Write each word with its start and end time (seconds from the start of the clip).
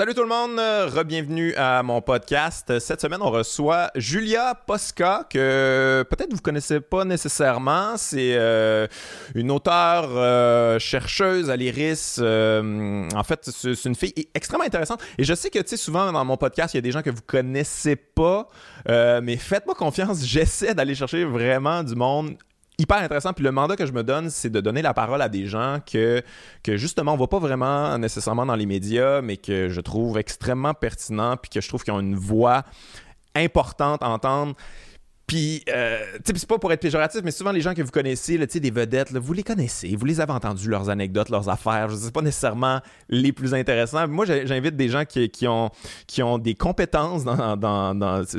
Salut 0.00 0.14
tout 0.14 0.22
le 0.22 0.28
monde, 0.28 0.58
re-bienvenue 0.58 1.54
à 1.56 1.82
mon 1.82 2.00
podcast. 2.00 2.78
Cette 2.78 3.02
semaine, 3.02 3.20
on 3.20 3.30
reçoit 3.30 3.90
Julia 3.94 4.54
Posca, 4.54 5.26
que 5.28 6.06
peut-être 6.08 6.32
vous 6.32 6.40
connaissez 6.40 6.80
pas 6.80 7.04
nécessairement. 7.04 7.98
C'est 7.98 8.32
euh, 8.34 8.86
une 9.34 9.50
auteure 9.50 10.08
euh, 10.08 10.78
chercheuse 10.78 11.50
à 11.50 11.56
l'IRIS. 11.56 12.16
Euh, 12.18 13.10
en 13.14 13.22
fait, 13.24 13.50
c'est 13.52 13.84
une 13.84 13.94
fille 13.94 14.14
extrêmement 14.32 14.64
intéressante. 14.64 15.02
Et 15.18 15.24
je 15.24 15.34
sais 15.34 15.50
que, 15.50 15.58
tu 15.58 15.68
sais, 15.68 15.76
souvent 15.76 16.10
dans 16.10 16.24
mon 16.24 16.38
podcast, 16.38 16.72
il 16.72 16.78
y 16.78 16.80
a 16.80 16.80
des 16.80 16.92
gens 16.92 17.02
que 17.02 17.10
vous 17.10 17.20
connaissez 17.26 17.96
pas, 17.96 18.48
mais 18.88 19.36
faites-moi 19.36 19.74
confiance. 19.74 20.24
J'essaie 20.24 20.74
d'aller 20.74 20.94
chercher 20.94 21.24
vraiment 21.24 21.82
du 21.82 21.94
monde 21.94 22.38
hyper 22.80 22.98
intéressant. 22.98 23.32
Puis 23.32 23.44
le 23.44 23.52
mandat 23.52 23.76
que 23.76 23.86
je 23.86 23.92
me 23.92 24.02
donne, 24.02 24.30
c'est 24.30 24.50
de 24.50 24.60
donner 24.60 24.82
la 24.82 24.94
parole 24.94 25.22
à 25.22 25.28
des 25.28 25.46
gens 25.46 25.78
que, 25.84 26.22
justement, 26.66 27.12
on 27.12 27.16
voit 27.16 27.28
pas 27.28 27.38
vraiment 27.38 27.96
nécessairement 27.98 28.46
dans 28.46 28.56
les 28.56 28.66
médias, 28.66 29.20
mais 29.20 29.36
que 29.36 29.68
je 29.68 29.80
trouve 29.80 30.18
extrêmement 30.18 30.74
pertinent, 30.74 31.36
puis 31.36 31.50
que 31.50 31.60
je 31.60 31.68
trouve 31.68 31.84
qu'ils 31.84 31.92
ont 31.92 32.00
une 32.00 32.16
voix 32.16 32.64
importante 33.36 34.02
à 34.02 34.08
entendre. 34.08 34.54
Puis, 35.30 35.62
euh, 35.68 36.00
c'est 36.24 36.44
pas 36.44 36.58
pour 36.58 36.72
être 36.72 36.80
péjoratif, 36.80 37.20
mais 37.22 37.30
souvent 37.30 37.52
les 37.52 37.60
gens 37.60 37.72
que 37.72 37.82
vous 37.82 37.92
connaissez, 37.92 38.36
là, 38.36 38.46
des 38.46 38.70
vedettes, 38.72 39.12
vous 39.12 39.32
les 39.32 39.44
connaissez, 39.44 39.94
vous 39.94 40.04
les 40.04 40.20
avez 40.20 40.32
entendus, 40.32 40.68
leurs 40.68 40.90
anecdotes, 40.90 41.28
leurs 41.28 41.48
affaires. 41.48 41.88
Je 41.88 41.94
sais 41.94 42.10
pas 42.10 42.20
nécessairement 42.20 42.80
les 43.08 43.30
plus 43.30 43.54
intéressants. 43.54 44.08
Moi, 44.08 44.24
j'invite 44.26 44.74
des 44.74 44.88
gens 44.88 45.04
qui, 45.04 45.46
ont, 45.46 45.70
qui 46.08 46.24
ont 46.24 46.38
des 46.38 46.56
compétences 46.56 47.22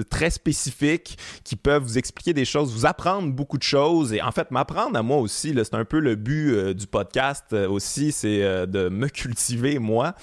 très 0.10 0.32
spécifiques, 0.32 1.18
qui 1.46 1.56
peuvent 1.56 1.82
vous 1.82 1.98
expliquer 1.98 2.34
des 2.34 2.44
choses, 2.44 2.74
vous 2.74 2.86
apprendre 2.86 3.32
beaucoup 3.32 3.58
de 3.58 3.64
choses. 3.64 4.12
Et 4.12 4.22
en 4.22 4.34
fait, 4.34 4.52
m'apprendre 4.52 4.98
à 5.00 5.02
moi 5.02 5.20
aussi, 5.20 5.56
c'est 5.56 5.74
un 5.76 5.86
peu 5.86 6.00
le 6.00 6.16
but 6.16 6.52
euh, 6.52 6.74
du 6.74 6.88
podcast 6.88 7.46
euh, 7.54 7.70
aussi, 7.70 8.12
c'est 8.12 8.42
de 8.68 8.90
me 8.90 9.08
cultiver 9.08 9.80
moi. 9.80 10.14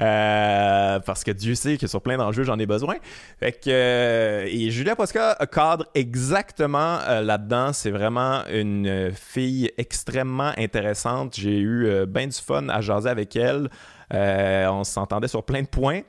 parce 0.00 1.22
que 1.22 1.30
Dieu 1.30 1.54
sait 1.54 1.76
que 1.76 1.86
sur 1.86 2.02
plein 2.02 2.16
d'enjeux, 2.16 2.42
j'en 2.42 2.58
ai 2.58 2.66
besoin. 2.66 2.96
Fait 3.38 3.52
que, 3.52 4.46
et 4.48 4.70
Julia 4.72 4.96
Posca 4.96 5.36
cadre 5.52 5.86
exactement 6.08 6.98
euh, 7.06 7.20
là-dedans. 7.20 7.72
C'est 7.72 7.90
vraiment 7.90 8.42
une 8.50 9.12
fille 9.14 9.70
extrêmement 9.76 10.52
intéressante. 10.56 11.36
J'ai 11.36 11.58
eu 11.58 11.86
euh, 11.86 12.06
bien 12.06 12.26
du 12.26 12.36
fun 12.36 12.68
à 12.68 12.80
jaser 12.80 13.10
avec 13.10 13.36
elle. 13.36 13.68
Euh, 14.14 14.66
on 14.68 14.84
s'entendait 14.84 15.28
sur 15.28 15.44
plein 15.44 15.62
de 15.62 15.66
points. 15.68 16.00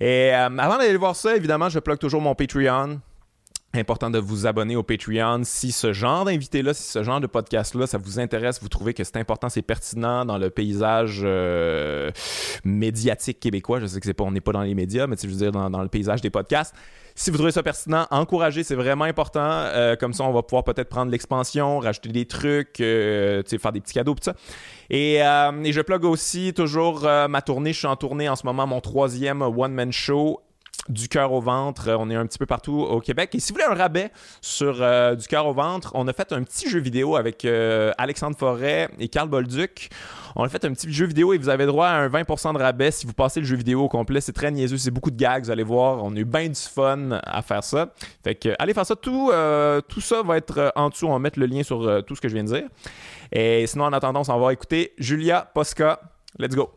Et 0.00 0.30
avant 0.32 0.76
d'aller 0.76 0.96
voir 0.96 1.16
ça, 1.16 1.34
évidemment, 1.34 1.70
je 1.70 1.78
plug 1.78 1.98
toujours 1.98 2.20
mon 2.20 2.34
Patreon 2.34 3.00
important 3.74 4.08
de 4.08 4.18
vous 4.18 4.46
abonner 4.46 4.76
au 4.76 4.82
Patreon 4.82 5.42
si 5.44 5.72
ce 5.72 5.92
genre 5.92 6.24
d'invité-là, 6.24 6.72
si 6.72 6.84
ce 6.90 7.02
genre 7.02 7.20
de 7.20 7.26
podcast-là, 7.26 7.86
ça 7.86 7.98
vous 7.98 8.18
intéresse, 8.18 8.60
vous 8.62 8.70
trouvez 8.70 8.94
que 8.94 9.04
c'est 9.04 9.18
important, 9.18 9.50
c'est 9.50 9.62
pertinent 9.62 10.24
dans 10.24 10.38
le 10.38 10.48
paysage 10.48 11.24
médiatique 12.64 13.38
québécois. 13.38 13.78
Je 13.78 13.86
sais 13.86 14.00
que 14.00 14.06
c'est 14.06 14.14
pas, 14.14 14.24
on 14.24 14.32
n'est 14.32 14.40
pas 14.40 14.52
dans 14.52 14.62
les 14.62 14.74
médias, 14.74 15.06
mais 15.06 15.16
je 15.22 15.28
veux 15.28 15.34
dire 15.34 15.52
dans 15.52 15.82
le 15.82 15.88
paysage 15.88 16.22
des 16.22 16.30
podcasts. 16.30 16.74
Si 17.18 17.32
vous 17.32 17.36
trouvez 17.36 17.50
ça 17.50 17.64
pertinent, 17.64 18.06
encouragez, 18.12 18.62
c'est 18.62 18.76
vraiment 18.76 19.02
important. 19.02 19.40
Euh, 19.42 19.96
comme 19.96 20.12
ça, 20.12 20.22
on 20.22 20.32
va 20.32 20.44
pouvoir 20.44 20.62
peut-être 20.62 20.88
prendre 20.88 21.10
l'expansion, 21.10 21.80
rajouter 21.80 22.10
des 22.10 22.26
trucs, 22.26 22.80
euh, 22.80 23.42
faire 23.42 23.72
des 23.72 23.80
petits 23.80 23.94
cadeaux, 23.94 24.14
tout 24.14 24.22
ça. 24.22 24.34
Et, 24.88 25.20
euh, 25.20 25.50
et 25.64 25.72
je 25.72 25.80
plug 25.80 26.04
aussi 26.04 26.54
toujours 26.54 27.00
ma 27.02 27.42
tournée. 27.42 27.72
Je 27.72 27.78
suis 27.78 27.88
en 27.88 27.96
tournée 27.96 28.28
en 28.28 28.36
ce 28.36 28.46
moment, 28.46 28.68
mon 28.68 28.80
troisième 28.80 29.42
one-man 29.42 29.90
show 29.90 30.40
du 30.88 31.08
cœur 31.08 31.32
au 31.32 31.40
ventre. 31.40 31.90
On 31.98 32.10
est 32.10 32.16
un 32.16 32.26
petit 32.26 32.38
peu 32.38 32.46
partout 32.46 32.80
au 32.80 33.00
Québec. 33.00 33.34
Et 33.34 33.40
si 33.40 33.52
vous 33.52 33.58
voulez 33.58 33.72
un 33.72 33.76
rabais 33.76 34.10
sur 34.40 34.74
du 35.16 35.26
cœur 35.26 35.46
au 35.46 35.52
ventre, 35.52 35.92
on 35.94 36.06
a 36.08 36.12
fait 36.12 36.32
un 36.32 36.42
petit 36.42 36.68
jeu 36.68 36.80
vidéo 36.80 37.16
avec 37.16 37.46
Alexandre 37.98 38.36
Forêt 38.36 38.88
et 38.98 39.08
Carl 39.08 39.28
Bolduc. 39.28 39.90
On 40.36 40.44
a 40.44 40.48
fait 40.48 40.64
un 40.64 40.72
petit 40.72 40.92
jeu 40.92 41.06
vidéo 41.06 41.32
et 41.32 41.38
vous 41.38 41.48
avez 41.48 41.66
droit 41.66 41.88
à 41.88 41.96
un 41.96 42.08
20% 42.08 42.52
de 42.54 42.58
rabais 42.58 42.90
si 42.90 43.06
vous 43.06 43.12
passez 43.12 43.40
le 43.40 43.46
jeu 43.46 43.56
vidéo 43.56 43.82
au 43.82 43.88
complet. 43.88 44.20
C'est 44.20 44.32
très 44.32 44.50
niaiseux, 44.50 44.76
c'est 44.76 44.90
beaucoup 44.90 45.10
de 45.10 45.16
gags, 45.16 45.42
vous 45.42 45.50
allez 45.50 45.62
voir. 45.64 46.04
On 46.04 46.14
a 46.14 46.18
eu 46.18 46.24
bien 46.24 46.48
du 46.48 46.54
fun 46.54 47.10
à 47.24 47.42
faire 47.42 47.64
ça. 47.64 47.92
Fait 48.22 48.34
que 48.34 48.50
allez 48.58 48.74
faire 48.74 48.86
ça. 48.86 48.96
Tout, 48.96 49.30
euh, 49.32 49.80
tout 49.80 50.00
ça 50.00 50.22
va 50.22 50.36
être 50.36 50.58
euh, 50.58 50.70
en 50.76 50.90
dessous. 50.90 51.06
On 51.06 51.12
va 51.12 51.18
mettre 51.18 51.38
le 51.38 51.46
lien 51.46 51.62
sur 51.62 51.82
euh, 51.82 52.02
tout 52.02 52.14
ce 52.14 52.20
que 52.20 52.28
je 52.28 52.34
viens 52.34 52.44
de 52.44 52.52
dire. 52.52 52.68
Et 53.32 53.66
sinon, 53.66 53.84
en 53.84 53.92
attendant, 53.92 54.20
on 54.20 54.24
s'en 54.24 54.38
va 54.38 54.52
écouter 54.52 54.92
Julia 54.98 55.50
Posca. 55.52 56.00
Let's 56.38 56.54
go. 56.54 56.70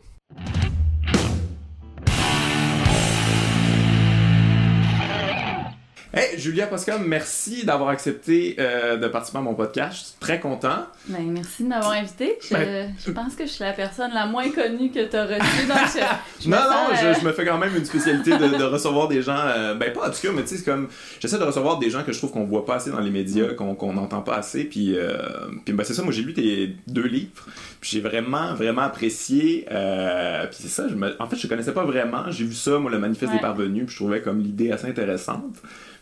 Hey, 6.13 6.38
Julia 6.38 6.67
Pascal, 6.67 6.99
merci 7.05 7.63
d'avoir 7.63 7.88
accepté 7.88 8.57
euh, 8.59 8.97
de 8.97 9.07
participer 9.07 9.38
à 9.38 9.41
mon 9.41 9.53
podcast. 9.53 9.94
Je 9.94 9.99
suis 9.99 10.13
très 10.19 10.41
content. 10.41 10.85
Ben, 11.07 11.31
merci 11.31 11.63
de 11.63 11.69
m'avoir 11.69 11.94
invité. 11.94 12.38
Je, 12.41 12.53
ben, 12.53 12.94
je, 12.99 13.11
pense 13.11 13.33
que 13.33 13.45
je 13.45 13.51
suis 13.51 13.63
la 13.63 13.72
personne 13.72 14.11
la 14.13 14.25
moins 14.25 14.49
connue 14.49 14.91
que 14.91 15.05
tu 15.09 15.16
as 15.16 15.25
reçue 15.25 15.67
dans 15.69 15.88
ce... 15.88 16.49
non, 16.49 16.57
non, 16.57 16.95
je, 16.99 17.05
euh, 17.05 17.13
je, 17.17 17.25
me 17.25 17.31
fais 17.31 17.45
quand 17.45 17.57
même 17.57 17.73
une 17.77 17.85
spécialité 17.85 18.31
de, 18.31 18.57
de 18.57 18.63
recevoir 18.66 19.07
des 19.07 19.22
gens, 19.22 19.38
euh, 19.38 19.73
ben 19.73 19.94
pas 19.94 20.07
obscurs, 20.07 20.33
mais 20.33 20.41
tu 20.41 20.49
sais, 20.49 20.57
c'est 20.57 20.66
comme, 20.66 20.89
j'essaie 21.22 21.39
de 21.39 21.45
recevoir 21.45 21.79
des 21.79 21.89
gens 21.89 22.03
que 22.03 22.11
je 22.11 22.17
trouve 22.17 22.31
qu'on 22.31 22.43
voit 22.43 22.66
pas 22.66 22.75
assez 22.75 22.91
dans 22.91 22.99
les 22.99 23.09
médias, 23.09 23.53
qu'on 23.53 23.93
n'entend 23.93 24.22
pas 24.22 24.35
assez, 24.35 24.66
puis, 24.66 24.97
euh, 24.97 25.17
puis 25.63 25.73
ben, 25.73 25.85
c'est 25.85 25.93
ça, 25.93 26.03
moi 26.03 26.11
j'ai 26.11 26.23
lu 26.23 26.33
tes 26.33 26.75
deux 26.88 27.07
livres, 27.07 27.45
puis 27.79 27.89
j'ai 27.89 28.01
vraiment, 28.01 28.53
vraiment 28.53 28.81
apprécié, 28.81 29.66
puis 29.69 30.59
c'est 30.59 30.67
ça, 30.67 30.89
je 30.89 30.95
me... 30.95 31.16
en 31.22 31.28
fait, 31.28 31.38
je 31.38 31.47
connaissais 31.47 31.73
pas 31.73 31.85
vraiment, 31.85 32.29
j'ai 32.31 32.43
vu 32.43 32.53
ça, 32.53 32.79
moi, 32.79 32.91
le 32.91 32.99
manifeste 32.99 33.31
des 33.31 33.39
parvenus, 33.39 33.85
puis 33.85 33.93
je 33.93 33.99
trouvais 34.03 34.22
comme 34.22 34.41
l'idée 34.41 34.73
assez 34.73 34.88
intéressante. 34.88 35.55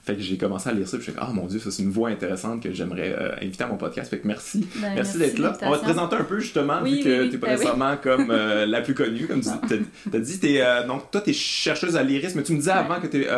Fait 0.10 0.16
que 0.16 0.24
j'ai 0.24 0.38
commencé 0.38 0.68
à 0.68 0.74
lire 0.74 0.88
ça, 0.88 0.98
puis 0.98 1.06
je 1.06 1.12
suis 1.12 1.20
ah 1.22 1.30
mon 1.32 1.46
dieu, 1.46 1.60
ça 1.60 1.70
c'est 1.70 1.84
une 1.84 1.92
voix 1.92 2.10
intéressante 2.10 2.64
que 2.64 2.72
j'aimerais 2.72 3.16
euh, 3.16 3.36
inviter 3.44 3.64
à 3.64 3.68
mon 3.68 3.78
podcast. 3.78 4.10
Fait 4.10 4.18
que 4.18 4.28
merci. 4.28 4.68
Ben, 4.78 4.94
merci, 4.96 5.20
d'être 5.20 5.38
là. 5.38 5.56
On 5.62 5.70
va 5.70 5.78
te 5.78 5.84
présenter 5.84 6.16
un 6.16 6.24
peu 6.24 6.40
justement, 6.40 6.82
vu 6.82 6.98
que 6.98 7.26
tu 7.26 7.30
t'es 7.30 7.38
pas 7.38 7.46
ben 7.46 7.54
nécessairement 7.54 7.96
comme 8.02 8.32
euh, 8.32 8.66
la 8.66 8.82
plus 8.82 8.96
connue, 8.96 9.28
comme 9.28 9.42
tu 9.42 9.50
as, 9.50 10.20
dit. 10.20 10.40
Es, 10.42 10.62
euh, 10.64 10.88
donc 10.88 11.12
toi, 11.12 11.22
tu 11.22 11.30
es 11.30 11.34
chercheuse 11.34 11.96
à 11.96 12.02
l'IRIS, 12.02 12.34
mais 12.34 12.42
tu 12.42 12.54
me 12.54 12.58
disais 12.58 12.72
avant 12.72 13.00
que 13.00 13.06
tu 13.06 13.22
es 13.22 13.30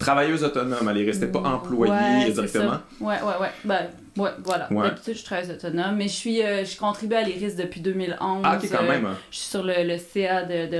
travailleuse 0.00 0.42
autonome 0.42 0.88
à 0.88 0.92
l'IRIS, 0.92 1.20
t'es 1.20 1.28
pas 1.28 1.40
employée 1.40 2.32
directement. 2.32 2.78
Ouais, 3.00 3.16
ouais, 3.22 3.40
ouais. 3.40 3.50
Ben, 3.64 3.86
Ouais, 4.16 4.30
voilà. 4.42 4.68
D'habitude, 4.70 5.16
je 5.16 5.24
travaille 5.24 5.50
autonome, 5.50 5.96
mais 5.96 6.08
je 6.08 6.12
suis, 6.12 6.42
euh, 6.42 6.64
je 6.64 6.76
contribue 6.76 7.14
à 7.14 7.22
l'IRIS 7.22 7.54
depuis 7.54 7.80
2011. 7.80 8.42
Ah, 8.44 8.58
ok, 8.60 8.68
quand 8.70 8.82
même. 8.82 9.06
Hein. 9.06 9.16
je 9.30 9.36
suis 9.36 9.48
sur 9.48 9.62
le, 9.62 9.84
le 9.84 9.98
CA 9.98 10.42
de, 10.42 10.70
de 10.70 10.76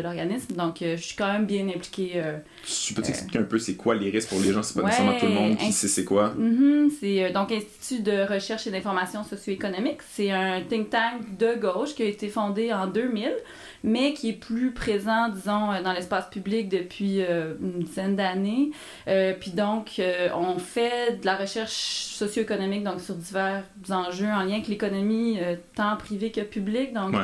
l'organisme, 0.00 0.54
donc 0.54 0.80
euh, 0.80 0.96
je 0.96 1.02
suis 1.02 1.16
quand 1.16 1.32
même 1.32 1.46
bien 1.46 1.68
impliquée. 1.68 2.12
Euh, 2.16 2.38
tu 2.64 2.94
peux 2.94 3.02
t'expliquer 3.02 3.40
un 3.40 3.44
peu 3.44 3.58
c'est 3.58 3.74
quoi 3.74 3.94
l'IRIS 3.94 4.26
pour 4.26 4.40
les 4.40 4.52
gens, 4.52 4.62
c'est 4.62 4.80
pas 4.80 4.86
nécessairement 4.86 5.18
tout 5.18 5.26
le 5.26 5.32
monde 5.32 5.56
qui 5.56 5.72
sait 5.72 5.88
c'est 5.88 6.04
quoi. 6.04 6.32
Mm-hmm, 6.38 6.90
c'est 7.00 7.30
donc 7.32 7.52
Institut 7.52 8.02
de 8.02 8.32
recherche 8.32 8.66
et 8.66 8.70
d'information 8.70 9.24
socio-économique. 9.24 9.98
C'est 10.12 10.30
un 10.30 10.60
think 10.62 10.90
tank 10.90 11.36
de 11.38 11.54
gauche 11.60 11.94
qui 11.94 12.02
a 12.02 12.06
été 12.06 12.28
fondé 12.28 12.72
en 12.72 12.86
2000 12.86 13.32
mais 13.84 14.14
qui 14.14 14.30
est 14.30 14.32
plus 14.32 14.72
présent, 14.72 15.28
disons, 15.28 15.80
dans 15.82 15.92
l'espace 15.92 16.28
public 16.30 16.68
depuis 16.68 17.20
une 17.20 17.82
dizaine 17.84 18.16
d'années. 18.16 18.70
puis 19.40 19.50
donc, 19.52 20.00
on 20.34 20.58
fait 20.58 21.20
de 21.20 21.26
la 21.26 21.36
recherche 21.36 21.72
socio-économique 22.14 22.82
donc 22.82 23.00
sur 23.00 23.14
divers 23.14 23.64
enjeux 23.90 24.28
en 24.28 24.42
lien 24.42 24.54
avec 24.54 24.68
l'économie, 24.68 25.38
euh, 25.40 25.56
tant 25.74 25.96
privée 25.96 26.30
que 26.30 26.40
publique. 26.40 26.92
Donc, 26.92 27.14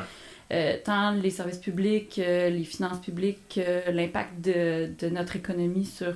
euh, 0.53 0.76
tant 0.84 1.12
les 1.12 1.31
services 1.31 1.59
publics, 1.59 2.19
euh, 2.19 2.50
les 2.50 2.65
finances 2.65 3.00
publiques, 3.00 3.60
l'impact 3.88 4.41
de, 4.41 4.91
de, 4.98 5.09
notre 5.09 5.37
économie 5.37 5.84
sur, 5.84 6.15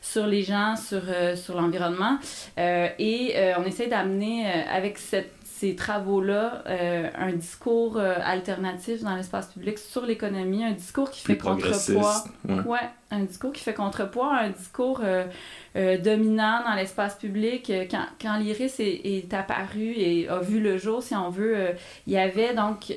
sur 0.00 0.26
les 0.26 0.42
gens, 0.42 0.74
sur, 0.76 1.02
sur 1.36 1.60
l'environnement. 1.60 2.18
et 2.58 3.34
on 3.58 3.64
essaie 3.64 3.86
d'amener 3.86 4.46
avec 4.46 4.98
cette 4.98 5.32
ces 5.60 5.76
travaux-là 5.76 6.64
un 6.66 7.32
discours 7.32 7.98
alternatif 7.98 9.02
dans 9.02 9.14
l'espace 9.14 9.48
public 9.48 9.78
sur 9.78 10.06
l'économie, 10.06 10.64
un 10.64 10.72
discours 10.72 11.10
qui 11.10 11.20
fait 11.20 11.36
contrepoids. 11.36 12.24
Ouais. 12.66 12.78
un 13.10 13.20
discours 13.20 13.52
qui 13.52 13.62
fait 13.62 13.74
contrepoids, 13.74 14.34
un 14.34 14.50
discours 14.50 15.00
euh, 15.02 15.26
dominant 15.74 16.62
dans 16.64 16.74
l'espace 16.74 17.16
public. 17.16 17.70
Euh, 17.70 17.84
quand, 17.90 18.04
quand 18.20 18.36
l'IRIS 18.38 18.80
est, 18.80 19.00
est, 19.04 19.34
apparu 19.34 19.92
et 19.96 20.28
a 20.28 20.40
vu 20.40 20.60
le 20.60 20.78
jour, 20.78 21.02
si 21.02 21.14
on 21.14 21.30
veut, 21.30 21.56
euh, 21.56 21.72
il 22.06 22.12
y 22.12 22.18
avait 22.18 22.54
donc... 22.54 22.92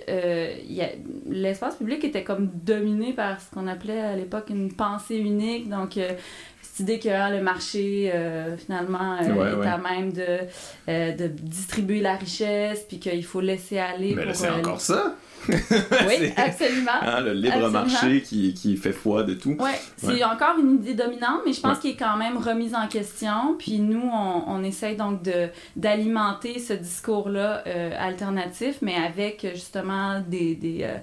l'espace 1.27 1.75
public 1.75 2.03
était 2.03 2.23
comme 2.23 2.49
dominé 2.63 3.13
par 3.13 3.39
ce 3.41 3.51
qu'on 3.53 3.67
appelait 3.67 3.99
à 3.99 4.15
l'époque 4.15 4.49
une 4.49 4.73
pensée 4.73 5.17
unique. 5.17 5.69
Donc, 5.69 5.99
cette 6.61 6.79
idée 6.79 6.99
que 6.99 7.09
ah, 7.09 7.29
le 7.29 7.41
marché, 7.41 8.11
finalement, 8.57 9.17
est 9.19 9.67
à 9.67 9.77
même 9.77 10.11
de, 10.11 10.39
de 10.87 11.27
distribuer 11.27 12.01
la 12.01 12.15
richesse, 12.15 12.85
puis 12.87 12.99
qu'il 12.99 13.23
faut 13.25 13.41
laisser 13.41 13.77
aller. 13.77 14.15
Mais 14.15 14.33
c'est 14.33 14.49
encore 14.49 14.81
ça! 14.81 15.15
Oui, 15.49 16.33
absolument. 16.37 16.91
Hein, 17.01 17.21
le 17.21 17.33
libre 17.33 17.69
marché 17.69 18.21
qui, 18.21 18.53
qui, 18.53 18.77
fait 18.77 18.93
foi 18.93 19.23
de 19.23 19.33
tout. 19.33 19.55
Oui, 19.59 19.71
c'est 19.97 20.23
encore 20.23 20.57
une 20.59 20.75
idée 20.75 20.93
dominante, 20.93 21.41
mais 21.45 21.53
je 21.53 21.61
pense 21.61 21.79
qu'il 21.79 21.91
est 21.91 21.95
quand 21.95 22.17
même 22.17 22.37
remise 22.37 22.75
en 22.75 22.87
question. 22.87 23.55
Puis 23.57 23.79
nous, 23.79 24.01
on, 24.01 24.43
on 24.47 24.63
essaye 24.63 24.95
donc 24.95 25.21
d'alimenter 25.75 26.59
ce 26.59 26.73
discours-là 26.73 27.63
euh, 27.67 27.91
alternatif, 27.97 28.77
mais 28.81 28.95
avec 28.95 29.45
justement 29.53 30.21
des. 30.21 30.55
des 30.55 30.79
euh, 30.83 30.97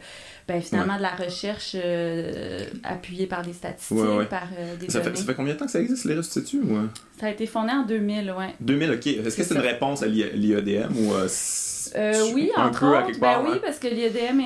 ben, 0.49 0.61
finalement, 0.61 0.97
de 0.97 1.03
la 1.03 1.15
recherche 1.15 1.77
euh, 1.77 2.65
appuyée 2.83 3.29
par 3.29 3.43
des 3.43 3.53
statistiques, 3.53 4.29
par 4.29 4.49
des 4.81 4.91
ça 4.91 5.01
Fait, 5.01 5.17
ça 5.17 5.25
fait 5.25 5.35
combien 5.35 5.55
de 5.55 5.59
temps 5.61 5.67
que 5.67 5.71
ça 5.71 5.79
existe, 5.79 6.07
les 6.07 6.17
instituts? 6.17 6.63
Ou... 6.63 6.89
Ça 7.21 7.27
a 7.27 7.31
été 7.31 7.47
fondé 7.47 7.71
en 7.71 7.85
2000, 7.85 8.35
oui. 8.37 8.47
2000, 8.59 8.91
OK. 8.91 9.07
Est-ce 9.07 9.37
que 9.37 9.45
c'est 9.45 9.55
une 9.55 9.61
réponse 9.61 10.03
à 10.03 10.09
l'IEDM 10.09 10.91
ou 10.97 11.13
Euh, 11.97 12.31
oui, 12.35 12.51
un 12.57 12.67
entre 12.69 12.81
peu 12.81 12.87
à 12.87 12.99
autres. 12.99 13.07
quelque 13.07 13.21
Ben 13.21 13.41
oui, 13.45 13.51
hein. 13.55 13.61
parce 13.63 13.79
que 13.79 13.89
l'IEDM 13.89 14.41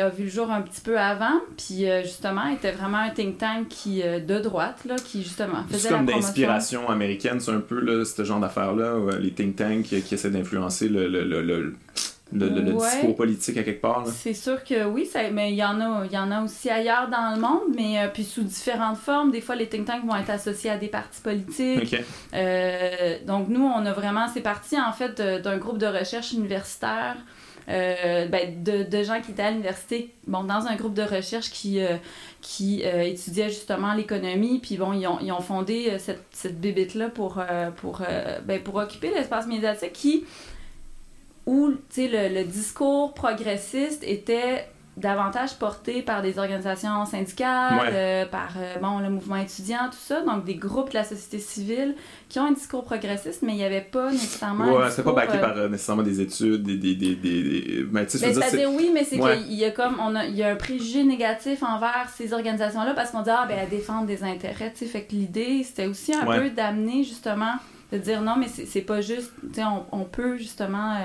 a 0.00 0.08
vu 0.08 0.24
le 0.24 0.30
jour 0.30 0.50
un 0.50 0.62
petit 0.62 0.80
peu 0.80 0.98
avant, 0.98 1.40
puis 1.56 1.88
euh, 1.88 2.02
justement, 2.02 2.46
était 2.48 2.72
vraiment 2.72 2.98
un 2.98 3.10
think 3.10 3.38
tank 3.38 3.68
qui, 3.68 4.02
euh, 4.02 4.20
de 4.20 4.38
droite, 4.38 4.84
là, 4.86 4.96
qui 4.96 5.22
justement 5.22 5.64
faisait 5.68 5.88
comme 5.88 6.06
d'inspiration 6.06 6.88
américaine, 6.88 7.40
c'est 7.40 7.52
un 7.52 7.60
peu 7.60 7.80
là, 7.80 8.04
ce 8.04 8.24
genre 8.24 8.40
d'affaires-là, 8.40 8.96
les 9.20 9.32
think 9.32 9.56
tanks 9.56 9.82
qui, 9.82 10.02
qui 10.02 10.14
essaient 10.14 10.30
d'influencer 10.30 10.88
le, 10.88 11.08
le, 11.08 11.24
le, 11.24 11.42
le, 11.42 11.74
le- 12.32 12.48
le- 12.48 12.60
le 12.60 12.72
Ouais. 12.74 12.90
discours 12.90 13.14
politique 13.16 13.56
à 13.56 13.62
quelque 13.62 13.80
part. 13.80 14.04
C'est 14.08 14.34
sûr 14.34 14.62
que 14.64 14.84
oui, 14.84 15.06
ça, 15.06 15.20
mais 15.30 15.52
il 15.52 15.56
y 15.56 15.64
en 15.64 15.80
a, 15.80 16.04
il 16.04 16.12
y 16.12 16.18
en 16.18 16.30
a 16.32 16.42
aussi 16.42 16.68
ailleurs 16.68 17.08
dans 17.08 17.34
le 17.34 17.40
monde, 17.40 17.74
mais 17.76 18.00
euh, 18.00 18.08
puis 18.12 18.24
sous 18.24 18.42
différentes 18.42 18.96
formes. 18.98 19.30
Des 19.30 19.40
fois, 19.40 19.54
les 19.54 19.68
think 19.68 19.86
tanks 19.86 20.04
vont 20.04 20.16
être 20.16 20.30
associés 20.30 20.70
à 20.70 20.76
des 20.76 20.88
partis 20.88 21.20
politiques. 21.22 21.96
Euh, 22.34 23.18
donc 23.26 23.48
nous, 23.48 23.64
on 23.64 23.84
a 23.86 23.92
vraiment, 23.92 24.26
c'est 24.32 24.40
parti 24.40 24.76
en 24.78 24.92
fait 24.92 25.20
d'un 25.20 25.56
groupe 25.58 25.78
de 25.78 25.86
recherche 25.86 26.32
universitaire. 26.32 27.16
euh, 27.68 28.26
ben, 28.28 28.62
de, 28.62 28.84
de 28.84 29.02
gens 29.02 29.20
qui 29.20 29.32
étaient 29.32 29.42
à 29.42 29.50
l'université, 29.50 30.14
bon, 30.28 30.44
dans 30.44 30.66
un 30.68 30.76
groupe 30.76 30.94
de 30.94 31.02
recherche 31.02 31.50
qui, 31.50 31.80
euh, 31.80 31.96
qui 32.40 32.82
euh, 32.84 33.00
étudiait 33.02 33.48
justement 33.48 33.92
l'économie, 33.92 34.60
puis 34.60 34.76
bon, 34.76 34.92
ils 34.92 35.04
ont, 35.08 35.18
ils 35.20 35.32
ont 35.32 35.40
fondé 35.40 35.96
cette, 35.98 36.22
cette 36.30 36.60
bébête-là 36.60 37.08
pour, 37.08 37.42
pour, 37.78 38.02
ben, 38.44 38.62
pour 38.62 38.76
occuper 38.76 39.10
l'espace 39.12 39.48
médiatique 39.48 39.92
qui, 39.94 40.24
où, 41.46 41.68
le, 41.96 42.34
le 42.34 42.44
discours 42.44 43.14
progressiste 43.14 44.02
était 44.04 44.66
davantage 44.96 45.56
porté 45.58 46.00
par 46.00 46.22
des 46.22 46.38
organisations 46.38 47.04
syndicales, 47.04 47.74
Ouais. 47.78 47.90
euh, 47.92 48.24
par 48.24 48.54
euh, 48.56 48.76
bon, 48.80 48.98
le 48.98 49.10
mouvement 49.10 49.36
étudiant, 49.36 49.90
tout 49.90 49.98
ça, 50.00 50.22
donc 50.22 50.44
des 50.46 50.54
groupes 50.54 50.88
de 50.88 50.94
la 50.94 51.04
société 51.04 51.38
civile 51.38 51.94
qui 52.30 52.40
ont 52.40 52.46
un 52.46 52.52
discours 52.52 52.82
progressiste, 52.82 53.42
mais 53.42 53.52
il 53.52 53.56
n'y 53.56 53.64
avait 53.64 53.82
pas 53.82 54.10
nécessairement 54.10 54.72
Ouais, 54.72 54.90
c'est 54.90 55.02
pas 55.04 55.12
backé 55.12 55.36
euh, 55.36 55.40
par 55.40 55.56
euh, 55.58 55.68
nécessairement 55.68 56.02
des 56.02 56.22
études, 56.22 56.62
des. 56.62 56.78
des, 56.78 56.94
des, 56.94 57.14
des, 57.14 57.42
des- 57.42 57.82
ben, 57.84 58.06
tu 58.06 58.16
sais, 58.16 58.32
ben, 58.32 58.66
oui, 58.74 58.90
mais 58.94 59.04
c'est 59.04 59.20
Ouais. 59.20 59.36
qu'il 59.42 59.52
y 59.52 59.66
a 59.66 59.70
comme 59.70 59.96
on 60.00 60.16
a, 60.16 60.24
il 60.24 60.34
y 60.34 60.42
a 60.42 60.48
un 60.48 60.56
préjugé 60.56 61.04
négatif 61.04 61.62
envers 61.62 62.08
ces 62.16 62.32
organisations-là 62.32 62.94
parce 62.94 63.10
qu'on 63.10 63.20
dit 63.20 63.28
ah 63.30 63.44
ben 63.46 63.58
elles 63.60 63.68
défendent 63.68 64.06
des 64.06 64.24
intérêts, 64.24 64.72
tu 64.72 64.86
sais, 64.86 64.90
fait 64.90 65.02
que 65.02 65.12
l'idée 65.12 65.62
c'était 65.62 65.86
aussi 65.86 66.14
un 66.14 66.26
Ouais. 66.26 66.40
peu 66.40 66.48
d'amener 66.50 67.04
justement 67.04 67.52
de 67.92 67.98
dire 67.98 68.20
non 68.22 68.34
mais 68.36 68.48
c'est 68.48 68.80
pas 68.80 69.00
juste, 69.00 69.32
tu 69.40 69.54
sais, 69.54 69.64
on, 69.64 69.86
on 69.92 70.04
peut 70.04 70.36
justement 70.38 70.94
euh, 70.96 70.98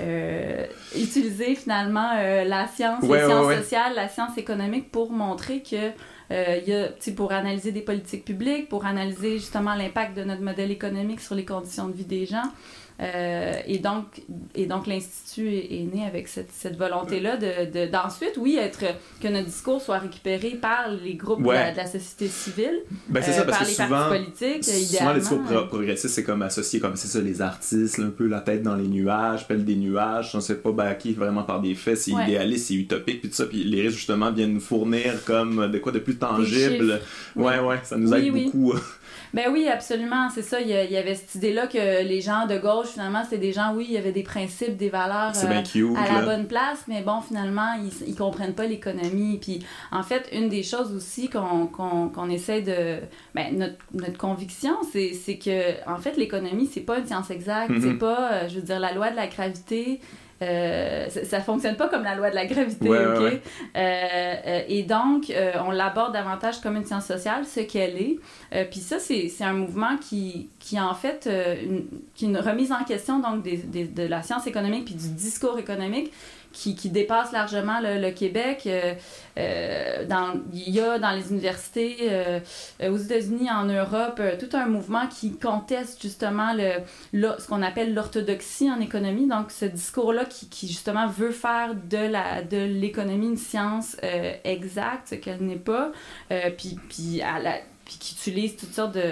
euh, 0.00 0.66
utiliser 0.96 1.54
finalement 1.54 2.10
euh, 2.16 2.44
la 2.44 2.66
science, 2.68 3.02
Ouais, 3.04 3.20
les 3.20 3.26
sciences 3.26 3.46
ouais. 3.46 3.56
sociales, 3.58 3.92
la 3.94 4.08
science 4.08 4.36
économique 4.36 4.90
pour 4.90 5.12
montrer 5.12 5.62
que 5.62 5.92
euh, 6.32 6.58
il 6.60 6.68
y 6.68 6.74
a, 6.74 6.88
tu 6.88 6.94
sais, 6.98 7.12
pour 7.12 7.32
analyser 7.32 7.70
des 7.70 7.82
politiques 7.82 8.24
publiques, 8.24 8.68
pour 8.68 8.84
analyser 8.86 9.38
justement 9.38 9.74
l'impact 9.74 10.16
de 10.16 10.24
notre 10.24 10.42
modèle 10.42 10.72
économique 10.72 11.20
sur 11.20 11.36
les 11.36 11.44
conditions 11.44 11.86
de 11.88 11.92
vie 11.92 12.04
des 12.04 12.26
gens. 12.26 12.42
Euh, 12.98 13.52
et 13.66 13.78
donc, 13.78 14.06
et 14.54 14.64
donc 14.64 14.86
l'Institut 14.86 15.48
est, 15.52 15.80
est 15.82 15.88
né 15.94 16.06
avec 16.06 16.28
cette, 16.28 16.50
cette 16.50 16.78
volonté-là 16.78 17.36
de, 17.36 17.70
de- 17.70 17.90
d'ensuite, 17.92 18.32
oui, 18.38 18.56
être, 18.58 18.84
que 19.20 19.28
notre 19.28 19.44
discours 19.46 19.82
soit 19.82 19.98
récupéré 19.98 20.50
par 20.58 20.88
les 21.04 21.12
groupes 21.14 21.42
de, 21.42 21.48
la, 21.50 21.66
Ouais. 21.66 21.72
de 21.72 21.76
la 21.76 21.84
société 21.86 22.26
civile, 22.28 22.80
Ben, 23.08 23.22
c'est 23.22 23.32
euh, 23.32 23.34
ça, 23.34 23.42
parce 23.44 23.58
par 23.58 23.66
que 23.66 23.70
les 23.70 23.74
souvent. 23.76 23.88
partis 23.88 24.18
politiques, 24.40 24.64
Souvent, 24.64 25.12
les 25.12 25.20
discours 25.20 25.42
pro- 25.42 25.54
euh, 25.54 25.66
progressistes, 25.66 26.14
c'est 26.14 26.24
comme 26.24 26.40
associé, 26.40 26.80
comme 26.80 26.96
c'est 26.96 27.08
ça, 27.08 27.20
les 27.20 27.42
artistes, 27.42 27.98
là, 27.98 28.06
un 28.06 28.10
peu 28.10 28.26
la 28.28 28.40
tête 28.40 28.62
dans 28.62 28.76
les 28.76 28.88
nuages, 28.88 29.46
pelle 29.46 29.64
des 29.66 29.76
nuages, 29.76 30.30
on 30.34 30.40
sait 30.40 30.56
pas 30.56 30.72
backé 30.72 31.12
vraiment 31.12 31.42
par 31.42 31.60
des 31.60 31.74
faits, 31.74 31.98
c'est 31.98 32.12
Ouais. 32.12 32.22
idéaliste, 32.24 32.68
c'est 32.68 32.74
utopique, 32.74 33.20
puis 33.20 33.28
tout 33.28 33.36
ça, 33.36 33.44
puis 33.44 33.62
les 33.62 33.82
risques, 33.82 33.98
justement, 33.98 34.32
viennent 34.32 34.54
nous 34.54 34.60
fournir 34.60 35.22
comme 35.26 35.70
de 35.70 35.78
quoi 35.78 35.92
de 35.92 35.98
plus 35.98 36.16
tangible. 36.16 36.98
Ouais, 37.34 37.58
ouais, 37.58 37.76
ça 37.84 37.98
nous 37.98 38.14
aide 38.14 38.32
oui. 38.32 38.44
beaucoup. 38.46 38.72
Ben 39.36 39.50
oui, 39.52 39.68
absolument, 39.68 40.30
c'est 40.30 40.40
ça. 40.40 40.62
Il 40.62 40.68
y, 40.68 40.96
avait 40.96 41.14
cette 41.14 41.34
idée-là 41.34 41.66
que 41.66 42.02
les 42.02 42.22
gens 42.22 42.46
de 42.46 42.56
gauche, 42.56 42.86
finalement, 42.94 43.22
c'était 43.22 43.36
des 43.36 43.52
gens, 43.52 43.74
oui, 43.74 43.84
il 43.86 43.92
y 43.92 43.98
avait 43.98 44.10
des 44.10 44.22
principes, 44.22 44.78
des 44.78 44.88
valeurs 44.88 45.34
euh, 45.36 45.62
cute, 45.62 45.94
à 45.94 46.10
la 46.10 46.20
là. 46.20 46.24
bonne 46.24 46.46
place, 46.46 46.84
mais 46.88 47.02
bon, 47.02 47.20
finalement, 47.20 47.74
ils, 47.74 48.08
ils 48.08 48.16
comprennent 48.16 48.54
pas 48.54 48.64
l'économie. 48.64 49.36
Puis, 49.36 49.58
en 49.92 50.02
fait, 50.02 50.26
une 50.32 50.48
des 50.48 50.62
choses 50.62 50.90
aussi 50.96 51.28
qu'on 51.28 51.66
qu'on 51.66 52.08
qu'on 52.08 52.30
essaie 52.30 52.62
de... 52.62 53.00
Ben, 53.34 53.58
notre, 53.58 53.76
notre 53.92 54.16
conviction, 54.16 54.74
c'est 54.90 55.36
que, 55.36 55.86
en 55.86 55.98
fait, 55.98 56.16
l'économie, 56.16 56.70
c'est 56.72 56.80
pas 56.80 56.98
une 56.98 57.06
science 57.06 57.30
exacte. 57.30 57.72
Mhm. 57.72 57.82
C'est 57.82 57.98
pas, 57.98 58.32
euh, 58.32 58.48
je 58.48 58.54
veux 58.54 58.62
dire, 58.62 58.80
la 58.80 58.94
loi 58.94 59.10
de 59.10 59.16
la 59.16 59.26
gravité... 59.26 60.00
euh, 60.42 61.08
ça, 61.08 61.24
ça 61.24 61.40
fonctionne 61.40 61.76
pas 61.76 61.88
comme 61.88 62.04
la 62.04 62.14
loi 62.14 62.30
de 62.30 62.34
la 62.34 62.46
gravité, 62.46 62.88
Ouais, 62.88 63.06
ok? 63.06 63.18
ouais, 63.18 63.24
ouais. 63.24 63.42
Euh, 63.76 64.34
euh, 64.46 64.62
et 64.68 64.82
donc, 64.82 65.32
on 65.66 65.70
l'aborde 65.70 66.12
davantage 66.12 66.60
comme 66.60 66.76
une 66.76 66.84
science 66.84 67.06
sociale, 67.06 67.44
ce 67.46 67.60
qu'elle 67.60 67.96
est. 67.96 68.18
Puis 68.70 68.80
ça, 68.80 68.98
c'est 68.98 69.30
un 69.42 69.52
mouvement 69.52 69.96
qui, 69.96 70.48
qui 70.58 70.78
en 70.80 70.94
fait, 70.94 71.28
une, 71.64 71.86
qui 72.14 72.26
une 72.26 72.38
remise 72.38 72.72
en 72.72 72.84
question 72.84 73.18
donc, 73.20 73.42
des, 73.42 73.56
des- 73.56 73.86
de 73.86 74.02
la 74.06 74.22
science 74.22 74.46
économique 74.46 74.84
puis 74.84 74.94
du 74.94 75.08
discours 75.10 75.58
économique 75.58 76.12
qui, 76.56 76.74
qui 76.74 76.88
dépasse 76.88 77.32
largement 77.32 77.80
le, 77.80 78.10
Québec. 78.10 78.62
Euh, 78.66 78.94
euh, 79.38 80.06
dans, 80.06 80.40
il 80.54 80.70
y 80.70 80.80
a 80.80 80.98
dans 80.98 81.10
les 81.10 81.30
universités 81.30 81.96
euh, 82.02 82.40
aux 82.88 82.96
États-Unis, 82.96 83.50
en 83.50 83.64
Europe, 83.64 84.20
tout 84.40 84.56
un 84.56 84.64
mouvement 84.66 85.06
qui 85.06 85.36
conteste 85.36 86.00
justement 86.00 86.54
le, 86.54 87.28
ce 87.38 87.46
qu'on 87.46 87.62
appelle 87.62 87.92
l'orthodoxie 87.92 88.70
en 88.70 88.80
économie. 88.80 89.26
Donc, 89.28 89.50
ce 89.50 89.66
discours-là 89.66 90.24
qui, 90.24 90.48
qui, 90.48 90.66
justement 90.66 91.06
veut 91.06 91.30
faire 91.30 91.74
de 91.74 91.98
la 91.98 92.42
de 92.42 92.56
l'économie 92.56 93.28
une 93.28 93.36
science 93.36 93.96
exacte, 94.44 95.08
ce 95.10 95.14
qu'elle 95.16 95.42
n'est 95.42 95.56
pas. 95.56 95.92
Puis, 96.56 96.78
puis 96.88 97.20
qui 97.86 98.14
utilise 98.14 98.56
toutes 98.56 98.74
sortes 98.74 98.94
de, 98.94 99.02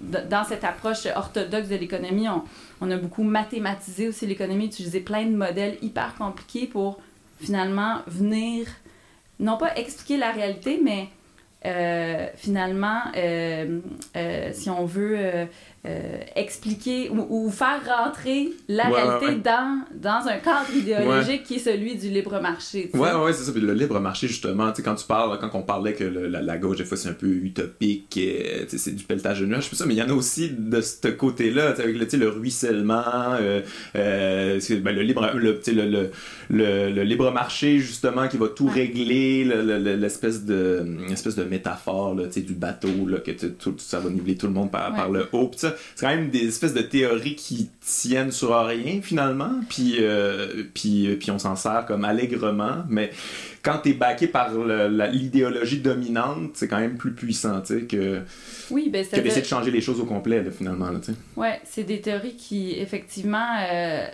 de- 0.00 0.26
Dans 0.28 0.44
cette 0.44 0.64
approche 0.64 1.06
orthodoxe 1.14 1.68
de 1.68 1.76
l'économie, 1.76 2.28
on, 2.28 2.42
on 2.80 2.90
a 2.90 2.96
beaucoup 2.96 3.22
mathématisé 3.22 4.08
aussi 4.08 4.26
l'économie, 4.26 4.66
utilisé 4.66 5.00
plein 5.00 5.24
de 5.24 5.36
modèles 5.36 5.78
hyper 5.82 6.14
compliqués 6.16 6.66
pour 6.66 7.00
finalement 7.38 8.00
venir, 8.06 8.66
non 9.40 9.56
pas 9.56 9.74
expliquer 9.76 10.16
la 10.16 10.32
réalité, 10.32 10.80
mais 10.82 11.08
euh, 11.64 12.28
finalement, 12.36 13.00
euh, 13.16 13.80
euh, 14.16 14.50
si 14.52 14.70
on 14.70 14.84
veut 14.84 15.48
euh, 15.86 16.18
expliquer 16.34 17.10
ou, 17.10 17.26
ou 17.46 17.50
faire 17.50 17.80
rentrer 17.86 18.50
la 18.68 18.90
Ouais, 18.90 19.02
réalité 19.02 19.26
ouais. 19.26 19.34
Dans, 19.36 19.84
dans 19.94 20.26
un 20.28 20.38
cadre 20.38 20.66
idéologique 20.74 21.44
qui 21.44 21.54
est 21.56 21.58
celui 21.58 21.96
du 21.96 22.08
libre 22.08 22.40
marché. 22.40 22.90
sais. 22.92 22.98
Ouais, 22.98 23.32
c'est 23.32 23.44
ça. 23.44 23.52
Puis 23.52 23.60
le 23.60 23.72
libre 23.74 24.00
marché, 24.00 24.26
justement, 24.28 24.72
quand 24.84 24.94
tu 24.94 25.06
parles, 25.06 25.38
quand 25.40 25.50
on 25.54 25.62
parlait 25.62 25.92
que 25.94 26.04
le- 26.04 26.26
la, 26.28 26.42
la 26.42 26.58
gauche, 26.58 26.78
des 26.78 26.84
fois, 26.84 26.96
c'est 26.96 27.08
un 27.08 27.12
peu 27.14 27.26
utopique, 27.28 28.18
euh, 28.18 28.64
c'est 28.68 28.94
du 28.94 29.04
pelletage 29.04 29.40
de 29.40 29.46
nuages, 29.46 29.68
ça, 29.70 29.86
mais 29.86 29.94
il 29.94 29.98
y 29.98 30.02
en 30.02 30.08
a 30.08 30.12
aussi 30.14 30.50
de 30.50 30.80
ce 30.80 31.08
côté-là, 31.08 31.68
avec 31.78 31.96
le, 31.96 32.18
le 32.18 32.28
ruissellement, 32.28 33.02
euh, 33.40 33.60
euh, 33.96 34.60
ben, 34.82 34.94
le 34.94 35.02
libre, 35.02 35.30
le, 35.34 35.60
le, 35.68 36.10
le, 36.50 37.02
libre 37.04 37.30
marché, 37.32 37.78
justement, 37.78 38.28
qui 38.28 38.36
va 38.36 38.48
tout 38.48 38.66
régler, 38.66 39.44
le- 39.44 39.62
le- 39.62 39.78
le- 39.78 39.96
l'espèce 39.96 40.44
de, 40.44 40.84
espèce 41.10 41.36
de 41.36 41.44
métaphore, 41.44 42.14
là, 42.14 42.24
du 42.42 42.54
bateau, 42.54 43.06
là, 43.08 43.18
que 43.18 43.30
tout, 43.32 43.74
ça 43.78 44.00
va 44.00 44.10
niveler 44.10 44.36
tout 44.36 44.46
le 44.46 44.52
monde 44.52 44.70
par, 44.70 44.92
le 45.10 45.28
haut, 45.32 45.48
Puis 45.48 45.60
ça, 45.60 45.74
c'est 45.94 46.06
quand 46.06 46.14
même 46.14 46.30
des 46.30 46.48
espèces 46.48 46.74
de 46.74 46.82
théories 46.82 47.36
qui 47.36 47.70
tiennent 47.80 48.32
sur 48.32 48.56
rien, 48.66 49.00
finalement, 49.02 49.60
puis, 49.68 49.96
euh, 50.00 50.64
puis, 50.74 51.16
puis 51.16 51.30
on 51.30 51.38
s'en 51.38 51.56
sert 51.56 51.84
comme 51.86 52.04
allègrement, 52.04 52.84
mais 52.88 53.10
quand 53.62 53.78
t'es 53.78 53.94
backé 53.94 54.28
par 54.28 54.50
l'idéologie 55.12 55.80
dominante, 55.80 56.50
c'est 56.54 56.68
quand 56.68 56.78
même 56.78 56.96
plus 56.96 57.12
puissant, 57.12 57.60
tu 57.62 57.80
sais, 57.80 57.84
que, 57.84 58.20
Oui, 58.70 58.88
ben, 58.90 59.04
que 59.04 59.20
d'essayer 59.20 59.42
de 59.42 59.46
changer 59.46 59.72
les 59.72 59.80
choses 59.80 60.00
au 60.00 60.04
complet, 60.04 60.42
là, 60.42 60.50
finalement, 60.50 60.90
là, 60.90 61.00
tu 61.00 61.12
sais. 61.12 61.18
Ouais, 61.36 61.60
c'est 61.64 61.82
des 61.82 62.00
théories 62.00 62.36
qui, 62.36 62.78
effectivement, 62.78 63.56
euh, 63.68 64.06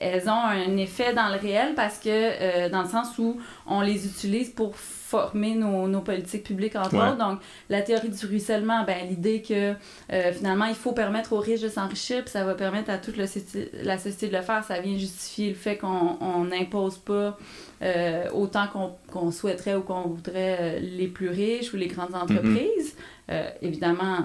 elles 0.00 0.28
ont 0.28 0.32
un 0.32 0.76
effet 0.78 1.14
dans 1.14 1.28
le 1.28 1.38
réel 1.38 1.74
parce 1.76 1.98
que, 1.98 2.08
euh, 2.08 2.68
dans 2.70 2.82
le 2.82 2.88
sens 2.88 3.16
où 3.18 3.36
on 3.66 3.82
les 3.82 4.04
utilise 4.04 4.50
pour 4.50 4.74
former 5.10 5.54
nos, 5.54 5.88
nos 5.88 6.00
politiques 6.02 6.44
publiques, 6.44 6.76
entre 6.76 6.94
Ouais. 6.94 7.08
autres. 7.08 7.16
Donc, 7.16 7.38
la 7.70 7.80
théorie 7.80 8.10
du 8.10 8.26
ruissellement, 8.26 8.84
ben, 8.84 9.08
l'idée 9.08 9.40
que, 9.40 9.72
euh, 10.12 10.32
finalement, 10.32 10.66
il 10.66 10.74
faut 10.74 10.92
permettre 10.92 11.32
aux 11.32 11.38
riches 11.40 11.62
de 11.62 11.68
s'enrichir, 11.70 12.22
puis 12.24 12.30
ça 12.30 12.44
va 12.44 12.54
permettre 12.54 12.90
à 12.90 12.98
toute 12.98 13.16
la 13.16 13.26
société, 13.26 13.70
la 13.82 13.96
société 13.96 14.28
de 14.28 14.36
le 14.36 14.42
faire. 14.42 14.62
Ça 14.64 14.80
vient 14.80 14.98
justifier 14.98 15.48
le 15.48 15.54
fait 15.54 15.78
qu'on 15.78 16.18
on 16.20 16.44
n'impose 16.44 16.98
pas 16.98 17.38
euh, 17.80 18.24
autant 18.34 18.66
qu'on 19.10 19.30
souhaiterait 19.30 19.76
ou 19.76 19.82
qu'on 19.82 20.02
voudrait 20.08 20.58
euh, 20.60 20.78
les 20.80 21.06
plus 21.06 21.28
riches 21.30 21.72
ou 21.72 21.76
les 21.76 21.86
grandes 21.86 22.14
entreprises. 22.14 22.94
Euh, 23.30 23.48
évidemment, 23.62 24.18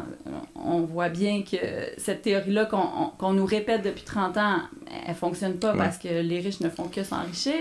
on 0.56 0.80
voit 0.82 1.10
bien 1.10 1.44
que 1.44 1.58
cette 1.98 2.22
théorie-là 2.24 2.66
qu'on 2.66 2.78
on- 2.78 3.08
qu'on 3.18 3.34
nous 3.34 3.46
répète 3.46 3.84
depuis 3.84 4.04
30 4.04 4.38
ans, 4.38 4.58
elle 5.08 5.14
fonctionne 5.16 5.56
pas 5.60 5.72
Ouais. 5.74 5.78
parce 5.78 5.98
que 5.98 6.08
les 6.08 6.40
riches 6.40 6.62
ne 6.62 6.70
font 6.70 6.88
que 6.88 7.04
s'enrichir. 7.04 7.54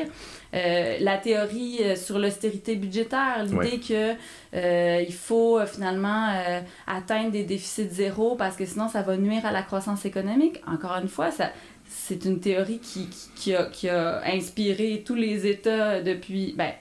Euh, 0.55 0.97
la 1.01 1.17
théorie 1.17 1.79
euh, 1.81 1.97
sur 1.97 2.19
l'austérité 2.19 2.77
budgétaire, 2.77 3.43
l'idée 3.45 3.57
Ouais. 3.57 3.79
que 3.79 4.13
euh, 4.55 5.03
il 5.07 5.15
faut 5.15 5.59
finalement 5.67 6.29
euh, 6.29 6.61
atteindre 6.87 7.31
des 7.31 7.45
déficits 7.45 7.89
zéro 7.91 8.37
parce 8.37 8.57
que 8.57 8.67
sinon 8.67 8.89
ça 8.89 9.01
va 9.03 9.17
nuire 9.17 9.47
à 9.47 9.53
la 9.53 9.63
croissance 9.63 10.05
économique. 10.05 10.61
Encore 10.67 10.97
une 11.01 11.09
fois, 11.09 11.31
ça 11.31 11.51
c'est 11.89 12.25
une 12.27 12.39
théorie 12.41 12.79
qui, 12.81 13.09
qui, 13.09 13.31
qui 13.35 13.55
a, 13.55 13.65
qui 13.67 13.89
a 13.89 14.23
inspiré 14.27 15.03
tous 15.07 15.15
les 15.15 15.47
États 15.47 16.01
depuis, 16.03 16.55
ben, 16.57 16.73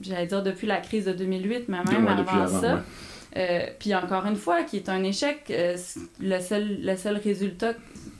j'allais 0.00 0.26
dire 0.26 0.42
depuis 0.42 0.66
la 0.66 0.78
crise 0.78 1.04
de 1.06 1.12
2008, 1.12 1.64
mais 1.68 1.78
même 1.90 2.04
Ouais, 2.04 2.10
avant, 2.12 2.46
ça. 2.60 2.74
ouais. 2.74 2.80
Euh, 3.38 3.66
puis 3.78 3.94
encore 3.94 4.24
une 4.24 4.36
fois, 4.36 4.62
qui 4.62 4.76
est 4.78 4.88
un 4.88 5.02
échec, 5.04 5.40
euh, 5.50 5.76
le, 6.20 6.40
seul, 6.40 6.78
le 6.82 6.96
seul 6.96 7.18
résultat 7.18 7.74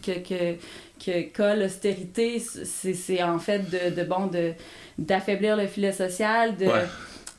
que, 0.04 0.12
que, 0.12 0.56
que 1.04 1.22
qu'a 1.22 1.54
l'austérité, 1.54 2.38
c'est 2.40 3.22
en 3.22 3.38
fait 3.38 3.70
de, 3.70 3.94
de 3.94 4.06
bon 4.06 4.26
de 4.26 4.52
d'affaiblir 4.98 5.56
le 5.56 5.66
filet 5.66 5.92
social, 5.92 6.56
de 6.56 6.66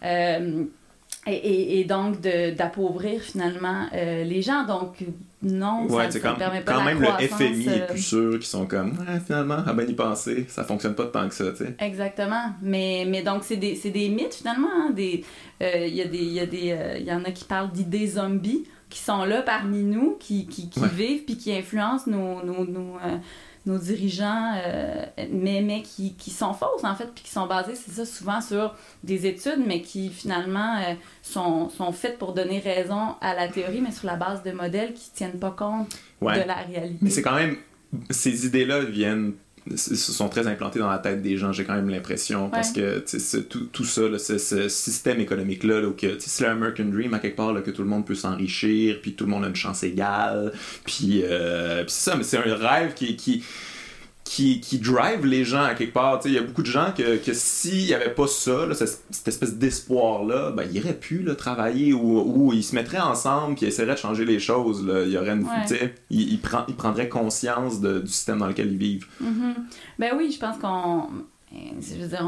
euh, 0.03 0.63
et, 1.25 1.79
et, 1.79 1.83
donc 1.83 2.21
d'appauvrir 2.21 3.21
finalement 3.21 3.87
euh, 3.93 4.23
les 4.23 4.41
gens. 4.41 4.65
Donc 4.65 5.03
non, 5.41 5.89
ça, 5.89 6.07
ne 6.07 6.37
permet 6.37 6.61
pas 6.61 6.73
quand 6.73 6.83
même 6.83 7.01
le 7.01 7.27
FMI 7.27 7.67
est 7.67 7.87
plus 7.87 8.01
sûr 8.01 8.39
qui 8.39 8.47
sont 8.47 8.65
comme 8.65 8.93
finalement 9.25 9.57
à 9.65 9.73
bien 9.73 9.85
y 9.85 9.93
penser, 9.93 10.45
ça 10.47 10.63
fonctionne 10.63 10.95
pas 10.95 11.07
tant 11.07 11.27
que 11.27 11.35
ça, 11.35 11.51
tu 11.51 11.65
sais. 11.65 11.75
Exactement. 11.79 12.53
Mais, 12.61 13.05
mais 13.07 13.23
donc 13.23 13.43
c'est 13.43 13.57
des, 13.57 13.75
des 13.75 14.09
mythes 14.09 14.35
finalement. 14.35 14.69
Hein, 14.73 14.91
des 14.91 15.25
il 15.59 15.95
y 15.95 16.01
a 16.01 16.05
des 16.05 16.17
il 16.17 16.33
y 16.33 16.39
a 16.39 16.45
des 16.45 16.95
il 16.99 17.05
y 17.05 17.11
en 17.11 17.25
a 17.25 17.31
qui 17.31 17.43
parlent 17.43 17.71
d'idées 17.71 18.07
zombies 18.07 18.63
qui 18.89 18.99
sont 18.99 19.25
là 19.25 19.41
parmi 19.41 19.83
nous, 19.83 20.15
qui, 20.17 20.47
qui, 20.47 20.69
qui 20.69 20.87
vivent 20.93 21.25
puis 21.25 21.37
qui 21.37 21.53
influencent 21.53 22.09
nos, 22.09 22.41
nos, 22.43 22.65
nos, 22.65 22.95
nos 23.67 23.77
dirigeants, 23.77 24.55
euh, 24.65 25.05
mais, 25.31 25.61
mais 25.61 25.81
qui, 25.81 26.15
qui, 26.15 26.31
sont 26.31 26.53
fausses, 26.53 26.83
en 26.83 26.95
fait, 26.95 27.07
puis 27.13 27.23
qui 27.23 27.31
sont 27.31 27.47
basées, 27.47 27.75
c'est 27.75 27.91
ça, 27.91 28.05
souvent 28.05 28.41
sur 28.41 28.73
des 29.03 29.27
études, 29.27 29.63
mais 29.65 29.81
qui 29.81 30.09
finalement 30.09 30.77
euh, 30.77 30.93
sont, 31.21 31.69
sont 31.69 31.91
faites 31.91 32.17
pour 32.17 32.33
donner 32.33 32.59
raison 32.59 33.15
à 33.21 33.35
la 33.35 33.47
théorie, 33.47 33.81
mais 33.81 33.91
sur 33.91 34.07
la 34.07 34.15
base 34.15 34.41
de 34.43 34.51
modèles 34.51 34.93
qui 34.93 35.11
ne 35.11 35.15
tiennent 35.15 35.39
pas 35.39 35.51
compte 35.51 35.89
de 36.21 36.47
la 36.47 36.55
réalité. 36.55 36.97
Mais 37.01 37.09
c'est 37.09 37.21
quand 37.21 37.35
même. 37.35 37.57
Ces 38.09 38.45
idées-là 38.45 38.81
viennent 38.81 39.33
sont 39.75 40.29
très 40.29 40.47
implantés 40.47 40.79
dans 40.79 40.89
la 40.89 40.99
tête 40.99 41.21
des 41.21 41.37
gens, 41.37 41.51
j'ai 41.51 41.65
quand 41.65 41.75
même 41.75 41.89
l'impression. 41.89 42.49
Parce 42.49 42.71
que 42.71 43.03
tout, 43.39 43.65
tout 43.65 43.83
ça, 43.83 44.01
ce, 44.17 44.69
système 44.69 45.19
économique-là, 45.19 45.81
là, 45.81 45.89
que 45.97 46.17
c'est 46.19 46.45
l'American 46.45 46.85
Dream 46.85 47.13
à 47.13 47.19
quelque 47.19 47.37
part, 47.37 47.53
là, 47.53 47.61
que 47.61 47.71
tout 47.71 47.83
le 47.83 47.89
monde 47.89 48.05
peut 48.05 48.15
s'enrichir, 48.15 48.99
puis 49.01 49.13
tout 49.13 49.25
le 49.25 49.31
monde 49.31 49.45
a 49.45 49.47
une 49.47 49.55
chance 49.55 49.83
égale. 49.83 50.51
Puis, 50.85 51.23
euh, 51.23 51.83
c'est 51.87 52.11
ça, 52.11 52.15
mais 52.15 52.23
c'est 52.23 52.37
un 52.37 52.55
rêve 52.55 52.93
qui, 52.93 53.15
qui, 53.15 53.43
qui, 54.27 54.59
qui 54.59 54.77
drive 54.79 55.25
les 55.25 55.45
gens 55.45 55.63
à 55.63 55.73
quelque 55.73 55.93
part. 55.93 56.19
Il 56.25 56.31
y 56.31 56.37
a 56.37 56.41
beaucoup 56.41 56.61
de 56.61 56.67
gens 56.67 56.91
que, 56.95 57.17
que 57.17 57.33
s'il 57.33 57.85
n'y 57.85 57.93
avait 57.93 58.13
pas 58.13 58.27
ça, 58.27 58.67
cette, 58.73 59.27
espèce 59.27 59.55
d'espoir-là, 59.55 60.51
ben, 60.51 60.63
ils 60.63 60.73
n'iraient 60.73 60.93
plus 60.93 61.23
là, 61.23 61.35
travailler 61.35 61.93
ou, 61.93 62.19
ou, 62.19 62.53
ils 62.53 62.63
se 62.63 62.75
mettraient 62.75 62.99
ensemble 62.99 63.55
puis 63.55 63.65
ils 63.65 63.69
essaieraient 63.69 63.93
de 63.93 63.99
changer 63.99 64.25
les 64.25 64.39
choses. 64.39 64.85
Là. 64.85 65.03
Il 65.03 65.11
y 65.11 65.17
aurait 65.17 65.31
une, 65.31 65.43
ouais. 65.43 65.95
ils, 66.09 66.33
ils, 66.33 66.39
prend, 66.39 66.65
ils, 66.67 66.75
prendraient 66.75 67.09
conscience 67.09 67.79
de, 67.79 67.99
du 67.99 68.11
système 68.11 68.39
dans 68.39 68.47
lequel 68.47 68.71
ils 68.71 68.77
vivent. 68.77 69.07
Mm-hmm. 69.23 69.53
Ben 69.99 70.13
oui, 70.17 70.31
je 70.31 70.39
pense 70.39 70.57
qu'on 70.57 71.07
je 71.53 71.95
veux 71.95 72.07
dire, 72.07 72.25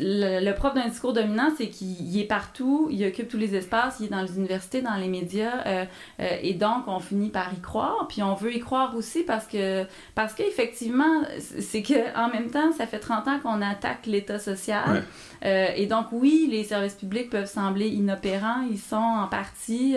le, 0.00 0.52
propre 0.52 0.76
d'un 0.76 0.88
discours 0.88 1.12
dominant, 1.12 1.50
c'est 1.56 1.68
qu'il 1.68 2.18
est 2.18 2.26
partout, 2.26 2.88
il 2.90 3.04
occupe 3.04 3.28
tous 3.28 3.36
les 3.36 3.56
espaces, 3.56 3.96
il 3.98 4.06
est 4.06 4.10
dans 4.10 4.22
les 4.22 4.36
universités, 4.36 4.80
dans 4.80 4.94
les 4.94 5.08
médias, 5.08 5.66
euh, 5.66 5.84
euh, 6.20 6.36
et 6.40 6.54
donc 6.54 6.84
on 6.86 7.00
finit 7.00 7.30
par 7.30 7.52
y 7.52 7.60
croire. 7.60 8.06
Puis 8.08 8.22
on 8.22 8.34
veut 8.34 8.54
y 8.54 8.60
croire 8.60 8.94
aussi 8.96 9.24
parce 9.24 9.46
que, 9.46 9.84
parce 10.14 10.34
qu'effectivement, 10.34 11.22
c'est 11.38 11.82
que 11.82 12.16
en 12.16 12.28
même 12.28 12.50
temps, 12.50 12.72
ça 12.72 12.86
fait 12.86 13.00
30 13.00 13.26
ans 13.26 13.40
qu'on 13.40 13.60
attaque 13.60 14.06
l'État 14.06 14.38
social. 14.38 15.04
Euh, 15.44 15.66
et 15.74 15.86
donc, 15.86 16.06
oui, 16.12 16.48
les 16.48 16.62
services 16.62 16.94
publics 16.94 17.28
peuvent 17.28 17.50
sembler 17.50 17.88
inopérants, 17.88 18.62
ils 18.70 18.78
sont 18.78 18.96
en 18.96 19.26
partie, 19.26 19.96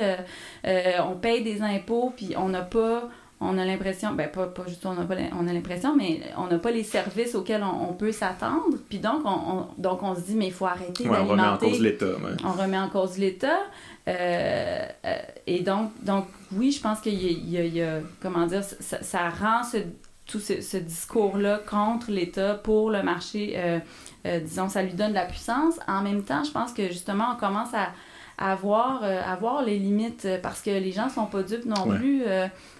on 0.65 1.15
paye 1.15 1.43
des 1.43 1.61
impôts, 1.61 2.11
puis 2.15 2.33
on 2.35 2.49
n'a 2.49 2.63
pas 2.63 3.09
on 3.41 3.57
a 3.57 3.65
l'impression, 3.65 4.13
ben 4.13 4.29
pas, 4.29 4.47
pas 4.47 4.63
juste 4.67 4.85
on 4.85 4.97
a, 4.97 5.03
pas, 5.03 5.15
on 5.37 5.47
a 5.47 5.53
l'impression, 5.53 5.95
mais 5.95 6.21
on 6.37 6.47
n'a 6.47 6.57
pas 6.57 6.71
les 6.71 6.83
services 6.83 7.35
auxquels 7.35 7.63
on, 7.63 7.93
peut 7.93 8.11
s'attendre. 8.11 8.77
Puis 8.89 8.99
donc 8.99 9.21
on, 9.25 9.67
donc, 9.77 10.03
on 10.03 10.15
se 10.15 10.21
dit, 10.21 10.35
mais 10.35 10.47
il 10.47 10.53
faut 10.53 10.65
arrêter 10.65 11.03
d'alimenter. 11.03 11.25
On 11.25 11.33
remet 11.33 11.43
en 11.43 11.57
cause 11.57 11.79
l'État. 11.79 12.05
On 12.45 12.51
remet 12.51 12.77
en 12.77 12.89
cause 12.89 13.17
l'État. 13.17 13.59
Euh, 14.07 14.85
euh, 15.05 15.15
et 15.47 15.61
donc, 15.61 15.91
donc, 16.03 16.27
oui, 16.53 16.71
je 16.71 16.81
pense 16.81 17.01
qu'il 17.01 17.13
y, 17.13 17.81
a, 17.81 17.99
comment 18.21 18.45
dire, 18.45 18.63
ça, 18.63 19.03
ça 19.03 19.29
rend 19.29 19.63
ce, 19.63 19.77
tout 20.25 20.39
ce, 20.39 20.77
discours-là 20.77 21.59
contre 21.69 22.11
l'État 22.11 22.55
pour 22.55 22.89
le 22.89 23.03
marché, 23.03 23.55
euh, 23.57 24.39
disons, 24.39 24.69
ça 24.69 24.81
lui 24.81 24.93
donne 24.93 25.09
de 25.09 25.15
la 25.15 25.25
puissance. 25.25 25.75
En 25.87 26.01
même 26.01 26.23
temps, 26.23 26.43
je 26.43 26.51
pense 26.51 26.71
que 26.71 26.87
justement, 26.87 27.33
on 27.33 27.39
commence 27.39 27.73
à 27.73 27.89
à 28.37 28.55
voir, 28.55 29.01
euh, 29.03 29.21
les 29.65 29.79
limites 29.79 30.25
euh, 30.25 30.37
parce 30.41 30.61
que 30.61 30.69
les 30.69 30.91
gens 30.91 31.09
sont 31.09 31.25
pas 31.25 31.43
dupes 31.43 31.65
non 31.65 31.87
plus. 31.87 32.23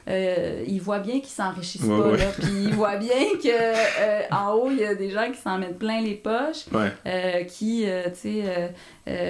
Euh, 0.08 0.64
ils 0.68 0.82
voient 0.82 1.00
bien 1.00 1.20
qu'ils 1.20 1.30
s'enrichissent 1.30 1.88
pas. 1.88 2.18
Là, 2.18 2.26
puis 2.38 2.66
ils 2.66 2.74
voient 2.74 2.98
bien 2.98 3.16
que 3.42 4.34
en 4.34 4.54
haut, 4.54 4.70
il 4.70 4.80
y 4.80 4.86
a 4.86 4.96
des 4.96 5.10
gens 5.10 5.32
qui 5.32 5.40
s'en 5.40 5.58
mettent 5.58 5.80
plein 5.80 6.02
les 6.02 6.16
poches, 6.16 6.66
qui 7.48 7.86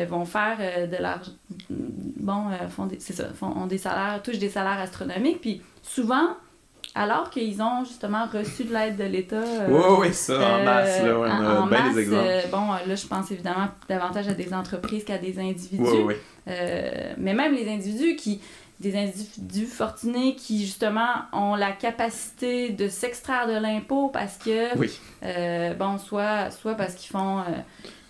vont 0.10 0.26
faire 0.26 0.58
de 0.90 0.98
l'argent. 1.02 1.32
Bon, 1.70 2.46
font 2.70 2.90
c'est 3.00 3.14
ça, 3.14 3.26
font, 3.34 3.48
ont 3.56 3.68
des 3.68 3.78
salaires, 3.78 4.22
touchent 4.24 4.40
des 4.40 4.50
salaires 4.50 4.80
astronomiques. 4.80 5.42
Puis 5.42 5.62
souvent, 5.84 6.36
alors 6.96 7.30
qu'ils 7.30 7.62
ont 7.62 7.84
justement 7.84 8.26
reçu 8.32 8.64
de 8.64 8.74
l'aide 8.74 8.96
de 8.96 9.04
l'État. 9.04 9.44
oui, 9.68 9.82
oui, 10.00 10.14
ça, 10.14 10.34
en 10.34 10.64
masse, 10.64 11.04
là, 11.04 11.20
on 11.20 11.24
a 11.24 11.68
bien 11.70 11.94
des 11.94 12.00
exemples. 12.00 12.48
bon, 12.52 12.72
là, 12.88 12.96
je 12.96 13.06
pense 13.06 13.30
évidemment 13.32 13.68
davantage 13.90 14.30
à 14.30 14.34
des 14.34 14.54
entreprises 14.54 15.04
qu'à 15.04 15.18
des 15.18 15.38
individus. 15.38 15.84
Oui, 15.84 16.00
oui. 16.06 16.16
mais 17.18 17.34
même 17.34 17.54
les 17.54 17.70
individus 17.70 18.16
qui 18.16 18.40
des 18.80 18.98
individus 18.98 19.68
fortunés 19.68 20.36
qui 20.36 20.66
justement 20.66 21.08
ont 21.32 21.56
la 21.56 21.72
capacité 21.72 22.70
de 22.70 22.90
s'extraire 22.90 23.48
de 23.48 23.54
l'impôt 23.54 24.10
parce 24.10 24.38
que 24.38 24.78
oui. 24.78 24.92
bon 25.80 25.98
soit 25.98 26.52
soit 26.52 26.76
parce 26.76 26.96
qu'ils 26.96 27.12
font 27.12 27.42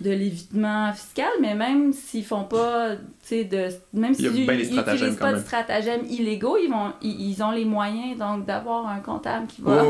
de 0.01 0.09
l'évitement 0.09 0.91
fiscal, 0.93 1.29
mais 1.41 1.55
même 1.55 1.93
s'ils 1.93 2.25
font 2.25 2.43
pas, 2.43 2.95
tu 2.95 3.01
sais, 3.23 3.43
de, 3.45 3.69
même 3.93 4.13
s'ils 4.13 4.31
n'utilisent 4.31 5.17
pas 5.17 5.33
de 5.33 5.39
stratagèmes 5.39 6.05
illégaux, 6.09 6.57
ils 6.57 6.69
vont, 6.69 6.91
ils, 7.01 7.41
ont 7.41 7.51
les 7.51 7.65
moyens 7.65 8.17
donc 8.17 8.45
d'avoir 8.45 8.87
un 8.87 8.99
comptable 8.99 9.47
qui 9.47 9.61
va 9.61 9.83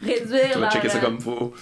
réduire. 0.00 0.52
Tu 0.52 0.58
vas 0.58 0.70
checker 0.70 0.88
ça 0.88 1.00
comme 1.00 1.20
faut. 1.20 1.52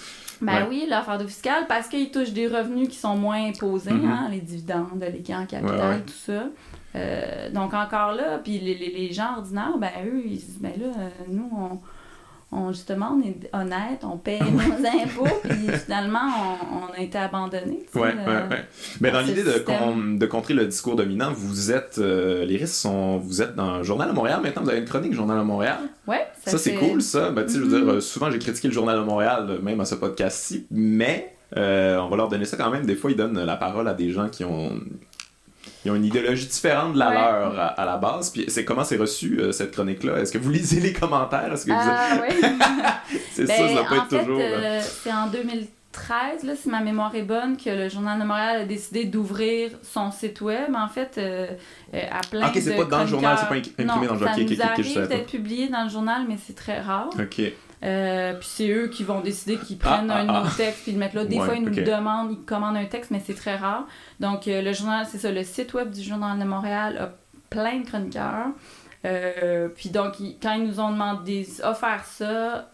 Ben 0.41 0.65
oui, 0.67 0.87
leur 0.89 1.03
fardeau 1.05 1.27
fiscal, 1.27 1.65
parce 1.67 1.87
qu'ils 1.87 2.09
touchent 2.09 2.31
des 2.31 2.47
revenus 2.47 2.89
qui 2.89 2.95
sont 2.95 3.15
moins 3.15 3.47
imposés, 3.47 3.91
mm-hmm. 3.91 4.09
hein, 4.09 4.27
les 4.31 4.39
dividendes, 4.39 5.05
les 5.13 5.19
gains 5.19 5.41
en 5.41 5.45
capital, 5.45 6.03
tout 6.03 6.13
ça. 6.25 6.45
Euh, 6.95 7.49
donc 7.51 7.73
encore 7.73 8.13
là, 8.13 8.39
puis 8.43 8.59
les, 8.59 8.75
les, 8.75 8.91
les, 8.91 9.13
gens 9.13 9.37
ordinaires, 9.37 9.77
ben 9.79 9.91
eux, 10.05 10.21
ils 10.25 10.39
disent, 10.39 10.59
ben 10.59 10.73
là, 10.77 10.87
euh, 10.87 11.09
nous, 11.29 11.49
on 11.55 11.79
on, 12.53 12.73
justement, 12.73 13.17
on 13.17 13.21
est 13.25 13.49
honnête, 13.53 14.03
on 14.03 14.17
paye 14.17 14.41
nos 14.41 14.85
impôts, 14.85 15.35
puis 15.43 15.69
finalement, 15.85 16.19
on, 16.73 16.93
a 16.93 16.99
été 16.99 17.17
abandonné. 17.17 17.85
Oui, 17.95 18.09
oui, 18.13 18.33
oui. 18.49 18.57
Mais 18.99 19.11
dans 19.11 19.21
l'idée 19.21 19.43
de, 19.43 20.17
de, 20.17 20.25
contrer 20.25 20.53
le 20.53 20.65
discours 20.65 20.97
dominant, 20.97 21.31
vous 21.31 21.71
êtes, 21.71 21.97
euh, 21.99 22.43
les 22.43 22.57
risques 22.57 22.75
sont, 22.75 23.19
vous 23.19 23.41
êtes 23.41 23.55
dans 23.55 23.77
le 23.77 23.83
Journal 23.83 24.09
de 24.09 24.13
Montréal 24.13 24.41
maintenant, 24.43 24.63
vous 24.63 24.69
avez 24.69 24.79
une 24.79 24.85
chronique 24.85 25.13
Journal 25.13 25.39
de 25.39 25.43
Montréal. 25.43 25.79
Oui, 26.07 26.17
ça, 26.45 26.57
c'est 26.57 26.75
cool, 26.75 27.01
ça. 27.01 27.29
Ben, 27.29 27.45
tu 27.45 27.53
sais, 27.53 27.59
je 27.59 27.63
veux 27.63 27.69
dire, 27.69 27.93
mm-hmm. 27.93 28.01
souvent 28.01 28.29
j'ai 28.29 28.39
critiqué 28.39 28.67
le 28.67 28.73
Journal 28.73 28.97
de 28.97 29.03
Montréal, 29.03 29.59
même 29.63 29.79
à 29.79 29.85
ce 29.85 29.95
podcast-ci, 29.95 30.67
mais 30.71 31.33
euh, 31.55 31.97
on 31.99 32.09
va 32.09 32.17
leur 32.17 32.27
donner 32.27 32.45
ça 32.45 32.57
quand 32.57 32.69
même. 32.69 32.85
Des 32.85 32.95
fois, 32.95 33.11
ils 33.11 33.17
donnent 33.17 33.41
la 33.41 33.55
parole 33.55 33.87
à 33.87 33.93
des 33.93 34.11
gens 34.11 34.27
qui 34.27 34.43
ont 34.43 34.73
ils 35.83 35.91
ont 35.91 35.95
une 35.95 36.05
idéologie 36.05 36.45
différente 36.45 36.93
de 36.93 36.99
la 36.99 37.11
leur 37.11 37.59
à, 37.59 37.85
la 37.85 37.97
base. 37.97 38.29
Puis 38.29 38.45
c'est 38.49 38.65
comment 38.65 38.83
c'est 38.83 38.97
reçu 38.97 39.39
euh, 39.39 39.51
cette 39.51 39.71
chronique-là? 39.71 40.19
Est-ce 40.19 40.31
que 40.31 40.37
vous 40.37 40.49
lisez 40.51 40.79
les 40.79 40.93
commentaires? 40.93 41.51
Est-ce 41.51 41.65
que 41.65 41.71
ah, 41.73 42.21
oui. 42.21 43.15
c'est 43.31 43.47
ça, 43.47 43.55
ça 43.55 43.73
doit 43.73 43.85
pas 43.85 43.95
être 43.97 44.19
toujours. 44.19 44.39
Euh, 44.39 44.79
c'est 44.81 45.11
en 45.11 45.27
2013, 45.27 46.43
là, 46.43 46.55
si 46.55 46.69
ma 46.69 46.81
mémoire 46.81 47.15
est 47.15 47.23
bonne, 47.23 47.57
que 47.57 47.69
le 47.69 47.89
Journal 47.89 48.19
de 48.19 48.25
Montréal 48.25 48.61
a 48.61 48.65
décidé 48.65 49.05
d'ouvrir 49.05 49.71
son 49.81 50.11
site 50.11 50.41
web, 50.41 50.75
en 50.75 50.87
fait, 50.87 51.15
euh, 51.17 51.47
à 51.93 52.21
plein 52.29 52.47
Ok, 52.47 52.59
c'est 52.61 52.75
pas 52.75 52.85
dans 52.85 53.01
le 53.01 53.07
journal, 53.07 53.37
c'est 53.39 53.47
pas 53.47 53.55
imprimé 53.55 53.85
dans 54.07 54.13
le 54.13 54.19
journal. 54.19 54.35
Ça 54.35 54.43
nous 54.43 54.61
arrive 54.61 55.07
d'être 55.07 55.31
publié 55.31 55.67
dans 55.67 55.83
le 55.83 55.89
journal, 55.89 56.25
mais 56.27 56.37
c'est 56.45 56.55
très 56.55 56.79
rare. 56.79 57.09
Ok. 57.19 57.41
Euh, 57.83 58.33
puis 58.35 58.47
c'est 58.49 58.69
eux 58.69 58.87
qui 58.87 59.03
vont 59.03 59.21
décider 59.21 59.57
qu'ils 59.57 59.77
prennent 59.77 60.11
ah, 60.11 60.17
un 60.17 60.29
ah, 60.29 60.39
nouveau 60.39 60.49
ah. 60.51 60.57
texte 60.57 60.83
puis 60.83 60.91
le 60.91 60.99
mettent 60.99 61.13
là. 61.13 61.25
Des 61.25 61.37
fois, 61.37 61.55
ils 61.55 61.63
nous 61.63 61.71
demandent, 61.71 62.31
ils 62.31 62.45
commandent 62.45 62.77
un 62.77 62.85
texte, 62.85 63.11
mais 63.11 63.21
c'est 63.25 63.33
très 63.33 63.55
rare. 63.55 63.87
Donc, 64.19 64.47
euh, 64.47 64.61
le 64.61 64.73
journal, 64.73 65.05
c'est 65.09 65.17
ça, 65.17 65.31
le 65.31 65.43
site 65.43 65.73
web 65.73 65.89
du 65.89 66.01
Journal 66.01 66.37
de 66.37 66.43
Montréal 66.43 66.97
a 66.97 67.11
plein 67.49 67.79
de 67.79 67.85
chroniqueurs. 67.87 68.47
Euh, 69.03 69.67
puis 69.69 69.89
donc, 69.89 70.13
quand 70.41 70.53
ils 70.53 70.63
nous 70.63 70.79
ont 70.79 70.91
demandé 70.91 71.47
offert 71.63 72.05
ça, 72.05 72.69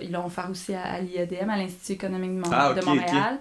ils 0.00 0.10
l'ont 0.10 0.26
offert 0.26 0.48
aussi 0.50 0.74
à, 0.74 1.00
l'IADM, 1.00 1.50
à 1.50 1.56
l'Institut 1.58 1.92
économique 1.92 2.40
de, 2.40 2.84
Montréal 2.84 3.38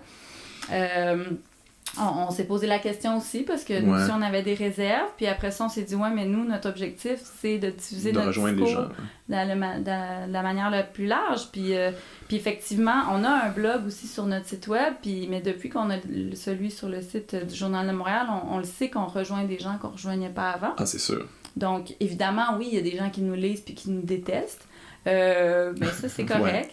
on, 1.99 2.31
s'est 2.31 2.43
posé 2.45 2.67
la 2.67 2.79
question 2.79 3.17
aussi 3.17 3.43
parce 3.43 3.63
que 3.63 3.79
nous 3.79 3.93
aussi 3.93 4.11
on 4.11 4.21
avait 4.21 4.43
des 4.43 4.53
réserves 4.53 5.09
puis 5.17 5.27
après 5.27 5.51
ça 5.51 5.65
on 5.65 5.69
s'est 5.69 5.83
dit 5.83 5.95
ouais 5.95 6.09
mais 6.13 6.25
nous 6.25 6.43
notre 6.45 6.69
objectif 6.69 7.19
c'est 7.41 7.57
de 7.57 7.69
diffuser 7.69 8.11
notre 8.11 8.31
discours 8.31 8.89
de 9.29 10.31
la 10.33 10.41
manière 10.41 10.69
la 10.69 10.83
plus 10.83 11.07
large 11.07 11.49
puis 11.51 11.75
euh, 11.75 11.91
puis 12.27 12.37
effectivement 12.37 13.03
on 13.11 13.23
a 13.23 13.29
un 13.29 13.49
blog 13.49 13.87
aussi 13.87 14.07
sur 14.07 14.25
notre 14.25 14.47
site 14.47 14.67
web 14.67 14.93
puis 15.01 15.27
mais 15.29 15.41
depuis 15.41 15.69
qu'on 15.69 15.89
a 15.89 15.97
celui 16.35 16.71
sur 16.71 16.89
le 16.89 17.01
site 17.01 17.35
du 17.35 17.55
journal 17.55 17.87
de 17.87 17.93
Montréal 17.93 18.27
on, 18.49 18.57
le 18.57 18.63
sait 18.63 18.89
qu'on 18.89 19.05
rejoint 19.05 19.43
des 19.43 19.59
gens 19.59 19.77
qu'on 19.77 19.89
rejoignait 19.89 20.29
pas 20.29 20.51
avant. 20.51 20.73
Ah 20.77 20.85
c'est 20.85 20.99
sûr. 20.99 21.27
Donc 21.55 21.95
évidemment 21.99 22.57
oui 22.57 22.67
il 22.71 22.75
y 22.75 22.79
a 22.79 22.81
des 22.81 22.97
gens 22.97 23.09
qui 23.09 23.21
nous 23.21 23.35
lisent 23.35 23.61
puis 23.61 23.75
qui 23.75 23.89
nous 23.89 24.01
détestent. 24.01 24.67
Euh, 25.07 25.73
mais 25.79 25.87
ça 25.87 26.09
c'est 26.09 26.25
correct 26.25 26.71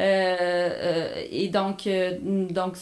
et 0.00 1.48
donc, 1.52 1.88
donc 2.50 2.76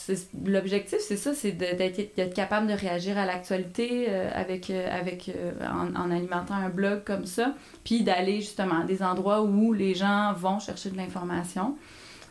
l'objectif, 0.47 0.99
c'est 1.01 1.17
ça, 1.17 1.35
c'est 1.35 1.53
d'être 1.53 2.35
capable 2.35 2.67
de 2.67 2.73
réagir 2.73 3.19
à 3.19 3.27
l'actualité 3.27 4.09
avec, 4.33 4.71
avec, 4.71 5.31
en, 5.61 5.95
en, 5.95 6.11
alimentant 6.11 6.55
un 6.55 6.71
blog 6.71 7.05
comme 7.05 7.27
ça, 7.27 7.55
puis 7.85 8.03
d'aller 8.03 8.41
justement 8.41 8.81
à 8.81 8.85
des 8.85 9.03
endroits 9.03 9.43
où 9.43 9.73
les 9.73 9.95
gens 9.95 10.33
vont 10.35 10.59
chercher 10.61 10.91
de 10.91 10.97
l'information. 10.97 11.77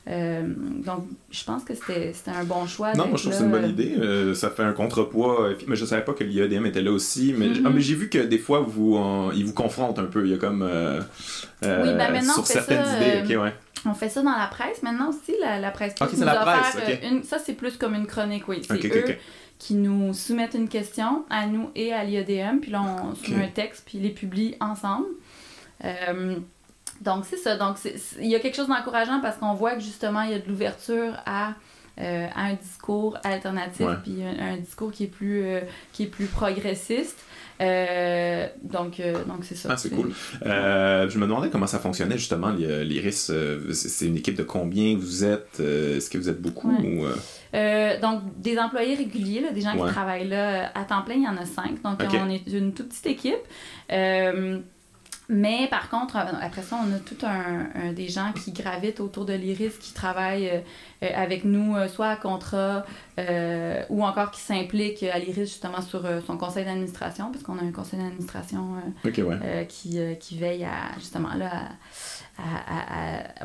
Euh, 0.09 0.41
donc, 0.83 1.05
je 1.29 1.43
pense 1.43 1.63
que 1.63 1.73
c'était 1.75 2.31
un 2.31 2.43
bon 2.43 2.65
choix. 2.65 2.93
Non, 2.93 3.07
moi, 3.07 3.17
je 3.17 3.23
trouve 3.23 3.33
que 3.33 3.37
c'est 3.37 3.43
une 3.43 3.51
bonne 3.51 3.69
idée. 3.69 3.95
Euh, 3.99 4.33
ça 4.33 4.49
fait 4.49 4.63
un 4.63 4.71
contrepoids. 4.71 5.49
Mais 5.67 5.75
je 5.75 5.85
savais 5.85 6.03
pas 6.03 6.13
que 6.13 6.23
l'IADM 6.23 6.65
était 6.65 6.81
là 6.81 6.91
aussi. 6.91 7.33
Mais, 7.37 7.47
mm-hmm. 7.47 7.63
ah, 7.65 7.69
mais 7.69 7.81
j'ai 7.81 7.95
vu 7.95 8.09
que 8.09 8.17
des 8.17 8.39
fois, 8.39 8.61
vous, 8.61 8.99
ils 9.35 9.45
vous 9.45 9.53
confrontent 9.53 9.99
un 9.99 10.05
peu. 10.05 10.25
Il 10.25 10.31
y 10.31 10.33
a 10.33 10.37
comme. 10.37 10.63
Euh, 10.63 11.01
oui, 11.61 11.93
ben 11.95 12.11
maintenant, 12.11 12.33
sur 12.33 12.47
certaines 12.47 12.85
idées. 13.23 13.37
ouais. 13.37 13.53
On 13.85 13.93
fait 13.93 14.09
ça 14.09 14.21
dans 14.21 14.37
la 14.37 14.47
presse 14.47 14.83
maintenant 14.83 15.09
aussi. 15.09 15.33
La, 15.39 15.59
la 15.59 15.71
presse 15.71 15.95
okay, 15.99 16.15
c'est 16.15 16.25
la 16.25 16.35
presse. 16.35 16.77
Une, 17.03 17.23
ça, 17.23 17.39
c'est 17.39 17.53
plus 17.53 17.77
comme 17.77 17.95
une 17.95 18.07
chronique, 18.07 18.47
oui. 18.47 18.61
C'est 18.67 18.85
eux 18.85 19.17
qui 19.57 19.73
nous 19.73 20.13
soumettent 20.13 20.53
une 20.53 20.69
question 20.69 21.25
à 21.29 21.45
nous 21.45 21.69
et 21.75 21.93
à 21.93 22.03
l'IADM. 22.03 22.59
Puis 22.59 22.71
là, 22.71 22.81
on 22.81 23.15
soumet 23.15 23.45
un 23.45 23.49
texte, 23.49 23.83
puis 23.85 23.97
ils 23.97 24.03
les 24.03 24.09
publient 24.09 24.55
ensemble. 24.61 25.07
Donc, 27.01 27.25
c'est 27.25 27.37
ça. 27.37 27.55
Donc, 27.55 27.77
il 28.19 28.27
y 28.27 28.35
a 28.35 28.39
quelque 28.39 28.55
chose 28.55 28.67
d'encourageant 28.67 29.21
parce 29.21 29.37
qu'on 29.37 29.53
voit 29.53 29.75
que 29.75 29.81
justement, 29.81 30.21
il 30.21 30.31
y 30.31 30.33
a 30.33 30.39
de 30.39 30.47
l'ouverture 30.47 31.13
à, 31.25 31.53
euh, 31.99 32.27
un 32.35 32.53
discours 32.53 33.17
alternatif, 33.23 33.85
puis 34.03 34.23
un, 34.23 34.57
discours 34.57 34.91
qui 34.91 35.05
est 35.05 35.07
plus, 35.07 35.43
euh, 35.43 35.61
qui 35.93 36.03
est 36.03 36.07
plus 36.07 36.27
progressiste. 36.27 37.17
Euh, 37.61 38.47
donc, 38.63 39.01
donc 39.27 39.43
c'est 39.43 39.55
ça. 39.55 39.69
Ah, 39.71 39.77
c'est 39.77 39.89
cool. 39.89 40.11
je 40.43 41.17
me 41.17 41.25
demandais 41.25 41.49
comment 41.49 41.67
ça 41.67 41.79
fonctionnait 41.79 42.17
justement, 42.17 42.49
l'IRIS. 42.49 43.31
c'est 43.73 44.05
une 44.05 44.17
équipe 44.17 44.35
de 44.35 44.43
combien 44.43 44.95
vous 44.95 45.23
êtes 45.23 45.59
Est-ce 45.59 46.09
que 46.09 46.17
vous 46.17 46.29
êtes 46.29 46.41
beaucoup 46.41 46.71
donc, 48.01 48.21
des 48.37 48.57
employés 48.57 48.95
réguliers, 48.95 49.41
là, 49.41 49.51
des 49.51 49.61
gens 49.61 49.73
qui 49.73 49.91
travaillent 49.91 50.27
là 50.27 50.71
à 50.75 50.83
temps 50.83 51.01
plein, 51.01 51.15
il 51.15 51.23
y 51.23 51.27
en 51.27 51.37
a 51.37 51.45
cinq. 51.45 51.81
Donc, 51.83 52.01
on 52.13 52.29
est 52.29 52.47
une 52.47 52.73
toute 52.73 52.89
petite 52.89 53.07
équipe. 53.07 53.39
Mais 55.31 55.67
par 55.69 55.91
contre, 55.91 56.15
euh, 56.15 56.21
après 56.41 56.63
ça, 56.63 56.79
on 56.83 56.91
a 56.91 56.97
tout 56.97 57.23
un, 57.23 57.93
des 57.93 58.07
gens 58.07 58.33
qui 58.33 58.51
gravitent 58.51 58.99
autour 58.99 59.25
de 59.25 59.33
l'IRIS, 59.33 59.77
qui 59.79 59.93
travaillent 59.93 60.49
euh, 60.49 60.59
euh, 61.03 61.09
avec 61.15 61.45
nous, 61.45 61.75
soit 61.87 62.09
à 62.09 62.15
contrat 62.15 62.83
ou 63.89 64.03
encore 64.05 64.31
qui 64.31 64.39
s'impliquent 64.39 65.03
à 65.03 65.19
l'IRIS 65.19 65.45
justement 65.45 65.81
sur 65.81 66.03
son 66.25 66.37
conseil 66.37 66.63
d'administration, 66.63 67.31
parce 67.31 67.43
qu'on 67.43 67.59
a 67.59 67.63
un 67.63 67.71
conseil 67.71 67.99
d'administration 67.99 68.75
qui, 69.67 69.99
qui, 70.19 70.37
veille 70.37 70.63
à 70.63 70.97
justement 70.97 71.33
là, 71.35 71.69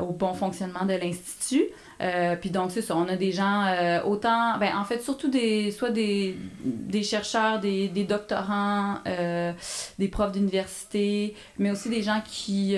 au 0.01 0.13
bon 0.13 0.33
fonctionnement 0.33 0.85
de 0.85 0.93
l'Institut. 0.93 1.65
Euh, 2.01 2.35
puis 2.35 2.49
donc, 2.49 2.71
c'est 2.71 2.81
ça, 2.81 2.95
on 2.95 3.07
a 3.07 3.15
des 3.15 3.31
gens, 3.31 3.65
euh, 3.65 4.03
autant, 4.03 4.57
ben, 4.59 4.75
en 4.77 4.83
fait, 4.83 5.01
surtout 5.01 5.29
des, 5.29 5.71
soit 5.71 5.91
des, 5.91 6.37
des 6.63 7.03
chercheurs, 7.03 7.59
des, 7.59 7.87
des 7.87 8.03
doctorants, 8.03 8.95
euh, 9.07 9.53
des 9.97 10.07
profs 10.07 10.31
d'université, 10.31 11.35
mais 11.57 11.71
aussi 11.71 11.89
des 11.89 12.01
gens 12.01 12.21
qui, 12.25 12.77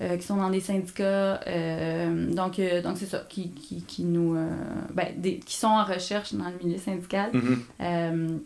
qui 0.00 0.22
sont 0.22 0.36
dans 0.36 0.50
des 0.50 0.60
syndicats. 0.60 1.40
donc, 2.08 2.60
donc 2.82 2.96
c'est 2.96 3.06
ça, 3.06 3.24
qui, 3.28 3.50
qui, 3.50 3.82
qui 3.82 4.04
nous, 4.04 4.36
ben, 4.92 5.08
des, 5.16 5.38
qui 5.38 5.56
sont 5.56 5.68
en 5.68 5.84
recherche 5.84 6.34
dans 6.34 6.48
le 6.48 6.64
milieu 6.64 6.78
syndical. 6.78 7.30
Mm-hmm 7.32 8.38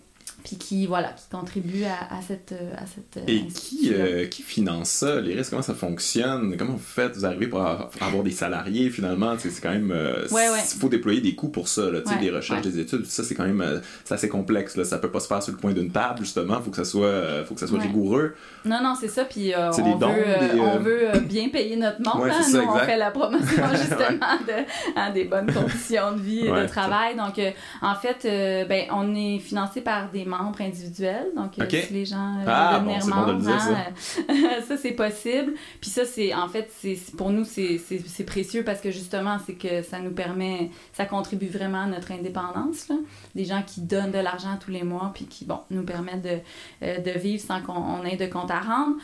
puis 0.45 0.57
qui, 0.57 0.87
voilà, 0.87 1.09
qui 1.09 1.29
contribue 1.31 1.85
à, 1.85 2.17
à 2.17 2.23
cette, 2.23 2.55
à 2.77 2.85
cette 2.87 3.29
Et 3.29 3.47
qui, 3.47 3.93
euh, 3.93 4.27
qui 4.27 4.43
finance 4.43 4.89
ça, 4.89 5.21
les 5.21 5.35
risques, 5.35 5.51
comment 5.51 5.63
ça 5.63 5.75
fonctionne? 5.75 6.57
Comment 6.57 6.75
vous 6.75 6.79
faites? 6.79 7.17
Vous 7.17 7.27
arrivez 7.27 7.49
pour 7.49 7.61
avoir 7.61 8.23
des 8.23 8.31
salariés, 8.31 8.91
finalement? 8.91 9.37
C'est 9.39 9.51
quand 9.61 9.73
même... 9.73 9.91
Euh, 9.91 10.27
il 10.31 10.81
faut 10.81 10.89
déployer 10.89 11.21
des 11.21 11.35
coûts 11.35 11.49
pour 11.49 11.69
ça, 11.69 11.91
là, 11.91 12.01
ouais, 12.05 12.19
des 12.21 12.31
recherches, 12.31 12.63
des 12.63 12.79
études, 12.79 13.05
ça, 13.07 13.25
c'est 13.25 13.35
quand 13.35 13.47
même 13.47 13.61
euh, 13.61 13.81
c'est 14.05 14.15
assez 14.15 14.29
complexe. 14.29 14.77
Là. 14.77 14.85
Ça 14.85 14.99
peut 14.99 15.11
pas 15.11 15.21
se 15.21 15.27
faire 15.27 15.43
sur 15.43 15.53
le 15.53 15.59
coin 15.59 15.73
d'une 15.73 15.91
table, 15.91 16.21
justement. 16.21 16.59
Il 16.59 16.65
faut 16.65 16.71
que 16.71 16.77
ça 16.77 16.85
soit, 16.85 17.45
faut 17.45 17.55
que 17.55 17.61
ça 17.61 17.67
soit 17.67 17.81
rigoureux. 17.81 18.35
Non, 18.69 18.83
non, 18.83 18.95
c'est 18.99 19.09
ça. 19.09 19.25
Puis 19.25 19.53
on, 19.57 19.97
veut, 19.97 20.61
on 20.61 20.79
veut 20.79 21.21
bien 21.21 21.49
payer 21.49 21.77
notre 21.77 22.03
monde. 22.03 22.29
Hein. 22.31 22.41
Nous, 22.53 22.61
on 22.61 22.79
fait 22.79 22.97
la 22.97 23.11
promotion, 23.11 23.65
justement, 23.73 24.37
de, 24.47 24.65
hein, 24.97 25.11
des 25.13 25.25
bonnes 25.25 25.53
conditions 25.53 26.13
de 26.13 26.21
vie 26.21 26.47
et 26.47 26.51
de 26.51 26.67
travail. 26.67 27.17
Donc, 27.17 27.41
en 27.83 27.95
fait, 27.95 28.67
ben, 28.69 28.87
on 28.93 29.15
est 29.15 29.39
financé 29.39 29.81
par 29.81 30.11
des 30.11 30.25
membres 30.25 30.61
individuels. 30.61 31.29
Donc, 31.37 31.59
euh, 31.59 31.67
si 31.69 31.93
les 31.93 32.05
gens 32.05 32.37
euh, 32.41 32.45
ah, 32.47 32.79
veulent 32.79 32.89
venir 32.89 33.07
membres, 33.07 33.43
ça, 34.69 34.77
c'est 34.77 34.93
possible. 34.93 35.55
Puis 35.81 35.91
ça, 35.91 36.05
c'est 36.05 36.35
en 36.35 36.49
fait, 36.49 36.71
c'est 36.77 36.99
pour 37.17 37.31
nous, 37.31 37.45
c'est 37.45 38.25
précieux 38.27 38.65
parce 38.65 38.81
que 38.81 38.91
justement, 38.91 39.39
c'est 39.45 39.55
que 39.55 39.83
ça 39.83 39.99
nous 39.99 40.11
permet, 40.11 40.71
ça 40.93 41.05
contribue 41.05 41.49
vraiment 41.49 41.83
à 41.83 41.87
notre 41.87 42.13
indépendance. 42.13 42.89
Là. 42.89 42.97
Des 43.35 43.45
gens 43.45 43.63
qui 43.67 43.81
donnent 43.81 44.11
de 44.11 44.19
l'argent 44.19 44.59
tous 44.61 44.71
les 44.71 44.83
mois 44.83 45.11
puis 45.15 45.27
qui, 45.27 45.45
bon, 45.45 45.61
nous 45.71 45.83
permettent 45.83 46.23
de, 46.23 46.39
euh, 46.83 46.99
de 46.99 47.11
vivre 47.19 47.43
sans 47.43 47.61
qu'on 47.63 48.05
ait 48.05 48.17
de 48.17 48.27
compte 48.27 48.51
à 48.51 48.58
rendre. 48.61 48.97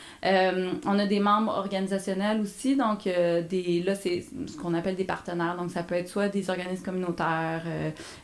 on 0.87 0.99
a 0.99 1.07
des 1.07 1.21
membres 1.21 1.53
organisationnels 1.53 2.40
aussi. 2.40 2.77
Donc, 2.77 3.05
des, 3.05 3.83
là, 3.85 3.95
c'est 3.95 4.25
ce 4.47 4.57
qu'on 4.57 4.75
appelle 4.75 4.97
des 4.97 5.05
partenaires. 5.05 5.57
Donc, 5.57 5.71
ça 5.71 5.83
peut 5.83 5.95
être 5.95 6.09
soit 6.09 6.29
des 6.29 6.51
organismes 6.51 6.85
communautaires, 6.85 7.64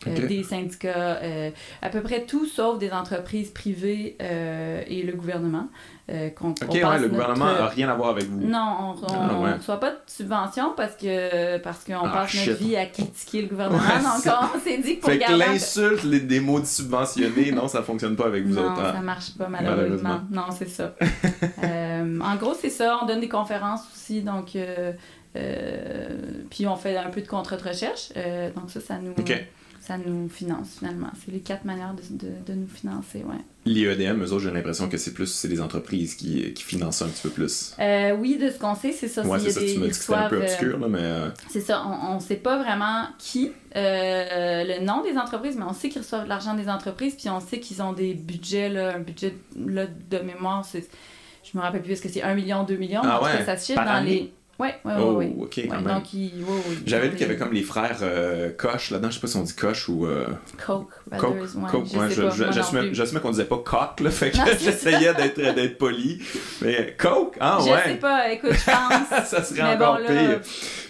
des 0.04 0.42
syndicats, 0.42 1.20
à 1.82 1.88
peu 1.88 2.02
près 2.02 2.24
tout 2.24 2.46
sauf 2.46 2.78
des 2.78 2.92
entreprises 2.92 3.50
privées 3.50 4.16
euh, 4.22 4.82
et 4.86 5.02
le 5.02 5.12
gouvernement. 5.12 5.68
Euh, 6.10 6.30
ok, 6.40 6.74
le 7.00 7.08
gouvernement 7.08 7.52
n'a 7.52 7.66
rien 7.66 7.88
à 7.88 7.94
voir 7.94 8.10
avec 8.10 8.24
vous. 8.24 8.40
Non, 8.40 8.76
on 8.80 8.94
ne 8.94 9.52
ah, 9.52 9.56
reçoit 9.56 9.78
pas 9.78 9.90
de 9.90 9.98
subvention 10.06 10.72
parce 10.76 10.96
que 10.96 11.58
parce 11.58 11.84
qu'on 11.84 12.04
ah, 12.04 12.08
passe 12.08 12.34
notre 12.34 12.58
vie 12.58 12.76
à 12.76 12.86
critiquer 12.86 13.42
le 13.42 13.48
gouvernement. 13.48 13.78
donc 13.78 14.34
on 14.54 14.60
s'est 14.60 14.78
dit 14.78 14.96
que 14.96 15.02
pour 15.02 15.10
Fait 15.10 15.18
que 15.18 15.32
l'insulte, 15.32 16.02
les, 16.02 16.20
des 16.20 16.40
mots 16.40 16.64
subventionnés, 16.64 17.52
non, 17.52 17.68
ça 17.68 17.82
fonctionne 17.82 18.16
pas 18.16 18.26
avec 18.26 18.44
vous 18.44 18.54
non, 18.54 18.72
autres. 18.72 18.82
Non, 18.82 18.92
ça 18.92 19.00
marche 19.00 19.36
pas 19.36 19.48
malheureusement. 19.48 20.20
Non, 20.30 20.46
c'est 20.56 20.68
ça. 20.68 20.94
Euh, 21.62 22.20
en 22.20 22.36
gros, 22.36 22.54
c'est 22.54 22.70
ça. 22.70 22.98
On 23.02 23.06
donne 23.06 23.20
des 23.20 23.28
conférences 23.28 23.82
aussi, 23.92 24.22
donc 24.22 24.56
puis 26.50 26.66
on 26.66 26.76
fait 26.76 26.96
un 26.96 27.10
peu 27.10 27.20
de 27.20 27.26
contre-recherche. 27.26 28.12
donc 28.56 28.70
ça, 28.70 28.80
ça 28.80 28.98
nous 28.98 29.14
ça 29.80 29.96
nous 29.98 30.28
finance 30.28 30.76
finalement. 30.78 31.10
C'est 31.24 31.32
les 31.32 31.40
quatre 31.40 31.64
manières 31.64 31.94
de, 31.94 32.26
de, 32.26 32.32
de 32.46 32.54
nous 32.54 32.68
financer, 32.68 33.24
ouais. 33.24 33.44
L'IEDM, 33.66 34.22
eux 34.22 34.32
autres, 34.32 34.44
j'ai 34.44 34.50
l'impression 34.50 34.88
que 34.88 34.96
c'est 34.96 35.12
plus 35.12 35.26
c'est 35.26 35.48
les 35.48 35.60
entreprises 35.60 36.14
qui, 36.14 36.54
qui 36.54 36.62
financent 36.62 37.02
un 37.02 37.08
petit 37.08 37.22
peu 37.22 37.28
plus. 37.28 37.74
Euh, 37.78 38.16
oui, 38.16 38.38
de 38.38 38.48
ce 38.48 38.58
qu'on 38.58 38.74
sait, 38.74 38.92
c'est 38.92 39.08
ça. 39.08 39.22
Ouais, 39.22 39.38
c'est 39.38 39.50
ça, 39.50 39.60
tu 39.60 39.78
m'as 39.78 39.86
dit 39.86 39.90
que 39.90 39.96
c'était 39.96 40.14
un 40.14 40.28
peu 40.28 40.42
obscur, 40.42 40.78
là, 40.78 40.88
mais... 40.88 40.98
Euh, 41.02 41.28
c'est 41.50 41.60
ça, 41.60 41.84
on 41.86 42.14
ne 42.14 42.20
sait 42.20 42.36
pas 42.36 42.62
vraiment 42.62 43.04
qui, 43.18 43.52
euh, 43.76 44.64
le 44.64 44.84
nom 44.84 45.02
des 45.02 45.18
entreprises, 45.18 45.56
mais 45.56 45.64
on 45.68 45.74
sait 45.74 45.90
qu'ils 45.90 46.00
reçoivent 46.00 46.24
de 46.24 46.28
l'argent 46.30 46.54
des 46.54 46.70
entreprises, 46.70 47.14
puis 47.14 47.28
on 47.28 47.40
sait 47.40 47.60
qu'ils 47.60 47.82
ont 47.82 47.92
des 47.92 48.14
budgets, 48.14 48.70
là, 48.70 48.94
un 48.96 49.00
budget 49.00 49.34
là, 49.56 49.86
de 49.86 50.18
mémoire, 50.18 50.64
c'est... 50.64 50.88
Je 51.42 51.56
me 51.56 51.62
rappelle 51.62 51.82
plus, 51.82 51.92
est-ce 51.92 52.02
que 52.02 52.08
c'est 52.08 52.22
1 52.22 52.34
million, 52.34 52.64
2 52.64 52.76
millions? 52.76 53.02
Ah 53.04 53.22
ouais, 53.22 53.44
ça 53.44 53.58
se 53.58 53.66
chiffre 53.66 53.84
dans 53.84 54.04
les... 54.04 54.32
Oui, 54.60 54.68
oui, 54.84 54.92
oui. 54.94 55.34
Oh, 55.38 55.44
ok, 55.44 55.60
quand 55.68 55.80
même. 55.80 56.02
J'avais 56.84 57.08
vu 57.08 57.16
qu'il 57.16 57.26
y 57.26 57.30
avait 57.30 57.38
comme 57.38 57.52
les 57.54 57.62
frères 57.62 58.00
euh, 58.02 58.50
Koch 58.50 58.90
là-dedans, 58.90 59.08
je 59.08 59.14
sais 59.14 59.20
pas 59.20 59.26
si 59.26 59.36
on 59.38 59.42
dit 59.42 59.54
Koch 59.54 59.88
ou. 59.88 60.04
Euh... 60.04 60.26
Coke, 60.64 60.90
Coke, 61.16 61.36
ouais, 61.40 61.70
Coke. 61.70 61.86
Je 62.10 62.92
J'assumais 62.92 63.20
qu'on 63.20 63.30
disait 63.30 63.44
pas 63.46 63.56
coq, 63.58 64.00
là, 64.00 64.10
fait 64.10 64.30
que 64.30 64.36
j'essayais 64.60 65.14
d'être 65.14 65.78
poli. 65.78 66.20
Mais 66.60 66.94
Coke, 66.98 67.36
ah 67.40 67.62
ouais. 67.62 67.70
Je 67.84 67.90
sais 67.90 67.96
pas, 67.96 68.30
écoute, 68.30 68.52
je 68.52 68.64
pense. 68.64 69.26
ça 69.28 69.42
serait 69.42 69.74
encore 69.74 69.98
pire. 69.98 70.40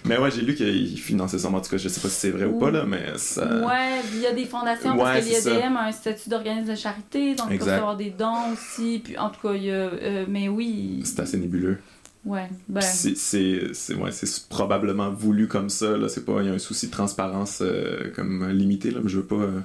Mais 0.05 0.19
ouais, 0.19 0.31
j'ai 0.31 0.41
lu 0.41 0.55
qu'il 0.55 0.99
finançait 0.99 1.39
ça, 1.39 1.49
en 1.49 1.61
tout 1.61 1.71
cas, 1.71 1.77
je 1.77 1.89
sais 1.89 2.01
pas 2.01 2.09
si 2.09 2.15
c'est 2.15 2.31
vrai 2.31 2.47
ou 2.47 2.59
pas, 2.59 2.73
là, 2.73 2.85
mais 2.85 3.17
ça. 3.17 3.47
Ouais, 3.47 4.01
il 4.13 4.21
y 4.21 4.27
a 4.27 4.33
des 4.33 4.47
fondations, 4.47 4.97
parce 4.97 5.21
que 5.21 5.49
l'IADM 5.49 5.77
a 5.77 5.87
un 5.87 5.93
statut 5.93 6.29
d'organisme 6.29 6.71
de 6.71 6.77
charité, 6.77 7.35
donc 7.37 7.47
il 7.53 7.59
peut 7.59 7.71
avoir 7.71 7.97
des 7.97 8.11
dons 8.11 8.53
aussi, 8.53 9.01
puis 9.05 9.17
en 9.17 9.31
tout 9.31 9.47
cas, 9.47 9.55
il 9.55 9.65
y 9.65 9.71
a. 9.71 9.75
Euh, 9.75 10.25
mais 10.29 10.49
oui. 10.49 11.03
C'est 11.05 11.21
assez 11.21 11.39
nébuleux. 11.39 11.79
Ouais, 12.25 12.49
ben... 12.69 12.83
C'est 12.83 13.95
ouais, 13.95 14.11
probablement 14.49 15.11
voulu 15.11 15.49
comme 15.49 15.71
ça. 15.71 15.97
Là. 15.97 16.09
C'est 16.09 16.25
pas, 16.25 16.43
il 16.43 16.49
y 16.49 16.51
a 16.51 16.53
un 16.53 16.59
souci 16.59 16.87
de 16.87 16.93
transparence 16.93 17.61
euh, 17.63 18.13
comme 18.15 18.49
limité, 18.51 18.91
là, 18.91 19.01
mais 19.03 19.09
je 19.09 19.19
veux 19.19 19.27
pas... 19.27 19.37
Euh... 19.37 19.61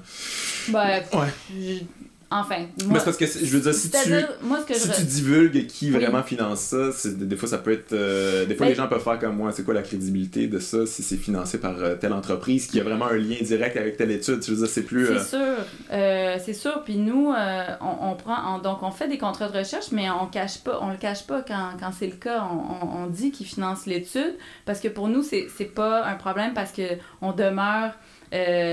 Ben, 0.68 1.02
ouais. 1.12 1.84
Enfin. 2.28 2.58
Moi, 2.58 2.94
mais 2.94 2.98
c'est 2.98 3.04
parce 3.04 3.16
que, 3.16 3.26
je 3.26 3.56
veux 3.56 3.60
dire, 3.60 3.72
si, 3.72 3.88
tu, 3.88 3.96
moi, 4.42 4.58
ce 4.60 4.66
que 4.66 4.74
si 4.74 4.90
tu 4.90 5.02
divulgues 5.02 5.66
qui 5.68 5.90
vraiment 5.90 6.24
finance 6.24 6.58
ça, 6.60 6.90
des 7.08 7.36
fois, 7.36 7.48
ça 7.48 7.58
peut 7.58 7.72
être. 7.72 7.92
Euh, 7.92 8.44
des 8.46 8.56
fois, 8.56 8.66
les 8.66 8.74
gens 8.74 8.88
peuvent 8.88 9.02
faire 9.02 9.20
comme 9.20 9.36
moi. 9.36 9.52
C'est 9.52 9.62
quoi 9.62 9.74
la 9.74 9.82
crédibilité 9.82 10.48
de 10.48 10.58
ça 10.58 10.86
si 10.86 11.04
c'est 11.04 11.18
financé 11.18 11.58
par 11.58 11.78
euh, 11.78 11.94
telle 11.94 12.12
entreprise 12.12 12.66
qui 12.66 12.80
a 12.80 12.82
vraiment 12.82 13.06
un 13.06 13.16
lien 13.16 13.36
direct 13.42 13.76
avec 13.76 13.96
telle 13.96 14.10
étude? 14.10 14.42
Je 14.44 14.50
veux 14.50 14.56
dire, 14.56 14.66
c'est 14.66 14.82
plus. 14.82 15.06
C'est 15.06 15.36
euh, 15.36 16.34
sûr. 16.34 16.44
c'est 16.44 16.52
sûr. 16.52 16.82
Puis 16.82 16.96
nous, 16.96 17.32
on, 17.80 18.10
on, 18.10 18.16
prend. 18.16 18.58
donc, 18.58 18.82
on 18.82 18.90
fait 18.90 19.06
des 19.06 19.18
contrats 19.18 19.48
de 19.48 19.58
recherche, 19.58 19.92
mais 19.92 20.10
on 20.10 20.26
cache 20.26 20.58
pas. 20.58 20.80
On 20.82 20.90
le 20.90 20.96
cache 20.96 21.28
pas 21.28 21.42
quand, 21.46 21.76
quand 21.78 21.92
c'est 21.96 22.08
le 22.08 22.16
cas. 22.16 22.44
On, 22.50 23.04
on 23.04 23.06
dit 23.06 23.30
qu'ils 23.30 23.46
financent 23.46 23.86
l'étude. 23.86 24.34
Parce 24.64 24.80
que 24.80 24.88
pour 24.88 25.06
nous, 25.06 25.22
c'est 25.22 25.46
pas 25.76 26.04
un 26.04 26.16
problème 26.16 26.54
parce 26.54 26.72
qu'on 26.72 27.30
demeure. 27.30 27.92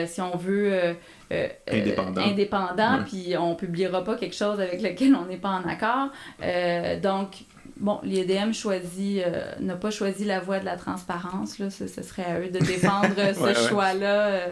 si 0.08 0.22
on 0.22 0.38
veut 0.38 0.96
euh, 1.34 1.48
indépendant, 1.72 2.22
indépendant 2.22 3.00
puis 3.06 3.36
on 3.38 3.56
publiera 3.56 4.04
pas 4.04 4.16
quelque 4.16 4.36
chose 4.36 4.60
avec 4.60 4.82
lequel 4.82 5.16
on 5.16 5.26
n'est 5.26 5.38
pas 5.38 5.50
en 5.50 5.68
accord. 5.68 6.10
Euh, 6.42 7.00
donc, 7.00 7.46
bon, 7.78 8.00
l'IEDM 8.04 8.54
choisit, 8.54 9.24
n'a 9.60 9.76
pas 9.76 9.92
choisi 9.92 10.26
la 10.26 10.40
voie 10.40 10.60
de 10.60 10.66
la 10.66 10.78
transparence. 10.78 11.60
Là. 11.60 11.70
Ce, 11.70 11.88
serait 11.88 12.26
à 12.26 12.40
eux 12.40 12.50
de 12.50 12.60
défendre 12.60 13.16
ce 13.16 13.70
choix-là. 13.70 14.48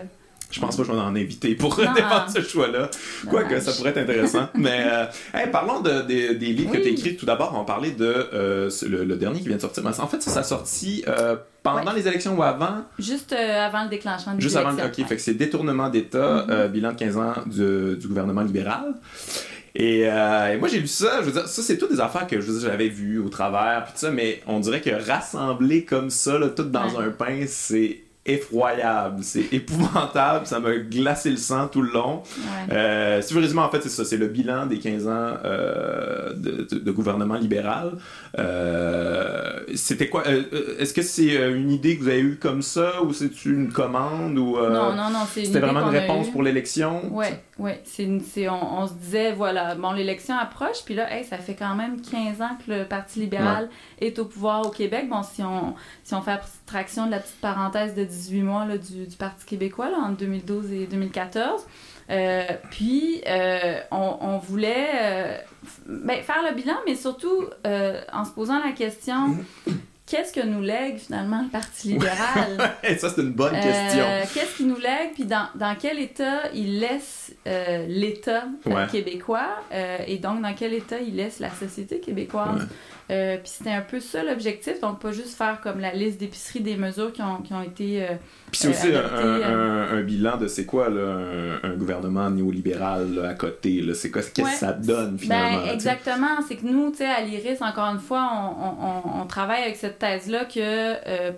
Je 0.52 0.60
pense 0.60 0.76
pas 0.76 0.84
que 0.84 0.90
je 0.90 0.94
vais 0.94 1.00
en 1.00 1.16
inviter 1.16 1.56
pour 1.56 1.76
défendre 1.96 2.30
ce 2.30 2.42
choix-là. 2.42 2.90
Quoique, 3.30 3.60
ça 3.60 3.72
pourrait 3.72 3.92
être 3.92 3.98
intéressant. 3.98 4.50
Mais 4.56 4.86
euh, 4.86 5.48
parlons 5.52 5.82
de, 5.82 6.02
des 6.02 6.34
livres 6.34 6.74
que 6.74 6.78
tu 6.78 6.88
as 6.88 6.92
écrits. 6.92 7.16
Tout 7.16 7.26
d'abord, 7.26 7.58
on 7.58 7.64
parlait 7.64 7.92
de 7.92 8.28
euh, 8.34 8.70
le, 8.88 9.16
dernier 9.16 9.40
qui 9.40 9.48
vient 9.48 9.56
de 9.56 9.62
sortir. 9.62 9.86
en 9.86 10.08
fait, 10.08 10.22
ça, 10.22 10.32
ça 10.32 10.44
sorti 10.44 11.04
euh, 11.08 11.38
pendant 11.64 11.92
les 11.94 12.08
élections 12.08 12.38
ou 12.38 12.44
avant? 12.44 12.84
Juste 12.98 13.34
avant 13.34 13.84
le 13.84 13.90
déclenchement 13.90 14.34
des 14.34 14.42
Juste 14.42 14.56
avant, 14.56 14.72
ok. 14.72 15.06
Fait 15.08 15.16
que 15.16 15.22
c'est 15.22 15.34
détournement 15.34 15.90
d'État, 15.90 16.46
mm-hmm. 16.48 16.68
bilan 16.70 16.92
de 16.92 16.98
15 16.98 17.18
ans 17.18 17.34
du, 17.46 18.08
gouvernement 18.08 18.42
libéral. 18.42 18.96
Et, 19.76 20.06
moi, 20.60 20.68
j'ai 20.68 20.80
lu 20.80 20.88
ça. 20.88 21.22
Je 21.22 21.28
veux 21.28 21.32
dire, 21.32 21.48
ça, 21.48 21.62
c'est 21.62 21.78
toutes 21.78 21.92
des 21.92 22.02
affaires 22.02 22.28
que 22.28 22.42
j'avais 22.42 22.90
vues 22.90 23.20
au 23.20 23.30
travers, 23.30 23.86
puis 23.86 23.94
ça, 23.96 24.12
mais 24.12 24.42
on 24.48 24.60
dirait 24.60 24.82
que 24.82 24.90
rassembler 25.08 25.86
comme 25.86 26.10
ça, 26.10 26.38
là, 26.38 26.50
tout 26.50 26.64
dans 26.64 27.00
un 27.00 27.10
pain, 27.10 27.46
c'est 27.48 28.02
effroyable, 28.24 29.24
c'est 29.24 29.52
épouvantable, 29.52 30.46
ça 30.46 30.60
m'a 30.60 30.76
glacé 30.78 31.32
le 31.32 31.38
sang 31.38 31.68
tout 31.68 31.82
le 31.82 31.92
long. 31.92 32.22
Euh, 32.72 33.20
vous 33.32 33.40
résumez, 33.40 33.62
en 33.62 33.70
fait, 33.70 33.82
c'est 33.82 33.90
ça, 33.90 34.06
c'est 34.06 34.18
le 34.18 34.28
bilan 34.28 34.68
des 34.68 34.78
15 34.78 35.08
ans 35.08 35.34
euh, 35.44 36.32
de, 36.36 36.92
gouvernement 36.92 37.36
libéral. 37.36 37.98
Euh, 38.38 39.62
c'était 39.74 40.08
quoi 40.08 40.24
Est-ce 40.78 40.94
que 40.94 41.02
c'est 41.02 41.34
une 41.52 41.72
idée 41.72 41.98
que 41.98 42.04
vous 42.04 42.10
avez 42.10 42.22
eue 42.22 42.38
comme 42.38 42.62
ça 42.62 43.02
ou 43.02 43.12
c'est 43.12 43.46
une 43.46 43.72
commande 43.72 44.38
ou 44.38 44.56
Non, 44.56 44.94
non, 44.94 45.10
non, 45.10 45.26
c'est 45.32 45.46
C'était 45.46 45.60
vraiment 45.60 45.90
une 45.90 45.98
réponse 45.98 46.30
pour 46.30 46.44
l'élection? 46.44 47.02
Oui, 47.12 47.26
oui, 47.58 47.72
c'est 47.84 48.48
on, 48.50 48.82
on, 48.82 48.88
se 48.88 48.94
disait 48.94 49.32
voilà, 49.32 49.76
bon 49.76 49.92
l'élection 49.92 50.38
approche 50.38 50.84
puis 50.86 50.94
là, 50.94 51.08
ça 51.24 51.38
fait 51.38 51.56
quand 51.56 51.76
même 51.76 52.02
15 52.02 52.42
ans 52.42 52.58
que 52.64 52.72
le 52.72 52.86
Parti 52.86 53.20
libéral 53.20 53.70
est 54.00 54.20
au 54.20 54.26
pouvoir 54.26 54.66
au 54.66 54.70
Québec. 54.70 55.08
Bon, 55.10 55.24
si 55.24 55.42
on 55.42 55.76
si 56.04 56.14
on 56.14 56.22
fait 56.22 56.32
de 56.72 57.12
la 57.12 57.20
petite 57.20 57.42
parenthèse 57.42 57.96
de 57.96 58.04
18 58.04 58.42
mois 58.42 58.66
là, 58.66 58.78
du, 58.78 59.06
du, 59.06 59.16
Parti 59.16 59.46
québécois 59.46 59.90
là, 59.90 59.98
entre 59.98 60.18
2012 60.18 60.72
et 60.72 60.88
2014. 60.88 61.62
Euh, 62.10 62.44
puis, 62.70 63.22
euh, 63.28 63.80
on, 63.92 64.18
on, 64.22 64.38
voulait 64.38 64.90
euh, 65.02 65.38
ben, 65.86 66.22
faire 66.24 66.44
le 66.48 66.56
bilan, 66.56 66.76
mais 66.86 66.96
surtout 66.96 67.46
en 68.14 68.26
se 68.26 68.32
posant 68.32 68.64
la 68.64 68.72
question 68.72 69.38
qu'est-ce 70.06 70.34
que 70.34 70.46
nous 70.46 70.62
lègue 70.62 70.98
finalement 70.98 71.42
le 71.42 71.50
Parti 71.50 71.90
libéral? 71.90 72.76
Ça, 73.00 73.10
c'est 73.10 73.22
une 73.22 73.32
bonne 73.32 73.54
question. 73.54 74.04
qu'est-ce 74.34 74.58
qu'il 74.58 74.68
nous 74.68 74.80
lègue, 74.80 75.14
puis 75.14 75.24
dans, 75.24 75.48
dans, 75.56 75.76
quel 75.80 76.00
état 76.00 76.52
il 76.54 76.80
laisse 76.80 77.31
l'État 77.46 78.46
québécois, 78.92 79.50
et 80.08 80.18
donc 80.18 80.42
dans 80.42 80.54
quel 80.54 80.74
état 80.74 81.00
il 81.00 81.16
laisse 81.16 81.40
la 81.40 81.50
société 81.50 82.00
québécoise. 82.00 82.68
Euh, 83.12 83.36
puis 83.38 83.52
c'était 83.58 83.72
un 83.72 83.82
peu 83.82 84.00
ça 84.00 84.24
l'objectif, 84.24 84.80
donc 84.80 85.02
pas 85.02 85.12
juste 85.12 85.36
faire 85.36 85.60
comme 85.60 85.82
la 85.82 85.92
liste 85.94 86.18
d'épicerie 86.18 86.62
des 86.62 86.78
mesures 86.78 87.12
qui 87.12 87.22
ont, 87.22 87.38
qui 87.38 87.54
ont 87.54 87.62
été. 87.62 88.04
Euh, 88.04 88.14
puis 88.50 88.62
c'est 88.62 88.68
aussi 88.70 88.88
euh, 88.90 90.00
un, 90.00 90.02
bilan 90.02 90.38
de 90.38 90.48
c'est 90.48 90.66
quoi 90.66 90.90
là, 90.90 91.18
un, 91.62 91.76
gouvernement 91.76 92.30
néolibéral 92.30 93.26
à 93.26 93.34
côté. 93.34 93.84
C'est 93.96 94.12
quoi, 94.12 94.22
qu'est-ce 94.22 94.52
que 94.52 94.58
ça 94.58 94.72
donne 94.72 95.18
finalement? 95.18 95.66
Ben, 95.66 95.74
exactement. 95.74 96.42
C'est 96.48 96.56
que 96.56 96.66
nous, 96.66 96.92
tu 96.92 96.98
sais, 96.98 97.06
à 97.06 97.22
l'IRIS, 97.22 97.62
encore 97.62 97.88
une 97.88 98.00
fois, 98.00 98.30
on, 98.34 99.20
on, 99.20 99.22
on 99.22 99.26
travaille 99.26 99.64
avec 99.64 99.76
cette 99.76 100.00
thèse-là 100.00 100.46
que 100.46 101.32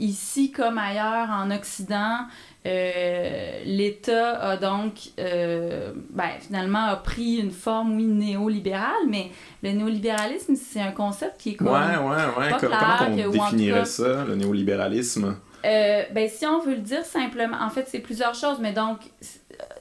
ici 0.00 0.50
comme 0.50 0.78
ailleurs 0.78 1.28
en 1.30 1.50
Occident, 1.50 2.26
euh, 2.66 3.62
l'État 3.64 4.38
a 4.38 4.56
donc, 4.58 4.92
euh, 5.18 5.92
ben, 6.10 6.28
finalement, 6.40 6.84
a 6.84 6.96
pris 6.96 7.36
une 7.36 7.52
forme, 7.52 7.96
oui, 7.96 8.04
néolibérale, 8.04 9.06
mais 9.08 9.30
le 9.62 9.70
néolibéralisme, 9.72 10.54
c'est 10.56 10.80
un 10.80 10.90
concept 10.90 11.40
qui 11.40 11.50
est 11.50 11.54
comme. 11.54 11.68
Ouais, 11.68 11.96
ouais, 11.96 12.48
ouais. 12.50 12.56
comment 12.60 12.76
on 13.08 13.30
définirait 13.30 13.86
ça, 13.86 14.24
le 14.26 14.36
néolibéralisme? 14.36 15.36
Euh, 15.64 16.02
ben, 16.12 16.28
si 16.28 16.44
on 16.44 16.60
veut 16.60 16.74
le 16.74 16.80
dire 16.82 17.04
simplement, 17.04 17.56
en 17.62 17.70
fait, 17.70 17.86
c'est 17.88 18.00
plusieurs 18.00 18.34
choses, 18.34 18.58
mais 18.60 18.72
donc, 18.74 18.98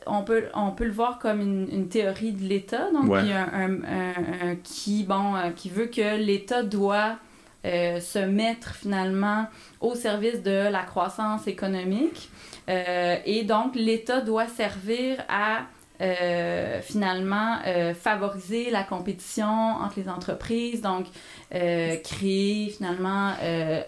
on 0.08 0.24
peut, 0.24 0.46
on 0.54 0.72
peut 0.72 0.86
le 0.86 0.92
voir 0.92 1.20
comme 1.20 1.42
une, 1.42 1.90
théorie 1.90 2.32
de 2.32 2.48
l'État, 2.48 2.90
donc, 2.94 3.08
qui, 3.08 3.34
un, 3.34 4.56
qui, 4.64 5.04
bon, 5.04 5.34
qui 5.54 5.70
veut 5.70 5.88
que 5.88 6.18
l'État 6.18 6.64
doit 6.64 7.18
se 7.66 8.26
mettre 8.26 8.74
finalement 8.76 9.48
au 9.80 9.96
service 9.96 10.44
de 10.44 10.70
la 10.70 10.84
croissance 10.84 11.48
économique. 11.48 12.30
Euh, 12.70 13.18
et 13.26 13.44
donc, 13.44 13.76
l'État 13.76 14.22
doit 14.22 14.48
servir 14.48 15.24
à 15.28 15.62
euh, 16.02 16.80
finalement 16.82 17.58
euh, 17.68 17.94
favoriser 17.94 18.70
la 18.70 18.84
compétition 18.84 19.46
entre 19.46 20.00
les 20.00 20.10
entreprises, 20.10 20.82
donc 20.82 21.08
créer 21.52 22.70
finalement 22.70 23.34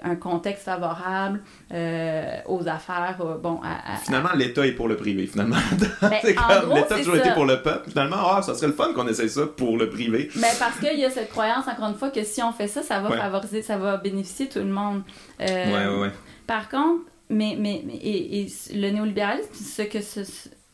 un 0.04 0.15
contexte 0.15 0.63
favorable 0.63 1.41
aux 2.47 2.67
affaires. 2.67 3.17
bon, 3.41 3.60
Finalement, 4.04 4.32
l'État 4.36 4.65
est 4.65 4.71
pour 4.71 4.88
le 4.88 4.97
privé, 4.97 5.28
finalement. 5.28 5.58
Ben, 6.02 6.17
c'est 6.21 6.34
comme 6.34 6.74
l'État 6.74 6.95
a 6.95 6.97
toujours 6.97 7.17
été 7.17 7.32
pour 7.34 7.45
le 7.45 7.62
peuple. 7.62 7.91
Finalement, 7.91 8.17
ah, 8.19 8.41
ça 8.41 8.56
serait 8.56 8.67
le 8.67 8.74
fun 8.74 8.93
qu'on 8.93 9.08
essaye 9.08 9.30
ça 9.30 9.45
pour 9.45 9.78
le 9.78 9.89
privé. 9.89 10.30
Mais 10.36 10.41
ben, 10.41 10.47
parce 10.58 10.80
qu'il 10.80 11.00
y 11.00 11.06
a 11.06 11.12
cette 11.12 11.30
croyance, 11.30 11.67
encore 11.67 11.89
une 11.89 11.95
fois, 11.95 12.10
que 12.10 12.24
si 12.24 12.41
on 12.41 12.52
fait 12.52 12.67
ça, 12.67 12.82
ça 12.82 13.00
va 13.00 13.15
favoriser, 13.15 13.62
ça 13.62 13.78
va 13.78 13.97
bénéficier 13.97 14.50
tout 14.50 14.60
le 14.60 14.65
monde. 14.65 15.04
ouais, 15.39 15.67
ouais, 15.67 16.00
ouais. 16.00 16.12
Par 16.47 16.67
contre, 16.67 17.04
mais, 17.32 17.56
mais, 17.58 17.82
et, 18.04 18.47
le 18.74 18.89
néolibéralisme, 18.89 19.54
ce 19.54 19.84
que 19.84 20.02
ce, 20.02 20.21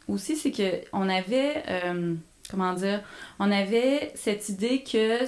aussi, 0.07 0.35
c'est 0.35 0.51
qu'on 0.51 1.09
avait, 1.09 1.63
euh, 1.69 2.13
comment 2.49 2.73
dire, 2.73 3.01
on 3.39 3.51
avait 3.51 4.11
cette 4.15 4.49
idée 4.49 4.83
que 4.83 5.19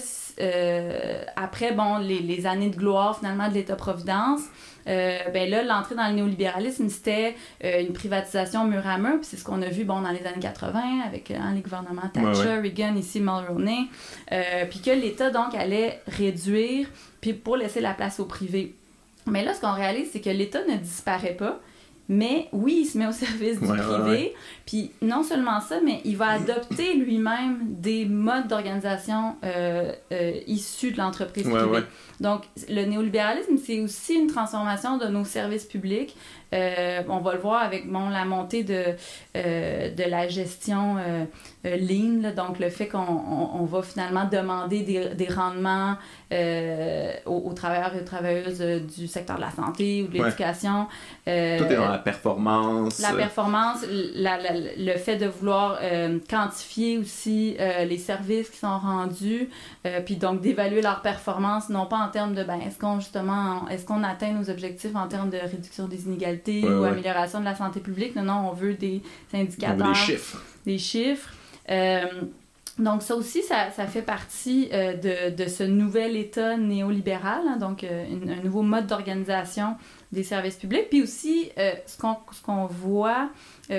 euh, 0.42 1.24
après, 1.36 1.74
bon, 1.74 1.98
les, 1.98 2.20
les, 2.20 2.46
années 2.46 2.70
de 2.70 2.78
gloire 2.78 3.18
finalement 3.18 3.50
de 3.50 3.56
l'État-providence, 3.56 4.42
euh, 4.88 5.18
ben 5.34 5.50
là, 5.50 5.64
l'entrée 5.64 5.96
dans 5.96 6.08
le 6.08 6.14
néolibéralisme, 6.14 6.88
c'était 6.90 7.36
une 7.62 7.94
privatisation 7.94 8.66
mur 8.66 8.88
à 8.88 8.98
mur, 8.98 9.18
puis 9.18 9.26
c'est 9.26 9.38
ce 9.38 9.44
qu'on 9.44 9.62
a 9.62 9.68
vu, 9.68 9.84
bon, 9.84 10.02
dans 10.02 10.12
les 10.12 10.26
années 10.26 10.40
80 10.40 10.82
avec 11.06 11.32
hein, 11.32 11.52
les 11.54 11.62
gouvernements 11.62 12.10
Thatcher, 12.14 12.60
Reagan, 12.62 12.96
ici 12.96 13.20
Mulroney, 13.20 13.88
puis 14.70 14.82
que 14.82 14.92
l'État, 14.92 15.30
donc, 15.30 15.54
allait 15.54 16.02
réduire, 16.08 16.88
puis 17.22 17.34
pour 17.34 17.58
laisser 17.58 17.82
la 17.82 17.94
place 17.94 18.20
au 18.20 18.26
privé. 18.26 18.76
Mais 19.28 19.44
là, 19.44 19.54
ce 19.54 19.62
qu'on 19.62 19.74
réalise, 19.74 20.10
c'est 20.12 20.22
que 20.22 20.30
l'État 20.30 20.64
ne 20.66 20.78
disparaît 20.78 21.36
pas, 21.36 21.60
mais 22.10 22.50
oui, 22.52 22.80
il 22.82 22.86
se 22.86 22.98
met 22.98 23.08
au 23.08 23.12
service 23.14 23.62
du 23.62 23.68
privé. 23.68 24.34
Puis 24.66 24.92
non 25.02 25.24
seulement 25.24 25.62
ça, 25.62 25.80
mais 25.84 26.02
il 26.04 26.18
va 26.18 26.30
adopter 26.30 26.96
lui-même 26.96 27.60
des 27.70 28.06
modes 28.06 28.48
d'organisation 28.48 29.36
euh, 29.44 29.94
euh, 30.12 30.34
issus 30.48 30.92
de 30.92 30.98
l'entreprise 30.98 31.48
privée. 31.48 31.84
Donc, 32.20 32.44
le 32.68 32.84
néolibéralisme, 32.86 33.58
c'est 33.58 33.80
aussi 33.80 34.16
une 34.16 34.28
transformation 34.28 34.98
de 34.98 35.06
nos 35.06 35.24
services 35.24 35.66
publics. 35.66 36.18
Euh, 36.54 37.02
on 37.08 37.20
va 37.20 37.34
le 37.34 37.40
voir 37.40 37.62
avec 37.62 37.90
bon, 37.90 38.10
la 38.10 38.26
montée 38.26 38.64
de, 38.64 38.96
de 39.36 40.10
la 40.10 40.28
gestion 40.28 40.98
lean, 41.64 42.32
donc 42.36 42.60
le 42.60 42.70
fait 42.70 42.88
qu'on 42.88 43.00
on, 43.00 43.66
va 43.66 43.82
finalement 43.82 44.26
demander 44.26 44.82
des, 44.82 45.10
des 45.16 45.28
rendements 45.28 45.96
aux, 47.26 47.54
travailleurs 47.54 47.96
et 47.96 48.02
aux 48.02 48.06
travailleuses 48.06 48.60
du 48.98 49.08
secteur 49.08 49.36
de 49.36 49.42
la 49.42 49.52
santé 49.52 50.04
ou 50.04 50.08
de 50.08 50.14
l'éducation. 50.14 50.88
Tout 51.26 51.32
est 51.32 51.76
dans 51.76 51.90
la 51.90 52.00
performance. 52.00 53.00
La 53.00 53.14
performance, 53.14 53.86
la, 54.16 54.38
le 54.78 54.98
fait 54.98 55.18
de 55.18 55.28
vouloir 55.28 55.80
quantifier 56.30 56.98
aussi 56.98 57.58
les 57.60 57.98
services 57.98 58.50
qui 58.50 58.58
sont 58.58 58.80
rendus, 58.80 59.50
puis 60.06 60.16
donc 60.16 60.42
d'évaluer 60.42 60.82
leur 60.82 61.02
performance, 61.02 61.70
non 61.70 61.86
pas 61.86 61.98
en 61.98 62.10
termes 62.10 62.34
de 62.34 62.44
ben, 62.44 62.60
est-ce 62.66 62.80
qu'on 62.80 63.00
justement 63.00 63.68
est-ce 63.70 63.86
qu'on 63.86 64.04
atteint 64.04 64.32
nos 64.32 64.50
objectifs 64.50 64.96
en 64.96 65.08
termes 65.08 65.30
de 65.30 65.38
réduction 65.38 65.88
des 65.88 66.06
inégalités 66.06 66.39
ou 66.48 66.84
amélioration 66.84 67.40
de 67.40 67.46
la 67.46 67.56
santé 67.56 67.80
publique. 67.80 68.16
Non, 68.16 68.24
non, 68.24 68.50
on 68.50 68.54
veut 68.54 68.74
des 68.74 69.02
indicateurs. 69.34 69.88
des 69.88 69.94
chiffres. 69.94 70.44
Des 70.66 70.78
chiffres. 70.78 71.34
Euh, 71.70 72.06
donc 72.78 73.02
ça 73.02 73.16
aussi, 73.16 73.44
ça, 73.44 73.72
ça 73.72 73.88
fait 73.88 74.02
partie 74.02 74.70
euh, 74.72 74.94
de, 74.94 75.36
de, 75.36 75.50
ce 75.50 75.64
nouvel 75.64 76.16
État 76.16 76.56
néolibéral, 76.56 77.42
hein, 77.48 77.58
donc 77.58 77.84
euh, 77.84 78.06
un 78.06 78.44
nouveau 78.44 78.62
mode 78.62 78.88
d'organisation 78.88 79.76
des 80.14 80.24
services 80.24 80.56
publics. 80.56 80.90
Puis 80.90 81.04
aussi, 81.04 81.52
ce 81.86 81.98
qu'on 82.00 82.18
qu'on 82.44 82.66
voit 82.66 83.30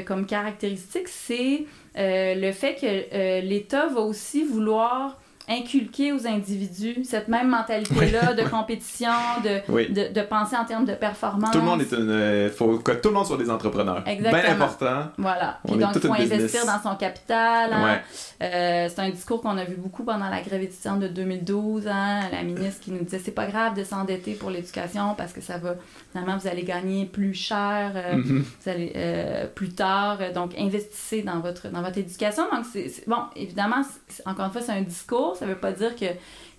comme 0.07 0.27
caractéristique, 0.27 1.09
c'est 1.09 1.67
le 1.97 2.53
fait 2.53 2.77
que 2.77 3.41
l'État 3.41 3.89
va 3.89 4.01
aussi 4.03 4.45
vouloir 4.45 5.20
inculquer 5.51 6.13
aux 6.13 6.27
individus 6.27 7.05
cette 7.05 7.27
même 7.27 7.49
mentalité-là 7.49 8.35
de 8.35 8.49
compétition, 8.49 9.11
de, 9.43 9.93
de, 9.93 10.13
de, 10.13 10.21
penser 10.23 10.57
en 10.57 10.65
termes 10.65 10.85
de 10.85 10.95
performance. 10.95 11.51
Tout 11.51 11.59
le 11.59 11.65
monde 11.65 11.81
est 11.81 11.93
une. 11.93 12.09
Euh, 12.09 12.51
faut 12.51 12.79
que 12.79 12.93
tout 12.93 13.09
le 13.09 13.15
monde 13.15 13.27
soit 13.27 13.37
des 13.37 13.51
entrepreneurs. 13.51 14.05
Exactement. 14.07 14.43
Bien 14.43 14.55
important. 14.55 15.11
Voilà. 15.19 15.59
Puis 15.67 15.77
donc, 15.77 15.91
il 15.97 16.01
faut 16.01 16.13
investir 16.13 16.65
dans 16.67 16.81
son 16.81 16.97
capital. 16.97 17.73
Hein. 17.73 17.99
Euh, 18.43 18.89
c'est 18.89 19.01
un 19.01 19.11
discours 19.11 19.43
qu'on 19.43 19.59
a 19.59 19.65
vu 19.65 19.75
beaucoup 19.75 20.05
pendant 20.05 20.29
la 20.29 20.41
grève 20.41 20.63
étudiante 20.63 21.01
de 21.01 21.09
2012. 21.09 21.89
Hein. 21.89 22.21
La 22.31 22.43
ministre 22.45 22.81
qui 22.81 22.93
nous 22.93 23.03
disait 23.03 23.21
c'est 23.23 23.31
pas 23.33 23.47
grave 23.47 23.75
de 23.77 23.83
s'endetter 23.83 24.35
pour 24.35 24.51
l'éducation 24.51 25.15
parce 25.17 25.33
que 25.33 25.41
ça 25.41 25.59
va. 25.59 25.75
Finalement, 26.13 26.37
vous 26.37 26.49
allez 26.49 26.63
gagner 26.63 27.07
plus 27.07 27.35
cher 27.35 27.93
euh, 27.95 28.17
mm-hmm. 28.17 28.43
vous 28.63 28.71
allez, 28.71 29.49
plus 29.55 29.71
tard. 29.71 30.19
Donc, 30.33 30.53
investissez 30.57 31.23
dans 31.23 31.41
votre, 31.41 31.69
dans 31.69 31.83
votre 31.83 31.99
éducation. 31.99 32.45
Donc, 32.53 32.65
c'est 32.73 33.09
bon, 33.09 33.23
évidemment, 33.35 33.83
encore 34.27 34.47
une 34.47 34.53
fois, 34.53 34.61
c'est 34.61 34.73
un 34.73 34.83
discours 34.83 35.37
Ça 35.41 35.47
veut 35.47 35.57
pas 35.59 35.73
dire 35.73 35.97
que, 35.97 36.07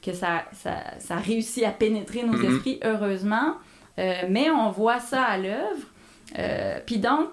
que 0.04 0.14
ça, 0.14 0.44
ça, 0.52 0.76
ça 1.00 1.16
réussit 1.16 1.64
à 1.64 1.72
pénétrer 1.72 2.24
nos 2.24 2.34
Mhm. 2.38 2.54
esprits, 2.56 2.80
heureusement. 2.84 3.56
Euh, 4.00 4.14
mais 4.30 4.50
on 4.52 4.70
voit 4.72 5.00
ça 5.00 5.24
à 5.24 5.38
l'œuvre. 5.38 5.86
Euh, 6.40 6.80
Puis 6.86 6.98
donc, 7.00 7.28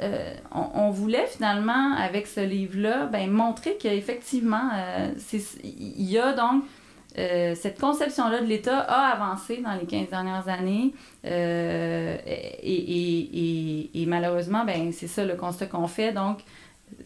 euh, 0.00 0.34
on, 0.52 0.66
on 0.86 0.90
voulait 0.90 1.26
finalement, 1.26 1.94
avec 1.96 2.26
ce 2.26 2.40
livre-là, 2.40 3.06
ben, 3.06 3.30
montrer 3.30 3.76
qu'effectivement, 3.80 4.70
euh, 4.74 5.08
il 5.64 6.04
y 6.10 6.18
a 6.18 6.32
donc 6.32 6.62
euh, 7.18 7.54
cette 7.56 7.80
conception-là 7.80 8.40
de 8.42 8.46
l'État 8.46 8.78
a 8.78 9.08
avancé 9.12 9.56
dans 9.56 9.72
les 9.74 9.86
15 9.86 10.08
dernières 10.08 10.48
années. 10.48 10.94
et, 11.24 11.28
et- 12.62 13.28
et- 13.92 14.02
et 14.02 14.06
malheureusement, 14.06 14.64
ben, 14.64 14.92
c'est 14.92 15.06
ça 15.08 15.24
le 15.24 15.34
constat 15.34 15.66
qu'on 15.66 15.88
fait. 15.88 16.12
Donc, 16.12 16.38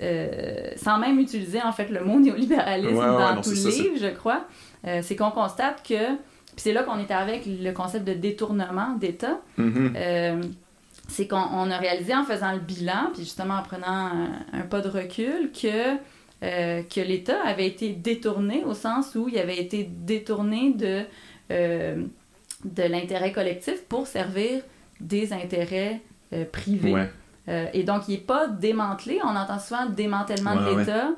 euh, 0.00 0.70
sans 0.76 0.98
même 0.98 1.18
utiliser 1.18 1.60
en 1.62 1.72
fait 1.72 1.88
le 1.90 2.02
mot 2.04 2.18
néolibéralisme 2.18 2.94
Ouais, 2.96 3.00
ouais, 3.00 3.06
dans 3.06 3.34
non, 3.36 3.40
tout 3.42 3.50
le 3.50 3.56
ça, 3.56 3.68
livre, 3.68 3.96
je 4.00 4.08
crois, 4.08 4.44
euh, 4.86 5.00
c'est 5.02 5.16
qu'on 5.16 5.30
constate 5.30 5.82
que, 5.86 6.14
puis 6.16 6.56
c'est 6.56 6.72
là 6.72 6.82
qu'on 6.82 6.98
est 6.98 7.10
avec 7.10 7.42
le 7.46 7.70
concept 7.72 8.04
de 8.06 8.14
détournement 8.14 8.94
d'État, 8.98 9.38
Mhm. 9.58 9.92
euh, 9.96 10.42
c'est 11.08 11.26
qu'on 11.28 11.36
on 11.52 11.70
a 11.70 11.76
réalisé 11.78 12.14
en 12.14 12.24
faisant 12.24 12.52
le 12.52 12.60
bilan, 12.60 13.10
puis 13.12 13.22
justement 13.24 13.54
en 13.58 13.62
prenant 13.62 13.86
un, 13.86 14.28
un 14.52 14.62
pas 14.62 14.80
de 14.80 14.88
recul, 14.88 15.50
que, 15.52 15.96
que 16.40 17.00
l'État 17.00 17.36
avait 17.44 17.66
été 17.66 17.90
détourné 17.90 18.64
au 18.64 18.74
sens 18.74 19.14
où 19.14 19.28
il 19.28 19.38
avait 19.38 19.58
été 19.58 19.84
détourné 19.84 20.72
de, 20.72 21.02
de 21.50 22.82
l'intérêt 22.82 23.32
collectif 23.32 23.82
pour 23.88 24.06
servir 24.06 24.62
des 25.00 25.32
intérêts 25.32 26.00
privés. 26.52 26.92
Ouais. 26.94 27.10
Euh, 27.48 27.66
et 27.72 27.82
donc, 27.82 28.02
il 28.08 28.12
n'est 28.12 28.20
pas 28.20 28.46
démantelé. 28.46 29.18
On 29.24 29.34
entend 29.36 29.58
souvent 29.58 29.86
démantèlement 29.86 30.54
de 30.56 30.64
ouais. 30.74 30.76
l'État. 30.80 31.08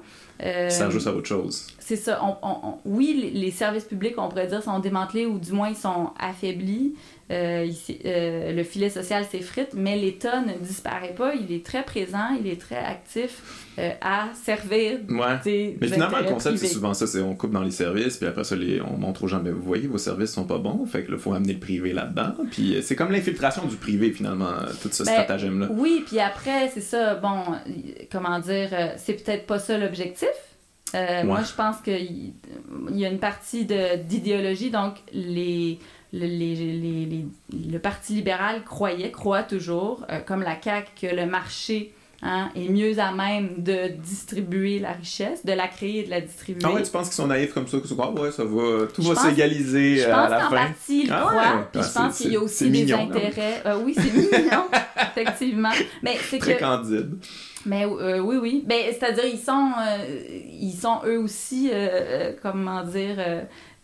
Euh, 0.42 0.68
Ça 0.70 0.90
juste 0.90 1.06
à 1.06 1.12
autre 1.12 1.28
chose. 1.28 1.66
c'est 1.78 1.96
ça. 1.96 2.20
On- 2.24 2.36
on- 2.42 2.68
on- 2.68 2.78
oui, 2.86 3.30
les 3.34 3.50
services 3.52 3.84
publics, 3.84 4.14
on 4.18 4.28
pourrait 4.28 4.46
dire, 4.48 4.62
sont 4.62 4.78
démantelés 4.80 5.26
ou 5.26 5.38
du 5.38 5.52
moins 5.52 5.68
ils 5.68 5.76
sont 5.76 6.10
affaiblis. 6.18 6.94
Euh, 7.30 7.70
s'est- 7.72 8.00
euh, 8.04 8.52
le 8.52 8.62
filet 8.64 8.90
social 8.90 9.24
s'effrite, 9.24 9.70
mais 9.72 9.96
l'État 9.96 10.42
ne 10.42 10.52
disparaît 10.62 11.14
pas. 11.14 11.32
Il 11.34 11.54
est 11.56 11.64
très 11.64 11.82
présent, 11.82 12.36
il 12.38 12.46
est 12.46 12.60
très 12.60 12.76
actif 12.76 13.70
euh, 13.78 13.90
à 14.02 14.28
servir 14.44 14.98
Ouais. 15.08 15.38
des 15.42 15.78
Mais 15.80 15.88
finalement, 15.88 16.18
le 16.18 16.24
concept, 16.26 16.58
c'est 16.58 16.66
souvent 16.66 16.92
ça, 16.92 17.06
c'est 17.06 17.20
on 17.22 17.34
coupe 17.34 17.52
dans 17.52 17.62
les 17.62 17.70
services, 17.70 18.18
puis 18.18 18.26
après 18.26 18.44
ça, 18.44 18.54
les, 18.56 18.82
on 18.82 18.98
montre 18.98 19.24
aux 19.24 19.28
gens, 19.28 19.40
ben, 19.40 19.54
vous 19.54 19.62
voyez, 19.62 19.86
vos 19.88 19.96
services 19.96 20.32
sont 20.32 20.44
pas 20.44 20.58
bons, 20.58 20.84
fait 20.84 21.02
que 21.04 21.12
là, 21.12 21.16
faut 21.18 21.32
amener 21.32 21.54
le 21.54 21.60
privé 21.60 21.94
là-dedans. 21.94 22.34
Puis 22.50 22.76
c'est 22.82 22.94
comme 22.94 23.10
l'infiltration 23.10 23.64
du 23.64 23.76
privé, 23.76 24.12
finalement, 24.12 24.52
tout 24.82 24.90
ce 24.92 25.02
Ben, 25.02 25.12
stratagème-là. 25.12 25.68
Oui, 25.70 26.04
puis 26.06 26.20
après, 26.20 26.68
c'est 26.74 26.82
ça, 26.82 27.14
bon, 27.14 27.38
y- 27.66 28.06
comment 28.12 28.38
dire, 28.38 28.68
c'est 28.98 29.14
peut-être 29.24 29.46
pas 29.46 29.58
ça 29.58 29.78
l'objectif. 29.78 30.28
Moi, 31.24 31.40
je 31.42 31.54
pense 31.56 31.78
qu'il 31.80 32.32
il 32.90 32.98
y 32.98 33.04
a 33.06 33.08
une 33.08 33.18
partie 33.18 33.64
d'idéologie, 33.64 34.70
donc 34.70 34.94
les, 35.12 35.78
le- 36.18 36.26
les, 36.26 36.54
les- 36.54 37.06
les- 37.06 37.70
le 37.72 37.78
Parti 37.78 38.14
libéral 38.14 38.62
croyait, 38.64 39.10
croit 39.10 39.42
toujours, 39.42 40.04
euh, 40.10 40.20
comme 40.20 40.42
la 40.42 40.56
CAQ, 40.62 40.88
que 41.00 41.14
le 41.14 41.26
marché 41.26 41.92
hein, 42.22 42.48
est 42.56 42.68
mieux 42.70 42.98
à 42.98 43.12
même 43.12 43.50
de 43.58 43.88
distribuer 44.02 44.78
la 44.78 44.92
richesse, 44.92 45.44
de 45.44 45.52
la 45.52 45.68
créer 45.68 46.00
et 46.00 46.04
de 46.04 46.10
la 46.10 46.20
distribuer. 46.22 46.62
Ah 46.64 46.72
ouais, 46.72 46.82
tu 46.82 46.90
penses 46.90 47.08
qu'ils 47.08 47.16
sont 47.16 47.26
naïfs 47.26 47.52
comme 47.52 47.66
ça, 47.66 47.78
que 47.78 47.84
ah 48.00 48.10
ouais, 48.12 48.30
ça 48.30 48.44
va, 48.44 48.86
tout 48.94 49.02
Je 49.02 49.08
va 49.08 49.14
pense- 49.14 49.24
s'égaliser 49.24 49.96
Je 49.98 50.04
euh, 50.08 50.14
à 50.14 50.22
pense 50.22 50.30
la 50.30 50.36
qu'en 50.40 50.50
fin. 50.50 50.56
partie, 50.56 51.02
il 51.04 51.12
Ah 51.12 51.20
croit. 51.20 51.34
ouais. 51.42 51.64
Puis 51.72 51.82
Ah, 51.82 51.86
je 51.88 51.92
pense 51.98 52.14
c'est- 52.14 52.22
qu'il 52.24 52.32
y 52.32 52.36
a 52.36 52.40
aussi 52.40 52.70
des 52.70 52.82
mignon, 52.84 53.10
intérêts. 53.10 53.62
Euh, 53.66 53.78
oui, 53.84 53.94
c'est 53.94 54.14
mignon, 54.42 54.64
effectivement. 55.02 55.72
Mais 56.02 56.16
c'est 56.30 56.38
Très 56.38 56.54
que 56.54 56.60
candide. 56.60 57.18
Mais 57.66 57.84
euh, 57.86 58.20
oui, 58.20 58.36
oui. 58.40 58.62
Ben, 58.66 58.84
c'est-à-dire, 58.90 59.24
ils 59.26 59.38
sont, 59.38 59.72
euh, 59.78 60.06
ils 60.50 60.72
sont 60.74 61.00
eux 61.06 61.18
aussi, 61.18 61.70
euh, 61.72 62.32
comment 62.42 62.82
dire, 62.84 63.16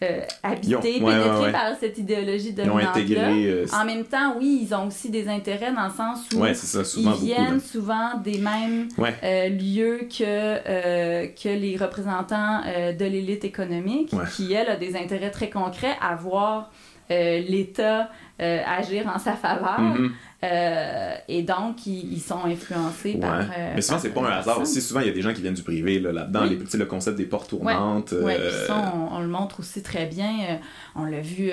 euh, 0.03 0.21
habités, 0.43 0.69
Ils 0.69 0.77
ont- 0.77 1.07
ouais, 1.07 1.13
pénétrés 1.13 1.31
ouais, 1.39 1.41
ouais. 1.47 1.53
par 1.53 1.77
cette 1.79 1.99
idéologie 1.99 2.53
dominante-là. 2.53 2.91
intégré. 2.91 3.47
euh, 3.51 3.67
En 3.79 3.85
même 3.85 4.05
temps, 4.05 4.35
oui, 4.39 4.61
ils 4.67 4.75
ont 4.75 4.87
aussi 4.87 5.11
des 5.11 5.29
intérêts 5.29 5.73
dans 5.73 5.85
le 5.85 5.91
sens 5.93 6.21
où 6.35 6.55
ça, 6.55 6.83
ils 6.97 7.13
viennent 7.27 7.61
souvent 7.61 8.17
des 8.25 8.39
mêmes 8.39 8.89
euh, 9.23 9.49
lieux 9.51 10.09
que, 10.09 10.25
euh, 10.25 11.27
que 11.27 11.49
les 11.49 11.77
représentants 11.77 12.61
de 12.99 13.05
l'élite 13.05 13.45
économique, 13.45 14.15
qui, 14.35 14.53
elle, 14.53 14.69
a 14.71 14.77
des 14.77 14.97
intérêts 14.97 15.31
très 15.31 15.51
concrets 15.51 15.97
à 16.01 16.15
voir 16.15 16.71
l'État 17.11 18.09
euh, 18.41 18.61
agir 18.67 19.07
en 19.15 19.19
sa 19.19 19.35
faveur. 19.35 19.79
Mhm. 19.81 20.13
Euh, 20.43 21.15
et 21.29 21.43
donc, 21.43 21.87
ils, 21.87 22.15
ils 22.15 22.21
sont 22.21 22.45
influencés 22.47 23.13
Ouais. 23.15 23.21
par. 23.21 23.41
euh, 23.41 23.73
Mais 23.75 23.83
souvent, 23.83 23.99
c'est 23.99 24.09
pas 24.09 24.21
un 24.23 24.39
hasard 24.39 24.59
aussi. 24.61 24.81
Souvent, 24.81 25.01
il 25.01 25.07
y 25.07 25.11
a 25.11 25.13
des 25.13 25.21
gens 25.21 25.35
qui 25.35 25.43
viennent 25.43 25.53
du 25.55 25.63
privé 25.63 26.01
là, 26.01 26.13
là-dedans. 26.13 26.41
Oui. 26.45 26.51
Les 26.51 26.57
petits, 26.57 26.79
le 26.79 26.87
concept 26.87 27.19
des 27.19 27.27
portes 27.27 27.51
tournantes. 27.51 28.15
Oui, 28.19 28.33
euh, 28.39 28.67
ça, 28.67 28.93
on, 28.97 29.17
on 29.17 29.21
le 29.21 29.27
montre 29.29 29.61
aussi 29.61 29.83
très 29.83 30.07
bien. 30.07 30.59
On 30.97 31.05
l'a 31.05 31.21
vu 31.21 31.51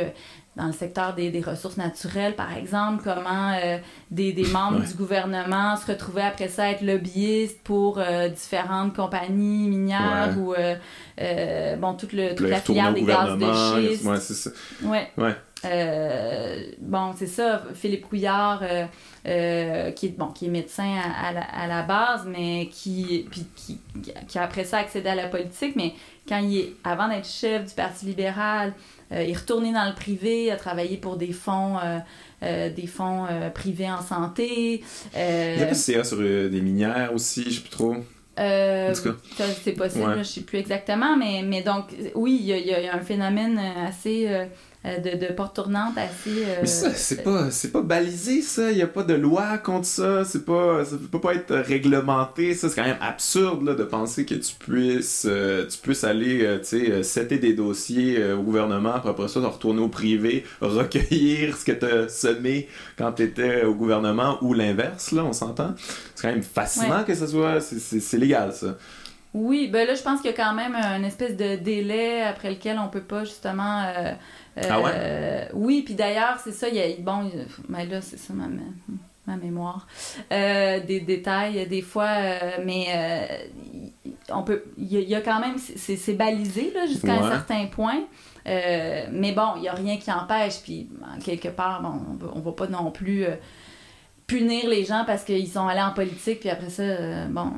dans 0.55 0.67
le 0.67 0.71
secteur 0.71 1.13
des, 1.13 1.29
des 1.31 1.41
ressources 1.41 1.75
naturelles, 1.77 2.35
par 2.35 2.55
exemple, 2.57 3.03
comment 3.03 3.51
des, 4.09 4.31
des 4.31 4.47
membres 4.47 4.79
Ouais. 4.79 4.87
du 4.87 4.93
gouvernement 4.93 5.75
se 5.75 5.85
retrouvaient 5.91 6.21
après 6.23 6.47
ça 6.47 6.63
à 6.63 6.67
être 6.69 6.81
lobbyistes 6.81 7.61
pour 7.63 8.01
différentes 8.33 8.95
compagnies 8.95 9.67
minières 9.67 10.33
ou 10.39 10.53
bon, 11.79 11.93
toute, 11.95 12.13
le, 12.13 12.29
toute 12.35 12.47
là, 12.47 12.55
la 12.55 12.61
filière 12.61 12.93
des 12.93 13.03
gaz 13.03 13.37
de 13.37 13.87
schiste. 13.89 14.05
Ouais, 14.05 14.17
c'est 14.19 14.33
ça. 14.33 14.49
Ouais. 14.83 15.11
Euh, 15.65 16.63
bon, 16.79 17.13
c'est 17.17 17.27
ça, 17.27 17.63
Philippe 17.73 18.07
Couillard, 18.07 18.61
euh, 18.63 18.85
euh, 19.27 19.91
qui, 19.91 20.07
est, 20.07 20.17
bon, 20.17 20.27
qui 20.27 20.45
est 20.45 20.49
médecin 20.49 20.95
à, 21.03 21.27
à 21.29 21.33
la, 21.33 21.41
à 21.41 21.67
la 21.67 21.81
base, 21.81 22.25
mais 22.27 22.69
qui, 22.71 23.25
puis 23.31 23.45
qui, 23.55 23.79
qui 24.27 24.37
a 24.37 24.43
après 24.43 24.63
ça 24.65 24.77
accédé 24.77 25.09
à 25.09 25.15
la 25.15 25.27
politique, 25.27 25.75
mais 25.75 25.93
quand 26.29 26.37
il 26.39 26.57
est, 26.57 26.73
avant 26.83 27.07
d'être 27.07 27.27
chef 27.27 27.65
du 27.65 27.73
Parti 27.73 28.05
libéral, 28.05 28.73
il 29.11 29.17
est 29.17 29.33
retourné 29.37 29.71
dans 29.73 29.85
le 29.87 29.95
privé, 29.95 30.51
a 30.51 30.57
travaillé 30.57 30.97
pour 30.97 31.15
des 31.15 31.31
fonds, 31.31 31.77
des 32.41 32.87
fonds 32.87 33.25
privés 33.55 33.89
en 33.89 34.01
santé. 34.01 34.83
Il 35.15 35.59
y 35.59 35.63
a 35.63 35.65
pas 35.65 35.71
de 35.71 35.75
CA 35.75 36.03
sur 36.03 36.17
des 36.17 36.61
minières 36.61 37.11
aussi, 37.13 37.45
je 37.45 37.55
sais 37.55 37.61
plus 37.61 37.69
trop. 37.69 37.95
euh, 38.37 38.91
En 38.91 38.93
tout 38.93 39.03
cas. 39.03 39.15
ça, 39.37 39.45
c'est 39.63 39.71
possible, 39.71 40.09
Ouais. 40.09 40.17
je 40.17 40.23
sais 40.23 40.41
plus 40.41 40.59
exactement, 40.59 41.15
mais, 41.15 41.41
mais 41.45 41.61
donc, 41.63 41.85
oui, 42.15 42.37
il 42.41 42.45
y 42.47 42.53
a, 42.53 42.57
y 42.81 42.83
y 42.85 42.89
un 42.89 42.99
phénomène 42.99 43.57
assez 43.87 44.27
euh, 44.27 44.45
de, 44.99 45.27
de 45.27 45.33
porte 45.33 45.55
tournante 45.55 45.97
assez. 45.97 46.43
euh, 46.45 46.55
Mais 46.61 46.67
ça, 46.67 46.93
c'est 46.93 47.23
pas, 47.23 47.51
c'est 47.51 47.71
pas 47.71 47.81
balisé, 47.81 48.41
ça. 48.41 48.71
Il 48.71 48.77
y 48.77 48.81
a 48.81 48.87
pas 48.87 49.03
de 49.03 49.13
loi 49.13 49.57
contre 49.59 49.85
ça. 49.85 50.23
C'est 50.25 50.45
pas, 50.45 50.85
ça 50.85 50.95
peut 51.11 51.21
pas 51.21 51.33
être 51.35 51.55
réglementé. 51.55 52.53
Ça, 52.55 52.69
c'est 52.69 52.75
quand 52.75 52.87
même 52.87 52.97
absurde, 53.01 53.63
là, 53.65 53.75
de 53.75 53.83
penser 53.83 54.25
que 54.25 54.35
tu 54.35 54.53
puisses, 54.57 55.25
euh, 55.29 55.65
tu 55.67 55.77
puisses 55.79 56.03
aller, 56.03 56.43
euh, 56.45 56.59
tu 56.59 56.65
sais, 56.65 56.91
euh, 56.91 57.03
setter 57.03 57.37
des 57.37 57.53
dossiers 57.53 58.17
euh, 58.19 58.37
au 58.37 58.43
gouvernement, 58.43 58.99
puis 58.99 59.09
après 59.09 59.27
ça, 59.27 59.39
retourner 59.41 59.81
au 59.81 59.89
privé, 59.89 60.43
recueillir 60.61 61.55
ce 61.57 61.65
que 61.65 61.71
t'as 61.73 62.07
semé 62.09 62.67
quand 62.97 63.11
t'étais 63.13 63.63
au 63.65 63.73
gouvernement, 63.75 64.37
ou 64.41 64.53
l'inverse, 64.53 65.11
là, 65.11 65.23
on 65.25 65.33
s'entend. 65.33 65.73
C'est 66.15 66.21
quand 66.27 66.33
même 66.33 66.43
fascinant 66.43 67.03
que 67.03 67.13
ça 67.15 67.27
soit, 67.27 67.61
c'est, 67.61 68.17
légal, 68.17 68.53
ça. 68.53 68.75
Oui, 69.33 69.67
ben 69.71 69.85
là, 69.87 69.93
je 69.93 70.01
pense 70.01 70.21
qu'il 70.21 70.31
y 70.31 70.33
a 70.33 70.37
quand 70.37 70.53
même 70.55 70.73
un 70.75 71.03
espèce 71.03 71.35
de 71.35 71.57
délai 71.57 72.23
après 72.23 72.49
lequel 72.49 72.79
on 72.79 72.87
peut 72.87 73.01
pas 73.03 73.23
justement. 73.23 73.83
euh, 73.83 73.93
euh, 73.93 74.13
Ah 74.69 74.79
ouais? 74.81 74.91
euh, 74.93 75.45
oui, 75.53 75.81
puis 75.83 75.93
d'ailleurs, 75.95 76.39
c'est 76.43 76.51
ça, 76.51 76.67
il 76.69 76.75
y 76.75 76.79
a. 76.81 76.85
Bon, 76.99 77.29
mais 77.69 77.85
là, 77.85 78.01
c'est 78.01 78.17
ça 78.17 78.33
ma, 78.33 78.47
ma 79.27 79.35
mémoire. 79.37 79.87
Euh, 80.31 80.79
des 80.79 80.99
détails, 81.01 81.67
des 81.67 81.81
fois, 81.81 82.07
euh, 82.09 82.39
mais 82.65 82.85
euh, 82.89 84.11
on 84.29 84.43
peut. 84.43 84.63
Il 84.77 84.91
y, 84.91 84.97
a- 84.97 85.01
il 85.01 85.09
y 85.09 85.15
a 85.15 85.21
quand 85.21 85.39
même. 85.39 85.57
C'est 85.57 86.13
balisé, 86.13 86.71
là, 86.73 86.85
jusqu'à 86.85 87.13
un 87.13 87.21
certain 87.31 87.65
point. 87.67 88.03
Mais 88.45 89.33
bon, 89.33 89.53
il 89.57 89.61
n'y 89.63 89.67
a 89.69 89.73
rien 89.73 89.97
qui 89.97 90.11
empêche. 90.11 90.61
Puis, 90.63 90.89
quelque 91.23 91.49
part, 91.49 91.81
bon, 91.81 92.17
on 92.33 92.37
on 92.37 92.41
va 92.41 92.51
pas 92.53 92.67
non 92.67 92.91
plus. 92.91 93.25
Punir 94.27 94.67
les 94.69 94.83
gens 94.83 95.03
parce 95.05 95.23
qu'ils 95.23 95.47
sont 95.47 95.67
allés 95.67 95.81
en 95.81 95.93
politique 95.93 96.41
puis 96.41 96.49
après 96.49 96.69
ça 96.69 96.83
euh, 96.83 97.25
bon 97.27 97.53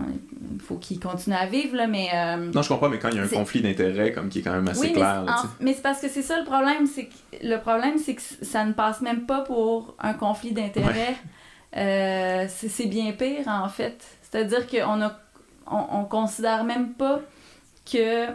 il 0.54 0.62
faut 0.62 0.76
qu'ils 0.76 1.00
continuent 1.00 1.36
à 1.36 1.48
vivre 1.48 1.76
là 1.76 1.88
mais 1.88 2.10
euh, 2.14 2.52
Non, 2.54 2.62
je 2.62 2.70
comprends, 2.70 2.90
mais 2.90 3.00
quand 3.00 3.10
il 3.10 3.16
y 3.18 3.20
a 3.20 3.24
un 3.24 3.28
conflit 3.28 3.62
d'intérêts, 3.62 4.12
comme 4.12 4.30
qui 4.30 4.40
est 4.40 4.42
quand 4.44 4.52
même 4.54 4.68
assez 4.68 4.82
oui, 4.82 4.88
mais, 4.90 4.94
clair, 4.94 5.24
là, 5.24 5.34
en- 5.40 5.42
sais. 5.42 5.48
mais 5.62 5.74
c'est 5.74 5.82
parce 5.82 6.00
que 6.00 6.08
c'est 6.08 6.22
ça 6.22 6.38
le 6.38 6.46
problème, 6.46 6.86
c'est 6.86 7.06
que 7.06 7.16
le 7.44 7.58
problème 7.60 7.98
c'est 7.98 8.14
que 8.16 8.22
ça 8.22 8.64
ne 8.66 8.74
passe 8.74 9.02
même 9.02 9.26
pas 9.26 9.42
pour 9.42 9.96
un 10.00 10.14
conflit 10.14 10.52
d'intérêts. 10.52 11.16
Euh, 11.76 12.46
c'est 12.50 12.88
bien 12.88 13.12
pire 13.14 13.48
en 13.48 13.70
fait. 13.70 14.04
C'est-à-dire 14.24 14.68
qu'on 14.68 15.02
a 15.02 15.20
on, 15.72 16.00
on 16.00 16.04
considère 16.06 16.64
même 16.64 16.94
pas 16.94 17.20
que 17.92 18.28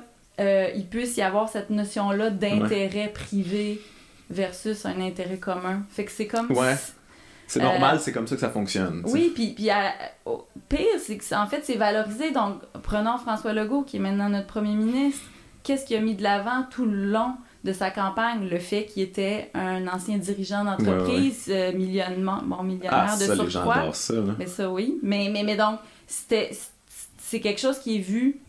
il 0.74 0.86
puisse 0.90 1.16
y 1.16 1.22
avoir 1.22 1.48
cette 1.48 1.70
notion-là 1.70 2.30
d'intérêt 2.30 3.12
privé 3.14 3.80
versus 4.30 4.86
un 4.86 5.00
intérêt 5.00 5.36
commun. 5.38 5.82
Fait 5.90 6.04
que 6.04 6.10
c'est 6.12 6.26
comme 6.26 6.50
Ouais. 6.50 6.74
si- 6.76 6.92
C'est 7.46 7.60
Euh, 7.60 7.64
normal, 7.64 8.00
c'est 8.00 8.12
comme 8.12 8.26
ça 8.26 8.34
que 8.36 8.40
ça 8.40 8.48
fonctionne. 8.50 9.02
oui, 9.06 9.30
puis, 9.34 9.50
puis 9.54 9.68
à- 9.70 9.92
au 10.24 10.46
pire, 10.68 10.86
c'est 10.98 11.16
que 11.18 11.24
c'est- 11.24 11.36
en 11.36 11.46
fait, 11.46 11.60
c'est 11.64 11.76
valorisé. 11.76 12.30
Donc, 12.30 12.60
prenons 12.82 13.18
François 13.18 13.52
Legault, 13.52 13.82
qui 13.82 13.96
est 13.96 14.00
maintenant 14.00 14.28
notre 14.30 14.46
premier 14.46 14.74
ministre. 14.74 15.22
Qu'est-ce 15.62 15.84
qu'il 15.86 15.96
a 15.96 16.00
mis 16.00 16.14
de 16.14 16.22
l'avant 16.22 16.64
tout 16.70 16.84
le 16.86 17.04
long 17.10 17.34
de 17.64 17.72
sa 17.72 17.90
campagne? 17.90 18.48
Le 18.48 18.58
fait 18.58 18.86
qu'il 18.86 19.02
était 19.02 19.50
un 19.54 19.86
ancien 19.88 20.18
dirigeant 20.18 20.64
d'entreprise, 20.64 21.46
euh, 21.48 21.72
millionnement- 21.72 22.42
bon, 22.44 22.62
millionnaire 22.62 23.08
Ah, 23.12 23.16
de 23.16 23.22
ça, 23.22 23.34
les 23.34 23.40
gens 23.42 23.48
surcroît. 23.50 23.76
adorent 23.76 23.96
ça, 23.96 24.14
là. 24.14 24.34
Mais 24.38 24.46
ça, 24.46 24.70
oui. 24.70 24.98
Mais, 25.02 25.28
mais, 25.32 25.42
mais 25.42 25.56
donc, 25.56 25.78
c'était, 26.06 26.50
c'est 27.18 27.40
quelque 27.40 27.60
chose 27.60 27.78
qui 27.78 27.96
est 27.96 28.00
vu 28.00 28.40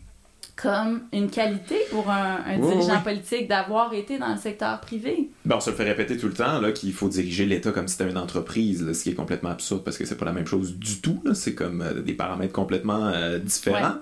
comme 0.56 1.02
une 1.12 1.28
qualité 1.28 1.76
pour 1.90 2.10
un, 2.10 2.58
dirigeant 2.58 3.02
politique 3.02 3.46
d'avoir 3.46 3.92
été 3.92 4.18
dans 4.18 4.32
le 4.32 4.38
secteur 4.38 4.80
privé. 4.80 5.28
Ben, 5.44 5.56
on 5.56 5.60
se 5.60 5.68
le 5.68 5.76
fait 5.76 5.84
répéter 5.84 6.16
tout 6.16 6.28
le 6.28 6.32
temps 6.32 6.60
là, 6.60 6.72
qu'il 6.72 6.94
faut 6.94 7.10
diriger 7.10 7.44
l'État 7.44 7.72
comme 7.72 7.86
si 7.86 7.96
c'était 7.96 8.10
une 8.10 8.16
entreprise, 8.16 8.90
ce 8.90 9.02
qui 9.02 9.10
est 9.10 9.14
complètement 9.14 9.50
absurde 9.50 9.84
parce 9.84 9.98
que 9.98 10.06
c'est 10.06 10.16
pas 10.16 10.24
la 10.24 10.32
même 10.32 10.46
chose 10.46 10.76
du 10.76 11.00
tout. 11.02 11.22
C'est 11.34 11.54
comme 11.54 11.82
euh, 11.82 12.00
des 12.00 12.14
paramètres 12.14 12.54
complètement 12.54 13.06
euh, 13.08 13.38
différents. 13.38 13.96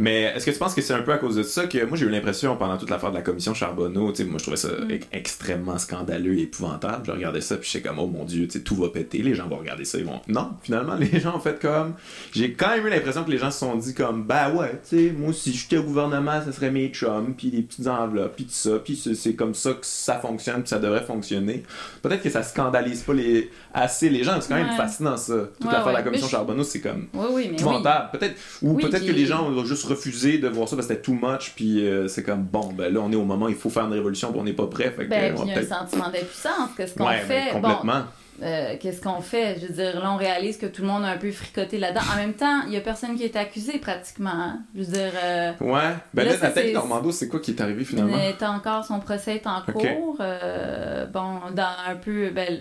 Mais 0.00 0.32
est-ce 0.34 0.46
que 0.46 0.50
tu 0.50 0.58
penses 0.58 0.74
que 0.74 0.80
c'est 0.80 0.94
un 0.94 1.02
peu 1.02 1.12
à 1.12 1.18
cause 1.18 1.36
de 1.36 1.42
ça 1.42 1.66
que 1.66 1.84
moi 1.84 1.94
j'ai 1.98 2.06
eu 2.06 2.08
l'impression 2.08 2.56
pendant 2.56 2.78
toute 2.78 2.88
l'affaire 2.88 3.10
de 3.10 3.16
la 3.16 3.20
commission 3.20 3.52
Charbonneau, 3.52 4.04
moi 4.04 4.14
je 4.14 4.42
trouvais 4.42 4.56
ça 4.56 4.68
mm. 4.68 4.98
extrêmement 5.12 5.76
scandaleux 5.76 6.38
et 6.38 6.44
épouvantable. 6.44 7.04
Je 7.04 7.10
regardais 7.12 7.42
ça 7.42 7.58
puis 7.58 7.68
j'étais 7.70 7.86
comme 7.86 7.98
oh 7.98 8.06
mon 8.06 8.24
dieu, 8.24 8.48
tout 8.48 8.76
va 8.76 8.88
péter, 8.88 9.18
les 9.18 9.34
gens 9.34 9.46
vont 9.46 9.58
regarder 9.58 9.84
ça, 9.84 9.98
ils 9.98 10.06
vont. 10.06 10.22
Non, 10.26 10.52
finalement 10.62 10.94
les 10.98 11.20
gens 11.20 11.36
ont 11.36 11.40
fait 11.40 11.60
comme. 11.60 11.92
J'ai 12.32 12.54
quand 12.54 12.70
même 12.70 12.86
eu 12.86 12.88
l'impression 12.88 13.24
que 13.24 13.30
les 13.30 13.36
gens 13.36 13.50
se 13.50 13.58
sont 13.58 13.76
dit 13.76 13.92
comme 13.92 14.24
bah 14.24 14.50
ouais, 14.50 14.80
tu 14.88 14.96
sais, 14.96 15.14
moi 15.14 15.34
si 15.34 15.52
j'étais 15.52 15.76
au 15.76 15.82
gouvernement, 15.82 16.40
ça 16.42 16.50
serait 16.50 16.70
mes 16.70 16.88
chums, 16.88 17.34
puis 17.36 17.50
des 17.50 17.60
petites 17.60 17.86
enveloppes, 17.86 18.36
puis 18.36 18.46
tout 18.46 18.52
ça, 18.52 18.78
puis 18.82 18.96
c'est 18.96 19.34
comme 19.34 19.54
ça 19.54 19.72
que 19.74 19.84
ça 19.84 20.18
fonctionne, 20.18 20.62
puis 20.62 20.70
ça 20.70 20.78
devrait 20.78 21.04
fonctionner. 21.04 21.62
Peut-être 22.00 22.22
que 22.22 22.30
ça 22.30 22.42
scandalise 22.42 23.02
pas 23.02 23.12
les 23.12 23.50
assez 23.74 24.08
les 24.08 24.24
gens, 24.24 24.40
c'est 24.40 24.48
quand 24.48 24.54
même 24.54 24.76
fascinant 24.78 25.18
ça. 25.18 25.34
Toute 25.60 25.70
l'affaire 25.70 25.88
de 25.88 25.92
la 25.92 26.02
commission 26.02 26.26
Charbonneau, 26.26 26.64
c'est 26.64 26.80
comme 26.80 27.08
épouvantable. 27.38 28.18
Peut-être 28.18 28.36
ou 28.62 28.78
peut-être 28.78 29.04
que 29.04 29.12
les 29.12 29.26
gens 29.26 29.44
ont 29.44 29.62
juste 29.66 29.89
refusé 29.90 30.38
de 30.38 30.48
voir 30.48 30.68
ça 30.68 30.76
parce 30.76 30.88
que 30.88 30.94
c'était 30.94 31.02
too 31.02 31.12
much, 31.12 31.52
puis 31.54 31.86
euh, 31.86 32.08
c'est 32.08 32.22
comme 32.22 32.42
bon, 32.42 32.72
ben 32.72 32.92
là 32.92 33.00
on 33.00 33.12
est 33.12 33.16
au 33.16 33.24
moment, 33.24 33.48
il 33.48 33.54
faut 33.54 33.70
faire 33.70 33.84
une 33.84 33.92
révolution, 33.92 34.30
puis 34.30 34.40
on 34.40 34.44
n'est 34.44 34.52
pas 34.52 34.66
prêt. 34.66 34.90
Fait 34.90 35.04
ben, 35.04 35.34
il 35.44 35.48
y 35.48 35.52
a 35.52 35.58
un 35.58 35.62
sentiment 35.62 36.10
d'impuissance, 36.10 36.70
qu'est-ce 36.76 36.94
qu'on 36.94 37.08
fait? 37.08 37.52
complètement. 37.52 38.04
Euh, 38.42 38.76
qu'est-ce 38.80 39.02
qu'on 39.02 39.20
fait? 39.20 39.58
Je 39.60 39.66
veux 39.66 39.74
dire, 39.74 40.00
là, 40.00 40.12
on 40.12 40.16
réalise 40.16 40.56
que 40.56 40.64
tout 40.64 40.80
le 40.80 40.88
monde 40.88 41.04
a 41.04 41.08
un 41.08 41.18
peu 41.18 41.30
fricoté 41.30 41.76
là-dedans. 41.76 42.00
En 42.14 42.16
même 42.16 42.32
temps, 42.32 42.62
il 42.66 42.72
y 42.72 42.76
a 42.76 42.80
personne 42.80 43.14
qui 43.16 43.24
est 43.24 43.36
accusé 43.36 43.78
pratiquement. 43.78 44.30
Hein. 44.30 44.60
Je 44.74 44.80
veux 44.80 44.92
dire. 44.92 45.12
Euh, 45.22 45.52
ouais. 45.60 45.94
Ben 46.14 46.26
là, 46.26 46.32
Nathalie 46.40 46.72
Normando, 46.72 47.12
c'est 47.12 47.28
quoi 47.28 47.40
qui 47.40 47.50
est 47.50 47.60
arrivé 47.60 47.84
finalement? 47.84 48.16
Est 48.16 48.42
encore, 48.42 48.84
son 48.84 48.98
procès 49.00 49.36
est 49.36 49.46
en 49.46 49.60
cours. 49.70 50.16
Euh, 50.20 51.04
bon, 51.06 51.34
dans 51.54 51.76
un 51.86 51.96
peu. 51.96 52.30
Ben, 52.30 52.58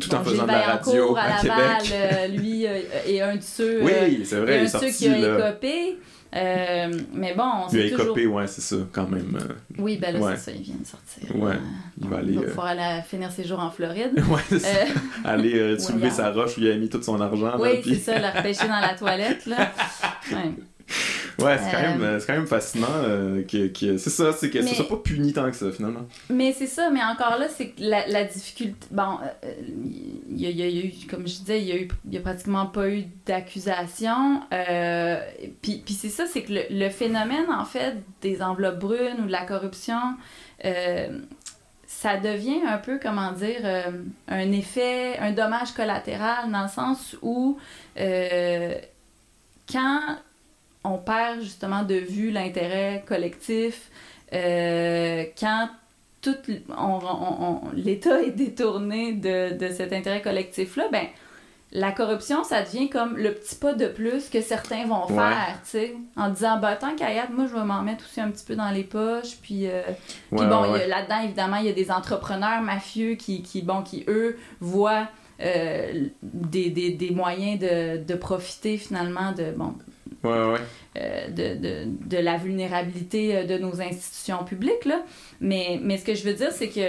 tout 0.00 0.12
en 0.12 0.24
faisant 0.24 0.42
de 0.42 0.48
la 0.48 0.60
radio 0.62 1.16
à, 1.16 1.20
à 1.20 1.42
Laval, 1.44 2.32
lui 2.32 2.64
est 2.64 3.20
un 3.20 3.36
de 3.36 3.42
ceux. 3.42 3.82
Oui, 3.82 4.24
c'est 4.24 4.40
vrai, 4.40 4.58
il 4.58 4.64
est 4.64 4.68
sorti, 4.68 4.92
qui 4.92 5.08
a 5.08 5.18
écopé. 5.18 5.98
Euh, 6.34 6.92
mais 7.14 7.34
bon, 7.34 7.44
on 7.64 7.68
sait 7.68 7.90
toujours... 7.90 8.08
copé, 8.08 8.26
ouais, 8.26 8.46
c'est 8.46 8.60
ça, 8.60 8.76
quand 8.92 9.08
même. 9.08 9.38
Euh, 9.40 9.54
oui, 9.78 9.96
ben 9.96 10.18
là, 10.18 10.36
c'est 10.36 10.50
ça, 10.50 10.56
il 10.56 10.62
vient 10.62 10.74
de 10.74 10.86
sortir. 10.86 11.36
Ouais, 11.36 11.58
il 12.00 12.08
va 12.08 12.18
aller... 12.18 12.32
Il 12.32 12.40
va 12.40 12.46
pouvoir 12.46 12.66
aller 12.66 13.02
finir 13.08 13.30
ses 13.30 13.44
jours 13.44 13.60
en 13.60 13.70
Floride. 13.70 14.12
ouais, 14.28 14.42
c'est 14.48 14.58
ça. 14.58 14.68
Euh, 14.68 14.84
aller 15.24 15.78
soulever 15.78 16.10
sa 16.10 16.32
roche 16.32 16.58
où 16.58 16.60
il 16.60 16.70
a 16.70 16.76
mis 16.76 16.88
tout 16.88 17.02
son 17.02 17.20
argent. 17.20 17.52
Oui, 17.58 17.80
c'est 17.84 17.94
ça, 17.94 18.18
la 18.18 18.30
repêcher 18.30 18.68
dans 18.68 18.80
la 18.80 18.94
toilette, 18.94 19.46
là. 19.46 19.72
Ouais. 20.32 20.50
Ouais, 21.38 21.58
c'est 21.58 21.70
quand, 21.70 21.82
même, 21.82 22.02
euh, 22.02 22.20
quand 22.26 22.32
même 22.32 22.46
fascinant 22.46 22.86
euh, 22.90 23.42
que, 23.42 23.66
que 23.68 23.98
c'est 23.98 24.10
ça, 24.10 24.32
c'est 24.32 24.48
que 24.48 24.58
mais... 24.58 24.72
soit 24.72 24.88
pas 24.88 24.96
puni 24.96 25.34
tant 25.34 25.50
que 25.50 25.56
ça, 25.56 25.70
finalement. 25.70 26.06
Mais 26.30 26.52
c'est 26.52 26.66
ça, 26.66 26.88
mais 26.90 27.02
encore 27.02 27.38
là, 27.38 27.48
c'est 27.48 27.70
que 27.70 27.82
la, 27.82 28.06
la, 28.06 28.24
difficulté. 28.24 28.86
Bon, 28.90 29.18
il 30.30 30.40
y, 30.40 30.50
y, 30.50 30.62
a 30.62 30.68
eu, 30.68 30.94
comme 31.10 31.26
je 31.26 31.38
disais, 31.40 31.60
il 31.60 31.68
y 31.68 31.72
a, 31.72 31.76
eu, 31.76 31.88
y 32.10 32.16
a 32.16 32.20
pratiquement 32.20 32.66
pas 32.66 32.88
eu 32.88 33.04
d'accusation. 33.26 34.40
Euh, 34.52 35.20
puis, 35.60 35.82
puis 35.84 35.92
c'est 35.92 36.08
ça, 36.08 36.24
c'est 36.26 36.42
que 36.42 36.52
le, 36.54 36.62
le, 36.70 36.88
phénomène, 36.88 37.50
en 37.50 37.66
fait, 37.66 37.96
des 38.22 38.40
enveloppes 38.40 38.78
brunes 38.78 39.20
ou 39.20 39.26
de 39.26 39.32
la 39.32 39.44
corruption, 39.44 40.00
ça 41.86 42.16
devient 42.16 42.62
un 42.66 42.78
peu, 42.78 42.98
comment 43.00 43.32
dire, 43.32 43.60
un 44.28 44.52
effet, 44.52 45.18
un 45.18 45.32
dommage 45.32 45.72
collatéral, 45.72 46.50
dans 46.50 46.62
le 46.62 46.68
sens 46.68 47.14
où 47.20 47.58
quand 49.70 50.00
on 50.86 50.98
perd 50.98 51.40
justement 51.40 51.82
de 51.82 51.94
vue 51.94 52.30
l'intérêt 52.30 53.04
collectif 53.06 53.90
euh, 54.32 55.24
quand 55.38 55.68
tout 56.22 56.34
l'État 57.74 58.22
est 58.22 58.32
détourné 58.32 59.12
de, 59.12 59.68
cet 59.68 59.92
intérêt 59.92 60.22
collectif-là, 60.22 60.88
ben 60.90 61.06
la 61.72 61.92
corruption, 61.92 62.42
ça 62.42 62.62
devient 62.62 62.88
comme 62.88 63.16
le 63.16 63.34
petit 63.34 63.56
pas 63.56 63.74
de 63.74 63.86
plus 63.86 64.28
que 64.28 64.40
certains 64.40 64.86
vont 64.86 65.06
faire, 65.08 65.60
tu 65.64 65.70
sais, 65.70 65.96
en 66.16 66.30
disant, 66.30 66.58
bah, 66.58 66.76
tant 66.76 66.94
qu'à 66.94 67.08
moi, 67.28 67.46
je 67.46 67.54
vais 67.54 67.64
m'en 67.64 67.82
mettre 67.82 68.04
aussi 68.04 68.20
un 68.20 68.30
petit 68.30 68.44
peu 68.44 68.54
dans 68.54 68.70
les 68.70 68.84
poches, 68.84 69.36
puis, 69.42 69.68
euh, 69.68 69.82
puis 70.30 70.46
bon, 70.46 70.62
là-dedans, 70.72 71.20
évidemment, 71.24 71.56
il 71.56 71.66
y 71.66 71.68
a 71.68 71.72
des 71.72 71.90
entrepreneurs 71.90 72.62
mafieux 72.62 73.14
qui, 73.14 73.42
qui 73.42 73.62
bon, 73.62 73.82
qui, 73.82 74.04
eux, 74.08 74.38
voient 74.60 75.08
euh, 75.40 76.06
des, 76.22 76.70
des, 76.70 76.92
des, 76.92 77.10
moyens 77.10 77.58
de, 77.58 78.02
de 78.02 78.14
profiter, 78.14 78.78
finalement, 78.78 79.32
de, 79.32 79.50
bon, 79.50 79.74
euh, 80.28 81.28
de, 81.28 81.60
de, 81.60 81.84
de, 82.06 82.16
la 82.16 82.38
vulnérabilité 82.38 83.36
euh, 83.36 83.44
de 83.44 83.58
nos 83.58 83.80
institutions 83.80 84.44
publiques. 84.44 84.84
Là. 84.84 85.02
Mais, 85.40 85.78
mais 85.82 85.98
ce 85.98 86.04
que 86.04 86.14
je 86.14 86.24
veux 86.24 86.32
dire, 86.32 86.52
c'est 86.52 86.68
que 86.68 86.80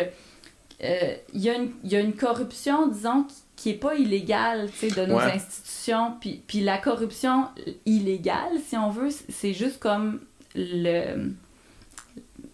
euh, 0.84 1.16
il 1.34 1.42
y, 1.42 1.52
y, 1.84 1.96
a 1.96 2.00
une 2.00 2.14
corruption, 2.14 2.88
disons, 2.88 3.26
qui 3.56 3.70
n'est 3.70 3.78
pas 3.78 3.96
illégale 3.96 4.70
de 4.82 5.06
nos 5.06 5.18
institutions. 5.18 6.14
Puis, 6.22 6.42
puis 6.48 6.62
la 6.62 6.78
corruption 6.78 7.48
illégale, 7.86 8.60
si 8.66 8.78
on 8.78 8.92
veut, 8.92 9.10
c'est 9.30 9.54
juste 9.54 9.80
comme 9.80 10.22
le 10.56 11.32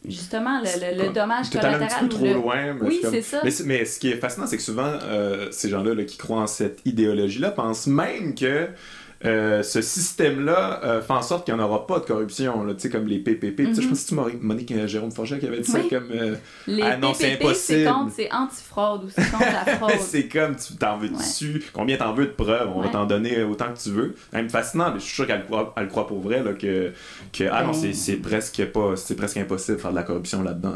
justement 0.05 0.59
le, 0.61 1.05
le, 1.05 1.13
dommage 1.13 1.49
collatéral. 1.49 1.83
un 1.83 2.07
petit 2.07 2.17
peu 2.17 2.31
trop 2.31 2.33
loin. 2.33 2.75
oui, 2.81 2.99
c'est 3.09 3.21
ça. 3.21 3.41
Mais, 3.43 3.51
mais, 3.65 3.85
ce 3.85 3.99
qui 3.99 4.09
est 4.09 4.17
fascinant, 4.17 4.47
c'est 4.47 4.57
que 4.57 4.63
souvent, 4.63 4.97
ces 5.51 5.69
gens-là 5.69 5.93
là, 5.93 6.03
qui 6.03 6.17
croient 6.17 6.41
en 6.41 6.47
cette 6.47 6.81
idéologie-là 6.85 7.51
pensent 7.51 7.87
même 7.87 8.35
que 8.35 8.69
euh, 9.25 9.63
ce 9.63 9.81
système-là 9.81 10.81
euh, 10.83 11.01
fait 11.01 11.13
en 11.13 11.21
sorte 11.21 11.45
qu'il 11.45 11.53
n'y 11.53 11.61
en 11.61 11.63
aura 11.63 11.87
pas 11.87 11.99
de 11.99 12.05
corruption, 12.05 12.65
tu 12.73 12.79
sais, 12.79 12.89
comme 12.89 13.07
les 13.07 13.19
PPP. 13.19 13.73
Je 13.73 13.87
pense 13.87 14.03
que 14.03 14.09
c'est 14.09 14.41
Monique 14.41 14.71
euh, 14.71 14.87
Jérôme 14.87 15.11
Forget 15.11 15.39
qui 15.39 15.47
avait 15.47 15.61
dit 15.61 15.69
ça 15.71 15.79
comme. 15.89 16.09
les 16.67 16.81
ah 16.81 16.97
non, 16.97 17.13
c'est 17.13 17.33
impossible. 17.33 17.89
C'est 18.13 18.31
anti-fraude 18.31 19.05
ou 19.05 19.09
c'est 19.09 19.31
contre 19.31 19.45
la 19.45 19.75
fraude. 19.77 19.99
c'est 19.99 20.27
comme, 20.27 20.55
tu 20.55 20.75
t'en 20.75 20.97
veux 20.97 21.09
dessus, 21.09 21.63
combien 21.73 21.97
t'en 21.97 22.13
veux 22.13 22.25
de 22.25 22.31
preuves, 22.31 22.69
on 22.75 22.81
va 22.81 22.89
t'en 22.89 23.05
donner 23.05 23.43
autant 23.43 23.73
que 23.73 23.79
tu 23.79 23.89
veux. 23.89 24.15
C'est 24.31 24.37
même 24.37 24.49
fascinant, 24.49 24.91
mais 24.93 24.99
je 24.99 25.05
suis 25.05 25.15
sûr 25.15 25.27
qu'elle 25.27 25.45
croit, 25.45 25.73
elle 25.77 25.87
croit 25.87 26.07
pour 26.07 26.19
vrai 26.19 26.43
là, 26.43 26.53
que, 26.53 26.91
que 27.31 27.45
ah 27.51 27.63
non, 27.63 27.71
ben. 27.71 27.93
c'est 27.93 28.17
presque, 28.17 28.65
pas, 28.65 28.93
presque 29.17 29.37
impossible 29.37 29.77
de 29.77 29.81
faire 29.81 29.91
de 29.91 29.95
la 29.95 30.03
corruption 30.03 30.43
là-dedans. 30.43 30.75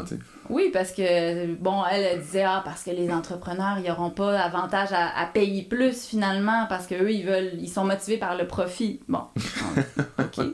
Oui, 0.50 0.70
parce 0.72 0.92
que, 0.92 1.54
bon, 1.54 1.82
elle, 1.90 2.20
disait, 2.20 2.44
ah, 2.44 2.62
parce 2.64 2.82
que 2.82 2.90
les 2.90 3.10
entrepreneurs, 3.10 3.78
ils 3.78 3.88
n'auront 3.88 4.10
pas 4.10 4.38
avantage 4.38 4.88
à, 4.92 5.26
payer 5.32 5.62
plus 5.62 6.06
finalement, 6.06 6.66
parce 6.68 6.86
qu'eux, 6.86 7.12
ils 7.12 7.26
veulent, 7.26 7.52
ils 7.58 7.68
sont 7.68 7.84
motivés 7.84 8.16
par 8.16 8.36
le 8.36 8.46
profit. 8.46 9.00
Bon, 9.08 9.22
ok. 10.18 10.46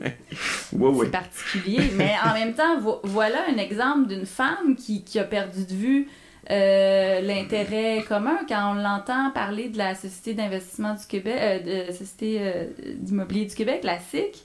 C'est 0.71 1.11
particulier, 1.11 1.91
mais 1.95 2.13
en 2.25 2.33
même 2.33 2.53
temps, 2.53 2.79
voilà 3.03 3.39
un 3.49 3.57
exemple 3.57 4.07
d'une 4.07 4.25
femme 4.25 4.75
qui, 4.75 5.03
qui, 5.03 5.19
a 5.19 5.23
perdu 5.23 5.65
de 5.65 5.73
vue 5.73 6.09
euh, 6.51 7.21
l'intérêt 7.21 8.03
commun 8.07 8.37
quand 8.47 8.71
on 8.71 8.75
l'entend 8.75 9.31
parler 9.31 9.69
de 9.69 9.77
la 9.77 9.95
Société 9.95 10.35
d'investissement 10.35 10.93
du 10.93 11.05
Québec, 11.07 11.35
euh, 11.39 11.59
de 11.59 11.87
la 11.87 11.93
Société 11.93 12.37
euh, 12.39 12.65
d'immobilier 12.97 13.45
du 13.45 13.55
Québec, 13.55 13.81
la 13.83 13.99
SIC 13.99 14.44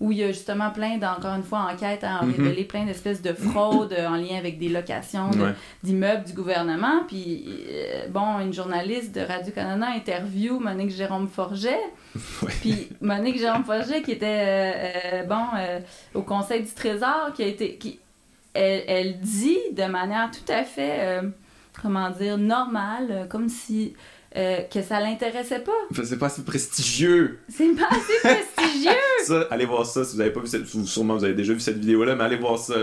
où 0.00 0.12
il 0.12 0.18
y 0.18 0.22
a 0.22 0.28
justement 0.28 0.70
plein, 0.70 0.96
encore 0.96 1.34
une 1.34 1.42
fois, 1.42 1.68
enquêtes 1.72 2.04
à 2.04 2.20
en 2.20 2.26
mhm. 2.26 2.34
révéler 2.36 2.64
plein 2.64 2.84
d'espèces 2.84 3.20
de 3.20 3.32
fraudes 3.32 3.96
en 3.98 4.14
lien 4.14 4.36
avec 4.38 4.58
des 4.58 4.68
locations 4.68 5.30
d'immeubles 5.82 6.24
du 6.24 6.34
gouvernement. 6.34 7.02
Puis, 7.08 7.44
euh, 7.68 8.06
bon, 8.08 8.38
une 8.38 8.52
journaliste 8.52 9.12
de 9.14 9.20
Radio-Canada 9.22 9.86
interview 9.96 10.60
Monique 10.60 10.90
Jérôme 10.90 11.28
Forget. 11.28 11.80
Puis, 12.60 12.88
Monique 13.00 13.38
Jérôme 13.38 13.64
Forget, 13.64 14.02
qui 14.02 14.12
était, 14.12 14.26
euh, 14.26 14.98
euh, 15.14 15.22
bon, 15.24 15.44
au 16.14 16.22
Conseil 16.22 16.62
du 16.62 16.72
Trésor, 16.72 17.32
qui 17.34 17.42
a 17.42 17.46
été. 17.46 17.76
Qui, 17.76 17.98
elle, 18.54 18.84
elle 18.86 19.20
dit 19.20 19.58
de 19.72 19.84
manière 19.84 20.30
tout 20.30 20.52
à 20.52 20.62
fait, 20.62 21.20
comment 21.80 22.10
dire, 22.10 22.38
normale, 22.38 23.26
comme 23.28 23.48
si 23.48 23.94
euh, 24.36 24.60
que 24.70 24.82
ça 24.82 25.00
l'intéressait 25.00 25.60
pas. 25.60 25.72
C'est 26.04 26.18
pas 26.18 26.26
assez 26.26 26.44
prestigieux. 26.44 27.40
C'est 27.48 27.74
pas 27.74 27.88
assez 27.90 28.18
prestigieux. 28.22 28.44
ça, 29.24 29.46
allez 29.50 29.66
voir 29.66 29.84
ça 29.86 30.04
si 30.04 30.14
vous 30.16 30.20
avez 30.20 30.30
pas 30.30 30.40
vu 30.40 30.46
cette, 30.46 30.66
sûrement 30.66 31.16
vous 31.16 31.24
avez 31.24 31.34
déjà 31.34 31.52
vu 31.52 31.60
cette 31.60 31.78
vidéo 31.78 32.04
là, 32.04 32.14
mais 32.14 32.24
allez 32.24 32.36
voir 32.36 32.58
ça. 32.58 32.74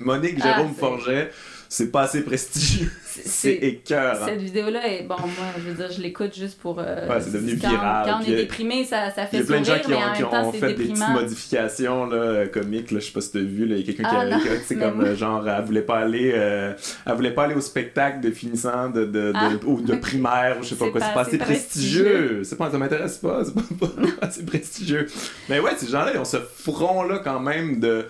Monique 0.00 0.38
ah, 0.40 0.56
Jérôme 0.56 0.74
Forget 0.74 1.30
c'est 1.72 1.90
pas 1.90 2.02
assez 2.02 2.20
prestigieux. 2.20 2.92
C'est 3.02 3.54
écœur. 3.62 4.18
Cette 4.26 4.42
vidéo-là 4.42 4.86
est. 4.88 5.04
Bon, 5.04 5.16
moi, 5.18 5.46
je 5.56 5.70
veux 5.70 5.74
dire, 5.74 5.90
je 5.90 6.02
l'écoute 6.02 6.36
juste 6.36 6.58
pour. 6.58 6.78
Euh, 6.78 7.08
ouais, 7.08 7.18
c'est 7.22 7.32
devenu 7.32 7.54
viral. 7.54 8.04
Quand 8.06 8.20
on 8.20 8.30
est 8.30 8.36
déprimé, 8.36 8.84
ça, 8.84 9.10
ça 9.10 9.24
fait 9.24 9.42
sourire. 9.42 9.62
Il 9.62 9.68
y 9.68 9.70
a 9.70 9.76
plein 9.76 9.76
de 9.76 9.80
gens 9.80 9.82
qui 9.82 9.94
ont, 9.94 10.28
qui 10.28 10.34
ont 10.36 10.52
fait 10.52 10.74
des 10.74 10.84
petites 10.84 11.08
modifications 11.08 12.04
là, 12.04 12.46
comiques. 12.48 12.90
Là, 12.90 13.00
je 13.00 13.06
sais 13.06 13.12
pas 13.12 13.22
si 13.22 13.30
tu 13.30 13.38
as 13.38 13.40
vu. 13.40 13.64
Il 13.64 13.78
y 13.78 13.80
a 13.80 13.84
quelqu'un 13.84 14.02
qui 14.02 14.14
ah, 14.14 14.36
a. 14.36 14.38
C'est 14.66 14.76
comme 14.76 15.00
euh, 15.00 15.16
genre, 15.16 15.48
elle 15.48 15.64
voulait 15.64 15.80
pas 15.80 16.00
aller. 16.00 16.32
Euh, 16.34 16.74
elle 17.06 17.14
voulait 17.14 17.30
pas 17.30 17.44
aller 17.44 17.54
au 17.54 17.62
spectacle 17.62 18.20
de 18.20 18.30
finissant 18.30 18.90
de, 18.90 19.06
de, 19.06 19.32
de, 19.32 19.32
ah, 19.34 19.48
ou 19.64 19.80
de 19.80 19.94
primaire 19.94 20.58
ou 20.60 20.62
je 20.62 20.68
sais 20.68 20.74
pas 20.74 20.90
quoi. 20.90 21.00
C'est 21.00 21.14
pas 21.14 21.22
assez 21.22 21.38
prestigieux. 21.38 22.42
C'est 22.44 22.58
pas, 22.58 22.70
ça 22.70 22.76
m'intéresse 22.76 23.16
pas. 23.16 23.46
C'est 23.46 23.54
pas, 23.54 23.86
pas 24.20 24.26
assez 24.26 24.44
prestigieux. 24.44 25.06
Mais 25.48 25.58
ouais, 25.58 25.72
ces 25.78 25.86
gens-là, 25.86 26.10
ils 26.12 26.18
ont 26.18 26.26
ce 26.26 26.36
front-là 26.36 27.20
quand 27.24 27.40
même 27.40 27.80
de. 27.80 28.04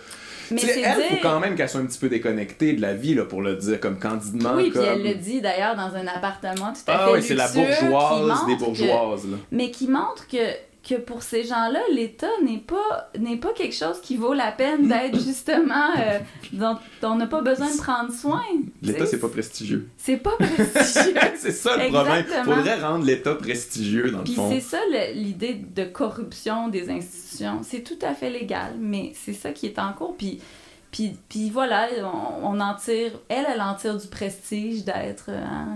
Mais 0.51 0.63
elle, 0.63 0.95
faut 0.95 1.17
quand 1.23 1.41
même 1.41 1.55
qu'elle 1.55 1.69
soit 1.69 1.81
un 1.81 1.87
petit 1.87 1.99
peu 1.99 2.09
déconnectée 2.09 2.73
de 2.73 2.81
la 2.81 2.95
vie, 2.95 3.15
là, 3.15 3.25
pour 3.25 3.43
le 3.43 3.57
dire 3.57 3.81
comme 3.81 3.99
candidement. 3.99 4.55
Oui, 4.57 4.71
puis 4.71 4.81
elle 4.81 5.03
le 5.03 5.15
dit 5.15 5.41
d'ailleurs 5.41 5.77
dans 5.77 5.95
un 5.95 6.07
appartement 6.07 6.73
tout 6.73 6.91
à 6.91 6.95
ah, 6.95 7.07
fait 7.07 7.13
oui, 7.13 7.23
c'est 7.23 7.35
la 7.35 7.49
bourgeoise 7.49 8.47
des 8.47 8.57
bourgeoises. 8.57 9.27
Mais 9.51 9.71
qui 9.71 9.89
montre 9.89 10.27
que 10.27 10.39
que 10.83 10.97
pour 10.97 11.23
ces 11.23 11.45
gens-là, 11.45 11.81
l'État 11.93 12.31
n'est 12.45 12.59
pas, 12.59 13.11
n'est 13.19 13.37
pas 13.37 13.53
quelque 13.53 13.75
chose 13.75 14.01
qui 14.01 14.17
vaut 14.17 14.35
la 14.35 14.51
peine 14.51 14.89
d'être 14.89 15.19
justement, 15.21 15.91
euh, 15.97 16.19
dont 16.53 16.77
on 17.03 17.15
n'a 17.17 17.27
pas 17.27 17.41
besoin 17.41 17.71
de 17.71 17.77
prendre 17.77 18.13
soin. 18.13 18.43
L'État, 18.83 19.07
c'est 19.07 19.21
pas 19.21 19.29
prestigieux. 19.29 19.89
C'est 19.97 20.17
pas 20.17 20.37
prestigieux. 20.39 21.15
c'est 21.37 21.53
ça 21.53 21.77
le 21.77 21.93
problème. 21.93 22.25
Il 22.29 22.45
faudrait 22.45 22.81
rendre 22.81 23.05
l'État 23.05 23.35
prestigieux, 23.35 24.11
dans 24.11 24.19
le 24.19 24.25
Puis 24.25 24.35
fond. 24.35 24.51
c'est 24.51 24.61
ça 24.61 24.81
l'idée 25.15 25.55
de 25.55 25.85
corruption 25.85 26.69
des 26.69 26.91
institutions. 26.91 27.61
C'est 27.63 27.83
tout 27.83 27.99
à 28.03 28.15
fait 28.15 28.31
légal, 28.31 28.75
mais 28.79 29.13
c'est 29.15 29.35
ça 29.35 29.53
qui 29.53 29.67
est 29.67 29.79
en 29.79 29.93
cours. 29.93 30.17
Puis 30.17 30.41
puis, 30.93 31.17
puis 31.31 31.49
voilà, 31.49 31.89
on, 32.43 32.61
en 32.61 32.75
tire, 32.75 33.13
elle, 33.31 33.47
elle 33.51 33.63
en 33.63 33.75
tire 33.75 33.97
du 33.97 34.07
prestige 34.09 34.85
d'être 34.85 35.31
hein, 35.31 35.67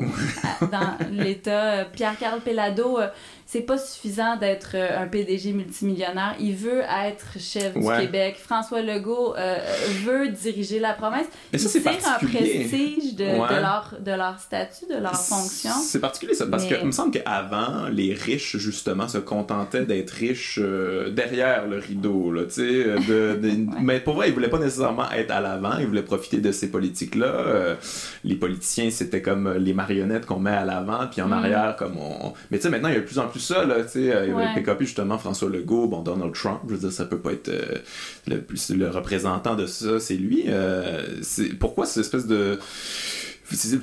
euh, 0.00 0.66
dans 0.72 0.96
l'État. 1.10 1.84
Pierre-Carl 1.84 2.40
Pellado, 2.40 2.98
euh, 2.98 3.08
c'est 3.52 3.60
pas 3.60 3.76
suffisant 3.76 4.36
d'être 4.36 4.70
euh, 4.74 5.02
un 5.02 5.06
PDG 5.06 5.52
multimillionnaire. 5.52 6.34
Il 6.40 6.56
veut 6.56 6.80
être 6.80 7.38
chef 7.38 7.74
du 7.74 7.86
Québec. 7.86 8.36
François 8.42 8.80
Legault 8.80 9.34
veut 10.04 10.28
diriger 10.28 10.78
la 10.78 10.94
promesse. 10.94 11.26
Mais 11.52 11.58
ça, 11.58 11.68
c'est 11.68 11.86
un 11.86 12.26
prestige 12.26 13.14
de, 13.14 13.24
de, 13.24 13.60
leur, 13.60 13.94
de 14.00 14.12
leur 14.12 14.38
statut, 14.38 14.86
de 14.86 15.00
leur 15.00 15.16
fonction. 15.16 15.72
C'est 15.82 16.00
particulier, 16.00 16.34
ça, 16.34 16.46
parce 16.46 16.64
que 16.64 16.74
il 16.80 16.86
me 16.86 16.92
semble 16.92 17.10
qu'avant, 17.10 17.88
les 17.90 18.14
riches, 18.14 18.56
justement, 18.56 19.06
se 19.08 19.18
contentaient 19.18 19.84
d'être 19.84 20.10
riches 20.10 20.58
derrière 20.58 21.66
le 21.68 21.78
rideau. 21.78 22.32
Là, 22.32 22.42
de, 22.44 23.36
de, 23.36 23.50
Mais 23.82 24.00
pour 24.00 24.22
il 24.24 24.32
voulait 24.32 24.48
pas 24.48 24.58
nécessairement 24.58 25.10
être 25.10 25.30
à 25.30 25.40
l'avant, 25.40 25.78
il 25.78 25.86
voulait 25.86 26.02
profiter 26.02 26.38
de 26.38 26.52
ces 26.52 26.70
politiques-là. 26.70 27.26
Euh, 27.26 27.74
les 28.24 28.36
politiciens, 28.36 28.90
c'était 28.90 29.22
comme 29.22 29.52
les 29.54 29.74
marionnettes 29.74 30.26
qu'on 30.26 30.38
met 30.38 30.50
à 30.50 30.64
l'avant, 30.64 31.06
puis 31.10 31.20
en 31.22 31.28
mm. 31.28 31.32
arrière, 31.32 31.76
comme 31.76 31.96
on... 31.98 32.32
Mais 32.50 32.58
tu 32.58 32.64
sais, 32.64 32.70
maintenant, 32.70 32.88
il 32.88 32.94
y 32.94 32.98
a 32.98 33.00
de 33.00 33.04
plus 33.04 33.18
en 33.18 33.28
plus 33.28 33.40
ça, 33.42 33.64
là, 33.64 33.82
tu 33.82 33.90
sais, 33.90 34.12
euh, 34.14 34.34
ouais. 34.34 34.76
Justement, 34.80 35.18
François 35.18 35.48
Legault, 35.48 35.86
bon, 35.86 36.00
Donald 36.00 36.32
Trump, 36.34 36.60
je 36.66 36.74
veux 36.74 36.78
dire, 36.78 36.92
ça 36.92 37.04
peut 37.04 37.18
pas 37.18 37.32
être 37.32 37.48
euh, 37.48 37.78
le, 38.26 38.44
le 38.76 38.88
représentant 38.88 39.54
de 39.54 39.66
ça, 39.66 40.00
c'est 40.00 40.16
lui. 40.16 40.46
c'est 41.22 41.58
Pourquoi 41.58 41.86
cette 41.86 42.04
espèce 42.04 42.26
de 42.26 42.58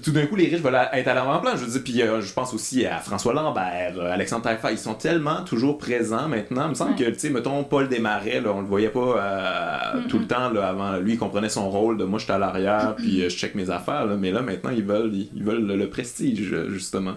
tout 0.02 0.12
d'un 0.12 0.26
coup, 0.26 0.36
les 0.36 0.48
riches 0.48 0.62
veulent 0.62 0.80
être 0.94 1.08
à 1.08 1.14
l'avant-plan. 1.14 1.52
Je 1.56 1.66
veux 1.66 1.72
dire, 1.72 1.82
puis 1.84 2.02
euh, 2.02 2.22
je 2.22 2.34
pense 2.34 2.54
aussi 2.54 2.86
à 2.86 3.00
François 3.00 3.34
Lambert, 3.34 3.94
euh, 3.98 4.12
Alexandre 4.12 4.44
Taillefer, 4.44 4.70
ils 4.72 4.78
sont 4.78 4.94
tellement 4.94 5.44
toujours 5.44 5.78
présents 5.78 6.28
maintenant. 6.28 6.66
Il 6.66 6.70
me 6.70 6.74
semble 6.76 6.96
que, 6.96 7.04
tu 7.06 7.20
sais, 7.20 7.30
mettons, 7.30 7.64
Paul 7.64 7.88
Desmarais, 7.88 8.42
là, 8.42 8.52
on 8.54 8.62
le 8.62 8.68
voyait 8.68 8.90
pas 8.90 9.00
euh, 9.00 10.02
tout 10.08 10.20
le 10.20 10.28
temps 10.28 10.50
là, 10.50 10.70
avant. 10.70 10.98
Lui, 10.98 11.14
il 11.14 11.18
comprenait 11.18 11.50
son 11.50 11.70
rôle 11.70 11.98
de 11.98 12.06
moi, 12.06 12.20
je 12.20 12.26
suis 12.26 12.34
à 12.34 12.38
l'arrière, 12.38 12.96
puis 12.96 13.22
je 13.22 13.30
check 13.30 13.56
mes 13.56 13.70
affaires. 13.70 14.08
mais 14.18 14.32
là, 14.32 14.42
maintenant, 14.42 14.72
ils 14.72 14.84
veulent, 14.84 15.14
ils, 15.14 15.44
veulent 15.44 15.66
le, 15.66 15.90
prestige, 15.90 16.54
justement. 16.70 17.16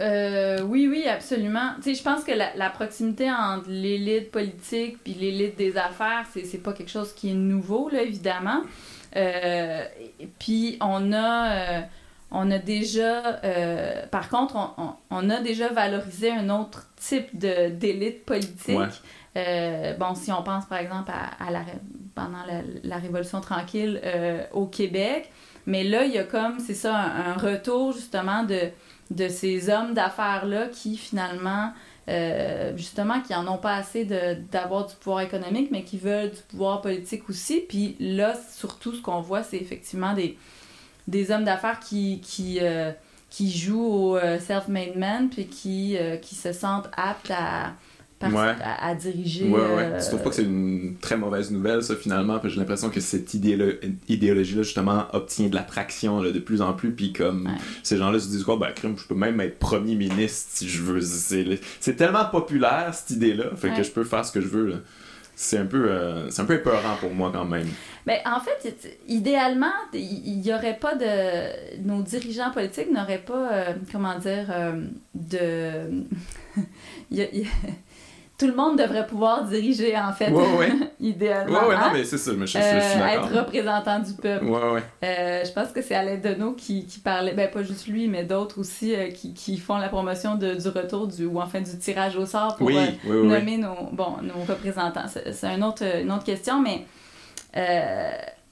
Oui, 0.00 0.88
oui, 0.88 1.06
absolument. 1.06 1.72
Tu 1.76 1.82
sais, 1.82 1.94
je 1.94 2.02
pense 2.02 2.24
que 2.24 2.32
la, 2.32 2.70
proximité 2.70 3.30
entre 3.30 3.68
l'élite 3.68 4.30
politique 4.30 5.02
puis 5.02 5.14
l'élite 5.14 5.56
des 5.56 5.76
affaires, 5.76 6.26
c'est 6.32 6.62
pas 6.62 6.72
quelque 6.72 6.90
chose 6.90 7.12
qui 7.12 7.30
est 7.30 7.34
nouveau, 7.34 7.88
là, 7.90 8.02
évidemment. 8.02 8.62
Euh, 9.16 9.84
puis 10.38 10.76
on 10.80 11.12
a, 11.12 11.50
euh, 11.50 11.80
on 12.30 12.50
a 12.50 12.58
déjà, 12.58 13.40
euh, 13.44 14.06
par 14.06 14.28
contre, 14.28 14.56
on, 14.56 14.94
on, 15.10 15.30
a 15.30 15.40
déjà 15.40 15.68
valorisé 15.68 16.30
un 16.30 16.48
autre 16.48 16.88
type 16.96 17.36
d'élite 17.36 18.24
politique. 18.24 18.76
bon, 19.34 20.14
si 20.14 20.32
on 20.32 20.42
pense 20.42 20.66
par 20.66 20.78
exemple 20.78 21.10
à, 21.10 21.50
la, 21.50 21.62
pendant 22.14 22.44
la, 22.84 22.96
Révolution 22.98 23.40
tranquille 23.40 24.00
au 24.52 24.66
Québec, 24.66 25.30
mais 25.66 25.84
là, 25.84 26.04
il 26.04 26.12
y 26.12 26.18
a 26.18 26.24
comme, 26.24 26.60
c'est 26.60 26.74
ça, 26.74 26.96
un, 26.96 27.34
retour 27.34 27.92
justement 27.92 28.44
de, 28.44 28.70
de 29.10 29.28
ces 29.28 29.68
hommes 29.68 29.94
d'affaires-là 29.94 30.68
qui 30.68 30.96
finalement 30.96 31.72
euh, 32.10 32.76
justement, 32.76 33.20
qui 33.20 33.34
en 33.34 33.46
ont 33.46 33.58
pas 33.58 33.76
assez 33.76 34.04
d'avoir 34.04 34.86
du 34.86 34.94
pouvoir 34.96 35.20
économique, 35.20 35.70
mais 35.70 35.84
qui 35.84 35.96
veulent 35.96 36.30
du 36.30 36.42
pouvoir 36.48 36.80
politique 36.80 37.28
aussi. 37.30 37.60
Puis 37.60 37.94
là, 38.00 38.34
surtout, 38.52 38.94
ce 38.94 39.00
qu'on 39.00 39.20
voit, 39.20 39.44
c'est 39.44 39.58
effectivement 39.58 40.12
des, 40.12 40.36
des 41.06 41.30
hommes 41.30 41.44
d'affaires 41.44 41.78
qui, 41.78 42.20
qui, 42.20 42.58
euh, 42.60 42.90
jouent 43.38 43.84
au 43.84 44.16
euh, 44.16 44.40
self-made 44.40 44.96
man, 44.96 45.28
puis 45.28 45.46
qui 45.46 45.94
se 46.34 46.52
sentent 46.52 46.90
aptes 46.96 47.30
à 47.30 47.74
à, 48.20 48.94
diriger. 48.94 49.48
Ouais, 49.48 49.58
ouais. 49.58 49.84
Euh, 49.84 50.00
tu 50.00 50.08
trouves 50.08 50.22
pas 50.22 50.30
que 50.30 50.36
c'est 50.36 50.44
une 50.44 50.96
très 51.00 51.16
mauvaise 51.16 51.50
nouvelle, 51.50 51.82
ça, 51.82 51.96
finalement? 51.96 52.34
Parce 52.34 52.44
que 52.44 52.48
j'ai 52.50 52.60
l'impression 52.60 52.90
que 52.90 53.00
cette 53.00 53.32
idéologie-là, 53.34 54.62
justement, 54.62 55.06
obtient 55.12 55.48
de 55.48 55.54
l'attraction 55.54 56.20
de 56.20 56.38
plus 56.38 56.60
en 56.60 56.72
plus, 56.72 56.92
puis 56.92 57.12
comme 57.12 57.48
ces 57.82 57.96
gens-là 57.96 58.18
se 58.18 58.28
disent, 58.28 58.44
quoi, 58.44 58.56
ben, 58.56 58.72
crime, 58.72 58.96
je 58.98 59.06
peux 59.06 59.14
même 59.14 59.40
être 59.40 59.58
premier 59.58 59.94
ministre 59.94 60.50
si 60.54 60.68
je 60.68 60.82
veux. 60.82 61.00
C'est 61.00 61.96
tellement 61.96 62.26
populaire, 62.26 62.92
cette 62.92 63.10
idée-là, 63.10 63.56
fait 63.56 63.70
que 63.70 63.82
je 63.82 63.90
peux 63.90 64.04
faire 64.04 64.24
ce 64.24 64.32
que 64.32 64.40
je 64.40 64.48
veux, 64.48 64.82
c'est 65.34 65.56
un 65.56 65.64
peu 65.64 65.90
euh, 65.90 66.28
c'est 66.28 66.42
un 66.42 66.44
peu 66.44 66.54
épeurant 66.54 66.96
pour 67.00 67.14
moi 67.14 67.30
quand 67.32 67.46
même. 67.46 67.68
Mais 68.06 68.20
ben, 68.24 68.34
en 68.34 68.40
fait, 68.40 68.98
idéalement, 69.08 69.72
il 69.94 70.40
n'y 70.40 70.52
aurait 70.52 70.76
pas 70.76 70.94
de 70.94 71.80
nos 71.82 72.02
dirigeants 72.02 72.50
politiques 72.50 72.92
n'auraient 72.92 73.24
pas 73.24 73.50
euh, 73.50 73.72
comment 73.90 74.18
dire 74.18 74.52
de 75.14 76.04
tout 78.40 78.46
le 78.46 78.54
monde 78.54 78.78
devrait 78.78 79.06
pouvoir 79.06 79.44
diriger, 79.44 79.94
en 79.98 80.12
fait, 80.12 80.32
idéalement. 81.00 81.58
Oui, 81.60 81.66
oui, 81.68 81.74
non, 81.74 81.82
hein? 81.82 81.90
mais 81.92 82.04
c'est 82.04 82.16
ça, 82.16 82.30
je, 82.40 82.46
suis 82.46 82.58
euh, 82.58 83.06
Être 83.06 83.36
représentant 83.36 83.98
du 83.98 84.14
peuple. 84.14 84.46
Ouais, 84.46 84.70
ouais. 84.72 84.82
Euh, 85.04 85.44
je 85.44 85.52
pense 85.52 85.68
que 85.72 85.82
c'est 85.82 85.94
Alain 85.94 86.16
Deneau 86.16 86.52
qui, 86.52 86.86
qui 86.86 87.00
parlait, 87.00 87.34
ben 87.34 87.50
pas 87.50 87.62
juste 87.62 87.86
lui, 87.86 88.08
mais 88.08 88.24
d'autres 88.24 88.58
aussi, 88.58 88.94
euh, 88.94 89.10
qui, 89.10 89.34
qui, 89.34 89.58
font 89.58 89.76
la 89.76 89.90
promotion 89.90 90.36
de, 90.36 90.54
du 90.54 90.68
retour 90.68 91.06
du, 91.06 91.26
ou 91.26 91.38
enfin 91.38 91.60
du 91.60 91.76
tirage 91.78 92.16
au 92.16 92.24
sort 92.24 92.56
pour 92.56 92.70
nommer 92.70 93.58
nos, 93.58 93.90
bon, 93.92 94.16
nos 94.22 94.42
représentants. 94.48 95.04
C'est 95.06 95.46
un 95.46 95.60
autre, 95.60 95.84
une 96.00 96.10
autre 96.10 96.24
question, 96.24 96.62
mais... 96.62 96.86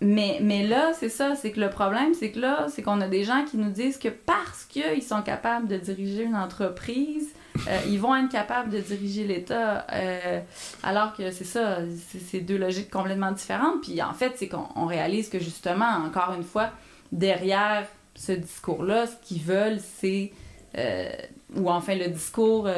Mais, 0.00 0.38
mais 0.40 0.64
là, 0.64 0.92
c'est 0.94 1.08
ça, 1.08 1.34
c'est 1.34 1.50
que 1.50 1.58
le 1.58 1.70
problème, 1.70 2.14
c'est 2.14 2.30
que 2.30 2.38
là, 2.38 2.66
c'est 2.68 2.82
qu'on 2.82 3.00
a 3.00 3.08
des 3.08 3.24
gens 3.24 3.44
qui 3.44 3.56
nous 3.56 3.70
disent 3.70 3.98
que 3.98 4.06
parce 4.08 4.64
qu'ils 4.64 5.02
sont 5.02 5.22
capables 5.22 5.66
de 5.66 5.76
diriger 5.76 6.22
une 6.22 6.36
entreprise, 6.36 7.26
euh, 7.66 7.80
ils 7.88 7.98
vont 7.98 8.14
être 8.14 8.30
capables 8.30 8.70
de 8.70 8.78
diriger 8.78 9.24
l'État, 9.24 9.86
euh, 9.92 10.40
alors 10.82 11.14
que 11.14 11.30
c'est 11.30 11.44
ça, 11.44 11.78
c'est 12.30 12.40
deux 12.40 12.56
logiques 12.56 12.90
complètement 12.90 13.32
différentes. 13.32 13.82
Puis 13.82 14.00
en 14.02 14.12
fait, 14.12 14.34
c'est 14.36 14.48
qu'on 14.48 14.86
réalise 14.86 15.28
que 15.28 15.38
justement, 15.38 15.88
encore 16.06 16.34
une 16.36 16.44
fois, 16.44 16.70
derrière 17.10 17.86
ce 18.14 18.32
discours-là, 18.32 19.06
ce 19.06 19.16
qu'ils 19.22 19.42
veulent, 19.42 19.80
c'est, 19.80 20.32
euh, 20.76 21.10
ou 21.56 21.70
enfin 21.70 21.94
le 21.94 22.08
discours 22.08 22.68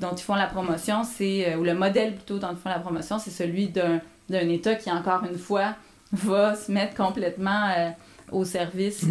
dont 0.00 0.12
ils 0.12 0.22
font 0.22 0.34
la 0.34 0.46
promotion, 0.46 1.04
c'est, 1.04 1.54
ou 1.54 1.64
le 1.64 1.74
modèle 1.74 2.14
plutôt 2.14 2.38
dont 2.38 2.50
ils 2.50 2.58
font 2.58 2.68
la 2.68 2.80
promotion, 2.80 3.18
c'est 3.18 3.30
celui 3.30 3.68
d'un 3.68 4.00
État 4.30 4.74
qui, 4.74 4.90
encore 4.90 5.24
une 5.24 5.38
fois, 5.38 5.74
va 6.12 6.56
se 6.56 6.72
mettre 6.72 6.94
complètement 6.94 7.94
au 8.32 8.44
service 8.44 9.04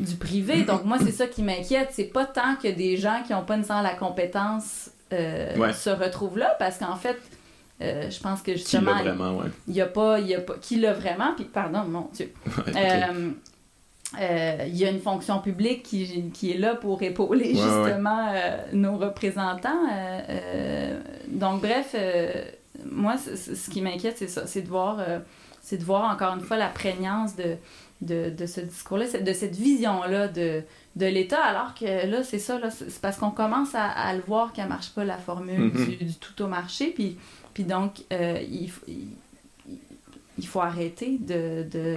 du 0.00 0.16
privé. 0.16 0.62
Donc, 0.62 0.84
moi, 0.84 0.98
c'est 0.98 1.12
ça 1.12 1.26
qui 1.26 1.42
m'inquiète. 1.42 1.90
C'est 1.92 2.04
pas 2.04 2.26
tant 2.26 2.56
que 2.56 2.68
des 2.68 2.96
gens 2.96 3.22
qui 3.26 3.32
n'ont 3.32 3.44
pas 3.44 3.56
nécessairement 3.56 3.82
la 3.82 3.94
compétence 3.94 4.90
euh, 5.12 5.72
se 5.72 5.90
retrouvent 5.90 6.38
là, 6.38 6.56
parce 6.58 6.78
qu'en 6.78 6.96
fait, 6.96 7.16
euh, 7.80 8.10
je 8.10 8.20
pense 8.20 8.42
que 8.42 8.52
justement. 8.52 8.98
Qui 8.98 9.04
l'a 9.04 9.12
vraiment, 9.12 9.42
Il 9.68 9.74
y 9.74 9.80
a 9.80 9.86
pas. 9.86 10.20
Y 10.20 10.34
a 10.34 10.40
pas 10.40 10.54
qui 10.60 10.76
l'a 10.76 10.92
vraiment, 10.92 11.32
puis 11.34 11.44
pardon, 11.44 11.84
mon 11.84 12.08
Dieu. 12.12 12.32
Euh, 14.20 14.64
il 14.68 14.76
y 14.76 14.86
a 14.86 14.90
une 14.90 15.00
fonction 15.00 15.40
publique 15.40 15.82
qui, 15.82 16.30
qui 16.30 16.52
est 16.52 16.58
là 16.58 16.76
pour 16.76 17.02
épauler 17.02 17.48
justement 17.48 18.32
nos 18.72 18.96
représentants. 18.96 19.82
donc, 21.26 21.60
bref, 21.60 21.94
moi, 22.88 23.16
ce 23.18 23.68
qui 23.68 23.82
m'inquiète, 23.82 24.16
c'est 24.16 24.28
ça, 24.28 24.46
c'est 24.46 24.62
de 24.62 24.68
voir, 24.68 25.00
c'est 25.60 25.76
de 25.76 25.82
voir 25.82 26.08
encore 26.08 26.34
une 26.34 26.40
fois 26.40 26.56
la 26.56 26.68
prégnance 26.68 27.34
de, 27.34 27.56
de, 28.02 28.30
de 28.30 28.46
ce 28.46 28.60
discours-là, 28.60 29.06
de 29.20 29.32
cette 29.32 29.56
vision-là 29.56 30.28
de, 30.28 30.62
de 30.96 31.06
l'État, 31.06 31.42
alors 31.42 31.74
que 31.74 32.06
là, 32.06 32.22
c'est 32.22 32.38
ça, 32.38 32.60
c'est 32.70 33.00
parce 33.00 33.16
qu'on 33.16 33.30
commence 33.30 33.74
à, 33.74 33.84
à, 33.84 34.14
le 34.14 34.22
voir 34.22 34.52
qu'elle 34.52 34.68
marche 34.68 34.90
pas, 34.90 35.04
la 35.04 35.18
formule 35.18 35.70
mm-hmm. 35.72 35.98
du, 35.98 36.14
tout 36.14 36.42
au 36.42 36.46
marché, 36.46 36.92
puis, 36.94 37.16
puis 37.54 37.64
donc, 37.64 38.04
euh, 38.12 38.38
il, 38.48 38.70
il 38.88 39.08
faut 40.44 40.60
arrêter 40.60 41.18
de, 41.18 41.62
de... 41.70 41.96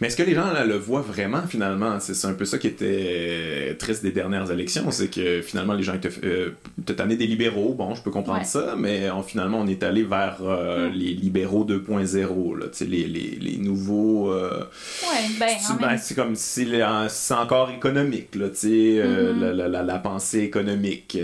Mais 0.00 0.06
est-ce 0.06 0.16
que 0.16 0.22
les 0.22 0.34
gens 0.34 0.50
là, 0.52 0.64
le 0.64 0.76
voient 0.76 1.02
vraiment 1.02 1.42
finalement? 1.46 1.98
C'est 2.00 2.26
un 2.26 2.32
peu 2.32 2.44
ça 2.44 2.56
qui 2.56 2.68
était 2.68 3.76
triste 3.78 4.02
des 4.02 4.12
dernières 4.12 4.50
élections, 4.50 4.90
c'est 4.90 5.08
que 5.08 5.42
finalement 5.42 5.74
les 5.74 5.82
gens 5.82 5.94
étaient 5.94 6.10
euh, 6.24 6.50
des 6.86 7.26
libéraux, 7.26 7.74
bon, 7.74 7.94
je 7.94 8.02
peux 8.02 8.10
comprendre 8.10 8.46
ça, 8.46 8.74
mais 8.78 9.08
finalement 9.26 9.60
on 9.60 9.66
est 9.66 9.82
allé 9.82 10.04
vers 10.04 10.38
euh, 10.42 10.88
mm. 10.88 10.92
les 10.92 11.12
libéraux 11.12 11.66
2.0, 11.66 12.84
les, 12.86 13.06
les, 13.06 13.38
les 13.40 13.56
nouveaux... 13.58 14.32
Euh, 14.32 14.60
ouais, 15.02 15.28
ben, 15.38 15.56
ben 15.80 15.98
c'est 15.98 16.14
comme 16.14 16.34
si 16.34 16.66
c'est 17.08 17.34
encore 17.34 17.70
économique, 17.70 18.34
là, 18.34 18.46
mm-hmm. 18.46 19.38
la, 19.52 19.68
la, 19.68 19.82
la, 19.82 19.98
pensée 19.98 20.40
économique 20.40 21.08
qui 21.08 21.18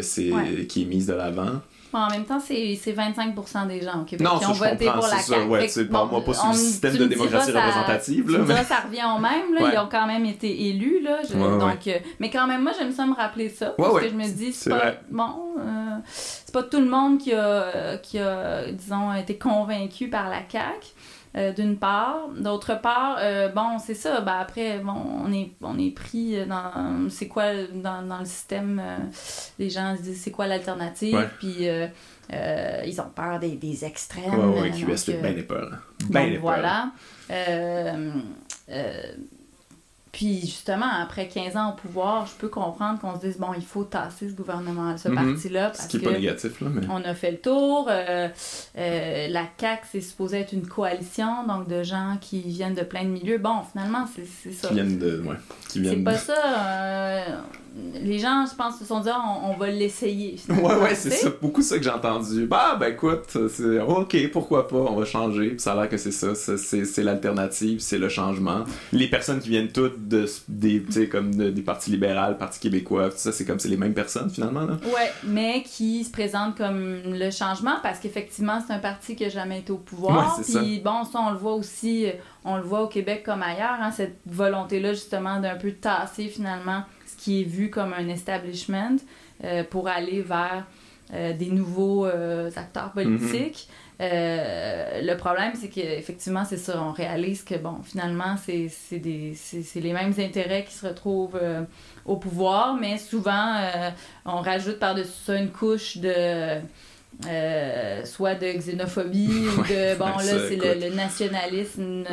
est 0.83 0.87
mise 0.87 1.07
de 1.07 1.15
l'avant 1.15 1.61
en 1.99 2.11
même 2.11 2.25
temps, 2.25 2.41
c'est 2.41 2.75
25% 2.77 3.67
des 3.69 3.83
gens 3.83 4.01
au 4.01 4.05
Québec 4.05 4.27
qui 4.39 4.47
ont 4.47 4.53
voté 4.53 4.87
pour 4.87 5.07
la 5.07 5.19
CAQ. 5.19 5.49
Ouais, 5.49 5.69
c'est 5.69 5.85
bon, 5.85 6.07
moi 6.07 6.25
pas 6.25 6.35
sur 6.35 6.49
le 6.49 6.55
système 6.55 6.97
de 6.97 7.07
démocratie 7.07 7.53
représentative. 7.53 8.31
Là, 8.31 8.39
mais... 8.47 8.65
ça 8.65 8.81
revient 8.87 9.05
au 9.17 9.21
même. 9.21 9.55
Là, 9.55 9.71
Ils 9.73 9.79
ont 9.79 9.89
quand 9.91 10.07
même 10.07 10.25
été 10.25 10.69
élus. 10.69 11.01
Là, 11.03 11.19
donc, 11.33 11.87
euh, 11.87 11.99
mais 12.21 12.31
quand 12.31 12.47
même, 12.47 12.63
moi, 12.63 12.73
j'aime 12.79 12.93
ça 12.93 13.07
me 13.07 13.15
rappeler 13.15 13.49
ça. 13.49 13.75
parce 13.77 14.01
que 14.01 14.09
je 14.09 14.15
me 14.15 14.27
dis, 14.29 14.53
c'est 14.53 14.71
pas... 14.71 14.95
Bon, 15.11 15.55
euh, 15.59 15.99
c'est 16.05 16.53
pas 16.53 16.63
tout 16.63 16.81
le 16.81 16.89
monde 16.89 17.19
qui 17.19 17.33
a, 17.33 17.99
qui 17.99 18.19
a, 18.19 18.71
disons, 18.71 19.13
été 19.15 19.37
convaincu 19.37 20.09
par 20.09 20.29
la 20.29 20.41
CAQ. 20.49 20.89
Euh, 21.35 21.53
d'une 21.53 21.79
part. 21.79 22.29
D'autre 22.37 22.79
part, 22.81 23.17
euh, 23.21 23.49
bon, 23.49 23.79
c'est 23.79 23.95
ça. 23.95 24.21
Ben 24.21 24.39
après, 24.41 24.81
bon, 24.81 24.93
on 25.25 25.33
est, 25.33 25.53
on 25.63 25.79
est 25.79 25.91
pris 25.91 26.45
dans. 26.47 27.09
C'est 27.09 27.29
quoi 27.29 27.55
dans, 27.73 28.03
dans, 28.03 28.19
le 28.19 28.27
système 28.27 28.79
euh, 28.85 28.99
Les 29.59 29.71
gens 29.71 29.97
se 29.97 30.03
disent 30.03 30.21
c'est 30.21 30.31
quoi 30.31 30.47
l'alternative? 30.47 31.31
Puis 31.39 31.69
ils 32.85 33.01
ont 33.01 33.11
peur 33.15 33.39
des, 33.39 33.57
des 33.57 33.85
extrêmes. 33.85 34.53
Ouais, 34.53 34.61
ouais, 34.61 34.71
QS, 34.71 34.97
c'est 34.97 35.23
bien 35.23 35.33
des 35.33 35.43
peurs. 35.43 35.79
Des 36.11 36.37
voilà. 36.37 36.91
Puis 40.13 40.43
justement, 40.43 40.89
après 41.01 41.27
15 41.27 41.57
ans 41.57 41.71
au 41.71 41.73
pouvoir, 41.75 42.27
je 42.27 42.35
peux 42.35 42.49
comprendre 42.49 43.01
qu'on 43.01 43.19
se 43.19 43.27
dise, 43.27 43.39
bon, 43.39 43.55
il 43.57 43.65
faut 43.65 43.85
tasser 43.85 44.29
ce 44.29 44.35
gouvernement, 44.35 44.95
ce 44.99 45.09
mhm. 45.09 45.15
parti-là. 45.15 45.71
Parce 45.71 45.85
ce 45.85 45.89
qui 45.89 45.97
n'est 45.97 46.05
pas 46.05 46.13
négatif, 46.13 46.61
là. 46.61 46.69
Mais... 46.71 46.83
On 46.91 47.03
a 47.03 47.15
fait 47.15 47.31
le 47.31 47.39
tour. 47.39 47.89
Euh, 47.91 48.29
euh, 48.77 49.29
la 49.29 49.45
CAQ, 49.59 49.87
c'est 49.91 50.01
supposé 50.03 50.41
être 50.41 50.53
une 50.53 50.67
coalition, 50.67 51.47
donc 51.47 51.67
de 51.67 51.83
gens 51.83 52.19
qui 52.21 52.43
viennent 52.43 52.75
de 52.75 52.83
plein 52.83 53.05
de 53.05 53.09
milieux. 53.09 53.39
Bon, 53.39 53.63
finalement, 53.73 54.07
c'est 54.15 54.53
ça. 54.53 54.69
Qui 54.69 54.75
viennent 54.75 54.99
de... 54.99 55.23
Ouais, 55.27 55.37
qui 55.71 55.81
viennent 55.81 55.97
C'est 55.97 56.05
pas 56.05 56.19
ça. 56.19 56.35
Euh, 56.35 57.25
les 57.95 58.19
gens, 58.19 58.45
je 58.51 58.55
pense, 58.55 58.79
se 58.79 58.85
sont 58.85 59.01
dit, 59.01 59.09
ah, 59.11 59.23
on, 59.45 59.57
va 59.57 59.69
l'essayer. 59.69 60.37
Ouais, 60.49 60.75
ouais, 60.77 60.95
c'est 60.95 61.11
ça. 61.11 61.31
Beaucoup 61.41 61.63
ça 61.63 61.79
que 61.79 61.85
j'ai 61.85 61.91
entendu. 61.91 62.47
Bah, 62.47 62.77
ben 62.79 62.93
écoute, 62.93 63.37
c'est 63.49 63.81
OK, 63.81 64.17
pourquoi 64.31 64.69
pas, 64.69 64.77
on 64.77 64.97
va 64.97 65.05
changer. 65.05 65.51
Puis 65.51 65.61
ça 65.61 65.73
a 65.73 65.77
l'air 65.77 65.89
que 65.89 65.97
c'est 65.97 66.13
ça. 66.13 66.35
c'est 66.35 67.03
l'alternative, 67.03 67.81
c'est 67.81 67.99
le 67.99 68.09
changement. 68.09 68.65
Les 68.93 69.09
personnes 69.09 69.41
qui 69.41 69.49
viennent 69.49 69.73
toutes 69.73 70.09
de, 70.09 70.27
des, 70.49 71.09
comme 71.09 71.35
des 71.35 71.63
partis 71.63 71.91
libéraux, 71.91 72.35
Parti 72.39 72.61
québécois, 72.61 73.11
tout 73.11 73.17
ça, 73.17 73.33
c'est 73.33 73.45
comme 73.45 73.59
c'est 73.59 73.69
les 73.69 73.77
mêmes 73.77 73.95
personnes 73.95 74.29
finalement. 74.29 74.63
Là. 74.63 74.79
Ouais, 74.85 75.13
mais 75.25 75.63
qui 75.63 76.05
se 76.05 76.11
présentent 76.11 76.57
comme 76.57 77.01
le 77.05 77.31
changement 77.31 77.77
parce 77.83 77.99
qu'effectivement, 77.99 78.63
c'est 78.67 78.73
un 78.73 78.79
parti 78.79 79.17
qui 79.17 79.25
n'a 79.25 79.29
jamais 79.29 79.61
été 79.61 79.73
au 79.73 79.79
pouvoir. 79.79 80.41
Puis 80.43 80.81
bon, 80.81 81.05
ça, 81.05 81.21
on 81.21 81.31
le 81.31 81.39
voit 81.39 81.55
aussi, 81.55 82.07
on 82.45 82.57
le 82.57 82.63
voit 82.63 82.83
au 82.83 82.89
Québec 82.89 83.23
comme 83.25 83.43
ailleurs, 83.43 83.79
hein, 83.81 83.91
cette 83.91 84.19
volonté-là 84.27 84.93
justement 84.93 85.41
d'un 85.41 85.57
peu 85.57 85.73
tasser 85.73 86.29
finalement 86.29 86.83
qui 87.23 87.43
est 87.43 87.45
vu 87.45 87.71
comme 87.71 87.93
un 87.93 88.09
establishment 88.09 88.97
euh, 89.45 89.63
pour 89.63 89.87
aller 89.87 90.23
vers 90.23 90.67
euh, 91.15 91.33
des 91.35 91.51
nouveaux 91.51 92.05
euh, 92.05 92.51
acteurs 92.57 92.91
politiques. 92.91 93.69
Mm-hmm. 94.01 95.05
le 95.05 95.15
problème, 95.15 95.53
c'est 95.55 95.69
qu'effectivement, 95.69 96.45
c'est 96.45 96.57
ça, 96.57 96.83
on 96.83 96.91
réalise 96.91 97.45
que, 97.45 97.55
bon, 97.55 97.77
finalement, 97.85 98.35
c'est 98.37 98.69
les 98.91 99.93
mêmes 99.93 100.15
intérêts 100.19 100.65
qui 100.65 100.75
se 100.75 100.85
retrouvent 100.89 101.39
au 102.05 102.17
pouvoir, 102.17 102.75
mais 102.75 102.99
souvent, 102.99 103.59
on 104.25 104.41
rajoute 104.41 104.81
par-dessus 104.81 105.13
ça 105.25 105.37
une 105.37 105.51
couche 105.51 105.99
de... 105.99 106.59
soit 108.05 108.35
de 108.35 108.59
xénophobie 108.59 109.47
ou 109.57 109.63
de 109.63 109.97
bon 109.97 110.07
là 110.07 110.49
c'est 110.49 110.57
le, 110.57 110.97
nationalisme 110.97 112.05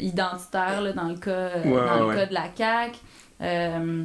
identitaire 0.00 0.82
là, 0.82 0.92
dans 0.92 1.08
le 1.08 1.16
cas 1.16 1.58
dans 1.64 2.06
le 2.06 2.14
cas 2.14 2.26
de 2.26 2.34
la 2.34 2.44
CAQ 2.56 2.96
euh, 3.42 4.04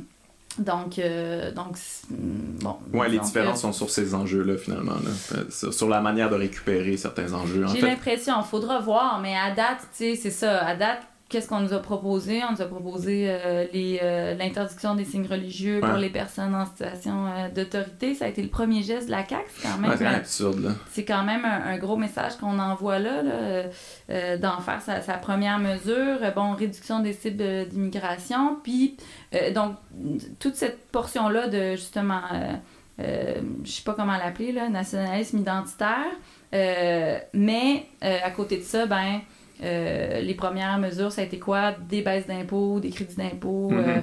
donc, 0.57 0.99
euh, 0.99 1.51
donc 1.51 1.77
bon. 2.09 2.77
Ouais, 2.93 3.09
les 3.09 3.19
différences 3.19 3.61
sont 3.61 3.73
sur 3.73 3.89
ces 3.89 4.13
enjeux-là, 4.15 4.57
finalement. 4.57 4.93
Là. 4.93 5.37
Euh, 5.37 5.71
sur, 5.71 5.89
la 5.89 5.99
manière 5.99 6.29
de 6.29 6.35
récupérer 6.35 6.95
certains 6.97 7.33
enjeux. 7.33 7.65
J'ai 7.73 7.81
l'impression, 7.81 8.35
il 8.39 8.45
faudra 8.45 8.79
voir, 8.79 9.19
mais 9.21 9.35
à 9.35 9.51
date, 9.51 9.79
tu 9.95 10.15
sais, 10.15 10.15
c'est 10.15 10.31
ça. 10.31 10.65
À 10.65 10.75
date, 10.75 11.01
qu'est-ce 11.29 11.47
qu'on 11.47 11.59
nous 11.59 11.73
a 11.73 11.79
proposé? 11.79 12.43
On 12.47 12.51
nous 12.51 12.61
a 12.61 12.65
proposé 12.65 13.27
euh, 13.29 13.65
euh, 13.73 14.35
l'interdiction 14.35 14.95
des 14.95 15.05
signes 15.05 15.25
religieux 15.25 15.79
pour 15.79 15.97
les 15.97 16.09
personnes 16.09 16.53
en 16.53 16.65
situation 16.65 17.27
euh, 17.27 17.49
d'autorité. 17.49 18.13
Ça 18.13 18.25
a 18.25 18.27
été 18.27 18.43
le 18.43 18.49
premier 18.49 18.83
geste 18.83 19.07
de 19.07 19.11
la 19.11 19.27
CAQ. 19.27 19.43
C'est 19.55 19.67
quand 19.67 19.77
même, 19.79 20.15
absurde. 20.15 20.75
C'est 20.91 21.05
quand 21.05 21.23
même 21.23 21.45
un, 21.45 21.77
gros 21.77 21.97
message 21.97 22.37
qu'on 22.37 22.59
envoie 22.59 22.99
là, 22.99 23.67
d'en 24.37 24.59
faire 24.59 24.81
sa, 24.81 25.01
sa, 25.01 25.13
première 25.13 25.59
mesure. 25.59 26.19
Bon, 26.35 26.53
réduction 26.53 26.99
des 26.99 27.13
cibles 27.13 27.67
d'immigration. 27.67 28.57
Puis, 28.63 28.97
donc, 29.53 29.75
toute 30.39 30.55
cette 30.55 30.87
portion-là 30.91 31.47
de, 31.47 31.71
justement, 31.71 32.21
je 32.99 33.41
sais 33.71 33.83
pas 33.83 33.93
comment 33.93 34.17
l'appeler, 34.17 34.53
nationalisme 34.69 35.39
identitaire. 35.39 36.05
mais, 37.33 37.87
à 38.01 38.31
côté 38.31 38.57
de 38.57 38.63
ça, 38.63 38.85
ben 38.85 39.21
euh, 39.63 40.21
les 40.21 40.33
premières 40.33 40.77
mesures, 40.77 41.11
ça 41.11 41.21
a 41.21 41.23
été 41.23 41.39
quoi? 41.39 41.71
Des 41.71 42.01
baisses 42.01 42.27
d'impôts, 42.27 42.79
des 42.79 42.89
crédits 42.89 43.15
d'impôts 43.15 43.71
mhm. 43.71 43.79
euh, 43.79 44.01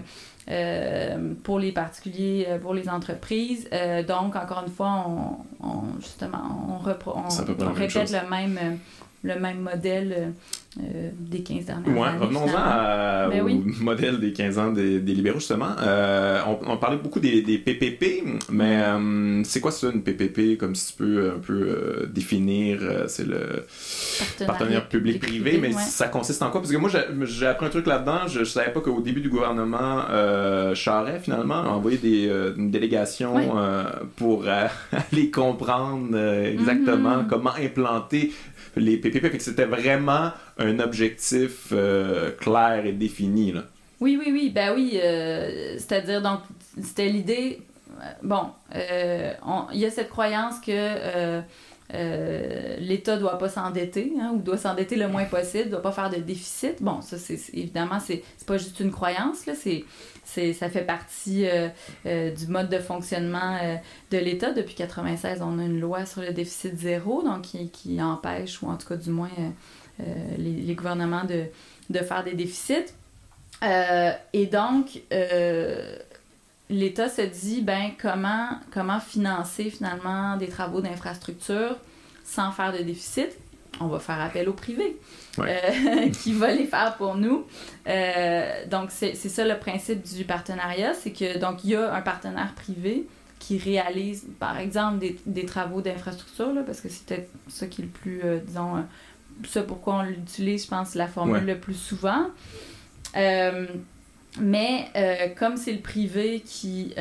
euh, 0.51 1.35
pour 1.43 1.59
les 1.59 1.73
particuliers, 1.73 2.47
pour 2.61 2.75
les 2.75 2.89
entreprises. 2.89 3.69
donc, 4.07 4.37
encore 4.37 4.65
une 4.67 4.73
fois, 4.73 5.07
on, 5.61 6.01
justement, 6.01 6.39
on, 6.69 6.91
on 7.11 7.73
répète 7.73 8.11
le 8.11 8.31
même 8.31 8.79
le 9.23 9.39
même 9.39 9.61
modèle 9.61 10.15
euh, 10.17 10.83
euh, 10.83 11.11
des 11.17 11.43
15 11.43 11.67
dernières 11.67 11.97
ouais, 11.97 12.09
années. 12.09 12.19
Revenons-en 12.19 13.29
ben 13.29 13.43
au 13.43 13.49
modèle 13.85 14.19
des 14.19 14.33
15 14.33 14.59
ans 14.59 14.73
des, 14.73 14.99
libéraux, 14.99 15.39
justement. 15.39 15.77
Euh, 15.81 16.41
on, 16.67 16.77
parlait 16.77 16.97
beaucoup 16.97 17.21
des, 17.21 17.43
des 17.43 17.59
PPP, 17.59 18.25
mais 18.51 18.83
c'est 19.45 19.61
quoi 19.61 19.71
ça, 19.71 19.91
une 19.93 20.03
PPP, 20.03 20.59
comme 20.59 20.75
si 20.75 20.93
tu 20.93 20.99
peux 20.99 21.33
un 21.37 21.39
peu 21.39 22.09
définir, 22.13 22.81
c'est 23.07 23.27
le 23.27 23.67
partenariat 24.47 24.81
public-privé, 24.81 25.59
mais 25.61 25.73
ça 25.73 26.09
consiste 26.09 26.43
en 26.43 26.51
quoi? 26.51 26.61
Parce 26.61 26.73
que 26.73 26.79
moi, 26.79 26.91
j'ai 27.25 27.47
appris 27.47 27.67
un 27.67 27.71
truc 27.71 27.87
là-dedans, 27.87 28.27
je, 28.27 28.41
ne 28.41 28.45
savais 28.45 28.73
pas 28.73 28.81
qu'au 28.81 29.01
début 29.01 29.21
du 29.21 29.29
gouvernement, 29.29 30.03
Charest, 30.75 31.25
finalement, 31.25 31.63
a 31.63 31.69
envoyé 31.69 31.99
des, 31.99 32.29
une 32.57 32.71
délégation 32.71 33.35
pour 34.17 34.47
aller 35.13 35.31
comprendre 35.31 36.17
exactement 36.19 37.19
mm-hmm. 37.19 37.29
comment 37.29 37.55
implanter 37.61 38.33
les 38.77 38.97
PPP. 38.97 39.41
c'était 39.41 39.65
vraiment 39.65 40.33
un 40.59 40.79
objectif 40.79 41.69
euh, 41.73 42.31
clair 42.33 42.85
et 42.85 42.93
défini. 42.93 43.53
Là. 43.53 43.65
Oui, 44.01 44.19
oui, 44.19 44.33
oui. 44.33 44.51
Ben 44.51 44.73
oui. 44.75 44.99
Euh, 45.03 45.75
c'est-à-dire, 45.79 46.23
donc, 46.23 46.41
c'était 46.83 47.09
l'idée. 47.09 47.63
Euh, 48.01 48.13
bon, 48.23 48.47
il 49.73 49.79
y 49.79 49.85
a 49.87 49.91
cette 49.91 50.09
croyance 50.11 50.61
que. 50.61 51.43
l'État 51.93 53.17
doit 53.19 53.39
pas 53.39 53.49
s'endetter 53.49 54.13
hein, 54.21 54.33
ou 54.35 54.39
doit 54.39 54.57
s'endetter 54.57 54.97
le 54.97 55.09
moins 55.09 55.25
possible, 55.25 55.71
doit 55.71 55.83
pas 55.83 55.93
faire 55.93 56.11
de 56.11 56.17
déficit. 56.17 56.83
Bon, 56.83 57.03
ça 57.03 57.19
c'est 57.19 57.39
évidemment 57.53 58.01
c'est 58.01 58.23
pas 58.47 58.59
juste 58.59 58.81
une 58.81 58.91
croyance 58.91 59.47
là, 59.47 59.55
c'est 59.55 59.85
ça 60.25 60.71
fait 60.71 60.85
partie 60.85 61.47
euh, 61.47 61.69
euh, 62.07 62.31
du 62.31 62.47
mode 62.47 62.69
de 62.69 62.79
fonctionnement 62.79 63.59
euh, 63.63 63.77
de 64.11 64.19
l'État. 64.19 64.53
Depuis 64.53 64.75
1996, 64.75 65.43
on 65.43 65.59
a 65.59 65.65
une 65.65 65.81
loi 65.81 66.07
sur 66.07 66.23
le 66.23 66.33
déficit 66.33 66.79
zéro, 66.79 67.23
donc 67.23 67.43
qui, 67.73 68.03
empêche, 68.03 68.63
ou 68.63 68.69
en 68.69 68.77
tout 68.77 68.89
cas 68.89 68.97
du 68.97 69.11
moins 69.11 69.31
les, 70.39 70.75
gouvernements 70.75 71.25
de, 71.25 71.99
faire 71.99 72.25
des 72.25 72.35
déficits. 72.35 72.95
et 73.63 74.47
donc, 74.47 75.03
l'État 76.73 77.09
se 77.09 77.23
dit, 77.23 77.61
ben, 77.61 77.91
comment, 78.01 78.49
comment 78.73 78.99
financer 78.99 79.71
finalement 79.71 80.37
des 80.37 80.49
travaux 80.49 80.81
d'infrastructure 80.81 81.77
sans 82.25 82.51
faire 82.51 82.73
de 82.73 82.79
déficit? 82.79 83.29
On 83.81 83.87
va 83.87 83.99
faire 83.99 84.21
appel 84.21 84.49
au 84.49 84.53
privé. 84.53 84.99
Euh, 85.39 86.11
qui 86.23 86.33
va 86.33 86.53
les 86.53 86.67
faire 86.67 86.97
pour 86.97 87.15
nous. 87.15 87.47
Euh, 87.87 88.67
donc, 88.67 88.91
c'est 88.91 89.15
ça 89.15 89.47
le 89.47 89.59
principe 89.59 90.03
du 90.03 90.25
partenariat, 90.25 90.95
c'est 90.95 91.13
que 91.13 91.39
donc 91.39 91.65
il 91.65 91.71
y 91.71 91.77
a 91.77 91.95
un 91.95 92.03
partenaire 92.03 92.53
privé 92.55 93.07
qui 93.39 93.59
réalise, 93.59 94.27
par 94.39 94.59
exemple, 94.59 94.99
des, 94.99 95.19
des 95.27 95.47
travaux 95.47 95.81
d'infrastructure, 95.81 96.53
parce 96.65 96.81
que 96.81 96.89
c'est 96.89 97.05
peut-être 97.05 97.31
ça 97.49 97.67
qui 97.67 97.83
est 97.83 97.85
le 97.85 97.91
plus, 97.91 98.21
euh, 98.25 98.39
disons, 98.47 98.85
ça 99.49 99.63
pourquoi 99.63 99.95
on 99.95 100.03
l'utilise, 100.03 100.65
je 100.65 100.69
pense, 100.69 100.95
la 100.95 101.09
formule 101.09 101.45
le 101.45 101.59
plus 101.59 101.75
souvent. 101.75 102.27
Mais 104.41 104.89
comme 105.39 105.57
c'est 105.57 105.73
le 105.73 105.81
privé 105.81 106.41
qui, 106.41 106.95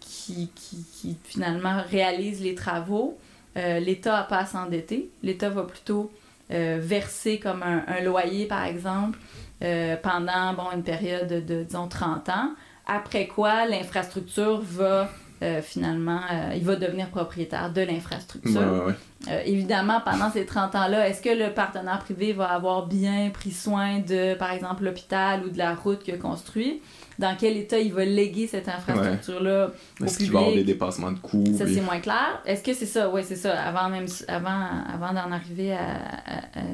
qui, 0.00 0.50
qui, 0.54 1.16
finalement 1.24 1.82
réalise 1.90 2.42
les 2.42 2.54
travaux, 2.54 3.18
l'État 3.56 4.12
n'a 4.12 4.22
pas 4.24 4.38
à 4.38 4.46
s'endetter. 4.46 5.10
L'État 5.22 5.48
va 5.48 5.64
plutôt 5.64 6.10
euh, 6.50 6.78
verser 6.80 7.38
comme 7.38 7.62
un, 7.62 8.00
loyer, 8.00 8.46
par 8.46 8.64
exemple, 8.64 9.18
euh, 9.62 9.96
pendant 10.02 10.54
bon, 10.54 10.70
une 10.74 10.82
période 10.82 11.44
de, 11.44 11.62
disons, 11.62 11.88
30 11.88 12.30
ans. 12.30 12.54
Après 12.86 13.26
quoi, 13.26 13.66
l'infrastructure 13.66 14.58
va 14.62 15.10
euh, 15.42 15.62
finalement, 15.62 16.20
il 16.54 16.64
va 16.64 16.76
devenir 16.76 17.08
propriétaire 17.08 17.72
de 17.72 17.82
l'infrastructure. 17.82 18.94
évidemment, 19.44 20.00
pendant 20.04 20.30
ces 20.30 20.46
30 20.46 20.74
ans-là, 20.74 21.08
est-ce 21.08 21.22
que 21.22 21.30
le 21.30 21.52
partenaire 21.52 22.00
privé 22.00 22.32
va 22.32 22.46
avoir 22.46 22.86
bien 22.86 23.30
pris 23.30 23.52
soin 23.52 23.98
de, 23.98 24.34
par 24.34 24.52
exemple, 24.52 24.84
l'hôpital 24.84 25.44
ou 25.44 25.50
de 25.50 25.58
la 25.58 25.74
route 25.74 26.02
qu'il 26.02 26.14
a 26.14 26.18
construit? 26.18 26.80
dans 27.18 27.34
quel 27.36 27.56
état 27.56 27.78
il 27.78 27.92
va 27.92 28.04
léguer 28.04 28.46
cette 28.46 28.68
infrastructure-là 28.68 29.72
Est-ce 30.04 30.18
qu'il 30.18 30.30
va 30.30 30.38
avoir 30.38 30.54
des 30.54 30.64
dépassements 30.64 31.10
de 31.10 31.18
coûts? 31.18 31.44
Ça, 31.56 31.66
c'est 31.66 31.80
moins 31.80 32.00
clair. 32.00 32.40
Est-ce 32.46 32.62
que 32.62 32.72
c'est 32.72 32.86
ça? 32.86 33.10
Oui, 33.10 33.22
c'est 33.24 33.36
ça. 33.36 33.60
Avant 33.60 33.88
même 33.88 34.06
avant, 34.28 34.66
avant 34.92 35.12
d'en 35.12 35.32
arriver 35.32 35.72
à, 35.72 35.98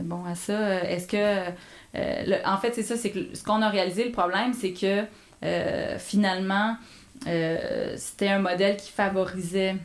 bon, 0.02 0.24
à 0.24 0.34
ça, 0.34 0.84
est-ce 0.84 1.06
que... 1.06 1.50
Euh, 1.96 2.38
en 2.44 2.58
fait, 2.58 2.74
c'est 2.74 2.82
ça, 2.82 2.96
c'est 2.96 3.10
que 3.10 3.34
ce 3.34 3.42
qu'on 3.42 3.62
a 3.62 3.68
réalisé, 3.68 4.04
le 4.04 4.10
problème, 4.10 4.52
c'est 4.52 4.72
que 4.72 5.04
euh, 5.44 5.98
finalement, 5.98 6.76
c'était 7.96 8.28
un 8.28 8.38
modèle 8.38 8.76
qui 8.76 8.90
favorisait 8.90 9.76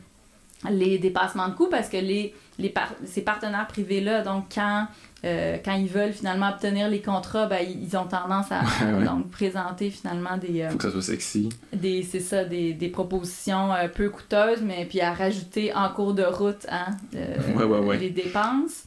les 0.69 0.97
dépassements 0.97 1.47
de 1.47 1.53
coûts 1.53 1.69
parce 1.69 1.87
que 1.89 1.97
les, 1.97 2.33
les 2.57 2.73
ces 3.05 3.21
partenaires 3.21 3.67
privés-là, 3.67 4.23
donc 4.23 4.45
quand, 4.53 4.87
euh, 5.23 5.57
quand 5.63 5.73
ils 5.73 5.87
veulent 5.87 6.11
finalement 6.11 6.49
obtenir 6.49 6.89
les 6.89 7.01
contrats, 7.01 7.45
ben, 7.45 7.65
ils 7.65 7.95
ont 7.95 8.05
tendance 8.05 8.47
à 8.51 8.61
Donc, 9.05 9.29
présenter 9.31 9.89
finalement 9.89 10.37
des... 10.37 10.61
Euh, 10.61 10.69
Faut 10.71 10.77
que 10.77 10.83
ça 10.83 10.91
soit 10.91 11.01
sexy. 11.01 11.49
Des, 11.71 12.03
c'est 12.03 12.19
ça, 12.19 12.43
des, 12.43 12.73
des 12.73 12.89
propositions 12.89 13.73
euh, 13.73 13.87
peu 13.87 14.09
coûteuses, 14.09 14.61
mais 14.61 14.85
puis 14.85 14.99
à 14.99 15.13
rajouter 15.13 15.73
en 15.73 15.89
cours 15.89 16.13
de 16.13 16.23
route 16.23 16.65
hein, 16.69 16.87
les 17.13 18.09
dépenses. 18.09 18.83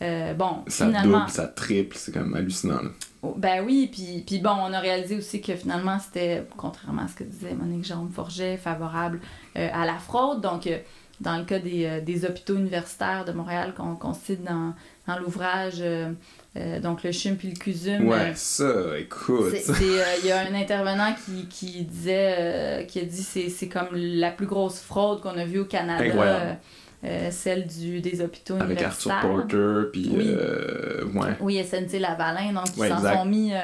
Bon, 0.00 0.64
ça 0.68 0.86
double, 0.86 1.28
ça 1.28 1.46
triple, 1.46 1.96
c'est 1.96 2.12
quand 2.12 2.20
même 2.20 2.34
hallucinant. 2.34 2.80
Oh, 3.22 3.34
ben 3.36 3.64
oui, 3.64 3.88
puis, 3.90 4.22
puis 4.26 4.38
bon, 4.38 4.50
on 4.50 4.72
a 4.72 4.78
réalisé 4.78 5.16
aussi 5.16 5.40
que 5.40 5.56
finalement, 5.56 5.98
c'était, 5.98 6.46
contrairement 6.56 7.02
à 7.02 7.08
ce 7.08 7.14
que 7.14 7.24
disait 7.24 7.54
Monique 7.54 7.84
Jean 7.84 8.06
Forget, 8.08 8.56
favorable 8.56 9.20
à 9.54 9.86
la 9.86 9.98
fraude. 9.98 10.40
Donc, 10.40 10.68
dans 11.20 11.38
le 11.38 11.44
cas 11.44 11.58
des, 11.58 11.86
euh, 11.86 12.00
des 12.00 12.24
hôpitaux 12.24 12.56
universitaires 12.56 13.24
de 13.24 13.32
Montréal 13.32 13.74
qu'on 13.74 14.12
cite 14.14 14.44
dans, 14.44 14.74
dans 15.06 15.18
l'ouvrage, 15.18 15.76
euh, 15.80 16.12
euh, 16.56 16.80
donc 16.80 17.02
le 17.02 17.12
CHUM 17.12 17.36
puis 17.36 17.48
le 17.48 17.56
CUSUM. 17.56 18.06
Ouais, 18.06 18.32
ça, 18.34 18.98
écoute. 18.98 19.54
Il 19.80 20.26
y 20.26 20.32
a 20.32 20.40
un 20.40 20.54
intervenant 20.54 21.14
qui, 21.24 21.46
qui 21.46 21.84
disait, 21.84 22.86
qui 22.88 23.00
a 23.00 23.04
dit 23.04 23.22
c'est 23.22 23.48
c'est 23.48 23.68
comme 23.68 23.88
la 23.92 24.30
plus 24.30 24.46
grosse 24.46 24.80
fraude 24.80 25.20
qu'on 25.20 25.36
a 25.38 25.44
vue 25.44 25.60
au 25.60 25.64
Canada. 25.64 26.58
Celle 27.30 27.66
du, 27.66 28.00
des 28.00 28.20
hôpitaux 28.20 28.56
Avec 28.60 28.82
Arthur 28.82 29.12
Porter, 29.20 29.90
puis 29.92 30.10
oui. 30.12 30.34
ouais. 31.14 31.28
Oui, 31.40 31.64
SNC 31.64 31.98
Lavalin, 32.00 32.52
donc 32.52 32.66
ils 32.76 32.88
s'en 32.88 33.00
sont 33.00 33.24
mis 33.24 33.52
euh, 33.54 33.58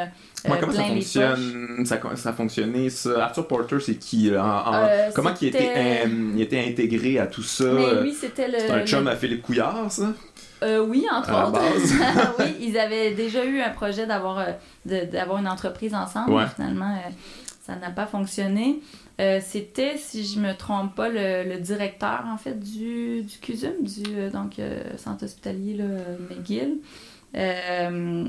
comment 0.60 0.72
ça 0.72 0.84
fonctionne? 0.84 1.86
ça, 1.86 2.00
ça 2.16 2.28
a 2.30 2.32
fonctionné 2.32 2.90
ça? 2.90 3.24
Arthur 3.24 3.46
Porter 3.46 3.78
c'est 3.80 3.96
qui 3.96 4.30
euh, 4.32 4.40
comment 5.14 5.32
il 5.40 5.48
était 5.48 6.06
il 6.06 6.40
était 6.40 6.64
intégré 6.66 7.18
à 7.18 7.26
tout 7.26 7.42
ça? 7.42 7.64
Mais 7.64 8.02
lui 8.02 8.12
c'était 8.12 8.48
le 8.48 8.70
un 8.70 8.84
chum 8.84 9.06
à 9.06 9.16
Philippe 9.16 9.42
Couillard 9.42 9.90
ça? 9.90 10.12
Euh, 10.62 10.78
oui, 10.78 11.04
entre 11.12 11.32
autres. 11.32 11.60
oui, 12.38 12.54
ils 12.60 12.78
avaient 12.78 13.10
déjà 13.12 13.44
eu 13.44 13.60
un 13.60 13.70
projet 13.70 14.06
d'avoir 14.06 14.46
d'avoir 14.84 15.38
une 15.38 15.48
entreprise 15.48 15.92
ensemble. 15.92 16.36
Mais 16.36 16.46
finalement, 16.54 16.96
ça 17.66 17.74
n'a 17.74 17.90
pas 17.90 18.06
fonctionné. 18.06 18.80
C'était, 19.18 19.96
si 19.98 20.24
je 20.24 20.40
me 20.40 20.52
trompe 20.54 20.94
pas, 20.94 21.08
le, 21.08 21.58
directeur 21.60 22.24
en 22.26 22.36
fait 22.36 22.58
du, 22.58 23.22
du 23.22 23.38
CUSUM, 23.38 23.82
du 23.82 24.30
donc 24.30 24.60
centre 24.96 25.24
hospitalier 25.24 25.74
là, 25.74 25.84
McGill. 26.30 26.78
Euh, 27.34 28.24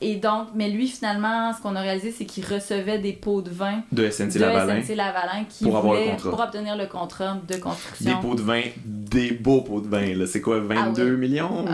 et 0.00 0.16
donc, 0.16 0.48
mais 0.54 0.70
lui, 0.70 0.86
finalement, 0.86 1.52
ce 1.52 1.60
qu'on 1.60 1.74
a 1.74 1.80
réalisé, 1.80 2.12
c'est 2.12 2.24
qu'il 2.24 2.44
recevait 2.44 2.98
des 2.98 3.12
pots 3.12 3.42
de 3.42 3.50
vin 3.50 3.82
de 3.90 4.08
SNC 4.08 4.36
Lavalin, 4.36 4.80
Lavalin 4.94 5.44
qui 5.48 5.64
pour, 5.64 5.80
voulait, 5.80 6.16
pour 6.22 6.38
obtenir 6.38 6.76
le 6.76 6.86
contrat 6.86 7.36
de 7.48 7.56
construction. 7.56 8.14
Des 8.14 8.26
pots 8.26 8.34
de 8.36 8.42
vin, 8.42 8.62
des 8.84 9.32
beaux 9.32 9.62
pots 9.62 9.80
de 9.80 9.88
vin. 9.88 10.26
C'est 10.26 10.40
quoi, 10.40 10.60
22 10.60 11.02
ah 11.02 11.16
millions? 11.16 11.64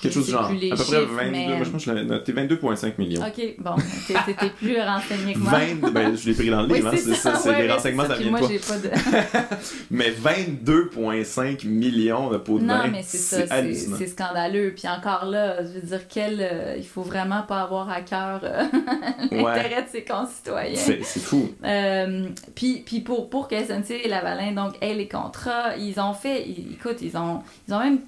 Quelque 0.00 0.14
chose 0.14 0.26
de 0.26 0.32
genre. 0.32 0.44
À 0.44 0.48
peu 0.50 0.84
près 0.86 1.30
22. 1.30 1.54
Moi, 1.56 1.64
je 1.64 1.70
pense 1.70 1.84
que 1.84 1.90
je 1.90 1.94
l'avais 1.94 2.06
noté 2.06 2.32
22,5 2.32 2.92
millions. 2.98 3.20
OK, 3.20 3.54
bon. 3.58 3.74
T'étais 4.06 4.50
plus 4.50 4.80
renseigné 4.80 5.34
que 5.34 5.38
moi. 5.38 5.52
20, 5.52 5.92
ben, 5.92 6.16
je 6.16 6.28
l'ai 6.28 6.34
pris 6.34 6.50
dans 6.50 6.62
le 6.62 6.74
livre, 6.74 6.88
hein, 6.88 6.96
c'est 6.96 7.14
ça. 7.14 7.34
C'est 7.34 7.48
ouais, 7.48 7.62
les 7.62 7.72
renseignements, 7.72 8.06
ça, 8.06 8.14
vient 8.14 8.30
moi, 8.30 8.40
j'ai 8.48 8.58
pas 8.58 8.78
de. 8.78 8.90
mais 9.90 10.10
22,5 10.10 11.66
millions 11.66 12.30
de 12.30 12.38
pots 12.38 12.58
de 12.58 12.66
vin. 12.66 12.84
Non, 12.84 12.90
mais 12.92 13.02
c'est 13.02 13.18
ça. 13.18 13.62
C'est 13.72 14.06
scandaleux. 14.06 14.74
Puis 14.76 14.88
encore 14.88 15.24
là, 15.24 15.62
je 15.62 15.80
veux 15.80 15.86
dire, 15.86 16.08
quel, 16.08 16.40
euh, 16.40 16.74
il 16.76 16.86
faut 16.86 17.02
vraiment 17.02 17.42
pas 17.42 17.62
avoir 17.62 17.90
à 17.90 18.02
cœur 18.02 18.40
euh, 18.44 18.64
l'intérêt 19.30 19.82
de 19.82 19.88
ses 19.90 20.04
concitoyens. 20.04 20.76
C'est 20.76 21.02
fou. 21.02 21.50
Euh, 21.64 22.28
puis, 22.54 22.82
puis 22.84 23.00
pour, 23.00 23.28
pour 23.28 23.48
que 23.48 23.56
SNC 23.56 23.90
et 24.04 24.08
Lavalin 24.08 24.52
donc, 24.52 24.74
aient 24.80 24.94
les 24.94 25.08
contrats, 25.08 25.76
ils 25.76 25.98
ont 25.98 26.14
fait. 26.14 26.48
Écoute, 26.48 26.98
ils 27.02 27.16
ont, 27.16 27.42
ils 27.66 27.74
ont 27.74 27.80
même 27.80 27.98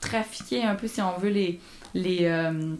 trafiquer 0.00 0.64
un 0.64 0.74
peu, 0.74 0.88
si 0.88 1.00
on 1.00 1.18
veut, 1.18 1.30
les, 1.30 1.60
les, 1.94 2.20
euh, 2.22 2.74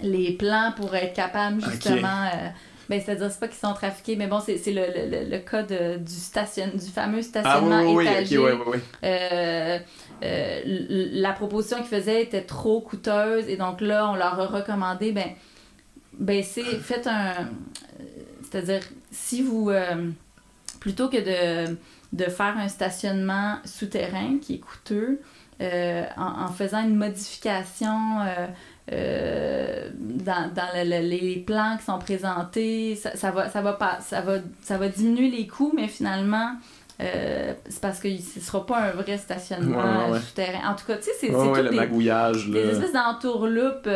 les 0.00 0.32
plans 0.32 0.72
pour 0.76 0.94
être 0.94 1.14
capable 1.14 1.62
justement. 1.64 2.26
Euh, 2.34 2.48
ben, 2.88 3.00
c'est-à-dire, 3.00 3.30
c'est 3.30 3.40
pas 3.40 3.48
qu'ils 3.48 3.58
sont 3.58 3.72
trafiqués, 3.72 4.16
mais 4.16 4.26
bon, 4.26 4.40
c'est, 4.40 4.60
le, 4.66 4.82
le, 4.82 5.30
le, 5.30 5.38
cas 5.38 5.62
du, 5.62 6.12
station, 6.12 6.68
du 6.74 6.90
fameux 6.90 7.22
stationnement 7.22 7.80
ah, 7.80 7.86
oui, 7.86 8.04
étagé. 8.04 8.38
Euh, 9.04 9.78
la 10.20 11.32
proposition 11.32 11.78
qu'ils 11.78 11.86
faisaient 11.86 12.22
était 12.22 12.42
trop 12.42 12.80
coûteuse 12.80 13.48
et 13.48 13.56
donc 13.56 13.80
là, 13.80 14.10
on 14.10 14.14
leur 14.14 14.38
a 14.38 14.46
recommandé, 14.46 15.12
ben, 15.12 15.28
ben 16.18 16.42
c'est, 16.42 16.64
faites 16.80 17.06
un... 17.06 17.48
C'est-à-dire, 18.42 18.82
si 19.10 19.42
vous... 19.42 19.70
plutôt 20.80 21.08
que 21.08 21.16
de, 21.16 21.76
de 22.12 22.24
faire 22.24 22.58
un 22.58 22.68
stationnement 22.68 23.58
souterrain 23.64 24.38
qui 24.42 24.54
est 24.54 24.58
coûteux, 24.58 25.20
euh, 25.62 26.04
en, 26.16 26.48
faisant 26.48 26.82
une 26.82 26.96
modification 26.96 28.20
euh, 28.20 28.46
euh, 28.90 29.88
dans, 29.94 30.50
les 30.74 31.44
plans 31.46 31.76
qui 31.78 31.84
sont 31.84 31.98
présentés, 31.98 32.96
ça, 32.96 33.30
va, 33.30 33.48
ça, 33.48 33.62
va 33.62 33.74
pas, 33.74 34.00
ça, 34.00 34.22
va, 34.22 34.38
ça 34.60 34.76
va 34.76 34.88
diminuer 34.88 35.30
les 35.30 35.46
coûts, 35.46 35.72
mais 35.76 35.86
finalement, 35.86 36.56
c'est 36.98 37.80
parce 37.80 38.00
que 38.00 38.08
ce 38.16 38.38
ne 38.38 38.44
sera 38.44 38.66
pas 38.66 38.78
un 38.78 38.90
vrai 38.90 39.18
stationnement 39.18 40.18
souterrain. 40.18 40.70
En 40.70 40.74
tout 40.74 40.86
cas, 40.86 40.96
tu 40.96 41.04
sais, 41.04 41.10
c'est 41.20 41.28
tout 41.28 41.54
le 41.54 41.70
des, 41.70 41.76
magouillage, 41.76 42.48
des 42.48 42.70
espèces 42.70 42.92
d'entourloupes 42.92 43.88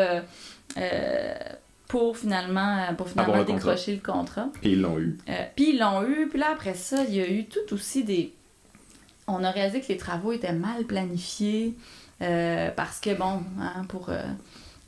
pour 1.89 2.17
finalement, 2.17 2.79
pour 2.97 3.09
finalement 3.09 3.45
décrocher 3.45 3.95
le 3.95 4.13
contrat. 4.13 4.49
Et 4.63 4.71
ils 4.71 4.81
l'ont 4.81 4.99
eu. 4.99 5.19
puis 5.57 5.71
ils 5.71 5.79
l'ont 5.79 6.05
eu. 6.05 6.29
Puis 6.29 6.39
là, 6.39 6.49
après 6.53 6.75
ça, 6.75 7.05
il 7.09 7.15
y 7.15 7.21
a 7.21 7.29
eu 7.29 7.47
tout 7.47 7.75
aussi 7.75 8.05
des 8.05 8.33
on 9.27 9.43
a 9.45 9.51
réalisé 9.51 9.81
que 9.81 9.89
les 9.89 9.97
travaux 9.97 10.33
étaient 10.33 10.53
mal 10.53 10.85
planifiés 10.85 11.75
euh, 12.23 12.71
parce 12.75 13.01
que, 13.01 13.15
bon, 13.15 13.43
hein, 13.61 13.85
pour 13.89 14.09
euh, 14.09 14.19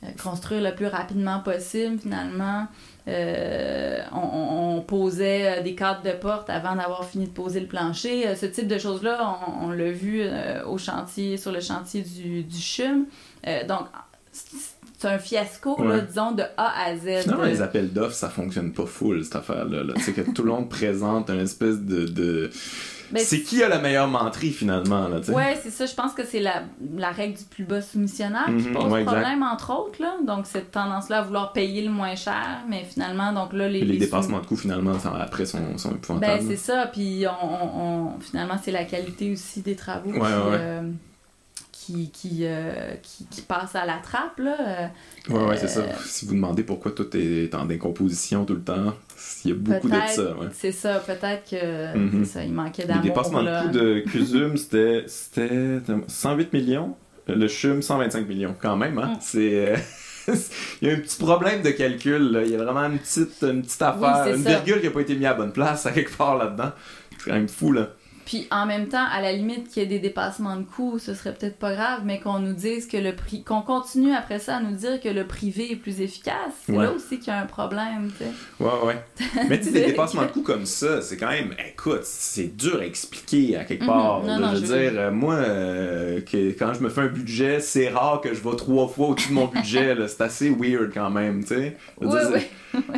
euh, 0.03 0.07
construire 0.21 0.61
le 0.61 0.73
plus 0.73 0.87
rapidement 0.87 1.39
possible, 1.39 1.99
finalement, 1.99 2.67
on, 4.11 4.83
posait 4.87 5.61
des 5.61 5.75
cadres 5.75 6.01
de 6.03 6.11
porte 6.11 6.49
avant 6.49 6.75
d'avoir 6.75 7.05
fini 7.05 7.25
de 7.25 7.31
poser 7.31 7.59
le 7.59 7.67
plancher. 7.67 8.35
ce 8.35 8.45
type 8.45 8.67
de 8.67 8.77
choses-là, 8.77 9.39
on, 9.61 9.69
l'a 9.69 9.91
vu 9.91 10.23
au 10.65 10.77
chantier, 10.77 11.37
sur 11.37 11.51
le 11.51 11.59
chantier 11.59 12.01
du, 12.01 12.43
du 12.43 12.57
CHUM. 12.57 13.05
donc, 13.67 13.87
c'est 14.31 15.07
un 15.07 15.19
fiasco, 15.19 15.77
disons, 16.07 16.31
de 16.31 16.43
A 16.57 16.85
à 16.85 16.95
Z. 16.95 17.27
Non, 17.27 17.43
les 17.43 17.61
appels 17.61 17.91
d'offres, 17.91 18.15
ça 18.15 18.29
fonctionne 18.29 18.73
pas 18.73 18.85
full, 18.85 19.23
cette 19.23 19.35
affaire-là. 19.35 19.93
C'est 19.99 20.13
que 20.13 20.21
tout 20.31 20.43
le 20.43 20.51
monde 20.51 20.69
présente 20.69 21.29
un 21.29 21.39
espèce 21.39 21.79
de 21.79 22.49
ben, 23.11 23.23
c'est 23.23 23.41
qui 23.41 23.63
a 23.63 23.69
la 23.69 23.79
meilleure 23.79 24.07
menterie 24.07 24.51
finalement 24.51 25.07
là, 25.07 25.19
Ouais, 25.29 25.59
c'est 25.61 25.71
ça. 25.71 25.85
Je 25.85 25.93
pense 25.93 26.13
que 26.13 26.23
c'est 26.25 26.39
la, 26.39 26.63
la, 26.95 27.11
règle 27.11 27.37
du 27.37 27.43
plus 27.45 27.63
bas 27.63 27.81
soumissionnaire 27.81 28.45
qui 28.45 28.69
mhm, 28.69 28.73
pose 28.73 29.03
problème 29.05 29.43
entre 29.43 29.73
autres 29.73 30.01
là. 30.01 30.15
Donc 30.25 30.45
cette 30.45 30.71
tendance-là 30.71 31.19
à 31.19 31.21
vouloir 31.21 31.53
payer 31.53 31.83
le 31.83 31.91
moins 31.91 32.15
cher, 32.15 32.59
mais 32.67 32.83
finalement 32.83 33.33
donc 33.33 33.53
là 33.53 33.67
les 33.67 33.81
les, 33.81 33.97
dépassements 33.97 34.39
de 34.39 34.45
coûts 34.45 34.57
finalement 34.57 34.93
après 35.19 35.45
sont, 35.45 35.77
sont 35.77 35.91
épouvantables. 35.91 36.39
Ben 36.39 36.47
c'est 36.47 36.57
ça. 36.57 36.87
Puis 36.91 37.25
on, 37.43 37.79
on, 37.81 38.19
finalement 38.19 38.55
c'est 38.61 38.71
la 38.71 38.85
qualité 38.85 39.31
aussi 39.31 39.61
des 39.61 39.75
travaux. 39.75 40.11
Ouais, 40.11 40.19
ouais. 40.19 40.27
Euh, 40.27 40.81
qui, 41.89 42.09
qui, 42.11 42.39
euh, 42.43 42.93
qui, 43.01 43.25
qui, 43.25 43.41
passe 43.41 43.75
à 43.75 43.85
la 43.85 43.97
trappe. 43.97 44.37
Là. 44.37 44.91
Ouais, 45.27 45.43
ouais, 45.43 45.57
c'est 45.57 45.67
ça. 45.67 45.81
Euh, 45.81 45.91
si 46.05 46.25
vous 46.25 46.35
demandez 46.35 46.63
pourquoi 46.63 46.91
tout 46.91 47.07
est 47.15 47.53
en 47.55 47.65
décomposition 47.65 48.45
tout 48.45 48.53
le 48.53 48.61
temps, 48.61 48.93
il 49.43 49.51
y 49.51 49.53
a 49.53 49.57
beaucoup 49.57 49.89
de 49.89 49.95
ça. 50.07 50.37
Ouais. 50.37 50.47
C'est 50.53 50.71
ça, 50.71 50.99
peut-être 50.99 51.49
que 51.49 51.97
mhm. 51.97 52.25
ça, 52.25 52.43
il 52.43 52.53
manquait 52.53 52.85
d'amour. 52.85 53.03
Le 53.03 53.09
dépassement 53.09 53.43
de 53.43 53.61
coût 53.61 53.69
de 53.69 53.99
CUSUM, 54.01 54.57
c'était 54.57 55.05
108 56.07 56.53
millions. 56.53 56.95
Le 57.27 57.47
CHUM, 57.47 57.81
125 57.81 58.27
millions, 58.27 58.55
quand 58.59 58.75
même. 58.75 58.97
Hein? 58.97 59.13
Mm. 59.13 59.17
C'est. 59.21 59.75
il 60.81 60.87
y 60.87 60.91
a 60.91 60.95
un 60.95 60.99
petit 60.99 61.17
problème 61.17 61.61
de 61.61 61.69
calcul. 61.69 62.31
Là. 62.31 62.43
Il 62.43 62.51
y 62.51 62.55
a 62.55 62.63
vraiment 62.63 62.85
une 62.85 62.97
petite, 62.97 63.43
une 63.43 63.61
petite 63.61 63.81
affaire, 63.81 64.33
une 64.33 64.43
virgule 64.43 64.79
qui 64.79 64.85
n'a 64.85 64.91
pas 64.91 65.01
été 65.01 65.15
mise 65.15 65.25
à 65.25 65.33
bonne 65.35 65.51
place 65.51 65.85
à 65.85 65.91
quelque 65.91 66.15
part 66.15 66.37
là-dedans. 66.37 66.71
C'est 67.11 67.29
quand 67.29 67.35
même 67.35 67.49
fou, 67.49 67.71
là. 67.71 67.89
Puis 68.29 68.45
en 68.51 68.67
même 68.67 68.89
temps, 68.89 69.07
à 69.11 69.21
la 69.21 69.33
limite 69.33 69.69
qu'il 69.69 69.81
y 69.81 69.85
ait 69.87 69.89
des 69.89 69.97
dépassements 69.97 70.55
de 70.55 70.61
coûts, 70.61 70.99
ce 70.99 71.15
serait 71.15 71.33
peut-être 71.33 71.57
pas 71.57 71.73
grave, 71.73 72.01
mais 72.05 72.19
qu'on 72.19 72.37
nous 72.37 72.53
dise 72.53 72.85
que 72.85 72.95
le 72.95 73.15
prix, 73.15 73.41
qu'on 73.41 73.63
continue 73.63 74.13
après 74.13 74.37
ça 74.37 74.57
à 74.57 74.59
nous 74.61 74.75
dire 74.75 75.01
que 75.01 75.09
le 75.09 75.25
privé 75.25 75.71
est 75.71 75.75
plus 75.75 75.99
efficace, 75.99 76.35
c'est 76.67 76.73
là 76.73 76.91
aussi 76.91 77.17
qu'il 77.17 77.33
y 77.33 77.35
a 77.35 77.39
un 77.39 77.47
problème, 77.47 78.11
tu 78.15 78.25
sais. 78.25 78.31
Ouais, 78.59 78.85
ouais. 78.85 79.03
mais 79.49 79.57
tu 79.57 79.65
sais, 79.65 79.71
des 79.71 79.85
dépassements 79.87 80.21
de 80.21 80.27
coûts 80.27 80.43
comme 80.43 80.67
ça, 80.67 81.01
c'est 81.01 81.17
quand 81.17 81.29
même, 81.29 81.55
écoute, 81.71 82.01
c'est 82.03 82.55
dur 82.55 82.81
à 82.81 82.85
expliquer 82.85 83.57
à 83.57 83.63
quelque 83.63 83.81
mhm. 83.81 83.87
part. 83.87 84.21
je 84.23 84.59
veux 84.59 84.61
dire, 84.61 84.91
euh, 84.93 85.11
moi, 85.11 85.33
euh, 85.33 86.21
que, 86.21 86.51
quand 86.51 86.75
je 86.75 86.81
me 86.81 86.89
fais 86.89 87.01
un 87.01 87.07
budget, 87.07 87.59
c'est 87.61 87.89
rare 87.89 88.21
que 88.21 88.35
je 88.35 88.43
vais 88.43 88.55
trois 88.55 88.87
fois 88.87 89.07
au-dessus 89.07 89.29
de 89.29 89.33
mon 89.33 89.47
budget, 89.47 89.95
c'est 90.07 90.21
assez 90.21 90.51
weird 90.51 90.91
quand 90.93 91.09
même, 91.09 91.41
tu 91.41 91.55
sais. 91.55 91.77
Ouais, 91.99 92.07
ouais. 92.13 92.49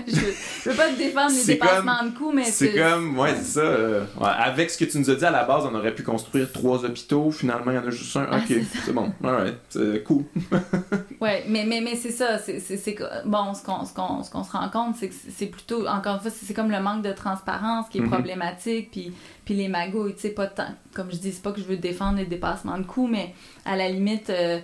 je, 0.07 0.15
veux, 0.15 0.71
veux 0.71 0.75
pas 0.75 0.89
te 0.89 0.97
défendre 0.97 1.31
les 1.33 1.53
dépassements 1.53 2.03
de 2.03 2.17
coûts, 2.17 2.33
mais 2.33 2.43
c'est 2.43 2.73
comme, 2.73 3.17
ouais, 3.17 3.33
c'est 3.37 3.59
ça. 3.59 3.61
Euh, 3.61 4.03
avec 4.19 4.69
ce 4.69 4.77
que 4.77 4.83
tu 4.83 4.99
nous 4.99 5.09
as 5.09 5.15
dit 5.15 5.20
dit 5.21 5.25
à 5.25 5.31
la 5.31 5.43
base, 5.43 5.65
on 5.65 5.75
aurait 5.75 5.93
pu 5.93 6.03
construire 6.03 6.51
trois 6.51 6.83
hôpitaux. 6.83 7.31
Finalement, 7.31 7.71
il 7.71 7.75
y 7.75 7.77
en 7.77 7.87
a 7.87 7.91
juste 7.91 8.15
un. 8.17 8.27
Ah, 8.31 8.37
ok, 8.37 8.57
c'est 8.85 8.93
bon. 8.93 9.13
Alright, 9.23 9.55
c'est 9.69 10.03
cool. 10.03 10.23
ouais, 11.21 11.45
mais, 11.47 11.65
mais, 11.65 11.81
mais 11.81 11.95
c'est 11.95 12.11
ça. 12.11 12.37
C'est, 12.39 12.97
bon, 13.25 13.53
ce 13.53 13.63
qu'on, 13.63 13.85
ce, 13.85 13.93
qu'on, 13.93 14.23
ce 14.23 14.31
qu'on 14.31 14.43
se 14.43 14.51
rend 14.51 14.69
compte, 14.69 14.95
c'est 14.97 15.09
que 15.09 15.15
c'est 15.29 15.45
plutôt, 15.45 15.87
encore 15.87 16.15
une 16.15 16.21
fois, 16.21 16.31
c'est 16.31 16.53
comme 16.53 16.71
le 16.71 16.81
manque 16.81 17.03
de 17.03 17.13
transparence 17.13 17.87
qui 17.89 17.99
est 17.99 18.01
mm-hmm. 18.01 18.09
problématique. 18.09 18.91
Puis, 18.91 19.13
puis 19.45 19.53
les 19.53 19.67
magouilles, 19.67 20.15
tu 20.15 20.21
sais, 20.21 20.29
pas 20.29 20.47
tant. 20.47 20.73
Comme 20.93 21.11
je 21.11 21.17
dis, 21.17 21.31
c'est 21.31 21.43
pas 21.43 21.51
que 21.51 21.61
je 21.61 21.65
veux 21.65 21.77
défendre 21.77 22.17
les 22.17 22.25
dépassements 22.25 22.77
de 22.77 22.83
coûts, 22.83 23.07
mais 23.07 23.33
à 23.65 23.75
la 23.75 23.89
limite. 23.89 24.29
Euh, 24.29 24.59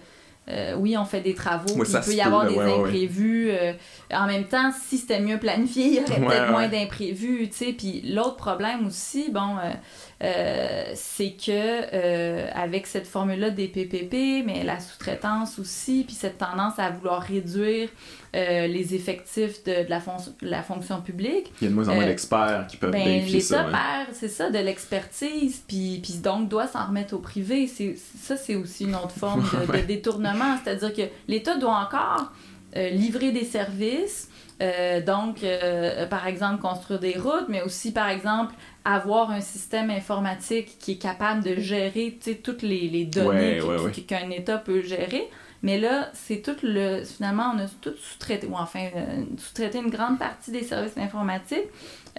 euh, 0.49 0.75
oui, 0.77 0.95
on 0.97 1.03
fait 1.03 1.19
des 1.19 1.33
travaux, 1.33 1.83
il 1.83 1.99
peut 1.99 2.13
y 2.13 2.21
avoir 2.21 2.47
des 2.47 2.57
imprévus. 2.57 3.49
Euh, 3.51 3.73
en 4.13 4.27
même 4.27 4.45
temps, 4.45 4.71
si 4.71 4.97
c'était 4.97 5.19
mieux 5.19 5.37
planifié, 5.37 5.87
il 5.87 5.93
y 5.95 5.99
aurait 5.99 6.21
peut-être 6.21 6.51
moins 6.51 6.67
d'imprévus, 6.69 7.49
tu 7.49 7.57
sais. 7.57 7.73
Puis 7.73 8.01
l'autre 8.01 8.37
problème 8.37 8.87
aussi, 8.87 9.29
bon, 9.29 9.57
euh, 9.57 9.71
c'est 10.19 11.33
que 11.33 12.53
avec 12.55 12.87
cette 12.87 13.07
formule-là 13.07 13.51
des 13.51 13.67
PPP, 13.67 14.45
mais 14.45 14.63
la 14.63 14.79
sous-traitance 14.79 15.59
aussi, 15.59 16.03
puis 16.05 16.15
cette 16.15 16.37
tendance 16.37 16.79
à 16.79 16.89
vouloir 16.89 17.21
réduire 17.21 17.89
les 18.33 18.93
effectifs 18.93 19.63
de, 19.63 19.87
la, 19.89 20.01
la, 20.41 20.61
fonction 20.61 21.01
publique. 21.01 21.51
Il 21.61 21.65
y 21.65 21.67
a 21.67 21.69
de 21.69 21.75
moins 21.75 21.89
en 21.89 21.95
moins 21.95 22.05
d'experts 22.05 22.67
qui 22.67 22.77
peuvent 22.77 22.91
ben, 22.91 23.25
L'État 23.25 23.63
perd, 23.63 24.13
c'est 24.13 24.27
ça, 24.27 24.49
de 24.51 24.59
l'expertise, 24.59 25.63
puis, 25.67 25.99
puis 26.03 26.15
donc 26.15 26.49
doit 26.49 26.67
s'en 26.67 26.87
remettre 26.87 27.15
au 27.15 27.19
privé. 27.19 27.67
Ça, 27.67 28.37
c'est 28.37 28.55
aussi 28.55 28.83
une 28.85 28.95
autre 28.95 29.11
forme 29.17 29.43
de 29.73 29.79
détournement 29.85 30.37
c'est-à-dire 30.63 30.93
que 30.93 31.09
l'État 31.27 31.57
doit 31.57 31.75
encore 31.75 32.31
euh, 32.75 32.89
livrer 32.89 33.31
des 33.31 33.45
services, 33.45 34.29
euh, 34.61 35.01
donc 35.01 35.43
euh, 35.43 36.05
par 36.07 36.27
exemple 36.27 36.61
construire 36.61 36.99
des 36.99 37.17
routes, 37.17 37.47
mais 37.47 37.61
aussi 37.61 37.91
par 37.91 38.09
exemple 38.09 38.53
avoir 38.95 39.31
un 39.31 39.41
système 39.41 39.89
informatique 39.89 40.77
qui 40.79 40.93
est 40.93 40.97
capable 41.01 41.43
de 41.43 41.55
gérer 41.55 42.17
toutes 42.43 42.61
les, 42.61 43.05
données 43.05 43.59
qu'un 44.07 44.29
État 44.29 44.57
peut 44.57 44.81
gérer. 44.81 45.27
Mais 45.63 45.79
là, 45.79 46.09
c'est 46.13 46.43
tout 46.43 46.55
le. 46.61 47.03
Finalement, 47.03 47.51
on 47.55 47.59
a 47.59 47.65
tout 47.81 47.95
sous-traité, 47.99 48.47
ou 48.47 48.55
enfin, 48.55 48.89
sous-traité 49.37 49.79
une 49.79 49.89
grande 49.89 50.19
partie 50.19 50.51
des 50.51 50.61
services 50.61 50.97
informatiques 50.97 51.67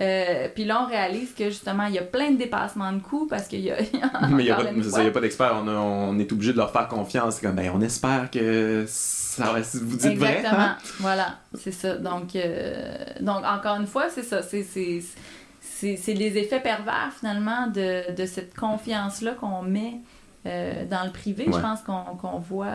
euh, 0.01 0.47
puis 0.55 0.65
là, 0.65 0.85
on 0.85 0.87
réalise 0.87 1.33
que 1.35 1.45
justement, 1.47 1.85
il 1.87 1.95
y 1.95 1.99
a 1.99 2.03
plein 2.03 2.31
de 2.31 2.37
dépassements 2.37 2.93
de 2.93 3.01
coûts 3.01 3.27
parce 3.27 3.49
qu'il 3.49 3.61
y 3.61 3.71
a. 3.71 3.79
Mais 4.31 4.45
il 4.45 4.47
n'y 4.47 4.51
a, 4.51 5.11
pas 5.11 5.21
d'experts. 5.21 5.61
On, 5.65 5.69
on, 5.69 6.19
est 6.19 6.31
obligé 6.31 6.53
de 6.53 6.57
leur 6.57 6.71
faire 6.71 6.87
confiance. 6.87 7.41
Comme, 7.41 7.57
ben, 7.57 7.73
on 7.75 7.81
espère 7.81 8.31
que 8.31 8.85
ça 8.87 9.53
va. 9.53 9.61
Vous 9.61 9.97
dites 9.97 10.05
Exactement. 10.05 10.19
vrai. 10.19 10.37
Exactement. 10.37 10.75
Voilà, 11.01 11.39
c'est 11.55 11.73
ça. 11.73 11.97
Donc, 11.97 12.37
euh, 12.37 12.95
donc, 13.21 13.45
encore 13.45 13.77
une 13.81 13.89
fois, 13.89 14.09
c'est 14.09 14.23
ça. 14.23 14.41
C'est 14.43 15.03
c'est 15.71 16.15
les 16.15 16.39
effets 16.39 16.61
pervers 16.61 17.13
finalement 17.19 17.67
de, 17.69 18.13
de 18.15 18.27
cette 18.27 18.55
confiance-là 18.55 19.35
qu'on 19.35 19.63
met 19.63 20.01
euh, 20.47 20.85
dans 20.87 21.05
le 21.05 21.11
privé, 21.11 21.45
je 21.47 21.59
pense 21.59 21.81
qu'on 21.83 22.39
voit. 22.39 22.67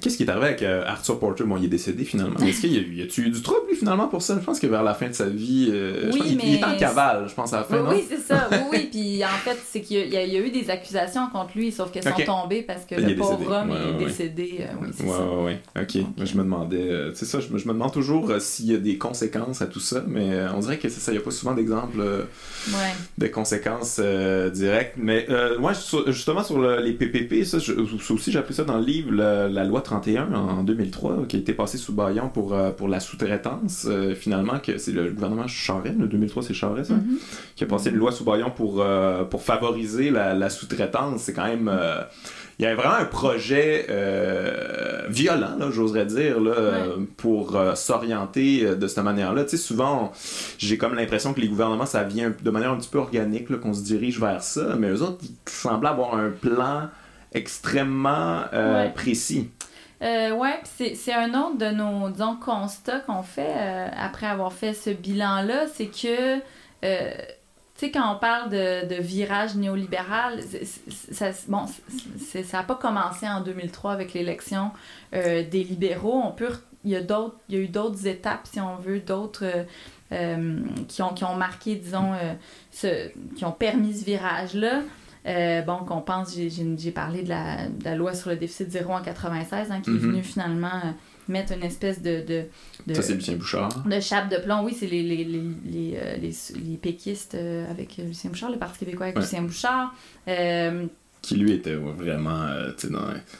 Qu'est-ce 0.00 0.16
qui 0.16 0.24
est 0.24 0.28
arrivé 0.28 0.46
avec 0.46 0.62
euh, 0.62 0.84
Arthur 0.86 1.20
Porter? 1.20 1.44
Bon, 1.44 1.56
il 1.56 1.66
est 1.66 1.68
décédé 1.68 2.04
finalement. 2.04 2.38
Est-ce 2.40 2.62
qu'il 2.62 2.72
y 2.72 2.78
a 2.78 2.80
eu, 2.80 2.94
y 2.94 3.02
a 3.02 3.04
eu 3.04 3.30
du 3.30 3.42
trouble 3.42 3.68
lui 3.68 3.76
finalement 3.76 4.08
pour 4.08 4.22
ça? 4.22 4.36
Je 4.40 4.44
pense 4.44 4.58
que 4.58 4.66
vers 4.66 4.82
la 4.82 4.92
fin 4.92 5.08
de 5.08 5.12
sa 5.12 5.26
vie, 5.26 5.68
euh, 5.70 6.10
oui, 6.12 6.12
je 6.12 6.18
pense 6.18 6.28
il, 6.32 6.54
est 6.54 6.64
en 6.64 6.76
cavale, 6.76 7.28
je 7.28 7.34
pense 7.34 7.52
à 7.52 7.58
la 7.58 7.64
fin. 7.64 7.80
Oui, 7.80 7.96
oui 7.96 8.04
c'est 8.08 8.18
ça. 8.18 8.48
Oui, 8.50 8.58
oui. 8.72 8.88
Puis 8.90 9.24
en 9.24 9.28
fait, 9.28 9.56
c'est 9.64 9.82
qu'il 9.82 10.08
y, 10.08 10.16
a 10.16 10.26
eu 10.26 10.50
des 10.50 10.68
accusations 10.68 11.28
contre 11.30 11.56
lui, 11.56 11.70
sauf 11.70 11.92
qu'elles 11.92 12.02
sont 12.02 12.10
tombées 12.26 12.62
parce 12.62 12.84
que 12.84 12.96
le 12.96 13.14
pauvre 13.14 13.52
homme 13.52 13.70
est 13.70 14.04
décédé. 14.04 14.60
Euh, 14.60 14.74
oui, 14.82 14.88
c'est 14.92 15.06
ça. 15.06 15.80
Ok. 15.80 16.24
Je 16.24 16.36
me 16.36 16.42
demandais, 16.42 17.12
c'est 17.14 17.26
ça, 17.26 17.38
je 17.38 17.48
me, 17.52 17.72
demande 17.72 17.92
toujours 17.92 18.32
s'il 18.40 18.72
y 18.72 18.74
a 18.74 18.78
des 18.78 18.98
conséquences 18.98 19.62
à 19.62 19.66
tout 19.66 19.80
ça, 19.80 20.02
mais 20.06 20.44
on 20.54 20.58
dirait 20.58 20.78
que 20.78 20.88
c'est 20.88 21.00
ça, 21.00 21.12
il 21.12 21.16
n'y 21.16 21.20
a 21.20 21.24
pas 21.24 21.30
souvent 21.30 21.54
d'exemples 21.54 22.26
de 23.18 23.26
conséquences 23.28 24.00
directes. 24.52 24.94
Mais 24.96 25.28
moi, 25.60 25.72
justement, 26.08 26.42
sur 26.42 26.60
les 26.60 26.92
PPP, 26.92 27.44
ça, 27.44 27.58
aussi, 27.58 28.32
j'ai 28.32 28.38
appris 28.40 28.54
ça 28.54 28.64
dans 28.64 28.78
le 28.78 28.84
livre, 28.84 29.12
la 29.12 29.64
loi 29.64 29.83
31 29.84 30.32
en 30.32 30.64
2003 30.64 31.26
qui 31.28 31.36
a 31.36 31.38
été 31.38 31.52
passé 31.52 31.78
sous 31.78 31.92
baillon 31.92 32.28
pour, 32.28 32.54
euh, 32.54 32.70
pour 32.72 32.88
la 32.88 32.98
sous-traitance. 32.98 33.86
Euh, 33.88 34.14
finalement, 34.14 34.58
que 34.58 34.78
c'est 34.78 34.90
le 34.90 35.10
gouvernement 35.10 35.46
Charest, 35.46 35.96
le 35.98 36.08
2003 36.08 36.42
c'est 36.42 36.54
Charest, 36.54 36.90
ça, 36.90 36.96
mm-hmm. 36.96 37.54
qui 37.54 37.64
a 37.64 37.66
passé 37.66 37.90
une 37.90 37.96
loi 37.96 38.10
sous 38.10 38.24
baillon 38.24 38.50
pour, 38.50 38.80
euh, 38.80 39.24
pour 39.24 39.42
favoriser 39.42 40.10
la, 40.10 40.50
sous-traitance. 40.50 41.22
C'est 41.22 41.32
quand 41.32 41.44
même 41.46 41.70
il 42.58 42.62
y 42.62 42.66
avait 42.66 42.76
vraiment 42.76 42.94
un 42.94 43.04
projet 43.04 43.86
violent, 45.08 45.70
j'oserais 45.70 46.06
dire, 46.06 46.40
là, 46.40 46.86
pour 47.16 47.58
s'orienter 47.74 48.76
de 48.76 48.86
cette 48.86 49.02
manière-là. 49.02 49.44
Tu 49.44 49.50
sais, 49.50 49.56
souvent, 49.56 50.12
j'ai 50.58 50.78
comme 50.78 50.94
l'impression 50.94 51.34
que 51.34 51.40
les 51.40 51.48
gouvernements, 51.48 51.86
ça 51.86 52.04
vient 52.04 52.32
de 52.40 52.50
manière 52.50 52.70
un 52.70 52.76
petit 52.76 52.90
peu 52.90 52.98
organique, 52.98 53.54
qu'on 53.60 53.74
se 53.74 53.82
dirige 53.82 54.20
vers 54.20 54.42
ça, 54.42 54.76
mais 54.78 54.88
eux 54.88 55.02
autres, 55.02 55.18
ils 55.22 55.34
semblaient 55.46 55.90
avoir 55.90 56.14
un 56.14 56.30
plan 56.30 56.88
extrêmement 57.32 58.42
précis. 58.94 59.50
Euh, 60.02 60.32
ouais, 60.32 60.60
c'est 60.64 61.12
un 61.12 61.34
autre 61.34 61.58
de 61.58 61.66
nos 61.66 62.10
disons, 62.10 62.36
constats 62.36 63.00
qu'on 63.00 63.22
fait 63.22 63.54
euh, 63.56 63.88
après 63.96 64.26
avoir 64.26 64.52
fait 64.52 64.74
ce 64.74 64.90
bilan-là, 64.90 65.66
c'est 65.68 65.86
que, 65.86 66.38
euh, 66.84 67.12
tu 67.76 67.86
sais, 67.86 67.90
quand 67.90 68.14
on 68.14 68.18
parle 68.18 68.50
de, 68.50 69.00
virage 69.00 69.54
néolibéral, 69.54 70.40
ça 71.10 71.30
bon, 71.48 71.66
ça 72.18 72.58
n'a 72.58 72.64
pas 72.64 72.74
commencé 72.74 73.26
en 73.28 73.40
2003 73.40 73.92
avec 73.92 74.14
l'élection 74.14 74.72
euh, 75.14 75.42
des 75.48 75.62
libéraux. 75.64 76.20
On 76.24 76.32
peut, 76.32 76.50
il 76.84 76.90
y 76.90 76.96
a 76.96 77.00
il 77.00 77.54
y 77.54 77.58
a 77.58 77.60
eu 77.60 77.68
d'autres 77.68 78.06
étapes, 78.06 78.46
si 78.52 78.60
on 78.60 78.76
veut, 78.76 79.00
d'autres 79.00 79.44
qui, 80.88 81.02
ont, 81.02 81.12
qui 81.14 81.24
ont 81.24 81.34
marqué, 81.34 81.74
disons, 81.74 82.12
qui 82.70 83.44
ont 83.44 83.52
permis 83.52 83.94
ce 83.94 84.04
virage-là. 84.04 84.82
Euh, 85.26 85.62
bon, 85.62 85.78
qu'on 85.78 86.02
pense, 86.02 86.36
j'ai 86.36 86.90
parlé 86.90 87.22
de 87.22 87.28
la, 87.30 87.94
loi 87.94 88.14
sur 88.14 88.30
le 88.30 88.36
déficit 88.36 88.70
zéro 88.70 88.92
en 88.92 89.02
96, 89.02 89.70
hein, 89.70 89.80
qui 89.80 89.90
est 89.90 89.92
mm-hmm. 89.92 89.98
venue 89.98 90.22
finalement 90.22 90.74
euh, 90.84 90.90
mettre 91.28 91.52
une 91.52 91.62
espèce 91.62 92.02
de. 92.02 92.24
de, 92.86 92.94
Ça, 92.94 93.02
c'est 93.02 93.14
Lucien 93.14 93.36
Bouchard. 93.36 93.84
De 93.86 94.00
chape 94.00 94.28
de 94.28 94.36
plomb, 94.36 94.62
oui, 94.64 94.76
c'est 94.78 94.86
les, 94.86 95.02
les, 95.02 95.24
les, 95.24 95.42
les, 95.64 95.96
euh, 95.96 96.16
les, 96.18 96.76
péquistes 96.76 97.36
avec 97.70 97.96
Lucien 97.96 98.30
Bouchard, 98.30 98.50
le 98.50 98.58
Parti 98.58 98.80
québécois 98.80 99.06
avec 99.06 99.18
Lucien 99.18 99.42
Bouchard 99.42 99.94
qui 101.24 101.36
lui 101.36 101.52
était 101.52 101.74
vraiment 101.74 102.42
euh, 102.42 102.70
tu 102.76 102.88
sais 102.88 102.92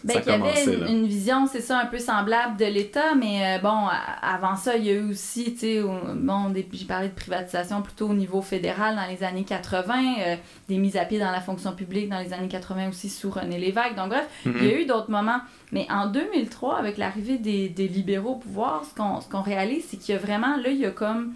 ben, 0.05 0.22
ça 0.22 0.30
y 0.30 0.35
avait 0.35 0.91
une, 0.91 1.07
vision 1.07 1.47
c'est 1.47 1.61
ça 1.61 1.78
un 1.78 1.87
peu 1.87 1.99
semblable 1.99 2.57
de 2.57 2.64
l'État 2.64 3.14
mais 3.14 3.59
euh, 3.59 3.62
bon 3.62 3.89
avant 4.22 4.57
ça 4.57 4.76
il 4.76 4.87
y 4.87 4.91
a 4.91 4.95
eu 4.95 5.11
aussi 5.11 5.53
tu 5.53 5.61
sais 5.61 5.82
bon 5.82 6.53
j'ai 6.72 6.85
parlé 6.87 7.09
de 7.09 7.14
privatisation 7.14 7.82
plutôt 7.82 8.09
au 8.09 8.14
niveau 8.14 8.41
fédéral 8.41 8.97
dans 8.97 9.07
les 9.07 9.22
années 9.22 9.45
80 9.45 9.95
euh, 9.95 10.37
des 10.68 10.78
mises 10.78 10.97
à 10.97 11.05
pied 11.05 11.18
dans 11.18 11.30
la 11.30 11.43
fonction 11.43 11.72
publique 11.72 12.09
dans 12.09 12.20
les 12.20 12.32
années 12.32 12.49
80 12.49 12.89
aussi 12.89 13.11
sous 13.11 13.30
René 13.30 13.59
Lévesque. 13.59 13.95
Donc 13.97 14.09
bref 14.09 14.26
il 14.47 14.53
y 14.53 14.55
a 14.55 14.59
mm-hmm. 14.59 14.82
eu 14.82 14.87
d'autres 14.87 15.11
moments. 15.11 15.41
Mais 15.72 15.87
en 15.91 16.07
2003 16.07 16.78
avec 16.78 16.97
l'arrivée 16.97 17.37
des, 17.37 17.68
des, 17.68 17.89
libéraux 17.89 18.30
au 18.30 18.37
pouvoir 18.37 18.85
ce 18.85 18.95
qu'on 18.95 19.20
ce 19.20 19.28
qu'on 19.28 19.43
réalise 19.43 19.85
c'est 19.91 19.99
qu'il 19.99 20.14
y 20.14 20.18
a 20.18 20.20
vraiment 20.20 20.57
là 20.57 20.70
il 20.70 20.78
y 20.78 20.87
a 20.87 20.91
comme 20.91 21.35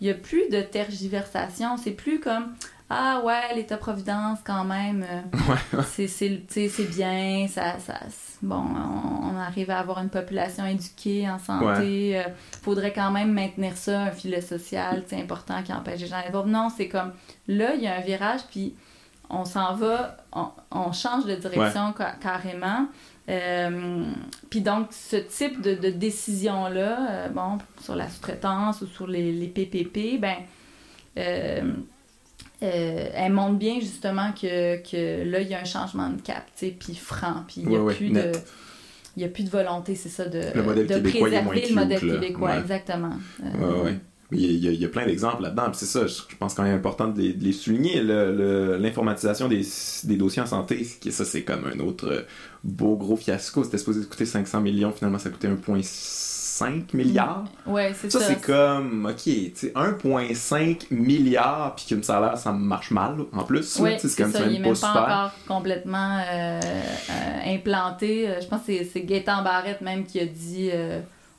il 0.00 0.06
y 0.06 0.10
a 0.10 0.14
plus 0.14 0.48
de 0.50 0.62
tergiversation. 0.62 1.76
C'est 1.76 1.90
plus 1.90 2.20
comme 2.20 2.54
ah 2.92 3.22
ouais, 3.24 3.54
l'État-providence, 3.54 4.40
quand 4.44 4.64
même, 4.64 5.06
euh, 5.08 5.82
c'est 5.86 6.90
bien, 6.90 7.46
ça, 7.48 7.78
ça, 7.78 7.94
bon, 8.42 8.64
on, 9.22 9.36
arrive 9.38 9.70
à 9.70 9.78
avoir 9.78 10.00
une 10.00 10.08
population 10.08 10.66
éduquée 10.66 11.30
en 11.30 11.38
santé, 11.38 12.08
il 12.08 12.16
euh, 12.16 12.24
faudrait 12.62 12.92
quand 12.92 13.12
même 13.12 13.32
maintenir 13.32 13.76
ça, 13.76 14.00
un 14.02 14.10
filet 14.10 14.40
social, 14.40 15.04
c'est 15.06 15.20
important 15.20 15.62
qui 15.62 15.72
empêche 15.72 16.00
les 16.00 16.08
gens 16.08 16.16
d'aller 16.16 16.50
Non, 16.50 16.68
c'est 16.68 16.88
comme, 16.88 17.12
là, 17.46 17.74
il 17.76 17.82
y 17.82 17.86
a 17.86 17.94
un 17.94 18.00
virage, 18.00 18.40
puis 18.50 18.74
on 19.28 19.44
s'en 19.44 19.74
va, 19.76 20.16
on, 20.72 20.90
change 20.90 21.26
de 21.26 21.36
direction 21.36 21.94
carrément. 22.20 22.88
Euh, 23.28 24.02
puis 24.50 24.62
donc, 24.62 24.88
ce 24.90 25.14
type 25.14 25.60
de, 25.62 25.76
de 25.76 25.90
décision-là, 25.90 27.28
bon, 27.28 27.58
sur 27.80 27.94
la 27.94 28.08
sous-traitance 28.08 28.82
ou 28.82 28.88
sur 28.88 29.06
les, 29.06 29.30
les 29.30 29.46
PPP, 29.46 30.20
ben 30.20 30.38
euh, 32.62 33.08
elle 33.14 33.32
montre 33.32 33.58
bien 33.58 33.80
justement 33.80 34.32
que, 34.32 34.76
que 34.82 35.24
là, 35.24 35.40
il 35.40 35.48
y 35.48 35.54
a 35.54 35.60
un 35.60 35.64
changement 35.64 36.10
de 36.10 36.20
cap, 36.20 36.44
puis 36.58 36.94
franc, 36.94 37.44
puis 37.46 37.62
il 37.62 37.68
n'y 37.68 37.76
a, 37.76 37.84
plus 37.84 38.10
de, 38.10 38.32
y 39.16 39.24
a 39.24 39.28
plus 39.28 39.44
de 39.44 39.50
volonté, 39.50 39.94
c'est 39.94 40.10
ça, 40.10 40.26
de, 40.26 40.40
de 40.40 41.08
préserver 41.08 41.66
le 41.68 41.74
modèle 41.74 42.00
québécois, 42.00 42.58
exactement. 42.58 43.14
Euh, 43.42 43.92
il 44.32 44.40
y, 44.40 44.68
a, 44.68 44.70
il 44.70 44.80
y, 44.80 44.84
a, 44.84 44.88
plein 44.88 45.06
d'exemples 45.06 45.42
là-dedans. 45.42 45.72
c'est 45.72 45.86
ça, 45.86 46.06
je 46.06 46.36
pense 46.38 46.54
quand 46.54 46.62
même 46.62 46.76
important 46.76 47.08
de 47.08 47.20
les, 47.20 47.52
souligner. 47.52 48.00
L'informatisation 48.00 49.48
des, 49.48 49.66
des, 50.04 50.16
dossiers 50.16 50.42
en 50.42 50.46
santé, 50.46 50.84
ça 50.84 51.24
c'est 51.24 51.42
comme 51.42 51.64
un 51.64 51.80
autre 51.80 52.26
beau 52.62 52.94
gros 52.96 53.16
fiasco. 53.16 53.64
C'était 53.64 53.78
supposé 53.78 54.06
coûter 54.06 54.26
500 54.26 54.60
millions, 54.60 54.92
finalement 54.92 55.18
ça 55.18 55.30
a 55.30 55.32
coûté 55.32 55.48
1,6 55.48 56.29
5 56.60 56.92
milliards. 56.92 57.44
Ouais, 57.66 57.94
c'est 57.98 58.12
ça. 58.12 58.20
Ça, 58.20 58.26
c'est 58.26 58.40
comme, 58.42 59.06
ok, 59.06 59.22
tu 59.22 59.52
sais, 59.54 59.72
1,5 59.74 60.88
milliard, 60.90 61.74
puis 61.74 61.96
a 62.06 62.20
l'air, 62.20 62.36
ça 62.36 62.52
marche 62.52 62.90
mal, 62.90 63.16
en 63.32 63.44
plus. 63.44 63.62
c'est 63.62 64.16
comme 64.16 64.30
ça, 64.30 64.44
il 64.44 64.52
n'est 64.52 64.58
même 64.58 64.76
pas, 64.76 64.90
encore 64.90 65.32
complètement 65.48 66.18
euh, 66.18 66.60
euh, 66.60 67.54
implanté. 67.54 68.28
Euh, 68.28 68.40
je 68.42 68.46
pense 68.46 68.60
que 68.66 68.72
c'est 68.92 69.00
Gaëtan 69.00 69.42
Barrette 69.42 69.80
même 69.80 70.04
qui 70.04 70.20
a 70.20 70.26
dit 70.26 70.70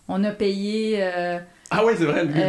on 0.08 0.24
a 0.24 0.32
payé. 0.32 1.04
ah 1.70 1.86
oui, 1.86 1.94
c'est 1.96 2.06
vrai, 2.06 2.26
lui, 2.26 2.42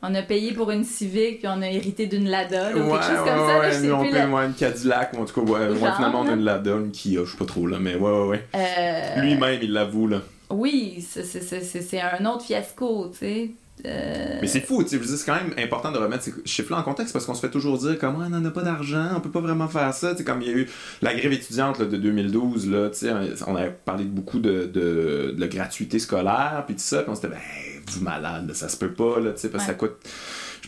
On 0.00 0.14
a 0.14 0.22
payé 0.22 0.54
pour 0.54 0.70
une 0.70 0.84
Civic, 0.84 1.40
puis 1.40 1.48
on 1.48 1.60
a 1.60 1.68
hérité 1.68 2.06
d'une 2.06 2.30
Lada, 2.30 2.70
ou 2.70 2.90
quelque 2.90 3.04
chose 3.04 3.18
comme 3.18 3.48
ça. 3.48 3.58
Ouais, 3.58 3.80
nous, 3.82 3.92
on 3.92 4.02
paye 4.02 4.22
une 4.22 4.54
Cadillac, 4.54 5.12
ou 5.12 5.20
en 5.20 5.24
tout 5.26 5.44
cas, 5.44 5.52
ouais, 5.52 5.74
finalement, 5.76 6.22
on 6.22 6.28
a 6.28 6.32
une 6.32 6.44
Lada, 6.44 6.70
une 6.70 6.90
Kia, 6.90 7.20
je 7.26 7.32
sais 7.32 7.36
pas 7.36 7.44
trop, 7.44 7.66
là, 7.66 7.76
mais 7.78 7.96
ouais, 7.96 8.10
ouais, 8.10 8.26
ouais. 8.28 9.20
Lui-même, 9.20 9.58
il 9.60 9.74
l'avoue, 9.74 10.06
là. 10.06 10.22
Oui, 10.50 11.06
c'est 11.08 12.00
un 12.00 12.24
autre 12.26 12.44
fiasco, 12.44 13.10
tu 13.12 13.18
sais. 13.18 13.50
Euh, 13.86 14.38
Mais 14.40 14.48
c'est 14.48 14.60
fou, 14.60 14.82
tu 14.82 14.98
sais, 14.98 15.16
c'est 15.16 15.24
quand 15.24 15.36
même 15.36 15.54
important 15.56 15.92
de 15.92 15.98
remettre 15.98 16.24
ces 16.24 16.34
chiffres-là 16.44 16.78
en 16.80 16.82
contexte 16.82 17.12
parce 17.12 17.24
qu'on 17.26 17.34
se 17.34 17.40
fait 17.40 17.50
toujours 17.50 17.78
dire 17.78 17.96
comment 17.98 18.24
on 18.26 18.28
n'en 18.28 18.44
a 18.44 18.50
pas 18.50 18.62
d'argent, 18.62 19.06
on 19.14 19.20
peut 19.20 19.30
pas 19.30 19.40
vraiment 19.40 19.68
faire 19.68 19.94
ça. 19.94 20.12
Tu 20.12 20.18
sais, 20.18 20.24
comme 20.24 20.42
il 20.42 20.48
y 20.48 20.50
a 20.50 20.56
eu 20.56 20.68
la 21.00 21.14
grève 21.14 21.32
étudiante 21.32 21.80
de 21.80 21.96
2012, 21.96 22.68
là, 22.70 22.90
tu 22.90 22.98
sais, 22.98 23.12
on 23.46 23.54
avait 23.54 23.76
parlé 23.84 24.04
de 24.04 24.10
beaucoup 24.10 24.40
de, 24.40 24.64
de, 24.66 25.34
de 25.36 25.46
gratuité 25.46 25.98
scolaire, 25.98 26.64
puis 26.66 26.74
tout 26.74 26.82
ça, 26.82 27.02
puis 27.02 27.10
on 27.10 27.14
s'était 27.14 27.28
dit, 27.28 27.34
ben, 27.34 27.82
vous 27.92 28.02
malade, 28.02 28.52
ça 28.54 28.68
se 28.68 28.76
peut 28.76 28.92
pas, 28.92 29.20
là, 29.20 29.32
tu 29.32 29.40
sais, 29.40 29.48
parce 29.48 29.64
que 29.64 29.68
ça 29.70 29.74
coûte 29.74 29.96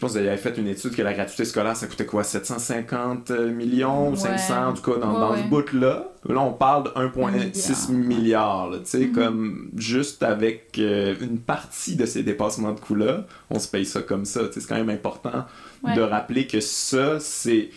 je 0.01 0.07
pense 0.07 0.13
vous 0.13 0.17
avez 0.27 0.35
fait 0.39 0.57
une 0.57 0.67
étude 0.67 0.97
que 0.97 1.03
la 1.03 1.13
gratuité 1.13 1.45
scolaire, 1.45 1.77
ça 1.77 1.87
coûtait 1.87 2.07
quoi? 2.07 2.25
750 2.25 3.33
millions 3.33 4.09
ou 4.09 4.17
500 4.17 4.69
en 4.69 4.73
tout 4.73 4.81
cas 4.81 4.99
dans, 4.99 5.37
ce 5.37 5.43
bout-là. 5.43 6.09
Là, 6.27 6.41
on 6.41 6.55
parle 6.55 6.85
de 6.85 6.89
1,6 6.89 7.93
milliard. 7.93 8.71
tu 8.71 8.79
sais, 8.85 8.99
mm-hmm. 9.01 9.13
comme 9.13 9.71
juste 9.77 10.23
avec 10.23 10.79
euh, 10.79 11.15
une 11.21 11.39
partie 11.39 11.97
de 11.97 12.07
ces 12.07 12.23
dépassements 12.23 12.73
de 12.73 12.81
coûts-là, 12.81 13.27
on 13.51 13.59
se 13.59 13.69
paye 13.69 13.85
ça 13.85 14.01
comme 14.01 14.25
ça. 14.25 14.41
C'est 14.51 14.67
quand 14.67 14.77
même 14.77 14.89
important 14.89 15.45
de 15.85 16.01
rappeler 16.01 16.47
que 16.47 16.61
ça, 16.61 17.21
c'est 17.21 17.69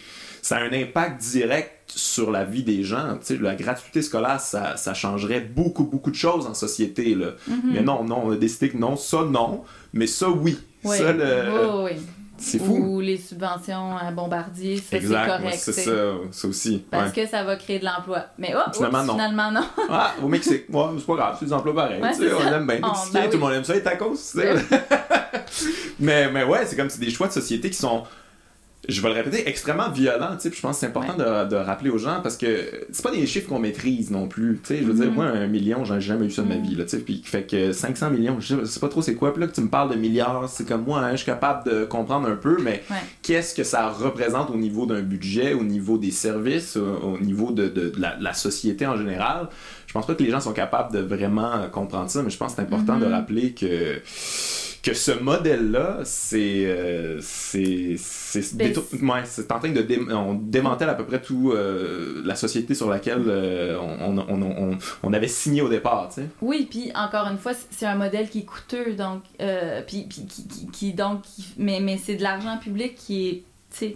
ça 0.41 0.59
a 0.59 0.61
un 0.61 0.71
impact 0.71 1.21
direct 1.21 1.82
sur 1.96 2.32
la 2.32 2.44
vie 2.44 2.64
des 2.64 2.84
gens. 2.84 3.18
sais, 3.22 3.38
la 3.38 3.56
gratuité 3.56 4.02
scolaire, 4.02 4.39
ça, 4.39 4.78
ça, 4.78 4.94
changerait 4.94 5.41
beaucoup, 5.41 5.84
beaucoup 5.84 6.12
de 6.12 6.16
choses 6.16 6.46
en 6.46 6.54
société. 6.54 7.16
Là. 7.16 7.32
Mm-hmm. 7.50 7.56
Mais 7.66 7.82
non, 7.82 8.04
non, 8.04 8.24
on 8.26 8.32
a 8.32 8.36
décidé 8.36 8.70
que 8.70 8.78
non, 8.78 8.96
ça 8.96 9.24
non, 9.24 9.64
mais 9.94 10.08
ça 10.08 10.30
oui. 10.30 10.58
Oui. 10.84 10.98
Ça, 10.98 11.14
le... 11.14 11.89
C'est 12.38 12.60
fou. 12.60 12.76
Ou 12.76 13.00
les 13.00 13.18
subventions 13.18 13.96
à 13.96 14.12
Bombardier, 14.12 14.78
ça 14.78 14.84
c'est 15.00 15.08
correct. 15.08 15.56
c'est 15.58 15.72
ça, 15.72 15.91
ça 16.32 16.48
aussi. 16.48 16.84
Parce 16.89 17.12
que 17.12 17.26
ça 17.28 17.44
va 17.44 17.56
créer 17.56 17.80
de 17.80 17.86
l'emploi. 17.86 18.26
Mais 18.38 18.54
oh, 18.56 18.70
finalement, 18.74 19.04
non. 19.04 19.14
finalement, 19.14 19.52
non. 19.52 19.64
ah, 19.89 20.14
au 20.22 20.28
Mexique, 20.28 20.66
ouais, 20.70 20.84
c'est 20.98 21.06
pas 21.06 21.16
grave, 21.16 21.38
c'est 21.39 21.46
des 21.46 21.54
emplois 21.54 21.76
pareils. 21.76 22.02
on 22.02 22.54
aime 22.54 22.68
bien 22.68 22.80
oh, 22.84 22.88
ben 23.14 23.26
tout 23.26 23.34
le 23.34 23.38
monde 23.38 23.54
aime 23.54 23.64
ça, 23.64 23.74
les 23.74 23.84
tacos. 23.84 24.36
mais, 26.00 26.30
mais 26.32 26.44
ouais, 26.44 26.66
c'est 26.66 26.76
comme 26.76 26.89
c'est 26.89 27.00
des 27.00 27.12
choix 27.12 27.28
de 27.28 27.34
société 27.34 27.70
qui 27.70 27.78
sont 27.78 28.04
je 28.89 29.01
vais 29.01 29.09
le 29.09 29.15
répéter, 29.15 29.47
extrêmement 29.47 29.89
violent, 29.89 30.31
tu 30.34 30.49
sais, 30.49 30.55
je 30.55 30.59
pense 30.59 30.75
que 30.75 30.79
c'est 30.81 30.88
important 30.88 31.15
de, 31.15 31.49
de, 31.49 31.55
rappeler 31.55 31.89
aux 31.89 31.97
gens 31.97 32.19
parce 32.21 32.36
que 32.36 32.86
c'est 32.91 33.01
pas 33.01 33.11
des 33.11 33.25
chiffres 33.25 33.47
qu'on 33.47 33.59
maîtrise 33.59 34.11
non 34.11 34.27
plus, 34.27 34.59
tu 34.61 34.75
sais, 34.75 34.81
je 34.81 34.88
veux 34.88 34.93
dire, 34.93 35.05
mm-hmm. 35.05 35.13
moi, 35.13 35.25
un 35.25 35.47
million, 35.47 35.86
j'ai 35.86 36.01
jamais 36.01 36.25
eu 36.25 36.31
ça 36.31 36.41
de 36.41 36.49
ma 36.49 36.57
vie, 36.57 36.75
là, 36.75 36.84
tu 36.84 36.89
sais, 36.89 36.99
puis 36.99 37.21
fait 37.23 37.43
que 37.43 37.71
500 37.71 38.09
millions, 38.09 38.41
je 38.41 38.65
sais 38.65 38.79
pas 38.81 38.89
trop 38.89 39.01
c'est 39.01 39.15
quoi, 39.15 39.34
puis 39.34 39.41
là 39.41 39.47
que 39.47 39.55
tu 39.55 39.61
me 39.61 39.69
parles 39.69 39.89
de 39.89 39.95
milliards, 39.95 40.49
c'est 40.49 40.67
comme 40.67 40.84
moi, 40.84 40.99
hein, 40.99 41.11
je 41.11 41.17
suis 41.17 41.25
capable 41.25 41.69
de 41.69 41.86
comprendre 41.86 42.27
un 42.27 42.36
peu, 42.36 42.57
mais 42.61 42.84
qu'est-ce 43.21 43.55
que 43.55 43.63
ça 43.63 43.89
représente 43.89 44.49
au 44.49 44.57
niveau 44.57 44.86
d'un 44.86 45.01
budget, 45.01 45.53
au 45.53 45.63
niveau 45.63 45.97
des 45.97 46.11
services, 46.11 46.75
au, 46.75 47.17
niveau 47.19 47.51
de, 47.51 47.69
de, 47.69 47.93
la, 47.97 48.34
société 48.34 48.86
en 48.86 48.97
général, 48.97 49.47
je 49.88 49.93
pense 49.93 50.05
pas 50.05 50.15
que 50.15 50.23
les 50.23 50.31
gens 50.31 50.41
sont 50.41 50.53
capables 50.53 50.93
de 50.93 50.99
vraiment 50.99 51.69
comprendre 51.71 52.09
ça, 52.09 52.21
mais 52.21 52.31
je 52.31 52.38
pense 52.38 52.51
que 52.51 52.55
c'est 52.57 52.63
important 52.63 52.97
de 52.97 53.05
mm-hmm. 53.05 53.11
rappeler 53.11 53.53
que 53.53 54.01
que 54.84 54.93
ce 54.93 55.11
modèle-là, 55.11 55.99
c'est 56.03 56.65
euh, 56.65 57.17
c'est 57.21 57.95
c'est 57.97 59.51
en 59.51 59.59
train 59.59 59.69
de 59.69 59.81
dé 59.81 59.97
on 60.11 60.34
démantèle 60.34 60.89
à 60.89 60.93
peu 60.93 61.05
près 61.05 61.21
tout 61.21 61.53
euh, 61.53 62.21
la 62.25 62.36
société 62.36 62.75
sur 62.75 62.89
laquelle 62.89 63.23
euh, 63.27 63.79
on, 63.79 64.17
on, 64.17 64.41
on, 64.41 64.77
on, 65.01 65.13
avait 65.13 65.29
signé 65.29 65.61
au 65.61 65.69
départ, 65.69 66.09
tu 66.09 66.15
sais. 66.21 66.27
Oui, 66.41 66.67
puis 66.69 66.91
encore 66.95 67.27
une 67.27 67.38
fois, 67.38 67.53
c'est 67.71 67.86
un 67.86 67.95
modèle 67.95 68.29
qui 68.29 68.39
est 68.39 68.45
coûteux, 68.45 68.93
donc 68.95 69.23
puis, 69.88 70.05
puis 70.09 70.25
qui, 70.27 70.67
qui, 70.71 70.93
donc 70.93 71.21
mais 71.57 71.79
mais 71.79 71.97
c'est 71.97 72.15
de 72.15 72.23
l'argent 72.23 72.57
public 72.57 72.95
qui 72.95 73.29
est 73.29 73.43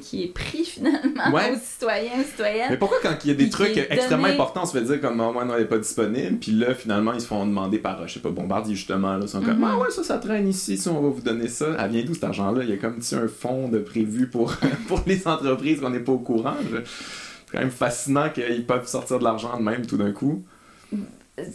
qui 0.02 0.24
est 0.24 0.34
pris 0.34 0.64
finalement 0.66 1.24
aux 1.28 1.58
citoyens, 1.58 2.24
citoyennes. 2.24 2.68
Mais 2.72 2.78
pourquoi 2.78 2.98
quand 3.02 3.16
il 3.24 3.28
y 3.28 3.32
a 3.32 3.36
des 3.36 3.50
trucs 3.50 3.78
extrêmement 3.78 4.28
importants, 4.28 4.62
on 4.64 4.66
se 4.66 4.78
fait 4.78 4.84
dire 4.84 5.02
comme 5.02 5.20
oh, 5.20 5.32
moi 5.32 5.46
non, 5.46 5.54
elle 5.56 5.62
n'est 5.62 5.68
pas 5.68 5.78
disponible, 5.78 6.38
puis 6.38 6.52
là 6.52 6.74
finalement 6.74 7.14
ils 7.14 7.22
se 7.22 7.28
font 7.28 7.46
demander 7.46 7.80
par, 7.80 8.08
je 8.08 8.16
sais 8.16 8.20
pas, 8.20 8.30
Bombardier 8.30 8.76
justement, 8.76 9.18
là, 9.18 9.20
ils 9.24 9.30
sont 9.30 9.42
comme 9.42 9.62
mm-hmm. 9.62 9.72
ah 9.72 9.78
ouais, 9.78 9.92
ça, 9.92 10.04
ça 10.04 10.18
traîne 10.18 10.48
ici, 10.48 10.78
si 10.78 10.88
on 10.90 11.02
va 11.02 11.10
vous 11.10 11.22
donner 11.22 11.48
ça. 11.48 11.68
Elle 11.80 11.92
vient 11.92 12.04
d'où 12.04 12.14
cet 12.14 12.26
argent-là? 12.26 12.64
Il 12.64 12.70
y 12.70 12.74
a 12.74 12.78
comme 12.78 13.02
si 13.02 13.16
un 13.16 13.28
fonds 13.28 13.68
de 13.70 13.80
prévu 13.80 14.28
pour, 14.28 14.54
pour 14.88 15.02
les 15.06 15.28
entreprises 15.28 15.80
qu'on 15.80 15.90
n'est 15.90 16.00
pas 16.00 16.14
au 16.14 16.20
courant. 16.20 16.56
C'est 16.70 17.52
quand 17.52 17.60
même 17.60 17.72
fascinant 17.72 18.30
qu'ils 18.30 18.66
peuvent 18.66 18.88
sortir 18.88 19.20
de 19.20 19.24
l'argent 19.24 19.58
de 19.58 19.64
même 19.64 19.86
tout 19.86 19.98
d'un 19.98 20.12
coup. 20.12 20.44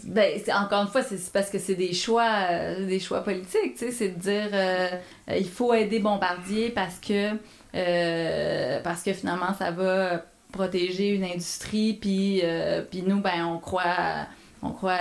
Ben, 0.04 0.40
encore 0.54 0.82
une 0.82 0.88
fois, 0.88 1.02
c'est 1.02 1.32
parce 1.32 1.50
que 1.50 1.58
c'est 1.58 1.74
des 1.74 1.92
choix, 1.92 2.30
euh, 2.50 2.86
des 2.86 3.00
choix 3.00 3.20
politiques, 3.22 3.74
tu 3.76 3.86
sais, 3.86 3.90
c'est 3.90 4.08
de 4.10 4.18
dire 4.20 4.48
euh, 4.52 4.88
il 5.36 5.48
faut 5.48 5.74
aider 5.74 5.98
Bombardier 5.98 6.70
parce 6.70 7.00
que 7.00 7.30
euh, 7.74 8.80
parce 8.82 9.02
que 9.02 9.12
finalement, 9.12 9.54
ça 9.58 9.70
va 9.70 10.24
protéger 10.52 11.10
une 11.10 11.24
industrie, 11.24 11.94
puis, 11.94 12.40
euh, 12.44 12.82
puis 12.82 13.02
nous, 13.02 13.20
ben, 13.20 13.46
on 13.46 13.58
croit, 13.58 14.26
on 14.62 14.70
croit 14.70 14.98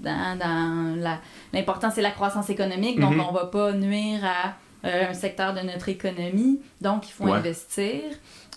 dans, 0.00 0.38
dans 0.38 1.18
l'importance, 1.52 1.94
c'est 1.94 2.02
la 2.02 2.12
croissance 2.12 2.50
économique, 2.50 3.00
donc 3.00 3.14
mm-hmm. 3.14 3.28
on 3.28 3.32
va 3.32 3.46
pas 3.46 3.72
nuire 3.72 4.20
à 4.24 4.54
euh, 4.86 5.10
un 5.10 5.14
secteur 5.14 5.54
de 5.54 5.60
notre 5.60 5.88
économie, 5.88 6.60
donc 6.80 7.08
il 7.08 7.12
faut 7.12 7.32
investir. 7.32 8.02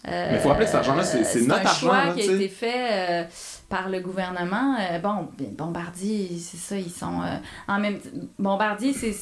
Mais 0.08 0.34
il 0.34 0.40
faut 0.40 0.50
rappeler 0.50 0.66
que 0.66 0.72
cet 0.72 0.80
argent-là, 0.82 1.04
c'est 1.04 1.42
notre 1.42 1.66
argent. 1.66 1.80
C'est 1.80 1.86
un 1.88 2.04
choix 2.04 2.14
qui 2.14 2.30
a 2.30 2.34
été 2.34 2.48
fait 2.48 3.28
par 3.68 3.90
le 3.90 4.02
gouvernement. 4.02 4.78
bon, 5.02 5.30
Bombardier, 5.58 6.30
c'est 6.40 6.58
ça, 6.58 6.78
ils 6.78 6.92
sont... 6.92 7.22
en 7.68 7.80
même 7.80 7.98
Bombardier, 8.38 8.94
c'est 8.94 9.16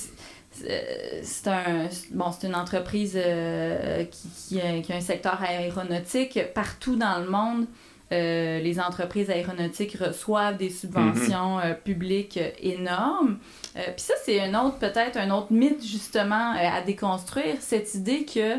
c'est 0.54 1.48
un 1.48 1.90
bon 2.12 2.32
c'est 2.32 2.48
une 2.48 2.56
entreprise 2.56 3.14
euh, 3.16 4.04
qui, 4.06 4.60
qui, 4.82 4.92
a, 4.92 4.96
un 4.96 5.02
secteur 5.02 5.42
aéronautique 5.42 6.40
partout 6.54 6.96
dans 6.96 7.20
le 7.20 7.30
monde 7.30 7.66
euh, 8.12 8.60
les 8.60 8.80
entreprises 8.80 9.30
aéronautiques 9.30 9.98
reçoent 10.00 10.54
des 10.58 10.70
subventions 10.70 11.58
mhm. 11.58 11.76
publiques 11.84 12.40
énormes 12.60 13.40
puis 13.74 13.94
ça 13.98 14.14
c'est 14.24 14.40
un 14.40 14.54
autre 14.64 14.78
peut-être 14.78 15.18
un 15.18 15.32
autre 15.32 15.52
mythe 15.52 15.84
justement 15.84 16.54
à 16.54 16.82
déconstruire 16.82 17.56
cette 17.60 17.94
idée 17.96 18.26
que 18.26 18.58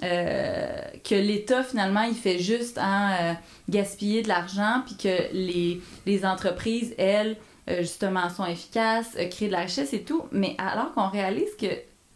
que 0.00 1.14
l'État, 1.14 1.62
finalement, 1.62 2.02
il 2.02 2.16
fait 2.16 2.40
juste 2.40 2.78
en 2.78 3.36
gaspiller 3.68 4.22
de 4.22 4.28
l'argent, 4.28 4.82
puis 4.84 4.96
que 4.96 5.32
les, 5.32 5.80
les 6.04 6.26
entreprises, 6.26 6.96
elles, 6.98 7.36
euh, 7.36 7.53
justement 7.68 8.28
sont 8.30 8.46
efficaces, 8.46 9.16
euh, 9.18 9.28
créent 9.28 9.46
de 9.46 9.52
la 9.52 9.60
richesse 9.60 9.92
et 9.92 10.02
tout, 10.02 10.24
mais 10.32 10.56
alors 10.58 10.92
qu'on 10.92 11.08
réalise 11.08 11.54
que 11.58 11.66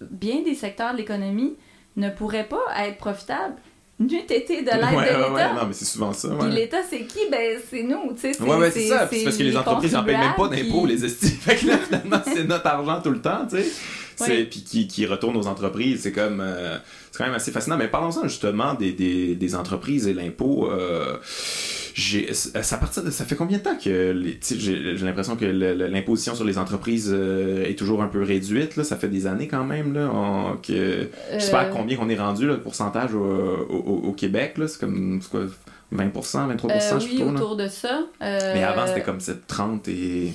bien 0.00 0.42
des 0.42 0.54
secteurs 0.54 0.92
de 0.92 0.98
l'économie 0.98 1.56
ne 1.96 2.10
pourraient 2.10 2.48
pas 2.48 2.64
être 2.86 2.98
profitables 2.98 3.56
n'eût 3.98 4.16
été 4.16 4.62
de 4.62 4.66
l'aide 4.66 4.66
de 4.66 5.00
l'État. 5.00 5.32
Ouais, 5.32 5.54
non, 5.54 5.66
mais 5.66 5.72
c'est 5.72 5.84
souvent 5.84 6.12
ça. 6.12 6.28
Puis 6.38 6.50
l'État, 6.50 6.78
c'est 6.88 7.04
qui? 7.04 7.18
Ben, 7.30 7.58
c'est 7.68 7.82
nous, 7.82 8.12
tu 8.14 8.32
sais. 8.32 8.42
Ouais, 8.42 8.56
ouais, 8.56 8.70
c'est 8.70 8.88
ça. 8.88 9.08
C'est 9.10 9.24
parce 9.24 9.36
que 9.36 9.42
les, 9.42 9.56
entreprises 9.56 9.92
n'en 9.92 10.04
payent 10.04 10.16
même 10.16 10.34
pas 10.36 10.48
d'impôts, 10.48 10.86
les 10.86 11.04
estimes. 11.04 11.30
fait 11.40 11.56
que 11.56 11.66
là, 11.66 11.78
finalement, 11.78 12.20
c'est 12.24 12.44
notre 12.44 12.66
argent 12.66 13.00
tout 13.02 13.10
le 13.10 13.20
temps, 13.20 13.46
tu 13.50 13.56
sais. 14.16 14.44
Puis 14.44 14.62
qui, 14.62 14.88
qui 14.88 15.06
retourne 15.06 15.36
aux 15.36 15.46
entreprises. 15.46 16.02
C'est 16.02 16.12
comme. 16.12 16.40
Euh, 16.40 16.76
c'est 17.10 17.18
quand 17.18 17.24
même 17.24 17.34
assez 17.34 17.50
fascinant. 17.50 17.76
Mais 17.76 17.88
parlons-en 17.88 18.24
justement 18.24 18.74
des, 18.74 18.92
des, 18.92 19.34
des, 19.34 19.54
entreprises 19.54 20.06
et 20.06 20.14
l'impôt. 20.14 20.70
Euh, 20.70 21.16
ça, 21.98 22.62
ça 22.62 23.24
fait 23.24 23.36
combien 23.36 23.58
de 23.58 23.62
temps 23.62 23.76
que 23.76 24.14
j'ai 24.40 24.96
l'impression 24.98 25.36
que 25.36 25.44
l'imposition 25.44 26.34
sur 26.34 26.44
les 26.44 26.58
entreprises 26.58 27.10
euh, 27.12 27.64
est 27.64 27.78
toujours 27.78 28.02
un 28.02 28.08
peu 28.08 28.22
réduite 28.22 28.76
là, 28.76 28.84
ça 28.84 28.96
fait 28.96 29.08
des 29.08 29.26
années 29.26 29.48
quand 29.48 29.64
même 29.64 29.94
là 29.94 30.56
que 30.62 31.08
je 31.34 31.38
sais 31.38 31.50
pas 31.50 31.62
à 31.62 31.64
euh. 31.66 31.70
combien 31.72 31.96
qu'on 31.96 32.08
est 32.08 32.18
rendu 32.18 32.46
le 32.46 32.60
pourcentage 32.60 33.14
au, 33.14 34.14
Québec 34.16 34.58
là. 34.58 34.68
C'est 34.68 34.80
comme 34.80 35.20
quoi 35.30 35.42
20% 35.94 36.48
23 36.48 36.70
euh, 36.70 36.98
oui, 37.00 37.22
autour 37.22 37.56
de 37.56 37.68
ça. 37.68 38.00
Mais 38.20 38.64
avant 38.64 38.86
c'était 38.86 39.02
comme 39.02 39.18
30 39.46 39.88
et 39.88 40.32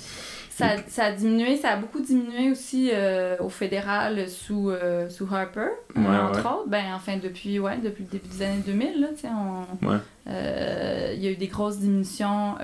ça, 0.56 0.76
ça, 0.88 1.06
a 1.06 1.12
diminué, 1.12 1.58
ça 1.58 1.72
a 1.72 1.78
beaucoup 1.78 1.99
diminué 1.99 2.51
aussi 2.51 2.91
euh, 2.93 3.36
au 3.39 3.49
fédéral 3.49 4.30
sous, 4.30 4.70
euh, 4.70 5.10
sous 5.10 5.28
Harper, 5.34 5.70
entre 5.95 6.39
autres. 6.39 6.68
Ben, 6.68 6.93
enfin, 6.95 7.18
depuis, 7.18 7.60
ouais, 7.60 7.78
depuis 7.78 8.04
le 8.04 8.10
début 8.10 8.28
des 8.28 8.41
années 8.43 8.64
2000, 8.64 9.01
là, 9.01 9.08
on, 9.32 9.99
euh, 10.28 11.14
il 11.16 11.24
y 11.24 11.28
a 11.28 11.32
eu 11.32 11.36
des 11.38 11.47
grosses 11.47 11.80
diminutions 11.80 12.56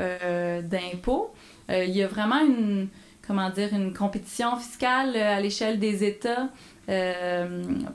d'impôts. 0.64 1.34
il 1.70 1.90
y 1.90 2.04
a 2.04 2.08
vraiment 2.08 2.40
une, 2.42 2.90
comment 3.28 3.50
dire, 3.50 3.70
une 3.74 3.92
compétition 3.94 4.56
fiscale 4.58 5.16
à 5.16 5.42
l'échelle 5.42 5.80
des 5.80 6.04
États 6.04 6.50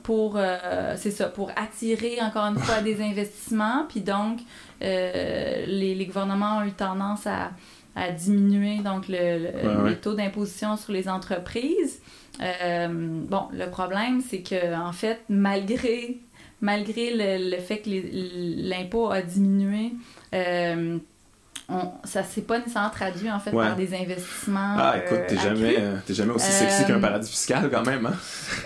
pour, 0.03 0.37
c'est 0.97 1.11
ça, 1.11 1.27
pour 1.29 1.51
attirer 1.55 2.17
encore 2.21 2.43
une 2.43 2.59
fois 2.59 2.81
des 2.83 3.01
investissements. 3.01 3.85
Puis 3.87 4.01
donc, 4.01 4.39
les, 4.81 5.95
les 5.95 6.05
gouvernements 6.05 6.57
ont 6.57 6.63
eu 6.65 6.73
tendance 6.73 7.25
à 7.27 7.51
à 7.95 8.11
diminuer 8.11 8.79
donc 8.79 9.05
le, 9.07 9.93
taux 9.95 10.13
d'imposition 10.13 10.75
sur 10.77 10.91
les 10.91 11.07
entreprises. 11.07 12.01
Euh, 12.41 12.87
bon, 12.89 13.43
le 13.53 13.69
problème, 13.69 14.21
c'est 14.21 14.41
que 14.41 14.75
en 14.75 14.91
fait, 14.91 15.21
malgré, 15.29 16.19
malgré 16.61 17.11
le, 17.37 17.57
fait 17.57 17.79
que 17.79 17.89
l'impôt 18.69 19.09
a 19.09 19.21
diminué, 19.21 19.93
euh, 20.33 20.97
on, 21.69 21.91
ça 22.03 22.23
s'est 22.23 22.41
pas 22.41 22.59
nécessairement 22.59 22.89
traduit 22.89 23.31
en 23.31 23.39
fait 23.39 23.51
par 23.51 23.75
des 23.75 23.93
investissements. 23.93 24.75
Ah, 24.77 24.95
écoute, 25.03 25.21
t'es 25.27 25.37
jamais, 25.37 25.77
jamais 26.09 26.33
aussi 26.33 26.51
sexy 26.51 26.85
qu'un 26.85 26.99
paradis 26.99 27.29
fiscal 27.29 27.69
quand 27.71 27.85
même, 27.85 28.05
hein? 28.05 28.13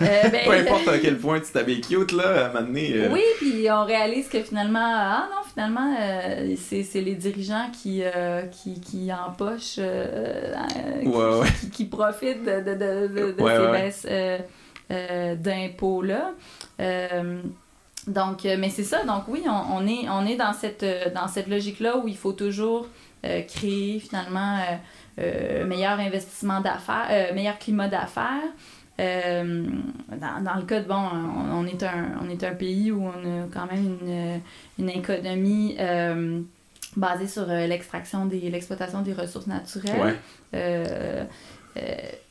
Ben, 0.00 0.44
Peu 0.44 0.52
importe 0.52 0.88
à 0.88 0.98
quel 0.98 1.16
point 1.16 1.40
tu 1.40 1.50
t'habilles 1.50 1.80
cute, 1.80 2.12
là, 2.12 2.46
à 2.46 2.48
un 2.50 2.60
moment 2.60 3.12
Oui, 3.12 3.22
puis 3.38 3.70
on 3.70 3.84
réalise 3.84 4.28
que 4.28 4.42
finalement, 4.42 4.80
ah 4.82 5.28
non, 5.30 5.42
finalement, 5.52 5.96
c'est 6.56 7.00
les 7.00 7.14
dirigeants 7.14 7.70
qui, 7.72 8.02
qui, 8.52 8.80
qui 8.80 9.12
empochent, 9.12 9.80
qui, 11.60 11.70
qui, 11.70 11.84
profitent 11.86 12.44
de, 12.44 12.60
de, 12.60 12.74
de, 12.74 13.32
de 13.32 13.36
ces 13.38 13.70
baisses 13.72 14.06
euh, 14.90 15.36
d'impôts-là. 15.36 16.32
Euh, 18.08 18.12
donc, 18.12 18.44
euh, 18.44 18.56
mais 18.58 18.70
c'est 18.70 18.84
ça. 18.84 19.04
Donc 19.04 19.24
oui, 19.28 19.44
on, 19.46 19.86
est, 19.86 20.08
on 20.08 20.26
est 20.26 20.36
dans 20.36 20.52
cette, 20.52 20.84
dans 21.14 21.28
cette 21.28 21.48
logique-là 21.48 21.98
où 21.98 22.08
il 22.08 22.16
faut 22.16 22.32
toujours 22.32 22.86
créer 23.22 24.00
finalement 24.00 24.60
meilleur 25.18 26.00
investissement 26.00 26.62
d'affaires, 26.62 27.34
meilleur 27.34 27.58
climat 27.58 27.86
d'affaires. 27.88 28.48
dans, 28.96 30.56
le 30.56 30.62
cas 30.62 30.80
de, 30.80 30.88
bon, 30.88 31.04
on, 31.52 31.66
est 31.66 31.82
un, 31.82 32.12
on 32.22 32.30
est 32.30 32.42
un 32.42 32.54
pays 32.54 32.90
où 32.90 33.04
on 33.04 33.10
a 33.10 33.46
quand 33.52 33.66
même 33.66 33.98
une, 34.00 34.40
une 34.78 34.88
économie 34.88 35.76
basée 36.96 37.28
sur 37.28 37.44
l'extraction 37.44 38.24
des 38.24 38.48
l'exploitation 38.48 39.02
des 39.02 39.12
ressources 39.12 39.46
naturelles. 39.46 40.16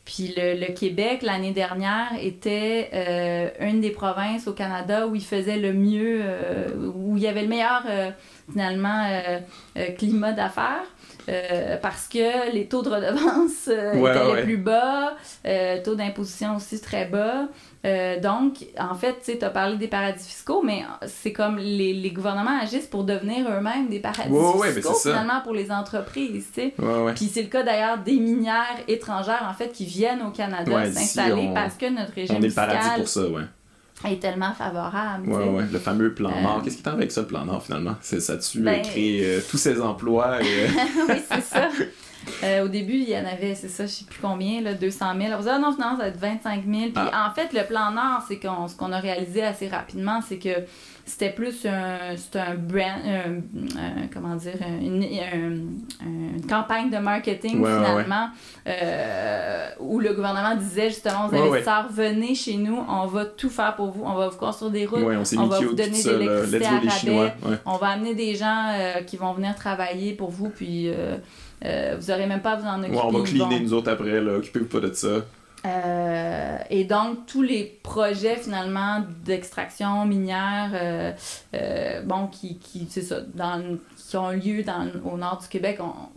Puis 0.10 0.34
le, 0.36 0.74
Québec, 0.74 1.22
l'année 1.22 1.51
dernière, 1.51 2.07
était 2.20 2.89
euh, 2.95 3.49
une 3.60 3.80
des 3.80 3.91
provinces 3.91 4.47
au 4.47 4.53
Canada 4.53 5.05
où 5.05 5.14
il 5.14 5.24
faisait 5.24 5.57
le 5.57 5.72
mieux, 5.72 6.22
euh, 6.24 6.66
où 6.95 7.16
il 7.16 7.22
y 7.22 7.28
avait 7.28 7.43
le 7.43 7.47
meilleur, 7.47 7.84
euh, 7.88 8.10
finalement, 8.49 9.07
climat 9.99 10.32
d'affaires. 10.32 10.88
parce 11.84 12.07
que 12.07 12.51
les 12.51 12.66
taux 12.66 12.82
de 12.82 12.89
redevance 12.89 13.68
étaient 13.68 14.36
les 14.36 14.41
plus 14.41 14.57
bas, 14.57 15.16
taux 15.84 15.93
d'imposition 15.93 16.55
aussi 16.55 16.82
très 16.82 17.05
bas. 17.05 17.47
Euh, 17.86 18.19
donc, 18.19 18.65
en 18.77 18.93
fait, 18.93 19.15
tu 19.23 19.43
as 19.43 19.49
parlé 19.49 19.77
des 19.77 19.88
paradis 19.88 20.25
fiscaux, 20.25 20.61
mais 20.63 20.84
c'est 21.07 21.32
comme 21.32 21.57
les, 21.57 21.93
les, 21.93 22.11
gouvernements 22.11 22.59
agissent 22.61 22.88
pour 22.88 23.05
devenir 23.05 23.49
eux-mêmes 23.49 23.88
des 23.88 23.99
paradis 23.99 24.34
fiscaux, 24.73 24.93
finalement, 24.95 25.41
pour 25.41 25.53
les 25.53 25.71
entreprises, 25.71 26.47
tu 26.53 26.61
sais. 26.61 26.73
Puis 27.15 27.30
c'est 27.34 27.43
le 27.43 27.47
cas 27.47 27.63
d'ailleurs 27.63 27.99
des 27.99 28.19
minières 28.19 28.84
étrangères, 28.88 29.47
en 29.49 29.53
fait, 29.53 29.71
qui 29.71 29.86
viennent 29.86 30.21
au 30.21 30.32
Canada 30.32 30.91
s'installer 30.91 31.51
parce 31.53 31.75
que 31.75 31.89
notre 31.89 32.13
régime 32.13 32.36
on 32.38 32.41
est 32.41 32.47
fiscal... 32.47 32.69
paradis 32.69 32.89
pour 32.97 33.07
ça, 33.07 33.27
ouais 33.27 33.43
est 34.05 34.21
tellement 34.21 34.53
favorable. 34.53 35.27
Ouais, 35.30 35.49
ouais, 35.49 35.65
le 35.69 35.77
fameux 35.77 36.13
plan 36.13 36.32
euh, 36.32 36.41
Nord. 36.41 36.61
Qu'est-ce 36.63 36.77
qui 36.77 36.84
t'en 36.84 36.93
avec 36.93 37.11
ça, 37.11 37.19
le 37.19 37.27
plan 37.27 37.43
Nord, 37.43 37.61
finalement? 37.61 37.95
Ça 38.01 38.38
tu 38.38 38.61
ben... 38.61 38.82
créé 38.82 39.39
tous 39.49 39.57
ces 39.57 39.82
emplois? 39.82 40.41
Et... 40.41 40.67
oui, 41.09 41.15
c'est 41.30 41.41
ça. 41.41 41.67
Euh, 42.43 42.65
au 42.65 42.67
début, 42.67 42.93
il 42.93 43.09
y 43.09 43.17
en 43.17 43.26
avait, 43.26 43.55
c'est 43.55 43.70
ça, 43.70 43.86
je 43.86 43.91
sais 43.91 44.05
plus 44.05 44.20
combien, 44.22 44.61
là, 44.61 44.74
200 44.74 45.05
000. 45.20 45.34
On 45.38 45.41
dit, 45.41 45.47
ah 45.49 45.59
non, 45.59 45.74
finalement, 45.74 45.97
ça 45.97 46.03
va 46.03 46.07
être 46.07 46.20
25 46.20 46.63
000. 46.65 46.82
Puis 46.91 46.91
ah. 46.95 47.30
en 47.30 47.34
fait, 47.34 47.53
le 47.53 47.65
plan 47.65 47.91
Nord, 47.91 48.24
c'est 48.28 48.39
qu'on, 48.39 48.67
ce 48.67 48.76
qu'on 48.76 48.91
a 48.91 48.99
réalisé 48.99 49.43
assez 49.43 49.67
rapidement, 49.67 50.22
c'est 50.22 50.38
que 50.38 50.65
c'était 51.09 51.32
plus 51.32 51.65
un, 51.65 52.15
un 52.36 52.55
brand, 52.55 53.01
comment 54.13 54.36
dire, 54.36 54.57
une, 54.80 55.03
une, 55.03 56.45
campagne 56.47 56.89
de 56.91 56.97
marketing 56.97 57.57
finalement, 57.57 58.30
euh, 58.67 59.70
où 59.80 59.99
le 59.99 60.13
gouvernement 60.13 60.55
disait 60.55 60.89
justement 60.89 61.28
aux 61.28 61.36
investisseurs, 61.36 61.88
venez 61.91 62.36
chez 62.36 62.57
nous, 62.57 62.78
on 62.88 63.07
va 63.07 63.26
tout 63.26 63.49
faire 63.49 63.76
pour 63.76 63.89
vous, 63.89 64.03
on 64.05 64.13
va 64.13 64.30
vous 64.30 64.38
construire 64.38 64.72
des 64.72 64.86
routes, 64.86 65.03
on, 65.38 65.47
va 65.47 65.59
vous 65.59 65.74
donner 65.74 66.03
de 66.03 66.11
l'électricité 66.11 66.65
à 66.65 66.80
rabais, 66.80 67.34
on 67.65 67.78
va 67.78 67.88
amener 67.88 68.13
des 68.13 68.36
gens 68.36 68.67
euh, 68.70 69.01
qui 69.01 69.17
vont 69.17 69.34
venir 69.34 69.55
travailler 69.55 70.13
pour 70.13 70.30
vous, 70.30 70.49
puis 70.49 70.91
euh, 71.66 71.97
vous 71.99 72.12
n'aurez 72.12 72.26
même 72.26 72.41
pas 72.41 72.51
à 72.51 72.55
vous 72.55 72.68
en 72.68 72.80
occuper. 72.80 72.99
on 73.01 73.12
va 73.12 73.24
cleaner 73.24 73.60
nous 73.60 73.74
autres 73.74 73.91
après, 73.91 74.22
là. 74.22 74.34
occupez-vous 74.34 74.66
pas 74.66 74.80
de 74.80 74.93
ça. 74.93 75.26
Euh, 75.66 76.57
et 76.70 76.86
donc, 76.86 77.26
tous 77.26 77.41
les 77.41 77.66
projets 77.84 78.38
finalement 78.38 79.03
d'extraction 79.26 80.05
minière, 80.05 80.72
euh, 81.53 82.01
bon, 82.03 82.28
qui, 82.28 82.57
qui, 82.60 82.88
ça, 82.89 83.22
dans, 83.34 83.78
qui 83.97 84.18
ont 84.18 84.30
lieu 84.30 84.64
dans, 84.64 84.88
au 85.03 85.18
nord 85.18 85.39
du 85.41 85.47
Québec, 85.49 85.80
ont, 85.82 86.10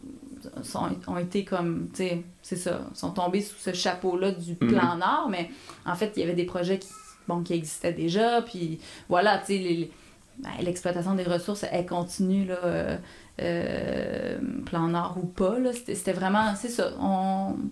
sont, 0.62 0.90
ont 1.08 1.18
été 1.18 1.44
comme, 1.44 1.88
tu 1.92 2.04
sais, 2.04 2.22
c'est 2.42 2.56
ça, 2.56 2.82
sont 2.94 3.10
tombés 3.10 3.40
sous 3.40 3.58
ce 3.58 3.72
chapeau-là 3.72 4.30
du 4.30 4.56
mhm. 4.60 4.68
plan 4.68 4.96
Nord, 4.96 5.28
mais 5.28 5.50
en 5.86 5.96
fait, 5.96 6.12
il 6.16 6.20
y 6.20 6.22
avait 6.22 6.34
des 6.34 6.44
projets 6.44 6.78
qui, 6.78 6.88
bon, 7.26 7.42
qui 7.42 7.54
existaient 7.54 7.92
déjà, 7.92 8.42
puis 8.42 8.78
voilà, 9.08 9.38
tu 9.38 9.58
sais, 9.58 9.90
ben, 10.38 10.50
l'exploitation 10.60 11.14
des 11.14 11.24
ressources, 11.24 11.64
elle 11.70 11.86
continue, 11.86 12.46
là 12.46 12.98
euh, 13.40 14.38
plan 14.66 14.88
Nord 14.88 15.16
ou 15.22 15.26
pas. 15.26 15.56
C'était 15.72 16.12
vraiment, 16.12 16.54
c'est 16.54 16.68
ça. 16.68 16.90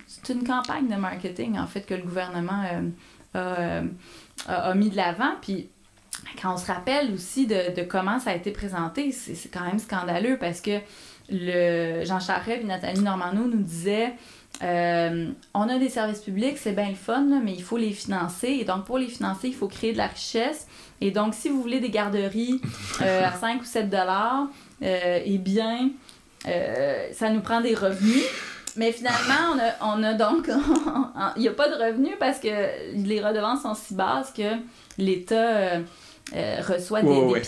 C'est 0.07 0.33
une 0.33 0.45
campagne 0.45 0.89
de 0.89 0.97
marketing, 0.97 1.59
en 1.59 1.67
fait, 1.67 1.83
que 1.83 1.95
le 1.95 2.03
gouvernement 2.03 2.65
euh, 2.73 2.81
euh, 3.37 3.83
a, 4.49 4.75
mis 4.75 4.89
de 4.89 4.97
l'avant. 4.97 5.33
Puis 5.43 5.69
quand 6.41 6.55
on 6.55 6.57
se 6.57 6.67
rappelle 6.67 7.13
aussi 7.13 7.47
de, 7.47 7.83
comment 7.83 8.19
ça 8.19 8.31
a 8.31 8.35
été 8.35 8.53
présenté, 8.53 9.13
c'est 9.13 9.51
quand 9.51 9.65
même 9.65 9.79
scandaleux 9.79 10.39
parce 10.39 10.61
que 10.61 10.79
Jean 11.31 12.21
Charest 12.21 12.63
et 12.63 12.65
Nathalie 12.65 13.03
Normando 13.03 13.45
nous 13.45 13.63
disaient 13.63 14.15
on 14.63 15.69
a 15.69 15.79
des 15.79 15.89
services 15.91 16.21
publics, 16.21 16.57
c'est 16.59 16.73
bien 16.73 16.89
le 16.89 16.95
fun, 16.95 17.27
mais 17.45 17.53
il 17.53 17.63
faut 17.63 17.77
les 17.77 17.93
financer. 17.93 18.49
Et 18.49 18.65
donc, 18.65 18.85
pour 18.87 18.99
les 18.99 19.09
financer, 19.09 19.49
il 19.49 19.55
faut 19.55 19.69
créer 19.69 19.93
de 19.93 19.99
la 19.99 20.07
richesse. 20.07 20.67
Et 21.03 21.11
donc, 21.11 21.35
si 21.35 21.49
vous 21.49 21.61
voulez 21.63 21.81
des 21.81 21.91
garderies 21.91 22.61
à 23.01 23.33
5 23.33 23.61
ou 23.61 23.65
7 23.65 23.89
dollars, 23.89 24.49
eh 24.83 25.39
bien, 25.39 25.91
euh, 26.49 27.09
ça 27.13 27.31
nous 27.31 27.41
prend 27.41 27.61
des 27.61 27.75
revenus. 27.75 28.25
Mais 28.77 28.93
finalement, 28.93 29.61
on 29.83 30.03
a, 30.03 30.15
donc. 30.15 30.49
Il 31.37 31.43
n'y 31.43 31.49
a 31.49 31.53
pas 31.53 31.69
de 31.69 31.75
revenus 31.75 32.15
parce 32.19 32.39
que 32.39 32.49
les 32.95 33.21
redevances 33.21 33.63
sont 33.63 33.75
si 33.75 33.95
basses 33.95 34.33
que 34.33 34.57
l'État. 34.99 35.81
Euh, 36.37 36.61
reçoit 36.61 37.03
des, 37.03 37.09
ouais. 37.09 37.43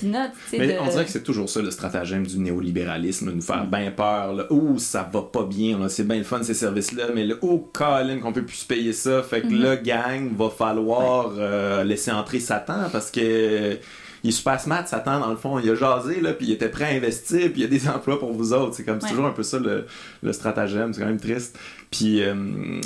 Mais 0.59 0.76
on 0.80 0.89
dirait 0.89 1.05
que 1.05 1.11
c'est 1.12 1.22
toujours 1.22 1.49
ça 1.49 1.62
le 1.62 1.70
stratagème 1.70 2.26
du 2.26 2.41
néolibéralisme, 2.41 3.30
nous 3.30 3.41
faire 3.41 3.64
bien 3.64 3.93
peur. 3.93 4.33
Là. 4.33 4.47
Ouh, 4.51 4.76
ça 4.80 5.09
va 5.12 5.22
pas 5.22 5.45
bien, 5.45 5.89
c'est 5.89 6.03
bien 6.03 6.16
le 6.16 6.24
fun 6.24 6.43
ces 6.43 6.55
services-là, 6.55 7.05
mais 7.14 7.24
là, 7.24 7.37
oh, 7.43 7.70
Colin, 7.72 8.18
qu'on 8.18 8.33
peut 8.33 8.45
plus 8.45 8.57
se 8.57 8.66
payer 8.66 8.93
ça. 8.93 9.22
Fait 9.22 9.43
que 9.43 9.47
mm-hmm. 9.47 9.62
le 9.62 9.76
gang, 9.76 10.30
va 10.37 10.51
falloir 10.51 11.85
laisser 11.85 12.11
entrer 12.11 12.41
Satan 12.41 12.89
parce 12.91 13.12
que 13.12 13.78
il 14.25 14.29
est 14.29 14.33
super 14.33 14.61
smart, 14.61 14.87
Satan, 14.87 15.18
dans 15.20 15.31
le 15.31 15.37
fond. 15.37 15.59
Il 15.59 15.68
a 15.70 15.75
jasé, 15.75 16.20
là, 16.20 16.33
puis 16.33 16.47
il 16.47 16.53
était 16.53 16.68
prêt 16.68 16.85
à 16.85 16.89
investir, 16.89 17.51
puis 17.53 17.61
il 17.61 17.61
y 17.62 17.64
a 17.64 17.68
des 17.68 17.89
emplois 17.95 18.18
pour 18.18 18.33
vous 18.33 18.53
autres. 18.53 18.75
C'est 18.77 18.85
comme, 18.85 19.01
c'est 19.01 19.09
toujours 19.09 19.27
un 19.27 19.33
peu 19.33 19.43
ça 19.43 19.59
le, 19.59 19.87
le 20.23 20.33
stratagème. 20.33 20.93
C'est 20.93 21.01
quand 21.01 21.09
même 21.09 21.20
triste. 21.20 21.59
Puis, 21.91 22.23
euh, 22.23 22.81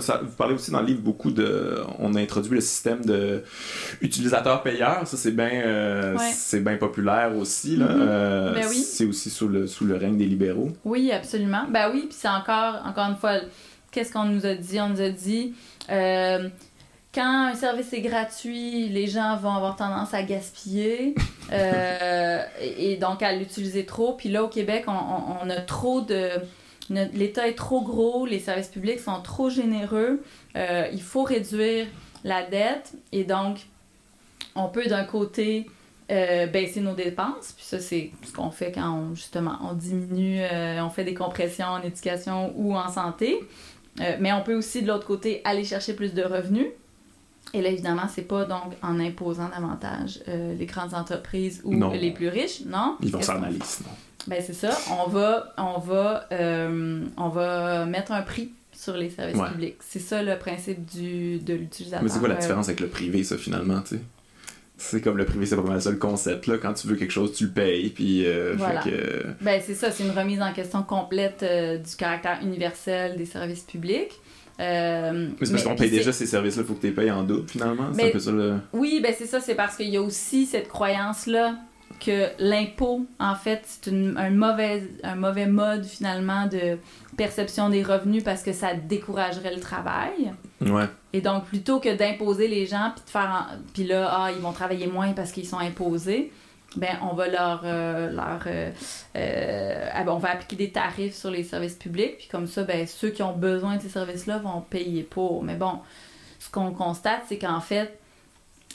ça, 0.00 0.20
vous 0.22 0.32
parlez 0.36 0.54
aussi 0.54 0.70
dans 0.70 0.80
le 0.80 0.86
livre 0.86 1.00
beaucoup 1.00 1.30
de. 1.30 1.78
On 1.98 2.14
a 2.14 2.20
introduit 2.20 2.54
le 2.54 2.60
système 2.60 3.04
de 3.04 3.42
utilisateur-payeur. 4.02 5.06
Ça, 5.06 5.16
c'est 5.16 5.30
bien 5.30 5.50
euh, 5.64 6.16
c'est 6.34 6.60
bien 6.60 6.76
populaire 6.76 7.36
aussi. 7.36 7.76
Là. 7.76 7.86
Mm-hmm. 7.86 7.98
Euh, 8.00 8.54
ben 8.54 8.66
oui. 8.68 8.76
C'est 8.76 9.06
aussi 9.06 9.30
sous 9.30 9.48
le, 9.48 9.66
sous 9.66 9.86
le 9.86 9.96
règne 9.96 10.18
des 10.18 10.26
libéraux. 10.26 10.70
Oui, 10.84 11.10
absolument. 11.12 11.66
Ben 11.70 11.90
oui, 11.92 12.06
puis 12.08 12.16
c'est 12.18 12.28
encore, 12.28 12.82
encore 12.84 13.08
une 13.08 13.16
fois, 13.16 13.36
qu'est-ce 13.92 14.12
qu'on 14.12 14.26
nous 14.26 14.44
a 14.44 14.54
dit? 14.54 14.80
On 14.80 14.88
nous 14.90 15.00
a 15.00 15.10
dit 15.10 15.54
quand 17.12 17.48
un 17.48 17.54
service 17.54 17.92
est 17.92 18.02
gratuit, 18.02 18.88
les 18.88 19.08
gens 19.08 19.36
vont 19.36 19.52
avoir 19.52 19.74
tendance 19.76 20.14
à 20.14 20.22
gaspiller 20.22 21.14
euh, 21.52 22.42
et, 22.60 22.96
donc 22.96 23.22
à 23.22 23.32
l'utiliser 23.32 23.84
trop. 23.84 24.12
Puis 24.12 24.28
là, 24.28 24.44
au 24.44 24.48
Québec, 24.48 24.84
on, 24.86 25.50
a 25.50 25.60
trop 25.60 26.00
de... 26.00 26.30
L'État 26.88 27.48
est 27.48 27.54
trop 27.54 27.82
gros, 27.82 28.26
les 28.26 28.40
services 28.40 28.68
publics 28.68 28.98
sont 29.00 29.20
trop 29.22 29.48
généreux. 29.48 30.22
Euh, 30.56 30.88
il 30.92 31.02
faut 31.02 31.22
réduire 31.22 31.86
la 32.24 32.42
dette 32.42 32.94
et 33.12 33.22
donc 33.22 33.58
on 34.56 34.68
peut 34.68 34.86
d'un 34.86 35.04
côté 35.04 35.70
euh, 36.10 36.46
baisser 36.46 36.80
nos 36.80 36.94
dépenses. 36.94 37.52
Puis 37.56 37.64
ça, 37.64 37.78
c'est 37.78 38.10
ce 38.24 38.32
qu'on 38.32 38.50
fait 38.50 38.72
quand 38.72 38.90
on, 38.90 39.14
justement 39.14 39.58
on 39.62 39.74
diminue, 39.74 40.42
on 40.80 40.90
fait 40.90 41.04
des 41.04 41.14
compressions 41.14 41.66
en 41.66 41.82
éducation 41.82 42.52
ou 42.56 42.76
en 42.76 42.88
santé. 42.88 43.40
mais 44.18 44.32
on 44.32 44.42
peut 44.42 44.54
aussi 44.54 44.82
de 44.82 44.88
l'autre 44.88 45.06
côté 45.06 45.42
aller 45.44 45.64
chercher 45.64 45.94
plus 45.94 46.12
de 46.12 46.22
revenus. 46.22 46.66
Et 47.52 47.62
là, 47.62 47.68
évidemment, 47.70 48.06
c'est 48.08 48.22
pas 48.22 48.44
donc 48.44 48.74
en 48.82 49.00
imposant 49.00 49.48
davantage 49.48 50.20
euh, 50.28 50.54
les 50.54 50.66
grandes 50.66 50.94
entreprises 50.94 51.60
ou 51.64 51.74
les 51.92 52.12
plus 52.12 52.28
riches, 52.28 52.62
non? 52.64 52.96
Ils 53.02 53.10
vont 53.10 53.22
s'en 53.22 53.42
aller 53.42 53.58
sinon. 53.64 53.90
Ben, 54.26 54.42
c'est 54.46 54.52
ça. 54.54 54.70
On 55.02 55.08
va, 55.08 55.52
on, 55.56 55.78
va, 55.78 56.26
euh, 56.30 57.04
on 57.16 57.28
va 57.28 57.86
mettre 57.86 58.12
un 58.12 58.22
prix 58.22 58.52
sur 58.72 58.96
les 58.96 59.10
services 59.10 59.40
publics. 59.50 59.76
C'est 59.80 59.98
ça 59.98 60.22
le 60.22 60.38
principe 60.38 60.84
du, 60.84 61.38
de 61.38 61.54
l'utilisateur. 61.54 62.02
Mais 62.02 62.08
c'est 62.08 62.18
quoi 62.18 62.28
la 62.28 62.36
différence 62.36 62.68
avec 62.68 62.80
le 62.80 62.88
privé, 62.88 63.24
ça, 63.24 63.36
finalement, 63.36 63.80
tu 63.80 63.96
sais? 63.96 64.02
C'est 64.76 65.02
comme 65.02 65.18
le 65.18 65.26
privé, 65.26 65.44
c'est 65.44 65.56
pas 65.56 65.62
mal 65.62 65.82
ça 65.82 65.90
le 65.90 65.96
concept. 65.96 66.46
Là. 66.46 66.56
Quand 66.56 66.72
tu 66.72 66.86
veux 66.86 66.96
quelque 66.96 67.10
chose, 67.10 67.32
tu 67.32 67.44
le 67.44 67.50
payes. 67.50 67.90
Puis, 67.90 68.26
euh, 68.26 68.56
que... 68.84 69.26
ben, 69.42 69.60
c'est 69.62 69.74
ça, 69.74 69.90
c'est 69.90 70.04
une 70.04 70.16
remise 70.16 70.40
en 70.40 70.52
question 70.52 70.82
complète 70.82 71.44
du 71.44 71.96
caractère 71.96 72.38
universel 72.42 73.16
des 73.16 73.26
services 73.26 73.64
publics. 73.64 74.12
Euh, 74.60 75.28
mais 75.40 75.46
c'est 75.46 75.52
parce 75.52 75.64
qu'on 75.64 75.74
paye 75.74 75.90
déjà 75.90 76.12
ces 76.12 76.26
services-là, 76.26 76.62
il 76.62 76.68
faut 76.68 76.74
que 76.74 76.80
tu 76.80 76.88
les 76.88 76.92
payes 76.92 77.10
en 77.10 77.22
double 77.22 77.48
finalement. 77.48 77.88
C'est 77.92 78.08
un 78.08 78.10
peu 78.10 78.18
ça 78.18 78.30
le... 78.30 78.56
Oui, 78.72 79.00
ben 79.02 79.14
c'est 79.16 79.26
ça, 79.26 79.40
c'est 79.40 79.54
parce 79.54 79.76
qu'il 79.76 79.88
y 79.88 79.96
a 79.96 80.02
aussi 80.02 80.44
cette 80.44 80.68
croyance-là 80.68 81.54
que 81.98 82.28
l'impôt, 82.38 83.06
en 83.18 83.34
fait, 83.34 83.62
c'est 83.64 83.90
un, 83.90 84.30
mauvais, 84.30 84.88
un 85.02 85.16
mauvais 85.16 85.46
mode 85.46 85.84
finalement 85.84 86.46
de 86.46 86.78
perception 87.16 87.68
des 87.68 87.82
revenus 87.82 88.24
parce 88.24 88.42
que 88.42 88.52
ça 88.52 88.74
découragerait 88.74 89.54
le 89.54 89.60
travail. 89.60 90.32
Ouais. 90.60 90.86
Et 91.12 91.20
donc, 91.20 91.44
plutôt 91.44 91.80
que 91.80 91.94
d'imposer 91.94 92.48
les 92.48 92.66
gens, 92.66 92.92
puis 92.94 93.04
de 93.04 93.10
faire. 93.10 93.48
Puis 93.74 93.84
là, 93.84 94.08
ah, 94.10 94.30
ils 94.34 94.40
vont 94.40 94.52
travailler 94.52 94.86
moins 94.86 95.12
parce 95.12 95.32
qu'ils 95.32 95.46
sont 95.46 95.58
imposés, 95.58 96.32
ben, 96.76 96.98
on 97.02 97.14
va 97.14 97.28
leur. 97.28 97.62
Euh, 97.64 98.10
leur 98.10 98.40
euh, 98.46 98.70
euh, 99.16 99.88
ah, 99.92 100.04
ben, 100.04 100.12
on 100.12 100.18
va 100.18 100.30
appliquer 100.30 100.56
des 100.56 100.70
tarifs 100.70 101.14
sur 101.14 101.30
les 101.30 101.42
services 101.42 101.74
publics, 101.74 102.18
puis 102.18 102.28
comme 102.28 102.46
ça, 102.46 102.62
ben, 102.64 102.86
ceux 102.86 103.10
qui 103.10 103.22
ont 103.22 103.36
besoin 103.36 103.76
de 103.76 103.82
ces 103.82 103.88
services-là 103.88 104.38
vont 104.38 104.60
payer 104.60 105.02
pour. 105.02 105.42
Mais 105.42 105.56
bon, 105.56 105.80
ce 106.38 106.48
qu'on 106.50 106.70
constate, 106.72 107.22
c'est 107.28 107.38
qu'en 107.38 107.60
fait, 107.60 107.98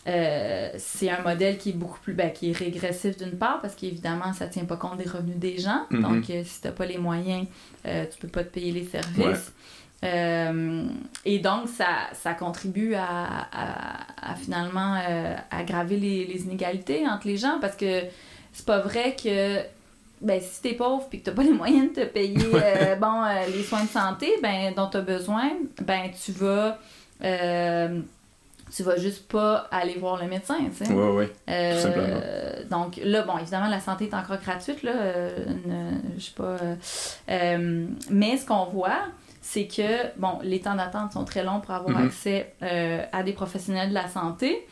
euh, 0.08 0.70
c'est 0.78 1.10
un 1.10 1.22
modèle 1.22 1.58
qui 1.58 1.70
est 1.70 1.74
beaucoup 1.74 2.00
plus 2.00 2.14
ben, 2.14 2.32
qui 2.32 2.52
est 2.52 2.58
régressif 2.58 3.18
d'une 3.18 3.38
part 3.38 3.60
parce 3.60 3.74
qu'évidemment 3.74 4.34
ça 4.34 4.46
tient 4.46 4.66
pas 4.66 4.78
compte 4.78 4.98
des 4.98 5.10
revenus 5.10 5.38
des 5.38 5.58
gens 5.58 5.88
mm-hmm. 5.90 6.02
donc 6.04 6.26
si 6.26 6.62
tu 6.62 6.68
n'as 6.68 6.74
pas 6.74 6.86
les 6.86 7.00
moyens 7.00 7.48
tu 7.84 8.20
peux 8.20 8.28
pas 8.28 8.44
te 8.44 8.50
payer 8.50 8.72
les 8.72 8.86
services 8.86 9.52
et 10.04 11.40
donc 11.40 11.68
ça, 11.68 11.88
ça 12.14 12.34
contribue 12.34 12.94
à, 12.94 13.48
à, 13.52 14.36
finalement 14.36 15.00
aggraver 15.50 15.98
les, 15.98 16.26
les, 16.26 16.44
inégalités 16.44 17.08
entre 17.08 17.28
les 17.28 17.38
gens 17.38 17.58
parce 17.60 17.76
que 17.76 18.02
c'est 18.54 18.66
pas 18.66 18.80
vrai 18.80 19.16
que 19.16 19.62
ben, 20.22 20.40
si 20.40 20.62
t'es 20.62 20.74
pauvre 20.74 21.08
et 21.12 21.20
que 21.20 21.26
t'as 21.26 21.32
pas 21.32 21.44
les 21.44 21.54
moyens 21.54 21.90
de 21.90 22.02
te 22.02 22.06
payer 22.06 22.38
bon, 23.02 23.24
les 23.56 23.64
soins 23.64 23.84
de 23.84 23.90
santé 23.90 24.32
ben, 24.44 24.74
dont 24.76 24.90
tu 24.90 24.98
as 24.98 25.02
besoin, 25.02 25.52
ben, 25.82 26.12
tu 26.24 26.32
vas 26.34 26.78
tu 28.76 28.84
vas 28.84 28.98
juste 28.98 29.28
pas 29.28 29.68
aller 29.72 29.96
voir 29.96 30.22
le 30.22 30.28
médecin, 30.28 30.58
tu 30.76 30.86
sais. 30.86 30.92
Oui, 30.92 31.28
oui, 31.28 31.28
tout 31.28 31.82
simplement. 31.82 32.20
Donc 32.70 33.00
là, 33.04 33.22
bon, 33.22 33.38
évidemment, 33.38 33.68
la 33.68 33.80
santé 33.80 34.06
est 34.06 34.14
encore 34.14 34.38
gratuite, 34.38 34.84
là, 34.84 34.92
euh, 34.92 35.46
je 36.18 36.24
sais 36.24 36.32
pas... 36.36 36.58
Euh, 36.62 36.76
euh, 37.30 37.88
mais 38.10 38.38
ce 38.38 38.46
qu'on 38.46 38.66
voit, 38.66 39.04
c'est 39.48 39.68
que, 39.68 40.18
bon, 40.18 40.40
les 40.42 40.60
temps 40.60 40.74
d'attente 40.74 41.14
sont 41.14 41.24
très 41.24 41.44
longs 41.44 41.60
pour 41.60 41.72
avoir 41.76 42.02
mm-hmm. 42.02 42.06
accès 42.08 42.56
à 43.12 43.22
des 43.22 43.32
professionnels 43.32 43.90
de 43.90 43.94
la 43.94 44.08
santé. 44.08 44.66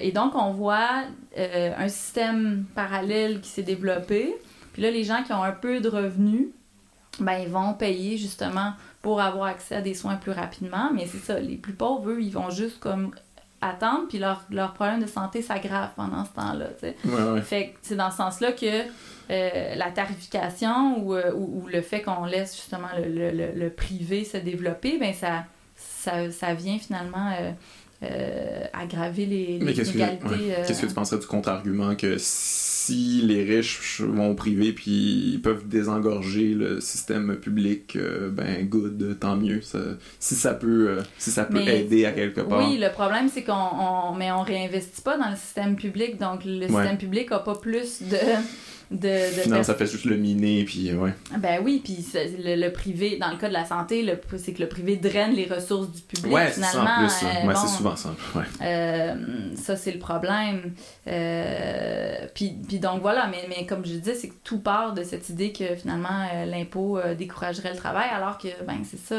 et 0.00 0.10
donc, 0.10 0.34
on 0.34 0.50
voit 0.50 1.04
un 1.36 1.88
système 1.88 2.64
parallèle 2.74 3.40
qui 3.40 3.48
s'est 3.48 3.62
développé. 3.62 4.36
Puis 4.72 4.82
là, 4.82 4.90
les 4.90 5.04
gens 5.04 5.22
qui 5.22 5.32
ont 5.32 5.44
un 5.44 5.52
peu 5.52 5.80
de 5.80 5.88
revenus, 5.88 6.48
ben, 7.20 7.38
ils 7.38 7.48
vont 7.48 7.72
payer 7.72 8.16
justement 8.16 8.72
pour 9.00 9.20
avoir 9.20 9.46
accès 9.46 9.76
à 9.76 9.80
des 9.80 9.94
soins 9.94 10.16
plus 10.16 10.32
rapidement. 10.32 10.90
Mais 10.92 11.06
c'est 11.06 11.18
ça, 11.18 11.38
les 11.38 11.56
plus 11.56 11.72
pauvres, 11.72 12.10
eux, 12.10 12.20
ils 12.20 12.32
vont 12.32 12.50
juste 12.50 12.80
comme 12.80 13.12
attendre, 13.60 14.08
puis 14.08 14.18
leur, 14.18 14.42
leur 14.50 14.72
problème 14.72 15.00
de 15.00 15.06
santé 15.06 15.40
s'aggrave 15.40 15.90
pendant 15.94 16.24
ce 16.24 16.30
temps-là. 16.32 16.66
Fait 17.42 17.68
que 17.68 17.78
c'est 17.82 17.94
dans 17.94 18.10
ce 18.10 18.16
sens-là 18.16 18.50
que 18.50 18.82
euh, 19.28 19.74
la 19.74 19.90
tarification 19.90 21.12
euh, 21.12 21.32
ou, 21.32 21.62
ou, 21.62 21.66
le 21.66 21.82
fait 21.82 22.00
qu'on 22.00 22.26
laisse 22.26 22.54
justement 22.54 22.88
le, 22.96 23.30
le, 23.30 23.52
le, 23.52 23.70
privé 23.70 24.24
se 24.24 24.36
développer, 24.36 24.98
ben 24.98 25.12
ça, 25.12 25.46
ça, 25.74 26.30
ça 26.30 26.54
vient 26.54 26.78
finalement 26.78 27.32
euh, 27.32 27.50
euh, 28.04 28.64
aggraver 28.72 29.26
les, 29.26 29.58
les 29.58 29.90
inégalités. 29.90 30.54
Euh, 30.54 30.64
Qu'est-ce 30.64 30.82
que 30.82 30.86
tu 30.86 30.94
penserais 30.94 31.18
du 31.18 31.26
contre-argument 31.26 31.96
que 31.96 32.18
si 32.18 33.22
les 33.24 33.42
riches 33.42 34.00
vont 34.00 34.30
au 34.30 34.34
privé 34.34 34.72
puis 34.72 35.32
ils 35.32 35.40
peuvent 35.42 35.66
désengorger 35.66 36.54
le 36.54 36.80
système 36.80 37.34
public, 37.34 37.98
ben 38.30 38.64
good, 38.64 39.18
tant 39.18 39.34
mieux. 39.34 39.60
si 40.20 40.34
ça 40.36 40.54
peut, 40.54 40.98
si 41.18 41.32
ça 41.32 41.46
peut 41.46 41.66
aider 41.66 42.06
à 42.06 42.12
quelque 42.12 42.42
part. 42.42 42.60
Oui, 42.60 42.78
le 42.78 42.92
problème 42.92 43.28
c'est 43.28 43.42
qu'on 43.42 43.52
on, 43.52 44.14
mais 44.14 44.30
on 44.30 44.42
réinvestit 44.42 45.02
pas 45.02 45.18
dans 45.18 45.30
le 45.30 45.36
système 45.36 45.74
public, 45.74 46.16
donc 46.16 46.42
le 46.44 46.68
système 46.68 46.96
public 46.96 47.32
a 47.32 47.40
pas 47.40 47.56
plus 47.56 48.02
de 48.02 48.18
de, 48.90 49.48
non, 49.48 49.64
ça 49.64 49.74
fait 49.74 49.86
juste 49.86 50.04
le 50.04 50.16
miner, 50.16 50.64
puis 50.64 50.92
ouais. 50.92 51.12
Ben 51.38 51.60
oui, 51.60 51.80
puis 51.82 52.06
le, 52.38 52.68
privé, 52.68 53.18
dans 53.20 53.30
le 53.30 53.36
cas 53.36 53.48
de 53.48 53.52
la 53.52 53.64
santé, 53.64 54.06
c'est 54.38 54.52
que 54.52 54.62
le 54.62 54.68
privé 54.68 54.96
draine 54.96 55.32
les 55.32 55.46
ressources 55.46 55.90
du 55.90 56.02
public, 56.02 56.32
ouais, 56.32 56.50
finalement. 56.52 57.08
Ça, 57.08 57.26
en 57.26 57.30
plus, 57.40 57.48
ouais, 57.48 57.54
c'est 57.56 57.76
souvent 57.76 57.96
ça. 57.96 58.14
Ouais. 58.36 58.44
Euh, 58.62 59.14
ça, 59.56 59.74
c'est 59.74 59.90
le 59.90 59.98
problème. 59.98 60.72
Euh, 61.08 62.28
puis, 62.32 62.50
donc 62.50 63.02
voilà, 63.02 63.26
mais, 63.26 63.46
mais 63.48 63.66
comme 63.66 63.84
je 63.84 63.94
disais, 63.94 64.14
c'est 64.14 64.28
que 64.28 64.36
tout 64.44 64.60
part 64.60 64.94
de 64.94 65.02
cette 65.02 65.28
idée 65.30 65.52
que 65.52 65.74
finalement, 65.74 66.28
euh, 66.32 66.46
l'impôt 66.46 67.00
découragerait 67.18 67.72
le 67.72 67.78
travail, 67.78 68.08
alors 68.12 68.38
que, 68.38 68.48
ben, 68.68 68.78
c'est 68.84 69.00
ça, 69.00 69.16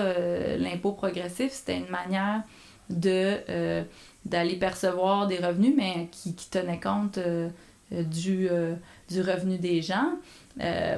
l'impôt 0.58 0.94
progressif, 0.94 1.52
c'était 1.52 1.78
une 1.78 1.90
manière 1.90 2.42
de 2.90 3.84
d'aller 4.26 4.56
percevoir 4.56 5.28
des 5.28 5.38
revenus, 5.38 5.74
mais 5.76 6.10
qui, 6.12 6.36
qui 6.36 6.50
tenait 6.50 6.80
compte 6.80 7.20
du 7.92 8.50
du 9.10 9.22
revenu 9.22 9.58
des 9.58 9.82
gens. 9.82 10.12
Euh, 10.60 10.98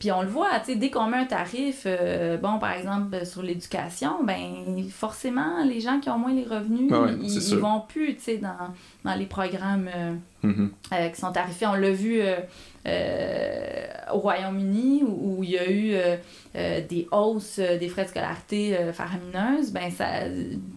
puis 0.00 0.10
on 0.10 0.22
le 0.22 0.28
voit, 0.28 0.58
tu 0.60 0.72
sais, 0.72 0.76
dès 0.76 0.90
qu'on 0.90 1.06
met 1.06 1.18
un 1.18 1.24
tarif, 1.24 1.82
euh, 1.86 2.36
bon, 2.36 2.58
par 2.58 2.72
exemple, 2.72 3.24
sur 3.24 3.42
l'éducation, 3.42 4.24
ben 4.24 4.88
forcément, 4.90 5.64
les 5.64 5.80
gens 5.80 6.00
qui 6.00 6.10
ont 6.10 6.18
moins 6.18 6.32
les 6.32 6.44
revenus, 6.44 6.90
ils, 7.22 7.56
vont 7.56 7.82
plus, 7.86 8.16
tu 8.16 8.22
sais, 8.22 8.36
dans, 8.38 8.74
dans, 9.04 9.14
les 9.14 9.26
programmes 9.26 9.88
euh, 9.94 10.14
mm-hmm. 10.44 11.12
qui 11.12 11.20
sont 11.20 11.30
tarifés. 11.30 11.66
On 11.66 11.74
l'a 11.74 11.92
vu 11.92 12.20
au 14.12 14.18
Royaume-Uni, 14.18 15.04
où, 15.04 15.44
il 15.44 15.50
y 15.50 15.58
a 15.58 15.70
eu 15.70 15.94
des 16.88 17.06
hausses 17.12 17.60
des 17.60 17.88
frais 17.88 18.04
de 18.04 18.08
scolarité 18.08 18.76
faramineuses. 18.92 19.70
Ben 19.70 19.90
ça 19.90 20.06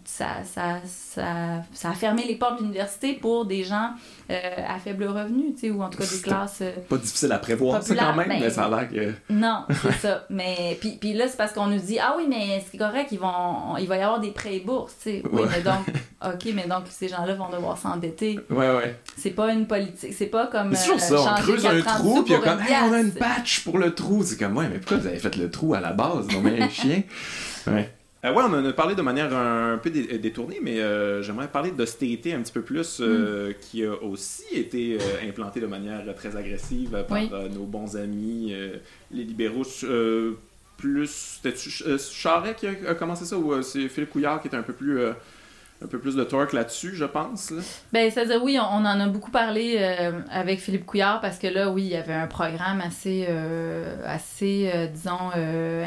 ça, 0.04 0.44
ça, 0.44 0.80
ça, 0.86 1.11
ça, 1.16 1.90
a 1.90 1.94
fermé 1.94 2.24
les 2.26 2.36
portes 2.36 2.58
de 2.58 2.64
l'université 2.64 3.14
pour 3.14 3.46
des 3.46 3.64
gens 3.64 3.92
à 4.30 4.80
faible 4.80 5.06
revenu, 5.06 5.54
tu 5.54 5.60
sais, 5.60 5.72
ou 5.72 5.84
en 5.84 5.90
tout 5.90 5.98
cas 5.98 6.06
des 6.06 6.22
classes... 6.22 6.64
pas 6.88 6.98
difficile 6.98 7.32
à 7.34 7.38
prévoir, 7.38 7.84
ça 7.84 7.96
quand 7.96 8.16
même, 8.16 8.30
ben, 8.30 8.40
mais 8.40 8.50
ça 8.50 8.66
a 8.66 8.70
l'air 8.70 8.90
que... 8.90 9.14
Non, 9.30 9.66
c'est 9.84 9.92
ça. 10.08 10.26
Mais 10.30 10.78
puis, 10.80 10.98
puis 11.00 11.14
là, 11.14 11.28
c'est 11.28 11.36
parce 11.36 11.52
qu'on 11.52 11.68
nous 11.68 11.80
dit, 11.80 12.00
ah 12.00 12.16
oui, 12.18 12.28
mais 12.30 12.64
c'est 12.72 12.78
correct, 12.78 13.10
ils 13.12 13.20
vont, 13.20 13.76
il 13.78 13.88
va 13.88 13.98
y 13.98 14.02
avoir 14.02 14.22
des 14.22 14.32
prêts 14.32 14.56
et 14.56 14.60
bourses, 14.62 14.94
tu 15.04 15.10
sais. 15.10 15.24
Oui, 15.32 15.42
mais 15.50 15.62
donc, 15.62 15.86
OK, 16.26 16.54
mais 16.54 16.68
donc 16.68 16.84
ces 16.90 17.10
gens-là 17.10 17.36
vont 17.36 17.50
devoir 17.50 17.78
s'endetter. 17.78 18.40
Ouais, 18.50 18.72
ouais. 18.72 18.96
C'est 19.18 19.32
pas 19.32 19.52
une 19.52 19.68
politique, 19.68 20.14
c'est 20.14 20.28
pas 20.28 20.48
comme... 20.48 20.74
C'est 20.76 20.94
toujours 20.94 21.20
euh, 21.20 21.26
ça, 21.26 21.34
on 21.34 21.42
creuse 21.42 21.66
un 21.66 21.82
trou, 21.82 22.24
puis 22.24 22.40
comme, 22.40 22.62
hey, 22.62 22.76
on 22.84 22.94
a 22.94 23.00
une 23.00 23.12
patch 23.12 23.64
pour 23.64 23.78
le 23.78 23.94
trou. 23.94 24.24
C'est 24.24 24.38
comme, 24.38 24.58
ouais, 24.58 24.68
mais 24.70 24.80
pourquoi 24.80 24.98
vous 24.98 25.08
avez 25.08 25.20
fait 25.20 25.36
le 25.36 25.50
trou 25.50 25.74
à 25.74 25.80
la 25.80 25.94
base? 25.94 26.28
Non, 26.32 26.42
mais 26.42 26.62
un 26.62 26.70
chien. 26.70 27.04
Ouais. 27.68 27.92
Euh, 28.24 28.34
ouais, 28.34 28.44
on 28.44 28.54
en 28.54 28.66
a 28.66 28.74
parlé 28.74 28.94
de 28.94 29.02
manière 29.02 29.36
un, 29.36 29.78
peu 29.78 29.90
détournée, 29.90 30.60
mais 30.62 30.80
euh, 30.80 31.24
j'aimerais 31.24 31.48
parler 31.48 31.72
d'austérité 31.72 32.34
un 32.34 32.42
petit 32.42 32.52
peu 32.52 32.62
plus, 32.62 33.00
euh, 33.02 33.50
mm. 33.50 33.54
qui 33.62 33.84
a 33.84 33.94
aussi 34.04 34.44
été 34.54 34.98
implantée 35.28 35.60
de 35.60 35.66
manière 35.66 36.04
très 36.16 36.36
agressive 36.36 37.06
par 37.08 37.22
nos 37.50 37.66
bons 37.66 37.98
amis, 37.98 38.54
les 39.12 39.24
libéraux. 39.24 39.64
plus, 40.78 41.40
c'était 41.44 41.98
Charret 41.98 42.56
qui 42.56 42.68
a, 42.68 42.96
commencé 42.96 43.26
ça 43.26 43.38
ou 43.38 43.62
c'est 43.62 43.88
Philippe 43.88 44.12
Couillard 44.12 44.42
qui 44.42 44.48
était 44.48 44.58
un 44.58 44.64
peu 44.64 44.74
plus 44.74 45.00
un 45.84 45.88
peu 45.88 46.00
plus 46.00 46.16
de 46.16 46.24
torque 46.24 46.54
là-dessus, 46.54 46.96
je 46.96 47.06
pense. 47.06 47.52
Ben, 47.92 48.12
c'est-à-dire, 48.12 48.44
oui, 48.44 48.60
on, 48.60 48.64
en 48.64 48.86
a 48.86 49.08
beaucoup 49.08 49.32
parlé 49.32 49.78
euh, 49.80 50.22
avec 50.30 50.60
Philippe 50.60 50.86
Couillard 50.86 51.22
parce 51.22 51.40
que 51.40 51.48
là, 51.48 51.70
oui, 51.70 51.84
il 51.84 51.90
y 51.90 51.96
avait 51.96 52.14
un 52.14 52.28
programme 52.28 52.82
assez, 52.82 53.26
euh, 53.28 53.96
assez 54.06 54.70
euh, 54.74 54.86
disons, 54.88 55.32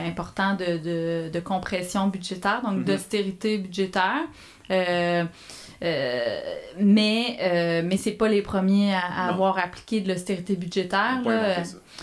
important 0.07 0.57
de, 0.57 1.28
de, 1.28 1.40
compression 1.40 2.09
budgétaire, 2.09 2.62
donc 2.62 2.80
mm-hmm. 2.80 2.84
d'austérité 2.84 3.59
budgétaire. 3.59 4.22
mais 4.70 5.28
mais 7.84 7.97
c'est 7.97 8.12
pas 8.12 8.28
les 8.28 8.42
premiers 8.42 8.95
à, 8.95 9.28
avoir 9.28 9.59
appliqué 9.59 10.01
de 10.01 10.09
l'austérité 10.09 10.57
budgétaire. 10.57 11.20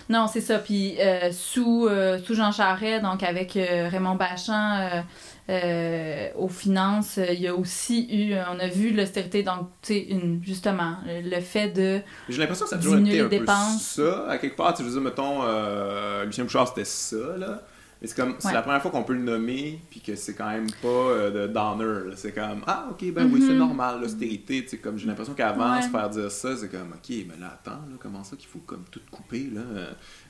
Non, 0.10 0.28
c'est 0.28 0.42
ça. 0.42 0.60
Puis 0.60 0.98
sous, 1.32 1.90
sous 2.24 2.36
Jean 2.36 2.52
Charest, 2.54 3.04
donc 3.04 3.24
avec 3.24 3.54
Raymond 3.54 4.16
Bachand 4.16 5.04
euh, 5.52 6.30
aux 6.36 6.48
finances, 6.48 7.18
euh, 7.18 7.34
il 7.34 7.42
y 7.42 7.48
a 7.48 7.54
aussi 7.54 8.08
eu, 8.10 8.36
on 8.36 8.58
a 8.58 8.68
vu 8.68 8.92
l'austérité, 8.92 9.44
donc, 9.44 9.68
tu 9.82 9.94
sais, 9.94 10.08
justement, 10.42 10.96
le 11.06 11.42
fait 11.42 11.68
de. 11.70 12.00
J'ai 12.30 12.38
l'impression 12.38 12.66
que 12.66 12.70
ça 12.70 12.78
a 12.78 12.80
toujours 12.80 13.00
été 13.00 13.20
un 13.20 13.28
dépenses. 13.28 13.96
peu 13.98 14.10
ça, 14.10 14.30
à 14.30 14.38
quelque 14.38 14.56
part. 14.56 14.74
Tu 14.74 14.84
veux 14.84 14.92
dire, 14.92 15.02
mettons, 15.02 15.42
euh, 15.44 16.24
Lucien 16.24 16.46
Bouchard, 16.46 16.70
c'était 16.70 16.86
ça, 16.86 17.38
là. 17.38 17.62
Mais 18.02 18.08
c'est 18.08 18.16
comme, 18.16 18.36
c'est 18.40 18.52
la 18.52 18.64
première 18.64 18.82
fois 18.82 18.90
qu'on 18.90 19.04
peut 19.04 19.14
le 19.14 19.22
nommer, 19.22 19.80
puis 19.92 20.00
que 20.00 20.16
c'est 20.16 20.34
quand 20.34 20.50
même 20.50 20.72
pas 20.82 20.88
euh, 20.88 21.48
de 21.48 21.54
downer. 21.54 22.16
C'est 22.16 22.32
comme, 22.32 22.64
ah, 22.66 22.88
ok, 22.90 23.14
ben 23.14 23.30
oui, 23.32 23.44
c'est 23.46 23.54
mhm. 23.54 23.60
normal, 23.60 24.02
l'austérité. 24.02 24.66
Tu 24.66 24.80
comme 24.80 24.98
j'ai 24.98 25.06
l'impression 25.06 25.36
qu'avant, 25.36 25.80
se 25.80 25.90
faire 25.90 26.10
dire 26.10 26.32
ça, 26.32 26.58
c'est 26.58 26.70
comme, 26.70 26.94
ok, 26.94 27.10
mais 27.10 27.40
là, 27.40 27.54
attends, 27.54 27.72
là, 27.72 27.98
comment 28.00 28.24
ça 28.24 28.36
qu'il 28.36 28.50
faut 28.50 28.60
comme 28.66 28.86
tout 28.90 29.02
couper, 29.12 29.52
là. 29.54 29.62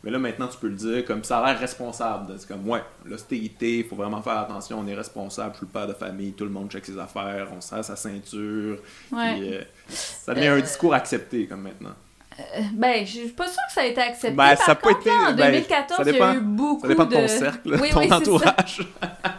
Mais 0.03 0.11
là, 0.11 0.19
maintenant, 0.19 0.47
tu 0.47 0.57
peux 0.57 0.67
le 0.67 0.75
dire 0.75 1.05
comme 1.05 1.23
ça 1.23 1.39
a 1.39 1.51
l'air 1.51 1.59
responsable. 1.59 2.33
C'est 2.37 2.47
comme, 2.47 2.67
ouais, 2.67 2.83
l'austérité, 3.05 3.79
il 3.79 3.85
faut 3.85 3.95
vraiment 3.95 4.21
faire 4.21 4.39
attention, 4.39 4.79
on 4.79 4.87
est 4.87 4.95
responsable, 4.95 5.53
je 5.53 5.57
suis 5.59 5.65
le 5.67 5.71
père 5.71 5.87
de 5.87 5.93
famille, 5.93 6.33
tout 6.33 6.43
le 6.43 6.51
monde 6.51 6.69
check 6.69 6.85
ses 6.85 6.97
affaires, 6.97 7.47
on 7.55 7.61
serre 7.61 7.85
sa 7.85 7.95
ceinture. 7.95 8.79
Ouais. 9.11 9.39
Euh, 9.41 9.63
ça 9.87 10.33
devient 10.33 10.47
un 10.47 10.57
euh, 10.57 10.61
discours 10.61 10.93
accepté, 10.93 11.47
comme 11.47 11.61
maintenant. 11.61 11.95
Euh, 12.39 12.61
ben, 12.73 13.05
je 13.05 13.11
suis 13.11 13.27
pas 13.29 13.47
sûre 13.47 13.61
que 13.67 13.73
ça 13.73 13.81
a 13.81 13.85
été 13.85 13.99
accepté. 14.01 14.35
Ben, 14.35 14.55
ça 14.55 14.67
n'a 14.67 14.75
pas 14.75 14.91
été. 14.91 15.11
en 15.11 15.33
2014, 15.33 16.05
ben, 16.05 16.13
il 16.13 16.17
y 16.17 16.21
a 16.21 16.33
eu 16.35 16.39
beaucoup 16.39 16.81
ça 16.81 16.87
dépend 16.87 17.05
de 17.05 17.13
ton 17.15 17.27
cercle, 17.27 17.89
ton 17.89 18.11
entourage. 18.11 18.87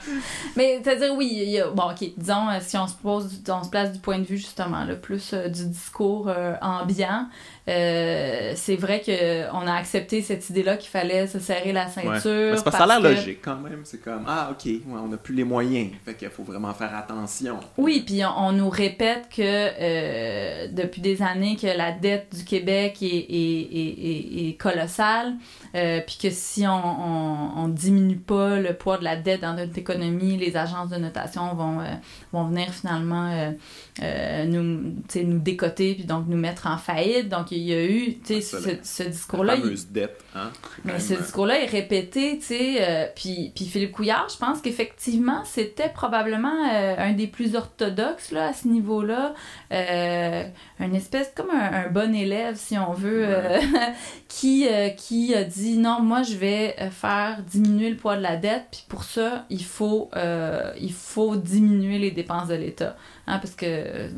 Mais 0.57 0.81
c'est-à-dire, 0.83 1.15
oui, 1.15 1.31
il 1.33 1.51
y 1.51 1.61
a, 1.61 1.69
bon, 1.69 1.91
ok, 1.91 2.11
disons, 2.17 2.49
euh, 2.49 2.59
si 2.61 2.77
on 2.77 2.87
se 2.87 2.95
pose, 2.95 3.43
on 3.49 3.65
se 3.65 3.71
place 3.71 3.93
du 3.93 3.99
point 3.99 4.19
de 4.19 4.25
vue, 4.25 4.37
justement, 4.37 4.85
le 4.85 4.99
plus 4.99 5.33
euh, 5.33 5.49
du 5.49 5.67
discours 5.67 6.29
euh, 6.29 6.55
ambiant, 6.61 7.29
euh, 7.69 8.53
c'est 8.57 8.75
vrai 8.75 9.01
qu'on 9.05 9.67
a 9.67 9.75
accepté 9.75 10.21
cette 10.21 10.49
idée-là 10.51 10.77
qu'il 10.77 10.91
fallait 10.91 11.29
se 11.29 11.39
serrer 11.39 11.73
la 11.73 11.89
ceinture. 11.89 12.11
Ouais. 12.11 12.51
Parce, 12.51 12.63
que 12.63 12.71
ça 12.73 12.85
a 12.85 12.87
l'air 12.87 13.01
logique 13.01 13.39
quand 13.41 13.59
même. 13.59 13.83
C'est 13.85 14.03
comme, 14.03 14.25
ah, 14.27 14.51
ok, 14.53 14.73
on 14.91 15.09
n'a 15.09 15.17
plus 15.17 15.35
les 15.35 15.45
moyens. 15.45 15.91
Fait 16.05 16.15
qu'il 16.15 16.29
faut 16.31 16.43
vraiment 16.43 16.75
faire 16.75 16.95
attention. 16.97 17.61
Oui, 17.79 18.03
puis 18.05 18.23
on, 18.25 18.53
nous 18.53 18.69
répète 18.69 19.29
que 19.31 19.43
euh, 19.43 20.69
depuis 20.73 21.01
des 21.01 21.23
années 21.23 21.57
que 21.57 21.67
la 21.67 21.93
dette 21.93 22.35
du 22.37 22.45
Québec 22.45 22.99
est, 23.01 23.07
est, 23.07 23.69
est, 23.73 24.49
est 24.49 24.57
colossale. 24.59 25.35
Euh, 25.75 26.01
puis 26.07 26.19
que 26.21 26.31
si 26.31 26.67
on, 26.67 26.73
on, 26.73 27.65
on, 27.65 27.69
diminue 27.69 28.19
pas 28.19 28.59
le 28.59 28.75
poids 28.75 28.99
de 28.99 29.05
la 29.05 29.17
dette 29.17 29.41
dans 29.41 29.55
notre 29.55 29.79
économie, 29.79 30.37
les 30.37 30.57
agences 30.57 30.91
de 30.91 30.97
notation 30.97 31.55
vont, 31.55 31.81
euh, 31.81 31.85
vont 32.33 32.45
venir 32.45 32.69
finalement 32.75 33.53
euh, 34.01 34.05
euh 34.05 34.45
nous, 34.47 34.95
nous 35.25 35.39
décoter 35.39 35.95
puis 35.95 36.05
donc 36.05 36.27
nous 36.29 36.37
mettre 36.37 36.67
en 36.67 36.79
faillite. 36.79 37.29
Donc 37.29 37.51
il 37.51 37.59
y 37.59 37.75
a 37.75 37.85
eu 37.85 38.17
ce, 38.25 38.41
ce 38.83 39.03
discours-là. 39.03 39.57
La 39.57 39.61
fameuse 39.61 39.87
il... 39.89 39.93
dette, 39.93 40.25
hein? 40.35 40.51
Mais 40.85 40.99
ce 40.99 41.15
discours-là 41.15 41.61
est 41.61 41.67
répété, 41.67 42.39
tu 42.39 42.47
sais. 42.47 43.13
puis, 43.15 43.53
puis 43.55 43.67
Philippe 43.67 43.93
Couillard, 43.93 44.29
je 44.33 44.39
pense 44.39 44.61
qu'effectivement, 44.61 45.45
c'était 45.45 45.91
probablement 45.91 46.65
un 46.65 47.13
des 47.13 47.27
plus 47.27 47.55
orthodoxes 47.55 48.31
là, 48.31 48.49
à 48.49 48.53
ce 48.53 48.69
niveau-là. 48.69 49.35
une 49.71 50.95
espèce 50.95 51.33
comme 51.35 51.51
un, 51.51 51.87
un, 51.87 51.91
bon 51.91 52.15
élève, 52.15 52.57
si 52.57 52.79
on 52.79 52.93
veut, 52.93 53.27
ouais. 53.27 53.61
qui, 54.29 54.67
qui 54.97 55.35
a 55.35 55.45
dit 55.45 55.79
non, 55.79 56.01
moi 56.01 56.23
je 56.23 56.37
vais 56.37 56.75
euh, 56.81 56.91
faire 56.91 57.43
diminuer 57.43 57.91
le 57.91 57.97
poids 57.97 58.17
de 58.17 58.23
la 58.23 58.37
dette, 58.37 58.67
puis 58.71 58.85
pour 58.89 59.05
ça, 59.05 59.47
il 59.51 59.65
faut, 59.65 60.11
euh, 60.17 60.73
il 60.81 60.93
faut 60.93 61.37
diminuer 61.37 61.99
les 61.99 62.11
dépenses 62.11 62.49
de 62.49 62.55
l'État. 62.55 62.97
Hein, 63.27 63.39
parce 63.39 63.55
que 63.55 63.67
euh, 63.67 64.09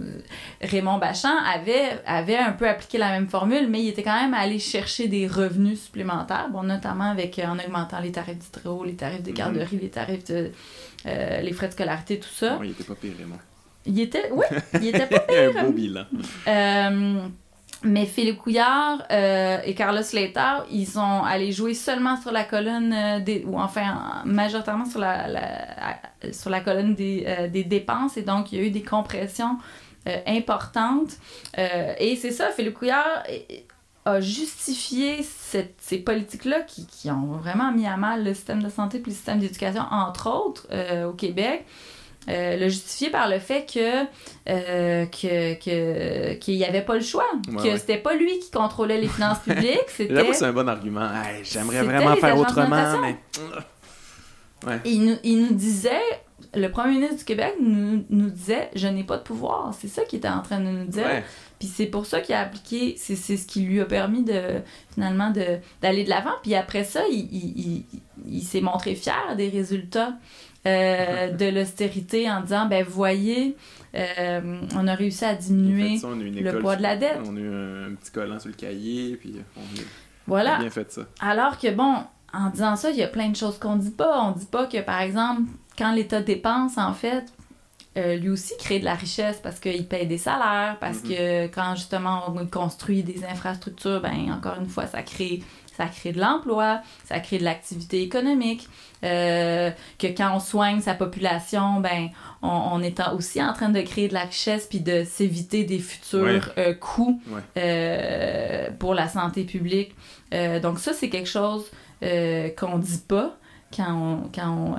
Raymond 0.63 0.97
Bachand 0.97 1.37
avait, 1.45 2.01
avait 2.07 2.39
un 2.39 2.53
peu 2.53 2.67
appliqué 2.67 2.97
la 2.97 3.11
même 3.11 3.29
formule, 3.29 3.69
mais 3.69 3.83
il 3.83 3.89
était 3.89 4.03
quand 4.03 4.19
même 4.19 4.33
allé 4.33 4.59
chercher 4.59 5.09
des 5.09 5.27
revenus 5.27 5.83
supplémentaires, 5.83 6.49
bon, 6.51 6.63
notamment 6.63 7.11
avec, 7.11 7.39
en 7.39 7.59
augmentant 7.59 8.01
les 8.01 8.13
tarifs 8.13 8.39
du 8.39 8.49
très 8.51 8.71
les 8.87 8.95
tarifs 8.95 9.23
de 9.23 9.31
garderie, 9.31 9.79
les 9.81 9.91
tarifs 9.91 10.25
de, 10.25 10.51
les 11.05 11.53
frais 11.53 11.69
de 11.69 11.73
scolarité, 11.73 12.19
tout 12.19 12.31
ça. 12.33 12.57
Non, 12.57 12.63
il 12.63 12.71
était 12.71 12.85
pas 12.85 12.95
pire, 12.95 13.13
Raymond. 13.19 13.39
Il 13.87 14.01
était, 14.01 14.31
oui, 14.33 14.47
il 14.81 14.89
était 14.89 15.07
pas 15.07 15.19
pire. 15.29 15.53
un 15.59 15.65
beau 15.65 15.73
bilan. 15.73 16.07
Mais 17.85 18.07
Philippe 18.07 18.39
Couillard 18.39 19.03
euh, 19.11 19.59
et 19.63 19.75
Carlos 19.75 20.03
Slater, 20.03 20.65
ils 20.71 20.87
sont 20.87 21.23
allés 21.23 21.53
jouer 21.53 21.75
seulement 21.75 22.17
sur 22.17 22.33
la 22.33 22.45
colonne 22.45 22.95
euh, 22.95 23.21
des, 23.21 23.45
ou 23.47 23.59
enfin 23.59 24.23
majoritairement 24.25 24.87
sur 24.87 25.01
la, 25.01 25.27
sur 26.33 26.49
la 26.49 26.61
colonne 26.61 26.95
des, 26.95 27.25
euh, 27.27 27.49
des, 27.49 27.63
dépenses. 27.63 28.17
Et 28.17 28.23
donc 28.23 28.53
il 28.53 28.59
y 28.59 28.63
a 28.63 28.65
eu 28.65 28.71
des 28.71 28.83
compressions 28.83 29.59
importantes. 30.27 31.13
Et 31.57 32.17
c'est 32.17 32.31
ça 32.31 32.51
Philippe 32.51 32.75
Couillard 32.75 33.23
a 34.05 34.21
justifié 34.21 35.23
cette, 35.23 35.77
ces 35.81 35.97
politiques-là 35.97 36.61
qui, 36.61 36.87
qui, 36.87 37.11
ont 37.11 37.39
vraiment 37.39 37.73
mis 37.73 37.87
à 37.87 37.97
mal 37.97 38.23
le 38.23 38.35
système 38.35 38.63
de 38.63 38.69
santé 38.69 38.99
puis 38.99 39.13
le 39.13 39.17
système 39.17 39.39
d'éducation 39.39 39.83
entre 39.91 40.29
autres 40.29 40.67
au 41.07 41.13
Québec 41.13 41.65
euh, 42.29 42.57
le 42.57 42.69
justifier 42.69 43.11
par 43.11 43.29
le 43.29 43.39
fait 43.39 43.67
que 43.71 44.05
euh, 44.49 45.07
que 45.07 46.35
qu'il 46.35 46.57
n'y 46.57 46.65
avait 46.65 46.83
pas 46.83 46.95
le 46.95 47.03
choix, 47.03 47.27
ouais, 47.49 47.57
que 47.57 47.63
ouais. 47.63 47.79
c'était 47.79 47.99
pas 47.99 48.15
lui 48.15 48.39
qui 48.39 48.51
contrôlait 48.51 49.01
les 49.01 49.09
finances 49.09 49.39
publiques, 49.45 49.89
c'était. 49.89 50.33
c'est 50.33 50.45
un 50.45 50.53
bon 50.53 50.69
argument. 50.69 51.09
Hey, 51.13 51.45
J'aimerais 51.45 51.83
vraiment 51.83 52.17
faire 52.17 52.39
autrement, 52.39 53.01
mais. 53.01 53.17
Ouais. 54.67 54.81
Il, 54.87 55.05
nous, 55.05 55.17
il 55.23 55.43
nous 55.43 55.53
disait, 55.53 56.01
le 56.55 56.69
premier 56.69 56.95
ministre 56.95 57.19
du 57.19 57.25
Québec 57.25 57.57
nous, 57.61 58.05
nous 58.09 58.31
disait, 58.31 58.71
je 58.75 58.89
n'ai 58.89 59.05
pas 59.05 59.19
de 59.19 59.23
pouvoir. 59.23 59.75
C'est 59.79 59.89
ça 59.89 60.05
qu'il 60.05 60.19
était 60.19 60.29
en 60.29 60.41
train 60.41 60.59
de 60.61 60.71
nous 60.71 60.87
dire. 60.87 61.23
Puis 61.59 61.69
c'est 61.69 61.87
pour 61.87 62.07
ça 62.07 62.21
qu'il 62.21 62.35
a 62.35 62.41
appliqué, 62.41 62.95
c'est 62.97 63.17
ce 63.17 63.47
qui 63.47 63.61
lui 63.61 63.81
a 63.81 63.85
permis 63.85 64.25
de 64.25 64.63
finalement 64.95 65.33
d'aller 65.83 66.05
de 66.05 66.09
l'avant. 66.09 66.35
Puis 66.43 66.55
après 66.55 66.85
ça, 66.85 67.03
il, 67.11 67.29
il, 67.31 67.85
il, 67.93 68.01
il 68.27 68.43
s'est 68.43 68.61
montré 68.61 68.95
fier 68.95 69.37
des 69.37 69.49
résultats 69.49 70.15
euh, 70.67 71.31
de 71.31 71.47
l'austérité 71.47 72.31
en 72.31 72.41
disant, 72.41 72.67
ben 72.67 72.85
voyez, 72.85 73.57
euh, 73.95 74.61
on 74.75 74.89
a 74.89 74.95
réussi 74.95 75.25
à 75.25 75.35
diminuer 75.35 75.99
ça, 75.99 76.09
le 76.09 76.59
poids 76.59 76.77
de 76.77 76.83
la 76.83 76.97
dette. 76.97 77.19
On 77.25 77.37
a 77.37 77.41
eu 77.41 77.49
un, 77.49 77.87
un, 77.89 77.95
petit 77.95 78.11
collant 78.11 78.39
sur 78.39 78.49
le 78.49 78.55
cahier, 78.55 79.17
puis 79.17 79.35
on 79.57 79.61
a, 79.61 79.85
voilà. 80.27 80.53
on 80.53 80.57
a 80.57 80.61
bien 80.61 80.71
fait 80.71 80.91
ça. 80.91 81.03
Alors 81.21 81.59
que 81.59 81.71
bon, 81.71 81.97
en 82.33 82.51
disant 82.51 82.77
ça, 82.77 82.91
il 82.91 82.97
y 82.97 83.03
a 83.03 83.09
plein 83.09 83.29
de 83.29 83.37
choses 83.37 83.59
qu'on 83.59 83.77
dit 83.77 83.91
pas. 83.91 84.23
On 84.23 84.33
dit 84.33 84.47
pas 84.47 84.67
que, 84.67 84.81
par 84.81 85.01
exemple, 85.01 85.43
quand 85.77 85.93
l'État 85.93 86.23
dépense, 86.23 86.79
en 86.79 86.95
fait, 86.95 87.25
euh, 87.97 88.17
lui 88.17 88.31
aussi 88.31 88.55
crée 88.59 88.81
de 88.81 88.85
la 88.85 88.95
richesse 88.95 89.39
parce 89.43 89.61
qu'il 89.61 89.87
paye 89.87 90.07
des 90.07 90.19
salaires, 90.19 90.79
parce 90.81 91.03
mm 91.03 91.07
-hmm. 91.07 91.17
que 91.17 91.55
quand 91.55 91.77
justement 91.77 92.35
on 92.35 92.47
construit 92.47 93.03
des 93.03 93.25
infrastructures, 93.25 94.01
ben 94.01 94.33
encore 94.33 94.59
une 94.61 94.69
fois, 94.69 94.87
ça 94.87 95.03
crée 95.03 95.43
ça 95.77 95.87
crée 95.87 96.13
de 96.13 96.21
l'emploi, 96.21 96.81
ça 97.05 97.19
crée 97.21 97.39
de 97.39 97.45
l'activité 97.45 98.03
économique, 98.03 98.69
euh, 99.05 99.71
que 99.99 100.07
quand 100.07 100.35
on 100.35 100.41
soigne 100.41 100.81
sa 100.81 100.95
population, 100.95 101.81
ben 101.81 102.09
on, 102.43 102.49
on, 102.49 102.83
est 102.83 103.01
aussi 103.15 103.43
en 103.43 103.53
train 103.53 103.69
de 103.69 103.81
créer 103.83 104.09
de 104.09 104.15
la 104.15 104.25
richesse 104.25 104.67
puis 104.67 104.81
de 104.81 105.05
s'éviter 105.05 105.65
des 105.65 105.79
futurs 105.79 106.23
ouais. 106.25 106.41
euh, 106.59 106.75
coûts 106.75 107.21
ouais. 107.29 107.41
euh, 107.59 108.71
pour 108.79 108.95
la 108.95 109.09
santé 109.09 109.45
publique. 109.45 109.95
Donc 110.63 110.81
ça, 110.81 110.93
c'est 110.93 111.11
quelque 111.11 111.29
chose 111.29 111.71
qu'on 112.01 112.79
dit 112.79 113.03
pas. 113.07 113.37
Quand 113.75 113.93
on, 113.93 114.31
quand, 114.35 114.51
on, 114.51 114.77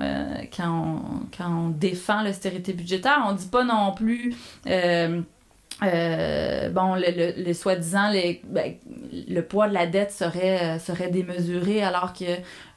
quand, 0.54 0.68
on, 0.68 1.26
quand 1.36 1.50
on 1.50 1.68
défend 1.70 2.22
l'austérité 2.22 2.74
budgétaire, 2.74 3.24
on 3.26 3.32
dit 3.32 3.46
pas 3.46 3.64
non 3.64 3.92
plus 3.92 4.34
euh, 5.82 6.70
bon, 6.70 6.94
le, 6.94 7.04
le, 7.14 7.44
le 7.44 7.52
soi-disant, 7.52 8.10
ben, 8.48 8.74
le 9.28 9.40
poids 9.42 9.68
de 9.68 9.74
la 9.74 9.86
dette 9.86 10.10
serait, 10.10 10.62
euh, 10.62 10.78
serait 10.78 11.10
démesuré, 11.10 11.82
alors 11.82 12.14
que 12.14 12.24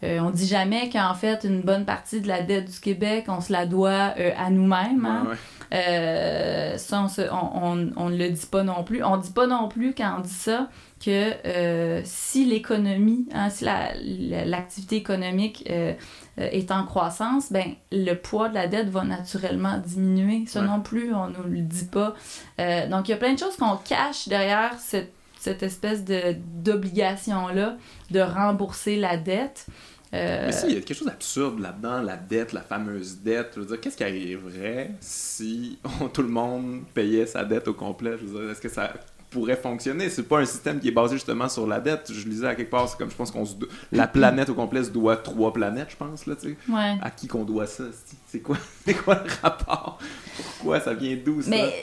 euh, 0.04 0.20
on 0.20 0.32
dit 0.32 0.48
jamais 0.48 0.90
qu'en 0.90 1.14
fait, 1.14 1.46
une 1.46 1.62
bonne 1.62 1.86
partie 1.86 2.20
de 2.20 2.28
la 2.28 2.42
dette 2.42 2.70
du 2.70 2.80
Québec, 2.80 3.26
on 3.30 3.40
se 3.40 3.54
la 3.54 3.66
doit 3.66 4.14
euh, 4.20 4.32
à 4.38 4.50
nous-mêmes. 4.50 5.06
Hein? 5.06 5.28
Ouais, 5.72 5.78
ouais. 5.78 6.78
Ça, 6.78 7.06
on, 7.32 7.36
on, 7.36 7.92
on, 7.96 8.10
ne 8.10 8.18
le 8.18 8.30
dit 8.30 8.48
pas 8.48 8.64
non 8.64 8.84
plus. 8.84 9.04
On 9.04 9.18
dit 9.18 9.32
pas 9.32 9.48
non 9.48 9.70
plus 9.70 9.94
quand 9.94 10.16
on 10.18 10.22
dit 10.22 10.30
ça 10.30 10.68
que 11.00 11.34
euh, 11.46 12.02
si 12.04 12.46
l'économie, 12.46 13.28
hein, 13.34 13.50
si 13.50 13.64
l'activité 13.64 14.96
la, 14.96 15.02
économique 15.02 15.66
euh, 15.70 15.94
est 16.38 16.72
en 16.72 16.86
croissance, 16.86 17.52
ben 17.52 17.74
le 17.92 18.14
poids 18.16 18.50
de 18.50 18.56
la 18.56 18.68
dette 18.68 18.90
va 18.90 19.04
naturellement 19.04 19.78
diminuer. 19.78 20.46
Ça 20.48 20.62
ouais. 20.62 20.68
non 20.68 20.82
plus, 20.82 21.14
on 21.14 21.28
nous 21.28 21.44
le 21.44 21.62
dit 21.62 21.86
pas. 21.86 22.16
Euh, 22.60 22.88
donc 22.88 23.08
il 23.08 23.12
y 23.12 23.14
a 23.14 23.18
plein 23.18 23.34
de 23.34 23.40
choses 23.40 23.56
qu'on 23.56 23.78
cache 23.78 24.28
derrière 24.28 24.78
cette, 24.78 25.14
cette 25.40 25.64
espèce 25.64 26.04
d'obligation-là 26.04 27.78
de 28.12 28.20
rembourser 28.20 28.98
la 28.98 29.16
dette. 29.16 29.68
Euh... 30.14 30.48
Mais 30.48 30.52
si, 30.52 30.66
il 30.68 30.74
y 30.74 30.78
a 30.78 30.82
quelque 30.82 30.98
chose 30.98 31.08
d'absurde 31.08 31.60
là-dedans, 31.60 32.02
la 32.02 32.18
dette, 32.18 32.52
la 32.52 32.62
fameuse 32.62 33.20
dette. 33.20 33.52
Je 33.56 33.62
veux 33.62 33.68
dire, 33.68 33.80
qu'est-ce 33.80 33.96
qui 33.96 34.04
arriverait 34.04 34.92
si 35.00 35.78
on, 36.02 36.08
tout 36.10 36.24
le 36.24 36.30
monde 36.30 36.82
payait 36.94 37.26
sa 37.26 37.46
dette 37.46 37.68
au 37.68 37.74
complet? 37.74 38.18
Je 38.20 38.26
veux 38.26 38.42
dire, 38.42 38.52
est-ce 38.52 38.62
que 38.62 38.70
ça 38.70 38.92
pourrait 39.30 39.56
fonctionner. 39.56 40.10
C'est 40.10 40.24
pas 40.24 40.40
un 40.40 40.46
système 40.46 40.80
qui 40.80 40.88
est 40.88 40.92
basé 40.92 41.16
justement 41.16 41.48
sur 41.50 41.68
la 41.68 41.80
dette. 41.80 42.12
Je 42.12 42.28
lisais 42.28 42.48
à 42.48 42.56
quelque 42.56 42.72
part, 42.72 42.88
c'est 42.90 42.98
comme 42.98 43.12
je 43.12 43.16
pense 43.16 43.32
qu'on 43.32 43.46
se 43.46 43.56
do... 43.56 43.68
la 43.92 44.08
planète 44.08 44.50
au 44.50 44.56
complet 44.56 44.84
se 44.84 44.90
doit 44.90 45.18
trois 45.18 45.54
planètes, 45.54 45.90
je 45.92 45.96
pense 45.96 46.26
là, 46.26 46.36
tu 46.36 46.50
sais. 46.50 46.72
Ouais. 46.72 46.98
À 47.02 47.12
qui 47.12 47.28
qu'on 47.28 47.44
doit 47.44 47.68
ça 47.68 47.84
C'est 48.28 48.40
quoi 48.40 48.58
C'est 48.86 48.96
quoi 48.96 49.24
le 49.24 49.30
rapport? 49.42 50.00
Pourquoi 50.36 50.80
ça 50.80 50.94
vient 50.94 51.18
d'où 51.24 51.42
ça? 51.42 51.50
Mais 51.50 51.74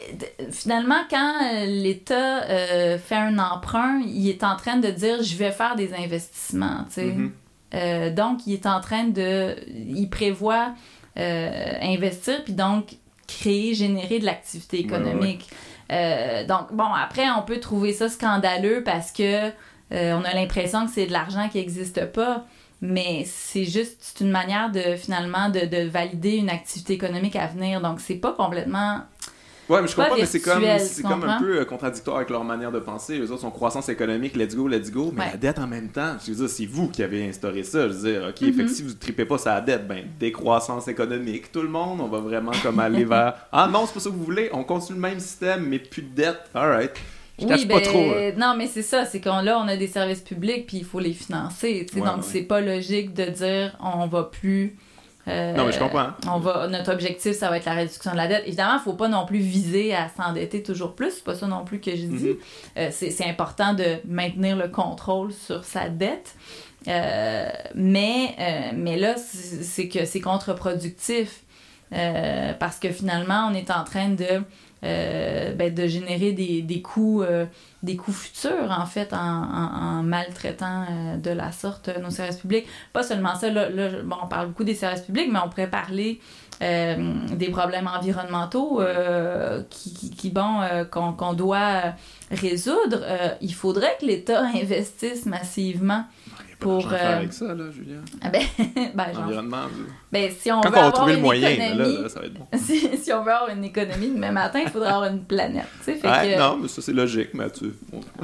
finalement, 0.51 1.03
quand 1.09 1.35
euh, 1.43 1.67
l'État 1.67 2.45
euh, 2.45 2.99
fait 2.99 3.15
un 3.15 3.39
emprunt, 3.39 4.01
il 4.05 4.29
est 4.29 4.43
en 4.43 4.57
train 4.57 4.79
de 4.79 4.89
dire 4.91 5.23
je 5.23 5.37
vais 5.37 5.53
faire 5.53 5.77
des 5.77 5.95
investissements, 5.95 6.85
tu 6.89 6.95
sais. 6.95 7.07
Mm 7.07 7.27
-hmm. 7.27 7.31
euh, 7.75 8.15
donc 8.15 8.47
il 8.47 8.55
est 8.55 8.67
en 8.67 8.81
train 8.81 9.05
de, 9.05 9.55
il 9.69 10.09
prévoit 10.09 10.75
euh, 11.19 11.73
investir 11.81 12.45
puis 12.45 12.53
donc 12.53 12.97
créer, 13.27 13.75
générer 13.75 14.19
de 14.19 14.25
l'activité 14.25 14.81
économique. 14.81 15.49
Ouais, 15.91 15.97
ouais. 15.97 16.43
Euh, 16.43 16.47
donc, 16.47 16.73
bon, 16.73 16.85
après, 16.85 17.29
on 17.31 17.43
peut 17.43 17.61
trouver 17.61 17.93
ça 17.93 18.09
scandaleux 18.09 18.83
parce 18.85 19.13
que 19.13 19.49
euh, 19.49 19.51
on 19.91 20.25
a 20.25 20.35
l'impression 20.35 20.87
que 20.87 20.93
c'est 20.93 21.07
de 21.07 21.13
l'argent 21.13 21.49
qui 21.49 21.59
n'existe 21.59 22.07
pas. 22.07 22.45
Mais 22.83 23.25
c'est 23.27 23.65
juste 23.65 24.19
une 24.21 24.31
manière 24.31 24.71
de 24.71 24.97
finalement 24.97 25.49
de, 25.49 25.61
de, 25.61 25.89
valider 25.89 26.37
une 26.37 26.51
activité 26.51 26.93
économique 26.93 27.35
à 27.37 27.47
venir. 27.47 27.81
Donc, 27.81 28.01
c'est 28.01 28.17
pas 28.17 28.33
complètement. 28.33 29.01
Ouais, 29.69 29.83
mais 29.83 29.89
je 29.89 29.97
comprends, 29.97 30.17
mais 30.17 30.27
c'est 30.27 30.41
comme, 30.41 30.63
c'est 30.79 31.03
comme 31.03 31.25
un 31.25 31.41
peu 31.41 31.65
contradictoire 31.65 32.19
avec 32.19 32.31
leur 32.31 32.45
manière 32.45 32.71
de 32.71 32.79
penser. 32.79 33.19
Les 33.19 33.31
autres 33.31 33.41
sont 33.41 33.51
croissance 33.51 33.89
économique, 33.89 34.37
let's 34.37 34.55
go, 34.55 34.69
let's 34.69 34.91
go. 34.91 35.13
Mais 35.13 35.25
ouais. 35.25 35.31
la 35.33 35.37
dette 35.37 35.59
en 35.59 35.67
même 35.67 35.89
temps, 35.89 36.17
je 36.25 36.31
veux 36.33 36.37
dire, 36.37 36.49
c'est 36.49 36.67
vous 36.67 36.89
qui 36.89 37.03
avez 37.03 37.29
instauré 37.29 37.65
ça. 37.65 37.89
Je 37.89 37.95
veux 37.95 38.13
dire, 38.13 38.29
OK, 38.29 38.41
mm 38.41 38.47
-hmm. 38.47 38.57
fait 38.57 38.65
que 38.65 38.71
si 38.71 38.83
vous 38.83 38.91
ne 38.91 38.95
tripez 38.95 39.25
pas 39.25 39.39
sa 39.39 39.61
dette, 39.61 39.87
ben, 39.89 40.05
décroissance 40.21 40.87
économique, 40.89 41.51
tout 41.51 41.63
le 41.63 41.69
monde, 41.69 42.01
on 42.01 42.09
va 42.09 42.21
vraiment 42.21 42.53
comme 42.63 42.79
aller 42.79 43.05
vers. 43.05 43.35
Ah 43.53 43.69
non, 43.73 43.87
c'est 43.87 43.95
pas 43.95 44.01
ça 44.01 44.11
que 44.11 44.15
vous 44.15 44.25
voulez, 44.25 44.49
on 44.53 44.65
continue 44.65 44.97
le 44.97 45.09
même 45.09 45.21
système, 45.21 45.67
mais 45.67 45.79
plus 45.79 46.03
de 46.03 46.15
dette. 46.15 46.43
Alright. 46.55 46.93
Je 47.39 47.45
oui, 47.47 47.67
ben, 47.67 47.75
pas 47.77 47.81
trop, 47.81 48.07
non, 48.39 48.55
mais 48.57 48.67
c'est 48.67 48.83
ça, 48.93 49.05
c'est 49.05 49.21
qu'on 49.21 49.41
là, 49.43 49.59
on 49.63 49.69
a 49.69 49.77
des 49.77 49.89
services 49.89 50.23
publics, 50.23 50.67
puis 50.67 50.79
il 50.79 50.85
faut 50.85 51.01
les 51.01 51.13
financer. 51.13 51.87
Ouais, 51.95 52.01
donc, 52.01 52.17
ouais. 52.17 52.23
c'est 52.23 52.43
pas 52.43 52.61
logique 52.61 53.13
de 53.13 53.27
dire 53.27 53.77
on 53.81 54.07
va 54.07 54.23
plus 54.25 54.77
non, 55.27 55.67
mais 55.67 55.73
je 55.73 55.79
comprends. 55.79 56.11
On 56.31 56.39
va, 56.39 56.69
notre 56.69 56.93
objectif, 56.93 57.33
ça 57.37 57.51
va 57.51 57.57
être 57.57 57.65
la 57.65 57.75
réduction 57.75 58.13
de 58.13 58.17
la 58.17 58.29
dette. 58.29 58.45
Évidemment, 58.47 58.75
il 58.75 58.79
ne 58.79 58.83
faut 58.83 58.93
pas 58.95 59.09
non 59.09 59.27
plus 59.27 59.39
viser 59.39 59.95
à 59.95 60.09
s'endetter 60.09 60.63
toujours 60.63 60.95
plus. 60.95 61.11
C'est 61.11 61.25
pas 61.25 61.35
ça 61.35 61.47
non 61.47 61.65
plus 61.65 61.81
que 61.81 61.91
je 61.91 62.05
dis. 62.05 62.37
Mm-hmm. 62.77 62.91
c'est 62.91 63.27
important 63.29 63.75
de 63.75 63.97
maintenir 64.07 64.57
le 64.57 64.69
contrôle 64.69 65.33
sur 65.33 65.65
sa 65.65 65.89
dette. 65.89 66.37
mais, 66.87 68.73
mais 68.75 68.97
là, 68.97 69.17
c'est 69.17 69.89
que 69.89 70.05
c'est 70.05 70.21
contre-productif. 70.21 71.43
parce 71.91 72.79
que 72.79 72.91
finalement, 72.91 73.49
on 73.51 73.55
est 73.55 73.71
en 73.71 73.85
train 73.85 74.11
de 74.11 74.43
euh, 74.87 75.53
ben, 75.53 75.75
de 75.75 75.87
générer 75.87 76.33
des, 76.33 76.63
des 76.63 76.81
coûts 76.81 77.23
euh, 77.23 77.45
des 77.83 77.97
coûts 77.97 78.13
futurs 78.13 78.71
en 78.71 78.87
fait 78.87 79.13
en, 79.13 80.03
maltraitant 80.03 80.85
euh, 80.89 81.17
de 81.17 81.31
la 81.31 81.51
sorte 81.51 81.91
nos 82.01 82.11
services 82.11 82.37
publics. 82.37 82.67
Pas 82.93 83.03
seulement 83.03 83.35
ça 83.35 83.51
là, 83.51 83.69
bon, 84.05 84.17
on 84.23 84.27
parle 84.27 84.49
beaucoup 84.49 84.65
des 84.65 84.75
services 84.75 85.03
publics 85.03 85.29
mais 85.33 85.41
on 85.45 85.49
pourrait 85.49 85.71
parler 85.71 86.21
des 86.61 87.51
problèmes 87.51 87.87
environnementaux 87.87 88.81
qui, 89.69 90.11
qui, 90.11 90.33
qu'on 90.33 91.33
doit 91.35 91.95
résoudre. 92.31 93.03
Il 93.43 93.53
faudrait 93.53 93.95
que 94.01 94.07
l'État 94.07 94.47
investisse 94.55 95.27
massivement 95.27 96.05
pour. 96.59 96.93
Euh... 96.93 97.17
avec 97.17 97.33
ça, 97.33 97.55
là, 97.55 97.71
Julien. 97.71 98.01
Ah 98.21 98.31
ben, 98.31 98.43
ben 98.95 99.07
Environnement. 99.17 99.67
Ben, 100.11 100.31
si 100.39 100.51
on 100.51 100.61
Quand 100.61 100.71
veut 100.71 100.77
on 100.77 100.79
avoir 100.79 100.93
trouver 100.93 101.13
une 101.13 101.19
le 101.19 101.25
moyen, 101.25 101.51
économie, 101.51 102.03
là, 102.03 102.09
ça 102.09 102.21
va 102.21 102.27
être 102.27 102.35
bon. 102.35 102.47
si, 102.59 102.97
si 102.99 103.13
on 103.13 103.23
veut 103.23 103.33
avoir 103.33 103.51
une 103.51 103.65
économie 103.65 104.11
demain 104.11 104.33
matin, 104.33 104.61
il 104.65 104.71
faudra 104.71 104.97
avoir 104.97 105.11
une 105.11 105.25
planète. 105.25 105.67
Tu 105.79 105.85
sais, 105.85 105.95
fait 105.95 106.09
ouais, 106.09 106.35
que... 106.35 106.39
non, 106.39 106.57
mais 106.57 106.69
ça, 106.69 106.83
c'est 106.83 106.93
logique, 106.93 107.35
Mathieu. 107.35 107.75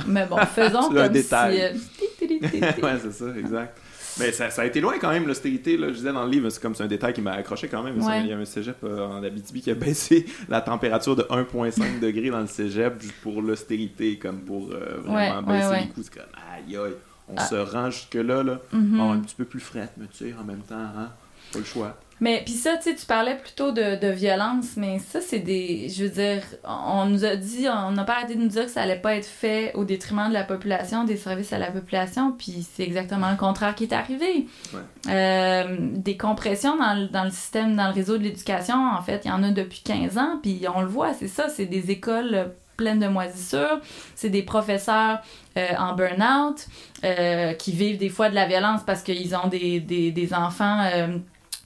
Mais 0.06 0.26
bon, 0.26 0.36
faisons 0.38 0.82
comme 0.88 0.98
un 0.98 1.08
détail. 1.08 1.74
si... 2.18 2.24
Euh... 2.24 2.82
ouais, 2.82 2.98
c'est 3.02 3.12
ça, 3.12 3.26
exact. 3.38 3.78
Mais 4.18 4.30
ça, 4.32 4.50
ça, 4.50 4.62
a 4.62 4.64
été 4.66 4.80
loin 4.80 4.98
quand 5.00 5.10
même, 5.10 5.26
l'austérité. 5.26 5.78
Je 5.78 5.86
disais 5.90 6.12
dans 6.12 6.24
le 6.24 6.30
livre, 6.30 6.50
c'est 6.50 6.60
comme 6.60 6.74
c'est 6.74 6.82
un 6.82 6.88
détail 6.88 7.14
qui 7.14 7.22
m'a 7.22 7.32
accroché 7.32 7.68
quand 7.68 7.82
même. 7.82 7.98
Ouais. 8.02 8.20
Il 8.20 8.26
y 8.26 8.32
a 8.32 8.36
un 8.36 8.44
cégep 8.44 8.76
euh, 8.84 9.06
en 9.06 9.22
Abitibi 9.22 9.62
qui 9.62 9.70
a 9.70 9.74
baissé 9.74 10.26
la 10.48 10.60
température 10.60 11.16
de 11.16 11.22
1,5 11.22 11.98
degrés 11.98 12.28
dans 12.28 12.40
le 12.40 12.46
cégep 12.46 13.02
pour 13.22 13.40
l'austérité, 13.40 14.18
comme 14.18 14.40
pour 14.40 14.70
euh, 14.70 14.98
vraiment 15.02 15.48
ouais, 15.48 15.58
baisser 15.58 15.70
ouais, 15.70 15.80
les 15.80 15.88
coûts. 15.88 16.02
C'est 16.02 16.14
comme 16.14 16.24
aïe 16.34 16.76
aïe 16.76 16.92
on 17.28 17.34
ah. 17.36 17.46
se 17.46 17.54
rend 17.54 17.90
jusque-là, 17.90 18.42
là. 18.42 18.58
Mm 18.72 18.96
-hmm. 18.96 19.12
un 19.16 19.20
petit 19.20 19.34
peu 19.34 19.44
plus 19.44 19.60
frette, 19.60 19.92
mais 19.96 20.06
tu 20.06 20.18
sais, 20.24 20.34
en 20.40 20.44
même 20.44 20.62
temps, 20.62 20.74
hein, 20.76 21.10
pas 21.52 21.58
le 21.58 21.64
choix. 21.64 21.96
Mais 22.22 22.40
puis 22.44 22.54
ça, 22.54 22.76
tu 22.76 22.84
sais, 22.84 22.94
tu 22.94 23.04
parlais 23.04 23.36
plutôt 23.36 23.72
de, 23.72 23.98
de 23.98 24.06
violence, 24.06 24.76
mais 24.76 25.00
ça, 25.00 25.20
c'est 25.20 25.40
des. 25.40 25.88
Je 25.88 26.04
veux 26.04 26.08
dire, 26.08 26.40
on 26.62 27.06
nous 27.06 27.24
a 27.24 27.34
dit, 27.34 27.66
on 27.68 27.90
n'a 27.90 28.04
pas 28.04 28.12
arrêté 28.12 28.36
de 28.36 28.40
nous 28.40 28.46
dire 28.48 28.66
que 28.66 28.70
ça 28.70 28.82
allait 28.82 29.00
pas 29.00 29.16
être 29.16 29.26
fait 29.26 29.72
au 29.74 29.84
détriment 29.84 30.28
de 30.28 30.32
la 30.32 30.44
population, 30.44 31.02
des 31.02 31.16
services 31.16 31.52
à 31.52 31.58
la 31.58 31.72
population, 31.72 32.30
puis 32.30 32.64
c'est 32.72 32.84
exactement 32.84 33.28
le 33.28 33.36
contraire 33.36 33.74
qui 33.74 33.84
est 33.84 33.92
arrivé. 33.92 34.46
Ouais. 34.72 34.80
Euh, 35.08 35.76
des 35.80 36.16
compressions 36.16 36.76
dans 36.76 36.94
le, 36.94 37.08
dans 37.08 37.24
le 37.24 37.30
système, 37.30 37.74
dans 37.74 37.88
le 37.88 37.94
réseau 37.94 38.16
de 38.18 38.22
l'éducation, 38.22 38.76
en 38.76 39.02
fait, 39.02 39.22
il 39.24 39.28
y 39.28 39.32
en 39.32 39.42
a 39.42 39.50
depuis 39.50 39.82
15 39.84 40.16
ans, 40.16 40.38
puis 40.40 40.64
on 40.72 40.80
le 40.80 40.86
voit, 40.86 41.14
c'est 41.14 41.26
ça, 41.26 41.48
c'est 41.48 41.66
des 41.66 41.90
écoles 41.90 42.52
pleines 42.76 43.00
de 43.00 43.08
moisissures, 43.08 43.80
c'est 44.14 44.30
des 44.30 44.42
professeurs 44.42 45.20
en 45.56 45.94
burn-out 45.94 46.66
euh, 47.04 47.52
qui 47.54 47.72
vivent 47.72 47.98
des 47.98 48.08
fois 48.08 48.28
de 48.30 48.34
la 48.34 48.46
violence 48.46 48.82
parce 48.86 49.02
qu'ils 49.02 49.34
ont 49.34 49.48
des, 49.48 49.80
des, 49.80 50.12
des 50.12 50.34
enfants 50.34 50.84
euh, 50.84 51.18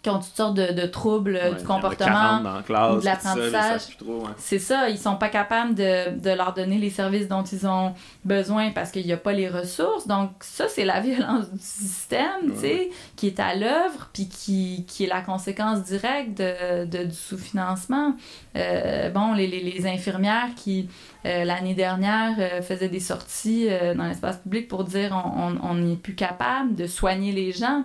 qui 0.07 0.11
ont 0.11 0.21
toutes 0.21 0.37
sortes 0.37 0.55
de, 0.55 0.73
de 0.73 0.87
troubles 0.87 1.35
Ouais, 1.35 1.57
du 1.57 1.65
comportement, 1.65 2.63
classe, 2.65 3.01
de 3.01 3.05
l'apprentissage. 3.05 3.81
Ouais. 4.07 4.29
C'est 4.37 4.61
ça, 4.61 4.89
ils 4.89 4.99
sont 4.99 5.17
pas 5.17 5.29
capables 5.29 5.75
de, 5.75 6.17
de 6.17 6.31
leur 6.31 6.55
donner 6.55 6.79
les 6.79 6.91
services 6.91 7.27
dont 7.27 7.43
ils 7.43 7.67
ont 7.67 7.93
besoin 8.25 8.71
parce 8.71 8.93
qu'il 8.93 9.05
n'y 9.05 9.13
a 9.13 9.17
pas 9.17 9.33
les 9.33 9.49
ressources. 9.49 10.07
Donc 10.07 10.31
ça, 10.43 10.69
c'est 10.69 10.85
la 10.85 11.01
violence 11.07 11.51
du 11.51 11.59
système, 11.59 12.53
tu 12.55 12.61
sais, 12.61 12.91
qui 13.17 13.27
est 13.27 13.41
à 13.41 13.57
l'œuvre, 13.57 14.09
puis 14.13 14.29
qui, 14.29 14.85
qui 14.87 15.05
est 15.05 15.09
la 15.09 15.23
conséquence 15.23 15.83
directe 15.83 16.39
de, 16.39 16.85
de 16.85 17.03
du 17.03 17.15
sous-financement. 17.15 18.15
Euh, 18.55 19.11
bon, 19.11 19.33
les, 19.33 19.49
les, 19.49 19.61
les, 19.61 19.87
infirmières 19.89 20.55
qui, 20.55 20.89
euh, 21.25 21.43
l'année 21.43 21.75
dernière, 21.75 22.37
euh, 22.39 22.63
faisaient 22.63 22.89
des 22.89 23.01
sorties 23.01 23.69
dans 23.97 24.05
l'espace 24.05 24.37
public 24.39 24.69
pour 24.69 24.85
dire 24.85 25.21
on 25.35 25.75
n'est 25.75 25.97
plus 25.97 26.15
capable 26.15 26.77
de 26.77 26.87
soigner 26.87 27.33
les 27.33 27.51
gens. 27.51 27.83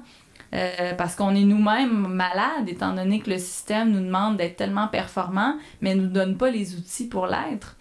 Euh, 0.54 0.94
parce 0.96 1.16
qu'on 1.16 1.34
est 1.34 1.46
nous-mêmes 1.46 2.08
malades, 2.08 2.68
étant 2.68 2.94
donné 2.94 3.22
que 3.22 3.30
le 3.30 3.38
système 3.38 3.92
nous 3.92 4.02
demande 4.02 4.36
d'être 4.36 4.58
tellement 4.58 4.88
performant, 4.90 5.56
mais 5.80 5.96
ne 5.96 6.02
nous 6.02 6.10
donne 6.10 6.38
pas 6.38 6.50
les 6.50 6.76
outils 6.76 7.08
pour 7.08 7.26
l'être. 7.26 7.78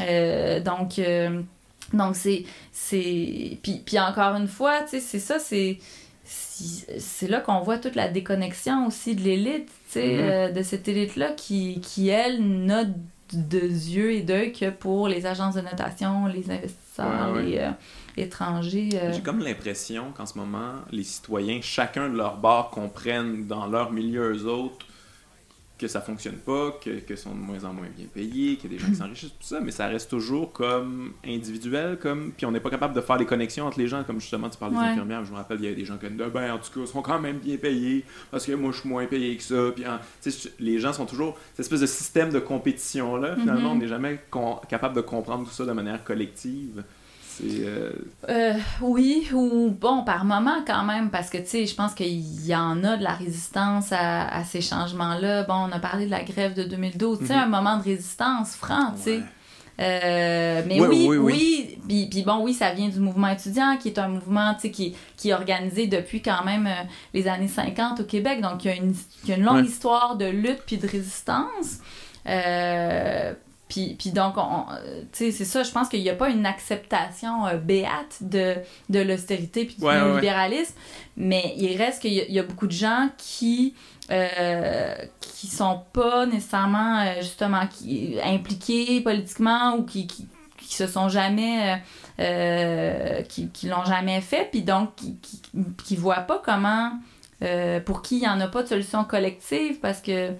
Euh, 0.00 0.60
donc, 0.60 0.98
euh, 0.98 1.42
donc 1.92 2.16
c'est. 2.16 2.44
c'est... 2.72 3.58
Puis, 3.62 3.82
puis 3.84 3.98
encore 3.98 4.34
une 4.36 4.48
fois, 4.48 4.86
c'est 4.86 5.00
ça, 5.00 5.38
c'est. 5.38 5.78
C'est 6.24 7.28
là 7.28 7.40
qu'on 7.40 7.60
voit 7.60 7.78
toute 7.78 7.94
la 7.94 8.08
déconnexion 8.08 8.86
aussi 8.86 9.14
de 9.14 9.22
l'élite, 9.22 9.70
euh, 9.96 10.50
de 10.50 10.62
cette 10.62 10.88
élite-là 10.88 11.30
qui, 11.32 11.80
qui, 11.80 12.08
elle, 12.08 12.42
n'a 12.42 12.84
de 13.32 13.58
yeux 13.60 14.12
et 14.12 14.22
d'œil 14.22 14.52
que 14.52 14.70
pour 14.70 15.08
les 15.08 15.24
agences 15.24 15.54
de 15.54 15.60
notation, 15.60 16.26
les 16.26 16.50
investisseurs, 16.50 17.32
Ouais, 17.32 17.38
ouais. 17.38 17.42
les 17.44 17.58
euh, 17.58 17.70
étrangers. 18.20 18.90
euh. 18.94 19.12
J'ai 19.12 19.22
comme 19.22 19.40
l'impression 19.40 20.12
qu'en 20.16 20.26
ce 20.26 20.36
moment, 20.38 20.74
les 20.90 21.04
citoyens, 21.04 21.60
chacun 21.62 22.08
de 22.08 22.16
leur 22.16 22.36
bord, 22.36 22.70
comprennent 22.70 23.46
dans 23.46 23.66
leur 23.66 23.92
milieu 23.92 24.32
eux 24.34 24.46
autres 24.46 24.86
que 25.78 25.86
ça 25.86 26.00
fonctionne 26.00 26.38
pas, 26.38 26.72
que, 26.84 26.98
que 26.98 27.14
sont 27.14 27.30
de 27.30 27.38
moins 27.38 27.62
en 27.62 27.72
moins 27.72 27.86
bien 27.96 28.06
payés, 28.12 28.56
qu'il 28.56 28.72
y 28.72 28.74
a 28.74 28.78
des 28.78 28.84
gens 28.84 28.90
qui 28.90 28.96
s'enrichissent, 28.98 29.30
tout 29.30 29.46
ça, 29.46 29.60
mais 29.60 29.70
ça 29.70 29.86
reste 29.86 30.10
toujours 30.10 30.50
comme 30.52 31.12
individuel, 31.24 32.00
comme 32.00 32.32
puis 32.32 32.46
on 32.46 32.50
n'est 32.50 32.58
pas 32.58 32.70
capable 32.70 32.94
de 32.94 33.00
faire 33.00 33.16
des 33.16 33.26
connexions 33.26 33.64
entre 33.64 33.78
les 33.78 33.86
gens, 33.86 34.02
comme 34.02 34.20
justement 34.20 34.50
tu 34.50 34.58
parles 34.58 34.72
des 34.72 34.78
infirmières, 34.78 35.24
je 35.24 35.30
me 35.30 35.36
rappelle, 35.36 35.58
il 35.60 35.66
y 35.66 35.72
a 35.72 35.74
des 35.76 35.84
gens 35.84 35.96
qui 35.96 36.08
disent 36.10 36.18
ben 36.34 36.50
en 36.52 36.58
tout 36.58 36.72
cas, 36.74 36.80
ils 36.80 36.86
sont 36.88 37.00
quand 37.00 37.20
même 37.20 37.38
bien 37.38 37.56
payés, 37.58 38.04
parce 38.32 38.44
que 38.44 38.50
moi 38.54 38.72
je 38.72 38.80
suis 38.80 38.88
moins 38.88 39.06
payé 39.06 39.36
que 39.36 39.42
ça, 39.44 39.70
puis 39.72 39.84
hein, 39.84 40.00
les 40.58 40.80
gens 40.80 40.92
sont 40.92 41.06
toujours, 41.06 41.38
cette 41.52 41.60
espèce 41.60 41.80
de 41.82 41.86
système 41.86 42.30
de 42.32 42.40
compétition-là, 42.40 43.36
finalement, 43.36 43.70
Mhm. 43.70 43.76
on 43.76 43.78
n'est 43.78 43.86
jamais 43.88 44.20
capable 44.68 44.96
de 44.96 45.00
comprendre 45.00 45.44
tout 45.46 45.54
ça 45.54 45.64
de 45.64 45.70
manière 45.72 46.02
collective. 46.02 46.82
Euh, 47.44 47.92
Euh, 48.28 48.54
oui, 48.80 49.28
ou 49.32 49.70
bon, 49.70 50.04
par 50.04 50.24
moment 50.24 50.62
quand 50.66 50.84
même, 50.84 51.10
parce 51.10 51.30
que 51.30 51.38
tu 51.38 51.46
sais, 51.46 51.66
je 51.66 51.74
pense 51.74 51.94
qu'il 51.94 52.46
y 52.46 52.54
en 52.54 52.82
a 52.84 52.96
de 52.96 53.02
la 53.04 53.14
résistance 53.14 53.92
à, 53.92 54.28
à 54.28 54.44
ces 54.44 54.60
changements-là. 54.60 55.44
Bon, 55.44 55.54
on 55.68 55.72
a 55.72 55.78
parlé 55.78 56.06
de 56.06 56.10
la 56.10 56.22
grève 56.22 56.54
de 56.54 56.62
2012, 56.64 57.18
tu 57.20 57.26
sais, 57.26 57.34
Mhm. 57.34 57.40
un 57.42 57.46
moment 57.46 57.76
de 57.78 57.82
résistance 57.84 58.54
franc, 58.56 58.92
tu 58.96 59.02
sais. 59.02 59.16
ouais. 59.18 59.22
Euh, 59.80 60.62
mais 60.66 60.80
Oui, 60.80 61.06
oui, 61.08 61.16
oui. 61.18 61.78
Puis, 61.88 62.08
puis 62.10 62.22
bon, 62.22 62.42
oui, 62.42 62.52
ça 62.52 62.72
vient 62.72 62.88
du 62.88 62.98
mouvement 62.98 63.28
étudiant, 63.28 63.76
qui 63.80 63.86
est 63.88 63.98
un 64.00 64.08
mouvement, 64.08 64.52
tu 64.54 64.62
sais, 64.62 64.70
qui, 64.72 64.96
qui 65.16 65.30
est 65.30 65.34
organisé 65.34 65.86
depuis 65.86 66.20
quand 66.20 66.44
même 66.44 66.66
euh, 66.66 66.82
les 67.14 67.28
années 67.28 67.46
50 67.46 68.00
au 68.00 68.04
Québec. 68.04 68.40
Donc, 68.40 68.64
il 68.64 68.68
y 68.68 68.70
a 68.72 68.76
une, 68.76 68.92
il 69.22 69.30
y 69.30 69.32
a 69.32 69.36
une 69.36 69.44
longue 69.44 69.56
Ouais. 69.58 69.62
histoire 69.66 70.16
de 70.16 70.24
lutte 70.26 70.62
puis 70.66 70.78
de 70.78 70.88
résistance. 70.88 71.78
Euh, 72.26 73.32
puis, 73.68 73.96
puis 73.98 74.10
donc, 74.10 74.34
on- 74.36 74.64
euh, 74.72 75.02
tu 75.12 75.26
sais, 75.26 75.30
c'est 75.32 75.44
ça, 75.44 75.62
je 75.62 75.70
pense 75.70 75.88
qu'il 75.88 76.00
n'y 76.02 76.10
a 76.10 76.14
pas 76.14 76.30
une 76.30 76.46
acceptation 76.46 77.46
euh, 77.46 77.56
béate 77.56 78.18
de, 78.22 78.54
de 78.88 79.00
l'austérité 79.00 79.64
puis 79.66 79.76
du 79.76 79.82
Ouais, 79.84 79.90
ouais, 79.94 79.96
ouais. 80.00 80.04
néolibéralisme, 80.06 80.74
mais 81.16 81.54
il 81.58 81.76
reste 81.76 82.00
qu'il 82.02 82.14
y, 82.14 82.20
a- 82.20 82.26
il 82.26 82.34
y 82.34 82.38
a 82.38 82.42
beaucoup 82.44 82.66
de 82.66 82.72
gens 82.72 83.10
qui 83.18 83.74
euh, 84.10 84.94
qui 85.20 85.48
sont 85.48 85.82
pas 85.92 86.24
nécessairement 86.24 87.00
euh, 87.00 87.14
justement 87.20 87.66
qui, 87.66 88.16
impliqués 88.24 89.02
politiquement 89.02 89.74
ou 89.76 89.82
qui, 89.84 90.06
qui, 90.06 90.26
qui 90.58 90.74
se 90.74 90.86
sont 90.86 91.08
jamais 91.10 91.82
qui, 93.28 93.48
qui 93.50 93.66
l'ont 93.68 93.84
jamais 93.84 94.20
fait 94.20 94.48
puis 94.50 94.62
donc 94.62 94.94
qui, 94.96 95.16
qui, 95.18 95.40
qui 95.84 95.96
voient 95.96 96.16
pas 96.20 96.40
comment 96.44 96.92
pour 97.84 98.02
qui 98.02 98.16
il 98.16 98.20
n'y 98.22 98.28
en 98.28 98.40
a 98.40 98.48
pas 98.48 98.62
de 98.62 98.68
solution 98.68 99.04
collective 99.04 99.78
parce 99.80 100.00
que 100.00 100.32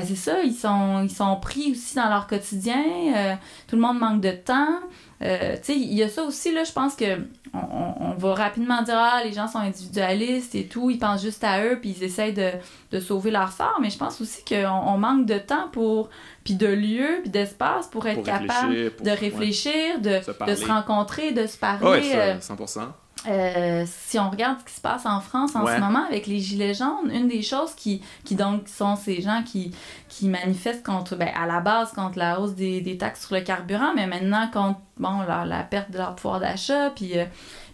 ben 0.00 0.04
c'est 0.06 0.16
ça, 0.16 0.42
ils 0.42 0.52
sont, 0.54 1.02
ils 1.02 1.10
sont 1.10 1.36
pris 1.36 1.70
aussi 1.72 1.94
dans 1.96 2.08
leur 2.08 2.26
quotidien, 2.26 2.82
euh, 3.16 3.34
tout 3.68 3.76
le 3.76 3.82
monde 3.82 3.98
manque 4.00 4.20
de 4.20 4.32
temps. 4.32 4.80
Euh, 5.22 5.56
il 5.68 5.94
y 5.94 6.02
a 6.02 6.08
ça 6.08 6.24
aussi, 6.24 6.52
là, 6.52 6.64
je 6.64 6.72
pense 6.72 6.96
que 6.96 7.04
on, 7.52 8.14
va 8.18 8.34
rapidement 8.34 8.82
dire 8.82 8.96
ah 8.98 9.20
les 9.24 9.32
gens 9.32 9.46
sont 9.48 9.58
individualistes 9.58 10.54
et 10.56 10.66
tout, 10.66 10.90
ils 10.90 10.98
pensent 10.98 11.22
juste 11.22 11.44
à 11.44 11.64
eux 11.64 11.78
puis 11.80 11.94
ils 11.96 12.02
essayent 12.04 12.32
de, 12.32 12.50
de 12.90 13.00
sauver 13.00 13.30
leur 13.30 13.52
sort, 13.52 13.78
mais 13.80 13.90
je 13.90 13.98
pense 13.98 14.20
aussi 14.20 14.44
qu'on 14.44 14.66
on 14.66 14.98
manque 14.98 15.26
de 15.26 15.38
temps 15.38 15.68
pour 15.72 16.10
puis 16.42 16.54
de 16.54 16.66
lieux 16.66 17.20
puis 17.22 17.30
d'espace 17.30 17.86
pour 17.88 18.06
être 18.06 18.16
Pour 18.16 18.24
capable 18.24 18.50
réfléchir, 18.50 18.92
pour- 18.96 19.04
de 19.06 19.10
ouais. 19.10 19.16
réfléchir, 19.16 20.00
de, 20.00 20.20
Se 20.20 20.30
de 20.30 20.36
parler. 20.36 20.56
se 20.56 20.66
rencontrer, 20.66 21.32
de 21.32 21.46
se 21.46 21.56
parler. 21.56 21.86
Ouais, 21.86 22.16
euh, 22.16 22.40
ça, 22.40 22.54
100%. 22.54 22.80
Euh, 23.28 23.84
si 23.86 24.18
on 24.18 24.30
regarde 24.30 24.58
ce 24.60 24.64
qui 24.64 24.72
se 24.74 24.80
passe 24.80 25.06
en 25.06 25.20
France 25.20 25.56
en 25.56 25.64
Ouais. 25.64 25.76
ce 25.76 25.80
moment 25.80 26.04
avec 26.06 26.26
les 26.26 26.40
Gilets 26.40 26.74
jaunes, 26.74 27.10
une 27.12 27.28
des 27.28 27.42
choses 27.42 27.74
qui, 27.74 28.02
qui 28.24 28.34
donc 28.34 28.68
sont 28.68 28.96
ces 28.96 29.22
gens 29.22 29.42
qui, 29.44 29.72
qui 30.08 30.28
manifestent 30.28 30.84
contre, 30.84 31.16
ben, 31.16 31.28
à 31.34 31.46
la 31.46 31.60
base 31.60 31.92
contre 31.92 32.18
la 32.18 32.40
hausse 32.40 32.54
des, 32.54 32.80
des 32.80 32.98
taxes 32.98 33.26
sur 33.26 33.34
le 33.36 33.42
carburant, 33.42 33.92
mais 33.94 34.06
maintenant 34.06 34.48
contre 34.52 34.80
bon, 34.98 35.20
la, 35.26 35.44
la 35.44 35.62
perte 35.62 35.90
de 35.90 35.98
leur 35.98 36.14
pouvoir 36.16 36.40
d'achat, 36.40 36.90
puis, 36.90 37.18
euh, 37.18 37.24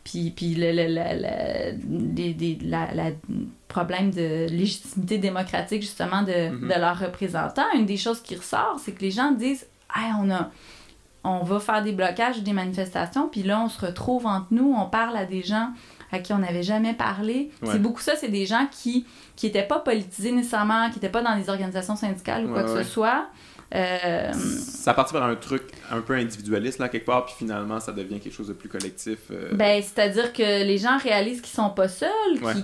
puis, 0.05 0.31
puis 0.31 0.55
le, 0.55 0.73
le, 0.73 0.87
le- 0.89 2.69
la, 2.71 2.95
la 2.95 3.11
problème 3.69 4.11
de 4.11 4.47
légitimité 4.51 5.19
démocratique 5.19 5.83
justement 5.83 6.23
de, 6.23 6.49
Mhm. 6.51 6.69
de 6.69 6.75
leurs 6.81 6.99
représentants. 6.99 7.67
Une 7.75 7.87
des 7.87 7.97
choses 7.97 8.21
qui 8.21 8.35
ressort, 8.37 8.77
c'est 8.83 8.93
que 8.93 9.03
les 9.03 9.11
gens 9.11 9.31
disent 9.33 9.67
hey, 9.95 10.13
on 10.21 10.31
a 10.31 10.51
on 11.25 11.43
va 11.45 11.61
faire 11.61 11.83
des 11.83 11.93
blocages, 11.93 12.43
des 12.43 12.53
manifestations, 12.53 13.29
puis 13.29 13.43
là, 13.43 13.61
on 13.63 13.69
se 13.69 13.85
retrouve 13.85 14.27
entre 14.27 14.47
nous, 14.51 14.75
on 14.77 14.87
parle 14.87 15.17
à 15.17 15.27
des 15.27 15.43
gens 15.43 15.69
à 16.13 16.19
qui 16.19 16.33
on 16.33 16.39
n'avait 16.39 16.63
jamais 16.63 16.95
parlé. 16.95 17.51
C'est 17.63 17.81
beaucoup 17.81 18.01
ça, 18.01 18.17
c'est 18.17 18.29
des 18.29 18.47
gens 18.47 18.67
qui 18.71 19.07
qui 19.37 19.47
étaient 19.47 19.63
pas 19.67 19.79
politisés 19.79 20.33
nécessairement, 20.33 20.89
qui 20.89 20.97
n'étaient 20.97 21.09
pas 21.09 21.23
dans 21.23 21.37
des 21.37 21.49
organisations 21.49 21.97
syndicales 21.97 22.47
ou 22.47 22.53
quoi 22.53 22.63
que 22.65 22.83
ce 22.83 22.83
soit. 22.83 23.27
Euh... 23.75 24.33
Ça 24.33 24.95
partit 24.95 25.13
vers 25.13 25.23
un 25.23 25.37
truc 25.37 25.63
un 25.91 26.01
peu 26.01 26.15
individualiste, 26.15 26.79
là, 26.79 26.89
quelque 26.89 27.07
part, 27.07 27.27
puis 27.27 27.35
finalement, 27.39 27.79
ça 27.81 27.93
devient 27.93 28.19
quelque 28.19 28.35
chose 28.35 28.49
de 28.49 28.53
plus 28.53 28.69
collectif. 28.69 29.19
Euh. 29.31 29.51
Ben, 29.53 29.83
c'est-à-dire 29.83 30.33
que 30.33 30.65
les 30.65 30.79
gens 30.79 30.99
réalisent 30.99 31.41
qu'ils 31.41 31.55
sont 31.55 31.71
pas 31.71 31.89
seuls, 31.89 32.11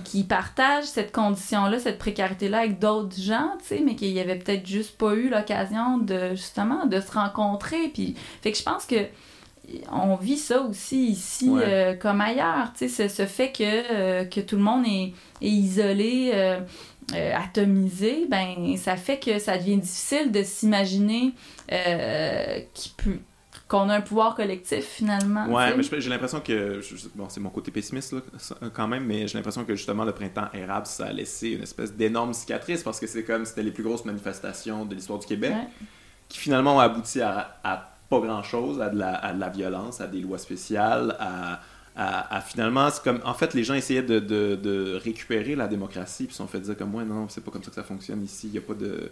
qu'ils 0.03 0.27
partagent 0.27 0.85
cette 0.85 1.11
condition-là, 1.11 1.79
cette 1.79 1.97
précarité-là 1.97 2.59
avec 2.59 2.79
d'autres 2.79 3.19
gens, 3.19 3.53
tu 3.59 3.65
sais, 3.67 3.81
mais 3.83 3.95
qu'il 3.95 4.09
y 4.09 4.19
avait 4.19 4.37
peut-être 4.37 4.65
juste 4.65 4.97
pas 4.97 5.13
eu 5.13 5.29
l'occasion 5.29 5.97
de, 5.97 6.31
justement, 6.31 6.85
de 6.85 6.99
se 6.99 7.11
rencontrer. 7.11 7.89
Puis, 7.93 8.15
fait 8.41 8.51
que 8.51 8.57
je 8.57 8.63
pense 8.63 8.85
que 8.85 9.05
on 9.91 10.15
vit 10.15 10.37
ça 10.37 10.61
aussi 10.61 11.07
ici 11.09 11.51
euh, 11.51 11.93
comme 11.93 12.21
ailleurs, 12.21 12.71
tu 12.77 12.87
sais, 12.87 13.09
ce, 13.09 13.25
fait 13.25 13.51
que, 13.51 14.23
que 14.23 14.39
tout 14.39 14.55
le 14.55 14.61
monde 14.61 14.85
est, 14.85 15.13
est 15.41 15.49
isolé, 15.49 16.31
euh, 17.13 17.33
atomisé, 17.35 18.25
ben 18.29 18.75
ça 18.77 18.97
fait 18.97 19.19
que 19.19 19.39
ça 19.39 19.57
devient 19.57 19.77
difficile 19.77 20.31
de 20.31 20.43
s'imaginer 20.43 21.33
qu'on 23.67 23.89
a 23.89 23.95
un 23.95 24.01
pouvoir 24.01 24.35
collectif 24.35 24.85
finalement. 24.85 25.45
Ouais, 25.47 25.75
mais 25.75 25.83
j'ai 25.83 26.09
l'impression 26.09 26.39
que 26.39 26.79
bon, 27.15 27.27
c'est 27.29 27.39
mon 27.39 27.49
côté 27.49 27.71
pessimiste 27.71 28.13
là, 28.13 28.21
quand 28.73 28.87
même, 28.87 29.05
mais 29.05 29.27
j'ai 29.27 29.37
l'impression 29.37 29.65
que 29.65 29.75
justement 29.75 30.05
le 30.05 30.13
printemps 30.13 30.47
érable 30.53 30.85
ça 30.85 31.07
a 31.07 31.13
laissé 31.13 31.49
une 31.51 31.63
espèce 31.63 31.93
d'énorme 31.93 32.33
cicatrice 32.33 32.83
parce 32.83 32.99
que 32.99 33.07
c'est 33.07 33.23
comme 33.23 33.45
c'était 33.45 33.63
les 33.63 33.71
plus 33.71 33.83
grosses 33.83 34.05
manifestations 34.05 34.85
de 34.85 34.95
l'histoire 34.95 35.19
du 35.19 35.27
Québec 35.27 35.53
qui 36.29 36.39
finalement 36.39 36.77
ont 36.77 36.79
abouti 36.79 37.21
à, 37.21 37.59
à 37.63 37.89
pas 38.09 38.19
grand-chose, 38.19 38.81
à, 38.81 38.89
de 38.89 38.97
la, 38.97 39.49
violence, 39.49 40.01
à 40.01 40.07
des 40.07 40.21
lois 40.21 40.37
spéciales, 40.37 41.15
à, 41.19 41.59
à, 41.99 42.41
finalement, 42.41 42.91
c'est 42.91 43.03
comme, 43.03 43.19
en 43.25 43.33
fait, 43.33 43.55
les 43.55 43.63
gens 43.63 43.73
essayaient 43.73 44.03
de, 44.03 44.19
de, 44.19 44.99
récupérer 45.03 45.55
la 45.55 45.67
démocratie, 45.67 46.25
puis 46.25 46.33
se 46.33 46.37
sont 46.37 46.47
fait 46.47 46.59
dire 46.59 46.77
comme, 46.77 46.91
moi, 46.91 47.03
non, 47.03 47.27
c'est 47.27 47.43
pas 47.43 47.49
comme 47.49 47.63
ça 47.63 47.69
que 47.69 47.75
ça 47.75 47.83
fonctionne 47.83 48.23
ici, 48.23 48.47
il 48.47 48.51
n'y 48.51 48.59
a 48.59 48.61
pas 48.61 48.75
de, 48.75 49.11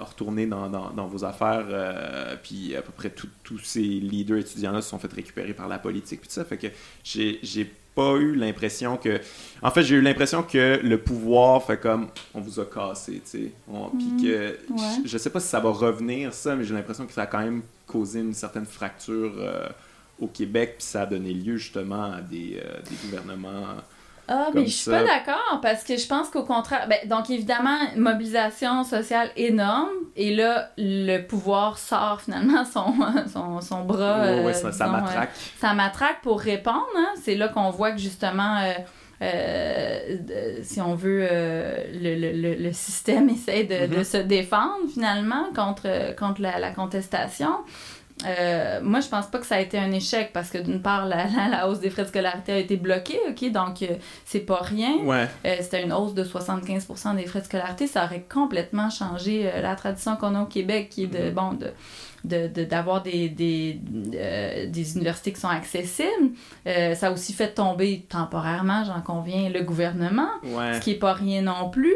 retourner 0.00 0.46
dans, 0.46 0.70
dans, 0.70 0.90
dans, 0.90 1.06
vos 1.06 1.22
affaires, 1.24 1.66
euh, 1.68 2.34
puis 2.42 2.74
à 2.74 2.80
peu 2.80 2.92
près 2.92 3.10
tous 3.10 3.58
ces 3.58 3.82
leaders 3.82 4.38
étudiants-là 4.38 4.80
se 4.80 4.88
sont 4.88 4.98
fait 4.98 5.12
récupérer 5.12 5.52
par 5.52 5.68
la 5.68 5.78
politique, 5.78 6.20
puis 6.20 6.28
tout 6.28 6.34
ça, 6.34 6.46
fait 6.46 6.56
que 6.56 6.68
j'ai 7.02 7.70
pas 7.94 8.14
eu 8.14 8.34
l'impression 8.34 8.96
que. 8.96 9.20
En 9.62 9.70
fait, 9.70 9.82
j'ai 9.82 9.96
eu 9.96 10.00
l'impression 10.00 10.42
que 10.42 10.80
le 10.82 10.98
pouvoir 10.98 11.62
fait 11.62 11.78
comme 11.78 12.08
on 12.34 12.40
vous 12.40 12.58
a 12.58 12.64
cassé, 12.64 13.22
tu 13.24 13.30
sais. 13.30 13.52
Puis 13.68 14.06
mhm. 14.06 14.22
que. 14.22 14.58
Je, 15.04 15.18
sais 15.18 15.30
pas 15.30 15.40
si 15.40 15.48
ça 15.48 15.60
va 15.60 15.70
revenir, 15.70 16.32
ça, 16.32 16.56
mais 16.56 16.64
j'ai 16.64 16.74
l'impression 16.74 17.06
que 17.06 17.12
ça 17.12 17.22
a 17.22 17.26
quand 17.26 17.38
même 17.38 17.62
causé 17.86 18.20
une 18.20 18.34
certaine 18.34 18.66
fracture 18.66 19.34
euh, 19.38 19.68
au 20.24 20.28
Québec, 20.28 20.76
puis 20.78 20.86
ça 20.86 21.02
a 21.02 21.06
donné 21.06 21.32
lieu 21.32 21.56
justement 21.56 22.12
à 22.12 22.20
des, 22.20 22.60
euh, 22.64 22.80
des 22.88 22.96
gouvernements 23.04 23.76
ah, 24.26 24.48
mais 24.54 24.66
je 24.66 24.70
suis 24.70 24.90
pas 24.90 25.04
d'accord 25.04 25.60
parce 25.60 25.84
que 25.84 25.98
je 25.98 26.06
pense 26.06 26.30
qu'au 26.30 26.44
contraire, 26.44 26.88
ben, 26.88 27.06
donc 27.08 27.28
évidemment, 27.28 27.76
mobilisation 27.96 28.82
sociale 28.82 29.30
énorme 29.36 29.90
et 30.16 30.34
là, 30.34 30.70
le 30.78 31.20
pouvoir 31.20 31.76
sort 31.76 32.22
finalement 32.22 32.64
son, 32.72 32.94
son, 33.30 33.60
son 33.60 33.84
bras. 33.84 34.32
Oui, 34.32 34.44
ouais, 34.44 34.54
ça, 34.54 34.72
ça, 34.72 34.86
matraque. 34.86 35.30
ça 35.58 35.74
matraque 35.74 36.22
pour 36.22 36.40
répondre. 36.40 36.86
Hein. 36.96 37.12
C'est 37.22 37.34
là 37.34 37.48
qu'on 37.48 37.70
voit 37.70 37.92
que 37.92 37.98
justement. 37.98 38.58
Euh, 38.60 38.72
euh, 39.22 40.58
si 40.62 40.80
on 40.80 40.94
veut, 40.94 41.26
euh, 41.30 41.84
le, 41.94 42.32
le, 42.32 42.54
le, 42.54 42.72
système 42.72 43.28
essaie 43.30 43.62
de, 43.62 43.86
de, 43.86 44.00
mm-hmm. 44.00 44.04
se 44.04 44.16
défendre 44.18 44.88
finalement 44.92 45.44
contre, 45.54 46.14
contre 46.16 46.42
la, 46.42 46.58
la 46.58 46.72
contestation. 46.72 47.58
Euh, 48.26 48.80
moi, 48.82 49.00
je 49.00 49.08
pense 49.08 49.26
pas 49.26 49.38
que 49.38 49.46
ça 49.46 49.56
a 49.56 49.60
été 49.60 49.76
un 49.78 49.90
échec 49.90 50.30
parce 50.32 50.50
que 50.50 50.58
d'une 50.58 50.80
part, 50.80 51.06
la, 51.06 51.26
la, 51.50 51.68
hausse 51.68 51.80
des 51.80 51.90
frais 51.90 52.04
de 52.04 52.08
scolarité 52.08 52.52
a 52.52 52.58
été 52.58 52.76
bloquée, 52.76 53.18
ok, 53.28 53.50
donc 53.50 53.82
euh, 53.82 53.96
c'est 54.24 54.40
pas 54.40 54.60
rien. 54.62 54.98
Ouais. 55.02 55.28
Euh, 55.44 55.56
c'était 55.60 55.82
une 55.82 55.92
hausse 55.92 56.14
de 56.14 56.24
75% 56.24 57.16
des 57.16 57.26
frais 57.26 57.40
de 57.40 57.44
scolarité, 57.44 57.86
ça 57.86 58.04
aurait 58.04 58.24
complètement 58.32 58.88
changé 58.88 59.50
la 59.60 59.74
tradition 59.74 60.16
qu'on 60.16 60.34
a 60.34 60.42
au 60.42 60.46
Québec, 60.46 60.88
qui 60.90 61.04
est 61.04 61.06
de, 61.06 61.30
mm-hmm. 61.30 61.34
bon, 61.34 61.52
de 61.54 61.72
d'avoir 62.24 63.02
de, 63.02 63.10
des, 63.10 63.28
des, 63.28 64.66
des, 64.66 64.96
universités 64.96 65.30
qui 65.30 65.40
sont 65.40 65.48
accessibles. 65.48 66.30
ça 66.64 67.08
a 67.08 67.10
aussi 67.12 67.34
fait 67.34 67.52
tomber 67.52 68.06
temporairement, 68.08 68.82
j'en 68.82 69.02
conviens, 69.02 69.50
le 69.50 69.60
gouvernement, 69.60 70.30
ce 70.42 70.80
qui 70.80 70.92
est 70.92 70.98
pas 70.98 71.12
rien 71.12 71.42
non 71.42 71.68
plus. 71.68 71.94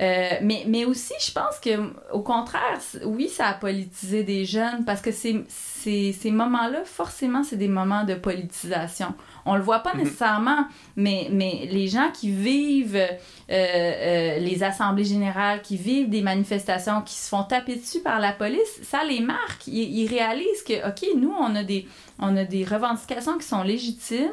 Euh, 0.00 0.30
mais, 0.42 0.64
mais 0.66 0.84
aussi, 0.84 1.14
je 1.20 1.32
pense 1.32 1.58
que, 1.58 1.70
au 2.12 2.20
contraire, 2.20 2.78
oui, 3.04 3.28
ça 3.28 3.46
a 3.46 3.54
politisé 3.54 4.24
des 4.24 4.44
jeunes 4.44 4.84
parce 4.84 5.00
que 5.00 5.10
ces, 5.10 5.44
ces, 5.86 6.12
ces 6.12 6.32
moments-là, 6.32 6.84
forcément, 6.84 7.44
c'est 7.44 7.56
des 7.56 7.68
moments 7.68 8.02
de 8.02 8.14
politisation. 8.14 9.14
On 9.44 9.54
le 9.54 9.62
voit 9.62 9.78
pas 9.80 9.94
mhm. 9.94 10.00
nécessairement, 10.00 10.66
mais, 10.96 11.28
mais 11.30 11.68
les 11.70 11.86
gens 11.86 12.10
qui 12.12 12.30
vivent 12.32 12.96
euh, 12.96 13.06
euh, 13.50 14.38
les 14.40 14.64
assemblées 14.64 15.04
générales, 15.04 15.62
qui 15.62 15.76
vivent 15.76 16.10
des 16.10 16.22
manifestations, 16.22 17.02
qui 17.02 17.14
se 17.14 17.28
font 17.28 17.44
taper 17.44 17.76
dessus 17.76 18.00
par 18.00 18.18
la 18.18 18.32
police, 18.32 18.80
ça 18.82 19.04
les 19.04 19.20
marque. 19.20 19.68
Ils, 19.68 20.00
ils 20.00 20.08
réalisent 20.08 20.64
que, 20.66 20.88
OK, 20.88 21.06
nous, 21.16 21.32
on 21.38 21.54
a 21.54 21.62
des 21.62 21.86
on 22.18 22.36
a 22.36 22.44
des 22.44 22.64
revendications 22.64 23.36
qui 23.38 23.46
sont 23.46 23.62
légitimes, 23.62 24.30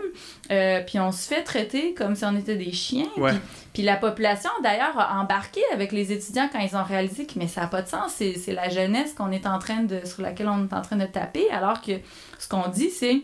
euh, 0.52 0.82
puis 0.86 1.00
on 1.00 1.12
se 1.12 1.28
fait 1.28 1.44
traiter 1.44 1.94
comme 1.94 2.16
si 2.16 2.24
on 2.26 2.36
était 2.36 2.56
des 2.56 2.72
chiens. 2.72 3.10
Puis, 3.74 3.82
la 3.82 3.96
population, 3.96 4.52
d'ailleurs, 4.62 4.98
a 5.00 5.20
embarqué 5.20 5.62
avec 5.74 5.92
les 5.92 6.12
étudiants 6.12 6.48
quand 6.52 6.60
ils 6.60 6.76
ont 6.76 6.84
réalisé 6.84 7.26
que 7.26 7.34
mais 7.38 7.48
ça 7.48 7.62
n'a 7.62 7.68
pas 7.68 7.82
de 7.82 7.88
sens, 7.88 8.14
c'est 8.14 8.54
la 8.54 8.70
jeunesse 8.70 9.14
qu'on 9.14 9.32
est 9.32 9.48
en 9.48 9.58
train 9.58 9.82
de, 9.84 10.06
sur 10.06 10.22
laquelle 10.22 10.48
on 10.48 10.68
est 10.68 10.74
en 10.74 10.82
train 10.82 10.96
de 10.96 11.06
taper, 11.06 11.43
alors 11.52 11.82
que 11.82 11.94
ce 12.40 12.48
qu'on 12.48 12.70
dit, 12.70 12.90
c'est 12.90 13.22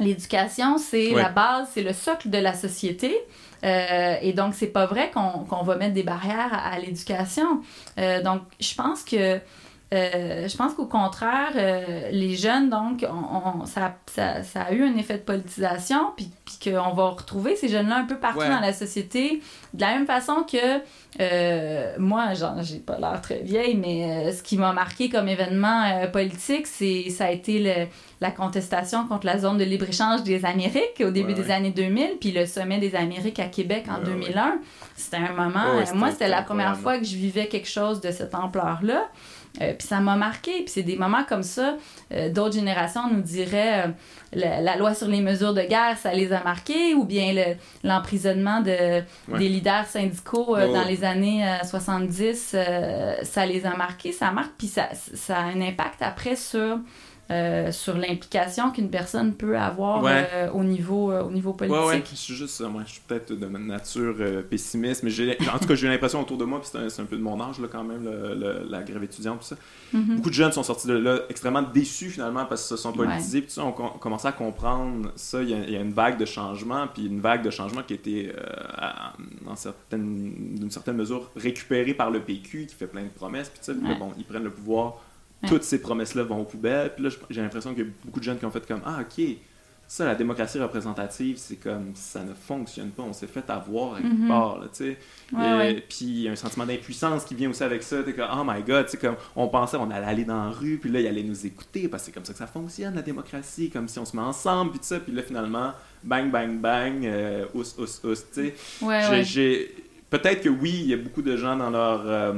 l'éducation, 0.00 0.78
c'est 0.78 1.10
la 1.10 1.28
base, 1.28 1.68
c'est 1.72 1.82
le 1.82 1.92
socle 1.92 2.30
de 2.30 2.38
la 2.38 2.54
société. 2.54 3.14
Euh, 3.64 4.16
et 4.20 4.32
donc, 4.32 4.54
c'est 4.54 4.68
pas 4.68 4.86
vrai 4.86 5.10
qu'on 5.12 5.62
va 5.62 5.76
mettre 5.76 5.94
des 5.94 6.02
barrières 6.02 6.52
à, 6.52 6.78
l'éducation. 6.78 7.62
Euh, 7.98 8.22
donc, 8.22 8.42
je 8.58 8.74
pense 8.74 9.04
que 9.04 9.40
euh, 9.92 10.48
je 10.48 10.56
pense 10.56 10.72
qu'au 10.72 10.86
contraire, 10.86 11.52
euh, 11.54 12.08
les 12.12 12.34
jeunes, 12.34 12.70
donc, 12.70 13.06
on, 13.10 13.66
ça, 13.66 13.94
ça, 14.06 14.42
ça, 14.42 14.62
a 14.62 14.72
eu 14.72 14.82
un 14.84 14.96
effet 14.96 15.18
de 15.18 15.22
politisation, 15.22 16.12
puis, 16.16 16.30
qu'on 16.62 16.92
va 16.92 17.08
retrouver 17.08 17.56
ces 17.56 17.68
jeunes-là 17.68 17.96
un 17.96 18.04
peu 18.04 18.16
partout 18.16 18.46
dans 18.46 18.60
la 18.60 18.72
société, 18.72 19.42
de 19.74 19.80
la 19.80 19.94
même 19.94 20.06
façon 20.06 20.44
que 20.50 20.80
euh, 21.20 21.94
moi, 21.98 22.34
genre, 22.34 22.62
j'ai 22.62 22.78
pas 22.78 22.98
l'air 22.98 23.20
très 23.20 23.40
vieille, 23.40 23.74
mais 23.74 24.32
ce 24.32 24.42
qui 24.42 24.56
m'a 24.56 24.72
marqué 24.72 25.08
comme 25.08 25.28
événement 25.28 26.06
politique, 26.12 26.66
c'est 26.66 27.10
ça 27.10 27.26
a 27.26 27.30
été 27.30 27.58
le, 27.58 27.86
la 28.20 28.30
contestation 28.30 29.08
contre 29.08 29.26
la 29.26 29.38
zone 29.38 29.58
de 29.58 29.64
libre-échange 29.64 30.22
des 30.22 30.44
Amériques 30.44 31.02
au 31.04 31.10
début 31.10 31.34
des 31.34 31.50
années 31.50 31.72
2000, 31.72 32.18
puis 32.20 32.30
le 32.30 32.46
sommet 32.46 32.78
des 32.78 32.94
Amériques 32.94 33.40
à 33.40 33.46
Québec 33.46 33.86
en 33.90 34.02
2001. 34.04 34.60
C'était 34.94 35.16
un 35.16 35.32
moment, 35.32 35.64
moi, 35.94 36.12
c'était 36.12 36.28
la 36.28 36.42
première 36.42 36.76
fois 36.76 36.98
que 36.98 37.04
je 37.04 37.16
vivais 37.16 37.48
quelque 37.48 37.68
chose 37.68 38.00
de 38.00 38.10
cette 38.10 38.34
ampleur-là. 38.34 39.08
Euh, 39.60 39.74
puis 39.74 39.86
ça 39.86 40.00
m'a 40.00 40.16
marqué. 40.16 40.52
Puis 40.62 40.68
c'est 40.68 40.82
des 40.82 40.96
moments 40.96 41.24
comme 41.24 41.42
ça. 41.42 41.76
Euh, 42.12 42.30
d'autres 42.30 42.54
générations 42.54 43.08
nous 43.12 43.20
diraient 43.20 43.86
euh, 43.86 43.90
la, 44.32 44.76
loi 44.76 44.94
sur 44.94 45.08
les 45.08 45.20
mesures 45.20 45.52
de 45.52 45.62
guerre, 45.62 45.98
ça 45.98 46.14
les 46.14 46.32
a 46.32 46.42
marqués, 46.42 46.94
ou 46.94 47.04
bien 47.04 47.54
l'emprisonnement 47.84 48.60
de, 48.60 49.02
des 49.36 49.48
leaders 49.48 49.86
syndicaux 49.86 50.56
dans 50.56 50.84
les 50.84 51.04
années 51.04 51.44
70, 51.64 52.56
ça 53.22 53.46
les 53.46 53.66
a 53.66 53.76
marqués. 53.76 54.12
Ça 54.12 54.30
marque, 54.30 54.52
puis 54.56 54.68
ça, 54.68 54.88
ça 54.94 55.36
a 55.36 55.42
un 55.42 55.60
impact 55.60 56.00
après 56.00 56.36
sur 56.36 56.78
euh, 57.32 57.72
sur 57.72 57.96
l'implication 57.96 58.70
qu'une 58.72 58.90
personne 58.90 59.32
peut 59.32 59.56
avoir 59.56 60.04
euh, 60.04 60.50
au, 60.50 60.62
niveau, 60.64 61.10
euh, 61.10 61.22
au 61.22 61.30
niveau 61.30 61.54
politique. 61.54 61.80
Ouais, 61.80 61.86
ouais, 61.86 62.04
je 62.10 62.14
suis 62.14 62.34
juste, 62.34 62.60
moi, 62.60 62.82
je 62.84 62.92
suis 62.92 63.00
peut-être 63.06 63.32
de 63.32 63.46
ma 63.46 63.58
nature 63.58 64.16
pessimiste, 64.50 65.02
mais 65.02 65.08
j'ai, 65.08 65.38
en 65.52 65.58
tout 65.58 65.66
cas, 65.66 65.74
j'ai 65.74 65.88
l'impression 65.88 66.20
autour 66.20 66.36
de 66.36 66.44
moi, 66.44 66.60
puis 66.60 66.68
c'est 66.70 67.00
un, 67.00 67.04
peu 67.06 67.16
de 67.16 67.22
mon 67.22 67.40
âge, 67.40 67.58
là, 67.58 67.68
quand 67.72 67.84
même, 67.84 68.06
la 68.68 68.82
grève 68.82 69.02
étudiante, 69.02 69.40
tout 69.40 69.46
ça. 69.46 69.56
Mm-hmm. 69.94 70.16
Beaucoup 70.16 70.28
de 70.28 70.34
jeunes 70.34 70.52
sont 70.52 70.62
sortis 70.62 70.88
de 70.88 70.94
là 70.94 71.20
extrêmement 71.30 71.62
déçus, 71.62 72.10
finalement, 72.10 72.44
parce 72.44 72.68
qu'ils 72.68 72.76
se 72.76 72.82
sont 72.82 72.92
politisés, 72.92 73.40
puis 73.40 73.54
on, 73.58 73.68
on 73.68 73.98
commençait 73.98 74.28
à 74.28 74.32
comprendre 74.32 75.10
ça. 75.16 75.42
Il 75.42 75.48
y, 75.48 75.76
a, 75.76 75.80
une 75.80 75.92
vague 75.92 76.18
de 76.18 76.26
changement, 76.26 76.86
puis 76.92 77.06
une 77.06 77.20
vague 77.20 77.42
de 77.42 77.50
changement 77.50 77.82
qui 77.82 77.94
a 77.94 77.96
été, 77.96 78.32
dans 79.46 79.56
certaines, 79.56 80.34
d'une 80.56 80.70
certaine 80.70 80.96
mesure, 80.96 81.30
récupérée 81.34 81.94
par 81.94 82.10
le 82.10 82.20
PQ, 82.20 82.66
qui 82.66 82.74
fait 82.74 82.86
plein 82.86 83.04
de 83.04 83.08
promesses, 83.08 83.48
puis 83.48 83.60
tu 83.64 83.72
sais, 83.72 83.96
bon, 83.98 84.12
ils 84.18 84.24
prennent 84.24 84.44
le 84.44 84.50
pouvoir 84.50 84.96
toutes 85.46 85.64
ces 85.64 85.80
promesses-là 85.80 86.22
vont 86.24 86.40
aux 86.40 86.44
poubelles. 86.44 86.94
Puis 86.94 87.04
là, 87.04 87.10
j'ai 87.30 87.42
l'impression 87.42 87.74
qu'il 87.74 87.84
y 87.84 87.88
a 87.88 87.90
beaucoup 88.04 88.20
de 88.20 88.24
jeunes 88.24 88.38
qui 88.38 88.46
ont 88.46 88.50
fait 88.50 88.66
comme 88.66 88.82
Ah, 88.84 89.00
ok, 89.00 89.24
ça, 89.92 90.06
la 90.06 90.14
démocratie 90.14 90.58
représentative, 90.58 91.36
c'est 91.36 91.56
comme 91.56 91.90
ça 91.94 92.24
ne 92.24 92.32
fonctionne 92.32 92.88
pas. 92.92 93.02
On 93.02 93.12
s'est 93.12 93.26
fait 93.26 93.44
avoir 93.50 93.96
quelque 93.96 94.08
mm-hmm. 94.08 94.28
part, 94.28 94.60
tu 94.72 94.84
sais. 94.84 94.98
Puis 95.86 96.06
il 96.06 96.20
y 96.22 96.28
a 96.28 96.32
un 96.32 96.36
sentiment 96.36 96.64
d'impuissance 96.64 97.26
qui 97.26 97.34
vient 97.34 97.50
aussi 97.50 97.62
avec 97.62 97.82
ça. 97.82 98.02
T'es 98.02 98.14
comme 98.14 98.28
Oh 98.32 98.42
my 98.42 98.62
god, 98.62 98.86
tu 98.86 98.92
sais, 98.92 98.96
comme 98.96 99.16
on 99.36 99.48
pensait 99.48 99.76
on 99.76 99.90
allait 99.90 100.06
aller 100.06 100.24
dans 100.24 100.46
la 100.46 100.50
rue, 100.50 100.78
puis 100.78 100.90
là, 100.90 101.00
il 101.00 101.06
allait 101.06 101.22
nous 101.22 101.44
écouter 101.44 101.88
parce 101.88 102.04
que 102.04 102.06
c'est 102.06 102.12
comme 102.12 102.24
ça 102.24 102.32
que 102.32 102.38
ça 102.38 102.46
fonctionne, 102.46 102.94
la 102.94 103.02
démocratie, 103.02 103.68
comme 103.68 103.86
si 103.86 103.98
on 103.98 104.06
se 104.06 104.16
met 104.16 104.22
ensemble, 104.22 104.70
puis 104.70 104.80
tout 104.80 104.86
ça. 104.86 104.98
Puis 104.98 105.12
là, 105.12 105.22
finalement, 105.22 105.72
bang, 106.02 106.30
bang, 106.30 106.58
bang, 106.58 107.04
euh, 107.04 107.44
ous, 107.52 107.78
ous, 107.78 108.06
ous, 108.06 108.14
tu 108.32 108.52
sais. 108.80 109.24
j'ai 109.24 109.74
peut-être 110.12 110.42
que 110.42 110.48
oui, 110.48 110.70
il 110.82 110.86
y 110.86 110.92
a 110.92 110.96
beaucoup 110.96 111.22
de 111.22 111.36
gens 111.36 111.56
dans 111.56 111.70
leur. 111.70 112.02
Euh, 112.06 112.32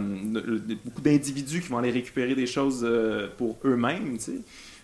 beaucoup 0.84 1.02
d'individus 1.02 1.60
qui 1.60 1.68
vont 1.68 1.78
aller 1.78 1.90
récupérer 1.90 2.34
des 2.34 2.46
choses 2.46 2.82
euh, 2.88 3.28
pour 3.36 3.58
eux-mêmes, 3.64 4.16
tu 4.16 4.24
sais. 4.24 4.38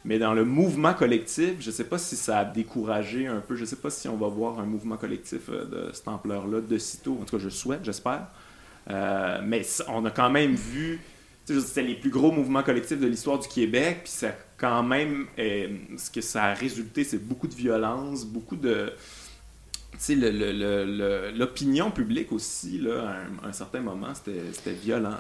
Mais 0.05 0.19
dans 0.19 0.35
le 0.35 0.45
mouvement 0.45 0.95
collectif, 0.95 1.57
je 1.61 1.69
ne 1.69 1.75
sais 1.75 1.85
pas 1.85 1.99
si 1.99 2.17
ça 2.17 2.39
a 2.39 2.45
découragé 2.45 3.27
un 3.27 3.41
peu. 3.41 3.55
Je 3.55 3.63
ne 3.63 3.67
sais 3.67 3.77
pas 3.77 3.91
si 3.91 4.09
on 4.09 4.17
va 4.17 4.29
voir 4.29 4.59
un 4.59 4.65
mouvement 4.65 4.97
collectif 4.97 5.51
de 5.51 5.91
cette 5.93 6.09
ampleur-là 6.09 6.63
de 6.63 6.79
sitôt. 6.79 7.19
En 7.21 7.25
tout 7.25 7.37
cas, 7.37 7.43
je 7.43 7.51
souhaite, 7.51 7.81
j'espère. 7.85 8.27
mais 8.89 9.63
on 9.89 10.05
a 10.05 10.11
quand 10.11 10.31
même 10.31 10.55
vu 10.55 11.01
c'était 11.59 11.83
les 11.83 11.95
plus 11.95 12.11
gros 12.11 12.31
mouvements 12.31 12.63
collectifs 12.63 13.01
de 13.01 13.07
l'histoire 13.07 13.39
du 13.39 13.49
Québec, 13.49 14.03
puis 14.05 14.13
ça 14.13 14.29
quand 14.57 14.83
même, 14.83 15.27
ce 15.37 16.11
que 16.11 16.21
ça 16.21 16.45
a 16.45 16.55
résulté, 16.55 17.03
c'est 17.03 17.19
beaucoup 17.19 17.49
de 17.49 17.55
violence, 17.55 18.25
beaucoup 18.25 18.57
de... 18.57 18.93
L'opinion 21.35 21.91
publique 21.91 22.33
aussi, 22.33 22.79
là, 22.79 23.15
à 23.43 23.49
un, 23.49 23.53
certain 23.53 23.81
moment, 23.81 24.13
c'était 24.15 24.73
violent. 24.73 25.17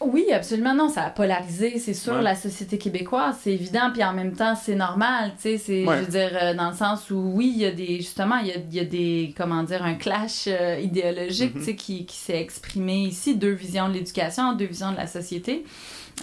Oui, 0.00 0.26
absolument. 0.30 0.74
Non, 0.74 0.90
ça 0.90 1.04
a 1.04 1.10
polarisé, 1.10 1.78
c'est 1.78 1.94
sûr, 1.94 2.20
la 2.20 2.34
société 2.34 2.76
québécoise, 2.76 3.36
c'est 3.40 3.52
évident, 3.52 3.90
puis 3.92 4.04
en 4.04 4.12
même 4.12 4.34
temps, 4.34 4.54
c'est 4.54 4.74
normal, 4.74 5.32
tu 5.36 5.42
sais, 5.42 5.58
c'est, 5.58 5.84
je 5.84 5.90
veux 5.90 6.06
dire, 6.06 6.30
euh, 6.34 6.54
dans 6.54 6.68
le 6.68 6.76
sens 6.76 7.10
où, 7.10 7.32
oui, 7.34 7.50
il 7.54 7.62
y 7.62 7.64
a 7.64 7.70
des, 7.70 7.96
justement, 7.96 8.36
il 8.36 8.48
y 8.48 8.52
a, 8.52 8.58
y 8.70 8.80
a, 8.80 8.84
des, 8.84 9.34
comment 9.36 9.62
dire, 9.62 9.82
un 9.82 9.94
clash 9.94 10.48
euh, 10.48 10.78
idéologique, 10.78 11.56
mm-hmm. 11.56 11.60
tu 11.60 11.64
sais, 11.64 11.76
qui, 11.76 12.04
qui 12.04 12.16
s'est 12.16 12.38
exprimé 12.38 13.04
ici, 13.04 13.36
deux 13.36 13.52
visions 13.52 13.88
de 13.88 13.94
l'éducation, 13.94 14.52
deux 14.52 14.66
visions 14.66 14.92
de 14.92 14.96
la 14.96 15.06
société. 15.06 15.64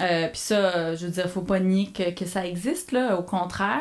Euh, 0.01 0.27
puis 0.27 0.39
ça, 0.39 0.95
je 0.95 1.05
veux 1.05 1.11
dire, 1.11 1.29
faut 1.29 1.41
pas 1.41 1.59
nier 1.59 1.91
que, 1.91 2.09
que 2.11 2.25
ça 2.25 2.47
existe, 2.47 2.91
là, 2.91 3.17
au 3.17 3.21
contraire. 3.21 3.79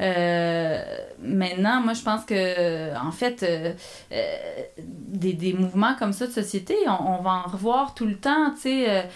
Euh, 0.00 0.80
maintenant, 1.20 1.80
moi, 1.80 1.94
je 1.94 2.02
pense 2.02 2.24
que, 2.24 2.96
en 2.96 3.10
fait, 3.10 3.42
euh, 3.42 3.72
euh, 4.12 4.36
des, 4.78 5.32
des, 5.32 5.52
mouvements 5.52 5.96
comme 5.98 6.12
ça 6.12 6.28
de 6.28 6.32
société, 6.32 6.76
on, 6.86 7.20
va 7.22 7.42
en 7.44 7.50
revoir 7.50 7.94
tout 7.94 8.06
le 8.06 8.16
temps, 8.16 8.52
tu 8.54 8.62
sais. 8.62 9.08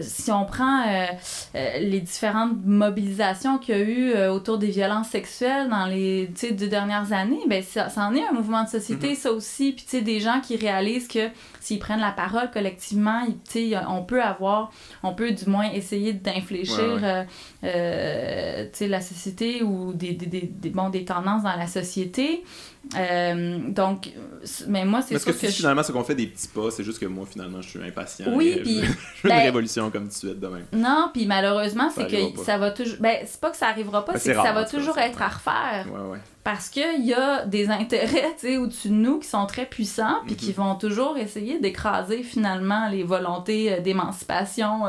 Si 0.00 0.30
on 0.30 0.44
prend 0.44 0.84
les 1.54 2.00
différentes 2.00 2.58
mobilisations 2.64 3.58
qu'il 3.58 3.76
y 3.76 3.78
a 3.78 3.82
eu 3.82 4.28
autour 4.28 4.58
des 4.58 4.68
violences 4.68 5.08
sexuelles 5.08 5.68
dans 5.68 5.86
les 5.86 6.26
deux 6.26 6.68
dernières 6.68 7.12
années, 7.12 7.40
ben 7.48 7.62
ça, 7.62 7.88
ça, 7.88 8.06
en 8.06 8.14
est 8.14 8.26
un 8.26 8.32
mouvement 8.32 8.64
de 8.64 8.68
société, 8.68 9.12
mm-hmm. 9.12 9.16
ça 9.16 9.32
aussi. 9.32 9.72
Puis, 9.72 9.84
tu 9.84 9.90
sais, 9.90 10.02
des 10.02 10.20
gens 10.20 10.40
qui 10.40 10.56
réalisent 10.56 11.08
que 11.08 11.28
s'ils 11.60 11.78
prennent 11.78 12.00
la 12.00 12.12
parole 12.12 12.50
collectivement, 12.50 13.22
on 13.88 14.02
peut 14.02 14.22
avoir, 14.22 14.70
on 15.02 15.14
peut 15.14 15.32
du 15.32 15.46
moins 15.46 15.70
essayer 15.70 16.12
d'infléchir, 16.12 17.26
la 17.62 19.00
société 19.00 19.62
ou 19.62 19.92
des, 19.92 20.12
des, 20.12 20.26
des, 20.26 20.70
bon, 20.70 20.90
des 20.90 21.04
tendances 21.04 21.42
dans 21.42 21.56
la 21.56 21.66
société. 21.66 22.44
Euh, 22.96 23.58
donc, 23.68 24.10
mais 24.66 24.84
moi, 24.84 25.02
c'est 25.02 25.18
sûr 25.18 25.32
que, 25.32 25.40
que 25.40 25.48
finalement, 25.48 25.82
ce 25.82 25.92
qu'on 25.92 26.02
fait 26.02 26.14
des 26.14 26.26
petits 26.26 26.48
pas, 26.48 26.70
c'est 26.70 26.82
juste 26.82 26.98
que 26.98 27.06
moi, 27.06 27.26
finalement, 27.30 27.62
je 27.62 27.68
suis 27.68 27.82
impatient. 27.82 28.32
Oui, 28.34 28.58
puis... 28.62 28.80
Je 28.80 29.28
veux 29.28 29.34
une 29.34 29.38
ben, 29.38 29.44
révolution 29.44 29.90
comme 29.90 30.08
tu 30.08 30.26
de 30.26 30.46
même. 30.46 30.64
Non, 30.72 31.10
puis 31.12 31.26
malheureusement, 31.26 31.90
c'est 31.94 32.06
que 32.06 32.42
ça 32.42 32.58
va 32.58 32.70
toujours... 32.70 32.96
Ben, 33.00 33.18
c'est 33.26 33.40
pas 33.40 33.50
que 33.50 33.56
ça 33.56 33.68
arrivera 33.68 34.04
pas, 34.04 34.14
ben, 34.14 34.18
c'est 34.18 34.34
que 34.34 34.42
ça 34.42 34.52
va 34.52 34.64
toujours 34.64 34.98
être 34.98 35.20
à 35.20 35.28
refaire. 35.28 35.86
Ouais, 35.92 36.12
ouais 36.12 36.18
parce 36.42 36.70
qu'il 36.70 37.04
y 37.04 37.12
a 37.12 37.44
des 37.44 37.68
intérêts 37.68 38.56
au-dessus 38.56 38.88
de 38.88 38.94
nous 38.94 39.18
qui 39.18 39.28
sont 39.28 39.44
très 39.46 39.66
puissants 39.66 40.20
puis 40.26 40.36
qui 40.36 40.48
mhm. 40.48 40.54
vont 40.54 40.74
toujours 40.74 41.18
essayer 41.18 41.58
d'écraser 41.58 42.22
finalement 42.22 42.88
les 42.88 43.02
volontés 43.02 43.72
euh, 43.72 43.80
d'émancipation 43.80 44.84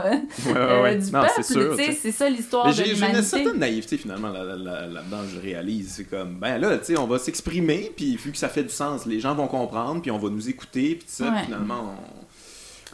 du 0.46 1.12
peuple. 1.12 1.30
C'est 1.44 2.12
ça 2.12 2.30
l'histoire 2.30 2.68
de 2.68 2.82
l'humanité. 2.82 3.06
J'ai 3.12 3.18
une 3.18 3.24
certaine 3.24 3.60
naïveté 3.60 3.98
finalement 3.98 4.30
là-dedans, 4.30 5.24
je 5.34 5.40
réalise. 5.40 5.94
C'est 5.96 6.06
comme, 6.06 6.38
ben 6.40 6.58
là, 6.58 6.80
on 6.98 7.08
va 7.08 7.20
s'exprimer 7.20 7.92
puis 7.96 8.16
vu 8.16 8.32
que 8.32 8.38
ça 8.38 8.50
fait 8.50 8.64
du 8.64 8.70
sens, 8.70 9.06
les 9.06 9.20
gens 9.20 9.36
vont 9.36 9.48
comprendre 9.48 10.02
puis 10.02 10.12
on 10.12 10.20
va 10.20 10.30
nous 10.30 10.50
écouter 10.50 10.96
puis 10.96 11.08
ça, 11.08 11.34
finalement, 11.44 11.96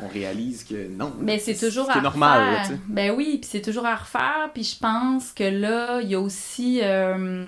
on 0.01 0.07
réalise 0.07 0.63
que 0.63 0.87
non. 0.87 1.13
Mais 1.19 1.39
c'est 1.39 1.55
toujours 1.55 1.89
à 1.89 2.01
normal, 2.01 2.59
refaire. 2.61 2.77
ben 2.87 3.11
oui, 3.15 3.39
puis 3.41 3.49
c'est 3.51 3.61
toujours 3.61 3.85
à 3.85 3.95
refaire. 3.95 4.49
Puis 4.53 4.63
je 4.63 4.79
pense 4.79 5.31
que 5.31 5.43
là, 5.43 6.01
il 6.01 6.09
y 6.09 6.15
a 6.15 6.19
aussi, 6.19 6.79
euh, 6.83 7.45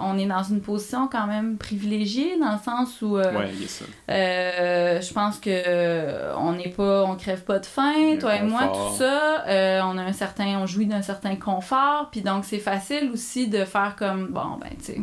on 0.00 0.18
est 0.18 0.26
dans 0.26 0.42
une 0.42 0.60
position 0.60 1.08
quand 1.08 1.26
même 1.26 1.56
privilégiée 1.56 2.38
dans 2.38 2.52
le 2.52 2.58
sens 2.58 3.02
où 3.02 3.16
euh, 3.16 3.24
euh, 4.10 5.00
je 5.00 5.12
pense 5.12 5.38
que 5.38 6.36
on 6.36 6.52
n'est 6.52 6.70
pas 6.70 7.04
on 7.04 7.16
crève 7.16 7.44
pas 7.44 7.58
de 7.58 7.66
faim 7.66 8.16
toi 8.18 8.36
et 8.36 8.42
moi 8.42 8.68
tout 8.68 8.96
ça 8.96 9.44
on 9.84 9.98
a 9.98 10.02
un 10.02 10.12
certain 10.12 10.58
on 10.60 10.66
jouit 10.66 10.86
d'un 10.86 11.02
certain 11.02 11.36
confort 11.36 12.08
puis 12.10 12.22
donc 12.22 12.44
c'est 12.44 12.58
facile 12.58 13.10
aussi 13.12 13.48
de 13.48 13.64
faire 13.64 13.96
comme 13.96 14.28
bon 14.28 14.58
ben 14.60 14.70
tu 14.78 14.84
sais 14.84 15.00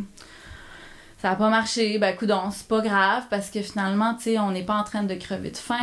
ça 1.22 1.30
n'a 1.30 1.36
pas 1.36 1.50
marché, 1.52 2.00
ben 2.00 2.16
coudon, 2.16 2.50
c'est 2.50 2.68
pas 2.68 2.82
grave 2.82 3.26
parce 3.30 3.52
que 3.52 3.62
finalement, 3.62 4.16
tu 4.16 4.24
sais, 4.24 4.40
on 4.40 4.50
n'est 4.50 4.64
pas 4.64 4.74
en 4.74 4.84
train 4.84 5.04
de 5.04 5.14
crever 5.14 5.52
de 5.52 5.58
faim. 5.58 5.78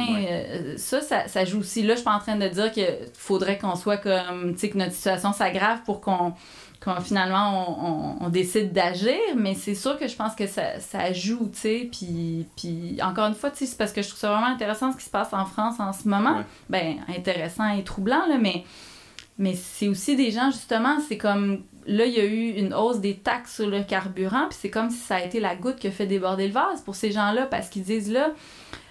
ça, 0.77 1.01
ça, 1.01 1.29
ça, 1.29 1.45
joue 1.45 1.61
aussi. 1.61 1.85
Là, 1.85 1.95
je 1.95 1.99
suis 1.99 2.05
pas 2.05 2.17
en 2.17 2.19
train 2.19 2.35
de 2.35 2.49
dire 2.49 2.73
qu'il 2.73 2.85
faudrait 3.15 3.57
qu'on 3.57 3.77
soit 3.77 3.99
comme, 3.99 4.55
tu 4.55 4.59
sais, 4.59 4.69
que 4.69 4.77
notre 4.77 4.95
situation 4.95 5.33
s'aggrave 5.33 5.83
pour 5.85 6.01
qu'on 6.01 6.35
quand 6.81 7.01
finalement 7.01 8.19
on, 8.21 8.29
décide 8.29 8.73
d'agir, 8.73 9.19
mais 9.37 9.55
c'est 9.55 9.75
sûr 9.75 9.99
que 9.99 10.07
je 10.07 10.15
pense 10.15 10.35
que 10.35 10.47
ça, 10.47 10.79
ça 10.79 11.13
joue, 11.13 11.51
tu 11.53 11.59
sais, 11.59 11.89
puis, 11.91 12.47
puis 12.57 12.99
encore 13.03 13.27
une 13.27 13.35
fois, 13.35 13.51
tu 13.51 13.59
sais, 13.59 13.67
c'est 13.67 13.77
parce 13.77 13.93
que 13.93 14.03
je 14.03 14.09
trouve 14.09 14.21
ça 14.21 14.31
vraiment 14.31 14.47
intéressant 14.47 14.93
ce 14.93 14.99
qui 14.99 15.05
se 15.05 15.11
passe 15.11 15.33
en 15.33 15.45
France 15.45 15.81
en 15.81 15.93
ce 15.93 16.09
moment. 16.09 16.43
Ben, 16.69 16.97
intéressant 17.09 17.69
et 17.71 17.83
troublant, 17.83 18.27
là, 18.29 18.39
mais, 18.39 18.65
mais 19.39 19.55
c'est 19.55 19.89
aussi 19.89 20.15
des 20.15 20.31
gens, 20.31 20.51
justement, 20.51 20.99
c'est 21.09 21.19
comme, 21.19 21.65
là, 21.87 22.05
il 22.07 22.13
y 22.13 22.21
a 22.21 22.25
eu 22.25 22.51
une 22.51 22.73
hausse 22.75 23.01
des 23.01 23.17
taxes 23.17 23.57
sur 23.57 23.69
le 23.69 23.83
carburant, 23.83 24.47
puis 24.49 24.59
c'est 24.61 24.71
comme 24.71 24.91
si 24.91 24.99
ça 24.99 25.17
a 25.17 25.25
été 25.25 25.41
la 25.41 25.57
goutte 25.57 25.77
qui 25.77 25.89
a 25.89 25.91
fait 25.91 26.07
déborder 26.07 26.47
le 26.47 26.53
vase 26.53 26.83
pour 26.83 26.95
ces 26.95 27.11
gens-là, 27.11 27.47
parce 27.47 27.69
qu'ils 27.71 27.83
disent, 27.83 28.13
là, 28.13 28.31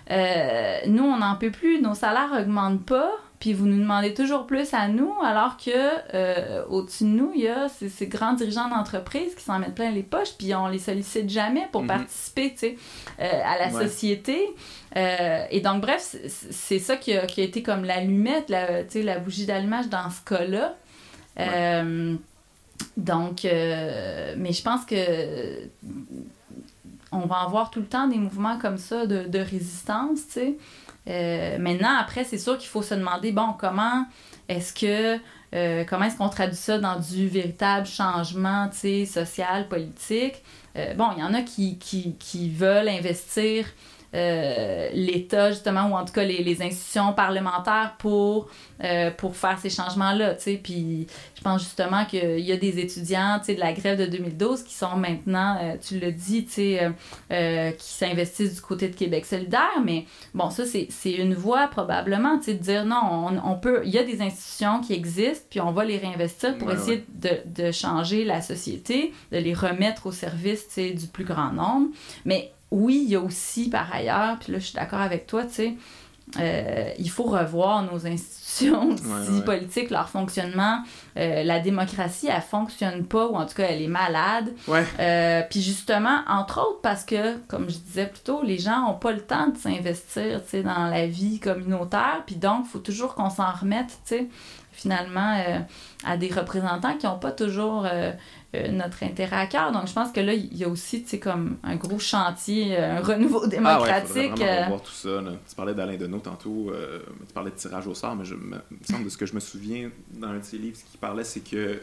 euh, 0.10 0.80
nous, 0.88 1.04
on 1.04 1.18
n'en 1.18 1.36
peut 1.36 1.52
plus, 1.52 1.82
nos 1.82 1.94
salaires 1.94 2.32
augmentent 2.40 2.86
pas, 2.86 3.12
puis 3.40 3.54
vous 3.54 3.66
nous 3.66 3.80
demandez 3.80 4.14
toujours 4.14 4.48
plus 4.48 4.74
à 4.74 4.88
nous, 4.88 5.14
alors 5.24 5.58
que 5.58 5.72
euh, 6.14 6.64
au-dessus 6.70 7.04
de 7.04 7.10
nous, 7.10 7.32
il 7.36 7.42
y 7.42 7.48
a 7.48 7.68
ces, 7.70 8.08
grands 8.08 8.34
dirigeants 8.34 8.70
d'entreprise 8.70 9.36
qui 9.36 9.44
s'en 9.44 9.60
mettent 9.60 9.76
plein 9.76 9.92
les 9.92 10.04
poches, 10.04 10.34
puis 10.38 10.56
on 10.56 10.68
les 10.68 10.80
sollicite 10.80 11.30
jamais 11.30 11.68
pour 11.72 11.82
mhm. 11.82 11.88
participer, 11.88 12.52
tu 12.52 12.58
sais, 12.58 12.78
euh, 13.20 13.42
à 13.46 13.58
la 13.60 13.72
société. 13.72 14.56
Et 14.96 15.62
donc, 15.62 15.82
bref, 15.82 16.16
c'est 16.28 16.80
ça 16.80 16.96
qui 16.98 17.14
a, 17.14 17.28
qui 17.28 17.42
a, 17.42 17.44
été 17.44 17.62
comme 17.62 17.84
l'allumette, 17.84 18.50
la, 18.50 18.84
la 18.96 19.20
bougie 19.20 19.46
d'allumage 19.46 19.90
dans 19.90 20.10
ce 20.10 20.22
cas-là. 20.22 20.76
donc, 22.96 23.44
mais 23.44 24.54
je 24.54 24.64
pense 24.64 24.86
que 24.86 24.96
on 27.12 27.26
va 27.26 27.38
avoir 27.38 27.72
tout 27.72 27.80
le 27.80 27.86
temps 27.86 28.08
des 28.08 28.18
mouvements 28.18 28.58
comme 28.58 28.78
ça 28.78 29.06
de, 29.06 29.40
résistance, 29.40 30.28
tu 30.28 30.34
sais. 30.34 30.58
Euh, 31.08 31.58
maintenant, 31.58 31.96
après, 31.98 32.26
c'est 32.26 32.38
sûr 32.38 32.58
qu'il 32.58 32.68
faut 32.68 32.82
se 32.82 32.94
demander, 32.94 33.32
bon, 33.32 33.54
comment 33.58 34.06
est-ce 34.50 34.74
que 34.74 35.20
euh, 35.56 35.86
comment 35.88 36.06
est-ce 36.06 36.18
qu'on 36.18 36.28
traduit 36.28 36.58
ça 36.58 36.78
dans 36.78 37.00
du 37.00 37.30
véritable 37.30 37.88
changement 37.88 38.70
social, 38.72 39.70
politique? 39.70 40.44
Euh, 40.76 40.94
bon, 40.96 41.08
il 41.16 41.22
y 41.22 41.24
en 41.24 41.34
a 41.34 41.42
qui 41.42 42.50
veulent 42.50 42.90
investir 42.90 43.66
euh, 44.14 44.90
l'État, 44.94 45.52
justement, 45.52 45.88
ou 45.88 45.96
en 45.96 46.06
tout 46.06 46.14
cas 46.14 46.24
les, 46.24 46.44
les 46.44 46.62
institutions 46.62 47.14
parlementaires 47.14 47.96
pour, 48.00 48.48
euh, 48.84 49.12
pour 49.12 49.36
faire 49.36 49.60
ces 49.60 49.70
changements-là. 49.70 50.36
Puis 50.64 51.08
je 51.36 51.42
pense 51.42 51.64
justement 51.64 52.06
qu'il 52.06 52.40
y 52.40 52.52
a 52.52 52.58
des 52.58 52.80
étudiants 52.80 53.42
de 53.46 53.60
la 53.60 53.74
grève 53.74 54.00
de 54.00 54.06
2012 54.06 54.64
qui 54.64 54.74
sont 54.74 54.96
maintenant, 54.96 55.58
euh, 55.62 55.76
tu 55.86 56.00
le 56.00 56.12
dis, 56.12 56.46
qui 56.46 56.78
s'investissent 57.80 58.56
du 58.56 58.62
côté 58.62 58.88
de 58.88 58.96
Québec 58.96 59.26
solidaire. 59.26 59.82
Mais 59.84 60.06
bon, 60.34 60.50
ça, 60.50 60.64
c'est 60.66 61.12
une 61.12 61.34
voie 61.34 61.68
probablement 61.68 62.38
de 62.38 62.54
dire 62.54 62.86
non, 62.86 63.02
on, 63.12 63.52
on, 63.52 63.56
peut, 63.56 63.82
il 63.84 63.92
y 63.92 63.98
a 63.98 64.04
des 64.04 64.22
institutions 64.22 64.80
qui 64.80 64.94
existent, 64.94 65.46
puis 65.50 65.60
on 65.60 65.72
va 65.72 65.84
les 65.84 65.98
réinvestir 65.98 66.58
pour 66.58 66.72
essayer 66.72 67.06
De, 67.10 67.42
de 67.46 67.72
changer 67.72 68.24
la 68.24 68.42
société, 68.42 69.14
de 69.32 69.38
les 69.38 69.54
remettre 69.54 70.08
au 70.08 70.12
service 70.12 70.68
du 70.78 71.08
plus 71.08 71.26
grand 71.26 71.52
nombre. 71.52 71.88
Mais 72.26 72.52
oui, 72.72 73.02
il 73.06 73.10
y 73.10 73.16
a 73.16 73.22
aussi 73.22 73.70
par 73.70 73.94
ailleurs, 73.94 74.38
puis 74.40 74.52
là 74.52 74.60
je 74.60 74.66
suis 74.66 74.76
d'accord 74.76 75.02
avec 75.02 75.28
toi, 75.28 75.44
tu 75.46 75.54
sais, 75.54 75.78
euh, 76.40 76.92
il 77.00 77.10
faut 77.10 77.24
revoir 77.24 77.84
nos 77.84 78.06
institutions 78.06 78.96
politiques, 79.46 79.90
leur 79.90 80.10
fonctionnement. 80.10 80.84
Euh, 81.18 81.44
la 81.44 81.60
démocratie, 81.60 82.28
elle 82.28 82.42
fonctionne 82.42 83.06
pas, 83.06 83.28
ou 83.28 83.36
en 83.36 83.46
tout 83.46 83.56
cas, 83.56 83.68
elle 83.70 83.82
est 83.82 83.88
malade. 83.88 84.54
Euh, 85.00 85.42
puis 85.50 85.62
justement, 85.62 86.22
entre 86.28 86.60
autres, 86.60 86.82
parce 86.82 87.06
que, 87.06 87.38
comme 87.48 87.70
je 87.70 87.78
disais 87.78 88.08
plus 88.08 88.20
tôt, 88.20 88.42
les 88.44 88.58
gens 88.58 88.90
ont 88.90 88.96
pas 88.96 89.14
le 89.14 89.22
temps 89.22 89.48
de 89.48 89.58
s'investir 89.58 90.42
dans 90.64 90.88
la 90.88 91.08
vie 91.08 91.40
communautaire. 91.40 92.24
Puis 92.26 92.36
donc, 92.36 92.66
il 92.66 92.70
faut 92.72 92.80
toujours 92.80 93.16
qu'on 93.16 93.30
s'en 93.30 93.52
remette, 93.52 93.98
tu 94.06 94.16
sais, 94.16 94.28
finalement, 94.74 95.42
à 96.06 96.18
des 96.18 96.28
représentants 96.28 96.98
qui 96.98 97.06
n'ont 97.06 97.20
pas 97.20 97.32
toujours 97.32 97.88
euh, 98.56 98.72
notre 98.72 99.04
intérêt 99.04 99.36
à 99.36 99.46
cœur. 99.46 99.74
Donc, 99.74 99.88
je 99.88 99.94
pense 99.94 100.14
que 100.14 100.22
là, 100.22 100.34
il 100.34 100.56
y 100.56 100.64
a 100.64 100.70
aussi, 100.70 101.04
tu 101.04 101.10
sais, 101.10 101.20
comme 101.20 101.58
un 101.64 101.76
gros 101.76 102.00
chantier, 102.00 102.78
euh, 102.78 102.98
un 102.98 103.02
renouveau 103.02 103.46
démocratique. 103.46 104.32
Ah 104.38 104.40
ouais, 104.40 104.68
voir 104.70 104.82
tout 104.82 104.92
ça. 104.92 105.22
Tu 105.50 105.56
parlais 105.56 105.74
d'Alain 105.74 105.98
Deneau 105.98 106.20
tantôt, 106.20 106.72
euh, 106.72 107.00
tu 107.28 107.34
parlais 107.34 107.52
de 107.52 107.56
tirage 107.58 107.88
au 107.88 107.94
sort, 107.94 108.16
mais 108.16 108.24
je, 108.24 108.36
me, 108.36 108.58
il 108.72 108.78
me 108.78 108.84
semble 108.86 109.04
de 109.04 109.10
ce 109.10 109.18
que 109.18 109.26
je 109.26 109.34
me 109.34 109.42
souviens 109.42 109.92
dans 110.14 110.30
un 110.30 110.40
de 110.40 110.44
ses 110.44 110.58
livres, 110.58 110.78
ce 110.78 110.86
qu'il 110.86 111.00
parlait, 111.00 111.26
c'est 111.26 111.42
que 111.42 111.82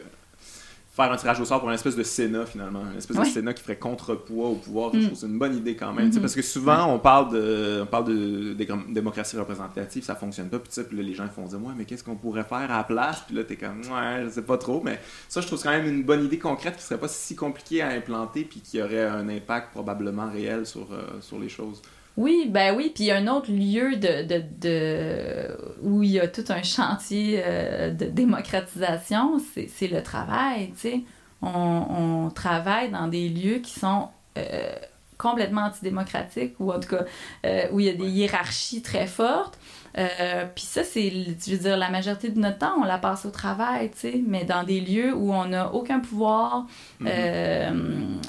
faire 0.95 1.11
un 1.11 1.17
tirage 1.17 1.41
au 1.41 1.45
sort 1.45 1.59
pour 1.59 1.67
une 1.67 1.75
espèce 1.75 1.95
de 1.97 2.03
Sénat 2.03 2.45
finalement, 2.45 2.81
une 2.91 2.97
espèce 2.97 3.17
de 3.17 3.23
Sénat 3.25 3.53
qui 3.53 3.61
ferait 3.61 3.75
contrepoids 3.75 4.47
au 4.47 4.55
pouvoir. 4.55 4.91
Je 4.93 4.99
mm. 4.99 5.05
trouve 5.07 5.17
c'est 5.17 5.25
une 5.25 5.37
bonne 5.37 5.57
idée 5.57 5.75
quand 5.75 5.91
même, 5.91 6.09
mm-hmm. 6.09 6.21
parce 6.21 6.33
que 6.33 6.41
souvent 6.41 6.85
on 6.85 6.99
parle 6.99 7.33
de, 7.33 7.81
on 7.83 7.85
parle 7.85 8.05
de, 8.05 8.55
démocratie 8.89 9.37
représentative, 9.37 10.03
ça 10.03 10.15
fonctionne 10.15 10.49
pas, 10.49 10.59
puis, 10.59 10.71
puis 10.83 10.97
là, 10.97 11.03
les 11.03 11.13
gens 11.13 11.27
font 11.27 11.45
dire 11.45 11.61
ouais 11.61 11.73
mais 11.77 11.83
qu'est-ce 11.83 12.03
qu'on 12.03 12.15
pourrait 12.15 12.45
faire 12.45 12.71
à 12.71 12.77
la 12.77 12.83
place, 12.83 13.23
puis 13.27 13.35
là 13.35 13.43
t'es 13.43 13.57
comme 13.57 13.81
ouais 13.81 14.23
je 14.23 14.29
sais 14.29 14.41
pas 14.41 14.57
trop, 14.57 14.81
mais 14.83 14.99
ça 15.27 15.41
je 15.41 15.47
trouve 15.47 15.61
quand 15.61 15.71
même 15.71 15.87
une 15.87 16.03
bonne 16.03 16.23
idée 16.23 16.39
concrète 16.39 16.77
qui 16.77 16.83
serait 16.83 16.99
pas 16.99 17.09
si 17.09 17.35
compliquée 17.35 17.81
à 17.81 17.89
implanter 17.89 18.45
puis 18.45 18.61
qui 18.61 18.81
aurait 18.81 19.05
un 19.05 19.27
impact 19.27 19.71
probablement 19.71 20.29
réel 20.29 20.65
sur, 20.65 20.93
euh, 20.93 21.19
sur 21.19 21.39
les 21.39 21.49
choses. 21.49 21.81
Oui, 22.17 22.47
ben 22.49 22.75
oui, 22.75 22.91
puis 22.95 23.05
il 23.05 23.07
y 23.07 23.11
a 23.11 23.17
un 23.17 23.27
autre 23.27 23.51
lieu 23.51 23.97
de, 23.97 24.23
de, 24.23 24.43
de, 24.61 25.57
où 25.81 26.01
il 26.01 26.11
y 26.11 26.19
a 26.19 26.27
tout 26.27 26.45
un 26.47 26.63
chantier 26.63 27.41
euh, 27.45 27.91
de 27.91 28.05
démocratisation, 28.05 29.41
c'est 29.67 29.87
le 29.87 30.01
travail, 30.01 30.71
tu 30.71 30.89
sais. 30.89 31.01
On, 31.41 32.27
on, 32.27 32.29
travaille 32.29 32.89
dans 32.89 33.07
des 33.07 33.27
lieux 33.27 33.57
qui 33.57 33.77
sont 33.77 34.07
euh, 34.37 34.73
complètement 35.17 35.63
antidémocratiques, 35.63 36.55
ou 36.59 36.71
en 36.71 36.79
tout 36.79 36.89
cas 36.89 37.03
euh, 37.45 37.67
où 37.71 37.81
il 37.81 37.85
y 37.87 37.89
a 37.89 37.93
des 37.93 38.07
hiérarchies 38.07 38.81
très 38.81 39.07
fortes. 39.07 39.59
puis 39.93 40.63
ça, 40.63 40.85
c'est, 40.85 41.09
je 41.11 41.51
veux 41.51 41.57
dire, 41.57 41.77
la 41.77 41.89
majorité 41.89 42.29
de 42.29 42.39
notre 42.39 42.59
temps, 42.59 42.75
on 42.79 42.85
la 42.85 42.97
passe 42.97 43.25
au 43.25 43.31
travail, 43.31 43.91
tu 43.91 43.99
sais, 43.99 44.21
mais 44.25 44.45
dans 44.45 44.63
des 44.63 44.79
lieux 44.79 45.13
où 45.13 45.33
on 45.33 45.45
n'a 45.45 45.73
aucun 45.73 45.99
pouvoir. 45.99 46.65
Mm-hmm. 47.01 48.19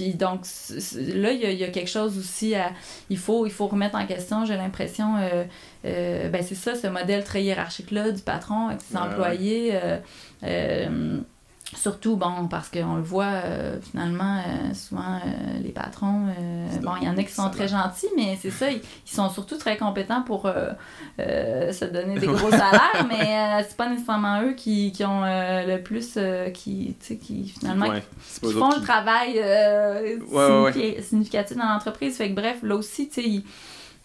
Puis 0.00 0.14
donc, 0.14 0.46
là, 0.96 1.32
il 1.32 1.58
y, 1.58 1.64
a 1.64 1.68
quelque 1.68 1.90
chose 1.90 2.16
aussi 2.16 2.54
à. 2.54 2.72
Il 3.10 3.18
faut, 3.18 3.44
il 3.44 3.52
faut 3.52 3.66
remettre 3.66 3.96
en 3.96 4.06
question, 4.06 4.46
j'ai 4.46 4.56
l'impression. 4.56 5.16
Euh, 5.18 5.44
euh, 5.84 6.30
ben, 6.30 6.42
c'est 6.42 6.54
ça, 6.54 6.74
ce 6.74 6.86
modèle 6.86 7.22
très 7.22 7.42
hiérarchique-là 7.42 8.10
du 8.10 8.22
patron 8.22 8.68
avec 8.68 8.80
ses 8.80 8.96
employés. 8.96 9.72
Euh, 10.44 11.18
Surtout, 11.76 12.16
bon, 12.16 12.48
parce 12.48 12.68
qu'on 12.68 12.96
le 12.96 13.02
voit, 13.02 13.26
euh, 13.26 13.78
finalement, 13.80 14.38
euh, 14.38 14.74
souvent, 14.74 15.18
euh, 15.24 15.58
les 15.62 15.70
patrons, 15.70 16.26
bon, 16.82 16.92
il 17.00 17.06
y 17.06 17.08
en 17.08 17.16
a 17.16 17.22
qui 17.22 17.32
sont 17.32 17.48
très 17.48 17.68
gentils, 17.68 18.08
mais 18.16 18.36
c'est 18.40 18.50
ça, 18.50 18.70
ils, 18.70 18.80
sont 19.04 19.30
surtout 19.30 19.56
très 19.56 19.76
compétents 19.76 20.22
pour 20.22 20.50
se 21.18 21.84
donner 21.84 22.18
des 22.18 22.26
gros 22.26 22.50
salaires, 22.50 23.06
mais 23.08 23.64
c'est 23.68 23.76
pas 23.76 23.88
nécessairement 23.88 24.42
eux 24.42 24.54
qui, 24.54 24.90
qui 24.90 25.04
ont 25.04 25.22
le 25.24 25.76
plus, 25.78 26.18
qui, 26.54 26.96
tu 26.98 27.06
sais, 27.06 27.16
qui, 27.16 27.48
finalement, 27.48 27.86
qui, 27.92 28.52
font 28.52 28.70
le 28.70 28.82
travail 28.82 29.40
significatif 31.02 31.56
dans 31.56 31.68
l'entreprise. 31.68 32.16
Fait 32.16 32.30
que, 32.30 32.34
bref, 32.34 32.58
là 32.64 32.74
aussi, 32.74 33.08
tu 33.08 33.22
sais, 33.22 33.44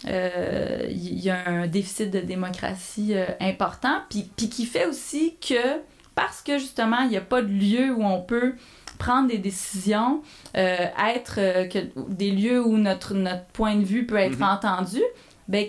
il 0.04 1.20
y 1.20 1.32
a 1.32 1.50
un 1.50 1.66
déficit 1.66 2.12
de 2.12 2.20
démocratie 2.20 3.16
important, 3.40 4.02
puis, 4.08 4.30
puis 4.38 4.50
qui 4.50 4.68
fait 4.68 4.86
aussi 4.86 5.36
que 5.42 5.82
parce 6.16 6.42
que 6.42 6.58
justement, 6.58 7.02
il 7.02 7.10
n'y 7.10 7.18
a 7.18 7.22
pas 7.22 7.42
de 7.42 7.48
lieu 7.48 7.94
où 7.94 8.04
on 8.04 8.22
peut 8.22 8.56
prendre 8.98 9.28
des 9.28 9.38
décisions, 9.38 10.22
euh, 10.58 10.88
être 11.14 11.36
euh, 11.38 11.68
que, 11.68 11.80
des 12.08 12.32
lieux 12.32 12.64
où 12.64 12.78
notre, 12.78 13.14
notre 13.14 13.46
point 13.48 13.76
de 13.76 13.84
vue 13.84 14.06
peut 14.06 14.16
être 14.16 14.40
mhm. 14.40 14.44
entendu, 14.44 15.02
ben, 15.48 15.68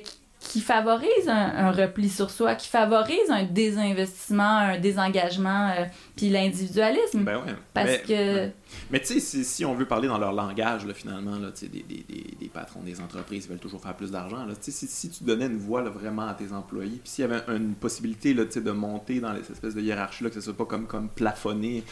qui 0.48 0.60
favorise 0.60 1.28
un, 1.28 1.70
repli 1.72 2.08
sur 2.08 2.30
soi, 2.30 2.54
qui 2.54 2.68
favorise 2.68 3.30
un 3.30 3.44
désinvestissement, 3.44 4.58
un 4.58 4.78
désengagement, 4.78 5.70
euh, 5.70 5.84
puis 6.14 6.28
l'individualisme. 6.28 7.24
Ben 7.24 7.38
ouais. 7.38 7.54
Parce 7.74 7.86
mais, 7.86 8.02
que. 8.02 8.50
Mais 8.90 9.00
tu 9.00 9.06
sais, 9.06 9.20
si, 9.20 9.44
si, 9.44 9.64
on 9.64 9.74
veut 9.74 9.86
parler 9.86 10.08
dans 10.08 10.18
leur 10.18 10.32
langage, 10.32 10.86
là, 10.86 10.94
finalement, 10.94 11.38
là, 11.38 11.48
des, 11.60 11.68
des, 11.68 11.82
des, 11.82 12.36
des, 12.40 12.48
patrons 12.48 12.80
des 12.80 13.00
entreprises 13.00 13.48
veulent 13.48 13.58
toujours 13.58 13.80
faire 13.80 13.94
plus 13.94 14.10
d'argent. 14.10 14.46
Si, 14.60 14.72
si 14.72 15.10
tu 15.10 15.24
donnais 15.24 15.46
une 15.46 15.58
voix 15.58 15.82
là, 15.82 15.90
vraiment 15.90 16.28
à 16.28 16.34
tes 16.34 16.52
employés, 16.52 17.00
puis 17.02 17.10
s'il 17.10 17.22
y 17.22 17.28
avait 17.28 17.42
une 17.54 17.74
possibilité 17.74 18.34
là, 18.34 18.44
de 18.44 18.70
monter 18.70 19.20
dans 19.20 19.32
les 19.32 19.40
espèces 19.40 19.74
de 19.74 19.80
hiérarchie-là, 19.80 20.30
que 20.30 20.36
ce 20.36 20.40
soit 20.40 20.56
pas 20.56 20.64
comme, 20.64 20.86
comme 20.86 21.08
plafonné, 21.08 21.84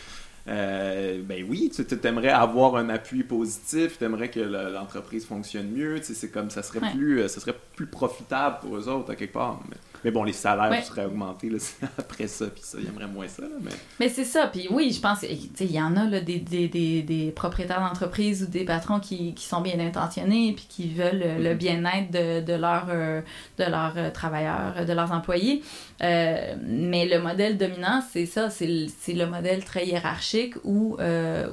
euh, 0.46 1.22
ben 1.22 1.44
oui, 1.48 1.70
tu 1.74 2.06
aimerais 2.06 2.28
avoir 2.28 2.76
un 2.76 2.90
appui 2.90 3.22
positif, 3.24 3.98
tu 3.98 4.04
aimerais 4.04 4.30
que 4.30 4.40
l'entreprise 4.40 5.24
fonctionne 5.24 5.70
mieux, 5.70 6.00
c'est 6.02 6.30
comme 6.30 6.50
ça 6.50 6.62
serait 6.62 6.92
plus 6.92 7.20
euh, 7.20 7.28
ça 7.28 7.40
serait 7.40 7.56
plus 7.76 7.86
profitable 7.86 8.58
pour 8.60 8.76
eux 8.76 8.88
autres 8.88 9.10
à 9.10 9.16
quelque 9.16 9.32
part. 9.32 9.60
Mais 9.70 9.76
bon, 10.10 10.24
les 10.24 10.32
salaires 10.32 10.84
seraient 10.84 11.06
augmentés 11.06 11.48
là, 11.48 11.58
après 11.98 12.26
ça, 12.26 12.46
puis 12.46 12.62
ça, 12.62 12.78
ils 12.80 12.88
aimeraient 12.88 13.06
moins 13.06 13.28
ça. 13.28 13.42
mais 13.62 13.70
mais 14.00 14.08
c'est 14.08 14.24
ça, 14.24 14.48
puis 14.48 14.66
oui, 14.70 14.90
je 14.90 15.00
pense 15.00 15.20
qu'il 15.20 15.72
y 15.72 15.80
en 15.80 15.96
a 15.96 16.04
là, 16.04 16.20
des, 16.20 16.38
des, 16.38 16.68
des, 16.68 17.02
des 17.02 17.30
propriétaires 17.30 17.80
d'entreprises 17.80 18.42
ou 18.42 18.46
des 18.46 18.64
patrons 18.64 19.00
qui, 19.00 19.34
qui, 19.34 19.44
sont 19.44 19.60
bien 19.60 19.78
intentionnés, 19.80 20.52
puis 20.54 20.66
qui 20.68 20.88
veulent 20.88 21.42
le 21.42 21.50
mm-hmm. 21.50 21.56
bien-être 21.56 22.10
de, 22.10 22.40
de 22.44 22.52
leurs 22.52 22.86
euh, 22.90 23.20
de 23.58 23.64
leurs 23.64 23.94
euh, 23.96 24.10
travailleurs, 24.10 24.84
de 24.86 24.92
leurs 24.92 25.12
employés. 25.12 25.62
Euh, 26.02 26.54
mais 26.66 27.06
le 27.06 27.20
modèle 27.20 27.56
dominant, 27.56 28.02
c'est 28.12 28.26
ça, 28.26 28.50
c'est 28.50 28.66
le, 28.66 28.88
le 29.08 29.26
modèle 29.26 29.64
très 29.64 29.86
hiérarchique 29.86 30.54
où, 30.64 30.98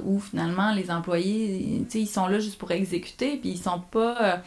où 0.04 0.20
finalement 0.20 0.72
les 0.74 0.90
employés, 0.90 1.84
ils 1.94 2.06
sont 2.06 2.26
là 2.26 2.38
juste 2.38 2.58
pour 2.58 2.70
exécuter, 2.70 3.36
puis 3.36 3.50
ils 3.50 3.58
sont 3.58 3.80
pas 3.80 4.42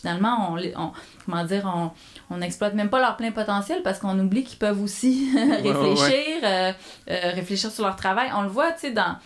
finalement, 0.00 0.54
on, 0.54 0.92
comment 1.24 1.44
dire, 1.44 1.92
on 2.30 2.36
n'exploite 2.38 2.74
même 2.74 2.90
pas 2.90 3.00
leur 3.00 3.16
plein 3.16 3.32
potentiel 3.32 3.82
parce 3.82 3.98
qu'on 3.98 4.18
oublie 4.18 4.44
qu'ils 4.44 4.58
peuvent 4.58 4.82
aussi 4.82 5.30
réfléchir, 5.62 6.40
euh, 6.42 6.72
euh, 7.10 7.30
réfléchir 7.34 7.70
sur 7.70 7.84
leur 7.84 7.96
travail. 7.96 8.30
On 8.34 8.42
le 8.42 8.48
voit, 8.48 8.72
tu 8.72 8.80
sais, 8.80 8.90
dans 8.92 9.16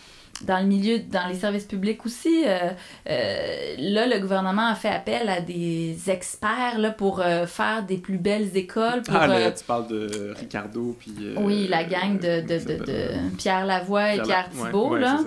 dans 0.42 0.58
le 0.58 0.64
milieu, 0.64 0.98
dans 0.98 1.28
les 1.28 1.36
services 1.36 1.64
publics 1.64 2.04
aussi. 2.04 2.42
Euh, 2.44 2.72
là, 3.78 4.06
le 4.08 4.18
gouvernement 4.18 4.66
a 4.66 4.74
fait 4.74 4.88
appel 4.88 5.28
à 5.28 5.40
des 5.40 6.10
experts 6.10 6.78
là, 6.78 6.90
pour 6.90 7.22
faire 7.46 7.84
des 7.84 7.98
plus 7.98 8.18
belles 8.18 8.56
écoles. 8.56 9.02
Pour, 9.02 9.14
ah, 9.14 9.28
là, 9.28 9.52
tu 9.52 9.62
parles 9.62 9.86
de 9.86 10.34
Ricardo, 10.36 10.96
puis... 10.98 11.14
oui, 11.36 11.68
la 11.68 11.84
gang 11.84 12.18
de, 12.18 12.40
de, 12.40 12.58
de, 12.58 13.36
Pierre 13.38 13.64
Lavoie 13.64 14.14
et 14.14 14.22
Pierre, 14.22 14.50
Thibault, 14.50 14.96
là. 14.96 15.20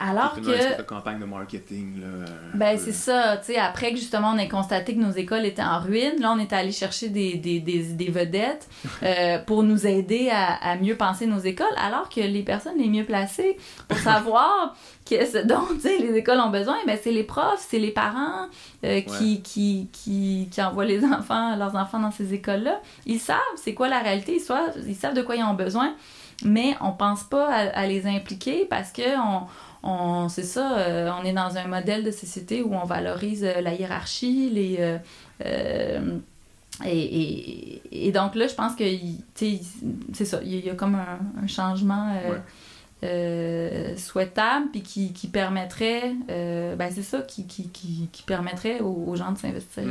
Alors 0.00 0.34
que. 0.34 0.78
Une 0.78 0.84
campagne 0.84 1.18
de 1.18 1.24
marketing, 1.24 2.00
là. 2.00 2.24
Ben, 2.54 2.78
c'est 2.78 2.92
ça. 2.92 3.36
Tu 3.38 3.52
sais, 3.52 3.58
après 3.58 3.90
que 3.90 3.96
justement 3.96 4.32
on 4.34 4.38
ait 4.38 4.48
constaté 4.48 4.94
que 4.94 5.00
nos 5.00 5.10
écoles 5.10 5.44
étaient 5.44 5.62
en 5.62 5.80
ruine, 5.80 6.20
là, 6.20 6.32
on 6.32 6.38
est 6.38 6.52
allé 6.52 6.70
chercher 6.70 7.08
des, 7.08 7.34
des, 7.34 7.58
des, 7.58 7.82
des 7.82 8.10
vedettes 8.10 8.68
euh, 9.02 9.38
pour 9.38 9.64
nous 9.64 9.86
aider 9.86 10.30
à, 10.30 10.54
à, 10.54 10.76
mieux 10.76 10.96
penser 10.96 11.26
nos 11.26 11.40
écoles, 11.40 11.66
alors 11.76 12.08
que 12.08 12.20
les 12.20 12.42
personnes 12.42 12.78
les 12.78 12.88
mieux 12.88 13.04
placées 13.04 13.56
pour 13.88 13.98
savoir 13.98 14.76
que 15.08 15.26
ce 15.26 15.38
dont 15.38 15.66
les 15.84 16.16
écoles 16.16 16.38
ont 16.38 16.50
besoin, 16.50 16.76
ben, 16.86 16.96
c'est 17.02 17.12
les 17.12 17.24
profs, 17.24 17.66
c'est 17.68 17.80
les 17.80 17.90
parents 17.90 18.46
euh, 18.84 19.00
qui, 19.00 19.42
qui, 19.42 19.88
qui, 19.92 20.48
qui, 20.48 20.62
envoient 20.62 20.84
les 20.84 21.04
enfants, 21.12 21.56
leurs 21.56 21.74
enfants 21.74 21.98
dans 21.98 22.12
ces 22.12 22.34
écoles-là. 22.34 22.80
Ils 23.04 23.18
savent 23.20 23.38
c'est 23.56 23.74
quoi 23.74 23.88
la 23.88 23.98
réalité, 23.98 24.36
ils 24.36 24.40
savent, 24.40 24.74
ils 24.86 24.94
savent 24.94 25.14
de 25.14 25.22
quoi 25.22 25.34
ils 25.34 25.42
ont 25.42 25.54
besoin, 25.54 25.94
mais 26.44 26.76
on 26.80 26.92
pense 26.92 27.24
pas 27.24 27.48
à, 27.48 27.80
à 27.80 27.86
les 27.86 28.06
impliquer 28.06 28.64
parce 28.64 28.92
que 28.92 29.18
on 29.18 29.46
on 29.82 30.28
c'est 30.28 30.44
ça, 30.44 30.78
euh, 30.78 31.10
on 31.20 31.24
est 31.24 31.32
dans 31.32 31.56
un 31.56 31.66
modèle 31.66 32.04
de 32.04 32.10
société 32.10 32.62
où 32.62 32.74
on 32.74 32.84
valorise 32.84 33.44
euh, 33.44 33.60
la 33.60 33.74
hiérarchie, 33.74 34.50
les 34.50 34.98
euh, 35.44 36.18
et, 36.84 38.12
donc 38.12 38.36
là, 38.36 38.46
je 38.46 38.54
pense 38.54 38.76
que 38.76 38.84
c'est 39.34 40.24
ça, 40.24 40.40
il 40.44 40.64
y, 40.64 40.70
a 40.70 40.74
comme 40.74 40.94
un, 40.94 41.46
changement 41.48 42.14
souhaitable 43.96 44.66
puis 44.70 44.82
qui, 44.82 45.12
qui 45.12 45.26
permettrait 45.26 46.14
ben 46.28 46.88
c'est 46.92 47.02
ça 47.02 47.22
qui, 47.22 47.48
qui, 47.48 47.68
qui, 47.68 48.22
permettrait 48.24 48.78
aux, 48.80 49.16
gens 49.16 49.32
de 49.32 49.38
s'investir 49.38 49.84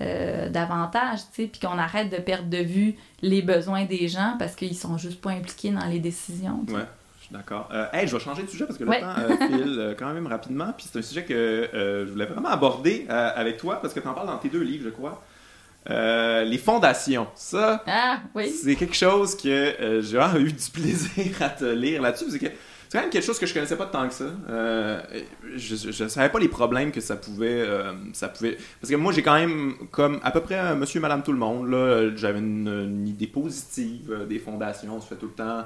mm-hmm. 0.00 0.50
davantage, 0.50 1.20
puis 1.34 1.50
qu'on 1.60 1.76
arrête 1.76 2.10
de 2.10 2.16
perdre 2.22 2.48
de 2.48 2.62
vue 2.62 2.94
les 3.20 3.42
besoins 3.42 3.84
des 3.84 4.08
gens 4.08 4.36
parce 4.38 4.54
qu'ils 4.54 4.76
sont 4.76 4.96
juste 4.96 5.20
pas 5.20 5.32
impliqués 5.32 5.70
dans 5.70 5.86
les 5.86 5.98
décisions. 6.00 6.64
D'accord. 7.30 7.68
Euh, 7.72 7.86
hey, 7.92 8.06
je 8.06 8.16
vais 8.16 8.22
changer 8.22 8.42
de 8.42 8.48
sujet 8.48 8.66
parce 8.66 8.78
que 8.78 8.84
le 8.84 8.90
temps 8.90 9.14
euh, 9.18 9.36
file 9.48 9.76
euh, 9.78 9.94
quand 9.98 10.12
même 10.12 10.26
rapidement. 10.26 10.72
Puis 10.76 10.86
c'est 10.90 10.98
un 10.98 11.02
sujet 11.02 11.24
que 11.24 11.68
je 11.72 12.10
voulais 12.10 12.26
vraiment 12.26 12.48
aborder 12.48 13.06
avec 13.08 13.58
toi 13.58 13.80
parce 13.80 13.94
que 13.94 14.00
tu 14.00 14.08
en 14.08 14.14
parles 14.14 14.28
dans 14.28 14.38
tes 14.38 14.48
deux 14.48 14.62
livres, 14.62 14.84
je 14.84 14.90
crois. 14.90 15.22
les 15.88 16.58
fondations. 16.58 17.26
Ça, 17.34 17.82
ah, 17.86 18.18
oui. 18.34 18.50
c'est 18.50 18.76
quelque 18.76 18.96
chose 18.96 19.36
que 19.36 20.00
j'ai 20.02 20.40
eu 20.40 20.52
du 20.52 20.70
plaisir 20.72 21.42
à 21.42 21.48
te 21.50 21.64
lire 21.64 22.02
là-dessus. 22.02 22.26
C'est 22.30 22.98
quand 22.98 23.00
même 23.00 23.10
quelque 23.10 23.24
chose 23.24 23.38
que 23.38 23.46
je 23.46 23.52
connaissais 23.52 23.76
pas 23.76 23.86
tant 23.86 24.06
que 24.06 24.14
ça. 24.14 24.26
je, 25.56 26.04
ne 26.04 26.08
savais 26.08 26.28
pas 26.28 26.38
les 26.38 26.48
problèmes 26.48 26.92
que 26.92 27.00
ça 27.00 27.16
pouvait, 27.16 27.66
ça 28.12 28.28
pouvait. 28.28 28.56
Parce 28.80 28.90
que 28.90 28.96
moi, 28.96 29.12
j'ai 29.12 29.22
quand 29.22 29.34
même, 29.34 29.74
comme 29.90 30.20
à 30.22 30.30
peu 30.30 30.40
près 30.40 30.76
Monsieur, 30.76 31.00
Madame, 31.00 31.22
tout 31.22 31.32
le 31.32 31.38
monde, 31.38 31.68
là, 31.68 32.10
j'avais 32.14 32.38
une, 32.38 32.68
une, 32.68 33.08
idée 33.08 33.26
positive 33.26 34.26
des 34.28 34.38
fondations. 34.38 34.96
On 34.96 35.00
se 35.00 35.08
fait 35.08 35.16
tout 35.16 35.26
le 35.26 35.32
temps 35.32 35.64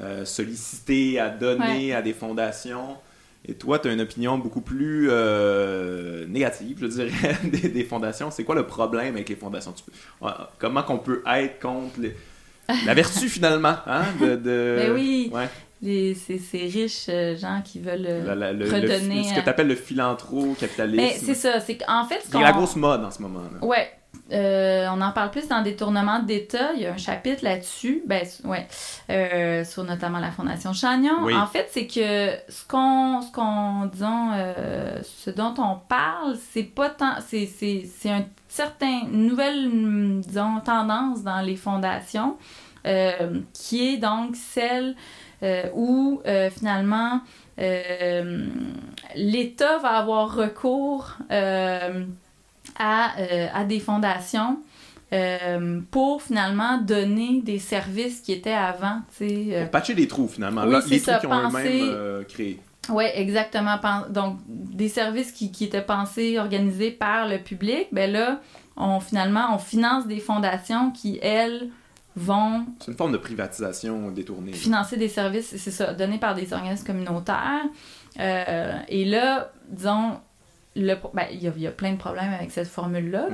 euh, 0.00 0.24
solliciter 0.24 1.20
à 1.20 1.28
donner 1.28 1.94
à 1.94 2.02
des 2.02 2.12
fondations. 2.12 2.96
Et 3.46 3.54
toi, 3.54 3.78
tu 3.78 3.88
as 3.88 3.92
une 3.92 4.00
opinion 4.00 4.38
beaucoup 4.38 4.60
plus 4.60 5.08
euh, 5.10 6.26
négative, 6.26 6.78
je 6.80 6.86
dirais, 6.86 7.36
des, 7.44 7.84
fondations. 7.84 8.30
C'est 8.30 8.44
quoi 8.44 8.54
le 8.54 8.66
problème 8.66 9.14
avec 9.14 9.28
les 9.28 9.36
fondations? 9.36 9.74
comment 10.58 10.82
qu'on 10.82 10.98
peut 10.98 11.22
être 11.26 11.60
contre 11.60 12.00
la 12.86 12.94
vertu, 12.94 13.28
finalement, 13.28 13.76
hein, 13.86 14.04
de... 14.20 14.36
de... 14.36 14.76
Mais 14.78 14.90
oui! 14.94 15.32
Ouais. 15.32 16.14
ces, 16.14 16.58
riches 16.58 17.06
euh, 17.08 17.36
gens 17.36 17.60
qui 17.64 17.80
veulent 17.80 18.06
redonner... 18.06 19.24
ce 19.24 19.34
que 19.34 19.40
tu 19.40 19.48
appelles 19.48 19.68
le 19.68 19.74
philanthro-capitalisme. 19.74 21.02
Mais 21.02 21.18
c'est 21.20 21.34
ça, 21.34 21.58
c'est 21.60 21.78
qu'en 21.78 22.04
fait... 22.04 22.20
C'est 22.30 22.40
la 22.40 22.52
grosse 22.52 22.76
mode 22.76 23.04
en 23.04 23.10
ce 23.10 23.20
moment. 23.20 23.42
Là. 23.42 23.66
Ouais, 23.66 23.90
euh, 24.32 24.86
on 24.90 25.00
en 25.00 25.12
parle 25.12 25.30
plus 25.30 25.48
dans 25.48 25.62
Détournement 25.62 26.20
d'État. 26.20 26.72
Il 26.74 26.82
y 26.82 26.86
a 26.86 26.92
un 26.92 26.96
chapitre 26.96 27.44
là-dessus, 27.44 28.02
ben, 28.06 28.26
ouais, 28.44 28.66
euh, 29.10 29.64
sur 29.64 29.84
notamment 29.84 30.18
la 30.18 30.30
Fondation 30.30 30.72
Chagnon. 30.72 31.28
En 31.34 31.46
fait, 31.46 31.68
c'est 31.70 31.86
que 31.86 32.30
ce 32.48 32.66
qu'on, 32.66 33.20
ce 33.20 33.30
qu'on, 33.32 33.86
disons, 33.86 34.30
euh, 34.32 34.98
ce 35.02 35.30
dont 35.30 35.54
on 35.58 35.76
parle, 35.76 36.36
c'est 36.52 36.62
pas 36.62 36.88
tant, 36.88 37.16
c'est, 37.26 37.46
c'est, 37.46 37.86
c'est 37.94 38.10
un 38.10 38.24
certain, 38.48 39.02
nouvelle, 39.10 40.20
disons, 40.20 40.60
tendance 40.64 41.22
dans 41.22 41.40
les 41.40 41.56
fondations, 41.56 42.36
qui 42.84 43.94
est 43.94 43.96
donc 43.98 44.36
celle 44.36 44.96
où 45.74 46.22
finalement 46.54 47.20
l'État 49.16 49.78
va 49.78 49.90
avoir 49.90 50.34
recours 50.34 51.16
euh, 52.80 53.48
à, 53.52 53.64
des 53.64 53.80
fondations 53.80 54.58
euh, 55.12 55.80
pour 55.90 56.22
finalement 56.22 56.78
donner 56.78 57.42
des 57.42 57.58
services 57.58 58.20
qui 58.20 58.32
étaient 58.32 58.52
avant. 58.52 59.02
Euh, 59.20 59.62
pour 59.62 59.70
patcher 59.70 59.94
les 59.94 60.08
trous 60.08 60.28
finalement, 60.28 60.62
oui, 60.64 60.76
les 60.88 61.00
trous 61.00 61.18
qui 61.20 61.26
ont 61.26 61.48
eux-mêmes 61.48 62.24
créés. 62.24 62.60
Oui, 62.88 63.04
exactement. 63.14 63.78
Donc, 64.08 64.38
des 64.48 64.88
services 64.88 65.32
qui, 65.32 65.52
qui, 65.52 65.64
étaient 65.64 65.82
pensés, 65.84 66.38
organisés 66.38 66.90
par 66.90 67.28
le 67.28 67.38
public, 67.38 67.88
ben 67.92 68.10
là, 68.10 68.40
on, 68.76 68.98
finalement, 69.00 69.54
on 69.54 69.58
finance 69.58 70.06
des 70.06 70.18
fondations 70.18 70.90
qui, 70.90 71.18
elles, 71.22 71.68
vont... 72.16 72.66
C'est 72.80 72.90
une 72.90 72.96
forme 72.96 73.12
de 73.12 73.18
privatisation 73.18 74.10
détournée. 74.10 74.52
Financer 74.52 74.96
des 74.96 75.08
services, 75.08 75.54
c'est 75.56 75.70
ça, 75.70 75.94
donnés 75.94 76.18
par 76.18 76.34
des 76.34 76.52
organismes 76.52 76.86
communautaires. 76.86 77.64
et 78.18 79.04
là, 79.04 79.52
disons, 79.68 80.18
le, 80.76 80.94
ben, 81.14 81.26
il, 81.30 81.42
y 81.42 81.66
a, 81.66 81.70
plein 81.70 81.92
de 81.92 81.98
problèmes 81.98 82.32
avec 82.32 82.50
cette 82.50 82.68
formule-là. 82.68 83.28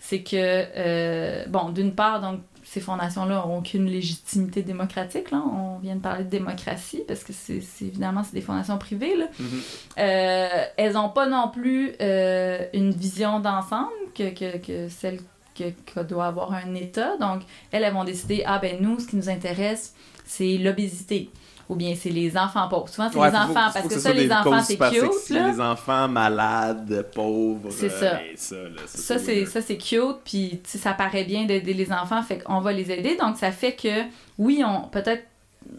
C'est 0.00 0.22
que, 0.22 0.36
euh, 0.36 1.44
bon, 1.48 1.70
d'une 1.70 1.94
part, 1.94 2.20
donc, 2.20 2.40
ces 2.64 2.80
fondations-là 2.80 3.44
n'ont 3.46 3.58
aucune 3.58 3.86
légitimité 3.86 4.62
démocratique. 4.62 5.30
Là. 5.30 5.42
On 5.44 5.78
vient 5.78 5.96
de 5.96 6.00
parler 6.00 6.24
de 6.24 6.30
démocratie 6.30 7.02
parce 7.06 7.24
que 7.24 7.32
c'est 7.32 7.62
évidemment 7.80 8.22
c'est 8.22 8.34
des 8.34 8.40
fondations 8.40 8.78
privées. 8.78 9.16
Là. 9.16 9.26
Mm-hmm. 9.26 9.62
Euh, 9.98 10.64
elles 10.76 10.92
n'ont 10.92 11.08
pas 11.08 11.26
non 11.26 11.48
plus 11.48 11.92
euh, 12.00 12.64
une 12.72 12.92
vision 12.92 13.40
d'ensemble 13.40 13.90
que, 14.14 14.30
que, 14.30 14.58
que, 14.58 14.88
celle 14.88 15.20
que, 15.54 16.00
doit 16.02 16.26
avoir 16.26 16.52
un 16.52 16.74
État. 16.74 17.16
Donc, 17.18 17.42
elles, 17.72 17.82
elles 17.82 17.92
vont 17.92 18.04
décider, 18.04 18.42
ah 18.46 18.58
ben 18.58 18.76
nous, 18.80 19.00
ce 19.00 19.08
qui 19.08 19.16
nous 19.16 19.28
intéresse, 19.28 19.94
c'est 20.24 20.56
l'obésité 20.56 21.30
ou 21.70 21.76
bien 21.76 21.94
c'est 21.94 22.10
les 22.10 22.36
enfants 22.36 22.66
pauvres. 22.68 22.88
Souvent, 22.88 23.08
c'est 23.12 23.18
les 23.18 23.36
enfants, 23.36 23.70
parce 23.72 23.86
que, 23.86 23.98
ça, 23.98 24.12
les 24.12 24.30
enfants, 24.30 24.60
c'est 24.60 24.76
cute. 24.76 25.30
Là. 25.30 25.52
Les 25.52 25.60
enfants 25.60 26.08
malades, 26.08 27.06
pauvres. 27.14 27.70
C'est 27.70 27.88
ça. 27.88 28.18
ça, 28.34 29.18
ça 29.18 29.62
c'est 29.62 29.76
cute, 29.78 30.16
puis 30.24 30.60
ça 30.64 30.92
paraît 30.92 31.22
bien 31.22 31.44
d'aider 31.44 31.72
les 31.72 31.92
enfants, 31.92 32.22
fait 32.24 32.40
qu'on 32.40 32.60
va 32.60 32.72
les 32.72 32.90
aider. 32.90 33.16
Donc, 33.16 33.36
ça 33.36 33.52
fait 33.52 33.74
que, 33.74 34.02
oui, 34.36 34.64
on 34.66 34.88
peut-être 34.88 35.22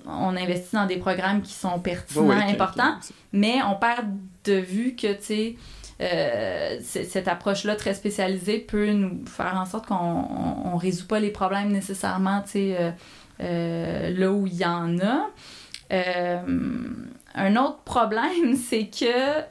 on 0.06 0.38
investit 0.38 0.76
dans 0.76 0.86
des 0.86 0.98
programmes 0.98 1.42
qui 1.42 1.52
sont 1.52 1.78
pertinents, 1.80 2.32
importants, 2.32 2.96
mais 3.34 3.56
on 3.70 3.76
perd 3.76 4.08
de 4.46 4.54
vue 4.54 4.96
que, 4.96 5.12
tu 5.14 5.24
sais, 5.24 5.56
euh, 6.00 6.78
cette 6.82 7.28
approche-là 7.28 7.76
très 7.76 7.94
spécialisée 7.94 8.60
peut 8.60 8.92
nous 8.92 9.26
faire 9.26 9.56
en 9.56 9.66
sorte 9.66 9.88
qu'on 9.88 10.72
ne 10.74 10.80
résout 10.80 11.08
pas 11.08 11.20
les 11.20 11.32
problèmes 11.32 11.70
nécessairement, 11.70 12.42
tu 12.44 12.52
sais, 12.52 12.78
euh, 12.80 12.92
euh, 13.42 14.10
là 14.18 14.32
où 14.32 14.48
il 14.48 14.56
y 14.56 14.66
en 14.66 14.98
a. 15.00 15.28
Euh, 15.92 16.40
un 17.34 17.56
autre 17.56 17.80
problème, 17.84 18.56
c'est 18.70 18.88
que 18.88 19.06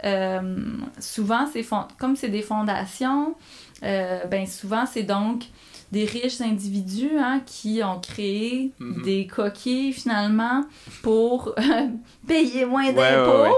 euh, 0.05 0.57
souvent, 0.99 1.47
c'est 1.53 1.65
comme 1.99 2.17
c'est 2.17 2.29
des 2.29 2.43
fondations, 2.43 3.35
euh, 3.83 4.25
ben 4.27 4.47
souvent, 4.47 4.85
c'est 4.87 5.03
donc 5.03 5.45
des 5.93 6.05
riches 6.05 6.41
individus 6.41 7.19
hein, 7.19 7.41
qui 7.45 7.83
ont 7.83 7.99
créé 7.99 8.71
mm-hmm. 8.81 9.03
des 9.03 9.27
coquilles 9.27 9.93
finalement 9.93 10.65
pour 11.03 11.55
payer 12.29 12.65
moins 12.65 12.93
d'impôts. 12.93 13.57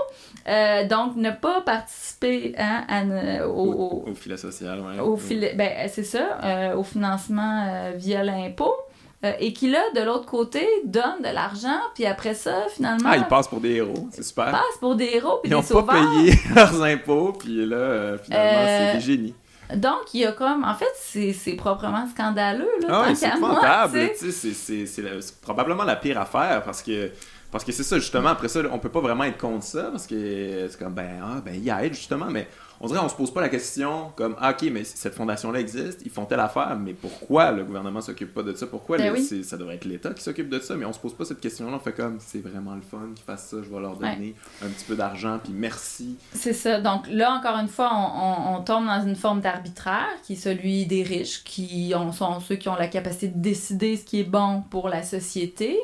donc, 0.88 1.16
ne 1.16 1.30
pas 1.30 1.60
participer 1.60 2.54
hein, 2.56 3.44
au, 3.44 4.04
au, 4.06 4.14
filet 4.14 4.38
social. 4.38 4.80
Au 5.02 5.18
filet, 5.18 5.52
ben, 5.54 5.86
c'est 5.92 6.04
ça, 6.04 6.74
au 6.74 6.82
financement 6.82 7.90
via 7.96 8.24
l'impôt. 8.24 8.76
Euh, 9.24 9.32
et 9.38 9.52
qui, 9.52 9.70
là, 9.70 9.80
de 9.94 10.00
l'autre 10.00 10.26
côté, 10.26 10.66
donne 10.84 11.22
de 11.22 11.32
l'argent, 11.32 11.78
puis 11.94 12.06
après 12.06 12.34
ça, 12.34 12.66
finalement... 12.74 13.08
Ah, 13.08 13.16
ils 13.16 13.26
passent 13.26 13.46
pour 13.46 13.60
des 13.60 13.74
héros, 13.74 14.08
c'est 14.10 14.24
super. 14.24 14.48
Ils 14.48 14.52
passent 14.52 14.78
pour 14.80 14.96
des 14.96 15.10
héros, 15.14 15.38
puis 15.40 15.52
Ils 15.52 15.54
n'ont 15.54 15.62
pas 15.62 15.94
payé 15.94 16.34
leurs 16.54 16.82
impôts, 16.82 17.32
puis 17.32 17.64
là, 17.64 17.76
euh, 17.76 18.18
finalement, 18.18 18.66
c'est 18.66 18.90
euh, 18.90 18.94
des 18.94 19.00
génies. 19.00 19.34
Donc, 19.76 20.12
il 20.12 20.20
y 20.20 20.26
a 20.26 20.32
comme... 20.32 20.64
En 20.64 20.74
fait, 20.74 20.92
c'est 20.96 21.52
proprement 21.52 22.08
scandaleux, 22.08 22.68
là, 22.80 23.04
ah, 23.06 23.14
c'est 23.14 23.28
épouvantable, 23.28 24.10
tu 24.18 24.32
sais, 24.32 24.86
c'est 24.86 25.40
probablement 25.40 25.84
la 25.84 25.96
pire 25.96 26.20
affaire, 26.20 26.62
parce 26.64 26.82
que... 26.82 27.10
Parce 27.52 27.64
que 27.64 27.72
c'est 27.72 27.82
ça, 27.82 27.98
justement, 27.98 28.30
après 28.30 28.48
ça, 28.48 28.60
on 28.72 28.78
peut 28.78 28.88
pas 28.88 29.00
vraiment 29.00 29.24
être 29.24 29.36
contre 29.36 29.62
ça, 29.62 29.90
parce 29.92 30.06
que 30.06 30.66
c'est 30.70 30.78
comme, 30.78 30.94
ben, 30.94 31.20
ah, 31.22 31.42
ben, 31.44 31.54
il 31.54 31.68
aide, 31.68 31.92
justement, 31.92 32.28
mais 32.30 32.48
on 32.82 32.88
dirait 32.88 33.00
on 33.00 33.08
se 33.08 33.14
pose 33.14 33.32
pas 33.32 33.40
la 33.40 33.48
question 33.48 34.12
comme 34.16 34.36
ah, 34.40 34.50
ok 34.50 34.68
mais 34.72 34.84
cette 34.84 35.14
fondation 35.14 35.52
là 35.52 35.60
existe 35.60 36.02
ils 36.04 36.10
font 36.10 36.24
telle 36.24 36.40
affaire 36.40 36.76
mais 36.78 36.92
pourquoi 36.92 37.52
le 37.52 37.64
gouvernement 37.64 38.00
s'occupe 38.00 38.34
pas 38.34 38.42
de 38.42 38.52
ça? 38.54 38.66
Pourquoi 38.66 38.98
ben 38.98 39.16
ça 39.16 39.56
devrait 39.56 39.76
être 39.76 39.84
l'État 39.84 40.10
qui 40.10 40.22
s'occupe 40.22 40.48
de 40.48 40.58
ça? 40.58 40.74
Mais 40.74 40.84
on 40.84 40.92
se 40.92 40.98
pose 40.98 41.14
pas 41.14 41.24
cette 41.24 41.40
question 41.40 41.70
là 41.70 41.76
on 41.76 41.80
fait 41.80 41.92
comme 41.92 42.18
c'est 42.18 42.40
vraiment 42.40 42.74
le 42.74 42.82
fun 42.82 43.10
qu'ils 43.14 43.24
fassent 43.24 43.48
ça 43.48 43.58
je 43.62 43.70
vais 43.70 43.80
leur 43.80 43.96
donner 43.96 44.34
un 44.62 44.68
petit 44.68 44.84
peu 44.84 44.96
d'argent 44.96 45.38
puis 45.42 45.52
merci. 45.52 46.16
C'est 46.34 46.52
ça. 46.52 46.80
Donc 46.80 47.06
là 47.08 47.32
encore 47.32 47.56
une 47.56 47.68
fois 47.68 47.90
on, 47.92 48.62
tombe 48.62 48.86
dans 48.86 49.06
une 49.06 49.16
forme 49.16 49.40
d'arbitraire 49.40 50.08
qui 50.24 50.34
est 50.34 50.36
celui 50.36 50.86
des 50.86 51.02
riches 51.02 51.44
qui 51.44 51.94
sont 52.12 52.40
ceux 52.40 52.56
qui 52.56 52.68
ont 52.68 52.74
la 52.74 52.88
capacité 52.88 53.28
de 53.28 53.38
décider 53.38 53.96
ce 53.96 54.04
qui 54.04 54.20
est 54.20 54.24
bon 54.24 54.62
pour 54.70 54.88
la 54.88 55.02
société 55.02 55.78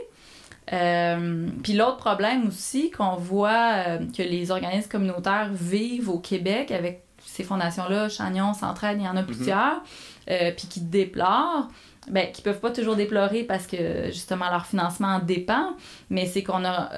euh, 0.73 1.49
puis 1.63 1.73
l'autre 1.73 1.97
problème 1.97 2.49
aussi 2.49 2.91
qu'on 2.91 3.17
voit 3.17 3.73
euh, 3.75 3.99
que 4.17 4.23
les 4.23 4.51
organismes 4.51 4.91
communautaires 4.91 5.51
vivent 5.53 6.11
au 6.11 6.19
Québec 6.19 6.71
avec 6.71 7.05
ces 7.25 7.45
fondations-là, 7.45 8.09
Chagnon, 8.09 8.55
Centraide, 8.55 8.99
il 9.01 9.05
y 9.05 9.09
en 9.09 9.17
a 9.17 9.23
mhm. 9.23 9.27
plusieurs, 9.27 9.83
euh, 10.31 10.51
puis 10.57 10.67
qui 10.69 10.81
déplorent, 10.81 11.69
ben, 12.11 12.31
qui 12.33 12.43
peuvent 12.43 12.61
pas 12.61 12.71
toujours 12.71 12.97
déplorer 12.97 13.45
parce 13.45 13.67
que 13.67 14.07
justement 14.07 14.51
leur 14.51 14.67
financement 14.67 15.21
dépend, 15.21 15.75
mais 16.11 16.27
c'est 16.27 16.43
qu'on 16.43 16.65
a 16.65 16.91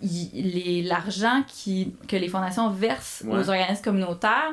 l'argent 0.00 1.42
que 2.08 2.16
les 2.16 2.28
fondations 2.28 2.70
versent 2.70 3.24
aux 3.28 3.48
organismes 3.48 3.84
communautaires 3.84 4.52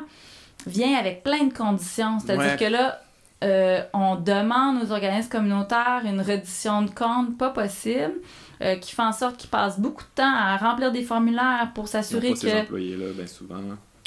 vient 0.66 0.98
avec 0.98 1.24
plein 1.24 1.46
de 1.46 1.54
conditions. 1.54 2.20
C'est-à-dire 2.20 2.58
que 2.58 2.66
là, 2.66 3.02
euh, 3.44 3.82
on 3.94 4.16
demande 4.16 4.84
aux 4.84 4.92
organismes 4.92 5.30
communautaires 5.30 6.02
une 6.06 6.22
reddition 6.22 6.82
de 6.82 6.90
compte 6.90 7.38
pas 7.38 7.50
possible, 7.50 8.14
euh, 8.62 8.76
qui 8.76 8.96
fait 8.96 9.02
en 9.02 9.12
sorte 9.12 9.38
qu'ils 9.38 9.50
passent 9.50 9.80
beaucoup 9.80 10.04
de 10.04 10.16
temps 10.16 10.34
à 10.34 10.58
remplir 10.58 10.92
des 10.92 11.04
formulaires 11.04 11.72
pour 11.76 11.88
s'assurer 11.88 12.34
que. 12.34 12.40
Ces 12.40 12.62
employés-là, 12.62 13.08
bien 13.16 13.28
souvent. 13.28 13.62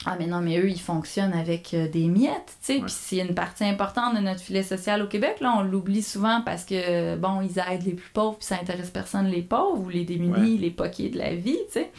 Ah, 0.04 0.16
mais 0.18 0.26
non, 0.26 0.40
mais 0.40 0.58
eux, 0.58 0.68
ils 0.68 0.80
fonctionnent 0.80 1.32
avec 1.32 1.74
euh, 1.74 1.88
des 1.88 2.06
miettes, 2.06 2.56
tu 2.60 2.74
sais. 2.74 2.80
Puis 2.80 2.92
c'est 2.92 3.18
une 3.18 3.34
partie 3.34 3.64
importante 3.64 4.14
de 4.14 4.20
notre 4.20 4.40
filet 4.40 4.62
social 4.62 5.02
au 5.02 5.06
Québec. 5.06 5.38
Là, 5.40 5.54
on 5.58 5.62
l'oublie 5.62 6.02
souvent 6.02 6.42
parce 6.42 6.64
que, 6.64 7.16
bon, 7.16 7.40
ils 7.40 7.58
aident 7.58 7.84
les 7.84 7.94
plus 7.94 8.10
pauvres, 8.12 8.36
puis 8.36 8.46
ça 8.46 8.56
intéresse 8.56 8.90
personne, 8.90 9.26
les 9.26 9.42
pauvres 9.42 9.82
ou 9.84 9.88
les 9.88 10.04
démunis, 10.04 10.58
les 10.58 10.70
poquets 10.70 11.08
de 11.08 11.18
la 11.18 11.34
vie, 11.34 11.58
tu 11.72 11.80
sais. 11.80 11.90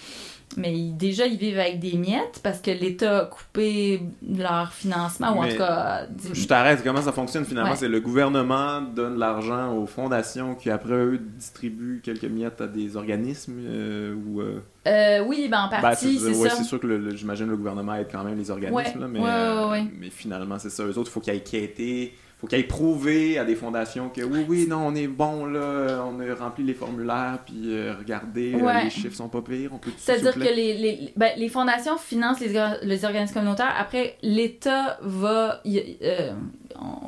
Mais 0.56 0.74
déjà, 0.92 1.28
ils 1.28 1.38
vivent 1.38 1.60
avec 1.60 1.80
des 1.80 1.98
miettes 1.98 2.40
parce 2.42 2.60
que 2.60 2.72
l'État 2.72 3.20
a 3.20 3.26
coupé 3.26 4.02
leur 4.28 4.72
financement, 4.72 5.38
ou 5.38 5.44
en 5.44 5.48
tout 5.48 5.58
cas... 5.58 6.08
Je 6.34 6.48
t'arrête, 6.48 6.84
comment 6.84 7.02
ça 7.02 7.12
fonctionne 7.12 7.46
finalement? 7.46 7.76
C'est 7.76 7.90
le 7.90 8.00
gouvernement 8.00 8.82
donne 8.82 9.20
l'argent 9.20 9.76
aux 9.76 9.86
fondations 9.86 10.56
qui, 10.56 10.70
après 10.70 10.94
eux, 10.94 11.20
distribuent 11.20 12.02
quelques 12.04 12.26
miettes 12.26 12.62
à 12.62 12.68
des 12.68 12.96
organismes 12.96 13.60
euh, 13.60 14.16
ou... 14.16 14.42
Euh... 14.42 14.60
Euh, 14.88 15.24
oui, 15.28 15.48
ben 15.52 15.64
en 15.64 15.70
ben, 15.70 15.82
partie, 15.82 16.18
c'est 16.18 16.34
ouais, 16.34 16.50
c'est 16.50 16.64
sûr 16.64 16.80
que 16.80 17.16
j'imagine 17.16 17.48
le 17.48 17.58
gouvernement 17.58 17.96
aide 17.96 18.08
quand 18.10 18.24
même 18.24 18.38
les 18.38 18.50
organismes, 18.50 19.02
là, 19.02 19.08
mais, 19.08 19.20
euh, 19.22 19.84
mais 20.00 20.10
finalement, 20.10 20.58
c'est 20.60 20.70
ça. 20.70 20.84
Eux 20.86 20.98
autres, 20.98 21.10
il 21.10 21.12
faut 21.12 21.20
qu'ils 21.20 21.34
aillent 21.34 21.44
quêter 21.44 22.14
faut 22.40 22.46
qu'ils 22.46 22.60
aillent 22.60 22.68
prouver 22.68 23.40
à 23.40 23.46
des 23.46 23.56
fondations 23.56 24.10
que 24.10 24.22
oui, 24.22 24.46
oui, 24.48 24.68
non, 24.70 24.88
on 24.88 24.96
est 24.96 25.08
bon, 25.08 25.46
là, 25.46 26.06
on 26.06 26.20
a 26.20 26.36
rempli 26.36 26.64
les 26.64 26.76
formulaires, 26.76 27.40
puis 27.44 27.74
euh, 27.74 27.96
regardez, 27.98 28.54
euh, 28.54 28.84
les 28.84 28.92
chiffres 28.92 29.16
sont 29.16 29.28
pas 29.28 29.42
pires, 29.42 29.72
on 29.74 29.80
peut 29.80 29.90
C'est-à-dire 29.98 30.36
que 30.36 30.40
les, 30.40 30.76
les, 30.76 31.14
ben, 31.16 31.32
les, 31.36 31.50
fondations 31.50 31.98
financent 31.98 32.40
les, 32.40 32.54
les, 32.84 33.06
organismes 33.06 33.34
communautaires. 33.34 33.74
Après, 33.80 34.18
l'État 34.22 35.00
va. 35.02 35.62
Euh, 35.66 36.34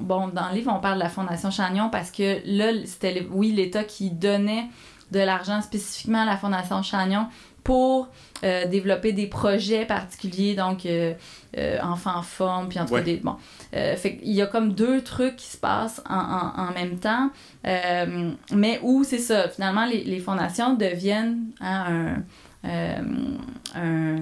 bon, 0.01 0.29
dans 0.29 0.49
le 0.49 0.55
livre, 0.55 0.73
on 0.75 0.79
parle 0.79 0.95
de 0.95 1.03
la 1.03 1.09
Fondation 1.09 1.51
Chagnon 1.51 1.89
parce 1.91 2.09
que 2.09 2.39
là, 2.45 2.71
c'était, 2.85 3.27
oui, 3.31 3.51
l'État 3.51 3.83
qui 3.83 4.09
donnait 4.09 4.65
de 5.11 5.19
l'argent 5.19 5.61
spécifiquement 5.61 6.21
à 6.21 6.25
la 6.25 6.37
Fondation 6.37 6.81
Chagnon 6.81 7.27
pour 7.63 8.09
euh, 8.43 8.65
développer 8.67 9.11
des 9.11 9.27
projets 9.27 9.85
particuliers, 9.85 10.55
donc 10.55 10.85
euh, 10.85 11.13
euh, 11.57 11.79
enfants 11.81 12.21
forme, 12.21 12.69
puis 12.69 12.79
entre 12.79 12.99
des. 13.01 13.17
Bon. 13.17 13.35
fait 13.71 14.19
il 14.23 14.33
y 14.33 14.41
a 14.41 14.45
comme 14.47 14.73
deux 14.73 15.01
trucs 15.01 15.35
qui 15.35 15.47
se 15.47 15.57
passent 15.57 16.01
en, 16.09 16.15
en, 16.15 16.73
même 16.73 16.97
temps, 16.99 17.31
mais 17.63 18.79
où 18.81 19.03
c'est 19.03 19.19
ça, 19.19 19.49
finalement, 19.49 19.85
les, 19.85 20.03
les 20.03 20.19
fondations 20.19 20.73
deviennent 20.73 21.47
hein, 21.59 22.23
un. 22.63 23.35
un 23.75 24.15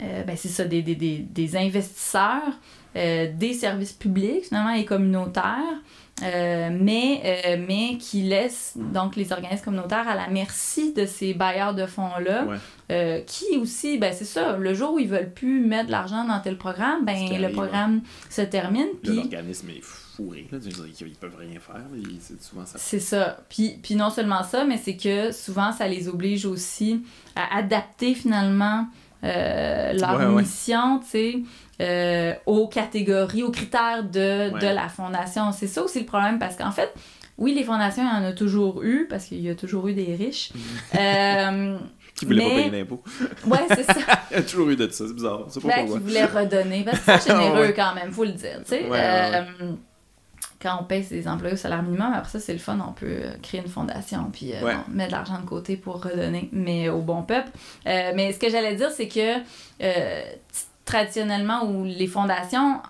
ben 0.00 0.36
c'est 0.36 0.48
ça, 0.48 0.64
des, 0.64 0.82
des, 0.82 0.94
des, 0.94 1.56
investisseurs 1.56 2.58
des 2.94 3.54
services 3.54 3.92
publics, 3.92 4.46
finalement, 4.46 4.74
et 4.74 4.84
communautaires. 4.84 5.80
Euh, 6.22 6.70
mais, 6.72 7.20
euh, 7.24 7.62
mais 7.68 7.98
qui 7.98 8.22
laisse 8.22 8.72
donc 8.76 9.16
les 9.16 9.32
organismes 9.32 9.64
communautaires 9.64 10.08
à 10.08 10.14
la 10.14 10.28
merci 10.28 10.94
de 10.94 11.04
ces 11.04 11.34
bailleurs 11.34 11.74
de 11.74 11.84
fonds-là, 11.84 12.46
euh, 12.90 13.20
qui 13.26 13.58
aussi, 13.58 13.98
ben 13.98 14.14
c'est 14.14 14.24
ça, 14.24 14.56
le 14.56 14.72
jour 14.72 14.94
où 14.94 14.98
ils 14.98 15.08
veulent 15.08 15.30
plus 15.30 15.60
mettre 15.60 15.86
de 15.86 15.90
l'argent 15.90 16.24
dans 16.24 16.40
tel 16.40 16.56
programme, 16.56 17.04
ben 17.04 17.28
le 17.38 17.52
programme 17.52 18.00
se 18.30 18.40
termine. 18.40 18.88
L'organisme 19.04 19.68
est 19.68 19.82
fourré, 19.82 20.48
là, 20.50 20.58
ils 21.02 21.10
peuvent 21.16 21.36
rien 21.38 21.60
faire, 21.60 21.84
c'est 22.20 22.42
souvent 22.42 22.64
ça. 22.64 22.78
C'est 22.78 23.00
ça. 23.00 23.36
Puis, 23.50 23.78
puis 23.82 23.94
non 23.94 24.08
seulement 24.08 24.42
ça, 24.42 24.64
mais 24.64 24.78
c'est 24.78 24.96
que 24.96 25.32
souvent 25.32 25.72
ça 25.72 25.86
les 25.86 26.08
oblige 26.08 26.46
aussi 26.46 27.02
à 27.34 27.58
adapter 27.58 28.14
finalement 28.14 28.86
leur 29.22 30.30
mission, 30.30 31.00
tu 31.00 31.08
sais. 31.08 31.42
Euh, 31.78 32.32
aux 32.46 32.68
catégories, 32.68 33.42
aux 33.42 33.50
critères 33.50 34.02
de, 34.02 34.58
de 34.58 34.66
la 34.66 34.88
fondation. 34.88 35.52
C'est 35.52 35.66
ça 35.66 35.82
aussi 35.82 36.00
le 36.00 36.06
problème 36.06 36.38
parce 36.38 36.56
qu'en 36.56 36.70
fait, 36.70 36.90
oui, 37.36 37.54
les 37.54 37.64
fondations, 37.64 38.02
il 38.02 38.22
y 38.22 38.24
en 38.24 38.26
a 38.26 38.32
toujours 38.32 38.82
eu 38.82 39.06
parce 39.08 39.26
qu'il 39.26 39.42
y 39.42 39.50
a 39.50 39.54
toujours 39.54 39.86
eu 39.88 39.92
des 39.92 40.14
riches. 40.14 40.52
euh, 40.98 41.76
qui 42.14 42.24
voulaient 42.24 42.44
pas 42.44 42.54
payer 42.54 42.70
d'impôts. 42.70 43.02
Ouais, 43.46 43.58
c'est 43.68 43.84
ça. 43.84 43.94
il 44.30 44.38
y 44.38 44.40
a 44.40 44.42
toujours 44.42 44.70
eu 44.70 44.76
de 44.76 44.88
ça, 44.88 45.04
c'est 45.06 45.12
bizarre. 45.12 45.44
C'est 45.50 45.60
pas 45.60 45.68
ben, 45.68 45.86
qui 45.86 45.98
voulaient 45.98 46.24
redonner 46.24 46.82
parce 46.82 47.00
que 47.00 47.20
c'est 47.20 47.30
généreux 47.36 47.74
quand 47.76 47.94
même, 47.94 48.10
faut 48.10 48.24
le 48.24 48.32
dire. 48.32 48.60
Tu 48.64 48.70
sais, 48.70 48.86
euh, 48.90 49.42
quand 50.58 50.78
on 50.80 50.84
paye 50.84 51.04
ses 51.04 51.28
employés 51.28 51.52
au 51.52 51.58
salaire 51.58 51.82
minimum, 51.82 52.10
après 52.14 52.30
ça, 52.30 52.40
c'est 52.40 52.54
le 52.54 52.58
fun, 52.58 52.78
on 52.88 52.92
peut 52.92 53.06
euh, 53.06 53.34
créer 53.42 53.60
une 53.60 53.68
fondation 53.68 54.30
puis 54.32 54.54
mettre 54.88 55.10
de 55.10 55.12
l'argent 55.12 55.38
de 55.38 55.46
côté 55.46 55.76
pour 55.76 56.02
redonner, 56.02 56.48
mais 56.52 56.88
au 56.88 57.02
bon 57.02 57.22
peuple. 57.22 57.50
mais 57.84 58.32
ce 58.32 58.38
que 58.38 58.48
j'allais 58.48 58.76
dire, 58.76 58.90
c'est 58.90 59.08
que 59.08 59.42
traditionnellement 60.86 61.64
où 61.66 61.84
les 61.84 62.06
fondations, 62.06 62.80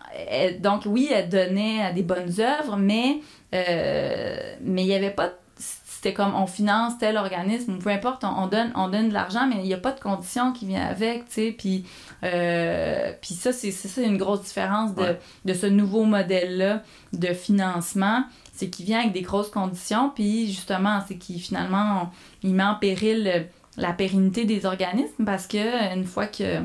donc 0.60 0.82
oui, 0.86 1.10
elles 1.12 1.28
donnaient 1.28 1.92
des 1.94 2.02
bonnes 2.02 2.40
œuvres, 2.40 2.76
mais 2.76 3.20
euh, 3.54 4.54
mais 4.60 4.82
il 4.82 4.88
n'y 4.88 4.94
avait 4.94 5.10
pas 5.10 5.32
c'était 5.58 6.12
comme 6.12 6.34
on 6.34 6.46
finance 6.46 6.98
tel 6.98 7.16
organisme 7.16 7.78
peu 7.78 7.88
importe 7.88 8.22
on, 8.24 8.48
donne 8.48 8.70
on 8.74 8.88
donne 8.88 9.08
de 9.08 9.14
l'argent 9.14 9.46
mais 9.46 9.56
il 9.56 9.62
n'y 9.62 9.72
a 9.72 9.78
pas 9.78 9.92
de 9.92 10.00
conditions 10.00 10.52
qui 10.52 10.66
viennent 10.66 10.86
avec 10.86 11.26
tu 11.28 11.34
sais 11.34 11.54
puis 11.56 11.86
euh, 12.22 13.12
puis 13.22 13.34
ça 13.34 13.52
c'est 13.52 13.70
ça 13.70 14.02
une 14.02 14.18
grosse 14.18 14.42
différence 14.42 14.94
de, 14.94 15.16
de 15.46 15.54
ce 15.54 15.66
nouveau 15.66 16.04
modèle 16.04 16.58
là 16.58 16.82
de 17.12 17.28
financement. 17.28 18.24
C'est 18.52 18.68
qu'il 18.68 18.84
vient 18.84 19.00
avec 19.00 19.12
des 19.12 19.22
grosses 19.22 19.50
conditions 19.50 20.10
puis 20.14 20.48
justement 20.48 21.02
c'est 21.08 21.16
qu'il 21.16 21.40
finalement 21.40 22.10
il 22.42 22.52
met 22.54 22.64
en 22.64 22.74
péril 22.74 23.48
la 23.78 23.92
pérennité 23.92 24.44
des 24.44 24.66
organismes 24.66 25.24
parce 25.24 25.46
que 25.46 25.94
une 25.94 26.04
fois 26.04 26.26
que 26.26 26.60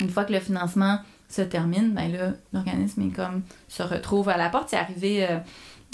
une 0.00 0.10
fois 0.10 0.24
que 0.24 0.32
le 0.32 0.40
financement 0.40 0.98
se 1.28 1.42
termine, 1.42 1.92
ben 1.92 2.12
là, 2.12 2.32
l'organisme 2.52 3.02
est 3.02 3.14
comme 3.14 3.42
se 3.68 3.82
retrouve 3.82 4.28
à 4.28 4.36
la 4.36 4.48
porte. 4.50 4.68
C'est 4.70 4.76
arrivé 4.76 5.26
euh, 5.26 5.38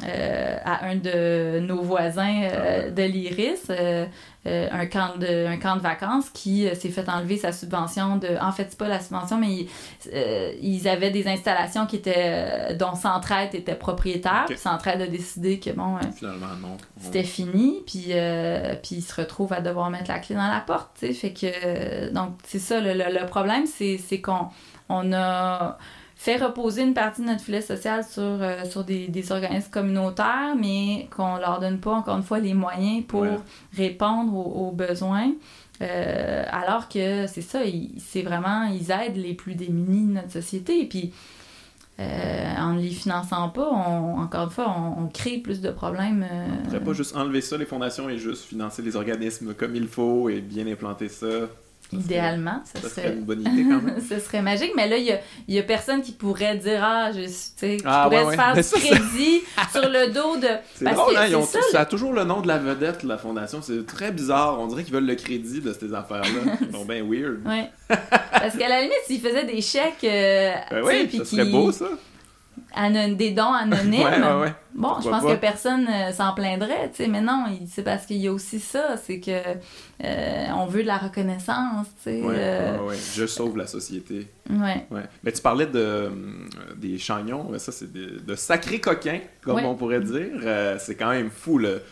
euh, 0.05 0.57
à 0.65 0.87
un 0.87 0.97
de 0.97 1.61
nos 1.61 1.83
voisins 1.83 2.43
euh, 2.43 2.85
ah 2.87 2.91
de 2.91 3.03
l'Iris, 3.03 3.71
un, 4.47 4.87
camp 4.87 5.19
de, 5.19 5.47
un 5.47 5.59
camp 5.59 5.77
de 5.77 5.83
vacances 5.83 6.31
qui 6.31 6.67
s'est 6.75 6.89
fait 6.89 7.09
enlever 7.09 7.37
sa 7.37 7.53
subvention 7.53 8.17
de. 8.17 8.29
En 8.41 8.53
fait, 8.53 8.69
c'est 8.71 8.79
pas 8.79 8.89
la 8.89 9.01
subvention, 9.01 9.39
mais 9.39 9.67
ils, 10.63 10.89
avaient 10.89 11.11
des 11.11 11.29
installations 11.29 11.87
qui 11.87 11.97
étaient 11.97 12.75
dont 12.75 12.95
Centraide 12.95 13.55
était 13.55 13.75
propriétaire. 13.75 14.45
Okay. 14.47 14.57
Centraide 14.57 15.03
a 15.03 15.07
décidé 15.07 15.59
que 15.59 15.71
bon. 15.71 15.97
C'était 16.99 17.23
fini, 17.23 17.83
puis, 17.87 18.13
puis 18.83 18.97
ils 18.97 19.03
se 19.03 19.21
retrouvent 19.21 19.53
à 19.53 19.61
devoir 19.61 19.91
mettre 19.91 20.11
la 20.11 20.19
clé 20.19 20.35
dans 20.35 20.49
la 20.49 20.61
porte. 20.61 20.99
Fait 20.99 21.33
que. 21.33 22.11
donc, 22.13 22.35
c'est 22.45 22.59
ça, 22.59 22.81
le, 22.81 22.95
le, 22.95 23.21
le 23.21 23.27
problème, 23.27 23.65
c'est 23.67 24.21
qu'on 24.21 24.49
on 24.89 25.13
a 25.13 25.79
fait 26.21 26.37
reposer 26.37 26.83
une 26.83 26.93
partie 26.93 27.23
de 27.23 27.29
notre 27.29 27.41
filet 27.41 27.63
social 27.63 28.05
sur, 28.05 28.21
euh, 28.23 28.67
sur 28.67 28.85
des, 28.85 29.09
des, 29.09 29.33
organismes 29.33 29.71
communautaires, 29.71 30.55
mais 30.55 31.09
qu'on 31.17 31.39
leur 31.39 31.61
donne 31.61 31.81
pas, 31.81 31.93
encore 31.93 32.19
une 32.19 32.23
fois, 32.23 32.41
les 32.41 32.53
moyens 32.53 33.05
pour 33.09 33.25
répondre 33.75 34.35
aux, 34.35 34.71
besoins. 34.71 35.33
Euh, 35.81 36.45
alors 36.51 36.91
que 36.91 37.27
c'est 37.27 37.41
ça, 37.41 37.61
c'est 37.97 38.21
vraiment, 38.21 38.65
ils 38.65 38.91
aident 38.91 39.17
les 39.17 39.33
plus 39.33 39.55
démunis 39.55 40.09
de 40.09 40.13
notre 40.13 40.31
société. 40.31 40.83
Et 40.83 40.87
puis, 40.87 41.11
euh, 42.01 42.55
en 42.59 42.75
ne 42.75 42.83
les 42.83 42.91
finançant 42.91 43.49
pas, 43.49 43.71
encore 43.71 44.45
une 44.45 44.51
fois, 44.51 44.77
on, 44.99 45.07
crée 45.07 45.39
plus 45.39 45.63
de 45.63 45.71
problèmes. 45.71 46.27
On 46.31 46.59
ne 46.59 46.65
pourrait 46.67 46.85
pas 46.85 46.93
juste 46.93 47.17
enlever 47.17 47.41
ça, 47.41 47.57
les 47.57 47.65
fondations, 47.65 48.11
et 48.11 48.19
juste 48.19 48.45
financer 48.45 48.83
les 48.83 48.95
organismes 48.95 49.55
comme 49.55 49.75
il 49.75 49.89
faut 49.89 50.29
et 50.29 50.43
bien 50.43 50.67
implanter 50.67 51.09
ça. 51.09 51.49
Idéalement, 51.93 52.62
ça, 52.65 52.89
serait... 52.89 53.12
une 53.12 53.25
bonne 53.25 53.41
idée 53.41 53.65
quand 53.69 53.83
même. 53.83 54.01
ce 54.09 54.19
serait 54.21 54.43
magique, 54.43 54.73
mais 54.77 54.89
là, 54.89 54.97
il 54.97 55.19
y 55.49 55.59
a, 55.59 55.62
personne 55.62 56.03
qui 56.03 56.12
pourrait 56.12 56.57
dire 56.57 56.81
Ah, 56.83 57.11
je 57.12 57.27
sais, 57.27 57.79
qui 57.79 57.85
ah, 57.85 58.09
pourrait 58.09 58.25
se 58.25 58.37
faire 58.37 58.55
du 58.81 58.87
crédit 58.87 59.43
sur 59.73 59.89
le 59.89 60.12
dos 60.12 60.37
de. 60.37 60.49
C'est 60.75 60.85
drôle, 60.85 61.17
hein, 61.17 61.43
ça, 61.43 61.59
ça, 61.73 61.81
a 61.81 61.87
toujours 61.87 62.12
le 62.12 62.25
nom 62.25 62.41
de 62.41 62.49
la 62.49 62.59
vedette, 62.59 63.03
la 63.03 63.19
fondation. 63.19 63.61
C'est 63.62 63.85
très 63.87 64.12
bizarre. 64.12 64.61
On 64.61 64.67
dirait 64.67 64.85
qu'ils 64.85 64.95
veulent 64.95 65.07
le 65.07 65.17
crédit 65.17 65.61
de 65.61 65.73
ces 65.73 65.93
affaires-là. 65.93 66.57
Ils 66.61 66.73
sont 66.73 66.85
bien 66.85 67.03
weird. 67.03 67.41
Oui. 67.45 67.62
Parce 68.31 68.57
qu'à 68.57 68.69
la 68.69 68.83
limite, 68.83 69.01
s'ils 69.07 69.21
faisaient 69.21 69.45
des 69.45 69.61
chèques. 69.61 70.05
Euh, 70.05 70.53
ben 70.71 70.83
oui, 70.85 71.19
ça 71.19 71.25
serait 71.25 71.45
beau, 71.47 71.73
ça 71.73 71.87
des 73.17 73.31
dons 73.33 73.53
anonymes. 73.53 74.55
Bon, 74.73 75.01
je 75.03 75.09
pense 75.09 75.25
que 75.25 75.35
personne 75.35 75.87
euh, 75.89 76.13
s'en 76.13 76.33
plaindrait, 76.33 76.91
tu 76.91 77.03
sais, 77.03 77.09
mais 77.09 77.21
non, 77.21 77.45
c'est 77.67 77.83
parce 77.83 78.07
qu'il 78.07 78.19
y 78.19 78.29
a 78.29 78.33
aussi 78.33 78.61
ça, 78.61 78.97
c'est 78.97 79.19
que 79.19 79.31
euh, 80.05 80.47
on 80.57 80.67
veut 80.67 80.83
de 80.83 80.87
la 80.87 80.99
reconnaissance, 80.99 81.89
tu 81.97 82.03
sais. 82.05 82.23
Euh. 82.25 82.79
Je 83.17 83.27
sauve 83.27 83.57
la 83.57 83.67
société. 83.67 84.29
Ouais. 84.49 84.87
Mais 85.25 85.33
tu 85.33 85.43
parlais 85.43 85.67
de 85.67 86.11
des 86.77 86.99
chagnons, 86.99 87.51
ça 87.59 87.73
c'est 87.73 87.93
de, 87.93 88.21
de 88.21 88.35
sacrés 88.37 88.81
coquins, 88.81 89.21
comme 89.43 89.65
on 89.65 89.75
pourrait 89.75 90.01
dire. 90.01 90.79
c'est 90.79 90.95
quand 90.95 91.11
même 91.11 91.31
fou, 91.31 91.59
le 91.59 91.83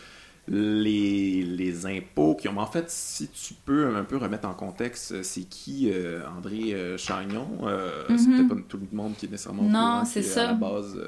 les, 0.49 1.43
les 1.43 1.85
impôts 1.85 2.35
qui 2.35 2.47
ont. 2.47 2.57
En 2.57 2.65
fait, 2.65 2.89
si 2.89 3.27
tu 3.29 3.53
peux 3.53 3.95
un 3.95 4.03
peu 4.03 4.17
remettre 4.17 4.47
en 4.47 4.53
contexte, 4.53 5.11
euh, 5.11 5.23
c'est 5.23 5.43
qui 5.43 5.91
euh, 5.91 6.21
André 6.37 6.73
euh, 6.73 6.97
Chagnon? 6.97 7.47
C'est 8.07 8.13
mhm. 8.13 8.47
peut-être 8.47 8.49
pas 8.49 8.67
tout 8.67 8.77
le 8.77 8.97
monde 8.97 9.15
qui 9.15 9.27
est 9.27 9.29
nécessairement 9.29 9.63
non, 9.63 10.03
c'est 10.05 10.23
ça. 10.23 10.43
à 10.43 10.47
la 10.47 10.53
base. 10.53 10.99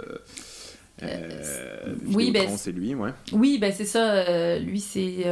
oui, 2.14 2.32
ben, 2.32 2.48
c'est 2.56 2.72
lui, 2.72 2.94
ouais. 2.94 3.14
Oui, 3.34 3.58
ben 3.58 3.74
c'est 3.76 3.86
ça. 3.86 4.60
lui, 4.60 4.80
c'est 4.80 5.26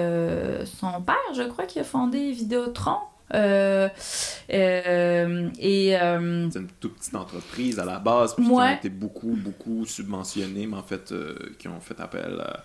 son 0.65 1.01
père, 1.01 1.15
je 1.35 1.43
crois, 1.43 1.65
qui 1.65 1.79
a 1.79 1.83
fondé 1.83 2.31
Vidéotron. 2.31 2.97
et 3.31 3.89
c'est 4.49 5.95
une 5.99 6.67
toute 6.79 6.95
petite 6.95 7.15
entreprise 7.15 7.77
à 7.77 7.85
la 7.85 7.99
base 7.99 8.33
puis 8.33 8.43
qui 8.43 8.51
ont 8.51 8.67
été 8.67 8.89
beaucoup 8.89 9.37
beaucoup 9.37 9.85
subventionnés 9.85 10.65
mais 10.65 10.77
en 10.77 10.81
fait 10.81 11.13
qui 11.59 11.67
ont 11.67 11.79
fait 11.79 11.99
appel 11.99 12.41
à 12.41 12.63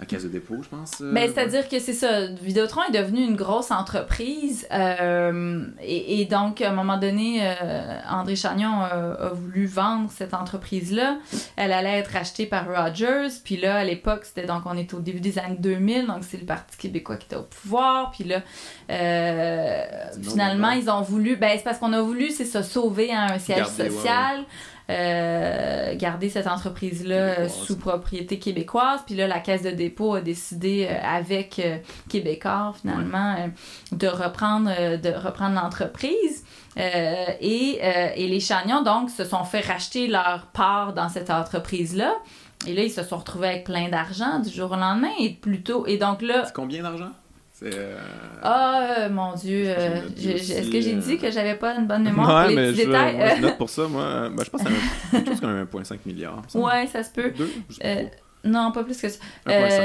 la 0.00 0.06
caisse 0.06 0.22
de 0.22 0.28
dépôt, 0.28 0.56
je 0.62 0.68
pense. 0.68 1.02
Euh, 1.02 1.12
ben, 1.12 1.30
c'est-à-dire 1.30 1.68
que 1.68 1.78
c'est 1.78 1.92
ça. 1.92 2.26
Vidéotron 2.40 2.80
est 2.88 2.98
devenu 2.98 3.22
une 3.22 3.36
grosse 3.36 3.70
entreprise. 3.70 4.66
Euh, 4.72 5.66
et, 5.82 6.24
donc, 6.24 6.62
à 6.62 6.70
un 6.70 6.72
moment 6.72 6.96
donné, 6.96 7.40
euh, 7.42 8.00
André 8.08 8.34
Chagnon 8.34 8.80
a, 8.80 9.28
voulu 9.34 9.66
vendre 9.66 10.10
cette 10.10 10.32
entreprise-là. 10.32 11.18
Elle 11.56 11.72
allait 11.72 11.98
être 11.98 12.16
achetée 12.16 12.46
par 12.46 12.66
Rogers. 12.66 13.28
Puis 13.44 13.58
là, 13.58 13.76
à 13.76 13.84
l'époque, 13.84 14.22
c'était 14.24 14.46
donc, 14.46 14.62
on 14.64 14.74
est 14.74 14.94
au 14.94 15.00
début 15.00 15.20
des 15.20 15.38
années 15.38 15.58
2000. 15.58 16.06
Donc, 16.06 16.24
c'est 16.24 16.38
le 16.38 16.46
Parti 16.46 16.78
québécois 16.78 17.16
qui 17.16 17.26
était 17.26 17.36
au 17.36 17.42
pouvoir. 17.42 18.10
Puis 18.10 18.24
là, 18.24 18.40
finalement, 20.22 20.70
ils 20.70 20.88
ont 20.88 21.02
voulu. 21.02 21.36
Ben, 21.36 21.50
c'est 21.58 21.64
parce 21.64 21.78
qu'on 21.78 21.92
a 21.92 22.00
voulu, 22.00 22.30
c'est 22.30 22.46
ça, 22.46 22.62
sauver 22.62 23.12
un 23.12 23.38
siège 23.38 23.66
social. 23.66 24.46
Euh, 24.90 25.94
garder 25.94 26.28
cette 26.28 26.48
entreprise-là 26.48 27.14
euh, 27.14 27.48
sous 27.48 27.78
propriété 27.78 28.40
québécoise. 28.40 29.00
Puis 29.06 29.14
là, 29.14 29.28
la 29.28 29.38
Caisse 29.38 29.62
de 29.62 29.70
dépôt 29.70 30.14
a 30.14 30.20
décidé, 30.20 30.88
euh, 30.90 30.96
avec 31.04 31.62
Québécois, 32.08 32.74
finalement, 32.80 33.36
de 33.92 34.08
reprendre, 34.08 34.70
de 34.98 35.10
reprendre 35.10 35.54
l'entreprise. 35.54 36.44
et, 36.76 37.80
et 38.16 38.28
les 38.28 38.40
Chagnons, 38.40 38.82
donc, 38.82 39.10
se 39.10 39.24
sont 39.24 39.44
fait 39.44 39.60
racheter 39.60 40.08
leur 40.08 40.46
part 40.46 40.92
dans 40.92 41.08
cette 41.08 41.30
entreprise-là. 41.30 42.14
Et 42.66 42.74
là, 42.74 42.82
ils 42.82 42.90
se 42.90 43.04
sont 43.04 43.18
retrouvés 43.18 43.48
avec 43.48 43.64
plein 43.64 43.88
d'argent 43.88 44.40
du 44.40 44.50
jour 44.50 44.72
au 44.72 44.76
lendemain. 44.76 45.12
Et 45.20 45.30
plutôt, 45.30 45.86
et 45.86 45.98
donc 45.98 46.20
là. 46.20 46.44
C'est 46.46 46.54
combien 46.54 46.82
d'argent? 46.82 47.10
Euh, 47.62 47.98
ah, 48.42 48.88
euh, 48.98 49.10
mon 49.10 49.34
Dieu. 49.34 49.64
Euh, 49.66 50.00
est-ce 50.16 50.70
que 50.70 50.80
j'ai 50.80 50.94
dit 50.94 51.18
que 51.18 51.30
j'avais 51.30 51.54
pas 51.54 51.74
une 51.74 51.86
bonne 51.86 52.04
mémoire 52.04 52.46
pour 52.46 52.56
les 52.56 52.72
petits 52.72 52.86
détails? 52.86 53.36
je 53.36 53.42
note 53.42 53.58
pour 53.58 53.70
ça, 53.70 53.86
moi. 53.86 54.30
Ben, 54.30 54.44
je 54.44 54.50
pense 54.50 54.62
que 54.62 54.68
c'est 54.70 55.16
quelque 55.16 55.30
chose 55.30 55.40
comme 55.40 55.82
1,5 55.82 55.98
milliard. 56.06 56.42
Ouais, 56.54 56.86
ça 56.86 57.02
se 57.02 57.10
peut. 57.10 57.32
non, 58.44 58.72
pas 58.72 58.84
plus 58.84 59.00
que 59.00 59.08
ça. 59.08 59.18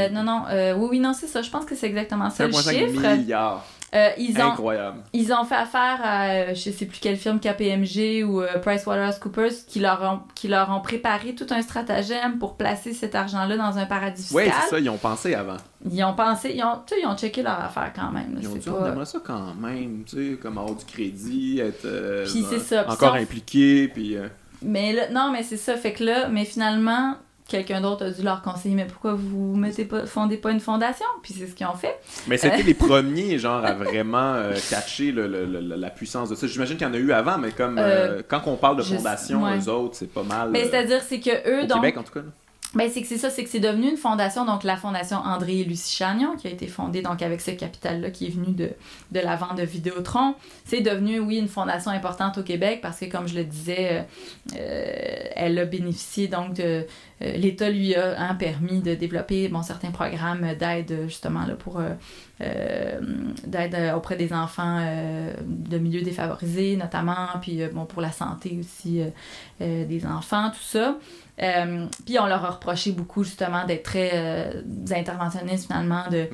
non, 0.10 0.24
non. 0.24 0.44
oui, 0.78 0.88
oui, 0.92 1.00
non, 1.00 1.14
c'est 1.14 1.28
ça. 1.28 1.42
Je 1.42 1.50
pense 1.50 1.66
que 1.66 1.76
c'est 1.76 1.88
exactement 1.88 2.30
ça 2.30 2.48
le 2.48 2.54
chiffre. 2.54 2.72
1,5 2.72 3.18
milliard. 3.20 3.66
Euh, 3.96 4.10
ils 4.18 4.38
ont, 4.42 4.52
Incroyable. 4.52 4.98
Ils 5.14 5.32
ont 5.32 5.46
fait 5.46 5.56
affaire 5.56 6.00
à, 6.04 6.28
euh, 6.28 6.50
je 6.50 6.70
sais 6.70 6.86
plus 6.86 7.00
quelle 7.00 7.16
firme, 7.16 7.40
KPMG 7.40 8.26
ou 8.26 8.42
euh, 8.42 8.58
PricewaterhouseCoopers, 8.60 9.66
qui 9.68 9.80
leur, 9.80 10.02
ont, 10.02 10.20
qui 10.36 10.50
leur 10.50 10.70
ont 10.70 10.82
préparé 10.82 11.34
tout 11.34 11.48
un 11.52 11.62
stratagème 11.62 12.38
pour 12.38 12.58
placer 12.58 12.94
cet 12.94 13.16
argent-là 13.16 13.56
dans 13.56 13.78
un 13.78 13.86
paradis 13.86 14.24
fiscal. 14.24 14.48
Oui, 14.48 14.52
c'est 14.62 14.70
ça, 14.70 14.80
ils 14.80 14.90
ont 14.90 14.98
pensé 14.98 15.34
avant. 15.34 15.58
Ils 15.90 16.04
ont 16.04 16.14
pensé, 16.14 16.52
ils 16.54 16.64
ont, 16.64 16.82
ils 17.02 17.08
ont 17.08 17.16
checké 17.16 17.42
leur 17.42 17.60
affaire 17.60 17.94
quand 17.96 18.12
même. 18.12 18.38
ils 18.42 18.48
ont 18.50 18.56
dit, 18.56 18.70
on 18.70 18.86
aimerait 18.86 19.06
ça 19.06 19.20
quand 19.24 19.54
même, 19.56 20.04
tu 20.06 20.32
sais, 20.32 20.38
comme 20.38 20.58
avoir 20.58 20.76
du 20.76 20.86
crédit, 20.86 21.60
être 21.62 21.88
ça. 22.60 22.92
encore 22.92 23.16
impliqué, 23.16 23.88
puis... 23.88 24.18
mais 24.62 24.92
là, 24.92 25.10
non, 25.10 25.32
mais 25.32 25.44
c'est 25.44 25.58
ça. 25.58 25.78
Fait 25.78 25.94
que 25.94 26.04
là, 26.04 26.28
mais 26.28 26.44
finalement, 26.44 27.16
quelqu'un 27.48 27.82
d'autre 27.82 28.06
a 28.06 28.10
dû 28.12 28.22
leur 28.22 28.42
conseiller 28.42 28.76
mais 28.76 28.86
pourquoi 28.86 29.14
vous 29.14 29.56
mettez 29.56 29.86
pas 29.86 30.06
fondez 30.06 30.38
pas 30.38 30.52
une 30.52 30.60
fondation? 30.60 31.06
Puis 31.22 31.34
c'est 31.34 31.48
ce 31.48 31.56
qu'ils 31.56 31.68
ont 31.68 31.76
fait. 31.76 32.00
Mais 32.28 32.38
c'était 32.38 32.64
les 32.64 32.74
premiers 32.74 33.38
genre 33.38 33.64
à 33.64 33.74
vraiment 33.74 34.34
euh, 34.34 34.54
catcher 34.70 35.12
le, 35.12 35.28
la 35.28 35.90
puissance 35.90 36.30
de 36.30 36.36
ça. 36.36 36.48
J'imagine 36.48 36.78
qu'il 36.78 36.88
y 36.88 36.90
en 36.90 36.94
a 36.94 36.98
eu 36.98 37.12
avant 37.12 37.38
mais 37.38 37.52
comme 37.52 37.78
euh, 37.78 38.22
quand 38.28 38.42
on 38.46 38.56
parle 38.56 38.78
de 38.78 38.84
fondation 38.84 39.46
les 39.48 39.70
autres 39.70 39.96
c'est 39.96 40.12
pas 40.12 40.24
mal 40.24 40.50
mais 40.52 40.66
c'est 40.66 40.78
à 40.78 40.84
dire 40.84 41.02
c'est 41.02 41.20
que 41.20 41.30
eux 41.50 41.64
au 41.64 41.68
Québec 41.74 41.98
en 41.98 42.04
tout 42.04 42.14
cas 42.14 42.22
ben, 42.76 42.90
c'est 42.92 43.02
que 43.02 43.08
c'est 43.08 43.18
ça, 43.18 43.30
c'est 43.30 43.44
que 43.44 43.50
c'est 43.50 43.62
devenu 43.62 43.90
une 43.90 43.98
fondation, 43.98 44.46
donc 44.46 44.64
la 44.64 44.76
fondation 44.76 45.18
André 45.18 45.62
et 45.62 45.64
Lucie 45.64 45.96
Chagnon, 45.96 46.36
qui 46.36 46.48
a 46.48 46.50
été 46.50 46.68
fondée 46.68 47.02
donc 47.02 47.22
avec 47.22 47.40
ce 47.40 47.52
capital-là 47.52 48.10
qui 48.12 48.28
est 48.28 48.30
venu 48.32 48.54
de, 48.54 48.72
de 49.12 49.20
la 49.22 49.38
vente 49.38 49.58
de 49.58 49.64
Vidéotron. 49.64 50.36
C'est 50.66 50.82
devenu, 50.82 51.20
oui, 51.20 51.38
une 51.38 51.48
fondation 51.48 51.92
importante 51.92 52.38
au 52.38 52.44
Québec 52.44 52.80
parce 52.82 53.00
que, 53.00 53.06
comme 53.06 53.30
je 53.30 53.36
le 53.36 53.46
disais, 53.46 53.92
euh, 53.92 54.02
euh, 54.58 55.24
elle 55.36 55.58
a 55.58 55.66
bénéficié 55.66 56.28
donc 56.28 56.54
de. 56.54 56.86
Euh, 57.22 57.38
L'État 57.38 57.70
lui 57.70 57.96
a 57.96 58.20
hein, 58.20 58.36
permis 58.36 58.82
de 58.82 58.94
développer 58.94 59.48
bon, 59.48 59.64
certains 59.64 59.92
programmes 59.92 60.54
d'aide 60.60 61.06
justement 61.06 61.46
là, 61.46 61.54
pour 61.54 61.82
d'aide 62.40 63.94
auprès 63.96 64.18
des 64.18 64.34
enfants 64.34 64.86
de 65.42 65.78
milieux 65.78 66.02
défavorisés 66.02 66.76
notamment, 66.76 67.28
puis 67.42 67.62
bon, 67.74 67.86
pour 67.86 68.02
la 68.02 68.12
santé 68.12 68.60
aussi 68.60 69.02
des 69.62 70.06
enfants, 70.06 70.50
tout 70.50 70.62
ça. 70.62 70.98
Euh, 71.42 71.86
puis 72.06 72.18
on 72.20 72.28
leur 72.28 72.44
a 72.46 72.52
reproché 72.52 72.92
beaucoup 72.92 73.24
justement 73.24 73.66
d'être 73.66 73.84
très 73.84 74.12
euh, 74.14 74.62
interventionnistes 74.92 75.68
finalement, 75.68 76.04
de, 76.10 76.28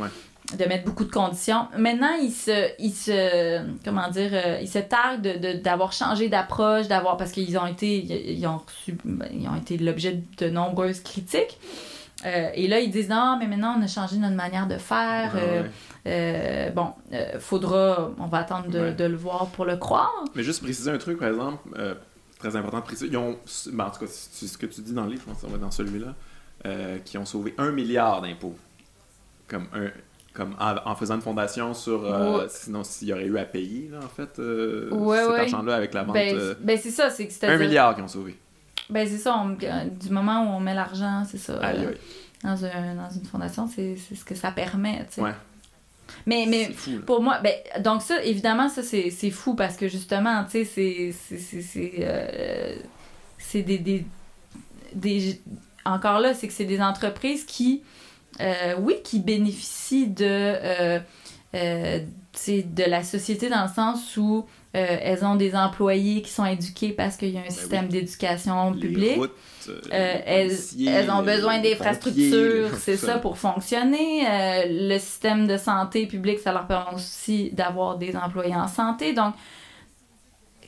de 0.57 0.65
mettre 0.65 0.85
beaucoup 0.85 1.05
de 1.05 1.11
conditions. 1.11 1.67
Maintenant, 1.77 2.13
ils 2.21 2.31
se, 2.31 2.69
ils 2.79 2.93
se 2.93 3.61
comment 3.83 4.09
dire, 4.09 4.31
euh, 4.33 4.59
ils 4.61 4.69
se 4.69 4.79
targuent 4.79 5.61
d'avoir 5.61 5.91
changé 5.91 6.29
d'approche, 6.29 6.87
d'avoir 6.87 7.17
parce 7.17 7.31
qu'ils 7.31 7.57
ont 7.57 7.65
été, 7.65 8.33
ils 8.33 8.45
ont 8.45 8.57
reçu, 8.57 8.95
ben, 9.03 9.27
ils 9.33 9.47
ont 9.47 9.55
été 9.55 9.77
l'objet 9.77 10.21
de 10.37 10.49
nombreuses 10.49 11.01
critiques. 11.01 11.57
et 12.23 12.67
là, 12.67 12.79
ils 12.79 12.91
disent 12.91 13.09
non, 13.09 13.37
mais 13.39 13.47
maintenant 13.47 13.75
on 13.79 13.81
a 13.81 13.87
changé 13.87 14.17
notre 14.17 14.35
manière 14.35 14.67
de 14.67 14.77
faire. 14.77 15.33
bon, 16.75 16.93
faudra, 17.39 18.11
on 18.19 18.27
va 18.27 18.37
attendre 18.37 18.67
de, 18.67 18.91
de, 18.91 19.05
le 19.05 19.17
voir 19.17 19.47
pour 19.47 19.65
le 19.65 19.77
croire. 19.77 20.13
Mais 20.35 20.43
juste 20.43 20.61
préciser 20.61 20.91
un 20.91 20.99
truc, 20.99 21.17
par 21.17 21.29
exemple, 21.29 21.67
très 22.41 22.55
important 22.55 22.79
de 22.79 22.83
préciser. 22.83 23.07
Ils 23.07 23.17
ont, 23.17 23.37
ben, 23.71 23.85
en 23.85 23.89
tout 23.91 23.99
cas, 23.99 24.05
c'est 24.07 24.47
ce 24.47 24.57
que 24.57 24.65
tu 24.65 24.81
dis 24.81 24.93
dans 24.93 25.05
le 25.05 25.11
livre, 25.11 25.23
je 25.25 25.31
pense 25.31 25.59
dans 25.59 25.71
celui-là, 25.71 26.15
euh, 26.65 26.97
qui 26.99 27.17
ont 27.17 27.25
sauvé 27.25 27.53
un 27.57 27.71
milliard 27.71 28.21
d'impôts. 28.21 28.55
Comme, 29.47 29.67
un, 29.73 29.89
comme 30.33 30.55
en, 30.59 30.95
faisant 30.95 31.15
une 31.15 31.21
fondation 31.21 31.73
sur. 31.73 32.05
Euh, 32.05 32.45
sinon, 32.49 32.83
s'il 32.83 33.09
y 33.09 33.13
aurait 33.13 33.25
eu 33.25 33.37
à 33.37 33.45
payer, 33.45 33.89
là, 33.91 33.99
en 34.03 34.07
fait, 34.07 34.39
euh, 34.39 34.89
cet 34.89 35.53
argent-là 35.53 35.75
avec 35.75 35.93
la 35.93 36.03
vente. 36.03 36.13
Ben, 36.13 36.55
ben 36.59 36.77
c'est 36.81 36.91
ça, 36.91 37.09
c'est 37.09 37.43
Un 37.43 37.57
milliard 37.57 37.95
qu'ils 37.95 38.03
ont 38.03 38.09
sauvé. 38.09 38.37
Ben, 38.89 39.07
c'est 39.07 39.17
ça, 39.17 39.45
du 39.99 40.09
moment 40.09 40.43
où 40.43 40.57
on 40.57 40.59
met 40.59 40.73
l'argent, 40.73 41.23
c'est 41.29 41.37
ça. 41.37 41.59
Dans, 42.43 42.65
un, 42.65 42.95
dans, 42.95 43.09
une 43.09 43.25
fondation, 43.25 43.67
c'est 43.67 43.95
ce 43.97 44.25
que 44.25 44.33
ça 44.33 44.51
permet, 44.51 45.05
tu 45.13 45.21
sais. 45.21 45.33
Mais, 46.25 46.45
mais 46.47 46.71
pour 47.05 47.21
moi, 47.21 47.39
ben, 47.39 47.53
donc 47.83 48.01
ça, 48.01 48.23
évidemment, 48.23 48.69
ça, 48.69 48.83
c'est 48.83 49.31
fou 49.31 49.55
parce 49.55 49.77
que 49.77 49.87
justement, 49.87 50.43
tu 50.45 50.65
sais, 50.65 51.13
c'est 51.61 51.91
euh, 51.99 52.75
des, 53.53 53.77
des, 53.77 54.05
des, 54.93 55.41
Encore 55.85 56.19
là, 56.19 56.33
c'est 56.33 56.47
que 56.47 56.53
c'est 56.53 56.65
des 56.65 56.81
entreprises 56.81 57.45
qui, 57.45 57.83
euh, 58.39 58.75
oui, 58.79 58.95
qui 59.03 59.19
bénéficient 59.19 60.07
de, 60.07 60.25
euh 60.25 60.99
de 61.53 62.89
la 62.89 63.03
société 63.03 63.49
dans 63.49 63.63
le 63.63 63.73
sens 63.73 64.15
où 64.17 64.45
elles 64.73 65.25
ont 65.25 65.35
des 65.35 65.55
employés 65.55 66.21
qui 66.21 66.31
sont 66.31 66.45
éduqués 66.45 66.93
parce 66.93 67.17
qu'il 67.17 67.29
y 67.29 67.37
a 67.37 67.41
un 67.41 67.43
ben 67.43 67.51
système 67.51 67.87
d'éducation 67.89 68.73
publique. 68.73 69.19
Euh, 69.67 69.79
euh, 69.93 70.17
elles, 70.25 70.57
elles, 70.87 71.11
ont 71.11 71.23
besoin 71.23 71.59
d'infrastructures, 71.59 72.75
c'est 72.77 72.97
ça, 72.97 73.17
pour 73.17 73.37
fonctionner. 73.37 74.25
Euh, 74.27 74.63
le 74.67 74.97
système 74.97 75.47
de 75.47 75.57
santé 75.57 76.07
publique, 76.07 76.39
ça 76.39 76.51
leur 76.51 76.67
permet 76.67 76.95
aussi 76.95 77.51
d'avoir 77.51 77.97
des 77.97 78.15
employés 78.15 78.55
en 78.55 78.67
santé. 78.67 79.13
Donc, 79.13 79.33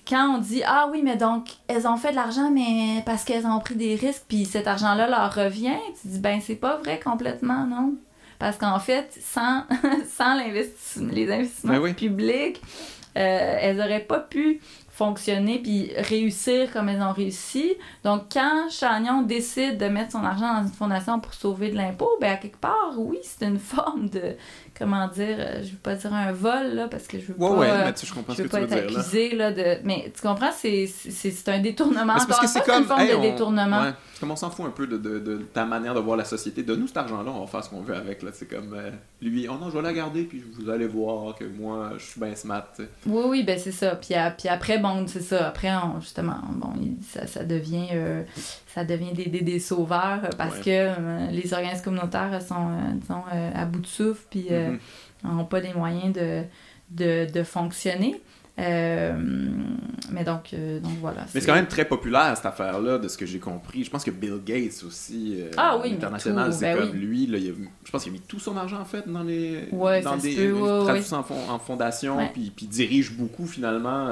quand 0.07 0.35
on 0.35 0.38
dit 0.38 0.61
ah 0.65 0.89
oui 0.91 1.01
mais 1.01 1.15
donc 1.15 1.47
elles 1.69 1.88
ont 1.88 1.95
fait 1.95 2.11
de 2.11 2.18
l'argent 2.18 2.51
mais 2.51 3.01
parce 3.05 3.23
qu'elles 3.23 3.45
ont 3.45 3.60
pris 3.60 3.76
des 3.76 3.95
risques 3.95 4.26
puis 4.27 4.43
cet 4.43 4.68
argent 4.68 4.95
là 4.95 5.07
leur 5.07 5.34
revient 5.34 5.77
tu 6.01 6.10
dis 6.10 6.19
ben 6.19 6.41
c'est 6.41 6.57
pas 6.57 6.76
vrai 6.76 6.99
complètement 6.99 7.65
non? 7.65 7.95
Parce 8.43 8.57
qu'en 8.57 8.79
fait 8.79 9.17
sans 9.21 9.63
sans 10.17 10.35
les 10.35 11.31
investissements 11.31 11.79
ben 11.79 11.93
publics 11.93 12.61
elles 13.15 13.79
auraient 13.79 14.01
pas 14.03 14.19
pu 14.19 14.59
fonctionner 14.93 15.59
puis 15.59 15.91
réussir 15.97 16.71
comme 16.71 16.87
elles 16.87 17.01
ont 17.01 17.13
réussi. 17.13 17.73
Donc, 18.03 18.25
quand 18.31 18.69
Chagnon 18.69 19.23
décide 19.23 19.79
de 19.79 19.87
mettre 19.87 20.11
son 20.11 20.23
argent 20.23 20.53
dans 20.53 20.61
une 20.61 20.73
fondation 20.73 21.19
pour 21.19 21.33
sauver 21.33 21.71
de 21.71 21.75
l'impôt, 21.75 22.11
ben 22.21 22.33
à 22.33 22.37
quelque 22.37 22.59
part, 22.59 22.93
oui, 22.97 23.17
c'est 23.23 23.45
une 23.45 23.57
forme 23.75 24.09
de, 24.09 24.35
comment 24.77 25.07
dire, 25.07 25.35
euh, 25.39 25.63
je 25.63 25.71
veux 25.71 25.77
pas 25.77 25.95
dire 25.95 26.13
un 26.13 26.31
vol, 26.31 26.73
là, 26.73 26.87
parce 26.87 27.07
que 27.07 27.19
je 27.19 27.27
veux 27.27 27.33
pas, 27.33 27.51
ouais, 27.51 27.85
mais 27.85 27.93
tu, 27.93 28.05
je 28.05 28.13
comprends 28.13 28.33
veux 28.33 28.47
pas 28.47 28.61
être 28.61 28.73
accusé, 28.73 29.35
là. 29.35 29.51
de... 29.51 29.77
Mais 29.83 30.11
tu 30.15 30.21
comprends, 30.21 30.51
c'est, 30.51 30.87
c'est, 30.87 31.49
un 31.49 31.59
détournement. 31.59 32.17
C'est 32.19 32.27
parce 32.27 32.39
que 32.39 32.47
c'est 32.47 32.63
comme... 32.63 32.83
une 32.83 32.87
forme 32.87 33.07
de 33.07 33.21
détournement. 33.21 33.81
Ouais. 33.81 33.93
Comme 34.19 34.31
on 34.31 34.35
s'en 34.35 34.49
fout 34.49 34.65
un 34.65 34.69
peu 34.69 34.87
de, 34.87 34.97
de, 34.97 35.19
de, 35.19 35.37
ta 35.53 35.65
manière 35.65 35.93
de 35.93 35.99
voir 35.99 36.15
la 36.15 36.23
société. 36.23 36.63
Donne-nous 36.63 36.87
cet 36.87 36.97
argent-là, 36.97 37.29
on 37.29 37.41
va 37.41 37.47
faire 37.47 37.63
ce 37.63 37.69
qu'on 37.69 37.81
veut 37.81 37.95
avec, 37.95 38.23
là. 38.23 38.31
C'est 38.33 38.49
comme, 38.49 38.73
euh, 38.73 38.89
lui, 39.21 39.47
oh 39.49 39.55
non, 39.59 39.69
je 39.69 39.75
vais 39.75 39.81
la 39.81 39.93
garder, 39.93 40.23
puis 40.23 40.41
vous 40.57 40.69
allez 40.69 40.87
voir 40.87 41.35
que 41.35 41.43
moi, 41.43 41.91
je 41.97 42.03
suis 42.05 42.19
bien 42.19 42.35
smart, 42.35 42.67
Oui, 43.05 43.23
oui, 43.27 43.43
ben 43.43 43.59
c'est 43.59 43.71
ça. 43.71 43.95
Puis, 43.95 44.15
puis 44.37 44.49
après, 44.49 44.79
bon, 44.79 45.05
c'est 45.07 45.21
ça. 45.21 45.47
Après, 45.47 45.71
justement, 45.99 46.37
bon, 46.51 46.73
ça, 47.01 47.27
ça 47.27 47.43
devient... 47.43 47.89
Euh, 47.93 48.23
ça 48.73 48.83
devient 48.83 49.13
des, 49.13 49.27
des, 49.27 49.41
des 49.41 49.59
sauveurs 49.59 50.21
parce 50.35 50.57
que 50.57 51.29
les 51.29 51.53
organismes 51.53 51.83
communautaires 51.83 52.41
sont, 52.41 52.71
disons, 52.95 53.21
à 53.53 53.65
bout 53.65 53.81
de 53.81 53.85
souffle, 53.85 54.25
puis 54.31 54.47
mm-hmm 54.73 54.79
n'ont 55.23 55.45
pas 55.45 55.59
les 55.59 55.73
moyens 55.73 56.13
de, 56.13 56.43
de, 56.91 57.31
de 57.31 57.43
fonctionner. 57.43 58.21
Euh, 58.59 59.13
mais 60.11 60.23
donc, 60.23 60.51
euh, 60.53 60.79
donc 60.79 60.91
voilà. 61.01 61.25
Mais 61.33 61.41
c'est 61.41 61.47
quand 61.47 61.55
même 61.55 61.67
très 61.67 61.85
populaire 61.85 62.33
cette 62.35 62.45
affaire-là, 62.45 62.99
de 62.99 63.07
ce 63.07 63.17
que 63.17 63.25
j'ai 63.25 63.39
compris. 63.39 63.83
Je 63.83 63.89
pense 63.89 64.03
que 64.03 64.11
Bill 64.11 64.39
Gates 64.45 64.83
aussi, 64.85 65.37
euh, 65.39 65.49
ah, 65.57 65.79
oui, 65.81 65.93
international, 65.93 66.53
c'est 66.53 66.75
ben 66.75 66.77
comme 66.77 66.95
lui. 66.95 67.25
Là, 67.25 67.39
je 67.39 67.91
pense 67.91 68.03
qu'il 68.03 68.11
a 68.11 68.13
mis 68.13 68.21
tout 68.21 68.39
son 68.39 68.55
argent 68.55 68.79
en 68.79 68.85
fait 68.85 69.09
dans 69.09 69.23
les 69.23 69.69
dans 70.03 70.17
des 70.17 70.35
peut, 70.35 70.79
en, 71.49 71.57
fondation, 71.57 72.17
puis, 72.31 72.51
puis 72.55 72.67
dirige 72.67 73.13
beaucoup 73.13 73.47
finalement 73.47 74.11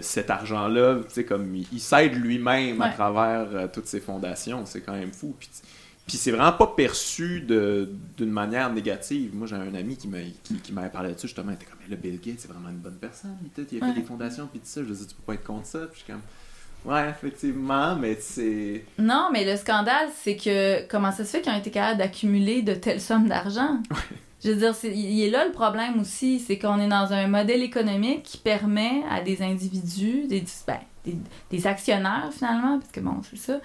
cet 0.00 0.28
argent-là. 0.28 0.98
Comme 1.28 1.54
il, 1.54 1.66
il 1.72 1.80
s'aide 1.80 2.14
lui-même 2.14 2.82
à 2.82 2.88
travers 2.88 3.70
toutes 3.72 3.86
ces 3.86 4.00
fondations. 4.00 4.66
C'est 4.66 4.80
quand 4.80 4.94
même 4.94 5.12
fou. 5.12 5.32
Puis, 5.38 5.48
puis 6.08 6.16
c'est 6.16 6.30
vraiment 6.30 6.52
pas 6.52 6.68
perçu 6.68 7.42
d'une 7.42 8.30
manière 8.30 8.72
négative. 8.72 9.30
Moi, 9.34 9.46
j'ai 9.46 9.56
un 9.56 9.74
ami 9.74 9.94
qui 9.94 10.08
m'avait 10.08 10.32
qui, 10.42 10.72
parlé 10.72 11.12
de 11.12 11.18
ça, 11.18 11.26
justement. 11.28 11.52
Il 11.52 11.54
était 11.54 11.66
comme, 11.66 11.78
le 11.86 11.96
Bill 11.96 12.18
Gates, 12.18 12.40
c'est 12.40 12.50
vraiment 12.50 12.70
une 12.70 12.78
bonne 12.78 12.96
personne. 12.96 13.36
Il, 13.42 13.66
il 13.70 13.82
a 13.82 13.86
fait 13.88 14.00
des 14.00 14.06
fondations, 14.06 14.48
puis 14.50 14.58
tout 14.58 14.66
ça. 14.66 14.80
Je 14.80 14.86
lui 14.86 14.94
ai 14.94 14.96
dit, 14.96 15.06
tu 15.06 15.14
peux 15.14 15.22
pas 15.22 15.34
être 15.34 15.44
contre 15.44 15.66
ça. 15.66 15.80
Puis 15.80 16.00
je 16.00 16.04
suis 16.04 16.12
comme, 16.12 16.22
ouais, 16.90 17.10
effectivement, 17.10 17.94
mais 17.94 18.16
c'est. 18.18 18.86
Non, 18.98 19.28
mais 19.30 19.44
le 19.44 19.58
scandale, 19.58 20.08
c'est 20.16 20.36
que 20.36 20.88
comment 20.88 21.12
ça 21.12 21.26
se 21.26 21.30
fait 21.30 21.42
qu'ils 21.42 21.52
ont 21.52 21.58
été 21.58 21.70
capables 21.70 21.98
d'accumuler 21.98 22.62
de 22.62 22.72
telles 22.72 23.02
sommes 23.02 23.28
d'argent? 23.28 23.78
Je 24.42 24.50
veux 24.50 24.56
dire, 24.56 24.74
il 24.84 25.20
est 25.20 25.30
là 25.30 25.44
le 25.44 25.52
problème 25.52 26.00
aussi, 26.00 26.38
c'est 26.38 26.58
qu'on 26.58 26.80
est 26.80 26.88
dans 26.88 27.12
un 27.12 27.26
modèle 27.26 27.60
économique 27.60 28.22
qui 28.22 28.38
permet 28.38 29.02
à 29.10 29.20
des 29.20 29.42
individus, 29.42 30.28
des, 30.28 30.44
ben, 30.64 30.78
des 31.50 31.66
actionnaires 31.66 32.30
finalement, 32.32 32.78
parce 32.78 32.92
que 32.92 33.00
bon, 33.00 33.16
c'est 33.28 33.36
ça, 33.36 33.60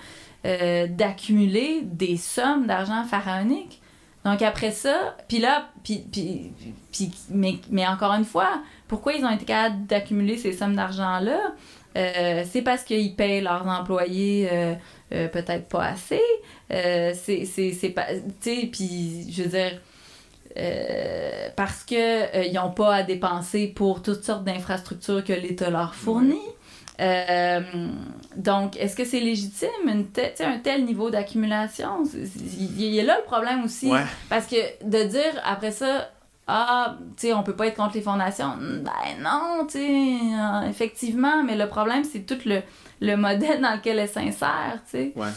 euh, 0.46 0.88
d'accumuler 0.88 1.84
des 1.84 2.18
sommes 2.18 2.68
d'argent 2.68 3.06
pharaoniques. 3.06 3.82
Donc 4.26 4.42
après 4.42 4.72
ça, 4.72 5.16
puis 5.30 5.40
là, 5.40 5.70
puis, 5.86 6.04
puis, 6.12 6.52
puis, 6.92 7.12
mais, 7.30 7.56
mais 7.72 7.88
encore 7.88 8.12
une 8.14 8.26
fois, 8.26 8.62
pourquoi 8.90 9.14
ils 9.14 9.24
ont 9.24 9.30
été 9.30 9.46
capables 9.46 9.86
d'accumuler 9.86 10.38
ces 10.38 10.52
sommes 10.52 10.76
d'argent-là? 10.76 11.54
Euh, 11.96 12.44
c'est 12.50 12.62
parce 12.62 12.84
qu'ils 12.84 13.16
payent 13.16 13.40
leurs 13.40 13.66
employés 13.68 14.50
euh, 14.52 15.28
peut-être 15.30 15.70
pas 15.70 15.86
assez. 15.86 16.22
c'est 16.70 17.94
pas. 17.96 18.08
Tu 18.42 18.62
sais, 18.62 18.70
puis 18.70 19.32
je 19.32 19.44
veux 19.44 19.50
dire. 19.50 19.80
parce 21.56 21.86
qu'ils 21.86 22.52
n'ont 22.54 22.72
pas 22.72 22.96
à 22.96 23.04
dépenser 23.04 23.68
pour 23.68 24.02
toutes 24.02 24.26
sortes 24.26 24.44
d'infrastructures 24.44 25.24
que 25.24 25.34
l'État 25.34 25.70
leur 25.70 25.96
fournit. 25.96 26.50
Euh, 27.02 27.62
donc, 28.36 28.78
est-ce 28.78 28.96
que 28.96 29.06
c'est 29.06 29.20
légitime, 29.20 29.70
une 29.86 30.06
un 30.40 30.60
tel 30.60 30.86
niveau 30.86 31.10
d'accumulation? 31.10 32.04
Il 32.14 32.82
y 32.82 33.00
a 33.00 33.04
là 33.04 33.18
le 33.18 33.26
problème 33.26 33.64
aussi. 33.64 33.92
Parce 34.30 34.48
que 34.48 34.56
de 34.84 35.04
dire 35.04 35.42
après 35.44 35.72
ça, 35.72 36.10
ah, 36.46 36.98
tu 37.18 37.28
sais, 37.28 37.34
on 37.34 37.42
peut 37.42 37.56
pas 37.56 37.68
être 37.68 37.78
contre 37.78 37.96
les 37.96 38.02
fondations. 38.02 38.54
Ben 38.60 39.22
non, 39.22 39.66
tu 39.66 39.78
sais, 39.78 40.18
euh, 40.36 40.70
effectivement, 40.70 41.42
mais 41.44 41.56
le 41.56 41.68
problème, 41.68 42.04
c'est 42.04 42.26
tout 42.26 42.38
le, 42.46 42.62
le, 43.00 43.16
modèle 43.16 43.62
dans 43.62 43.76
lequel 43.76 44.00
elle 44.00 44.10
s'insère, 44.10 44.80
tu 44.86 44.92
sais. 44.92 45.14
Ouais. 45.16 45.30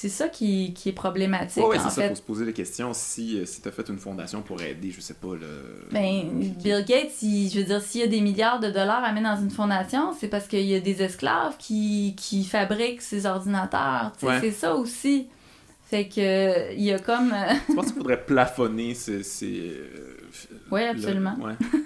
C'est 0.00 0.08
ça 0.08 0.28
qui, 0.28 0.72
qui, 0.74 0.90
est 0.90 0.92
problématique. 0.92 1.64
Oui, 1.66 1.76
c'est 1.82 1.90
ça. 1.90 2.04
Il 2.04 2.10
faut 2.10 2.14
se 2.14 2.22
poser 2.22 2.44
la 2.44 2.52
question 2.52 2.92
si, 2.94 3.44
si 3.44 3.60
tu 3.60 3.66
as 3.66 3.72
fait 3.72 3.88
une 3.88 3.98
fondation 3.98 4.42
pour 4.42 4.62
aider, 4.62 4.92
je 4.92 5.00
sais 5.00 5.14
pas. 5.14 5.34
Le... 5.34 5.88
Ben, 5.90 6.40
Bill 6.62 6.84
Gates, 6.86 7.18
je 7.20 7.58
veux 7.58 7.64
dire, 7.64 7.82
s'il 7.82 8.02
y 8.02 8.04
a 8.04 8.06
des 8.06 8.20
milliards 8.20 8.60
de 8.60 8.70
dollars 8.70 9.02
à 9.02 9.10
mettre 9.10 9.34
dans 9.34 9.42
une 9.42 9.50
fondation, 9.50 10.14
c'est 10.16 10.28
parce 10.28 10.46
qu'il 10.46 10.66
y 10.66 10.74
a 10.76 10.78
des 10.78 11.02
esclaves 11.02 11.56
qui, 11.58 12.14
qui 12.16 12.44
fabriquent 12.44 13.02
ces 13.02 13.26
ordinateurs. 13.26 14.12
C'est 14.40 14.52
ça 14.52 14.76
aussi. 14.76 15.26
Fait 15.90 16.06
que 16.06 16.72
il 16.74 16.82
y 16.84 16.92
a 16.92 17.00
comme. 17.00 17.34
Je 17.68 17.74
pense 17.74 17.86
qu'il 17.86 17.94
faudrait 17.96 18.24
plafonner 18.24 18.94
ces. 18.94 19.74
Oui, 20.70 20.84
absolument. 20.84 21.36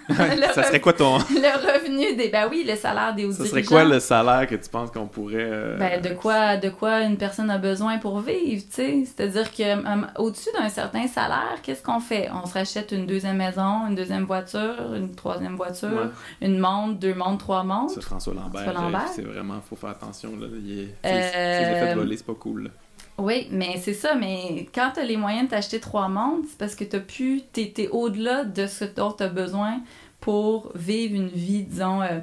ça 0.55 0.63
serait 0.65 0.81
quoi 0.81 0.93
ton. 0.93 1.19
le 1.19 1.73
revenu 1.75 2.17
des. 2.17 2.29
Ben 2.29 2.49
oui, 2.51 2.65
le 2.67 2.77
salaire 2.77 3.15
des 3.15 3.25
hauts 3.25 3.33
Ça 3.33 3.47
serait 3.47 3.63
quoi 3.63 3.85
le 3.85 4.01
salaire 4.01 4.47
que 4.47 4.55
tu 4.55 4.69
penses 4.69 4.91
qu'on 4.91 5.07
pourrait. 5.07 5.37
Euh, 5.39 5.77
ben, 5.79 6.01
de 6.01 6.11
quoi, 6.15 6.57
de 6.57 6.69
quoi 6.69 7.03
une 7.03 7.17
personne 7.17 7.51
a 7.51 7.59
besoin 7.59 7.99
pour 7.99 8.21
vivre, 8.21 8.63
tu 8.65 8.75
sais? 8.75 9.05
C'est-à-dire 9.05 9.53
que 9.53 9.87
um, 9.87 10.07
au-dessus 10.19 10.51
d'un 10.59 10.69
certain 10.69 11.07
salaire, 11.07 11.59
qu'est-ce 11.63 11.83
qu'on 11.83 12.01
fait? 12.01 12.29
On 12.33 12.47
se 12.47 12.55
rachète 12.55 12.93
une 12.93 13.07
deuxième 13.07 13.37
maison, 13.37 13.87
une 13.89 13.95
deuxième 13.95 14.25
voiture, 14.25 14.95
une 14.95 15.15
troisième 15.15 15.57
voiture, 15.57 16.11
une 16.41 16.59
montre, 16.59 16.99
deux 16.99 17.15
montres, 17.15 17.39
trois 17.39 17.63
montres. 17.63 17.95
C'est 17.95 18.03
François 18.03 18.35
Lambert. 18.35 18.63
François 18.63 18.83
Lambert. 18.83 19.09
C'est 19.09 19.23
vraiment, 19.23 19.61
faut 19.69 19.77
faire 19.77 19.91
attention, 19.91 20.31
là. 20.41 20.47
Il 20.65 20.81
est... 20.81 20.95
euh... 21.07 22.07
c'est 22.17 22.27
pas 22.27 22.35
cool, 22.35 22.71
oui, 23.23 23.47
mais 23.53 23.81
c'est 23.81 23.95
ça, 23.95 24.17
mais 24.17 24.67
quand 24.75 24.91
tu 24.95 25.01
as 25.01 25.05
les 25.05 25.17
moyens 25.17 25.45
de 25.45 25.51
t'acheter 25.51 25.79
trois 25.79 26.09
montres, 26.09 26.49
c'est 26.51 26.59
parce 26.59 26.75
que 26.75 26.83
tu 26.83 27.01
pu, 27.01 27.43
t'es 27.53 27.89
au-delà 27.93 28.43
de 28.43 28.67
ce 28.67 28.85
dont 28.85 29.13
tu 29.13 29.23
as 29.23 29.29
besoin 29.29 29.81
pour 30.21 30.73
vivre 30.75 31.15
une 31.15 31.29
vie, 31.29 31.63
disons, 31.63 32.03
euh, 32.03 32.19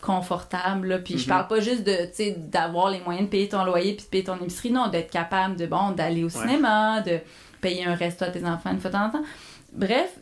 confortable. 0.00 1.02
Puis 1.02 1.18
je 1.18 1.24
mhm. 1.24 1.28
parle 1.28 1.48
pas 1.48 1.58
juste 1.58 1.82
de, 1.82 2.48
d'avoir 2.48 2.90
les 2.90 3.00
moyens 3.00 3.26
de 3.26 3.30
payer 3.30 3.48
ton 3.48 3.64
loyer 3.64 3.94
puis 3.94 4.04
de 4.04 4.08
payer 4.08 4.22
ton 4.22 4.36
épicerie, 4.36 4.70
non, 4.70 4.86
d'être 4.86 5.10
capable 5.10 5.56
de, 5.56 5.66
bon, 5.66 5.90
d'aller 5.90 6.22
au 6.22 6.28
cinéma, 6.28 7.00
de 7.00 7.18
payer 7.60 7.84
un 7.84 7.96
resto 7.96 8.24
à 8.24 8.28
tes 8.28 8.44
enfants 8.46 8.70
une 8.70 8.78
fois 8.78 8.90
de 8.90 8.96
temps 8.96 9.06
en 9.06 9.10
temps. 9.10 9.24
Bref, 9.72 10.16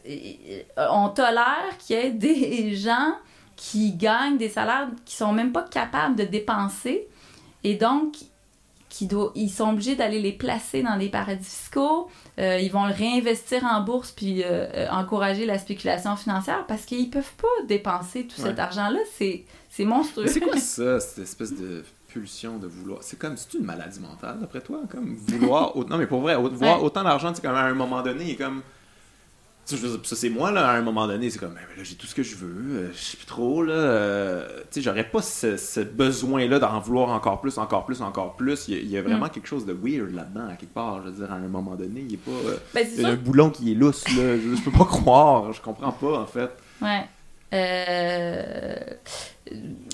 on 0.78 1.10
tolère 1.10 1.76
qu'il 1.78 1.96
y 1.96 1.98
ait 1.98 2.10
des 2.10 2.74
gens 2.76 3.12
qui 3.56 3.92
gagnent 3.92 4.38
des 4.38 4.48
salaires 4.48 4.88
qui 5.04 5.16
sont 5.16 5.34
même 5.34 5.52
pas 5.52 5.64
capables 5.64 6.16
de 6.16 6.24
dépenser. 6.24 7.08
Et 7.62 7.74
donc, 7.74 8.14
ils 9.00 9.50
sont 9.50 9.70
obligés 9.70 9.96
d'aller 9.96 10.20
les 10.20 10.32
placer 10.32 10.82
dans 10.82 10.96
des 10.96 11.08
paradis 11.08 11.44
fiscaux. 11.44 12.08
Euh, 12.38 12.58
ils 12.58 12.70
vont 12.70 12.86
le 12.86 12.92
réinvestir 12.92 13.64
en 13.64 13.82
bourse 13.82 14.12
puis 14.12 14.42
euh, 14.42 14.66
euh, 14.74 14.88
encourager 14.90 15.46
la 15.46 15.58
spéculation 15.58 16.16
financière 16.16 16.64
parce 16.66 16.84
qu'ils 16.84 17.10
peuvent 17.10 17.34
pas 17.40 17.66
dépenser 17.66 18.26
tout 18.26 18.40
cet 18.40 18.58
argent-là. 18.58 19.00
C'est, 19.16 19.84
monstrueux. 19.84 20.26
c'est 20.26 20.40
quoi 20.40 20.56
ça, 20.58 21.00
cette 21.00 21.24
espèce 21.24 21.54
de 21.54 21.84
pulsion 22.08 22.58
de 22.58 22.66
vouloir? 22.66 23.02
C'est 23.02 23.18
comme, 23.18 23.36
c'est 23.36 23.54
une 23.54 23.64
maladie 23.64 24.00
mentale, 24.00 24.38
d'après 24.40 24.60
toi? 24.60 24.80
Comme 24.90 25.14
vouloir. 25.14 25.76
non, 25.76 25.98
mais 25.98 26.06
pour 26.06 26.20
vrai, 26.20 26.36
voir 26.36 26.82
autant 26.82 27.02
d'argent, 27.02 27.32
c'est 27.34 27.42
comme 27.42 27.56
à 27.56 27.62
un 27.62 27.74
moment 27.74 28.02
donné, 28.02 28.36
comme 28.36 28.62
ça, 29.64 30.16
c'est 30.16 30.28
moi, 30.28 30.50
là, 30.50 30.68
à 30.68 30.76
un 30.76 30.82
moment 30.82 31.06
donné, 31.06 31.30
c'est 31.30 31.38
comme, 31.38 31.54
ben, 31.54 31.60
là, 31.76 31.82
j'ai 31.82 31.94
tout 31.94 32.06
ce 32.06 32.14
que 32.14 32.22
je 32.22 32.36
veux, 32.36 32.76
euh, 32.76 32.92
je 32.92 32.98
sais 32.98 33.16
plus 33.16 33.26
trop, 33.26 33.62
là. 33.62 33.72
Euh, 33.72 34.48
tu 34.58 34.64
sais, 34.72 34.82
j'aurais 34.82 35.08
pas 35.08 35.22
ce, 35.22 35.80
besoin-là 35.80 36.58
d'en 36.58 36.78
vouloir 36.80 37.10
encore 37.10 37.40
plus, 37.40 37.56
encore 37.58 37.86
plus, 37.86 38.02
encore 38.02 38.36
plus. 38.36 38.68
Il 38.68 38.88
y 38.88 38.98
a, 38.98 39.02
vraiment 39.02 39.26
mm. 39.26 39.30
quelque 39.30 39.48
chose 39.48 39.64
de 39.64 39.72
weird 39.72 40.14
là-dedans, 40.14 40.48
à 40.48 40.54
quelque 40.54 40.74
part. 40.74 41.02
Je 41.02 41.10
veux 41.10 41.16
dire, 41.16 41.32
à 41.32 41.36
un 41.36 41.48
moment 41.48 41.76
donné, 41.76 42.00
il 42.00 42.12
y 42.12 42.14
a 42.14 42.18
pas. 42.18 42.48
Euh, 42.50 42.56
ben, 42.74 42.86
il 42.94 43.02
y 43.02 43.04
a 43.04 43.08
un 43.08 43.16
boulon 43.16 43.50
qui 43.50 43.72
est 43.72 43.74
lousse, 43.74 44.06
là. 44.08 44.36
je, 44.36 44.54
je 44.54 44.62
peux 44.62 44.76
pas 44.76 44.84
croire, 44.84 45.52
je 45.52 45.60
comprends 45.62 45.92
pas, 45.92 46.20
en 46.20 46.26
fait. 46.26 46.50
Ouais. 46.82 47.06
Euh... 47.54 48.74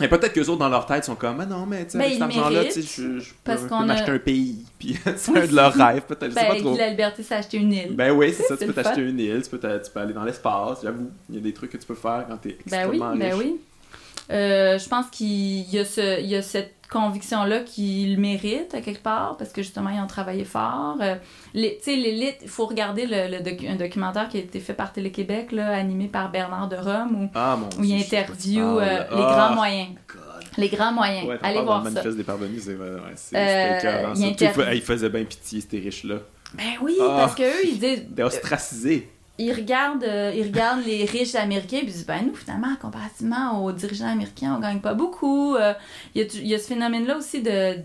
Et 0.01 0.09
peut-être 0.09 0.33
qu'eux 0.33 0.47
autres, 0.47 0.59
dans 0.59 0.69
leur 0.69 0.87
tête, 0.87 1.05
sont 1.05 1.17
comme, 1.17 1.41
ah 1.41 1.47
non, 1.47 1.67
mais 1.67 1.85
tu 1.85 1.93
sais, 1.93 1.99
avec 1.99 2.13
cet 2.13 2.23
argent-là, 2.23 2.63
je, 2.75 3.19
je 3.19 3.33
peux, 3.45 3.85
m'acheter 3.85 4.11
un 4.13 4.19
pays. 4.19 4.65
Puis 4.79 4.97
c'est 5.17 5.37
un 5.37 5.47
de 5.47 5.55
leurs 5.55 5.75
rêves, 5.75 6.03
peut-être. 6.03 6.33
Ben, 6.35 6.47
pas 6.47 6.57
trop. 6.57 6.77
la 6.77 6.91
liberté, 6.91 7.23
c'est 7.23 7.35
acheter 7.35 7.59
une 7.59 7.73
île. 7.73 7.95
Ben 7.95 8.13
oui, 8.13 8.33
c'est 8.33 8.45
ça, 8.45 8.57
tu 8.59 8.67
peux 8.67 8.73
t'acheter 8.73 9.03
une 9.03 9.19
île, 9.19 9.43
tu 9.43 9.51
peux, 9.51 9.59
tu 9.59 9.91
peux 9.91 10.01
aller 10.01 10.15
dans 10.15 10.25
l'espace, 10.25 10.79
j'avoue. 10.83 11.11
Il 11.29 11.35
y 11.35 11.39
a 11.39 11.41
des 11.43 11.53
trucs 11.53 11.71
que 11.71 11.77
tu 11.77 11.87
peux 11.87 11.95
faire 11.95 12.25
quand 12.29 12.37
t'es 12.37 12.57
extrêmement 12.61 13.11
ben 13.11 13.13
oui, 13.13 13.19
Ben 13.19 13.35
oui. 13.37 13.61
Euh, 14.31 14.79
je 14.79 14.89
pense 14.89 15.07
qu'il 15.11 15.69
y, 15.71 15.79
a 15.79 15.85
ce, 15.85 16.21
il 16.21 16.27
y 16.27 16.37
a 16.37 16.43
cette 16.43 16.75
conviction-là 16.91 17.61
qu'ils 17.61 18.17
le 18.17 18.21
méritent 18.21 18.75
à 18.75 18.81
quelque 18.81 19.03
part 19.03 19.37
parce 19.37 19.53
que 19.53 19.63
justement 19.63 19.91
ils 19.91 20.01
ont 20.01 20.07
travaillé 20.07 20.45
fort. 20.45 20.97
Euh, 21.01 21.17
tu 21.55 21.69
sais, 21.83 21.97
l'élite, 21.97 22.37
il 22.43 22.49
faut 22.49 22.67
regarder 22.67 23.07
le, 23.07 23.69
un 23.69 23.77
documentaire 23.77 24.29
qui 24.29 24.37
a 24.37 24.41
été 24.41 24.61
fait 24.61 24.75
par 24.75 24.93
Télé-Québec, 24.93 25.53
animé 25.53 26.07
par 26.07 26.31
Bernard 26.31 26.69
de 26.69 26.77
Rome, 26.77 27.25
où, 27.25 27.29
ah, 27.35 27.59
où 27.79 27.85
il 27.85 28.01
interview 28.01 28.79
euh, 28.79 29.05
les 29.11 29.17
grands 29.17 29.51
ah, 29.51 29.55
moyens. 29.55 29.89
Les 30.59 30.69
grands 30.69 30.93
moyens. 30.93 31.29
Allez 31.43 31.63
voir 31.63 31.87
ça. 31.89 32.03
Le 32.03 32.15
des 32.15 32.25
parvenus, 32.25 32.63
c'est. 32.65 32.75
Ouais, 32.75 34.17
il, 34.17 34.75
il, 34.75 34.83
faisait 34.83 35.09
bien 35.09 35.25
pitié, 35.25 35.61
ces 35.61 35.79
riches-là. 35.79 36.17
Ben 36.55 36.73
oui, 36.83 36.97
ah. 37.01 37.15
parce 37.17 37.35
qu'eux, 37.37 37.65
ils 37.65 37.79
disent. 37.79 38.07
ostracisés 38.23 39.09
ils 39.41 39.53
regardent, 39.53 40.05
euh, 40.05 40.33
ils 40.35 40.53
les 40.85 41.05
riches 41.05 41.35
américains 41.35 41.79
et 41.79 41.85
ils 41.85 41.87
disent 41.87 42.07
ben 42.07 42.27
nous 42.27 42.35
finalement 42.35 42.75
comparativement 42.81 43.65
aux 43.65 43.73
dirigeants 43.73 44.09
américains 44.09 44.55
on 44.57 44.61
gagne 44.61 44.81
pas 44.81 44.95
beaucoup 44.95 45.55
euh, 45.55 45.73
il 46.15 46.23
y, 46.23 46.49
y, 46.49 46.55
a 46.55 46.59
ce 46.59 46.69
phénomène 46.69 47.07
là 47.07 47.17
aussi 47.17 47.43
de 47.43 47.77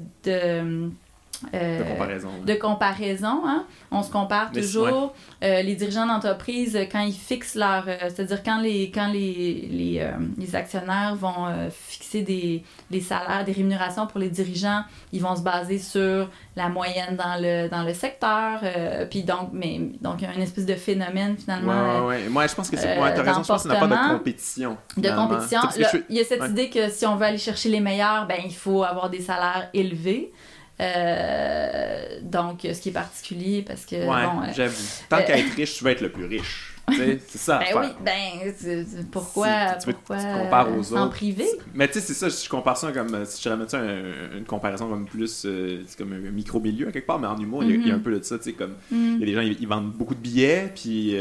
euh, 1.53 1.79
de 1.79 1.83
comparaison. 1.83 2.29
De 2.45 2.53
comparaison 2.53 3.41
hein? 3.45 3.65
On 3.91 4.03
se 4.03 4.11
compare 4.11 4.51
toujours. 4.51 5.13
Euh, 5.43 5.61
les 5.61 5.75
dirigeants 5.75 6.07
d'entreprise, 6.07 6.77
quand 6.91 7.01
ils 7.01 7.13
fixent 7.13 7.55
leur... 7.55 7.85
Euh, 7.87 7.95
c'est-à-dire 8.01 8.43
quand 8.43 8.59
les, 8.59 8.91
quand 8.91 9.07
les, 9.07 9.67
les, 9.71 10.07
les 10.37 10.55
actionnaires 10.55 11.15
vont 11.15 11.69
fixer 11.69 12.21
des, 12.21 12.63
des 12.89 13.01
salaires, 13.01 13.43
des 13.45 13.51
rémunérations 13.51 14.07
pour 14.07 14.19
les 14.19 14.29
dirigeants, 14.29 14.81
ils 15.11 15.21
vont 15.21 15.35
se 15.35 15.41
baser 15.41 15.79
sur 15.79 16.29
la 16.55 16.69
moyenne 16.69 17.15
dans 17.17 17.39
le, 17.39 17.69
dans 17.69 17.83
le 17.83 17.93
secteur. 17.93 18.61
puis 19.09 19.23
donc, 19.23 19.49
mais, 19.53 19.79
donc, 20.01 20.15
il 20.19 20.23
y 20.23 20.27
a 20.27 20.33
une 20.33 20.41
espèce 20.41 20.65
de 20.65 20.75
phénomène 20.75 21.37
finalement. 21.37 22.05
Ouais, 22.05 22.23
ouais, 22.23 22.29
Moi, 22.29 22.47
je 22.47 22.55
pense 22.55 22.69
que 22.69 22.77
c'est... 22.77 22.99
Ouais, 22.99 23.13
t'as 23.13 23.23
raison, 23.23 23.43
je 23.43 23.47
pense 23.47 23.61
qu'il 23.61 23.71
n'y 23.71 23.77
a 23.77 23.87
pas 23.87 23.87
de 23.87 24.17
compétition. 24.17 24.77
De 24.97 25.09
compétition. 25.09 25.61
il 26.09 26.15
y 26.15 26.19
a 26.19 26.23
cette 26.23 26.49
idée 26.49 26.69
que 26.69 26.89
si 26.89 27.05
on 27.05 27.15
veut 27.15 27.25
aller 27.25 27.37
chercher 27.37 27.69
les 27.69 27.79
meilleurs, 27.79 28.27
ben, 28.27 28.39
il 28.43 28.55
faut 28.55 28.83
avoir 28.83 29.09
des 29.09 29.21
salaires 29.21 29.69
élevés. 29.73 30.31
Euh, 30.79 32.19
donc, 32.21 32.59
ce 32.61 32.79
qui 32.79 32.89
est 32.89 32.93
particulier 32.93 33.63
parce 33.65 33.85
que. 33.85 33.95
Ouais, 33.95 34.25
bon, 34.25 34.41
euh, 34.41 34.53
j'avoue. 34.53 34.75
Tant 35.09 35.17
qu'à 35.17 35.37
être 35.37 35.53
riche, 35.55 35.77
tu 35.77 35.83
veux 35.83 35.91
être 35.91 36.01
le 36.01 36.11
plus 36.11 36.25
riche. 36.25 36.73
c'est 36.91 37.37
ça. 37.37 37.59
ben 37.59 37.81
oui, 37.81 37.87
ben, 38.03 39.03
pourquoi, 39.11 39.73
tu, 39.73 39.91
pourquoi 39.91 40.17
tu 40.17 40.25
compares 40.25 40.77
aux 40.77 40.93
autres. 40.93 41.01
En 41.01 41.09
privé? 41.09 41.45
Mais 41.73 41.87
tu 41.87 41.93
sais, 41.95 42.01
c'est 42.01 42.13
ça, 42.13 42.29
je 42.29 42.49
compare 42.49 42.77
ça 42.77 42.91
comme, 42.91 43.25
si 43.25 43.41
je 43.41 43.49
ramène 43.49 43.67
ça 43.67 43.79
une 43.79 44.45
comparaison 44.45 44.87
comme 44.89 45.05
plus, 45.05 45.47
c'est 45.47 45.97
comme 45.97 46.13
un 46.13 46.31
micro-milieu 46.31 46.89
à 46.89 46.91
quelque 46.91 47.07
part, 47.07 47.19
mais 47.19 47.27
en 47.27 47.37
humour, 47.39 47.63
il, 47.63 47.71
y 47.71 47.73
a, 47.73 47.77
mm-hmm. 47.77 47.95
un 47.95 47.99
peu 47.99 48.11
de 48.11 48.23
ça, 48.23 48.37
tu 48.37 48.43
sais, 48.43 48.53
comme, 48.53 48.75
il 48.91 49.19
y 49.19 49.23
a 49.23 49.25
des 49.25 49.33
gens, 49.33 49.41
ils, 49.41 49.67
vendent 49.67 49.93
beaucoup 49.93 50.13
de 50.13 50.19
billets, 50.19 50.71
puis 50.75 51.15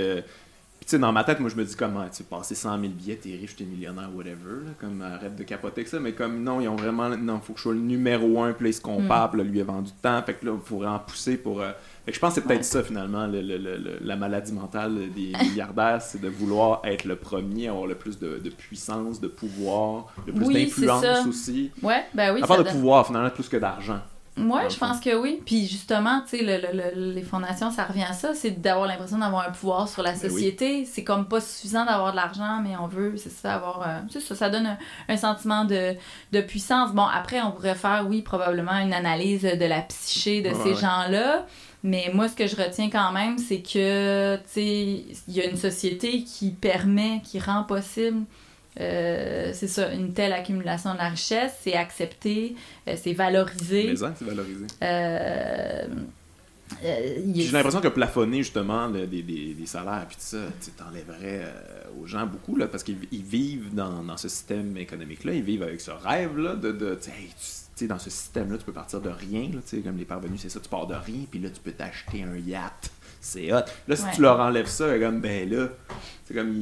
tu 0.85 0.91
sais, 0.91 0.99
dans 0.99 1.13
ma 1.13 1.25
tête, 1.25 1.41
moi, 1.41 1.49
je 1.49 1.57
me 1.57 1.65
dis 1.65 1.75
comment, 1.77 2.05
tu 2.15 2.23
passer 2.25 2.55
100 2.55 2.79
000 2.79 2.93
billets, 2.93 3.17
t'es 3.17 3.31
riche, 3.31 3.57
t'es 3.57 3.65
millionnaire, 3.65 4.11
whatever. 4.15 4.73
comme, 4.79 5.01
arrête 5.01 5.35
de 5.35 5.43
capoter 5.43 5.81
avec 5.81 5.89
ça. 5.89 5.99
Mais 5.99 6.13
comme, 6.13 6.43
non, 6.43 6.61
ils 6.61 6.69
ont 6.69 6.77
vraiment, 6.77 7.09
non, 7.09 7.41
faut 7.41 7.55
que 7.55 7.59
je 7.59 7.63
sois 7.63 7.73
le 7.75 7.81
numéro 7.81 8.43
un, 8.43 8.53
puis 8.53 8.65
là, 8.65 8.71
ils 8.71 8.75
se 8.75 8.81
comparent, 8.81 9.35
lui 9.35 9.61
a 9.61 9.65
vendu 9.65 9.91
tant. 10.03 10.23
Fait 10.23 10.35
que 10.35 10.45
là, 10.45 10.53
il 10.55 10.67
faudrait 10.67 10.89
en 10.89 10.99
pousser 10.99 11.37
pour. 11.37 11.63
Euh, 11.63 11.73
fait 12.05 12.13
que 12.13 12.17
je 12.17 12.21
pense 12.21 12.35
que 12.35 12.41
c'est 12.43 12.47
peut-être 12.47 12.65
ça, 12.65 12.83
finalement, 12.83 13.27
le, 13.27 13.41
le, 13.41 13.99
la 14.03 14.17
maladie 14.17 14.53
mentale 14.53 15.11
des 15.15 15.33
milliardaires, 15.43 16.03
c'est 16.03 16.21
de 16.21 16.29
vouloir 16.29 16.83
être 16.85 17.05
le 17.07 17.17
premier, 17.17 17.69
avoir 17.69 17.87
le 17.87 17.95
plus 17.95 18.19
de, 18.19 18.39
de 18.39 18.51
puissance, 18.51 19.21
de 19.21 19.29
pouvoir, 19.29 20.13
le 20.27 20.35
plus 20.35 20.53
d'influence 20.53 21.27
aussi. 21.27 21.71
Ouais, 21.83 22.05
ben 22.13 22.35
oui. 22.35 22.43
À 22.43 22.47
part 22.47 22.63
de 22.63 22.69
pouvoir, 22.69 23.07
finalement, 23.07 23.31
plus 23.31 23.49
que 23.49 23.57
d'argent. 23.57 24.01
Oui, 24.37 24.63
je 24.69 24.77
pense 24.77 24.99
que 24.99 25.15
oui. 25.15 25.41
Puis 25.47 25.67
justement, 25.67 26.21
tu 26.29 26.39
sais, 26.39 26.43
le, 26.43 26.57
le, 26.73 27.13
les 27.13 27.23
fondations, 27.23 27.71
ça 27.71 27.85
revient 27.85 28.03
à 28.03 28.13
ça, 28.13 28.35
c'est 28.35 28.51
d'avoir 28.51 28.89
l'impression 28.89 29.19
d'avoir 29.19 29.49
un 29.49 29.53
pouvoir 29.53 29.89
sur 29.89 30.03
la 30.03 30.13
ben 30.13 30.19
société. 30.19 30.85
C'est 30.87 31.05
comme 31.05 31.29
pas 31.29 31.41
suffisant 31.41 31.85
d'avoir 31.85 32.11
de 32.11 32.17
l'argent, 32.17 32.61
mais 32.61 32.77
on 32.77 32.89
veut, 32.89 33.15
c'est 33.17 33.31
ça, 33.31 33.55
avoir... 33.55 33.83
Euh, 33.87 34.21
ça, 34.21 34.35
ça 34.35 34.51
donne 34.51 34.77
un, 35.09 35.17
sentiment 35.17 35.65
de, 35.65 35.95
de, 36.33 36.41
puissance. 36.41 36.93
Bon, 36.93 37.07
après, 37.07 37.41
on 37.43 37.53
pourrait 37.53 37.77
faire, 37.77 38.07
oui, 38.09 38.23
probablement 38.23 38.77
une 38.79 38.93
analyse 38.93 39.43
de 39.43 39.65
la 39.67 39.83
psyché 39.83 40.43
de 40.43 40.53
ces 40.53 40.75
gens-là. 40.75 41.47
Mais 41.85 42.11
moi, 42.13 42.29
ce 42.29 42.35
que 42.35 42.47
je 42.49 42.57
retiens 42.57 42.91
quand 42.91 43.13
même, 43.13 43.39
c'est 43.39 43.61
que, 43.61 44.37
tu 44.37 44.43
sais, 44.47 45.05
il 45.29 45.35
y 45.35 45.43
a 45.43 45.45
une 45.45 45.57
société 45.57 46.25
qui 46.25 46.51
permet, 46.51 47.21
qui 47.23 47.39
rend 47.39 47.63
possible 47.63 48.25
euh, 48.81 49.51
c'est 49.53 49.69
ça, 49.69 49.93
une 49.93 50.13
telle 50.13 50.33
accumulation 50.33 50.93
de 50.95 50.99
la 50.99 51.09
richesse, 51.09 51.53
c'est 51.63 51.75
accepté, 51.75 52.57
euh, 52.89 52.97
c'est 53.01 53.13
valorisé. 53.13 53.89
Mais 53.89 53.97
c'est 53.97 54.25
valorisé. 54.25 54.67
Euh, 54.83 55.87
J'ai 56.83 57.51
l'impression 57.53 57.81
que 57.81 57.89
plafonner 57.89 58.39
justement 58.39 58.89
des, 58.89 59.07
des, 59.07 59.23
des, 59.23 59.67
salaires 59.67 60.07
puis 60.09 60.17
tout 60.17 60.23
ça, 60.25 60.39
tu 60.63 60.71
t'enlèverais 60.73 61.45
aux 62.01 62.07
gens 62.07 62.27
beaucoup 62.27 62.57
là, 62.57 62.67
parce 62.67 62.83
qu'ils 62.83 62.97
vivent 63.13 63.75
dans, 63.75 64.03
dans, 64.03 64.17
ce 64.17 64.29
système 64.29 64.77
économique-là, 64.77 65.35
ils 65.35 65.43
vivent 65.43 65.63
avec 65.63 65.81
ce 65.81 65.93
rêve-là 65.93 66.57
de, 66.57 66.73
de 66.73 66.99
dans 67.83 67.99
ce 67.99 68.11
système-là, 68.11 68.59
tu 68.59 68.65
peux 68.65 68.73
partir 68.73 69.01
de 69.01 69.11
rien, 69.11 69.51
là, 69.53 69.61
comme 69.83 69.97
les 69.97 70.05
parvenus, 70.05 70.41
c'est 70.41 70.49
ça, 70.49 70.61
tu 70.61 70.69
pars 70.69 70.87
de 70.87 70.95
rien, 70.95 71.25
puis 71.31 71.41
là, 71.41 71.51
tu 71.51 71.61
peux 71.61 71.73
t'acheter 71.73 72.23
un 72.23 72.37
yacht, 72.37 72.91
c'est 73.25 73.53
hot. 73.53 73.65
Là, 73.89 73.97
si 73.97 74.05
tu 74.15 74.21
leur 74.21 74.39
enlèves 74.39 74.67
ça, 74.67 74.99
comme, 74.99 75.21
ben 75.21 75.51
là, 75.51 75.69
c'est 76.25 76.35
comme 76.35 76.55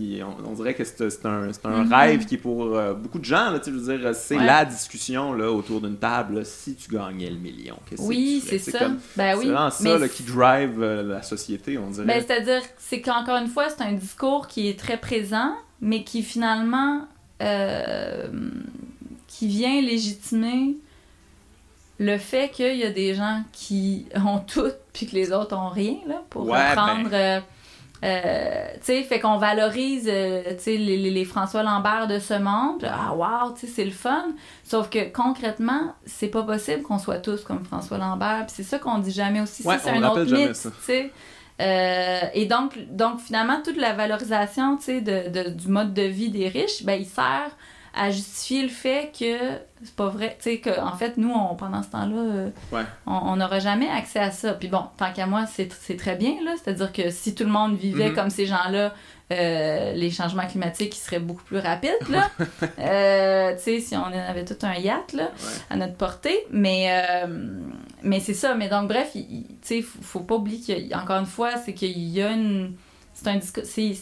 on, 0.44 0.52
dirait 0.54 0.74
que 0.74 0.82
c'est 0.82 1.24
un, 1.24 1.50
un 1.64 1.84
mhm. 1.84 1.92
rêve 1.92 2.26
qui 2.26 2.34
est 2.34 2.38
pour 2.38 2.74
euh, 2.74 2.94
beaucoup 2.94 3.20
de 3.20 3.24
gens 3.24 3.50
là, 3.50 3.60
je 3.64 3.70
veux 3.70 3.96
dire 3.96 4.12
c'est 4.12 4.36
la 4.36 4.64
discussion 4.64 5.34
là, 5.34 5.52
autour 5.52 5.80
d'une 5.80 5.96
table 5.96 6.44
si 6.44 6.74
tu 6.74 6.90
gagnais 6.90 7.30
le 7.30 7.36
million 7.36 7.76
oui 8.00 8.42
c'est 8.44 8.58
ça 8.58 8.90
ben 9.16 9.36
oui. 9.38 9.44
c'est 9.44 9.50
vraiment 9.52 9.70
ça 9.70 10.08
qui 10.08 10.24
drive 10.24 10.82
euh, 10.82 11.04
la 11.04 11.22
société 11.22 11.78
on 11.78 11.90
dirait 11.90 12.06
ben, 12.06 12.24
c'est 12.26 12.34
à 12.34 12.40
dire 12.40 12.62
c'est 12.76 13.00
qu'encore 13.00 13.36
une 13.36 13.46
fois 13.46 13.68
c'est 13.68 13.84
un 13.84 13.92
discours 13.92 14.48
qui 14.48 14.68
est 14.68 14.76
très 14.76 14.96
présent 14.96 15.54
mais 15.80 16.02
qui 16.02 16.24
finalement 16.24 17.06
euh, 17.40 18.26
qui 19.28 19.46
vient 19.46 19.80
légitimer 19.80 20.76
le 22.00 22.18
fait 22.18 22.50
qu'il 22.50 22.76
y 22.78 22.84
a 22.84 22.90
des 22.90 23.14
gens 23.14 23.44
qui 23.52 24.06
ont 24.16 24.40
tout 24.40 24.72
puis 24.92 25.06
que 25.06 25.14
les 25.14 25.32
autres 25.32 25.56
ont 25.56 25.68
rien 25.68 25.96
là 26.06 26.22
pour 26.28 26.42
reprendre 26.42 27.10
ben. 27.10 27.42
Euh, 28.04 28.66
tu 28.74 28.86
sais, 28.86 29.02
fait 29.04 29.20
qu'on 29.20 29.36
valorise, 29.36 30.08
euh, 30.10 30.42
tu 30.56 30.64
sais, 30.64 30.76
les, 30.76 30.96
les, 30.96 31.24
François 31.24 31.62
Lambert 31.62 32.08
de 32.08 32.18
ce 32.18 32.34
monde. 32.34 32.84
Ah, 32.84 33.14
wow, 33.14 33.52
tu 33.54 33.60
sais, 33.60 33.66
c'est 33.68 33.84
le 33.84 33.92
fun. 33.92 34.24
Sauf 34.64 34.90
que 34.90 35.12
concrètement, 35.12 35.94
c'est 36.04 36.26
pas 36.26 36.42
possible 36.42 36.82
qu'on 36.82 36.98
soit 36.98 37.18
tous 37.18 37.44
comme 37.44 37.64
François 37.64 37.98
Lambert. 37.98 38.46
Puis 38.46 38.56
c'est 38.56 38.64
ça 38.64 38.80
qu'on 38.80 38.98
dit 38.98 39.12
jamais 39.12 39.40
aussi. 39.40 39.64
Ouais, 39.64 39.78
c'est 39.80 39.90
un 39.90 40.02
autre 40.02 40.24
mythe, 40.24 40.52
tu 40.52 40.68
sais. 40.80 41.12
Euh, 41.60 42.20
et 42.34 42.46
donc, 42.46 42.76
donc, 42.90 43.20
finalement, 43.20 43.62
toute 43.62 43.76
la 43.76 43.92
valorisation, 43.92 44.78
tu 44.78 44.84
sais, 44.84 45.00
de, 45.00 45.28
de, 45.28 45.50
du 45.50 45.68
mode 45.68 45.94
de 45.94 46.02
vie 46.02 46.30
des 46.30 46.48
riches, 46.48 46.82
ben, 46.82 47.00
il 47.00 47.06
sert 47.06 47.56
à 47.94 48.10
justifier 48.10 48.62
le 48.62 48.68
fait 48.68 49.12
que 49.18 49.36
c'est 49.82 49.94
pas 49.94 50.08
vrai. 50.08 50.36
Tu 50.40 50.50
sais, 50.50 50.60
qu'en 50.60 50.96
fait, 50.96 51.16
nous, 51.16 51.32
on, 51.32 51.54
pendant 51.56 51.82
ce 51.82 51.88
temps-là, 51.88 52.16
euh, 52.16 52.84
on 53.06 53.36
n'aura 53.36 53.58
jamais 53.58 53.88
accès 53.88 54.20
à 54.20 54.30
ça. 54.30 54.54
Puis 54.54 54.68
bon, 54.68 54.84
tant 54.96 55.12
qu'à 55.12 55.26
moi, 55.26 55.44
c'est 55.46 55.96
très 55.96 56.14
bien, 56.14 56.36
là. 56.44 56.54
C'est-à-dire 56.62 56.92
que 56.92 57.10
si 57.10 57.34
tout 57.34 57.44
le 57.44 57.50
monde 57.50 57.76
vivait 57.76 58.10
mm-hmm. 58.10 58.14
comme 58.14 58.30
ces 58.30 58.46
gens-là, 58.46 58.94
euh, 59.32 59.92
les 59.92 60.10
changements 60.10 60.46
climatiques 60.46 60.94
seraient 60.94 61.18
beaucoup 61.18 61.42
plus 61.42 61.58
rapides, 61.58 62.08
là. 62.08 62.30
Euh, 62.78 63.54
tu 63.56 63.62
sais, 63.62 63.80
si 63.80 63.96
on 63.96 64.04
avait 64.04 64.44
tout 64.44 64.58
un 64.62 64.74
yacht, 64.74 65.12
là, 65.12 65.30
à 65.68 65.76
notre 65.76 65.94
portée. 65.94 66.46
Mais, 66.50 66.88
mais 68.02 68.20
c'est 68.20 68.34
ça. 68.34 68.54
Mais 68.54 68.68
donc, 68.68 68.88
bref, 68.88 69.10
tu 69.12 69.44
sais, 69.62 69.82
faut, 69.82 69.98
faut 70.00 70.20
pas 70.20 70.36
oublier 70.36 70.88
qu'encore 70.88 71.18
une 71.18 71.26
fois, 71.26 71.56
c'est 71.56 71.74
qu'il 71.74 71.98
y 71.98 72.22
a 72.22 72.30
une 72.30 72.74
c'est 73.14 73.28
un 73.28 73.36
discours 73.36 73.64
c'est, 73.64 73.96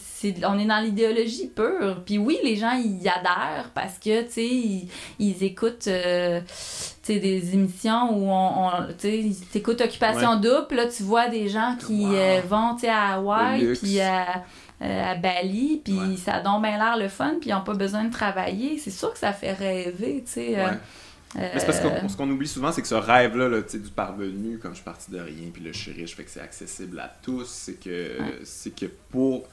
on 0.45 0.57
est 0.57 0.65
dans 0.65 0.79
l'idéologie 0.79 1.47
pure. 1.47 2.01
Puis 2.05 2.17
oui 2.17 2.37
les 2.43 2.55
gens 2.55 2.73
y 2.73 3.07
adhèrent 3.07 3.71
parce 3.73 3.97
que 3.97 4.23
tu 4.23 4.31
sais 4.31 4.89
ils, 5.19 5.43
écoutent 5.43 5.87
euh, 5.87 6.41
tu 6.41 7.13
sais 7.13 7.19
des 7.19 7.53
émissions 7.53 8.17
où 8.17 8.29
on, 8.29 8.69
tu 8.97 9.33
sais 9.33 9.45
t'écoutes 9.51 9.81
occupation 9.81 10.35
double. 10.35 10.75
Là 10.75 10.87
tu 10.87 11.03
vois 11.03 11.27
des 11.27 11.49
gens 11.49 11.75
qui 11.85 12.05
euh, 12.05 12.41
vont 12.47 12.75
tu 12.75 12.81
sais 12.81 12.89
à 12.89 13.15
Hawaï 13.15 13.73
puis 13.75 13.99
à, 13.99 14.43
euh, 14.81 15.11
à 15.11 15.15
Bali 15.15 15.81
puis 15.83 16.17
ça 16.17 16.39
donne 16.39 16.61
bien 16.61 16.77
l'air 16.77 16.97
le 16.97 17.07
fun 17.09 17.35
puis 17.39 17.49
ils 17.49 17.53
n'ont 17.53 17.63
pas 17.63 17.75
besoin 17.75 18.05
de 18.05 18.11
travailler. 18.11 18.77
C'est 18.77 18.91
sûr 18.91 19.11
que 19.11 19.19
ça 19.19 19.33
fait 19.33 19.53
rêver 19.53 20.23
tu 20.25 20.31
sais 20.31 20.55
parce 21.33 21.65
euh, 21.67 22.07
ce 22.07 22.17
qu'on 22.17 22.29
oublie 22.29 22.47
souvent, 22.47 22.71
c'est 22.71 22.81
que 22.81 22.87
ce 22.87 22.95
rêve-là 22.95 23.47
là, 23.47 23.61
du 23.61 23.89
parvenu, 23.95 24.57
comme 24.57 24.71
je 24.71 24.77
suis 24.77 24.85
parti 24.85 25.11
de 25.11 25.19
rien, 25.19 25.49
puis 25.53 25.63
là 25.63 25.71
je 25.71 25.77
suis 25.77 25.91
riche, 25.91 26.15
fait 26.15 26.23
que 26.23 26.29
c'est 26.29 26.41
accessible 26.41 26.99
à 26.99 27.11
tous, 27.21 27.47
c'est 27.47 27.79
que, 27.79 28.17
c'est 28.43 28.75
que 28.75 28.87
pour, 29.09 29.47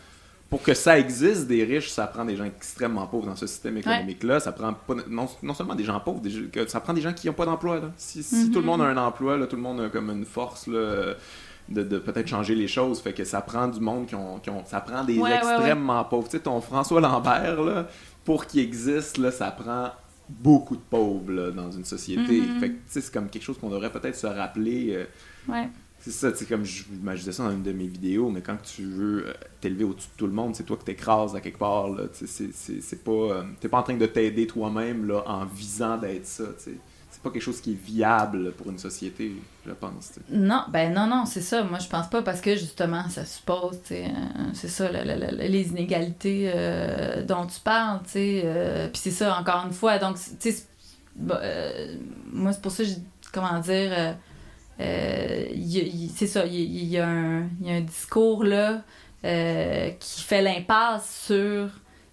pour 0.50 0.62
que 0.62 0.74
ça 0.74 0.98
existe, 0.98 1.46
des 1.46 1.64
riches, 1.64 1.90
ça 1.90 2.06
prend 2.06 2.24
des 2.24 2.36
gens 2.36 2.46
extrêmement 2.46 3.06
pauvres 3.06 3.26
dans 3.26 3.36
ce 3.36 3.46
système 3.46 3.76
économique-là. 3.76 4.40
Ça 4.40 4.52
prend 4.52 4.72
pas, 4.72 4.94
non, 5.08 5.28
non, 5.42 5.54
seulement 5.54 5.74
des 5.74 5.84
gens 5.84 6.00
pauvres, 6.00 6.22
ça 6.66 6.80
prend 6.80 6.94
des 6.94 7.00
gens 7.00 7.12
qui 7.12 7.28
n'ont 7.28 7.34
pas 7.34 7.46
d'emploi. 7.46 7.80
Si, 7.96 8.22
si 8.22 8.50
tout 8.50 8.60
le 8.60 8.66
monde 8.66 8.80
a 8.80 8.86
mm-hmm. 8.86 8.98
un 8.98 9.06
emploi, 9.06 9.36
là, 9.36 9.46
tout 9.46 9.56
le 9.56 9.62
monde 9.62 9.80
a 9.80 9.88
comme 9.88 10.10
une 10.10 10.24
force 10.24 10.66
là, 10.66 11.14
de, 11.68 11.82
de 11.82 11.98
peut-être 11.98 12.26
changer 12.26 12.54
les 12.54 12.68
choses. 12.68 13.00
Fait 13.00 13.12
que 13.12 13.24
ça 13.24 13.40
prend 13.40 13.68
du 13.68 13.80
monde 13.80 14.06
qui 14.06 14.14
ont. 14.14 14.38
Qui 14.38 14.50
ont 14.50 14.64
ça 14.64 14.80
prend 14.80 15.04
des 15.04 15.20
extrêmement 15.20 16.04
pauvres. 16.04 16.28
Tu 16.28 16.38
sais, 16.38 16.42
ton 16.42 16.60
François 16.60 17.00
Lambert, 17.00 17.62
là, 17.62 17.86
pour 18.24 18.46
qu'il 18.46 18.60
existe, 18.60 19.18
là, 19.18 19.30
ça 19.30 19.50
prend 19.50 19.90
beaucoup 20.28 20.76
de 20.76 20.82
pauvres 20.82 21.50
dans 21.50 21.70
une 21.70 21.84
société. 21.84 22.40
Mm-hmm. 22.40 22.60
Fait 22.60 22.70
que 22.70 22.76
c'est 22.86 23.12
comme 23.12 23.28
quelque 23.28 23.42
chose 23.42 23.58
qu'on 23.58 23.70
devrait 23.70 23.92
peut-être 23.92 24.16
se 24.16 24.26
rappeler. 24.26 24.94
Euh, 24.94 25.52
ouais. 25.52 25.68
C'est 26.00 26.12
ça, 26.12 26.32
c'est 26.32 26.46
comme 26.46 26.64
je, 26.64 26.84
ben, 26.88 27.14
je, 27.14 27.20
disais 27.20 27.32
ça 27.32 27.42
dans 27.44 27.50
une 27.50 27.62
de 27.64 27.72
mes 27.72 27.88
vidéos, 27.88 28.30
mais 28.30 28.40
quand 28.40 28.56
tu 28.62 28.84
veux 28.84 29.26
euh, 29.26 29.32
t'élever 29.60 29.82
au-dessus 29.82 30.08
de 30.14 30.16
tout 30.16 30.26
le 30.28 30.32
monde, 30.32 30.54
c'est 30.54 30.62
toi 30.62 30.76
qui 30.76 30.84
t'écrases 30.84 31.34
à 31.34 31.40
quelque 31.40 31.58
part. 31.58 31.88
C'est 32.12 33.02
pas. 33.02 33.10
Euh, 33.10 33.42
t'es 33.58 33.68
pas 33.68 33.78
en 33.78 33.82
train 33.82 33.96
de 33.96 34.06
t'aider 34.06 34.46
toi-même 34.46 35.12
en 35.26 35.44
visant 35.46 35.98
d'être 35.98 36.26
ça. 36.26 36.44
T'sais 36.56 36.78
c'est 37.18 37.24
pas 37.24 37.30
quelque 37.30 37.42
chose 37.42 37.60
qui 37.60 37.72
est 37.72 37.84
viable 37.84 38.52
pour 38.52 38.70
une 38.70 38.78
société, 38.78 39.32
je 39.66 39.72
pense. 39.72 40.12
Non, 40.30 40.62
ben 40.68 40.94
non, 40.94 41.08
non, 41.08 41.24
c'est 41.26 41.40
ça. 41.40 41.64
Moi, 41.64 41.80
je 41.80 41.88
pense 41.88 42.08
pas 42.08 42.22
parce 42.22 42.40
que 42.40 42.54
justement, 42.54 43.08
ça 43.08 43.24
suppose, 43.24 43.80
euh, 43.90 44.06
c'est 44.52 44.68
ça, 44.68 44.88
les 44.88 45.68
inégalités 45.68 46.48
euh, 46.54 47.24
dont 47.24 47.44
tu 47.46 47.58
parles, 47.58 47.98
tu 48.04 48.10
sais. 48.10 48.42
Euh, 48.44 48.86
puis 48.86 49.00
c'est 49.02 49.10
ça, 49.10 49.36
encore 49.36 49.64
une 49.66 49.72
fois. 49.72 49.98
Donc, 49.98 50.16
tu 50.38 50.52
sais, 50.52 50.64
moi, 51.16 52.52
c'est 52.52 52.62
pour 52.62 52.70
ça 52.70 52.84
que 52.84 52.90
je, 52.90 52.94
comment 53.32 53.58
dire, 53.58 54.16
c'est 54.78 56.26
ça, 56.28 56.46
il 56.46 56.54
y, 56.54 56.86
y, 56.86 56.98
a 56.98 57.08
un, 57.08 57.48
y 57.60 57.72
a 57.72 57.74
un 57.74 57.80
discours 57.80 58.44
là 58.44 58.84
qui 59.22 60.20
fait 60.20 60.40
l'impasse 60.40 61.24
sur, 61.26 61.68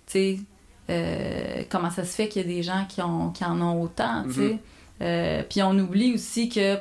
tu 0.08 0.40
sais, 0.88 1.66
comment 1.70 1.92
ça 1.92 2.04
se 2.04 2.16
fait 2.16 2.28
qu'il 2.28 2.42
y 2.42 2.46
a 2.46 2.48
des 2.48 2.64
gens 2.64 2.86
qui, 2.90 3.04
ont, 3.04 3.30
qui 3.30 3.46
en 3.46 3.62
ont 3.62 3.80
autant, 3.84 4.24
tu 4.24 4.34
sais. 4.34 4.60
Euh, 5.02 5.44
puis 5.50 5.62
on 5.62 5.78
oublie 5.78 6.14
aussi 6.14 6.50
que 6.50 6.78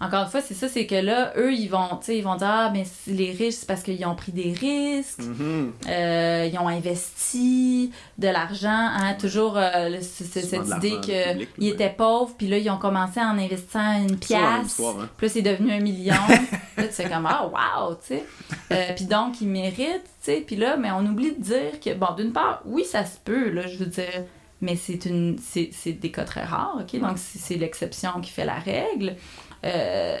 encore 0.00 0.24
une 0.24 0.28
fois, 0.28 0.40
c'est 0.42 0.54
ça, 0.54 0.68
c'est 0.68 0.86
que 0.86 0.96
là, 0.96 1.32
eux, 1.36 1.54
ils 1.54 1.68
vont, 1.68 2.00
ils 2.08 2.22
vont 2.22 2.34
dire, 2.34 2.48
ah, 2.50 2.70
mais 2.72 2.84
les 3.06 3.30
riches, 3.30 3.54
c'est 3.54 3.66
parce 3.66 3.82
qu'ils 3.82 4.04
ont 4.04 4.16
pris 4.16 4.32
des 4.32 4.52
risques, 4.52 5.20
mm-hmm. 5.20 5.70
euh, 5.88 6.50
ils 6.52 6.58
ont 6.58 6.68
investi 6.68 7.90
de 8.18 8.28
l'argent, 8.28 8.68
hein, 8.68 9.14
toujours 9.14 9.56
euh, 9.56 9.96
cette 10.00 10.52
idée 10.76 10.98
qu'ils 11.00 11.68
étaient 11.68 11.94
pauvres, 11.96 12.34
puis 12.36 12.48
là, 12.48 12.58
ils 12.58 12.68
ont 12.68 12.76
commencé 12.76 13.20
en 13.20 13.38
investissant 13.38 14.02
une 14.02 14.18
pièce, 14.18 14.80
hein. 14.80 15.08
puis 15.16 15.30
c'est 15.30 15.42
devenu 15.42 15.72
un 15.72 15.80
million. 15.80 16.14
là, 16.76 16.88
tu 16.88 16.92
sais, 16.92 17.08
comme, 17.08 17.26
ah, 17.26 17.46
wow, 17.46 17.94
tu 17.94 18.16
sais. 18.16 18.94
puis 18.96 19.06
donc, 19.06 19.40
ils 19.40 19.48
méritent, 19.48 20.02
tu 20.02 20.32
sais, 20.32 20.44
puis 20.46 20.56
là, 20.56 20.76
mais 20.76 20.90
on 20.90 21.06
oublie 21.06 21.32
de 21.32 21.40
dire 21.40 21.80
que, 21.82 21.94
bon, 21.94 22.14
d'une 22.16 22.32
part, 22.32 22.62
oui, 22.66 22.84
ça 22.84 23.06
se 23.06 23.16
peut, 23.24 23.48
là, 23.48 23.66
je 23.68 23.78
veux 23.78 23.86
dire 23.86 24.24
mais 24.64 24.76
c'est 24.76 25.04
une 25.04 25.38
c'est 25.38 25.92
des 25.92 26.10
cas 26.10 26.24
très 26.24 26.42
rares, 26.42 26.78
OK? 26.80 27.00
Donc, 27.00 27.18
c'est 27.18 27.56
l'exception 27.56 28.20
qui 28.20 28.30
fait 28.30 28.44
la 28.44 28.58
règle. 28.58 29.16
Euh, 29.64 30.18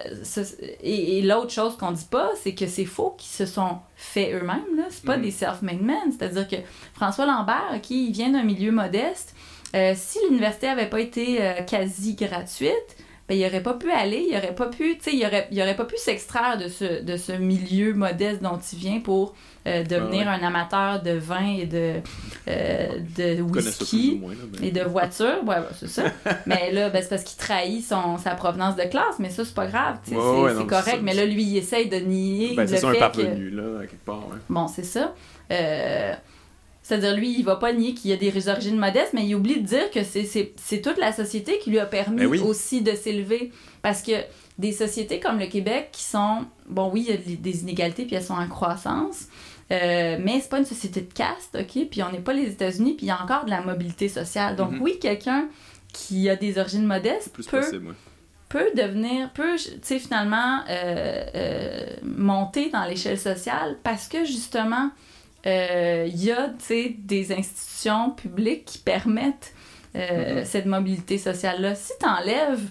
et, 0.82 1.20
l'autre 1.22 1.50
chose 1.50 1.76
qu'on 1.76 1.92
dit 1.92 2.06
pas, 2.10 2.30
c'est 2.42 2.54
que 2.54 2.66
c'est 2.66 2.86
faux 2.86 3.14
qu'ils 3.18 3.30
se 3.30 3.46
sont 3.46 3.78
fait 3.94 4.32
eux-mêmes. 4.32 4.76
Là. 4.76 4.84
C'est 4.88 5.04
pas 5.04 5.18
mm. 5.18 5.22
des 5.22 5.30
self-made 5.30 5.82
men. 5.82 6.12
C'est-à-dire 6.12 6.48
que 6.48 6.56
François 6.94 7.26
Lambert, 7.26 7.80
qui 7.82 8.10
vient 8.10 8.30
d'un 8.30 8.42
milieu 8.42 8.70
modeste, 8.70 9.34
euh, 9.74 9.92
si 9.96 10.18
l'université 10.28 10.68
avait 10.68 10.88
pas 10.88 11.00
été 11.00 11.42
euh, 11.42 11.62
quasi 11.62 12.14
gratuite, 12.14 12.96
ben, 13.26 13.38
il 13.38 13.46
aurait 13.46 13.62
pas 13.62 13.72
pu 13.72 13.90
aller, 13.90 14.26
il 14.30 14.36
aurait 14.36 14.54
pas 14.54 14.66
pu, 14.66 14.98
tu 14.98 15.04
sais, 15.04 15.16
il 15.16 15.24
aurait, 15.24 15.48
il 15.50 15.60
aurait 15.62 15.76
pas 15.76 15.86
pu 15.86 15.96
s'extraire 15.96 16.58
de 16.58 16.68
ce, 16.68 17.02
de 17.02 17.16
ce 17.16 17.32
milieu 17.32 17.94
modeste 17.94 18.42
dont 18.42 18.58
il 18.58 18.78
vient 18.78 19.00
pour 19.00 19.34
euh, 19.66 19.82
devenir 19.82 20.28
un 20.28 20.42
amateur 20.42 21.02
de 21.02 21.12
vin 21.12 21.56
et 21.58 21.64
de, 21.64 21.94
euh, 22.48 22.88
de 23.16 23.40
whisky 23.40 24.20
et 24.62 24.70
de 24.70 24.82
voitures. 24.82 25.42
Ouais, 25.46 25.56
c'est 25.78 25.88
ça. 25.88 26.02
mais 26.46 26.70
là, 26.70 26.90
ben, 26.90 27.02
c'est 27.02 27.08
parce 27.08 27.24
qu'il 27.24 27.38
trahit 27.38 27.82
son, 27.82 28.18
sa 28.18 28.34
provenance 28.34 28.76
de 28.76 28.82
classe, 28.82 29.18
mais 29.18 29.30
ça, 29.30 29.42
c'est 29.42 29.54
pas 29.54 29.68
grave, 29.68 29.96
c'est 30.04 30.14
correct. 30.66 31.00
Mais 31.02 31.14
là, 31.14 31.24
lui, 31.24 31.44
il 31.44 31.56
essaye 31.56 31.88
de 31.88 31.96
nier 31.96 32.54
ben, 32.54 32.68
le 32.70 32.76
fait 32.76 32.84
un 32.84 32.94
parvenu, 32.94 33.48
là, 33.48 33.80
quelque 33.80 34.04
part. 34.04 34.28
Bon, 34.50 34.68
c'est 34.68 34.84
ça. 34.84 35.14
Euh, 35.50 36.12
c'est-à-dire, 36.84 37.16
lui, 37.16 37.34
il 37.38 37.44
va 37.44 37.56
pas 37.56 37.72
nier 37.72 37.94
qu'il 37.94 38.10
y 38.10 38.12
a 38.12 38.16
des 38.18 38.48
origines 38.48 38.76
modestes, 38.76 39.14
mais 39.14 39.26
il 39.26 39.34
oublie 39.34 39.58
de 39.58 39.66
dire 39.66 39.90
que 39.90 40.00
c'est 40.04 40.80
toute 40.82 40.98
la 40.98 41.12
société 41.12 41.58
qui 41.58 41.70
lui 41.70 41.78
a 41.78 41.86
permis 41.86 42.26
ben 42.26 42.42
aussi 42.42 42.82
de 42.82 42.92
s'élever. 42.92 43.50
Parce 43.80 44.02
que 44.02 44.12
des 44.58 44.72
sociétés 44.72 45.18
comme 45.18 45.38
le 45.38 45.46
Québec 45.46 45.88
qui 45.92 46.02
sont, 46.02 46.44
bon, 46.68 46.90
oui, 46.92 47.06
il 47.08 47.14
y 47.14 47.16
a 47.16 47.36
des 47.36 47.62
inégalités, 47.62 48.04
puis 48.04 48.16
elles 48.16 48.22
sont 48.22 48.34
en 48.34 48.46
croissance, 48.48 49.28
euh, 49.72 50.18
mais 50.20 50.40
c'est 50.42 50.50
pas 50.50 50.58
une 50.58 50.66
société 50.66 51.00
de 51.00 51.10
caste, 51.10 51.56
OK? 51.58 51.88
Puis 51.90 52.02
on 52.02 52.12
n'est 52.12 52.20
pas 52.20 52.34
les 52.34 52.48
États-Unis, 52.50 52.92
puis 52.92 53.06
il 53.06 53.08
y 53.08 53.12
a 53.12 53.22
encore 53.22 53.46
de 53.46 53.50
la 53.50 53.62
mobilité 53.62 54.10
sociale. 54.10 54.54
Donc, 54.54 54.72
mhm. 54.72 54.82
oui, 54.82 54.98
quelqu'un 55.00 55.48
qui 55.94 56.28
a 56.28 56.36
des 56.36 56.58
origines 56.58 56.84
modestes 56.84 57.34
peut, 57.34 57.62
peut 58.50 58.70
devenir, 58.76 59.30
peut, 59.32 59.56
tu 59.56 59.70
sais, 59.80 59.98
finalement, 59.98 60.60
euh, 60.68 61.24
euh, 61.34 61.86
monter 62.02 62.68
dans 62.68 62.84
l'échelle 62.84 63.18
sociale 63.18 63.78
parce 63.82 64.06
que 64.06 64.26
justement, 64.26 64.90
euh, 65.46 66.08
il 66.08 66.24
y 66.24 66.32
a 66.32 66.50
des 66.98 67.32
institutions 67.32 68.10
publiques 68.10 68.64
qui 68.64 68.78
permettent 68.78 69.52
euh, 69.94 70.40
mm-hmm. 70.40 70.44
cette 70.44 70.66
mobilité 70.66 71.18
sociale-là. 71.18 71.74
Si 71.74 71.92
tu 72.00 72.06
enlèves 72.06 72.62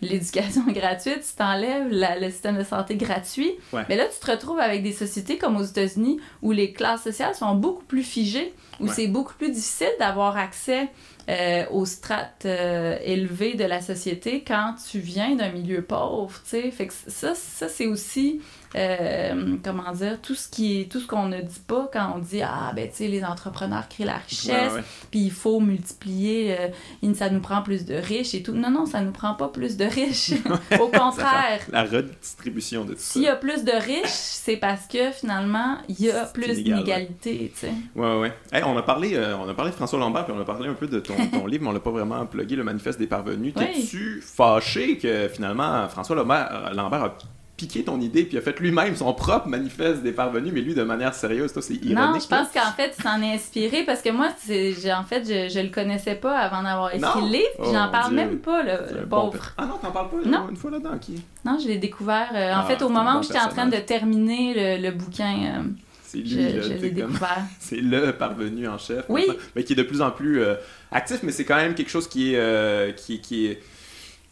l'éducation 0.00 0.64
gratuite, 0.68 1.22
si 1.22 1.36
tu 1.36 1.42
enlèves 1.42 1.88
le 1.90 2.30
système 2.30 2.56
de 2.56 2.64
santé 2.64 2.96
gratuit, 2.96 3.52
mais 3.88 3.96
là, 3.96 4.06
tu 4.06 4.18
te 4.24 4.30
retrouves 4.30 4.60
avec 4.60 4.82
des 4.82 4.92
sociétés 4.92 5.38
comme 5.38 5.56
aux 5.56 5.64
États-Unis 5.64 6.20
où 6.42 6.52
les 6.52 6.72
classes 6.72 7.02
sociales 7.02 7.34
sont 7.34 7.54
beaucoup 7.54 7.84
plus 7.84 8.02
figées, 8.02 8.54
où 8.80 8.88
c'est 8.88 9.08
beaucoup 9.08 9.34
plus 9.34 9.50
difficile 9.50 9.92
d'avoir 9.98 10.36
accès 10.36 10.88
euh, 11.30 11.64
aux 11.70 11.86
strates 11.86 12.44
élevées 12.44 13.54
de 13.54 13.64
la 13.64 13.80
société 13.80 14.44
quand 14.46 14.74
tu 14.90 14.98
viens 14.98 15.36
d'un 15.36 15.50
milieu 15.50 15.82
pauvre, 15.82 16.34
tu 16.44 16.50
sais. 16.50 16.70
Fait 16.70 16.88
que 16.88 16.92
ça, 16.92 17.34
ça 17.34 17.68
c'est 17.68 17.86
aussi 17.86 18.40
euh, 18.76 19.56
comment 19.64 19.90
dire, 19.92 20.20
tout 20.22 20.36
ce 20.36 20.48
qui 20.48 20.86
tout 20.88 21.00
ce 21.00 21.06
qu'on 21.06 21.26
ne 21.26 21.40
dit 21.40 21.62
pas 21.66 21.90
quand 21.92 22.12
on 22.14 22.18
dit 22.20 22.40
ah 22.40 22.72
ben 22.74 22.88
tu 22.88 22.96
sais 22.98 23.08
les 23.08 23.24
entrepreneurs 23.24 23.88
créent 23.88 24.04
la 24.04 24.18
richesse, 24.18 24.72
puis 25.10 25.20
il 25.20 25.32
faut 25.32 25.58
multiplier, 25.58 26.56
euh, 26.56 27.14
ça 27.14 27.30
nous 27.30 27.40
prend 27.40 27.62
plus 27.62 27.84
de 27.84 27.94
riches 27.94 28.34
et 28.34 28.42
tout. 28.44 28.52
Non 28.52 28.70
non, 28.70 28.86
ça 28.86 29.00
nous 29.00 29.10
prend 29.10 29.34
pas 29.34 29.48
plus 29.48 29.76
de 29.76 29.84
riches. 29.84 30.34
Au 30.80 30.86
contraire. 30.86 31.60
la 31.72 31.82
redistribution 31.82 32.84
de 32.84 32.92
tout 32.92 33.00
ça. 33.00 33.12
S'il 33.12 33.22
y 33.22 33.28
a 33.28 33.34
plus 33.34 33.64
de 33.64 33.72
riches, 33.72 34.06
c'est 34.06 34.56
parce 34.56 34.86
que 34.86 35.10
finalement 35.10 35.78
il 35.88 36.00
y 36.00 36.10
a 36.10 36.26
plus 36.26 36.62
d'inégalité, 36.62 37.50
tu 37.52 37.66
sais. 37.66 37.72
Ouais 37.96 38.20
ouais. 38.20 38.62
on 38.64 38.76
a 38.76 38.82
parlé 38.82 39.18
on 39.18 39.48
a 39.48 39.54
parlé 39.54 39.72
de 39.72 39.76
François 39.76 39.98
Lambert 39.98 40.26
puis 40.26 40.34
on 40.36 40.40
a 40.40 40.44
parlé 40.44 40.68
un 40.68 40.74
peu 40.74 40.86
de 40.86 41.00
ton, 41.00 41.14
ton 41.28 41.46
livre, 41.46 41.64
mais 41.64 41.70
on 41.70 41.72
l'a 41.72 41.80
pas 41.80 41.90
vraiment 41.90 42.24
plugué 42.26 42.56
le 42.56 42.64
manifeste 42.64 42.98
des 42.98 43.06
parvenus. 43.06 43.54
T'es-tu 43.54 44.20
fâché 44.22 44.98
que 44.98 45.28
finalement 45.28 45.88
François 45.88 46.16
Lambert, 46.16 46.72
Lambert 46.74 47.04
a 47.04 47.16
piqué 47.60 47.84
ton 47.84 48.00
idée 48.00 48.24
puis 48.24 48.38
a 48.38 48.40
fait 48.40 48.58
lui-même 48.58 48.96
son 48.96 49.12
propre 49.12 49.46
manifeste 49.48 50.02
des 50.02 50.12
parvenus, 50.12 50.50
mais 50.54 50.62
lui 50.62 50.74
de 50.74 50.82
manière 50.82 51.14
sérieuse? 51.14 51.52
c'est 51.60 51.74
ironique. 51.74 51.94
Non, 51.94 52.18
je 52.18 52.26
pense 52.26 52.48
qu'en 52.54 52.72
fait, 52.74 52.94
il 52.98 53.02
s'en 53.02 53.20
est 53.20 53.34
inspiré 53.34 53.84
parce 53.84 54.00
que 54.00 54.08
moi, 54.10 54.28
en 54.28 55.04
fait, 55.04 55.24
je, 55.24 55.52
je 55.52 55.60
le 55.60 55.68
connaissais 55.68 56.14
pas 56.14 56.38
avant 56.38 56.62
d'avoir 56.62 56.94
écrit 56.94 57.20
le 57.20 57.32
livre, 57.32 57.50
puis 57.58 57.70
j'en 57.70 57.88
oh, 57.88 57.92
parle 57.92 58.14
même 58.14 58.38
pas, 58.38 58.62
le, 58.62 59.06
pauvre. 59.06 59.52
ah 59.58 59.66
non, 59.66 59.74
t'en 59.82 59.90
parles 59.90 60.08
pas 60.08 60.16
non. 60.24 60.48
une 60.48 60.56
fois 60.56 60.70
là-dedans, 60.70 60.96
qui 60.98 61.22
Non, 61.44 61.58
je 61.60 61.68
l'ai 61.68 61.76
découvert. 61.76 62.30
Euh, 62.34 62.54
en 62.54 62.60
ah, 62.60 62.64
fait, 62.64 62.82
au 62.82 62.88
moment 62.88 63.18
où 63.18 63.22
j'étais 63.22 63.40
en 63.40 63.48
train 63.48 63.66
de 63.66 63.76
terminer 63.76 64.78
le, 64.78 64.90
bouquin. 64.90 65.58
Euh, 65.58 65.62
c'est 66.10 66.18
lui, 66.18 66.28
c'est 67.58 67.76
le 67.76 68.12
parvenu 68.12 68.66
en 68.66 68.78
chef. 68.78 69.04
Oui. 69.08 69.26
mais 69.54 69.64
qui 69.64 69.74
est 69.74 69.76
de 69.76 69.82
plus 69.82 70.00
en 70.00 70.10
plus 70.10 70.42
euh, 70.42 70.54
actif, 70.90 71.20
mais 71.22 71.32
c'est 71.32 71.44
quand 71.44 71.56
même 71.56 71.74
quelque 71.74 71.90
chose 71.90 72.08
qui 72.08 72.34
est, 72.34 72.96
qui, 72.96 73.20
qui 73.20 73.46
est 73.46 73.60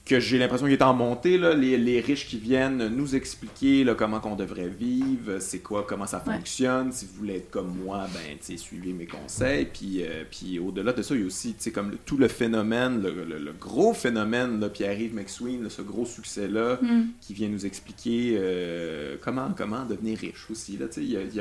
que 0.08 0.18
j'ai 0.18 0.38
l'impression 0.38 0.66
qu'il 0.66 0.74
est 0.74 0.82
en 0.82 0.94
montée, 0.94 1.38
là, 1.38 1.54
les, 1.54 1.76
les, 1.76 2.00
riches 2.00 2.26
qui 2.26 2.38
viennent 2.38 2.88
nous 2.88 3.14
expliquer 3.14 3.84
là, 3.84 3.94
comment 3.94 4.20
qu'on 4.20 4.36
devrait 4.36 4.68
vivre, 4.68 5.38
c'est 5.38 5.58
quoi, 5.58 5.84
comment 5.86 6.06
ça 6.06 6.20
fonctionne. 6.20 6.90
Si 6.92 7.04
vous 7.06 7.12
voulez 7.18 7.36
être 7.36 7.50
comme 7.50 7.76
moi, 7.84 8.06
ben, 8.14 8.56
suivez 8.56 8.92
mes 8.92 9.06
conseils. 9.06 9.66
Puis, 9.66 10.02
euh, 10.02 10.24
puis 10.28 10.58
au-delà 10.58 10.92
de 10.92 11.02
ça, 11.02 11.14
il 11.14 11.20
y 11.20 11.24
a 11.24 11.26
aussi 11.26 11.54
comme 11.72 11.90
le, 11.90 11.98
tout 11.98 12.16
le 12.16 12.28
phénomène, 12.28 13.02
le, 13.02 13.52
gros 13.52 13.92
phénomène, 13.92 14.68
Pierre-Yves 14.72 15.14
McSween, 15.14 15.68
ce 15.68 15.82
gros 15.82 16.06
succès-là, 16.06 16.78
hmm. 16.80 17.08
qui 17.20 17.34
vient 17.34 17.48
nous 17.48 17.66
expliquer 17.66 18.36
euh, 18.38 19.16
comment, 19.22 19.50
comment 19.56 19.84
devenir 19.84 20.18
riche 20.18 20.46
aussi. 20.50 20.78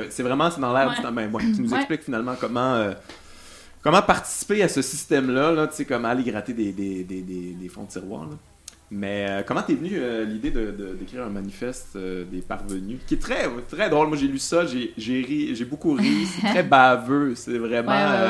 C'est 0.09 0.23
vraiment 0.23 0.49
dans 0.49 0.73
l'air 0.73 0.93
du 0.93 1.01
temps, 1.01 1.11
ben, 1.11 1.31
qui 1.39 1.61
nous 1.61 1.73
explique 1.73 2.03
finalement 2.03 2.35
comment... 2.39 2.75
Euh, 2.75 2.93
comment 3.81 4.01
participer 4.01 4.63
à 4.63 4.67
ce 4.67 4.81
système-là, 4.81 5.53
là, 5.53 5.69
comment 5.87 6.09
aller 6.09 6.23
gratter 6.23 6.51
des, 6.51 6.73
des, 6.73 7.05
des, 7.05 7.21
des 7.21 7.69
fonds 7.69 7.83
de 7.83 7.89
tiroir. 7.89 8.25
Là. 8.25 8.35
Mais 8.89 9.25
euh, 9.29 9.43
comment 9.45 9.61
t'es 9.61 9.75
venu 9.75 9.91
euh, 9.95 10.23
l'idée 10.23 10.49
de, 10.49 10.71
d'écrire 10.97 11.23
un 11.23 11.29
manifeste 11.29 11.97
euh, 11.97 12.23
des 12.23 12.41
parvenus? 12.41 12.99
Qui 13.05 13.15
est 13.15 13.21
très 13.21 13.49
très 13.67 13.89
drôle. 13.89 14.07
Moi 14.07 14.15
j'ai 14.15 14.27
lu 14.27 14.39
ça, 14.39 14.65
j'ai, 14.65 14.93
ri, 14.97 15.53
j'ai 15.55 15.65
beaucoup 15.65 15.93
ri. 15.93 16.25
C'est 16.25 16.47
très 16.47 16.63
baveux, 16.63 17.35
c'est 17.35 17.57
vraiment 17.57 18.29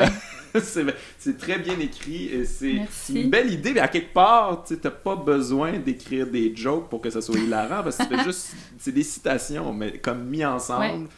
c'est, 0.60 1.38
très 1.38 1.58
bien 1.58 1.78
écrit 1.78 2.26
et 2.26 2.44
c'est, 2.44 2.80
une 3.10 3.30
belle 3.30 3.52
idée. 3.52 3.72
Mais 3.72 3.80
à 3.80 3.88
quelque 3.88 4.12
part, 4.12 4.64
tu 4.66 4.78
t'as 4.78 4.90
pas 4.90 5.14
besoin 5.14 5.78
d'écrire 5.78 6.26
des 6.26 6.56
jokes 6.56 6.88
pour 6.88 7.00
que 7.00 7.10
ça 7.10 7.20
soit 7.20 7.38
hilarant 7.38 7.84
parce 7.84 7.98
que 7.98 8.04
c'est 8.08 8.24
juste 8.24 8.54
c'est 8.78 8.92
des 8.92 9.02
citations, 9.04 9.72
mais 9.72 9.98
comme 9.98 10.24
mis 10.24 10.44
ensemble, 10.44 11.08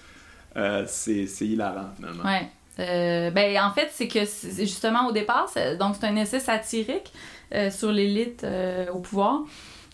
c'est, 0.86 1.24
hilarant 1.40 1.90
finalement. 1.96 2.24
Ouais. 2.24 3.30
ben 3.30 3.62
en 3.62 3.72
fait 3.72 3.88
c'est 3.92 4.08
que 4.08 4.20
justement 4.20 5.06
au 5.06 5.12
départ, 5.12 5.48
donc 5.78 5.96
c'est 5.98 6.06
un 6.06 6.16
essai 6.16 6.40
satirique. 6.40 7.10
Euh, 7.52 7.68
sur 7.68 7.90
l'élite 7.90 8.44
euh, 8.44 8.86
au 8.92 9.00
pouvoir 9.00 9.40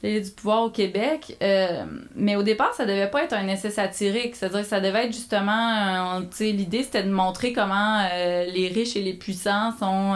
l'élite 0.02 0.26
du 0.26 0.30
pouvoir 0.32 0.64
au 0.64 0.70
Québec. 0.70 1.38
Euh, 1.42 1.84
mais 2.14 2.36
au 2.36 2.42
départ, 2.42 2.74
ça 2.74 2.84
devait 2.84 3.10
pas 3.10 3.24
être 3.24 3.32
un 3.32 3.48
essai 3.48 3.70
satirique. 3.70 4.36
C'est-à-dire 4.36 4.60
que 4.60 4.66
ça 4.66 4.78
devait 4.78 5.06
être 5.06 5.12
justement, 5.14 6.20
tu 6.20 6.36
sais, 6.36 6.52
l'idée 6.52 6.82
c'était 6.82 7.02
de 7.02 7.10
montrer 7.10 7.54
comment 7.54 8.06
les 8.12 8.70
riches 8.74 8.94
et 8.96 9.02
les 9.02 9.14
puissants 9.14 9.72
sont, 9.78 10.14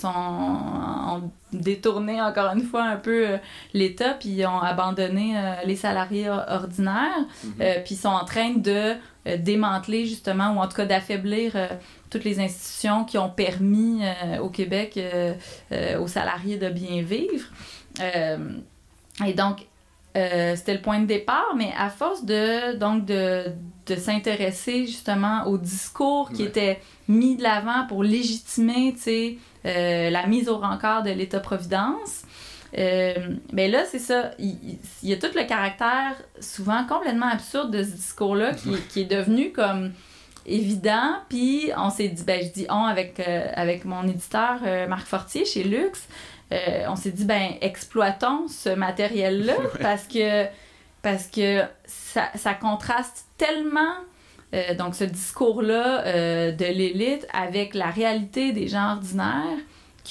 sont 0.00 0.08
ont 0.08 1.30
détourné 1.52 2.22
encore 2.22 2.54
une 2.54 2.62
fois 2.62 2.84
un 2.84 2.96
peu 2.96 3.38
l'État, 3.74 4.14
puis 4.14 4.44
ont 4.46 4.60
abandonné 4.60 5.34
les 5.66 5.76
salariés 5.76 6.30
ordinaires, 6.30 7.26
mm-hmm. 7.44 7.82
puis 7.84 7.96
sont 7.96 8.08
en 8.08 8.24
train 8.24 8.54
de 8.54 8.94
démanteler 9.26 10.06
justement, 10.06 10.52
ou 10.52 10.58
en 10.58 10.68
tout 10.68 10.76
cas 10.76 10.86
d'affaiblir 10.86 11.54
toutes 12.10 12.24
les 12.24 12.40
institutions 12.40 13.04
qui 13.04 13.16
ont 13.16 13.30
permis 13.30 14.00
euh, 14.02 14.38
au 14.40 14.50
Québec 14.50 14.94
euh, 14.96 15.32
euh, 15.72 15.98
aux 16.00 16.08
salariés 16.08 16.58
de 16.58 16.68
bien 16.68 17.02
vivre. 17.02 17.46
et 19.24 19.32
donc, 19.34 19.66
c'était 20.14 20.74
le 20.74 20.80
point 20.80 20.98
de 20.98 21.06
départ, 21.06 21.54
mais 21.56 21.72
à 21.78 21.88
force 21.88 22.24
de, 22.24 22.76
donc 22.76 23.04
de, 23.04 23.44
de 23.86 23.94
s'intéresser 23.94 24.86
justement 24.86 25.46
au 25.46 25.56
discours 25.56 26.32
qui 26.32 26.42
était 26.42 26.80
mis 27.06 27.36
de 27.36 27.42
l'avant 27.42 27.86
pour 27.86 28.02
légitimer 28.02 28.94
la 29.64 30.26
mise 30.26 30.48
au 30.48 30.58
rencard 30.58 31.04
de 31.04 31.10
l'État-providence, 31.10 32.22
mais 32.72 33.38
ben 33.52 33.70
là, 33.70 33.84
c'est 33.84 33.98
ça. 33.98 34.30
Il, 34.38 34.78
y 35.02 35.12
a 35.12 35.16
tout 35.16 35.34
le 35.34 35.46
caractère 35.46 36.14
souvent 36.40 36.84
complètement 36.86 37.26
absurde 37.26 37.70
de 37.70 37.82
ce 37.82 37.90
discours-là 37.90 38.54
qui, 38.54 38.70
qui, 38.88 39.00
est 39.00 39.04
devenu 39.04 39.52
comme 39.52 39.92
évident. 40.46 41.16
Puis 41.28 41.70
on 41.76 41.90
s'est 41.90 42.08
dit, 42.08 42.24
ben 42.24 42.42
je 42.42 42.48
dis 42.48 42.66
on 42.68 42.84
avec, 42.84 43.20
euh, 43.20 43.46
avec 43.54 43.84
mon 43.84 44.06
éditeur 44.06 44.58
euh, 44.64 44.86
Marc 44.86 45.06
Fortier 45.06 45.44
chez 45.44 45.64
Lux, 45.64 46.08
euh, 46.52 46.84
on 46.88 46.96
s'est 46.96 47.12
dit, 47.12 47.24
ben 47.24 47.52
exploitons 47.60 48.48
ce 48.48 48.70
matériel-là 48.70 49.54
parce 49.80 50.06
que, 50.06 50.46
parce 51.02 51.26
que 51.26 51.62
ça, 51.84 52.30
ça 52.34 52.54
contraste 52.54 53.26
tellement. 53.38 53.94
donc 54.76 54.96
ce 54.96 55.04
discours-là 55.04 56.52
de 56.52 56.64
l'élite 56.64 57.26
avec 57.32 57.74
la 57.74 57.90
réalité 57.90 58.52
des 58.52 58.66
gens 58.66 58.94
ordinaires 58.94 59.58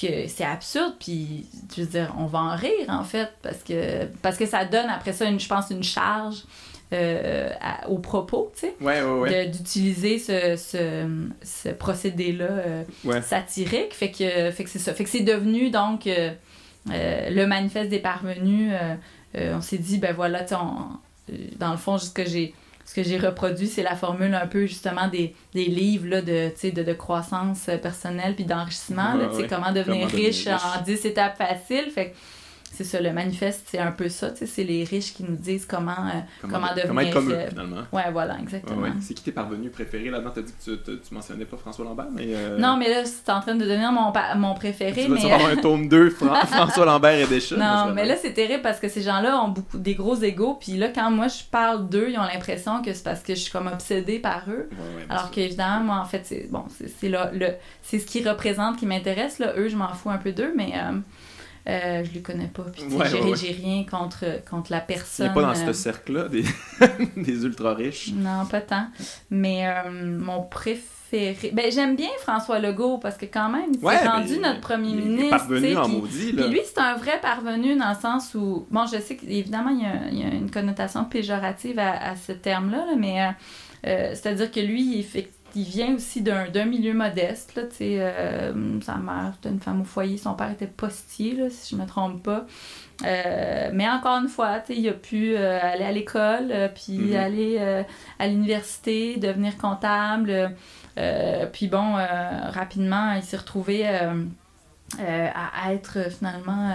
que 0.00 0.26
c'est 0.28 0.44
absurde 0.44 0.94
puis 0.98 1.46
je 1.76 1.82
veux 1.82 1.88
dire 1.88 2.14
on 2.18 2.26
va 2.26 2.38
en 2.40 2.56
rire 2.56 2.86
en 2.88 3.04
fait 3.04 3.28
parce 3.42 3.62
que 3.62 4.06
parce 4.22 4.36
que 4.36 4.46
ça 4.46 4.64
donne 4.64 4.88
après 4.88 5.12
ça 5.12 5.26
une 5.26 5.40
je 5.40 5.48
pense 5.48 5.70
une 5.70 5.82
charge 5.82 6.44
euh, 6.92 7.50
au 7.88 7.98
propos, 7.98 8.50
tu 8.58 8.66
sais. 8.66 9.46
D'utiliser 9.46 10.18
ce, 10.18 10.56
ce, 10.56 11.06
ce 11.40 11.68
procédé-là 11.68 12.48
euh, 12.48 13.22
satirique. 13.22 13.94
Fait 13.94 14.10
que, 14.10 14.50
fait 14.50 14.64
que 14.64 14.70
c'est 14.70 14.80
ça. 14.80 14.92
Fait 14.92 15.04
que 15.04 15.10
c'est 15.10 15.20
devenu, 15.20 15.70
donc, 15.70 16.08
euh, 16.08 16.32
le 16.88 17.44
manifeste 17.46 17.90
des 17.90 18.00
parvenus. 18.00 18.72
on 19.36 19.60
s'est 19.60 19.78
dit, 19.78 19.98
ben 19.98 20.12
voilà, 20.12 20.42
dans 20.42 21.70
le 21.70 21.76
fond, 21.76 21.96
ce 21.98 22.10
que 22.10 22.24
j'ai 22.24 22.54
ce 22.90 22.94
que 22.96 23.04
j'ai 23.04 23.18
reproduit, 23.18 23.68
c'est 23.68 23.84
la 23.84 23.94
formule 23.94 24.34
un 24.34 24.48
peu 24.48 24.66
justement 24.66 25.06
des, 25.06 25.32
des 25.54 25.66
livres 25.66 26.08
là, 26.08 26.22
de, 26.22 26.50
de, 26.70 26.82
de 26.82 26.92
croissance 26.92 27.70
personnelle 27.80 28.34
puis 28.34 28.44
d'enrichissement. 28.44 29.16
comment 29.48 29.70
devenir 29.70 30.08
riche 30.08 30.48
en 30.48 30.82
10 30.84 31.06
étapes 31.06 31.38
faciles. 31.38 31.92
Fait 31.92 32.12
c'est 32.80 32.96
ça, 32.96 33.00
le 33.02 33.12
manifeste, 33.12 33.66
c'est 33.66 33.78
un 33.78 33.92
peu 33.92 34.08
ça, 34.08 34.30
c'est 34.34 34.64
les 34.64 34.84
riches 34.84 35.12
qui 35.12 35.22
nous 35.22 35.36
disent 35.36 35.66
comment, 35.66 35.92
euh, 35.92 36.20
comment, 36.40 36.68
devenir... 36.68 36.86
Comment 36.86 37.00
être 37.02 37.12
comme 37.12 37.30
eux, 37.30 37.46
finalement. 37.50 37.82
Ouais, 37.92 38.10
voilà, 38.10 38.38
exactement. 38.40 38.86
C'est 39.02 39.12
qui 39.12 39.22
tes 39.22 39.32
parvenus 39.32 39.70
préférés? 39.70 40.08
Là-dedans? 40.08 40.30
T'as 40.34 40.40
dit 40.40 40.52
que 40.52 40.76
tu, 40.76 40.98
tu, 40.98 41.14
mentionnais 41.14 41.44
pas 41.44 41.58
François 41.58 41.84
Lambert, 41.84 42.06
mais... 42.10 42.28
Euh, 42.28 42.56
non, 42.56 42.78
mais 42.78 42.88
là, 42.88 43.04
c'est 43.04 43.30
en 43.30 43.40
train 43.40 43.54
de 43.54 43.60
devenir 43.60 43.92
mon, 43.92 44.10
mon 44.36 44.54
préféré, 44.54 45.04
tu 45.04 45.10
mais... 45.10 45.30
avoir 45.30 45.50
un 45.50 45.56
tome 45.56 45.88
2, 45.88 46.10
François 46.46 46.86
Lambert 46.86 47.18
et 47.18 47.26
Deschamps. 47.26 47.58
Non, 47.58 47.92
mais 47.92 48.06
là, 48.06 48.16
c'est 48.16 48.32
terrible 48.32 48.62
parce 48.62 48.80
que 48.80 48.88
ces 48.88 49.02
gens-là 49.02 49.42
ont 49.42 49.48
beaucoup, 49.48 49.76
des 49.76 49.94
gros 49.94 50.16
égaux, 50.16 50.54
puis 50.54 50.78
là, 50.78 50.88
quand 50.88 51.10
moi, 51.10 51.28
je 51.28 51.44
parle 51.50 51.86
d'eux, 51.86 52.08
ils 52.08 52.18
ont 52.18 52.22
l'impression 52.22 52.80
que 52.80 52.94
c'est 52.94 53.04
parce 53.04 53.20
que 53.20 53.34
je 53.34 53.40
suis 53.40 53.52
comme 53.52 53.66
obsédée 53.66 54.20
par 54.20 54.44
eux. 54.48 54.70
alors 55.10 55.30
qu'évidemment, 55.30 55.80
moi, 55.84 55.96
en 55.96 56.06
fait, 56.06 56.22
c'est 56.24 56.48
bon, 56.50 56.64
c'est 56.70 57.10
le, 57.10 57.48
c'est 57.82 57.98
ce 57.98 58.06
qu'ils 58.06 58.26
représentent 58.26 58.78
qui 58.78 58.86
m'intéresse, 58.86 59.38
là. 59.38 59.52
Eux, 59.58 59.68
je 59.68 59.76
m'en 59.76 59.92
fous 59.92 60.08
un 60.08 60.18
peu 60.18 60.32
d'eux, 60.32 60.54
mais... 60.56 60.72
Euh, 60.76 60.92
euh, 61.68 62.04
je 62.04 62.14
le 62.14 62.20
connais 62.20 62.48
pas. 62.48 62.64
Puis 62.72 62.84
j'ai 63.36 63.52
rien 63.52 63.84
contre, 63.84 64.24
contre 64.48 64.72
la 64.72 64.80
personne. 64.80 65.26
Il 65.26 65.28
n'est 65.28 65.34
pas 65.34 65.42
dans 65.42 65.54
ce 65.54 65.70
euh, 65.70 65.72
cercle-là 65.72 66.28
des, 66.28 66.44
des 67.16 67.44
ultra 67.44 67.74
riches. 67.74 68.12
Non, 68.14 68.46
pas 68.46 68.60
tant. 68.60 68.86
Mais 69.30 69.66
euh, 69.66 69.90
mon 69.90 70.42
préféré. 70.42 71.50
Ben, 71.52 71.70
j'aime 71.70 71.96
bien 71.96 72.08
François 72.20 72.60
Legault 72.60 72.98
parce 72.98 73.16
que 73.16 73.26
quand 73.26 73.50
même, 73.50 73.72
il 73.74 73.80
s'est 73.80 74.08
rendu 74.08 74.38
notre 74.38 74.60
premier 74.60 74.94
ministre. 74.94 75.18
Il 75.18 75.26
est 75.26 75.30
parvenu 75.30 75.76
en 75.76 75.88
maudit. 75.88 76.32
Là. 76.32 76.44
Puis 76.44 76.52
lui, 76.52 76.60
c'est 76.64 76.80
un 76.80 76.96
vrai 76.96 77.20
parvenu 77.20 77.76
dans 77.76 77.90
le 77.90 78.00
sens 78.00 78.34
où. 78.34 78.66
Bon, 78.70 78.86
je 78.86 78.98
sais 78.98 79.16
qu'évidemment, 79.16 79.70
il, 79.70 80.18
y, 80.18 80.24
a, 80.24 80.28
une 80.28 80.50
connotation 80.50 81.04
péjorative 81.04 81.78
à, 81.78 82.16
ce 82.16 82.32
terme-là, 82.32 82.86
mais 82.96 83.34
c'est-à-dire 83.82 84.50
que 84.50 84.60
lui, 84.60 84.98
il 84.98 85.04
fait 85.04 85.30
il 85.54 85.64
vient 85.64 85.94
aussi 85.94 86.22
d'un 86.22 86.64
milieu 86.64 86.94
modeste. 86.94 87.54
Là, 87.54 87.62
euh, 87.80 88.80
sa 88.80 88.96
mère 88.96 89.32
était 89.38 89.48
une 89.48 89.60
femme 89.60 89.82
au 89.82 89.84
foyer, 89.84 90.16
son 90.16 90.34
père 90.34 90.50
était 90.50 90.66
postier, 90.66 91.34
là, 91.34 91.50
si 91.50 91.70
je 91.70 91.76
ne 91.76 91.82
me 91.82 91.88
trompe 91.88 92.22
pas. 92.22 92.46
Euh, 93.04 93.70
mais 93.72 93.88
encore 93.88 94.18
une 94.18 94.28
fois, 94.28 94.62
il 94.68 94.88
a 94.88 94.92
pu 94.92 95.34
euh, 95.36 95.58
aller 95.60 95.84
à 95.84 95.92
l'école, 95.92 96.52
puis 96.74 96.98
mm-hmm. 96.98 97.18
aller 97.18 97.84
à 98.18 98.26
l'université, 98.26 99.16
devenir 99.16 99.56
comptable. 99.56 100.54
puis 101.52 101.68
bon, 101.68 101.94
rapidement, 101.94 103.12
il 103.14 103.22
s'est 103.22 103.38
retrouvé 103.38 103.86
à 104.98 105.72
être 105.72 106.10
finalement 106.10 106.74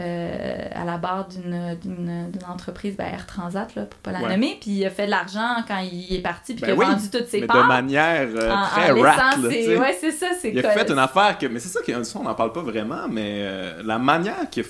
euh, 0.00 0.68
à 0.74 0.84
la 0.84 0.96
barre 0.96 1.28
d'une 1.28 2.30
entreprise, 2.48 2.96
ben, 2.96 3.06
Air 3.06 3.26
Transat, 3.26 3.74
là, 3.74 3.84
pour 3.84 4.00
pas 4.00 4.12
la 4.12 4.20
nommer, 4.20 4.56
puis 4.60 4.70
il 4.70 4.86
a 4.86 4.90
fait 4.90 5.06
de 5.06 5.10
l'argent 5.10 5.56
quand 5.68 5.78
il 5.78 6.14
est 6.14 6.22
parti, 6.22 6.54
puis 6.54 6.62
ben 6.62 6.74
il 6.74 6.82
a 6.82 6.86
vendu 6.86 7.10
toutes 7.10 7.26
ses 7.26 7.40
mais 7.40 7.46
parts. 7.46 7.62
de 7.62 7.68
manière 7.68 8.28
euh, 8.34 8.54
très 8.72 8.92
en 8.92 9.00
rat, 9.00 9.36
Ouais, 9.40 9.96
c'est 10.00 10.12
ça, 10.12 10.28
c'est 10.40 10.52
Il 10.52 10.64
a 10.64 10.70
fait 10.70 10.90
une 10.90 10.98
affaire 10.98 11.36
que... 11.38 11.46
Mais 11.46 11.60
c'est 11.60 11.68
ça 11.68 11.80
qu'on 11.82 12.22
n'en 12.22 12.34
parle 12.34 12.52
pas 12.52 12.62
vraiment, 12.62 13.08
mais 13.10 13.40
euh, 13.42 13.82
la 13.84 13.98
manière 13.98 14.48
que 14.50 14.62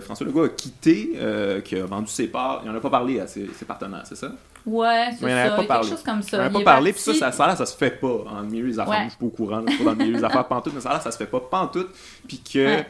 François 0.00 0.26
Legault 0.26 0.44
a 0.44 0.48
quitté, 0.48 1.18
qui 1.64 1.76
a 1.76 1.86
vendu 1.86 2.10
ses 2.10 2.26
parts, 2.28 2.60
il 2.64 2.70
n'en 2.70 2.76
a 2.76 2.80
pas 2.80 2.90
parlé 2.90 3.20
à 3.20 3.26
ses, 3.26 3.48
partenaires, 3.66 4.02
c'est 4.04 4.16
ça? 4.16 4.32
Ouais, 4.66 5.10
c'est 5.18 5.26
ça. 5.26 5.50
Pas 5.50 5.64
quelque 5.64 5.88
chose 5.88 6.02
comme 6.02 6.22
ça. 6.22 6.40
On 6.40 6.42
n'a 6.42 6.50
pas 6.50 6.60
parlé, 6.60 6.92
puis 6.92 7.00
ça, 7.00 7.14
ça, 7.14 7.32
ça, 7.32 7.56
ça, 7.56 7.66
se 7.66 7.76
fait 7.76 7.98
pas 7.98 8.24
en 8.26 8.42
milieu 8.42 8.68
des 8.68 8.78
affaires. 8.78 9.04
Je 9.04 9.10
suis 9.10 9.18
pas 9.18 9.26
au 9.26 9.30
courant, 9.30 9.62
je 9.66 9.72
suis 9.72 9.78
pas 9.78 9.92
dans 9.92 9.98
le 9.98 10.04
milieu 10.04 10.18
des 10.18 10.24
affaires 10.26 10.46
pantoute, 10.46 10.74
mais 10.74 10.80
ça, 10.80 10.90
là, 10.90 11.00
ça 11.00 11.10
se 11.10 11.16
fait 11.16 11.26
pas 11.26 11.40
pantoute. 11.40 11.88
Puis 12.26 12.42
que 12.52 12.82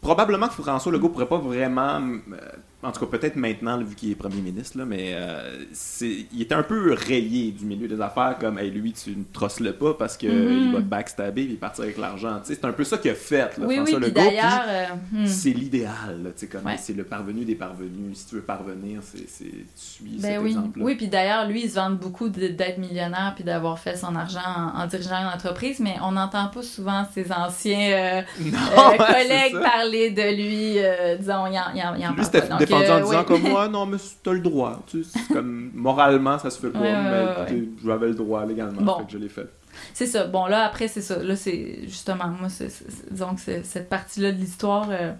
probablement 0.00 0.48
que 0.48 0.54
François 0.54 0.92
Legault 0.92 1.10
pourrait 1.10 1.26
pas 1.26 1.38
vraiment 1.38 2.00
euh, 2.32 2.38
en 2.82 2.92
tout 2.92 3.00
cas 3.04 3.18
peut-être 3.18 3.36
maintenant 3.36 3.76
vu 3.78 3.94
qu'il 3.94 4.10
est 4.10 4.14
premier 4.14 4.40
ministre 4.40 4.78
là, 4.78 4.86
mais 4.86 5.12
euh, 5.12 5.64
c'est 5.72 6.26
il 6.32 6.40
était 6.40 6.54
un 6.54 6.62
peu 6.62 6.94
rayé 6.94 7.50
du 7.50 7.66
milieu 7.66 7.86
des 7.86 8.00
affaires 8.00 8.36
comme 8.40 8.58
hey, 8.58 8.70
lui 8.70 8.94
tu 8.94 9.10
ne 9.10 9.24
trosses 9.32 9.60
le 9.60 9.74
pas 9.74 9.92
parce 9.94 10.16
qu'il 10.16 10.30
mm-hmm. 10.30 10.72
va 10.72 10.78
te 10.78 10.84
backstabber 10.84 11.42
et 11.42 11.54
partir 11.56 11.84
avec 11.84 11.98
l'argent 11.98 12.40
c'est 12.42 12.64
un 12.64 12.72
peu 12.72 12.84
ça 12.84 12.96
qu'il 12.96 13.10
a 13.10 13.14
fait 13.14 13.58
là, 13.58 13.66
oui, 13.66 13.76
François 13.76 13.98
oui, 13.98 14.04
Legault 14.06 14.14
d'ailleurs 14.14 14.64
euh, 14.66 14.86
hmm. 15.12 15.26
c'est 15.26 15.50
l'idéal 15.50 16.32
comme 16.50 16.62
c'est 16.78 16.96
le 16.96 17.04
parvenu 17.04 17.44
des 17.44 17.54
parvenus 17.54 18.18
si 18.18 18.26
tu 18.28 18.36
veux 18.36 18.42
parvenir 18.42 19.00
c'est 19.02 19.18
tu 19.18 19.60
suis 19.76 20.04
ben 20.18 20.34
cet 20.34 20.42
oui. 20.42 20.50
exemple 20.50 20.80
oui 20.82 20.94
puis 20.94 21.08
d'ailleurs 21.08 21.46
lui 21.46 21.64
il 21.64 21.70
se 21.70 21.74
vante 21.74 21.98
beaucoup 21.98 22.30
d'être 22.30 22.78
millionnaire 22.78 23.32
puis 23.34 23.44
d'avoir 23.44 23.78
fait 23.78 23.96
son 23.96 24.16
argent 24.16 24.40
en, 24.74 24.86
dirigeant 24.86 25.16
une 25.16 25.34
entreprise 25.34 25.80
mais 25.80 25.96
on 26.02 26.12
n'entend 26.12 26.48
pas 26.48 26.62
souvent 26.62 27.06
ses 27.12 27.30
anciens 27.30 27.92
euh, 27.92 28.22
collègues 28.96 29.60
parler 29.60 30.10
de 30.10 30.34
lui 30.34 31.18
disons 31.18 31.46
il 31.46 31.58
en, 31.58 31.94
il 31.94 32.06
en, 32.06 32.14
parle 32.14 32.30
pas 32.30 32.69
défendu 32.78 32.90
en 32.90 33.00
disant 33.06 33.24
comme 33.24 33.42
moi, 33.42 33.68
non, 33.68 33.86
mais 33.86 33.98
t'as 34.22 34.32
le 34.32 34.40
droit. 34.40 34.82
Tu 34.86 35.04
sais, 35.04 35.18
comme, 35.32 35.70
moralement, 35.74 36.38
ça 36.38 36.50
se 36.50 36.58
fait 36.58 36.70
pas, 36.70 36.78
mais 36.80 37.66
j'avais 37.84 38.08
le 38.08 38.14
droit 38.14 38.44
légalement, 38.44 38.82
bon. 38.82 38.98
fait 38.98 39.06
que 39.06 39.12
je 39.12 39.18
l'ai 39.18 39.28
fait. 39.28 39.48
C'est 39.94 40.06
ça. 40.06 40.26
Bon, 40.26 40.46
là, 40.46 40.64
après, 40.64 40.88
c'est 40.88 41.00
ça. 41.00 41.22
Là, 41.22 41.36
c'est 41.36 41.80
justement, 41.84 42.28
moi, 42.28 42.48
c'est, 42.48 42.70
disons 43.10 43.34
que 43.34 43.62
cette 43.62 43.88
partie-là 43.88 44.32
de 44.32 44.38
l'histoire. 44.38 44.88
Euh, 44.90 45.12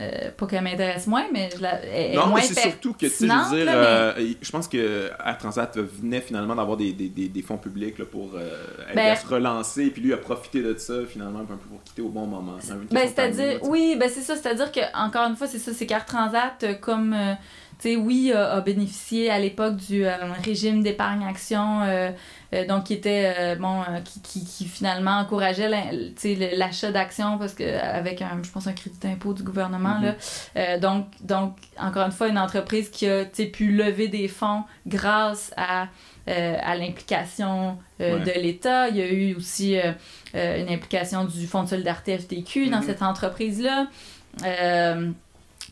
euh, 0.00 0.30
pas 0.36 0.46
qu'elle 0.46 0.64
m'intéresse 0.64 1.06
moins, 1.06 1.26
mais 1.32 1.50
je 1.54 1.62
la. 1.62 1.78
non, 2.14 2.34
mais 2.34 2.40
c'est 2.40 2.60
surtout 2.60 2.94
que, 2.94 3.06
tu 3.06 3.10
sais, 3.10 3.28
je 3.28 3.32
veux 3.32 3.64
dire, 3.64 3.72
euh, 3.72 4.32
je 4.42 4.50
pense 4.50 4.66
que 4.66 5.10
Air 5.24 5.38
Transat 5.38 5.76
venait 5.78 6.20
finalement 6.20 6.56
d'avoir 6.56 6.76
des, 6.76 6.92
des, 6.92 7.08
des, 7.08 7.42
fonds 7.42 7.58
publics 7.58 7.98
là, 7.98 8.04
pour 8.04 8.32
euh, 8.34 8.48
ben, 8.92 9.14
se 9.14 9.26
relancer, 9.26 9.90
puis 9.90 10.02
lui 10.02 10.12
a 10.12 10.16
profité 10.16 10.62
de 10.62 10.76
ça 10.78 10.94
finalement 11.08 11.40
un 11.40 11.44
peu 11.44 11.54
pour 11.56 11.82
quitter 11.84 12.02
au 12.02 12.08
bon 12.08 12.26
moment. 12.26 12.56
Ben, 12.90 13.06
c'est-à-dire, 13.06 13.60
oui, 13.62 13.96
ben 13.98 14.10
c'est 14.12 14.22
ça, 14.22 14.34
c'est-à-dire 14.34 14.72
que, 14.72 14.80
encore 14.94 15.28
une 15.28 15.36
fois, 15.36 15.46
c'est 15.46 15.58
ça, 15.58 15.72
c'est 15.72 15.86
qu'Air 15.86 16.06
Transat, 16.06 16.80
comme 16.80 17.14
sais, 17.84 17.96
oui, 17.96 18.32
a, 18.32 18.60
bénéficié 18.60 19.30
à 19.30 19.38
l'époque 19.38 19.76
du 19.76 20.06
euh, 20.06 20.14
régime 20.42 20.82
d'épargne-action, 20.82 21.82
euh, 21.82 21.86
euh, 21.86 22.10
donc 22.68 22.84
qui 22.84 22.94
était, 22.94 23.56
bon, 23.56 23.82
qui, 24.22 24.44
qui, 24.44 24.64
finalement 24.66 25.18
encourageait 25.18 25.68
l'achat 26.56 26.90
d'actions 26.92 27.38
parce 27.38 27.54
que 27.54 27.78
avec 27.78 28.22
un, 28.22 28.40
je 28.42 28.50
pense, 28.50 28.66
un 28.66 28.72
crédit 28.72 28.98
d'impôt 28.98 29.34
du 29.34 29.42
gouvernement, 29.42 29.98
là. 30.00 30.14
Mm-hmm. 30.56 30.80
donc, 30.80 31.06
donc, 31.22 31.56
encore 31.78 32.06
une 32.06 32.12
fois, 32.12 32.28
une 32.28 32.38
entreprise 32.38 32.90
qui 32.90 33.06
a, 33.08 33.24
pu 33.24 33.72
lever 33.72 34.08
des 34.08 34.28
fonds 34.28 34.62
grâce 34.86 35.52
à, 35.56 35.88
à 36.26 36.76
l'implication 36.76 37.78
de 37.98 38.40
l'État. 38.40 38.88
Il 38.88 38.96
y 38.96 39.02
a 39.02 39.10
eu 39.10 39.34
aussi 39.34 39.76
une 40.34 40.68
implication 40.68 41.24
du 41.24 41.46
Fonds 41.46 41.64
de 41.64 41.68
solidarité 41.68 42.18
FTQ 42.18 42.68
dans 42.68 42.78
mm-hmm. 42.78 42.82
cette 42.86 43.02
entreprise-là. 43.02 43.86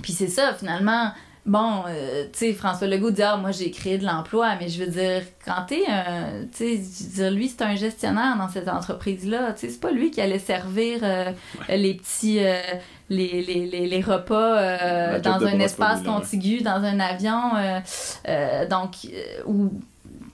puis 0.02 0.12
c'est 0.12 0.28
ça, 0.28 0.54
finalement, 0.54 1.12
bon, 1.44 1.82
euh, 1.88 2.24
tu 2.32 2.38
sais, 2.38 2.52
François 2.52 2.86
Legault 2.86 3.10
dit, 3.10 3.22
ah, 3.22 3.36
moi, 3.36 3.50
j'ai 3.50 3.70
créé 3.70 3.98
de 3.98 4.04
l'emploi, 4.04 4.54
mais 4.60 4.68
je 4.68 4.84
veux 4.84 4.90
dire, 4.90 5.22
quand 5.44 5.64
t'es 5.66 5.84
un, 5.88 6.44
tu 6.56 6.78
sais, 6.84 7.30
lui, 7.30 7.48
c'est 7.48 7.62
un 7.62 7.74
gestionnaire 7.74 8.36
dans 8.38 8.48
cette 8.48 8.68
entreprise-là, 8.68 9.52
tu 9.52 9.60
sais, 9.60 9.68
c'est 9.70 9.80
pas 9.80 9.90
lui 9.90 10.10
qui 10.10 10.20
allait 10.20 10.38
servir 10.38 11.00
euh, 11.02 11.32
les 11.68 11.94
petits, 11.94 12.38
euh, 12.40 12.60
les, 13.08 13.42
les, 13.42 13.66
les, 13.66 13.86
les, 13.86 14.00
repas 14.00 15.18
dans 15.18 15.44
un 15.44 15.58
espace 15.58 16.02
contigu, 16.02 16.62
dans 16.62 16.82
un 16.82 17.00
avion, 17.00 17.52
donc, 18.70 18.94
ou, 19.46 19.70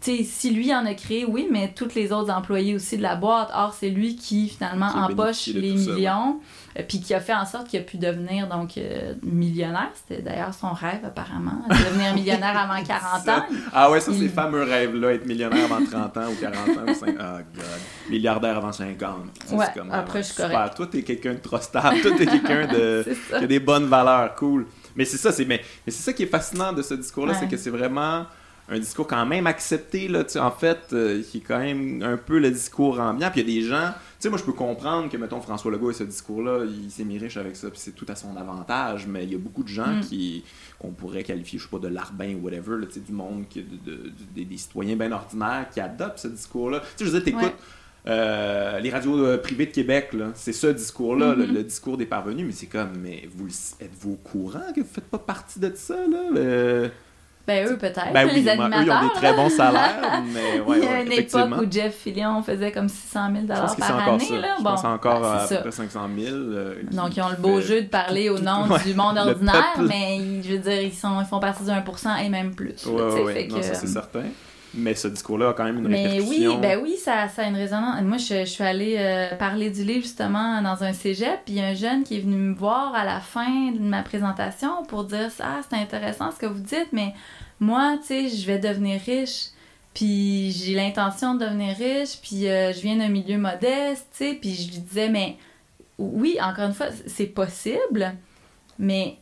tu 0.01 0.19
sais, 0.19 0.23
si 0.23 0.51
lui 0.51 0.73
en 0.73 0.87
a 0.87 0.95
créé, 0.95 1.25
oui, 1.25 1.49
mais 1.51 1.73
tous 1.75 1.95
les 1.95 2.13
autres 2.13 2.33
employés 2.33 2.75
aussi 2.75 2.97
de 2.97 3.03
la 3.03 3.17
boîte, 3.17 3.51
or, 3.53 3.75
c'est 3.79 3.91
lui 3.91 4.15
qui, 4.15 4.49
finalement, 4.49 4.87
empoche 4.87 5.49
les 5.49 5.73
millions. 5.73 6.37
Euh, 6.37 6.58
puis 6.83 7.01
qui 7.01 7.13
a 7.15 7.21
fait 7.21 7.35
en 7.35 7.45
sorte 7.45 7.69
qu'il 7.69 7.81
a 7.81 7.83
pu 7.83 7.97
devenir 7.97 8.49
donc 8.49 8.77
euh, 8.79 9.15
millionnaire. 9.23 9.91
C'était 9.95 10.23
d'ailleurs 10.23 10.55
son 10.55 10.73
rêve 10.73 11.05
apparemment, 11.05 11.63
devenir 11.69 12.15
millionnaire 12.15 12.57
avant 12.71 12.83
40 12.83 13.29
ans. 13.29 13.45
ah 13.73 13.91
ouais, 13.91 14.01
ça 14.01 14.13
c'est 14.13 14.29
fameux 14.29 14.63
rêve-là, 14.63 15.15
être 15.15 15.27
millionnaire 15.27 15.65
avant 15.65 15.85
30 15.85 16.17
ans 16.17 16.31
ou 16.31 16.35
40 16.41 16.57
ans 16.57 16.91
ou 16.91 16.95
50 16.95 17.17
Oh 17.19 17.39
god, 17.55 18.11
milliardaire 18.11 18.57
avant 18.57 18.73
50. 18.73 19.17
Ouais, 19.53 19.67
comme, 19.75 19.91
après 19.91 20.23
je 20.23 20.29
suis 20.29 20.37
correct. 20.37 20.77
Toi 20.77 20.87
t'es 20.87 21.03
quelqu'un 21.03 21.35
de 21.35 21.39
trop 21.39 21.59
stable, 21.59 22.01
toi 22.01 22.13
t'es 22.17 22.27
quelqu'un 22.27 22.67
de 22.67 23.05
qui 23.39 23.45
a 23.45 23.47
des 23.47 23.61
bonnes 23.61 23.87
valeurs, 23.87 24.35
cool. 24.37 24.67
Mais 24.95 25.05
c'est 25.05 25.17
ça, 25.17 25.33
c'est 25.33 25.45
mais, 25.45 25.61
mais 25.87 25.93
c'est 25.93 26.03
ça 26.03 26.13
qui 26.13 26.25
est 26.25 26.27
fascinant 26.27 26.73
de 26.73 26.83
ce 26.83 26.95
discours-là, 26.95 27.35
c'est 27.35 27.49
que 27.49 27.57
c'est 27.57 27.71
vraiment 27.71 28.27
un 28.71 28.79
discours 28.79 29.07
quand 29.07 29.25
même 29.25 29.47
accepté, 29.47 30.09
là, 30.09 30.25
en 30.37 30.51
fait, 30.51 30.79
euh, 30.93 31.23
qui 31.23 31.39
est 31.39 31.41
quand 31.41 31.59
même 31.59 32.03
un 32.03 32.19
peu 32.19 32.39
le 32.39 32.51
discours 32.51 33.01
ambiant. 33.01 33.31
Puis 33.31 33.41
il 33.41 33.49
y 33.49 33.59
a 33.59 33.61
des 33.61 33.67
gens, 33.67 33.89
tu 33.89 33.95
sais, 34.19 34.29
moi 34.29 34.39
je 34.39 34.45
peux 34.45 34.53
comprendre 34.53 35.11
que, 35.11 35.17
mettons, 35.17 35.41
François 35.41 35.71
Legault 35.71 35.91
et 35.91 35.95
ce 35.95 36.05
discours-là, 36.05 36.65
il 36.67 36.91
s'est 36.91 37.05
mis 37.05 37.19
riche 37.19 37.39
avec 37.39 37.57
ça, 37.57 37.71
puis 37.71 37.79
c'est 37.79 37.95
tout 37.95 38.05
à 38.09 38.15
son 38.15 38.37
avantage, 38.37 39.07
mais 39.07 39.25
il 39.25 39.33
y 39.33 39.35
a 39.35 39.39
beaucoup 39.39 39.63
de 39.63 39.69
gens 39.69 39.95
mm. 39.95 40.01
qui 40.01 40.45
qu'on 40.79 40.91
pourrait 40.91 41.25
qualifier, 41.25 41.59
je 41.59 41.65
sais 41.65 41.71
pas, 41.71 41.79
de 41.79 41.89
larbin 41.89 42.35
ou 42.35 42.45
whatever, 42.45 42.77
là, 42.79 42.87
du 42.87 43.13
monde, 43.13 43.45
qui, 43.49 43.63
de, 43.63 44.13
des, 44.37 44.57
citoyens 44.57 44.97
bien 44.97 45.13
ordinaires 45.13 45.67
qui 45.73 45.81
adoptent 45.81 46.19
ce 46.19 46.29
discours-là. 46.29 46.81
Tu 46.81 46.87
sais, 46.87 47.11
je 47.11 47.17
veux 47.17 47.21
dire, 47.21 47.35
t'écoutes. 47.35 47.57
Euh, 48.07 48.79
les 48.79 48.91
radios 48.91 49.19
euh, 49.19 49.39
privées 49.39 49.67
de 49.67 49.73
Québec, 49.73 50.13
c'est 50.35 50.53
ce 50.53 50.69
discours-là, 50.69 51.35
mm-hmm. 51.35 51.53
le, 51.53 51.63
discours 51.65 51.97
des 51.97 52.07
parvenus, 52.07 52.47
mais 52.47 52.53
c'est 52.53 52.67
comme, 52.67 52.93
mais 53.03 53.29
vous 53.35 53.49
êtes-vous 53.81 54.13
au 54.13 54.17
courant 54.17 54.73
que 54.75 54.81
vous 54.81 54.87
faites 54.87 55.09
pas 55.09 55.19
partie 55.19 55.59
de 55.59 55.73
ça, 55.75 55.97
là? 56.07 56.91
Ben, 57.49 57.67
eux, 57.67 57.79
peut-être. 57.79 58.13
Ben, 58.13 58.29
oui, 58.29 58.43
les 58.43 58.49
animateurs. 58.51 58.81
Eux, 58.81 58.85
ils 58.85 58.93
ont 58.93 59.09
des 59.09 59.15
très 59.15 59.33
bons 59.33 59.49
salaires, 59.49 60.23
mais 60.35 60.61
ouais, 60.67 60.79
Il 60.81 60.85
y 60.85 60.87
a 60.87 61.01
une 61.01 61.13
époque 61.13 61.51
où 61.63 61.73
Jeff 61.73 61.95
Fillion 61.95 62.43
faisait 62.43 62.71
comme 62.71 62.91
600 62.91 63.21
000 63.35 63.47
par 63.47 63.59
année. 64.07 64.19
Ça. 64.19 64.35
Là. 64.35 64.55
Je 64.59 64.63
pense 64.63 64.85
encore 64.85 65.21
ben, 65.23 65.33
à, 65.33 65.47
peu 65.49 65.57
près 65.61 65.71
500 65.71 66.01
000. 66.15 66.37
Euh, 66.37 66.75
Donc, 66.93 67.17
ils 67.17 67.23
ont 67.23 67.31
le 67.31 67.37
beau 67.37 67.63
jeu 67.63 67.81
de 67.81 67.87
parler 67.87 68.29
au 68.29 68.39
nom 68.39 68.67
du 68.85 68.93
monde 68.93 69.17
ordinaire, 69.17 69.79
mais 69.79 70.43
je 70.43 70.53
veux 70.53 70.59
dire, 70.59 70.83
ils, 70.83 70.93
sont, 70.93 71.23
ils 71.23 71.27
font 71.27 71.41
partie 71.41 71.65
du 71.65 71.71
1% 71.71 72.23
et 72.23 72.29
même 72.29 72.55
plus. 72.55 72.85
Oui, 72.87 73.03
oui, 73.25 73.49
non, 73.49 73.63
ça 73.63 73.73
c'est 73.73 73.87
certain. 73.87 74.25
Mais 74.75 74.95
ce 74.95 75.09
discours-là 75.09 75.51
a 75.51 75.53
quand 75.55 75.65
même 75.65 75.79
une 75.79 75.89
mais 75.89 76.07
répercussion. 76.07 76.55
Oui, 76.55 76.61
ben 76.61 76.81
oui, 76.83 76.97
ça, 76.97 77.29
ça 77.29 77.43
a 77.43 77.49
une 77.49 77.57
résonance. 77.57 78.01
Moi, 78.03 78.19
je, 78.19 78.41
je 78.41 78.45
suis 78.45 78.65
allée 78.65 78.97
euh, 78.99 79.35
parler 79.37 79.71
du 79.71 79.83
livre 79.83 80.03
justement 80.03 80.61
dans 80.61 80.85
un 80.85 80.93
cégep, 80.93 81.41
puis 81.47 81.61
un 81.61 81.75
jeune 81.75 82.05
qui 82.05 82.19
est 82.19 82.21
venu 82.21 82.37
me 82.37 82.55
voir 82.55 82.95
à 82.95 83.05
la 83.05 83.21
fin 83.21 83.73
de 83.73 83.79
ma 83.79 84.03
présentation 84.03 84.85
pour 84.85 85.05
dire 85.05 85.31
Ah, 85.41 85.61
c'est 85.69 85.77
intéressant 85.77 86.31
ce 86.31 86.39
que 86.39 86.47
vous 86.47 86.61
dites, 86.61 86.89
mais 86.93 87.15
moi, 87.61 87.97
tu 88.01 88.09
sais, 88.09 88.29
je 88.29 88.47
vais 88.47 88.59
devenir 88.59 89.01
riche, 89.01 89.49
puis 89.95 90.53
j'ai 90.53 90.75
l'intention 90.75 91.35
de 91.35 91.45
devenir 91.45 91.77
riche, 91.77 92.19
puis 92.23 92.49
euh, 92.49 92.73
je 92.73 92.81
viens 92.81 92.97
d'un 92.97 93.09
milieu 93.09 93.39
modeste, 93.39 94.07
tu 94.17 94.25
sais, 94.25 94.35
puis 94.35 94.55
je 94.55 94.71
lui 94.71 94.79
disais, 94.79 95.09
mais 95.09 95.37
oui, 95.99 96.39
encore 96.41 96.67
une 96.67 96.75
fois, 96.75 96.89
c'est 97.07 97.27
possible, 97.27 98.15
mais 98.79 99.17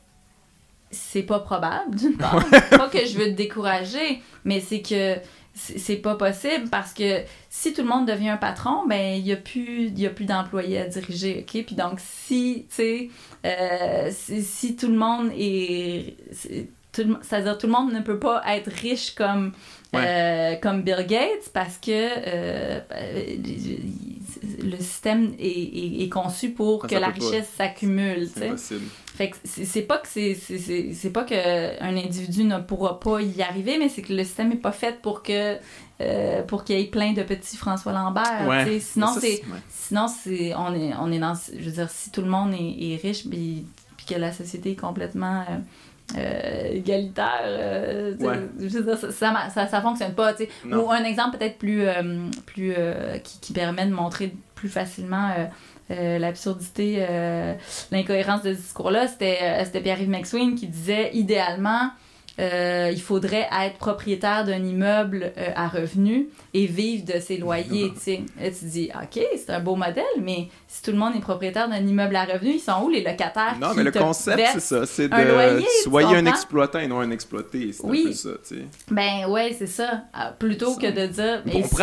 c'est 0.90 1.22
pas 1.22 1.40
probable, 1.40 1.96
d'une 1.96 2.16
part. 2.16 2.44
pas 2.70 2.88
que 2.88 3.04
je 3.06 3.18
veux 3.18 3.26
te 3.26 3.36
décourager, 3.36 4.22
mais 4.44 4.60
c'est 4.60 4.82
que 4.82 5.16
c'est 5.54 5.96
pas 5.96 6.16
possible 6.16 6.68
parce 6.70 6.92
que 6.92 7.22
si 7.48 7.72
tout 7.72 7.80
le 7.80 7.88
monde 7.88 8.06
devient 8.06 8.28
un 8.28 8.36
patron, 8.36 8.86
ben 8.86 9.16
il 9.16 9.26
y 9.26 9.32
a 9.32 9.36
plus 9.36 9.86
il 9.86 9.98
y 9.98 10.06
a 10.06 10.10
plus 10.10 10.26
d'employés 10.26 10.78
à 10.78 10.86
diriger, 10.86 11.38
OK? 11.40 11.64
Puis 11.64 11.74
donc 11.74 11.98
si 11.98 12.66
tu 12.68 12.74
sais 12.76 13.08
euh, 13.46 14.10
si, 14.12 14.76
tout 14.76 14.88
le 14.88 14.96
monde 14.96 15.30
est 15.34 16.16
c'est-à-dire 17.22 17.58
tout 17.58 17.66
le 17.66 17.72
monde 17.72 17.92
ne 17.92 18.00
peut 18.00 18.18
pas 18.18 18.42
être 18.48 18.70
riche 18.70 19.14
comme, 19.14 19.52
euh, 19.94 20.54
comme 20.56 20.82
Bill 20.82 21.04
Gates 21.06 21.50
parce 21.52 21.78
que 21.78 21.90
euh, 21.90 22.80
le 24.62 24.76
système 24.78 25.34
est, 25.38 26.02
est, 26.02 26.08
conçu 26.08 26.50
pour 26.50 26.86
que 26.86 26.94
la 26.94 27.08
richesse 27.08 27.48
s'accumule. 27.56 28.28
Fait 29.16 29.30
que 29.30 29.36
c'est 29.44 29.82
pas 29.82 29.96
que 29.96 30.08
c'est 30.08 31.10
pas 31.10 31.24
que 31.24 31.82
un 31.82 31.96
individu 31.96 32.44
ne 32.44 32.58
pourra 32.58 33.00
pas 33.00 33.22
y 33.22 33.40
arriver, 33.40 33.78
mais 33.78 33.88
c'est 33.88 34.02
que 34.02 34.12
le 34.12 34.22
système 34.24 34.52
est 34.52 34.56
pas 34.56 34.72
fait 34.72 35.00
pour 35.00 35.22
que 35.22 35.56
euh, 36.02 36.42
pour 36.42 36.64
qu'il 36.64 36.78
y 36.78 36.82
ait 36.82 36.84
plein 36.84 37.14
de 37.14 37.22
petits 37.22 37.56
François 37.56 37.92
Lambert. 37.92 38.46
Sinon 38.78 39.06
c'est 39.18 39.40
sinon 39.70 40.08
c'est 40.08 40.54
on 40.54 40.74
est 40.74 40.92
on 41.00 41.10
est 41.10 41.18
dans 41.18 41.32
je 41.34 41.64
veux 41.64 41.72
dire 41.72 41.88
si 41.88 42.10
tout 42.10 42.20
le 42.20 42.28
monde 42.28 42.52
est, 42.52 43.00
riche 43.02 43.26
puis, 43.26 43.64
puis 43.96 44.06
que 44.06 44.16
la 44.16 44.32
société 44.32 44.72
est 44.72 44.78
complètement 44.78 45.46
égalitaire. 46.14 48.18
ça, 49.12 49.48
ça, 49.48 49.66
ça, 49.66 49.80
fonctionne 49.80 50.12
pas. 50.12 50.34
Ou 50.70 50.90
un 50.90 51.04
exemple 51.04 51.38
peut-être 51.38 51.56
plus, 51.56 51.86
plus 52.44 52.74
qui, 53.24 53.40
qui, 53.40 53.52
permet 53.54 53.86
de 53.86 53.94
montrer 53.94 54.34
plus 54.54 54.68
facilement 54.68 55.30
l'absurdité, 55.88 57.06
l'incohérence 57.90 58.42
de 58.42 58.54
ce 58.54 58.58
discours-là, 58.58 59.06
c'était 59.08 59.80
Pierre-Yves 59.80 60.08
McSween 60.08 60.54
qui 60.54 60.66
disait 60.66 61.10
idéalement 61.12 61.90
euh, 62.38 62.90
il 62.92 63.00
faudrait 63.00 63.48
être 63.64 63.78
propriétaire 63.78 64.44
d'un 64.44 64.62
immeuble 64.62 65.32
euh, 65.38 65.50
à 65.54 65.68
revenus 65.68 66.26
et 66.52 66.66
vivre 66.66 67.04
de 67.06 67.18
ses 67.18 67.38
loyers, 67.38 67.92
tu 67.94 68.00
sais. 68.00 68.22
tu 68.38 68.64
dis, 68.66 68.90
OK, 68.94 69.24
c'est 69.36 69.50
un 69.50 69.60
beau 69.60 69.74
modèle, 69.74 70.04
mais 70.20 70.48
si 70.68 70.82
tout 70.82 70.90
le 70.90 70.98
monde 70.98 71.16
est 71.16 71.20
propriétaire 71.20 71.68
d'un 71.68 71.86
immeuble 71.86 72.14
à 72.14 72.24
revenus, 72.24 72.56
ils 72.56 72.60
sont 72.60 72.82
où 72.82 72.90
les 72.90 73.02
locataires 73.02 73.56
Non, 73.58 73.68
mais 73.74 73.84
le 73.84 73.90
concept, 73.90 74.42
c'est 74.52 74.60
ça, 74.60 74.84
c'est 74.84 75.08
de 75.08 75.62
soyez 75.84 76.16
un 76.16 76.26
exploitant 76.26 76.78
et 76.78 76.88
non 76.88 77.00
un 77.00 77.10
exploité, 77.10 77.72
c'est 77.72 77.84
oui. 77.84 78.02
un 78.04 78.08
peu 78.08 78.12
ça, 78.12 78.30
tu 78.46 78.56
sais. 78.56 78.64
Ben 78.90 79.26
ouais, 79.28 79.56
c'est 79.58 79.66
ça. 79.66 80.02
Ah, 80.12 80.34
plutôt 80.38 80.74
que 80.76 80.90
de 80.90 81.06
dire, 81.06 81.42
si 81.46 81.82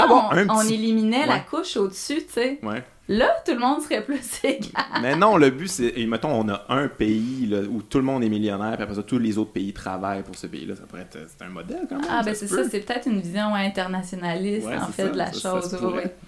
on, 0.50 0.62
éliminait 0.62 1.26
la 1.26 1.40
couche 1.40 1.78
au-dessus, 1.78 2.26
tu 2.28 2.34
sais? 2.34 2.60
Ouais. 2.62 2.84
Là, 3.10 3.30
tout 3.46 3.52
le 3.52 3.60
monde 3.60 3.82
serait 3.82 4.04
plus 4.04 4.22
égal. 4.44 4.86
Mais 5.02 5.16
non, 5.16 5.36
le 5.36 5.50
but, 5.50 5.68
c'est. 5.68 5.94
Et 5.98 6.08
mettons, 6.08 6.32
on 6.32 6.48
a 6.48 6.66
un 6.70 6.88
pays 6.88 7.48
là, 7.48 7.60
où 7.60 7.82
tout 7.82 7.98
le 7.98 8.04
monde 8.04 8.24
est 8.24 8.30
millionnaire, 8.30 8.76
puis 8.76 8.84
après 8.84 8.96
ça, 8.96 9.04
tous 9.04 9.20
les 9.20 9.38
autres 9.38 9.52
pays 9.52 9.74
travaillent 9.74 10.24
pour 10.24 10.36
ce 10.36 10.48
pays-là. 10.48 10.76
Ça 10.76 10.84
pourrait 10.84 11.02
être. 11.02 11.20
C'est 11.28 11.44
un 11.44 11.50
modèle 11.50 11.86
quand 11.90 11.98
même. 11.98 12.08
Ah, 12.10 12.22
ben 12.24 12.34
c'est 12.34 12.48
ça, 12.48 12.64
c'est 12.70 12.80
peut-être 12.80 13.08
une 13.08 13.20
vision 13.20 13.54
internationaliste, 13.54 14.68
en 14.68 14.88
fait, 14.88 15.10
de 15.10 15.18
la 15.18 15.34
chose. 15.34 15.78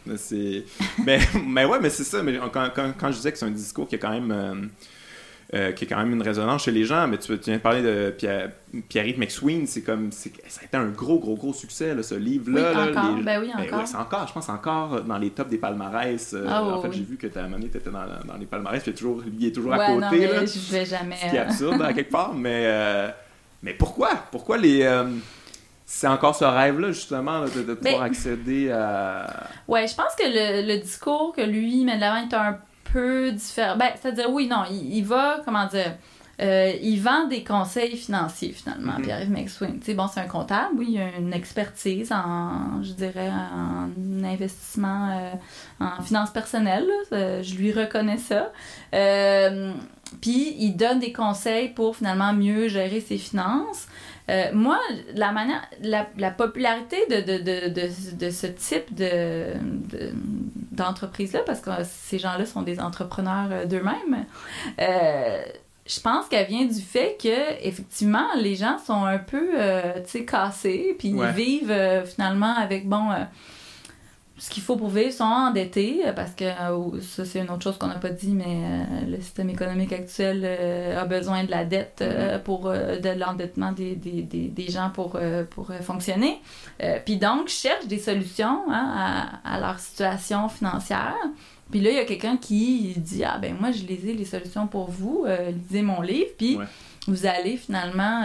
mais, 1.06 1.20
mais 1.46 1.66
ouais, 1.66 1.80
mais 1.80 1.90
c'est 1.90 2.04
ça. 2.04 2.22
Mais 2.22 2.38
quand, 2.52 2.70
quand, 2.76 2.94
quand, 2.98 3.12
je 3.12 3.18
disais 3.18 3.32
que 3.32 3.38
c'est 3.38 3.46
un 3.46 3.52
discours 3.52 3.88
qui 3.88 3.96
est 3.96 4.00
quand 4.00 4.12
même. 4.12 4.32
Euh, 4.32 4.56
euh, 5.56 5.72
qui 5.72 5.86
est 5.86 5.88
quand 5.88 5.98
même 5.98 6.12
une 6.12 6.22
résonance 6.22 6.64
chez 6.64 6.72
les 6.72 6.84
gens. 6.84 7.08
Mais 7.08 7.18
tu, 7.18 7.34
viens 7.34 7.56
de 7.56 7.62
parler 7.62 7.82
de 7.82 8.14
Pierre, 8.18 8.52
Pierre-Yves 8.90 9.18
McSween, 9.18 9.66
c'est 9.68 9.84
comme 9.84 10.12
ça 10.12 10.30
a 10.62 10.66
été 10.66 10.76
un 10.76 10.88
gros, 10.88 11.18
gros, 11.18 11.36
gros 11.36 11.54
succès, 11.54 11.96
là, 11.96 12.04
ce 12.04 12.16
livre-là. 12.16 12.72
Oui, 12.74 12.90
encore. 12.90 13.16
Ben 13.24 13.40
oui, 13.40 13.52
ben 13.56 13.64
encore. 13.64 13.88
c'est 13.88 13.96
encore, 13.96 14.28
je 14.28 14.34
pense, 14.34 14.50
encore 14.50 15.02
dans 15.04 15.18
les 15.18 15.30
tops 15.30 15.50
des 15.50 15.58
palmarès. 15.58 16.34
Euh, 16.34 16.46
ah, 16.50 16.62
en 16.62 16.82
fait, 16.82 16.92
j'ai 16.92 17.04
vu 17.04 17.16
que 17.16 17.28
ta 17.28 17.48
monnaie 17.48 17.68
était 17.68 17.80
dans, 17.80 17.92
dans, 17.92 18.38
les 18.38 18.46
palmarès, 18.46 18.84
puis 18.84 18.94
toujours, 18.94 19.24
il 19.26 19.48
est 19.48 19.52
toujours 19.54 19.74
à 19.74 19.78
côté. 19.78 20.02
Non, 20.02 20.12
mais 20.12 20.28
là, 20.28 20.46
je 20.46 20.72
vais 20.74 20.86
jamais. 20.86 21.16
Ce 21.16 21.30
qui 21.30 21.36
est 21.38 21.40
absurde, 21.40 21.82
à 21.82 21.94
quelque 21.94 22.12
part. 22.12 22.34
Mais, 22.34 22.64
euh, 22.66 23.10
mais 23.64 23.74
pourquoi? 23.74 24.10
Pourquoi 24.32 24.58
les 24.58 24.86
c'est 25.88 26.08
encore 26.08 26.36
ce 26.36 26.44
rêve-là, 26.44 26.92
justement, 26.92 27.46
de, 27.46 27.62
de, 27.62 27.76
pouvoir 27.76 28.02
accéder 28.02 28.72
à. 28.72 29.28
Ouais, 29.68 29.88
je 29.88 29.96
pense 29.96 30.16
que 30.18 30.24
le, 30.26 30.68
le 30.68 30.82
discours 30.82 31.32
que 31.34 31.44
lui 31.44 31.86
met 31.86 31.96
de 31.96 32.02
l'avant 32.02 32.28
est 32.28 32.34
un 32.34 32.58
peu 32.92 33.32
différent. 33.32 33.76
Ben, 33.78 33.90
c'est-à-dire, 34.00 34.30
oui, 34.30 34.48
non, 34.48 34.64
il, 34.70 35.04
va, 35.04 35.42
comment 35.46 35.66
dire, 35.68 35.96
euh, 36.42 36.74
il 36.82 37.00
vend 37.00 37.28
des 37.28 37.44
conseils 37.44 37.96
financiers, 37.96 38.52
finalement, 38.52 38.94
mm-hmm. 38.94 39.04
Pierre-Yves 39.04 39.32
McSween. 39.32 39.80
Tu 39.80 39.86
sais, 39.86 39.94
bon, 39.94 40.08
c'est 40.08 40.20
un 40.20 40.28
comptable, 40.28 40.76
oui, 40.78 40.88
il 40.90 41.00
a 41.00 41.18
une 41.18 41.34
expertise 41.34 42.12
en, 42.12 42.84
je 42.84 42.94
dirais, 42.94 43.30
en 43.30 43.90
investissement, 44.24 45.10
euh, 45.12 45.32
en 45.80 46.02
finances 46.02 46.32
personnelles, 46.32 46.90
je 47.12 47.56
lui 47.56 47.72
reconnais 47.72 48.18
ça. 48.18 48.52
Euh, 48.94 49.74
puis, 50.22 50.56
il 50.60 50.76
donne 50.76 51.00
des 51.00 51.14
conseils 51.14 51.70
pour, 51.70 51.96
finalement, 51.96 52.34
mieux 52.34 52.68
gérer 52.68 53.02
ses 53.02 53.18
finances. 53.18 53.88
Euh, 54.30 54.50
moi, 54.54 54.80
la 55.14 55.32
manière, 55.32 55.62
la, 55.82 56.08
la 56.18 56.32
popularité 56.32 56.98
de, 57.10 57.18
de, 57.18 57.38
de, 57.38 57.70
de, 57.70 58.16
de 58.26 58.30
ce 58.32 58.48
type 58.48 58.94
de, 58.96 59.54
d'entreprise-là, 60.72 61.42
parce 61.46 61.62
que 61.62 61.70
ces 61.84 62.18
gens-là 62.18 62.46
sont 62.46 62.64
des 62.64 62.80
entrepreneurs 62.80 63.50
euh, 63.52 63.66
d'eux-mêmes, 63.66 64.26
euh, 64.82 65.44
je 65.88 66.00
pense 66.00 66.28
qu'elle 66.28 66.48
vient 66.48 66.66
du 66.66 66.82
fait 66.82 67.16
que 67.22 67.64
effectivement 67.64 68.26
les 68.38 68.56
gens 68.56 68.80
sont 68.80 69.06
un 69.06 69.20
peu, 69.20 69.50
tu 70.04 70.10
sais, 70.10 70.26
cassés, 70.26 70.96
puis 70.98 71.10
ils 71.10 71.28
vivent 71.28 72.04
finalement 72.08 72.56
avec 72.56 72.90
bon 72.90 73.10
ce 74.38 74.50
qu'il 74.50 74.64
faut 74.64 74.76
pour 74.76 74.90
vivre 74.90 75.14
sont 75.14 75.24
endettés 75.24 76.02
euh, 76.06 76.12
parce 76.12 76.32
que 76.32 76.44
euh, 76.44 77.02
ça 77.02 77.24
c'est 77.24 77.40
une 77.40 77.50
autre 77.50 77.64
chose 77.64 77.78
qu'on 77.78 77.88
n'a 77.88 77.96
pas 77.96 78.10
dit 78.10 78.34
mais 78.34 78.44
euh, 78.46 79.06
le 79.08 79.22
système 79.22 79.50
économique 79.50 79.94
actuel 79.94 80.46
a 80.46 81.06
besoin 81.06 81.46
de 81.46 81.52
la 81.52 81.64
dette 81.64 82.04
pour 82.44 82.70
de 82.70 83.20
l'endettement 83.20 83.72
des, 83.72 83.96
des, 83.96 84.24
des, 84.24 84.48
des, 84.48 84.70
gens 84.70 84.90
pour, 84.90 85.20
pour 85.52 85.72
fonctionner. 85.82 86.42
Puis 87.06 87.18
donc 87.18 87.48
cherchent 87.48 87.88
des 87.88 88.00
solutions 88.00 88.64
hein, 88.70 89.40
à, 89.44 89.56
à, 89.56 89.60
leur 89.60 89.80
situation 89.80 90.50
financière. 90.50 91.16
Puis 91.72 91.80
là 91.82 91.92
il 91.92 91.96
y 91.96 92.00
a 92.00 92.06
quelqu'un 92.06 92.38
qui 92.38 92.94
dit 92.98 93.24
ah 93.24 93.38
ben 93.42 93.56
moi 93.60 93.72
je 93.72 93.86
les 93.86 94.10
ai 94.10 94.14
les 94.14 94.26
solutions 94.26 94.68
pour 94.68 94.90
vous 94.90 95.26
lisez 95.70 95.82
mon 95.82 96.02
livre 96.02 96.32
puis 96.38 96.58
vous 97.08 97.26
allez 97.26 97.58
finalement 97.58 98.24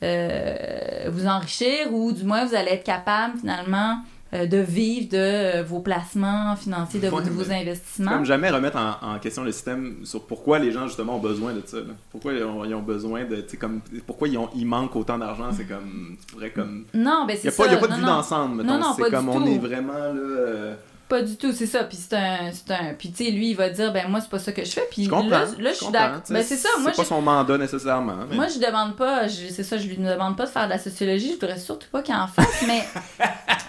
vous 0.00 1.26
enrichir 1.26 1.92
ou 1.92 2.12
du 2.12 2.24
moins 2.24 2.44
vous 2.44 2.54
allez 2.54 2.72
être 2.72 2.84
capable 2.84 3.38
finalement 3.38 3.98
de 4.32 4.58
vivre 4.58 5.10
de 5.10 5.16
euh, 5.18 5.62
vos 5.62 5.80
placements 5.80 6.56
financiers, 6.56 7.00
de, 7.00 7.08
vos, 7.08 7.50
investissements. 7.50 8.12
Comme 8.12 8.24
jamais 8.24 8.50
remettre 8.50 8.78
en, 8.78 9.18
question 9.18 9.44
le 9.44 9.52
système 9.52 9.96
sur 10.04 10.26
pourquoi 10.26 10.58
les 10.58 10.72
gens 10.72 10.86
justement 10.86 11.16
ont 11.16 11.20
besoin 11.20 11.52
de 11.52 11.62
ça. 11.64 11.78
Pourquoi 12.10 12.32
ils 12.32 12.42
ont, 12.42 12.82
besoin 12.82 13.24
de, 13.24 13.44
comme, 13.60 13.80
pourquoi 14.06 14.28
ils, 14.28 14.38
ont, 14.38 14.48
ils 14.56 14.66
manquent 14.66 14.96
autant 14.96 15.18
d'argent, 15.18 15.50
c'est 15.52 15.66
comme, 15.66 16.16
tu 16.18 16.34
pourrais 16.34 16.50
comme. 16.50 16.84
Non, 16.94 17.26
ben 17.26 17.36
c'est 17.40 17.50
ça. 17.50 17.64
Il 17.66 17.70
n'y 17.70 17.74
a 17.76 17.78
pas 17.78 17.88
de 17.88 17.94
vue 17.94 18.04
d'ensemble, 18.04 18.62
Non, 18.62 18.78
non, 18.78 18.94
c'est 18.96 19.10
comme 19.10 19.28
on 19.28 19.46
est 19.46 19.58
vraiment 19.58 19.92
là. 19.92 20.76
Pas 21.12 21.20
du 21.20 21.36
tout, 21.36 21.52
c'est 21.52 21.66
ça. 21.66 21.84
Puis 21.84 21.98
c'est 21.98 22.16
un, 22.16 22.50
un. 22.70 22.94
Puis 22.94 23.12
tu 23.12 23.22
sais, 23.22 23.30
lui, 23.30 23.50
il 23.50 23.54
va 23.54 23.68
dire, 23.68 23.92
ben 23.92 24.08
moi, 24.08 24.22
c'est 24.22 24.30
pas 24.30 24.38
ça 24.38 24.50
que 24.50 24.64
je 24.64 24.70
fais. 24.70 24.88
Puis 24.90 25.08
là, 25.08 25.44
là, 25.58 25.70
je 25.72 25.74
suis 25.74 25.92
d'accord. 25.92 26.22
Ben 26.30 26.42
c'est 26.42 26.56
ça. 26.56 26.70
Moi, 26.80 26.90
c'est 26.90 27.02
pas 27.02 27.04
son 27.06 27.20
mandat 27.20 27.58
nécessairement. 27.58 28.16
Moi, 28.30 28.46
je 28.48 28.58
demande 28.58 28.96
pas. 28.96 29.28
C'est 29.28 29.62
ça, 29.62 29.76
je 29.76 29.88
lui 29.88 29.98
demande 29.98 30.38
pas 30.38 30.46
de 30.46 30.50
faire 30.50 30.64
de 30.64 30.70
la 30.70 30.78
sociologie. 30.78 31.28
Je 31.28 31.32
voudrais 31.34 31.58
surtout 31.58 31.88
pas 31.92 32.00
qu'il 32.00 32.14
en 32.14 32.28
fasse. 32.28 32.64
mais, 32.66 32.82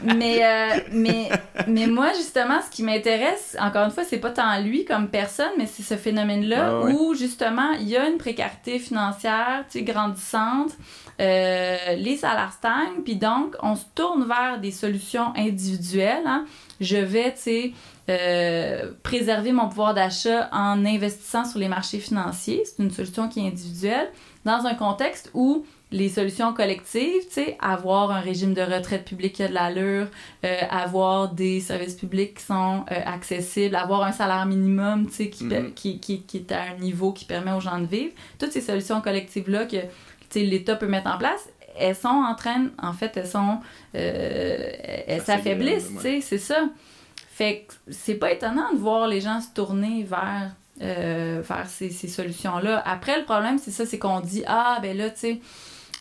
mais, 0.16 0.46
euh, 0.46 0.80
mais, 0.94 1.30
mais 1.68 1.88
moi, 1.88 2.14
justement, 2.16 2.62
ce 2.62 2.74
qui 2.74 2.82
m'intéresse, 2.82 3.58
encore 3.60 3.84
une 3.84 3.92
fois, 3.92 4.06
c'est 4.06 4.20
pas 4.20 4.32
tant 4.32 4.62
lui 4.62 4.86
comme 4.86 5.10
personne, 5.10 5.52
mais 5.58 5.66
c'est 5.66 5.84
ce 5.84 5.98
phénomène-là 5.98 6.80
où 6.92 7.14
justement, 7.14 7.74
il 7.74 7.90
y 7.90 7.98
a 7.98 8.08
une 8.08 8.20
précarité 8.20 8.80
financière, 8.80 9.66
tu 9.70 9.80
sais, 9.80 9.84
grandissante. 9.84 10.72
Euh, 11.20 11.78
les 11.98 12.16
salaires 12.16 12.54
stagnent, 12.54 13.04
puis 13.04 13.18
donc 13.18 13.56
on 13.62 13.76
se 13.76 13.84
tourne 13.94 14.26
vers 14.26 14.60
des 14.60 14.72
solutions 14.72 15.34
individuelles. 15.36 16.24
Hein 16.26 16.46
je 16.84 16.98
vais, 16.98 17.34
tu 17.34 17.42
sais, 17.42 17.72
euh, 18.10 18.92
préserver 19.02 19.54
mon 19.54 19.70
pouvoir 19.70 19.94
d'achat 19.94 20.50
en 20.52 20.86
investissant 20.86 21.46
sur 21.46 21.60
les 21.60 21.68
marchés 21.68 22.00
financiers. 22.00 22.64
C'est 22.66 22.84
une 22.84 22.92
solution 22.92 23.30
qui 23.30 23.40
est 23.40 23.48
individuelle 23.48 24.10
dans 24.46 24.66
un 24.66 24.76
contexte 24.76 25.32
où 25.34 25.66
les 25.94 26.10
solutions 26.10 26.54
collectives, 26.54 27.22
tu 27.28 27.34
sais, 27.34 27.58
avoir 27.62 28.12
un 28.12 28.20
régime 28.20 28.54
de 28.54 28.62
retraite 28.62 29.06
public 29.06 29.34
qui 29.34 29.44
a 29.44 29.48
de 29.48 29.54
l'allure, 29.54 30.08
euh, 30.44 30.58
avoir 30.70 31.32
des 31.32 31.62
services 31.62 31.94
publics 31.94 32.40
qui 32.40 32.44
sont 32.44 32.84
euh, 32.92 33.00
accessibles, 33.06 33.76
avoir 33.76 34.04
un 34.04 34.12
salaire 34.12 34.46
minimum, 34.48 35.06
tu 35.06 35.14
sais, 35.14 35.30
qui, 35.30 35.46
mm-hmm. 35.46 35.74
qui, 35.74 36.00
qui, 36.00 36.24
qui, 36.24 36.38
est 36.38 36.52
à 36.52 36.64
un 36.64 36.78
niveau 36.80 37.14
qui 37.14 37.26
permet 37.26 37.52
aux 37.54 37.62
gens 37.62 37.80
de 37.80 37.86
vivre. 37.86 38.12
Toutes 38.40 38.52
ces 38.52 38.62
solutions 38.62 39.02
collectives-là 39.02 39.66
que, 39.66 39.78
tu 39.78 39.88
sais, 40.32 40.40
l'État 40.42 40.76
peut 40.76 40.88
mettre 40.88 41.10
en 41.10 41.20
place, 41.20 41.48
elles 41.78 41.96
sont 41.96 42.08
en 42.08 42.36
train, 42.36 42.68
en 42.82 42.94
fait, 42.94 43.16
elles 43.16 43.28
sont, 43.28 43.60
euh, 43.96 44.72
elles 45.08 45.22
s'affaiblissent, 45.22 45.90
tu 45.96 46.02
sais, 46.02 46.22
c'est 46.22 46.38
ça. 46.38 46.70
Fait 47.30 47.66
que 47.68 47.74
c'est 47.92 48.16
pas 48.16 48.32
étonnant 48.32 48.72
de 48.74 48.78
voir 48.78 49.08
les 49.08 49.22
gens 49.22 49.42
se 49.42 49.52
tourner 49.54 50.04
vers, 50.04 50.52
euh, 50.82 51.42
vers 51.48 51.68
ces, 51.68 51.90
ces 51.90 52.08
solutions-là. 52.08 52.82
Après, 52.86 53.18
le 53.18 53.26
problème, 53.26 53.58
c'est 53.58 53.72
ça, 53.72 53.86
c'est 53.86 53.98
qu'on 53.98 54.20
dit, 54.20 54.44
ah, 54.48 54.80
ben 54.82 54.96
là, 54.96 55.10
tu 55.10 55.20
sais, 55.20 55.42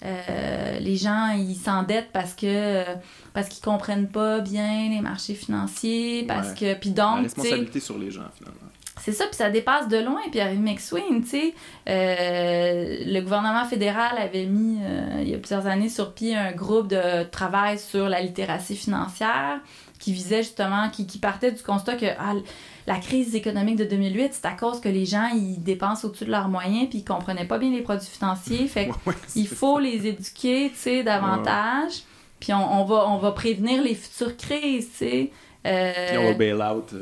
euh, 0.05 0.79
les 0.81 0.97
gens, 0.97 1.29
ils 1.37 1.55
s'endettent 1.55 2.11
parce 2.13 2.35
que 2.35 2.85
parce 3.33 3.49
qu'ils 3.49 3.63
comprennent 3.63 4.09
pas 4.09 4.41
bien 4.41 4.91
les 4.91 5.01
marchés 5.01 5.35
financiers, 5.35 6.25
parce 6.27 6.53
que... 6.53 6.75
Puis 6.75 6.91
donc, 6.91 7.17
La 7.17 7.23
responsabilité 7.23 7.81
sur 7.81 7.99
les 7.99 8.11
gens, 8.11 8.29
finalement. 8.37 8.72
C'est 9.05 9.11
ça, 9.11 9.27
puis 9.27 9.35
ça 9.35 9.51
dépasse 9.51 9.89
de 9.89 9.97
loin. 9.97 10.21
Puis 10.31 10.39
arrive 10.39 10.61
McSween, 10.61 11.23
tu 11.23 11.29
sais, 11.29 11.55
euh, 11.89 12.99
le 13.05 13.21
gouvernement 13.21 13.65
fédéral 13.65 14.17
avait 14.17 14.47
mis, 14.47 14.79
euh, 14.81 15.23
il 15.23 15.29
y 15.29 15.35
a 15.35 15.39
plusieurs 15.39 15.67
années, 15.67 15.89
sur 15.89 16.13
pied 16.15 16.37
un 16.37 16.53
groupe 16.53 16.87
de 16.87 17.25
travail 17.25 17.81
sur 17.81 18.09
la 18.09 18.21
littératie 18.21 18.77
financière 18.77 19.59
qui 19.99 20.13
visait 20.13 20.45
justement, 20.45 20.89
qui, 20.89 21.09
qui 21.09 21.19
partait 21.19 21.51
du 21.51 21.63
constat 21.65 21.97
que 21.97 22.07
ah, 22.17 22.35
la 22.87 22.97
crise 22.99 23.35
économique 23.35 23.75
de 23.75 23.85
2008, 23.85 24.35
c'est 24.35 24.47
à 24.47 24.53
cause 24.53 24.81
que 24.81 24.89
les 24.89 25.05
gens, 25.05 25.31
ils 25.35 25.61
dépensent 25.61 26.07
au-dessus 26.07 26.27
de 26.27 26.31
leurs 26.31 26.49
moyens 26.49 26.89
puis 26.89 26.99
ils 26.99 27.05
comprenaient 27.05 27.47
pas 27.47 27.59
bien 27.59 27.71
les 27.71 27.83
produits 27.83 28.07
financiers. 28.07 28.69
Fait 28.69 28.89
il 29.35 29.49
faut 29.49 29.81
les 29.81 30.07
éduquer, 30.07 30.71
tu 30.71 30.79
sais, 30.79 31.03
davantage. 31.03 32.03
Puis 32.39 32.53
on, 32.53 32.81
on, 32.81 32.85
va, 32.85 33.09
on 33.09 33.19
va 33.19 33.33
prévenir 33.33 33.83
les 33.83 33.97
futures 33.97 34.37
crises, 34.37 34.91
tu 34.93 34.99
sais. 34.99 35.31
Euh, 35.67 35.93
puis 36.09 36.19
on 36.19 36.25
va 36.25 36.35
bail 36.35 36.55
out. 36.55 36.93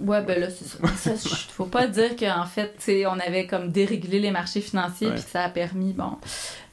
Ouais, 0.00 0.22
ben 0.22 0.40
là, 0.40 0.48
c'est 0.50 0.66
ça. 0.66 1.14
faut 1.50 1.66
pas 1.66 1.86
dire 1.86 2.16
qu'en 2.16 2.46
fait, 2.46 2.74
tu 2.84 3.06
on 3.06 3.18
avait 3.18 3.46
comme 3.46 3.70
dérégulé 3.70 4.18
les 4.18 4.30
marchés 4.30 4.60
financiers 4.60 5.10
puis 5.10 5.22
que 5.22 5.30
ça 5.30 5.44
a 5.44 5.48
permis, 5.48 5.92
bon. 5.92 6.16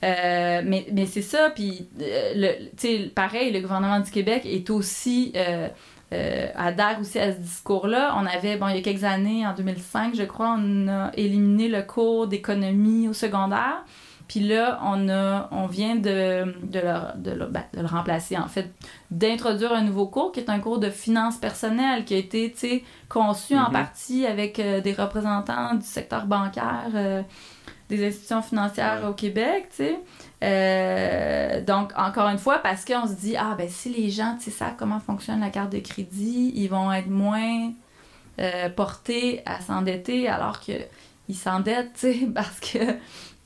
Euh, 0.03 0.61
mais 0.65 0.85
mais 0.91 1.05
c'est 1.05 1.21
ça, 1.21 1.49
puis, 1.53 1.87
euh, 2.01 2.53
tu 2.77 2.87
sais, 2.87 3.11
pareil, 3.13 3.51
le 3.51 3.61
gouvernement 3.61 3.99
du 3.99 4.11
Québec 4.11 4.43
est 4.45 4.69
aussi. 4.69 5.33
Euh, 5.35 5.67
euh, 6.11 6.47
adhère 6.55 6.97
aussi 6.99 7.19
à 7.19 7.33
ce 7.33 7.37
discours-là. 7.37 8.15
On 8.17 8.25
avait, 8.25 8.57
bon, 8.57 8.67
il 8.69 8.77
y 8.77 8.79
a 8.79 8.81
quelques 8.81 9.03
années, 9.03 9.45
en 9.45 9.53
2005, 9.53 10.15
je 10.15 10.23
crois, 10.23 10.55
on 10.57 10.87
a 10.87 11.11
éliminé 11.13 11.67
le 11.67 11.83
cours 11.83 12.25
d'économie 12.25 13.07
au 13.07 13.13
secondaire. 13.13 13.83
Puis 14.29 14.41
là, 14.41 14.79
on, 14.83 15.09
a, 15.09 15.49
on 15.51 15.65
vient 15.65 15.95
de, 15.95 16.53
de, 16.63 16.79
le, 16.79 17.47
ben, 17.47 17.63
de, 17.73 17.81
le, 17.81 17.87
remplacer, 17.87 18.37
en 18.37 18.47
fait, 18.47 18.71
d'introduire 19.09 19.73
un 19.73 19.81
nouveau 19.81 20.05
cours 20.05 20.31
qui 20.31 20.39
est 20.39 20.51
un 20.51 20.59
cours 20.59 20.77
de 20.77 20.91
finances 20.91 21.37
personnelles 21.37 22.05
qui 22.05 22.13
a 22.13 22.17
été 22.17 22.85
conçu 23.09 23.57
en 23.57 23.63
mm-hmm. 23.63 23.71
partie 23.71 24.27
avec 24.27 24.59
euh, 24.59 24.81
des 24.81 24.93
représentants 24.93 25.73
du 25.73 25.85
secteur 25.85 26.27
bancaire, 26.27 26.91
euh, 26.93 27.23
des 27.89 28.05
institutions 28.05 28.43
financières 28.43 29.01
au 29.09 29.13
Québec. 29.13 29.65
sais. 29.71 29.99
Euh, 30.43 31.61
donc, 31.65 31.91
encore 31.97 32.27
une 32.27 32.37
fois, 32.37 32.59
parce 32.59 32.85
qu'on 32.85 33.07
se 33.07 33.13
dit, 33.13 33.35
ah, 33.35 33.55
ben 33.57 33.67
si 33.67 33.89
les 33.89 34.11
gens 34.11 34.37
savent 34.39 34.75
comment 34.77 34.99
fonctionne 34.99 35.39
la 35.39 35.49
carte 35.49 35.71
de 35.71 35.79
crédit, 35.79 36.53
ils 36.55 36.67
vont 36.67 36.93
être 36.93 37.09
moins 37.09 37.73
portés 38.75 39.41
à 39.45 39.59
s'endetter 39.59 40.29
alors 40.29 40.59
qu'ils 40.61 41.35
s'endettent, 41.35 42.05
parce 42.35 42.59
que 42.59 42.95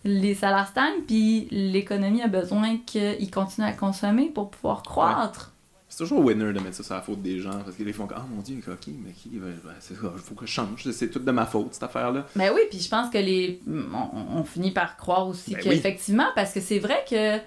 les 0.04 0.36
salaires 0.36 0.68
stagnent, 0.68 1.02
puis 1.08 1.48
l'économie 1.52 2.22
a 2.22 2.28
besoin 2.28 2.78
qu'ils 2.86 3.32
continuent 3.32 3.68
à 3.68 3.74
consommer 3.74 4.30
pour 4.30 4.50
pouvoir 4.50 4.84
croître. 4.84 5.52
C'est 5.88 6.04
toujours 6.06 6.26
winner 6.26 6.52
de 6.54 6.60
mettre 6.60 6.78
ça 6.78 6.84
sur 6.84 6.96
la 6.96 7.02
faute 7.02 7.22
des 7.22 7.40
gens, 7.40 7.60
parce 7.64 7.76
qu'ils 7.76 7.94
font 7.94 8.08
comme, 8.08 8.18
ah 8.20 8.26
mon 8.28 8.42
dieu, 8.42 8.60
coquille, 8.66 9.00
mais 9.06 9.12
qui, 9.12 9.30
ben, 9.34 9.54
c'est 9.80 9.94
il 9.94 10.20
faut 10.20 10.34
que 10.34 10.48
je 10.48 10.52
change, 10.52 10.90
c'est 10.92 11.12
tout 11.12 11.20
de 11.20 11.32
ma 11.32 11.46
faute, 11.46 11.68
cette 11.72 11.84
affaire-là. 11.84 12.26
Ben 12.36 12.52
oui, 12.54 12.62
puis 12.68 12.80
je 12.80 12.90
pense 12.90 13.12
que 13.12 13.20
les. 13.20 13.62
On, 13.68 14.44
finit 14.44 14.72
par 14.72 14.98
croire 14.98 15.28
aussi 15.28 15.54
ben 15.54 15.62
qu'effectivement, 15.62 16.30
parce 16.34 16.52
que 16.52 16.62
c'est 16.62 16.80
vrai 16.80 17.06
que 17.08 17.38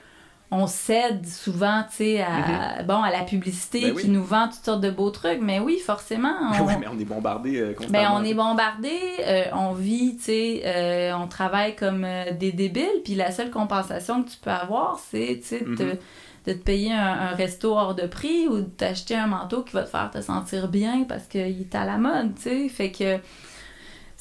on 0.50 0.66
cède 0.66 1.26
souvent, 1.26 1.82
tu 1.90 1.96
sais, 1.96 2.22
à, 2.22 2.82
mm-hmm. 2.82 2.86
bon, 2.86 3.02
à 3.02 3.10
la 3.10 3.22
publicité 3.22 3.90
ben 3.90 3.96
qui 3.96 4.08
nous 4.08 4.22
vend 4.22 4.48
toutes 4.48 4.64
sortes 4.64 4.80
de 4.80 4.90
beaux 4.90 5.10
trucs. 5.10 5.40
Mais 5.40 5.58
oui, 5.58 5.78
forcément. 5.78 6.50
Ben 6.52 6.78
mais 6.80 6.86
on 6.86 6.98
est 6.98 7.04
bombardé 7.04 7.60
euh, 7.60 7.74
constamment. 7.74 7.98
Ben, 7.98 8.10
on 8.14 8.24
est 8.24 8.34
bombardé, 8.34 8.98
euh, 9.26 9.44
on 9.54 9.72
vit, 9.72 10.16
tu 10.16 10.24
sais, 10.24 10.62
euh, 10.64 11.12
on 11.16 11.26
travaille 11.26 11.74
comme 11.74 12.06
des 12.38 12.52
débiles. 12.52 13.02
Puis 13.04 13.14
la 13.14 13.32
seule 13.32 13.50
compensation 13.50 14.22
que 14.22 14.30
tu 14.30 14.36
peux 14.36 14.50
avoir, 14.50 15.00
c'est, 15.10 15.40
tu 15.40 15.48
sais, 15.48 15.60
de, 15.60 15.74
mm-hmm. 15.74 15.98
te 16.44 16.50
payer 16.52 16.92
un, 16.92 17.30
resto 17.30 17.72
hors 17.72 17.96
de 17.96 18.06
prix 18.06 18.46
ou 18.46 18.58
de 18.58 18.62
t'acheter 18.62 19.16
un 19.16 19.26
manteau 19.26 19.62
qui 19.62 19.72
va 19.72 19.82
te 19.82 19.88
faire 19.88 20.10
te 20.12 20.20
sentir 20.20 20.68
bien 20.68 21.04
parce 21.08 21.26
qu'il 21.26 21.60
est 21.60 21.74
à 21.74 21.84
la 21.84 21.98
mode, 21.98 22.36
tu 22.36 22.42
sais. 22.42 22.68
Fait 22.68 22.92
que 22.92 23.18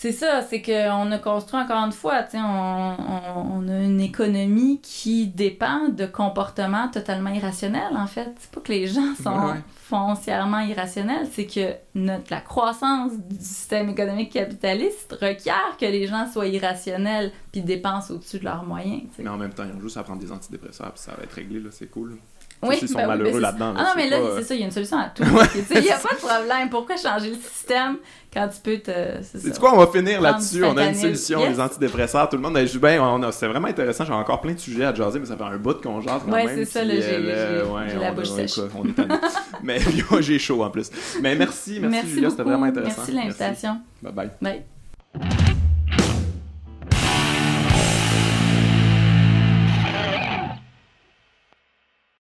c'est 0.05 0.11
ça, 0.11 0.43
c'est 0.47 0.61
qu'on 0.61 1.11
a 1.11 1.17
construit 1.17 1.59
encore 1.59 1.83
une 1.83 1.91
fois, 1.91 2.25
on, 2.35 2.37
on, 2.37 3.57
on, 3.57 3.67
a 3.67 3.79
une 3.79 3.99
économie 3.99 4.79
qui 4.83 5.25
dépend 5.25 5.89
de 5.89 6.05
comportements 6.05 6.89
totalement 6.89 7.31
irrationnels, 7.31 7.97
en 7.97 8.05
fait. 8.05 8.31
C'est 8.37 8.51
pas 8.51 8.61
que 8.61 8.71
les 8.71 8.85
gens 8.85 9.15
sont 9.15 9.55
foncièrement 9.73 10.59
irrationnels, 10.59 11.27
c'est 11.31 11.47
que 11.47 11.73
notre, 11.95 12.25
la 12.29 12.39
croissance 12.41 13.13
du 13.17 13.43
système 13.43 13.89
économique 13.89 14.31
capitaliste 14.31 15.17
requiert 15.19 15.75
que 15.79 15.85
les 15.87 16.05
gens 16.05 16.31
soient 16.31 16.45
irrationnels 16.45 17.31
puis 17.51 17.61
dépensent 17.61 18.13
au-dessus 18.13 18.37
de 18.37 18.43
leurs 18.43 18.63
moyens. 18.63 19.01
Mais 19.17 19.27
en 19.27 19.37
même 19.37 19.53
temps, 19.53 19.63
ils 19.63 19.75
ont 19.75 19.81
juste 19.81 19.97
à 19.97 20.03
prendre 20.03 20.21
des 20.21 20.31
antidépresseurs 20.31 20.91
puis 20.91 21.01
ça 21.01 21.13
va 21.17 21.23
être 21.23 21.33
réglé, 21.33 21.59
là, 21.59 21.69
c'est 21.71 21.89
cool. 21.89 22.19
Oui, 22.63 22.77
ils 22.81 22.87
sont 22.87 22.97
ben 22.97 23.07
malheureux 23.07 23.39
là-dedans. 23.39 23.73
ah 23.77 23.83
non, 23.83 23.89
mais 23.95 24.09
là, 24.09 24.17
c'est 24.37 24.43
ça, 24.43 24.55
il 24.55 24.61
y 24.61 24.63
a 24.63 24.65
une 24.65 24.71
solution 24.71 24.97
à 24.97 25.09
tout. 25.09 25.23
Il 25.23 25.81
n'y 25.81 25.89
a 25.89 25.97
pas 25.97 26.13
de 26.13 26.19
problème. 26.19 26.69
Pourquoi 26.69 26.97
changer 26.97 27.29
le 27.29 27.35
système 27.35 27.97
quand 28.33 28.47
tu 28.47 28.59
peux 28.61 28.77
te. 28.79 28.91
C'est 29.21 29.59
quoi, 29.59 29.73
on 29.73 29.77
va 29.77 29.87
finir 29.87 30.21
là-dessus? 30.21 30.63
On 30.63 30.75
a 30.77 30.87
une 30.87 30.95
solution, 30.95 31.45
les 31.47 31.59
antidépresseurs. 31.59 32.29
Tout 32.29 32.37
le 32.37 32.41
monde 32.41 32.57
a 32.57 32.61
juste 32.61 32.77
bien. 32.77 33.31
C'est 33.31 33.47
vraiment 33.47 33.67
intéressant. 33.67 34.05
J'ai 34.05 34.13
encore 34.13 34.41
plein 34.41 34.53
de 34.53 34.59
sujets 34.59 34.85
à 34.85 34.93
jaser, 34.93 35.19
mais 35.19 35.25
ça 35.25 35.37
fait 35.37 35.43
un 35.43 35.57
bout 35.57 35.81
qu'on 35.81 36.01
jase. 36.01 36.21
Ouais, 36.27 36.47
c'est 36.47 36.65
ça, 36.65 36.83
j'ai 36.85 37.01
euh, 37.01 37.63
la 37.99 38.11
bouche 38.11 38.29
sèche. 38.29 38.59
On 38.75 38.85
est 38.85 38.95
Mais 39.63 39.79
j'ai 40.21 40.39
chaud 40.39 40.63
en 40.63 40.69
plus. 40.69 40.89
Mais 41.21 41.35
merci, 41.35 41.79
merci, 41.79 41.95
merci 41.95 42.09
Julia, 42.09 42.29
c'était 42.29 42.43
vraiment 42.43 42.65
intéressant. 42.65 43.01
Merci 43.07 43.11
l'invitation. 43.11 43.81
Bye 44.01 44.13
bye. 44.13 44.29
Bye. 44.41 45.45